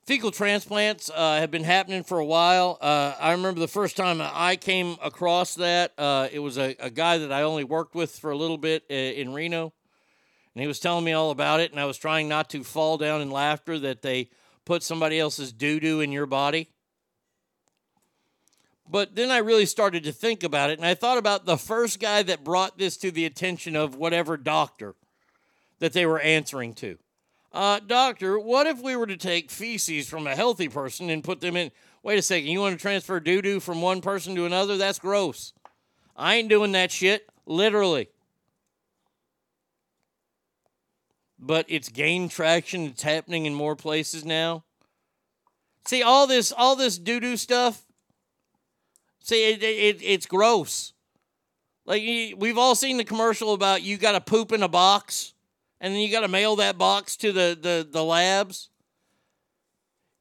fecal 0.06 0.32
transplants 0.32 1.10
uh, 1.14 1.36
have 1.36 1.52
been 1.52 1.64
happening 1.64 2.04
for 2.04 2.20
a 2.20 2.26
while. 2.26 2.78
Uh, 2.82 3.14
I 3.20 3.32
remember 3.32 3.60
the 3.60 3.68
first 3.68 3.96
time 3.96 4.22
I 4.22 4.56
came 4.56 4.98
across 5.02 5.56
that. 5.56 5.94
Uh, 5.98 6.28
it 6.32 6.40
was 6.40 6.58
a, 6.58 6.76
a 6.80 6.90
guy 6.90 7.18
that 7.20 7.32
I 7.32 7.44
only 7.44 7.64
worked 7.64 7.96
with 7.96 8.12
for 8.12 8.32
a 8.32 8.38
little 8.38 8.58
bit 8.58 8.84
uh, 8.90 8.94
in 8.94 9.34
Reno, 9.34 9.74
and 10.54 10.62
he 10.62 10.68
was 10.68 10.80
telling 10.80 11.06
me 11.06 11.14
all 11.14 11.32
about 11.32 11.60
it. 11.60 11.72
And 11.72 11.80
I 11.80 11.86
was 11.86 11.98
trying 11.98 12.28
not 12.28 12.50
to 12.52 12.64
fall 12.64 12.98
down 12.98 13.22
in 13.22 13.32
laughter 13.32 13.80
that 13.80 14.02
they 14.02 14.30
put 14.66 14.84
somebody 14.84 15.20
else's 15.20 15.52
doo 15.54 15.80
doo 15.80 16.02
in 16.02 16.12
your 16.12 16.26
body. 16.26 16.70
But 18.90 19.16
then 19.16 19.32
I 19.32 19.38
really 19.38 19.66
started 19.66 20.04
to 20.04 20.12
think 20.12 20.44
about 20.44 20.70
it, 20.70 20.78
and 20.78 20.86
I 20.86 20.96
thought 20.96 21.18
about 21.18 21.46
the 21.46 21.58
first 21.58 22.02
guy 22.02 22.24
that 22.24 22.44
brought 22.44 22.78
this 22.78 22.98
to 22.98 23.12
the 23.12 23.26
attention 23.26 23.78
of 23.78 23.96
whatever 23.96 24.36
doctor 24.36 24.96
that 25.80 25.94
they 25.94 26.06
were 26.06 26.20
answering 26.20 26.74
to. 26.76 26.98
Uh, 27.54 27.80
doctor, 27.86 28.40
what 28.40 28.66
if 28.66 28.82
we 28.82 28.96
were 28.96 29.08
to 29.08 29.18
take 29.18 29.52
feces 29.52 30.08
from 30.08 30.26
a 30.26 30.36
healthy 30.36 30.70
person 30.70 31.10
and 31.10 31.24
put 31.24 31.42
them 31.42 31.58
in? 31.58 31.72
Wait 32.02 32.18
a 32.18 32.22
second, 32.22 32.48
you 32.48 32.60
want 32.60 32.78
to 32.78 32.82
transfer 32.82 33.20
doo 33.20 33.42
doo 33.42 33.60
from 33.60 33.82
one 33.82 34.02
person 34.02 34.36
to 34.36 34.46
another? 34.46 34.78
That's 34.78 35.00
gross. 35.00 35.54
I 36.16 36.36
ain't 36.36 36.50
doing 36.50 36.72
that 36.72 36.92
shit, 36.92 37.28
literally. 37.46 38.10
But 41.38 41.66
it's 41.68 41.90
gained 41.90 42.32
traction. 42.32 42.86
It's 42.86 43.04
happening 43.04 43.46
in 43.46 43.54
more 43.54 43.76
places 43.76 44.24
now. 44.24 44.64
See 45.86 46.04
all 46.04 46.28
this, 46.28 46.52
all 46.56 46.76
this 46.76 46.98
doo 46.98 47.20
doo 47.20 47.36
stuff. 47.36 47.84
See, 49.20 49.52
it, 49.52 49.62
it, 49.62 50.02
it's 50.02 50.26
gross. 50.26 50.94
Like 51.86 52.04
we've 52.38 52.58
all 52.58 52.76
seen 52.76 52.98
the 52.98 53.04
commercial 53.04 53.54
about 53.54 53.82
you 53.82 53.98
got 53.98 54.14
to 54.14 54.22
poop 54.22 54.52
in 54.52 54.64
a 54.64 54.68
box, 54.68 55.34
and 55.82 55.94
then 55.94 56.00
you 56.00 56.12
got 56.12 56.22
to 56.22 56.28
mail 56.30 56.56
that 56.58 56.78
box 56.78 57.18
to 57.18 57.34
the 57.34 57.58
the 57.60 57.86
the 57.90 58.04
labs. 58.04 58.70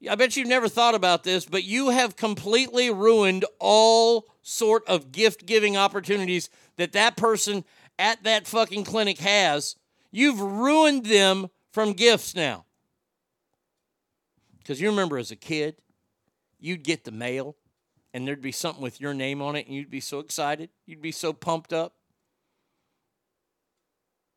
I 0.09 0.15
bet 0.15 0.35
you've 0.35 0.47
never 0.47 0.67
thought 0.67 0.95
about 0.95 1.23
this, 1.23 1.45
but 1.45 1.63
you 1.63 1.89
have 1.89 2.15
completely 2.15 2.89
ruined 2.89 3.45
all 3.59 4.25
sort 4.41 4.83
of 4.87 5.11
gift 5.11 5.45
giving 5.45 5.77
opportunities 5.77 6.49
that 6.77 6.93
that 6.93 7.15
person 7.15 7.63
at 7.99 8.23
that 8.23 8.47
fucking 8.47 8.83
clinic 8.83 9.19
has. 9.19 9.75
You've 10.11 10.41
ruined 10.41 11.05
them 11.05 11.51
from 11.71 11.93
gifts 11.93 12.35
now. 12.35 12.65
Because 14.57 14.81
you 14.81 14.89
remember 14.89 15.19
as 15.19 15.29
a 15.29 15.35
kid, 15.35 15.75
you'd 16.59 16.83
get 16.83 17.03
the 17.03 17.11
mail 17.11 17.55
and 18.11 18.27
there'd 18.27 18.41
be 18.41 18.51
something 18.51 18.81
with 18.81 18.99
your 18.99 19.13
name 19.13 19.39
on 19.39 19.55
it 19.55 19.67
and 19.67 19.75
you'd 19.75 19.91
be 19.91 19.99
so 19.99 20.17
excited. 20.17 20.71
You'd 20.87 21.01
be 21.01 21.11
so 21.11 21.31
pumped 21.31 21.73
up. 21.73 21.93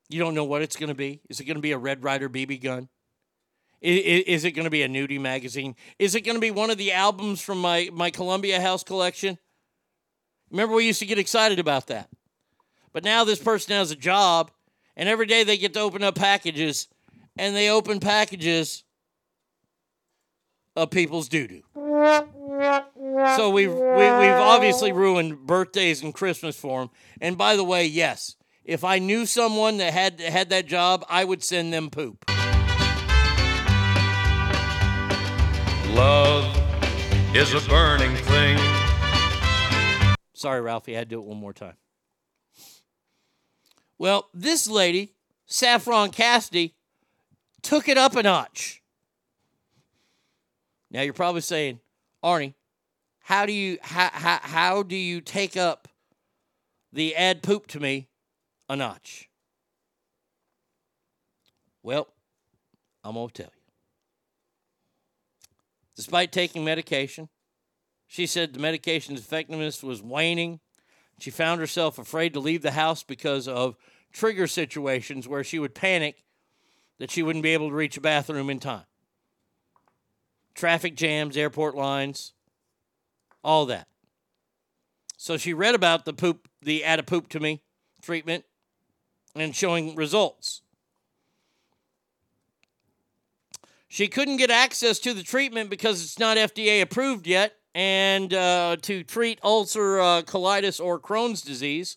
You 0.09 0.19
don't 0.19 0.35
know 0.35 0.45
what 0.45 0.63
it's 0.63 0.77
going 0.77 0.89
to 0.89 0.95
be. 0.95 1.21
Is 1.29 1.41
it 1.41 1.45
going 1.45 1.57
to 1.57 1.63
be 1.63 1.73
a 1.73 1.79
Red 1.79 2.05
Ryder 2.05 2.29
BB 2.29 2.63
gun? 2.63 2.89
Is 3.81 4.45
it 4.45 4.53
going 4.53 4.65
to 4.65 4.71
be 4.71 4.83
a 4.83 4.89
nudie 4.89 5.21
magazine? 5.21 5.77
Is 5.99 6.15
it 6.15 6.23
going 6.23 6.37
to 6.37 6.41
be 6.41 6.51
one 6.51 6.71
of 6.71 6.79
the 6.79 6.93
albums 6.93 7.43
from 7.43 7.61
my, 7.61 7.91
my 7.93 8.11
Columbia 8.11 8.61
House 8.61 8.83
collection? 8.83 9.37
Remember, 10.51 10.75
we 10.75 10.87
used 10.87 11.01
to 11.01 11.07
get 11.07 11.19
excited 11.19 11.59
about 11.59 11.89
that. 11.89 12.09
But 12.95 13.05
now 13.05 13.25
this 13.25 13.43
person 13.43 13.75
has 13.75 13.91
a 13.91 13.97
job, 13.97 14.51
and 14.97 15.09
every 15.09 15.27
day 15.27 15.45
they 15.45 15.59
get 15.59 15.75
to 15.75 15.81
open 15.81 16.03
up 16.03 16.15
packages, 16.15 16.89
and 17.37 17.55
they 17.55 17.69
open 17.69 18.01
packages 18.01 18.85
of 20.77 20.91
people's 20.91 21.29
doo 21.29 21.47
doo. 21.47 21.63
So 23.37 23.51
we've 23.51 23.73
we, 23.73 23.77
we've 23.77 24.41
obviously 24.41 24.93
ruined 24.93 25.47
birthdays 25.47 26.03
and 26.03 26.15
Christmas 26.15 26.57
for 26.57 26.81
them. 26.81 26.91
And 27.21 27.37
by 27.37 27.57
the 27.57 27.65
way, 27.65 27.87
yes, 27.87 28.37
if 28.65 28.83
I 28.83 28.99
knew 28.99 29.27
someone 29.27 29.77
that 29.77 29.93
had 29.93 30.21
had 30.21 30.51
that 30.51 30.67
job, 30.67 31.05
I 31.09 31.25
would 31.25 31.43
send 31.43 31.73
them 31.73 31.91
poop. 31.91 32.25
Love 35.91 36.57
is 37.37 37.53
a 37.53 37.69
burning 37.69 38.17
thing. 38.17 38.59
Sorry, 40.33 40.61
Ralphie, 40.61 40.95
I 40.95 41.01
had 41.01 41.11
to 41.11 41.17
do 41.17 41.21
it 41.21 41.27
one 41.27 41.37
more 41.37 41.53
time. 41.53 41.75
Well, 43.99 44.29
this 44.35 44.67
lady, 44.67 45.13
Saffron 45.47 46.11
Cassidy, 46.11 46.75
took 47.63 47.89
it 47.89 47.97
up 47.97 48.17
a 48.17 48.23
notch. 48.23 48.83
Now 50.91 51.03
you're 51.03 51.13
probably 51.13 51.41
saying, 51.43 51.81
Arnie, 52.23 52.55
how 53.21 53.47
do 53.47 53.53
you 53.53 53.79
how, 53.83 54.11
how, 54.13 54.39
how 54.43 54.83
do 54.83 54.97
you 54.97 55.21
take 55.21 55.57
up 55.57 55.89
the 56.93 57.15
ad 57.15 57.43
poop 57.43 57.67
to 57.69 57.81
me 57.81 58.09
a 58.69 58.77
notch? 58.77 59.29
Well, 61.83 62.09
I'm 63.03 63.15
gonna 63.15 63.29
tell 63.29 63.47
you. 63.47 63.73
Despite 65.97 66.33
taking 66.33 66.65
medication, 66.65 67.29
she 68.07 68.27
said 68.27 68.53
the 68.53 68.61
medication's 68.61 69.21
effectiveness 69.21 69.83
was 69.83 70.03
waning. 70.03 70.61
She 71.21 71.31
found 71.31 71.61
herself 71.61 71.99
afraid 71.99 72.33
to 72.35 72.41
leave 72.41 72.63
the 72.63 72.73
house 72.73 73.03
because 73.03 73.47
of 73.47 73.77
trigger 74.13 74.47
situations 74.47 75.29
where 75.29 75.45
she 75.45 75.59
would 75.59 75.75
panic 75.75 76.25
that 76.99 77.11
she 77.11 77.23
wouldn't 77.23 77.43
be 77.43 77.55
able 77.55 77.69
to 77.69 77.75
reach 77.75 77.97
a 77.97 78.01
bathroom 78.01 78.51
in 78.51 78.61
time. 78.61 78.85
Traffic 80.55 80.97
jams, 80.97 81.37
airport 81.37 81.75
lines, 81.75 82.33
all 83.43 83.67
that. 83.67 83.89
So 85.17 85.37
she 85.37 85.53
read 85.53 85.75
about 85.75 86.05
the 86.05 86.13
poop, 86.13 86.49
the 86.63 86.85
add 86.85 86.99
a 86.99 87.03
poop 87.03 87.29
to 87.31 87.41
me 87.41 87.63
treatment 88.01 88.45
and 89.35 89.55
showing 89.55 89.95
results. 89.95 90.63
She 93.89 94.09
couldn't 94.09 94.39
get 94.39 94.51
access 94.51 94.99
to 95.01 95.15
the 95.15 95.23
treatment 95.23 95.71
because 95.71 96.03
it's 96.03 96.19
not 96.19 96.37
FDA 96.37 96.83
approved 96.83 97.27
yet, 97.27 97.55
and 97.75 98.35
uh, 98.35 98.77
to 98.83 99.05
treat 99.05 99.39
ulcer 99.45 100.01
uh, 100.01 100.23
colitis 100.23 100.85
or 100.85 100.99
Crohn's 100.99 101.43
disease. 101.43 101.97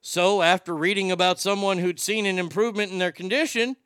So, 0.00 0.42
after 0.42 0.74
reading 0.74 1.12
about 1.12 1.38
someone 1.38 1.78
who'd 1.78 2.00
seen 2.00 2.26
an 2.26 2.38
improvement 2.38 2.90
in 2.90 2.98
their 2.98 3.12
condition, 3.12 3.76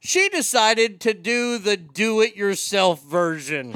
she 0.00 0.28
decided 0.28 1.00
to 1.00 1.14
do 1.14 1.58
the 1.58 1.76
do 1.76 2.20
it 2.20 2.36
yourself 2.36 3.02
version. 3.02 3.74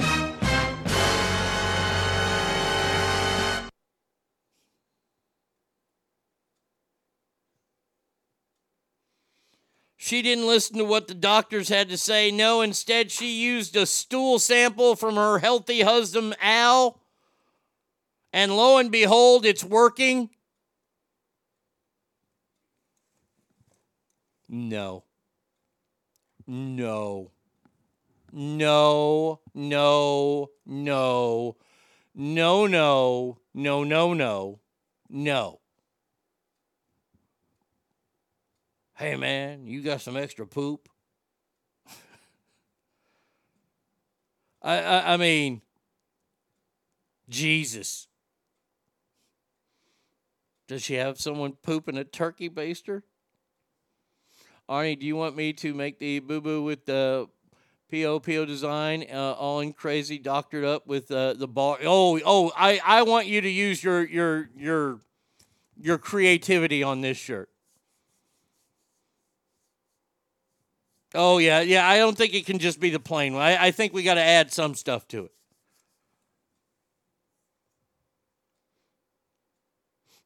She 10.10 10.22
didn't 10.22 10.48
listen 10.48 10.76
to 10.78 10.84
what 10.84 11.06
the 11.06 11.14
doctors 11.14 11.68
had 11.68 11.88
to 11.90 11.96
say. 11.96 12.32
No, 12.32 12.62
instead, 12.62 13.12
she 13.12 13.30
used 13.30 13.76
a 13.76 13.86
stool 13.86 14.40
sample 14.40 14.96
from 14.96 15.14
her 15.14 15.38
healthy 15.38 15.82
husband, 15.82 16.34
Al. 16.40 17.00
And 18.32 18.56
lo 18.56 18.78
and 18.78 18.90
behold, 18.90 19.46
it's 19.46 19.62
working. 19.62 20.30
No. 24.48 25.04
No. 26.44 27.30
No, 28.32 29.40
no, 29.54 30.50
no, 30.66 31.56
No, 32.16 32.66
no, 32.66 33.38
no, 33.54 33.84
no, 33.84 34.14
no, 34.14 34.58
no. 35.08 35.59
Hey, 39.00 39.16
man, 39.16 39.66
you 39.66 39.80
got 39.80 40.02
some 40.02 40.14
extra 40.14 40.46
poop? 40.46 40.86
I, 44.62 44.78
I, 44.78 45.14
I 45.14 45.16
mean, 45.16 45.62
Jesus. 47.26 48.08
Does 50.68 50.82
she 50.82 50.96
have 50.96 51.18
someone 51.18 51.54
pooping 51.62 51.96
a 51.96 52.04
turkey 52.04 52.50
baster? 52.50 53.00
Arnie, 54.68 55.00
do 55.00 55.06
you 55.06 55.16
want 55.16 55.34
me 55.34 55.54
to 55.54 55.72
make 55.72 55.98
the 55.98 56.18
boo 56.18 56.42
boo 56.42 56.62
with 56.62 56.84
the 56.84 57.26
PO 57.90 58.20
PO 58.20 58.44
design 58.44 59.06
uh, 59.10 59.32
all 59.32 59.60
in 59.60 59.72
crazy 59.72 60.18
doctored 60.18 60.66
up 60.66 60.86
with 60.86 61.10
uh, 61.10 61.32
the 61.32 61.48
bar? 61.48 61.78
Oh, 61.84 62.20
oh, 62.26 62.52
I, 62.54 62.78
I 62.84 63.04
want 63.04 63.28
you 63.28 63.40
to 63.40 63.48
use 63.48 63.82
your 63.82 64.06
your 64.06 64.50
your 64.54 65.00
your 65.80 65.96
creativity 65.96 66.82
on 66.82 67.00
this 67.00 67.16
shirt. 67.16 67.49
Oh 71.14 71.38
yeah, 71.38 71.60
yeah. 71.60 71.88
I 71.88 71.98
don't 71.98 72.16
think 72.16 72.34
it 72.34 72.46
can 72.46 72.58
just 72.58 72.80
be 72.80 72.90
the 72.90 73.00
plain 73.00 73.34
one. 73.34 73.42
I, 73.42 73.66
I 73.66 73.70
think 73.70 73.92
we 73.92 74.02
got 74.02 74.14
to 74.14 74.22
add 74.22 74.52
some 74.52 74.74
stuff 74.74 75.08
to 75.08 75.24
it. 75.24 75.32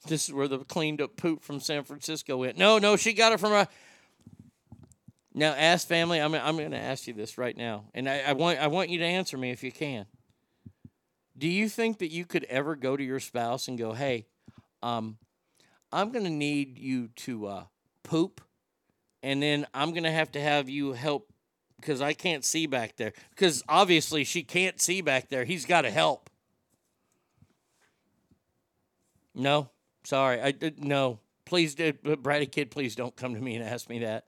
This 0.06 0.28
is 0.28 0.34
where 0.34 0.48
the 0.48 0.58
cleaned 0.58 1.00
up 1.00 1.16
poop 1.16 1.42
from 1.42 1.60
San 1.60 1.82
Francisco 1.84 2.36
went. 2.38 2.58
No, 2.58 2.78
no, 2.78 2.96
she 2.96 3.14
got 3.14 3.32
it 3.32 3.40
from 3.40 3.52
a. 3.52 3.68
Now, 5.32 5.52
ask 5.54 5.88
family. 5.88 6.20
I'm, 6.20 6.34
I'm 6.34 6.56
going 6.56 6.70
to 6.70 6.76
ask 6.76 7.06
you 7.06 7.14
this 7.14 7.38
right 7.38 7.56
now, 7.56 7.86
and 7.94 8.08
I, 8.08 8.20
I 8.20 8.32
want 8.34 8.58
I 8.58 8.66
want 8.66 8.90
you 8.90 8.98
to 8.98 9.04
answer 9.04 9.38
me 9.38 9.50
if 9.50 9.64
you 9.64 9.72
can. 9.72 10.06
Do 11.36 11.48
you 11.48 11.68
think 11.68 11.98
that 11.98 12.12
you 12.12 12.24
could 12.26 12.44
ever 12.44 12.76
go 12.76 12.96
to 12.96 13.02
your 13.02 13.18
spouse 13.18 13.66
and 13.66 13.78
go, 13.78 13.94
"Hey, 13.94 14.26
um, 14.82 15.16
I'm 15.90 16.12
going 16.12 16.24
to 16.24 16.30
need 16.30 16.78
you 16.78 17.08
to 17.16 17.46
uh, 17.46 17.64
poop, 18.02 18.40
and 19.24 19.42
then 19.42 19.66
I'm 19.74 19.92
to 19.94 20.10
have 20.10 20.30
to 20.32 20.40
have 20.40 20.68
you 20.68 20.92
help 20.92 21.32
because 21.80 22.00
I 22.00 22.12
can't 22.12 22.44
see 22.44 22.66
back 22.66 22.96
there. 22.96 23.12
Because 23.30 23.62
obviously 23.68 24.22
she 24.22 24.42
can't 24.42 24.80
see 24.80 25.00
back 25.00 25.30
there. 25.30 25.44
He's 25.44 25.64
got 25.64 25.82
to 25.82 25.90
help." 25.90 26.30
No, 29.34 29.70
sorry, 30.04 30.40
I 30.40 30.54
uh, 30.62 30.70
no. 30.78 31.18
Please, 31.44 31.78
uh, 31.78 31.92
Brady 32.16 32.46
kid, 32.46 32.70
please 32.70 32.94
don't 32.94 33.14
come 33.16 33.34
to 33.34 33.40
me 33.40 33.56
and 33.56 33.64
ask 33.64 33.88
me 33.88 33.98
that. 33.98 34.26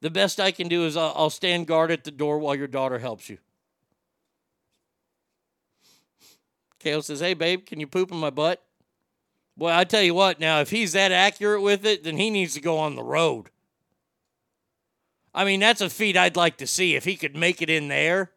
The 0.00 0.10
best 0.10 0.40
I 0.40 0.50
can 0.50 0.68
do 0.68 0.84
is 0.86 0.96
I'll, 0.96 1.12
I'll 1.14 1.30
stand 1.30 1.66
guard 1.66 1.90
at 1.90 2.04
the 2.04 2.10
door 2.10 2.38
while 2.38 2.54
your 2.54 2.66
daughter 2.66 2.98
helps 2.98 3.28
you. 3.28 3.38
Kale 6.78 7.02
says, 7.02 7.20
Hey, 7.20 7.34
babe, 7.34 7.66
can 7.66 7.80
you 7.80 7.86
poop 7.86 8.10
in 8.10 8.16
my 8.16 8.30
butt? 8.30 8.62
Well, 9.60 9.78
I 9.78 9.84
tell 9.84 10.00
you 10.00 10.14
what, 10.14 10.40
now, 10.40 10.62
if 10.62 10.70
he's 10.70 10.92
that 10.92 11.12
accurate 11.12 11.60
with 11.60 11.84
it, 11.84 12.02
then 12.02 12.16
he 12.16 12.30
needs 12.30 12.54
to 12.54 12.62
go 12.62 12.78
on 12.78 12.96
the 12.96 13.02
road. 13.02 13.50
I 15.34 15.44
mean, 15.44 15.60
that's 15.60 15.82
a 15.82 15.90
feat 15.90 16.16
I'd 16.16 16.34
like 16.34 16.56
to 16.56 16.66
see 16.66 16.96
if 16.96 17.04
he 17.04 17.14
could 17.14 17.36
make 17.36 17.60
it 17.60 17.68
in 17.68 17.88
there. 17.88 18.30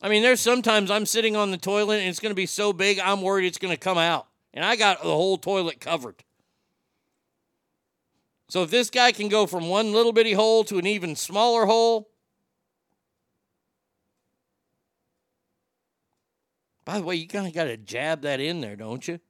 I 0.00 0.08
mean, 0.08 0.22
there's 0.22 0.40
sometimes 0.40 0.90
I'm 0.90 1.04
sitting 1.04 1.36
on 1.36 1.50
the 1.50 1.58
toilet 1.58 1.98
and 1.98 2.08
it's 2.08 2.18
going 2.18 2.30
to 2.30 2.34
be 2.34 2.46
so 2.46 2.72
big, 2.72 2.98
I'm 2.98 3.20
worried 3.20 3.46
it's 3.46 3.58
going 3.58 3.74
to 3.74 3.78
come 3.78 3.98
out. 3.98 4.26
And 4.54 4.64
I 4.64 4.74
got 4.74 5.02
the 5.02 5.10
whole 5.10 5.36
toilet 5.36 5.80
covered. 5.80 6.24
So 8.48 8.62
if 8.62 8.70
this 8.70 8.88
guy 8.88 9.12
can 9.12 9.28
go 9.28 9.46
from 9.46 9.68
one 9.68 9.92
little 9.92 10.14
bitty 10.14 10.32
hole 10.32 10.64
to 10.64 10.78
an 10.78 10.86
even 10.86 11.14
smaller 11.14 11.66
hole, 11.66 12.08
by 16.86 16.98
the 16.98 17.04
way, 17.04 17.16
you 17.16 17.28
kind 17.28 17.46
of 17.46 17.52
got 17.52 17.64
to 17.64 17.76
jab 17.76 18.22
that 18.22 18.40
in 18.40 18.62
there, 18.62 18.76
don't 18.76 19.06
you? 19.06 19.20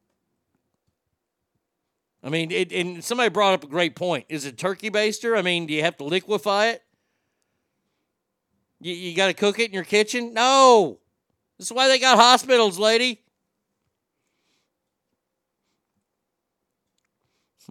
I 2.23 2.29
mean, 2.29 2.51
it, 2.51 2.73
and 2.73 3.03
somebody 3.03 3.31
brought 3.31 3.55
up 3.55 3.65
a 3.65 3.69
great 3.69 3.97
point. 3.97 4.27
Is 4.29 4.45
it 4.45 4.57
turkey 4.57 4.91
baster? 4.91 5.37
I 5.37 5.43
mean, 5.43 5.67
do 5.67 5.75
you 5.75 5.83
have 5.83 5.97
to 5.97 6.05
liquefy 6.05 6.69
it? 6.69 6.83
You, 8.81 8.95
you 8.95 9.17
got 9.17 9.27
to 9.27 9.35
cook 9.35 9.59
it 9.59 9.67
in 9.67 9.75
your 9.75 9.85
kitchen? 9.85 10.33
No. 10.33 10.99
That's 11.59 11.73
why 11.73 11.89
they 11.89 11.99
got 11.99 12.19
hospitals, 12.19 12.79
lady. 12.79 13.23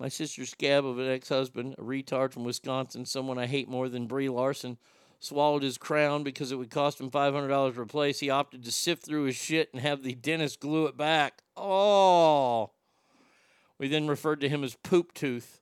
My 0.01 0.07
sister's 0.07 0.49
scab 0.49 0.83
of 0.83 0.97
an 0.97 1.07
ex 1.07 1.29
husband, 1.29 1.75
a 1.77 1.83
retard 1.83 2.33
from 2.33 2.43
Wisconsin, 2.43 3.05
someone 3.05 3.37
I 3.37 3.45
hate 3.45 3.69
more 3.69 3.87
than 3.87 4.07
Brie 4.07 4.29
Larson, 4.29 4.79
swallowed 5.19 5.61
his 5.61 5.77
crown 5.77 6.23
because 6.23 6.51
it 6.51 6.55
would 6.55 6.71
cost 6.71 6.99
him 6.99 7.11
$500 7.11 7.75
to 7.75 7.81
replace. 7.81 8.19
He 8.19 8.31
opted 8.31 8.65
to 8.65 8.71
sift 8.71 9.05
through 9.05 9.25
his 9.25 9.35
shit 9.35 9.69
and 9.71 9.79
have 9.79 10.01
the 10.01 10.15
dentist 10.15 10.59
glue 10.59 10.87
it 10.87 10.97
back. 10.97 11.43
Oh. 11.55 12.71
We 13.81 13.87
then 13.87 14.07
referred 14.07 14.41
to 14.41 14.47
him 14.47 14.63
as 14.63 14.75
Poop 14.75 15.11
Tooth. 15.11 15.59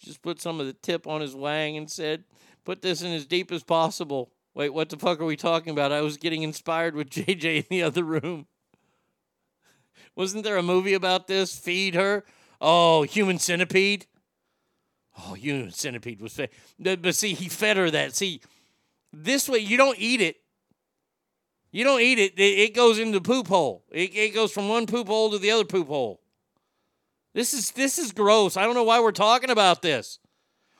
Just 0.00 0.22
put 0.22 0.40
some 0.40 0.60
of 0.60 0.66
the 0.66 0.72
tip 0.72 1.06
on 1.06 1.20
his 1.20 1.34
wang 1.34 1.76
and 1.76 1.90
said, 1.90 2.24
Put 2.64 2.80
this 2.80 3.02
in 3.02 3.12
as 3.12 3.26
deep 3.26 3.52
as 3.52 3.62
possible. 3.62 4.32
Wait, 4.54 4.70
what 4.70 4.88
the 4.88 4.96
fuck 4.96 5.20
are 5.20 5.26
we 5.26 5.36
talking 5.36 5.72
about? 5.72 5.92
I 5.92 6.00
was 6.00 6.16
getting 6.16 6.42
inspired 6.42 6.94
with 6.94 7.10
JJ 7.10 7.56
in 7.58 7.64
the 7.68 7.82
other 7.82 8.02
room. 8.02 8.46
Wasn't 10.16 10.42
there 10.42 10.56
a 10.56 10.62
movie 10.62 10.94
about 10.94 11.26
this? 11.26 11.54
Feed 11.54 11.94
her? 11.94 12.24
Oh, 12.62 13.02
Human 13.02 13.38
Centipede? 13.38 14.06
Oh, 15.18 15.34
Human 15.34 15.70
Centipede 15.70 16.22
was 16.22 16.32
fed. 16.32 16.48
But 16.78 17.14
see, 17.14 17.34
he 17.34 17.50
fed 17.50 17.76
her 17.76 17.90
that. 17.90 18.16
See, 18.16 18.40
this 19.12 19.50
way, 19.50 19.58
you 19.58 19.76
don't 19.76 19.98
eat 19.98 20.22
it. 20.22 20.36
You 21.72 21.84
don't 21.84 22.00
eat 22.00 22.18
it. 22.18 22.32
It 22.38 22.74
goes 22.74 22.98
into 22.98 23.18
the 23.18 23.20
poop 23.20 23.48
hole. 23.48 23.84
It, 23.90 24.16
it 24.16 24.34
goes 24.34 24.50
from 24.50 24.70
one 24.70 24.86
poop 24.86 25.08
hole 25.08 25.30
to 25.30 25.38
the 25.38 25.50
other 25.50 25.64
poop 25.64 25.88
hole. 25.88 26.21
This 27.34 27.54
is 27.54 27.70
this 27.70 27.98
is 27.98 28.12
gross. 28.12 28.56
I 28.56 28.64
don't 28.64 28.74
know 28.74 28.84
why 28.84 29.00
we're 29.00 29.12
talking 29.12 29.50
about 29.50 29.82
this. 29.82 30.18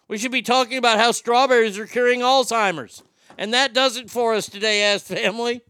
We 0.09 0.19
should 0.19 0.33
be 0.33 0.43
talking 0.43 0.77
about 0.77 0.99
how 0.99 1.13
strawberries 1.13 1.79
are 1.79 1.87
curing 1.87 2.21
Alzheimer's. 2.21 3.03
And 3.39 3.55
that 3.55 3.73
does 3.73 3.97
it 3.97 4.11
for 4.11 4.35
us 4.35 4.49
today, 4.49 4.93
as 4.93 5.03
family. 5.03 5.63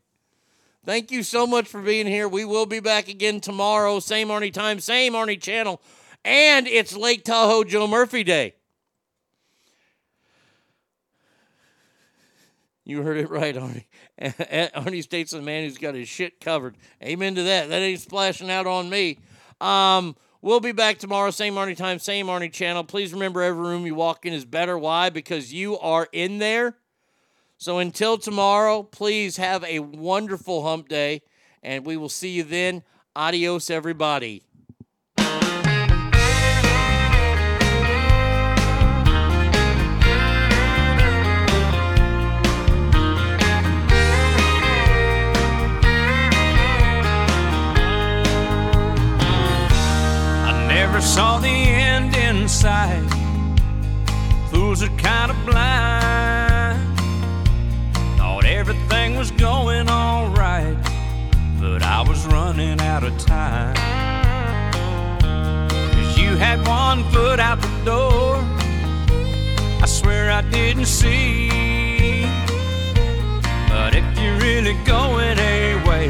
Thank 0.84 1.12
you 1.12 1.22
so 1.22 1.46
much 1.46 1.68
for 1.68 1.80
being 1.80 2.08
here. 2.08 2.26
We 2.26 2.44
will 2.44 2.66
be 2.66 2.80
back 2.80 3.06
again 3.06 3.40
tomorrow, 3.40 4.00
same 4.00 4.28
Arnie 4.28 4.52
time, 4.52 4.80
same 4.80 5.12
Arnie 5.12 5.40
channel. 5.40 5.80
And 6.24 6.66
it's 6.66 6.96
Lake 6.96 7.24
Tahoe 7.24 7.62
Joe 7.62 7.86
Murphy 7.86 8.24
Day. 8.24 8.54
You 12.84 13.02
heard 13.02 13.18
it 13.18 13.30
right, 13.30 13.54
Arnie. 13.54 13.84
Arnie 14.20 15.04
states 15.04 15.30
the 15.30 15.40
man 15.40 15.64
who's 15.64 15.78
got 15.78 15.94
his 15.94 16.08
shit 16.08 16.40
covered. 16.40 16.76
Amen 17.00 17.36
to 17.36 17.44
that. 17.44 17.68
That 17.68 17.80
ain't 17.80 18.00
splashing 18.00 18.50
out 18.50 18.66
on 18.66 18.90
me. 18.90 19.20
Um, 19.60 20.16
we'll 20.42 20.60
be 20.60 20.72
back 20.72 20.98
tomorrow, 20.98 21.30
same 21.30 21.54
Arnie 21.54 21.76
time, 21.76 21.98
same 21.98 22.26
Arnie 22.26 22.52
channel. 22.52 22.84
Please 22.84 23.14
remember 23.14 23.40
every 23.40 23.62
room 23.62 23.86
you 23.86 23.94
walk 23.94 24.26
in 24.26 24.34
is 24.34 24.44
better. 24.44 24.76
Why? 24.76 25.08
Because 25.08 25.54
you 25.54 25.78
are 25.78 26.08
in 26.12 26.38
there. 26.38 26.76
So 27.56 27.78
until 27.78 28.18
tomorrow, 28.18 28.82
please 28.82 29.36
have 29.36 29.64
a 29.64 29.78
wonderful 29.78 30.64
hump 30.64 30.88
day, 30.88 31.22
and 31.62 31.86
we 31.86 31.96
will 31.96 32.08
see 32.08 32.30
you 32.30 32.42
then. 32.42 32.82
Adios, 33.14 33.70
everybody. 33.70 34.42
Never 50.92 51.06
saw 51.06 51.38
the 51.38 51.48
end 51.48 52.14
in 52.14 52.46
sight. 52.46 53.08
Fools 54.50 54.82
are 54.82 54.94
kind 54.98 55.30
of 55.30 55.46
blind. 55.46 56.98
Thought 58.18 58.44
everything 58.44 59.16
was 59.16 59.30
going 59.30 59.88
all 59.88 60.26
right, 60.32 60.76
but 61.58 61.82
I 61.82 62.02
was 62.06 62.26
running 62.26 62.78
out 62.82 63.04
of 63.04 63.16
time. 63.16 63.74
Cause 65.22 66.18
you 66.18 66.36
had 66.36 66.58
one 66.66 67.04
foot 67.04 67.40
out 67.40 67.62
the 67.62 67.84
door. 67.86 68.36
I 69.80 69.86
swear 69.86 70.30
I 70.30 70.42
didn't 70.42 70.84
see. 70.84 72.26
But 73.70 73.94
if 73.94 74.04
you're 74.20 74.38
really 74.40 74.76
going 74.84 75.38
away, 75.38 76.08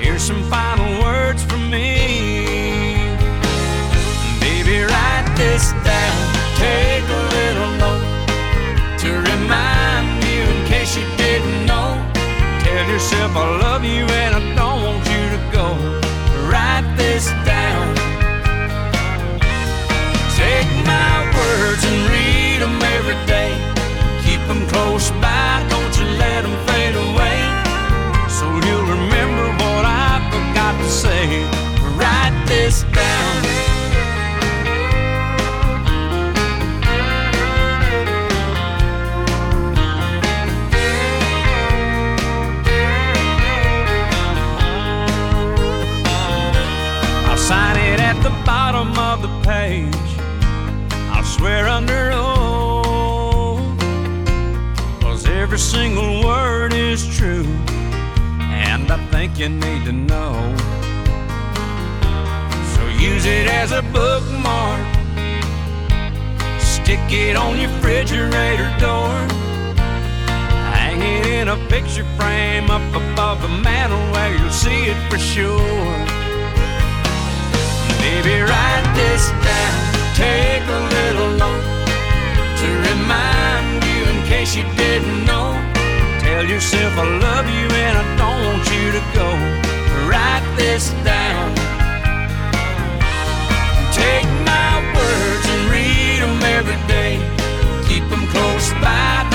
here's 0.00 0.22
some 0.22 0.44
final 0.44 1.02
words 1.02 1.42
from 1.42 1.68
me 1.68 2.33
this 5.36 5.72
down. 5.84 6.16
Take 6.56 7.04
a 7.04 7.22
little 7.36 7.70
note 7.82 8.04
to 9.02 9.10
remind 9.30 10.22
you 10.24 10.42
in 10.42 10.66
case 10.66 10.96
you 10.96 11.06
didn't 11.16 11.66
know. 11.66 11.98
Tell 12.62 12.86
yourself 12.88 13.36
I 13.36 13.58
love 13.58 13.84
you 13.84 14.04
and 14.22 14.34
I 14.34 14.42
don't 14.54 14.82
want 14.82 15.02
you 15.12 15.22
to 15.34 15.40
go. 15.52 15.66
Write 16.48 16.86
this 16.96 17.26
down. 17.44 17.94
Take 20.38 20.70
my 20.86 21.14
words 21.38 21.82
and 21.84 22.00
read 22.14 22.58
them 22.62 22.78
every 22.96 23.18
day. 23.26 23.52
Keep 24.24 24.46
them 24.46 24.66
close 24.68 25.10
by, 25.22 25.66
don't 25.68 25.94
you 25.98 26.06
let 26.18 26.42
them 26.42 26.56
fade 26.66 26.96
away. 27.08 27.38
So 28.28 28.46
you'll 28.66 28.88
remember 28.98 29.46
what 29.62 29.84
I 29.84 30.20
forgot 30.30 30.74
to 30.78 30.90
say. 30.90 31.24
Write 31.98 32.36
this 32.46 32.82
down. 32.92 33.53
Page. 49.44 50.08
I 51.16 51.22
swear 51.24 51.68
under 51.68 52.10
oath, 52.12 53.78
cause 55.00 55.26
every 55.26 55.58
single 55.58 56.24
word 56.24 56.72
is 56.72 57.06
true, 57.16 57.46
and 58.40 58.90
I 58.90 58.98
think 59.10 59.38
you 59.38 59.48
need 59.48 59.84
to 59.84 59.92
know. 59.92 60.34
So 62.74 62.86
use 62.98 63.26
it 63.26 63.46
as 63.46 63.72
a 63.72 63.82
bookmark, 63.92 64.86
stick 66.58 67.00
it 67.10 67.36
on 67.36 67.60
your 67.60 67.70
refrigerator 67.70 68.70
door. 68.78 69.14
Hang 70.72 71.00
it 71.02 71.26
in 71.26 71.48
a 71.48 71.56
picture 71.68 72.06
frame 72.16 72.70
up 72.70 72.86
above 72.94 73.42
the 73.42 73.48
mantel 73.48 74.00
where 74.12 74.36
you'll 74.36 74.50
see 74.50 74.86
it 74.92 75.10
for 75.10 75.18
sure. 75.18 76.23
Baby, 78.04 78.36
write 78.42 78.86
this 78.94 79.30
down. 79.48 79.76
Take 80.14 80.64
a 80.68 80.80
little 80.96 81.30
note 81.40 81.64
to 82.60 82.68
remind 82.90 83.82
you 83.82 84.00
in 84.12 84.18
case 84.26 84.54
you 84.54 84.64
didn't 84.76 85.24
know. 85.24 85.56
Tell 86.20 86.44
yourself 86.44 86.92
I 86.98 87.06
love 87.26 87.46
you 87.48 87.66
and 87.84 87.96
I 87.96 88.04
don't 88.20 88.40
want 88.44 88.64
you 88.76 88.92
to 88.92 89.02
go. 89.16 89.28
Write 90.06 90.44
this 90.54 90.90
down. 91.02 91.54
Take 93.96 94.28
my 94.52 94.72
words 94.96 95.46
and 95.54 95.62
read 95.72 96.20
them 96.20 96.42
every 96.58 96.80
day. 96.86 97.16
Keep 97.88 98.04
them 98.10 98.26
close 98.28 98.68
by, 98.84 99.33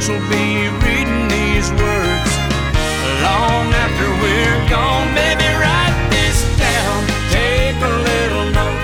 Folks 0.00 0.08
will 0.08 0.30
be 0.30 0.68
reading 0.86 1.28
these 1.28 1.70
words 1.72 2.30
long 3.20 3.68
after 3.84 4.08
we're 4.22 4.68
gone. 4.70 5.14
Baby, 5.14 5.44
write 5.60 6.08
this 6.08 6.40
down. 6.56 7.04
Take 7.28 7.76
a 7.76 7.94
little 8.08 8.48
note 8.50 8.80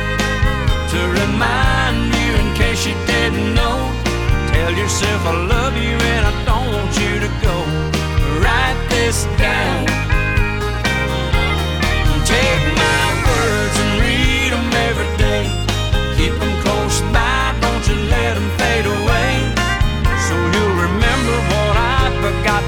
to 0.92 1.00
remind 1.22 2.12
you 2.12 2.32
in 2.34 2.54
case 2.54 2.84
you 2.84 2.92
didn't 3.06 3.54
know. 3.54 3.78
Tell 4.52 4.72
yourself 4.72 5.24
I 5.24 5.46
love 5.46 5.74
you 5.78 5.96
and 6.12 6.26
I 6.26 6.44
don't 6.44 6.68
want 6.74 6.92
you 7.00 7.18
to 7.24 7.30
go. 7.40 7.64
Write 8.42 8.76
this 8.90 9.24
down. 9.38 9.95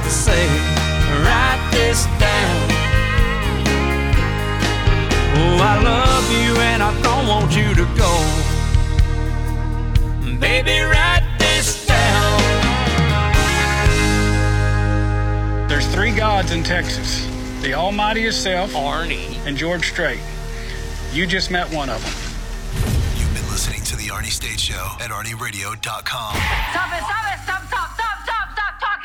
To 0.08 0.14
say. 0.14 0.46
Write 1.22 1.68
this 1.70 2.06
down. 2.18 2.68
Oh, 5.36 5.58
I 5.60 5.82
love 5.82 6.32
you 6.32 6.56
and 6.70 6.82
I 6.82 6.92
don't 7.02 7.26
want 7.26 7.54
you 7.54 7.74
to 7.74 7.84
go. 7.94 8.12
Baby, 10.40 10.80
write 10.80 11.26
this 11.38 11.86
down. 11.86 12.40
There's 15.68 15.86
three 15.88 16.12
gods 16.12 16.52
in 16.52 16.62
Texas 16.62 17.26
the 17.60 17.74
Almighty 17.74 18.22
Himself, 18.22 18.72
Arnie, 18.72 19.36
and 19.46 19.56
George 19.56 19.90
Strait. 19.90 20.20
You 21.12 21.26
just 21.26 21.50
met 21.50 21.68
one 21.72 21.90
of 21.90 22.00
them. 22.00 22.14
You've 23.18 23.34
been 23.34 23.50
listening 23.50 23.82
to 23.82 23.96
The 23.96 24.04
Arnie 24.04 24.30
State 24.30 24.60
Show 24.60 24.96
at 25.00 25.10
ArnieRadio.com. 25.10 25.82
Stop 25.82 26.92
it, 26.94 27.02
stop 27.02 27.34
it, 27.34 27.40
stop, 27.42 27.66
stop. 27.66 27.97